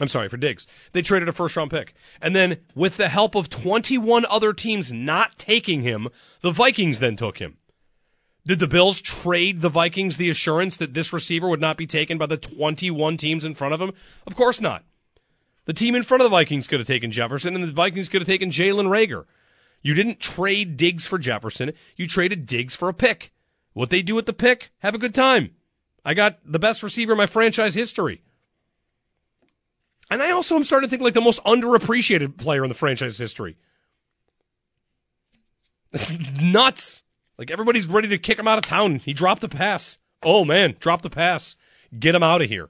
I'm 0.00 0.08
sorry, 0.08 0.28
for 0.28 0.36
Diggs. 0.36 0.66
They 0.92 1.02
traded 1.02 1.28
a 1.28 1.32
first 1.32 1.56
round 1.56 1.70
pick. 1.70 1.94
And 2.20 2.36
then, 2.36 2.58
with 2.74 2.96
the 2.96 3.08
help 3.08 3.34
of 3.34 3.48
21 3.48 4.26
other 4.26 4.52
teams 4.52 4.92
not 4.92 5.38
taking 5.38 5.82
him, 5.82 6.08
the 6.42 6.50
Vikings 6.50 7.00
then 7.00 7.16
took 7.16 7.38
him. 7.38 7.56
Did 8.46 8.60
the 8.60 8.68
Bills 8.68 9.00
trade 9.00 9.60
the 9.60 9.68
Vikings 9.68 10.16
the 10.16 10.30
assurance 10.30 10.76
that 10.76 10.94
this 10.94 11.12
receiver 11.12 11.48
would 11.48 11.60
not 11.60 11.76
be 11.76 11.86
taken 11.86 12.16
by 12.16 12.26
the 12.26 12.36
21 12.36 13.16
teams 13.16 13.44
in 13.44 13.54
front 13.54 13.74
of 13.74 13.80
him? 13.80 13.92
Of 14.26 14.36
course 14.36 14.60
not. 14.60 14.84
The 15.64 15.72
team 15.72 15.96
in 15.96 16.04
front 16.04 16.22
of 16.22 16.26
the 16.26 16.36
Vikings 16.36 16.68
could 16.68 16.78
have 16.78 16.86
taken 16.86 17.10
Jefferson, 17.10 17.56
and 17.56 17.64
the 17.64 17.72
Vikings 17.72 18.08
could 18.08 18.20
have 18.20 18.28
taken 18.28 18.50
Jalen 18.50 18.86
Reagor. 18.86 19.24
You 19.82 19.94
didn't 19.94 20.20
trade 20.20 20.76
Diggs 20.76 21.06
for 21.06 21.18
Jefferson. 21.18 21.72
You 21.96 22.06
traded 22.06 22.46
Diggs 22.46 22.76
for 22.76 22.88
a 22.88 22.94
pick. 22.94 23.32
What 23.72 23.90
they 23.90 24.00
do 24.00 24.14
with 24.14 24.26
the 24.26 24.32
pick, 24.32 24.70
have 24.78 24.94
a 24.94 24.98
good 24.98 25.14
time. 25.14 25.50
I 26.04 26.14
got 26.14 26.38
the 26.44 26.60
best 26.60 26.84
receiver 26.84 27.12
in 27.12 27.18
my 27.18 27.26
franchise 27.26 27.74
history. 27.74 28.22
And 30.10 30.22
I 30.22 30.30
also 30.30 30.56
am 30.56 30.64
starting 30.64 30.88
to 30.88 30.90
think 30.90 31.02
like 31.02 31.14
the 31.14 31.20
most 31.20 31.42
underappreciated 31.44 32.36
player 32.36 32.62
in 32.62 32.68
the 32.68 32.74
franchise 32.74 33.18
history. 33.18 33.56
Nuts. 36.40 37.02
Like 37.38 37.50
everybody's 37.50 37.86
ready 37.86 38.08
to 38.08 38.18
kick 38.18 38.38
him 38.38 38.48
out 38.48 38.58
of 38.58 38.64
town. 38.64 39.00
He 39.00 39.12
dropped 39.12 39.44
a 39.44 39.48
pass. 39.48 39.98
Oh 40.22 40.44
man, 40.44 40.76
dropped 40.80 41.02
the 41.02 41.10
pass. 41.10 41.56
Get 41.98 42.14
him 42.14 42.22
out 42.22 42.42
of 42.42 42.48
here. 42.48 42.68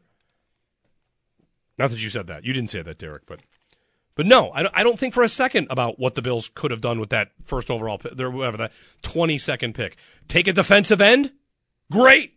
Not 1.78 1.90
that 1.90 2.02
you 2.02 2.10
said 2.10 2.26
that. 2.26 2.44
You 2.44 2.52
didn't 2.52 2.70
say 2.70 2.82
that, 2.82 2.98
Derek, 2.98 3.26
but 3.26 3.40
but 4.14 4.26
no, 4.26 4.50
I 4.52 4.62
don't, 4.62 4.74
I 4.74 4.82
don't 4.82 4.98
think 4.98 5.12
for 5.12 5.22
a 5.22 5.28
second 5.28 5.66
about 5.68 5.98
what 5.98 6.14
the 6.14 6.22
Bills 6.22 6.50
could 6.54 6.70
have 6.70 6.80
done 6.80 6.98
with 6.98 7.10
that 7.10 7.32
first 7.44 7.70
overall 7.70 7.98
pick, 7.98 8.18
whatever 8.18 8.56
that 8.56 8.72
22nd 9.02 9.74
pick. 9.74 9.98
Take 10.26 10.48
a 10.48 10.54
defensive 10.54 11.02
end? 11.02 11.32
Great. 11.92 12.35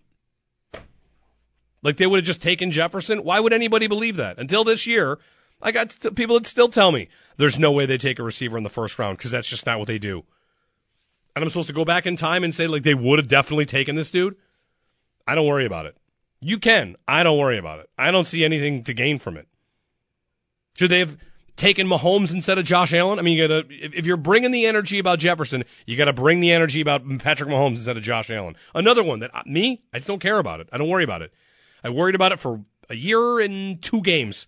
Like 1.82 1.98
they 1.98 2.08
would 2.08 2.18
have 2.18 2.26
just 2.26 2.42
taken 2.42 2.72
Jefferson? 2.72 3.24
Why 3.24 3.40
would 3.40 3.54
anybody 3.54 3.88
believe 3.88 4.18
that? 4.18 4.38
Until 4.38 4.64
this 4.64 4.86
year, 4.86 5.20
I 5.62 5.72
got 5.72 5.96
people 6.16 6.38
that 6.38 6.48
still 6.48 6.70
tell 6.70 6.92
me 6.92 7.10
there's 7.38 7.60
no 7.60 7.72
way 7.72 7.86
they 7.86 7.98
take 7.98 8.20
a 8.20 8.24
receiver 8.24 8.58
in 8.58 8.64
the 8.64 8.70
first 8.70 8.98
round 9.00 9.18
because 9.18 9.32
that's 9.32 9.48
just 9.48 9.66
not 9.66 9.80
what 9.80 9.88
they 9.88 10.00
do. 10.00 10.24
And 11.36 11.44
I'm 11.44 11.50
supposed 11.50 11.68
to 11.68 11.74
go 11.74 11.86
back 11.86 12.06
in 12.06 12.16
time 12.16 12.44
and 12.44 12.54
say 12.54 12.68
like 12.68 12.84
they 12.84 12.94
would 12.94 13.20
have 13.20 13.28
definitely 13.28 13.66
taken 13.66 13.96
this 13.96 14.12
dude? 14.12 14.36
I 15.28 15.36
don't 15.36 15.48
worry 15.48 15.66
about 15.66 15.86
it. 15.86 15.96
You 16.42 16.58
can. 16.58 16.96
I 17.08 17.24
don't 17.24 17.38
worry 17.38 17.58
about 17.58 17.80
it. 17.80 17.90
I 17.98 18.12
don't 18.12 18.26
see 18.26 18.44
anything 18.44 18.84
to 18.86 18.94
gain 18.94 19.20
from 19.20 19.38
it. 19.38 19.48
Should 20.78 20.92
they 20.92 21.00
have 21.00 21.18
taken 21.58 21.88
Mahomes 21.88 22.34
instead 22.34 22.58
of 22.58 22.66
Josh 22.66 22.94
Allen? 22.94 23.20
I 23.20 23.22
mean, 23.22 23.38
you 23.38 23.48
gotta, 23.48 23.66
if 23.70 23.94
if 23.94 24.06
you're 24.06 24.18
bringing 24.18 24.52
the 24.52 24.66
energy 24.66 24.98
about 24.98 25.20
Jefferson, 25.20 25.66
you 25.86 25.98
got 25.98 26.06
to 26.06 26.14
bring 26.14 26.40
the 26.40 26.52
energy 26.52 26.80
about 26.80 27.04
Patrick 27.20 27.50
Mahomes 27.50 27.76
instead 27.76 27.98
of 27.98 28.04
Josh 28.04 28.30
Allen. 28.30 28.56
Another 28.74 29.04
one 29.04 29.20
that 29.20 29.36
uh, 29.36 29.44
me, 29.46 29.82
I 29.94 29.98
just 29.98 30.08
don't 30.08 30.22
care 30.22 30.40
about 30.40 30.62
it. 30.62 30.70
I 30.72 30.78
don't 30.78 30.88
worry 30.88 31.04
about 31.04 31.22
it. 31.22 31.34
I 31.84 31.90
worried 31.90 32.16
about 32.16 32.32
it 32.32 32.40
for 32.40 32.64
a 32.90 32.96
year 32.96 33.40
and 33.40 33.82
two 33.82 34.02
games. 34.02 34.48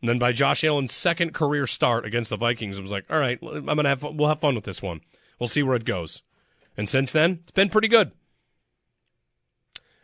And 0.00 0.08
then 0.08 0.18
by 0.18 0.32
Josh 0.32 0.64
Allen's 0.64 0.92
second 0.92 1.32
career 1.32 1.66
start 1.66 2.04
against 2.04 2.30
the 2.30 2.36
Vikings, 2.36 2.78
it 2.78 2.82
was 2.82 2.90
like, 2.90 3.04
all 3.10 3.18
right, 3.18 3.38
I'm 3.42 3.64
gonna 3.64 3.88
have 3.88 4.02
we'll 4.02 4.28
have 4.28 4.40
fun 4.40 4.54
with 4.54 4.64
this 4.64 4.82
one. 4.82 5.00
We'll 5.38 5.48
see 5.48 5.62
where 5.62 5.76
it 5.76 5.84
goes. 5.84 6.22
And 6.76 6.88
since 6.88 7.10
then, 7.12 7.38
it's 7.42 7.52
been 7.52 7.68
pretty 7.70 7.88
good. 7.88 8.12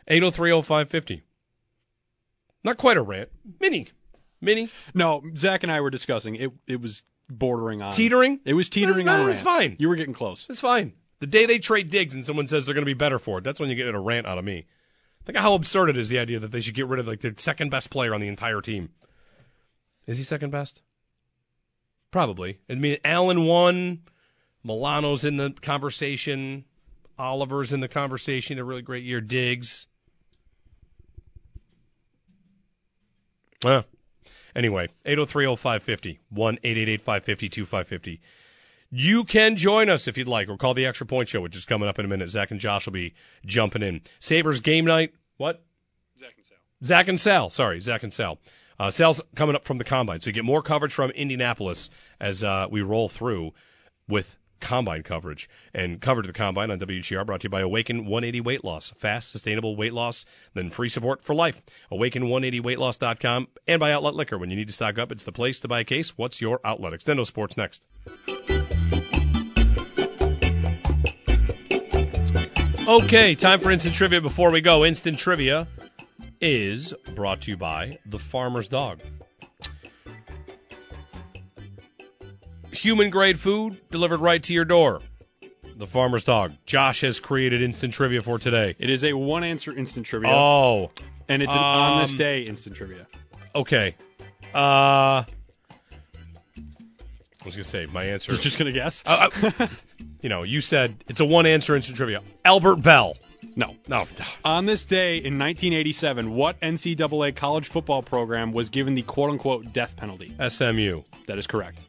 8030550. 0.09 1.21
Not 2.63 2.77
quite 2.77 2.97
a 2.97 3.01
rant. 3.01 3.29
Mini. 3.59 3.87
Mini. 4.39 4.69
No, 4.93 5.23
Zach 5.37 5.63
and 5.63 5.71
I 5.71 5.81
were 5.81 5.89
discussing 5.89 6.35
it. 6.35 6.51
It 6.67 6.81
was 6.81 7.03
bordering 7.29 7.81
on 7.81 7.91
Teetering? 7.91 8.39
It 8.45 8.53
was 8.55 8.69
teetering 8.69 9.05
That's- 9.05 9.21
on. 9.21 9.27
rant. 9.27 9.39
fine. 9.41 9.75
You 9.79 9.89
were 9.89 9.95
getting 9.95 10.13
close. 10.13 10.45
It's 10.49 10.59
fine. 10.59 10.93
The 11.19 11.27
day 11.27 11.45
they 11.45 11.59
trade 11.59 11.89
Diggs 11.91 12.13
and 12.13 12.25
someone 12.25 12.47
says 12.47 12.65
they're 12.65 12.73
going 12.73 12.81
to 12.85 12.89
be 12.89 12.93
better 12.95 13.19
for 13.19 13.37
it, 13.37 13.43
that's 13.43 13.59
when 13.59 13.69
you 13.69 13.75
get 13.75 13.93
a 13.93 13.99
rant 13.99 14.25
out 14.25 14.37
of 14.39 14.43
me. 14.45 14.65
Think 15.25 15.37
how 15.37 15.53
absurd 15.53 15.89
it 15.89 15.97
is 15.97 16.09
the 16.09 16.19
idea 16.19 16.39
that 16.39 16.51
they 16.51 16.61
should 16.61 16.73
get 16.73 16.87
rid 16.87 16.99
of 16.99 17.07
like 17.07 17.21
the 17.21 17.33
second 17.37 17.69
best 17.69 17.89
player 17.89 18.13
on 18.13 18.21
the 18.21 18.27
entire 18.27 18.61
team. 18.61 18.89
Is 20.07 20.17
he 20.17 20.23
second 20.23 20.49
best? 20.49 20.81
Probably. 22.09 22.59
I 22.69 22.75
mean, 22.75 22.97
Allen 23.05 23.45
won. 23.45 24.01
Milano's 24.63 25.23
in 25.23 25.37
the 25.37 25.51
conversation. 25.61 26.65
Oliver's 27.17 27.71
in 27.71 27.79
the 27.79 27.87
conversation. 27.87 28.59
A 28.59 28.63
really 28.63 28.81
great 28.81 29.03
year. 29.03 29.21
Diggs. 29.21 29.87
Uh, 33.63 33.83
anyway, 34.55 34.89
8030550, 35.05 36.17
1 36.29 36.57
550 36.57 37.49
2550. 37.49 38.21
You 38.91 39.23
can 39.23 39.55
join 39.55 39.89
us 39.89 40.05
if 40.07 40.17
you'd 40.17 40.27
like, 40.27 40.49
or 40.49 40.57
call 40.57 40.73
the 40.73 40.85
Extra 40.85 41.07
Point 41.07 41.29
Show, 41.29 41.39
which 41.39 41.55
is 41.55 41.63
coming 41.63 41.87
up 41.87 41.97
in 41.97 42.03
a 42.03 42.09
minute. 42.09 42.29
Zach 42.29 42.51
and 42.51 42.59
Josh 42.59 42.85
will 42.85 42.93
be 42.93 43.13
jumping 43.45 43.81
in. 43.81 44.01
Sabres 44.19 44.59
game 44.59 44.83
night. 44.83 45.13
What? 45.37 45.63
Zach 46.19 46.33
and 46.35 46.45
Sal. 46.45 46.57
Zach 46.83 47.07
and 47.07 47.19
Sal. 47.19 47.49
Sorry, 47.49 47.79
Zach 47.79 48.03
and 48.03 48.13
Sal. 48.13 48.37
Uh, 48.77 48.91
Sal's 48.91 49.21
coming 49.35 49.55
up 49.55 49.63
from 49.63 49.77
the 49.77 49.83
combine, 49.85 50.19
so 50.19 50.29
you 50.29 50.33
get 50.33 50.43
more 50.43 50.61
coverage 50.61 50.93
from 50.93 51.11
Indianapolis 51.11 51.89
as 52.19 52.43
uh, 52.43 52.67
we 52.69 52.81
roll 52.81 53.07
through 53.07 53.53
with 54.09 54.37
combine 54.59 55.03
coverage 55.03 55.49
and 55.73 56.01
coverage 56.01 56.27
of 56.27 56.33
the 56.33 56.37
combine 56.37 56.69
on 56.69 56.79
WGR 56.79 57.25
brought 57.25 57.41
to 57.41 57.45
you 57.45 57.49
by 57.49 57.61
Awaken 57.61 58.05
180 58.05 58.41
Weight 58.41 58.63
Loss. 58.63 58.93
Fast, 58.97 59.29
sustainable 59.29 59.75
weight 59.75 59.93
loss, 59.93 60.25
then 60.53 60.69
free 60.69 60.89
support 60.89 61.23
for 61.23 61.33
life. 61.33 61.61
Awaken180weightloss.com 61.91 63.47
and 63.67 63.79
by 63.79 63.91
Outlet 63.91 64.15
Liquor. 64.15 64.37
When 64.37 64.49
you 64.49 64.55
need 64.55 64.67
to 64.67 64.73
stock 64.73 64.97
up, 64.97 65.11
it's 65.11 65.23
the 65.23 65.31
place 65.31 65.59
to 65.61 65.67
buy 65.67 65.79
a 65.79 65.85
case. 65.85 66.17
What's 66.17 66.41
your 66.41 66.59
outlet? 66.63 66.93
Extendo 66.93 67.25
Sports 67.25 67.57
next. 67.57 67.85
Okay, 72.91 73.35
time 73.35 73.61
for 73.61 73.71
instant 73.71 73.95
trivia. 73.95 74.19
Before 74.19 74.51
we 74.51 74.59
go, 74.59 74.83
instant 74.83 75.17
trivia 75.17 75.65
is 76.41 76.93
brought 77.15 77.39
to 77.43 77.51
you 77.51 77.55
by 77.55 77.99
the 78.05 78.19
Farmer's 78.19 78.67
Dog. 78.67 78.99
Human 82.73 83.09
grade 83.09 83.39
food 83.39 83.79
delivered 83.91 84.19
right 84.19 84.43
to 84.43 84.53
your 84.53 84.65
door. 84.65 84.99
The 85.77 85.87
Farmer's 85.87 86.25
Dog. 86.25 86.51
Josh 86.65 86.99
has 86.99 87.21
created 87.21 87.61
instant 87.61 87.93
trivia 87.93 88.21
for 88.21 88.37
today. 88.37 88.75
It 88.77 88.89
is 88.89 89.05
a 89.05 89.13
one 89.13 89.45
answer 89.45 89.73
instant 89.73 90.05
trivia. 90.05 90.31
Oh. 90.31 90.91
And 91.29 91.41
it's 91.41 91.53
an 91.53 91.59
on 91.59 92.01
this 92.01 92.11
Um, 92.11 92.17
day 92.17 92.41
instant 92.41 92.75
trivia. 92.75 93.07
Okay. 93.55 93.95
Uh, 94.53 95.23
I 95.23 95.25
was 97.45 97.55
gonna 97.55 97.63
say 97.63 97.85
my 97.85 98.03
answer. 98.03 98.33
You're 98.33 98.41
just 98.41 98.57
gonna 98.57 98.73
guess? 98.73 99.01
Uh, 99.05 99.29
uh, 99.59 99.67
you 100.21 100.29
know, 100.29 100.43
you 100.43 100.61
said 100.61 101.03
it's 101.07 101.19
a 101.19 101.25
one 101.25 101.45
answer 101.45 101.75
instant 101.75 101.97
trivia. 101.97 102.21
Albert 102.45 102.77
Belle. 102.77 103.17
No. 103.55 103.75
No. 103.87 104.05
On 104.45 104.65
this 104.65 104.85
day 104.85 105.17
in 105.17 105.37
1987, 105.39 106.33
what 106.33 106.59
NCAA 106.61 107.35
college 107.35 107.67
football 107.67 108.01
program 108.01 108.53
was 108.53 108.69
given 108.69 108.95
the 108.95 109.01
quote 109.01 109.29
unquote 109.31 109.73
death 109.73 109.95
penalty? 109.97 110.33
SMU. 110.47 111.01
That 111.27 111.37
is 111.37 111.47
correct. 111.47 111.81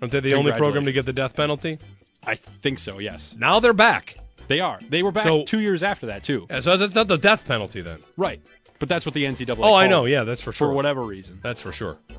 Aren't 0.00 0.12
they 0.12 0.20
the 0.20 0.34
only 0.34 0.52
program 0.52 0.84
to 0.84 0.92
get 0.92 1.06
the 1.06 1.12
death 1.12 1.34
penalty? 1.34 1.78
I 2.26 2.34
think 2.36 2.78
so, 2.78 2.98
yes. 2.98 3.34
Now 3.36 3.58
they're 3.58 3.72
back. 3.72 4.16
They 4.48 4.60
are. 4.60 4.78
They 4.88 5.02
were 5.02 5.12
back 5.12 5.24
So- 5.24 5.44
two 5.44 5.60
years 5.60 5.82
after 5.82 6.06
that, 6.06 6.22
too. 6.22 6.46
Yeah, 6.50 6.60
so 6.60 6.76
that's 6.76 6.94
not 6.94 7.08
the 7.08 7.16
death 7.18 7.46
penalty 7.46 7.80
then. 7.80 7.98
Right. 8.16 8.40
But 8.78 8.88
that's 8.88 9.04
what 9.04 9.14
the 9.14 9.24
NCAA 9.24 9.56
Oh, 9.58 9.74
I 9.74 9.82
called 9.84 9.90
know. 9.90 10.04
it, 10.04 10.10
Yeah, 10.12 10.24
that's 10.24 10.40
for 10.40 10.52
sure. 10.52 10.68
For 10.68 10.72
whatever 10.74 11.02
reason. 11.02 11.40
That's 11.42 11.62
for 11.62 11.72
sure. 11.72 11.98
But 12.06 12.16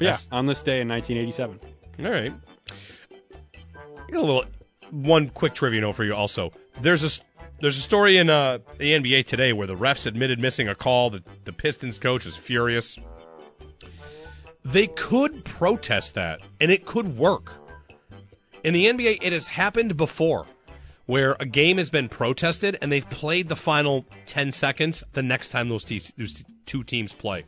yeah, 0.00 0.08
Yes. 0.08 0.28
on 0.32 0.46
this 0.46 0.62
day 0.62 0.80
in 0.80 0.88
1987. 0.88 1.60
All 2.04 2.10
right. 2.10 2.32
I 3.12 4.10
got 4.10 4.18
a 4.18 4.20
little 4.20 4.44
one 4.90 5.28
quick 5.30 5.54
trivia 5.54 5.80
note 5.80 5.94
for 5.94 6.04
you. 6.04 6.14
Also, 6.14 6.52
there's 6.80 7.04
a 7.04 7.22
there's 7.60 7.78
a 7.78 7.82
story 7.82 8.16
in 8.18 8.30
uh, 8.30 8.58
the 8.78 8.92
NBA 8.92 9.26
today 9.26 9.52
where 9.52 9.66
the 9.66 9.76
refs 9.76 10.06
admitted 10.06 10.38
missing 10.38 10.68
a 10.68 10.74
call. 10.74 11.10
The 11.10 11.22
the 11.44 11.52
Pistons 11.52 11.98
coach 11.98 12.26
is 12.26 12.36
furious. 12.36 12.98
They 14.64 14.86
could 14.86 15.44
protest 15.44 16.14
that, 16.14 16.40
and 16.60 16.70
it 16.70 16.86
could 16.86 17.18
work. 17.18 17.52
In 18.64 18.72
the 18.72 18.86
NBA, 18.86 19.18
it 19.20 19.32
has 19.32 19.46
happened 19.46 19.96
before, 19.96 20.46
where 21.04 21.36
a 21.38 21.44
game 21.44 21.76
has 21.76 21.90
been 21.90 22.08
protested 22.08 22.78
and 22.80 22.90
they've 22.90 23.08
played 23.10 23.48
the 23.50 23.56
final 23.56 24.06
ten 24.24 24.50
seconds 24.52 25.04
the 25.12 25.22
next 25.22 25.50
time 25.50 25.68
those, 25.68 25.84
te- 25.84 26.02
those 26.16 26.44
two 26.64 26.82
teams 26.82 27.12
play. 27.12 27.44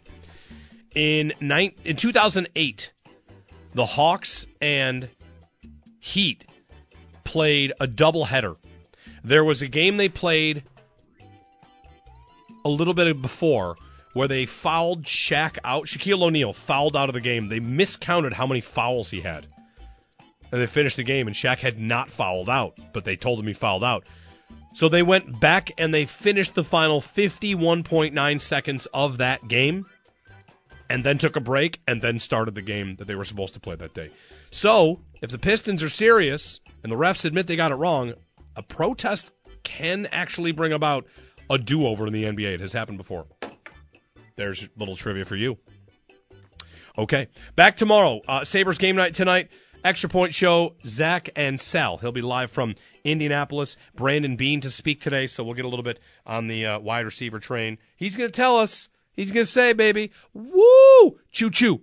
In 0.95 1.33
nine, 1.41 1.73
in 1.85 1.97
2008, 1.97 2.93
the 3.75 3.87
Hawks 3.87 4.47
and 4.61 5.09
Heat 6.01 6.45
played 7.27 7.73
a 7.79 7.87
doubleheader. 7.87 8.57
There 9.23 9.45
was 9.45 9.61
a 9.61 9.69
game 9.69 9.99
they 9.99 10.09
played 10.09 10.63
a 12.65 12.69
little 12.71 12.95
bit 12.95 13.21
before 13.21 13.77
where 14.15 14.29
they 14.29 14.47
fouled 14.47 15.03
Shaq 15.03 15.59
out. 15.63 15.87
Shaquille 15.87 16.23
O'Neal 16.23 16.55
fouled 16.55 16.97
out 16.97 17.11
of 17.11 17.15
the 17.15 17.21
game. 17.21 17.49
They 17.49 17.61
miscounted 17.61 18.33
how 18.33 18.47
many 18.47 18.63
fouls 18.63 19.11
he 19.11 19.21
had. 19.21 19.47
And 20.51 20.63
they 20.63 20.67
finished 20.67 20.97
the 20.97 21.03
game, 21.03 21.27
and 21.27 21.37
Shaq 21.37 21.59
had 21.59 21.79
not 21.79 22.09
fouled 22.09 22.49
out, 22.49 22.79
but 22.95 23.05
they 23.05 23.17
told 23.17 23.41
him 23.41 23.47
he 23.47 23.53
fouled 23.53 23.85
out. 23.85 24.05
So 24.75 24.89
they 24.89 25.03
went 25.03 25.41
back 25.41 25.73
and 25.77 25.93
they 25.93 26.07
finished 26.07 26.55
the 26.55 26.65
final 26.65 27.01
51.9 27.01 28.41
seconds 28.41 28.87
of 28.95 29.19
that 29.19 29.49
game 29.49 29.87
and 30.89 31.05
then 31.05 31.19
took 31.19 31.37
a 31.37 31.41
break 31.41 31.81
and 31.87 32.01
then 32.01 32.19
started 32.19 32.55
the 32.55 32.63
game 32.63 32.97
that 32.97 33.07
they 33.07 33.15
were 33.15 33.25
supposed 33.25 33.55
to 33.55 33.61
play 33.61 33.75
that 33.75 33.95
day. 33.95 34.11
So, 34.51 35.01
if 35.21 35.31
the 35.31 35.39
Pistons 35.39 35.83
are 35.83 35.89
serious 35.89 36.61
and 36.87 36.93
the 36.93 36.97
refs 36.97 37.25
admit 37.25 37.49
they 37.49 37.57
got 37.57 37.73
it 37.73 37.75
wrong, 37.75 38.15
a 38.55 38.63
protest 38.63 39.33
can 39.65 40.07
actually 40.13 40.53
bring 40.53 40.73
about 40.73 41.05
a 41.51 41.59
do 41.59 41.85
over 41.85 42.07
in 42.07 42.13
the 42.13 42.23
NBA. 42.23 42.55
It 42.55 42.61
has 42.61 42.73
happened 42.73 42.97
before. 42.97 43.27
There's 44.37 44.63
a 44.63 44.69
little 44.77 44.95
trivia 44.95 45.25
for 45.25 45.35
you. 45.35 45.59
Okay. 46.97 47.27
Back 47.57 47.77
tomorrow. 47.77 48.21
Uh, 48.29 48.45
Sabres 48.45 48.79
game 48.79 48.95
night 48.95 49.15
tonight. 49.15 49.49
Extra 49.83 50.09
Point 50.09 50.33
Show, 50.33 50.77
Zach 50.87 51.29
and 51.35 51.61
Sal. 51.61 51.97
He'll 51.97 52.13
be 52.13 52.23
live 52.23 52.53
from 52.53 52.77
Indianapolis. 53.03 53.77
Brandon 53.97 54.37
Beane 54.37 54.61
to 54.61 54.71
speak 54.71 55.01
today, 55.01 55.27
so 55.27 55.43
we'll 55.43 55.55
get 55.55 55.65
a 55.65 55.69
little 55.69 55.83
bit 55.83 55.99
on 56.25 56.47
the 56.47 56.67
uh, 56.67 56.79
wide 56.79 57.05
receiver 57.05 57.41
train. 57.41 57.79
He's 57.97 58.15
going 58.15 58.31
to 58.31 58.33
tell 58.33 58.57
us. 58.57 58.91
He's 59.13 59.33
going 59.33 59.45
to 59.45 59.51
say, 59.51 59.73
baby, 59.73 60.13
woo, 60.33 61.19
choo 61.33 61.51
choo. 61.51 61.81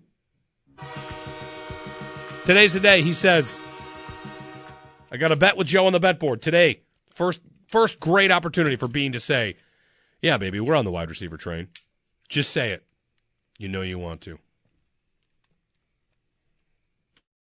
Today's 2.46 2.72
the 2.72 2.80
day. 2.80 3.02
He 3.02 3.12
says, 3.12 3.60
I 5.14 5.18
got 5.18 5.32
a 5.32 5.36
bet 5.36 5.56
with 5.56 5.68
Joe 5.68 5.86
on 5.86 5.94
the 5.94 6.00
bet 6.00 6.20
board 6.20 6.42
today. 6.42 6.82
First, 7.14 7.40
first 7.68 8.00
great 8.00 8.32
opportunity 8.32 8.76
for 8.76 8.88
Beane 8.88 9.12
to 9.12 9.20
say, 9.20 9.58
yeah, 10.24 10.38
baby, 10.38 10.60
we're 10.60 10.74
on 10.74 10.86
the 10.86 10.92
wide 10.92 11.08
receiver 11.08 11.38
train. 11.38 11.68
Just 12.30 12.52
say 12.52 12.72
it. 12.72 12.84
You 13.60 13.70
know 13.70 13.84
you 13.84 14.00
want 14.00 14.22
to. 14.22 14.40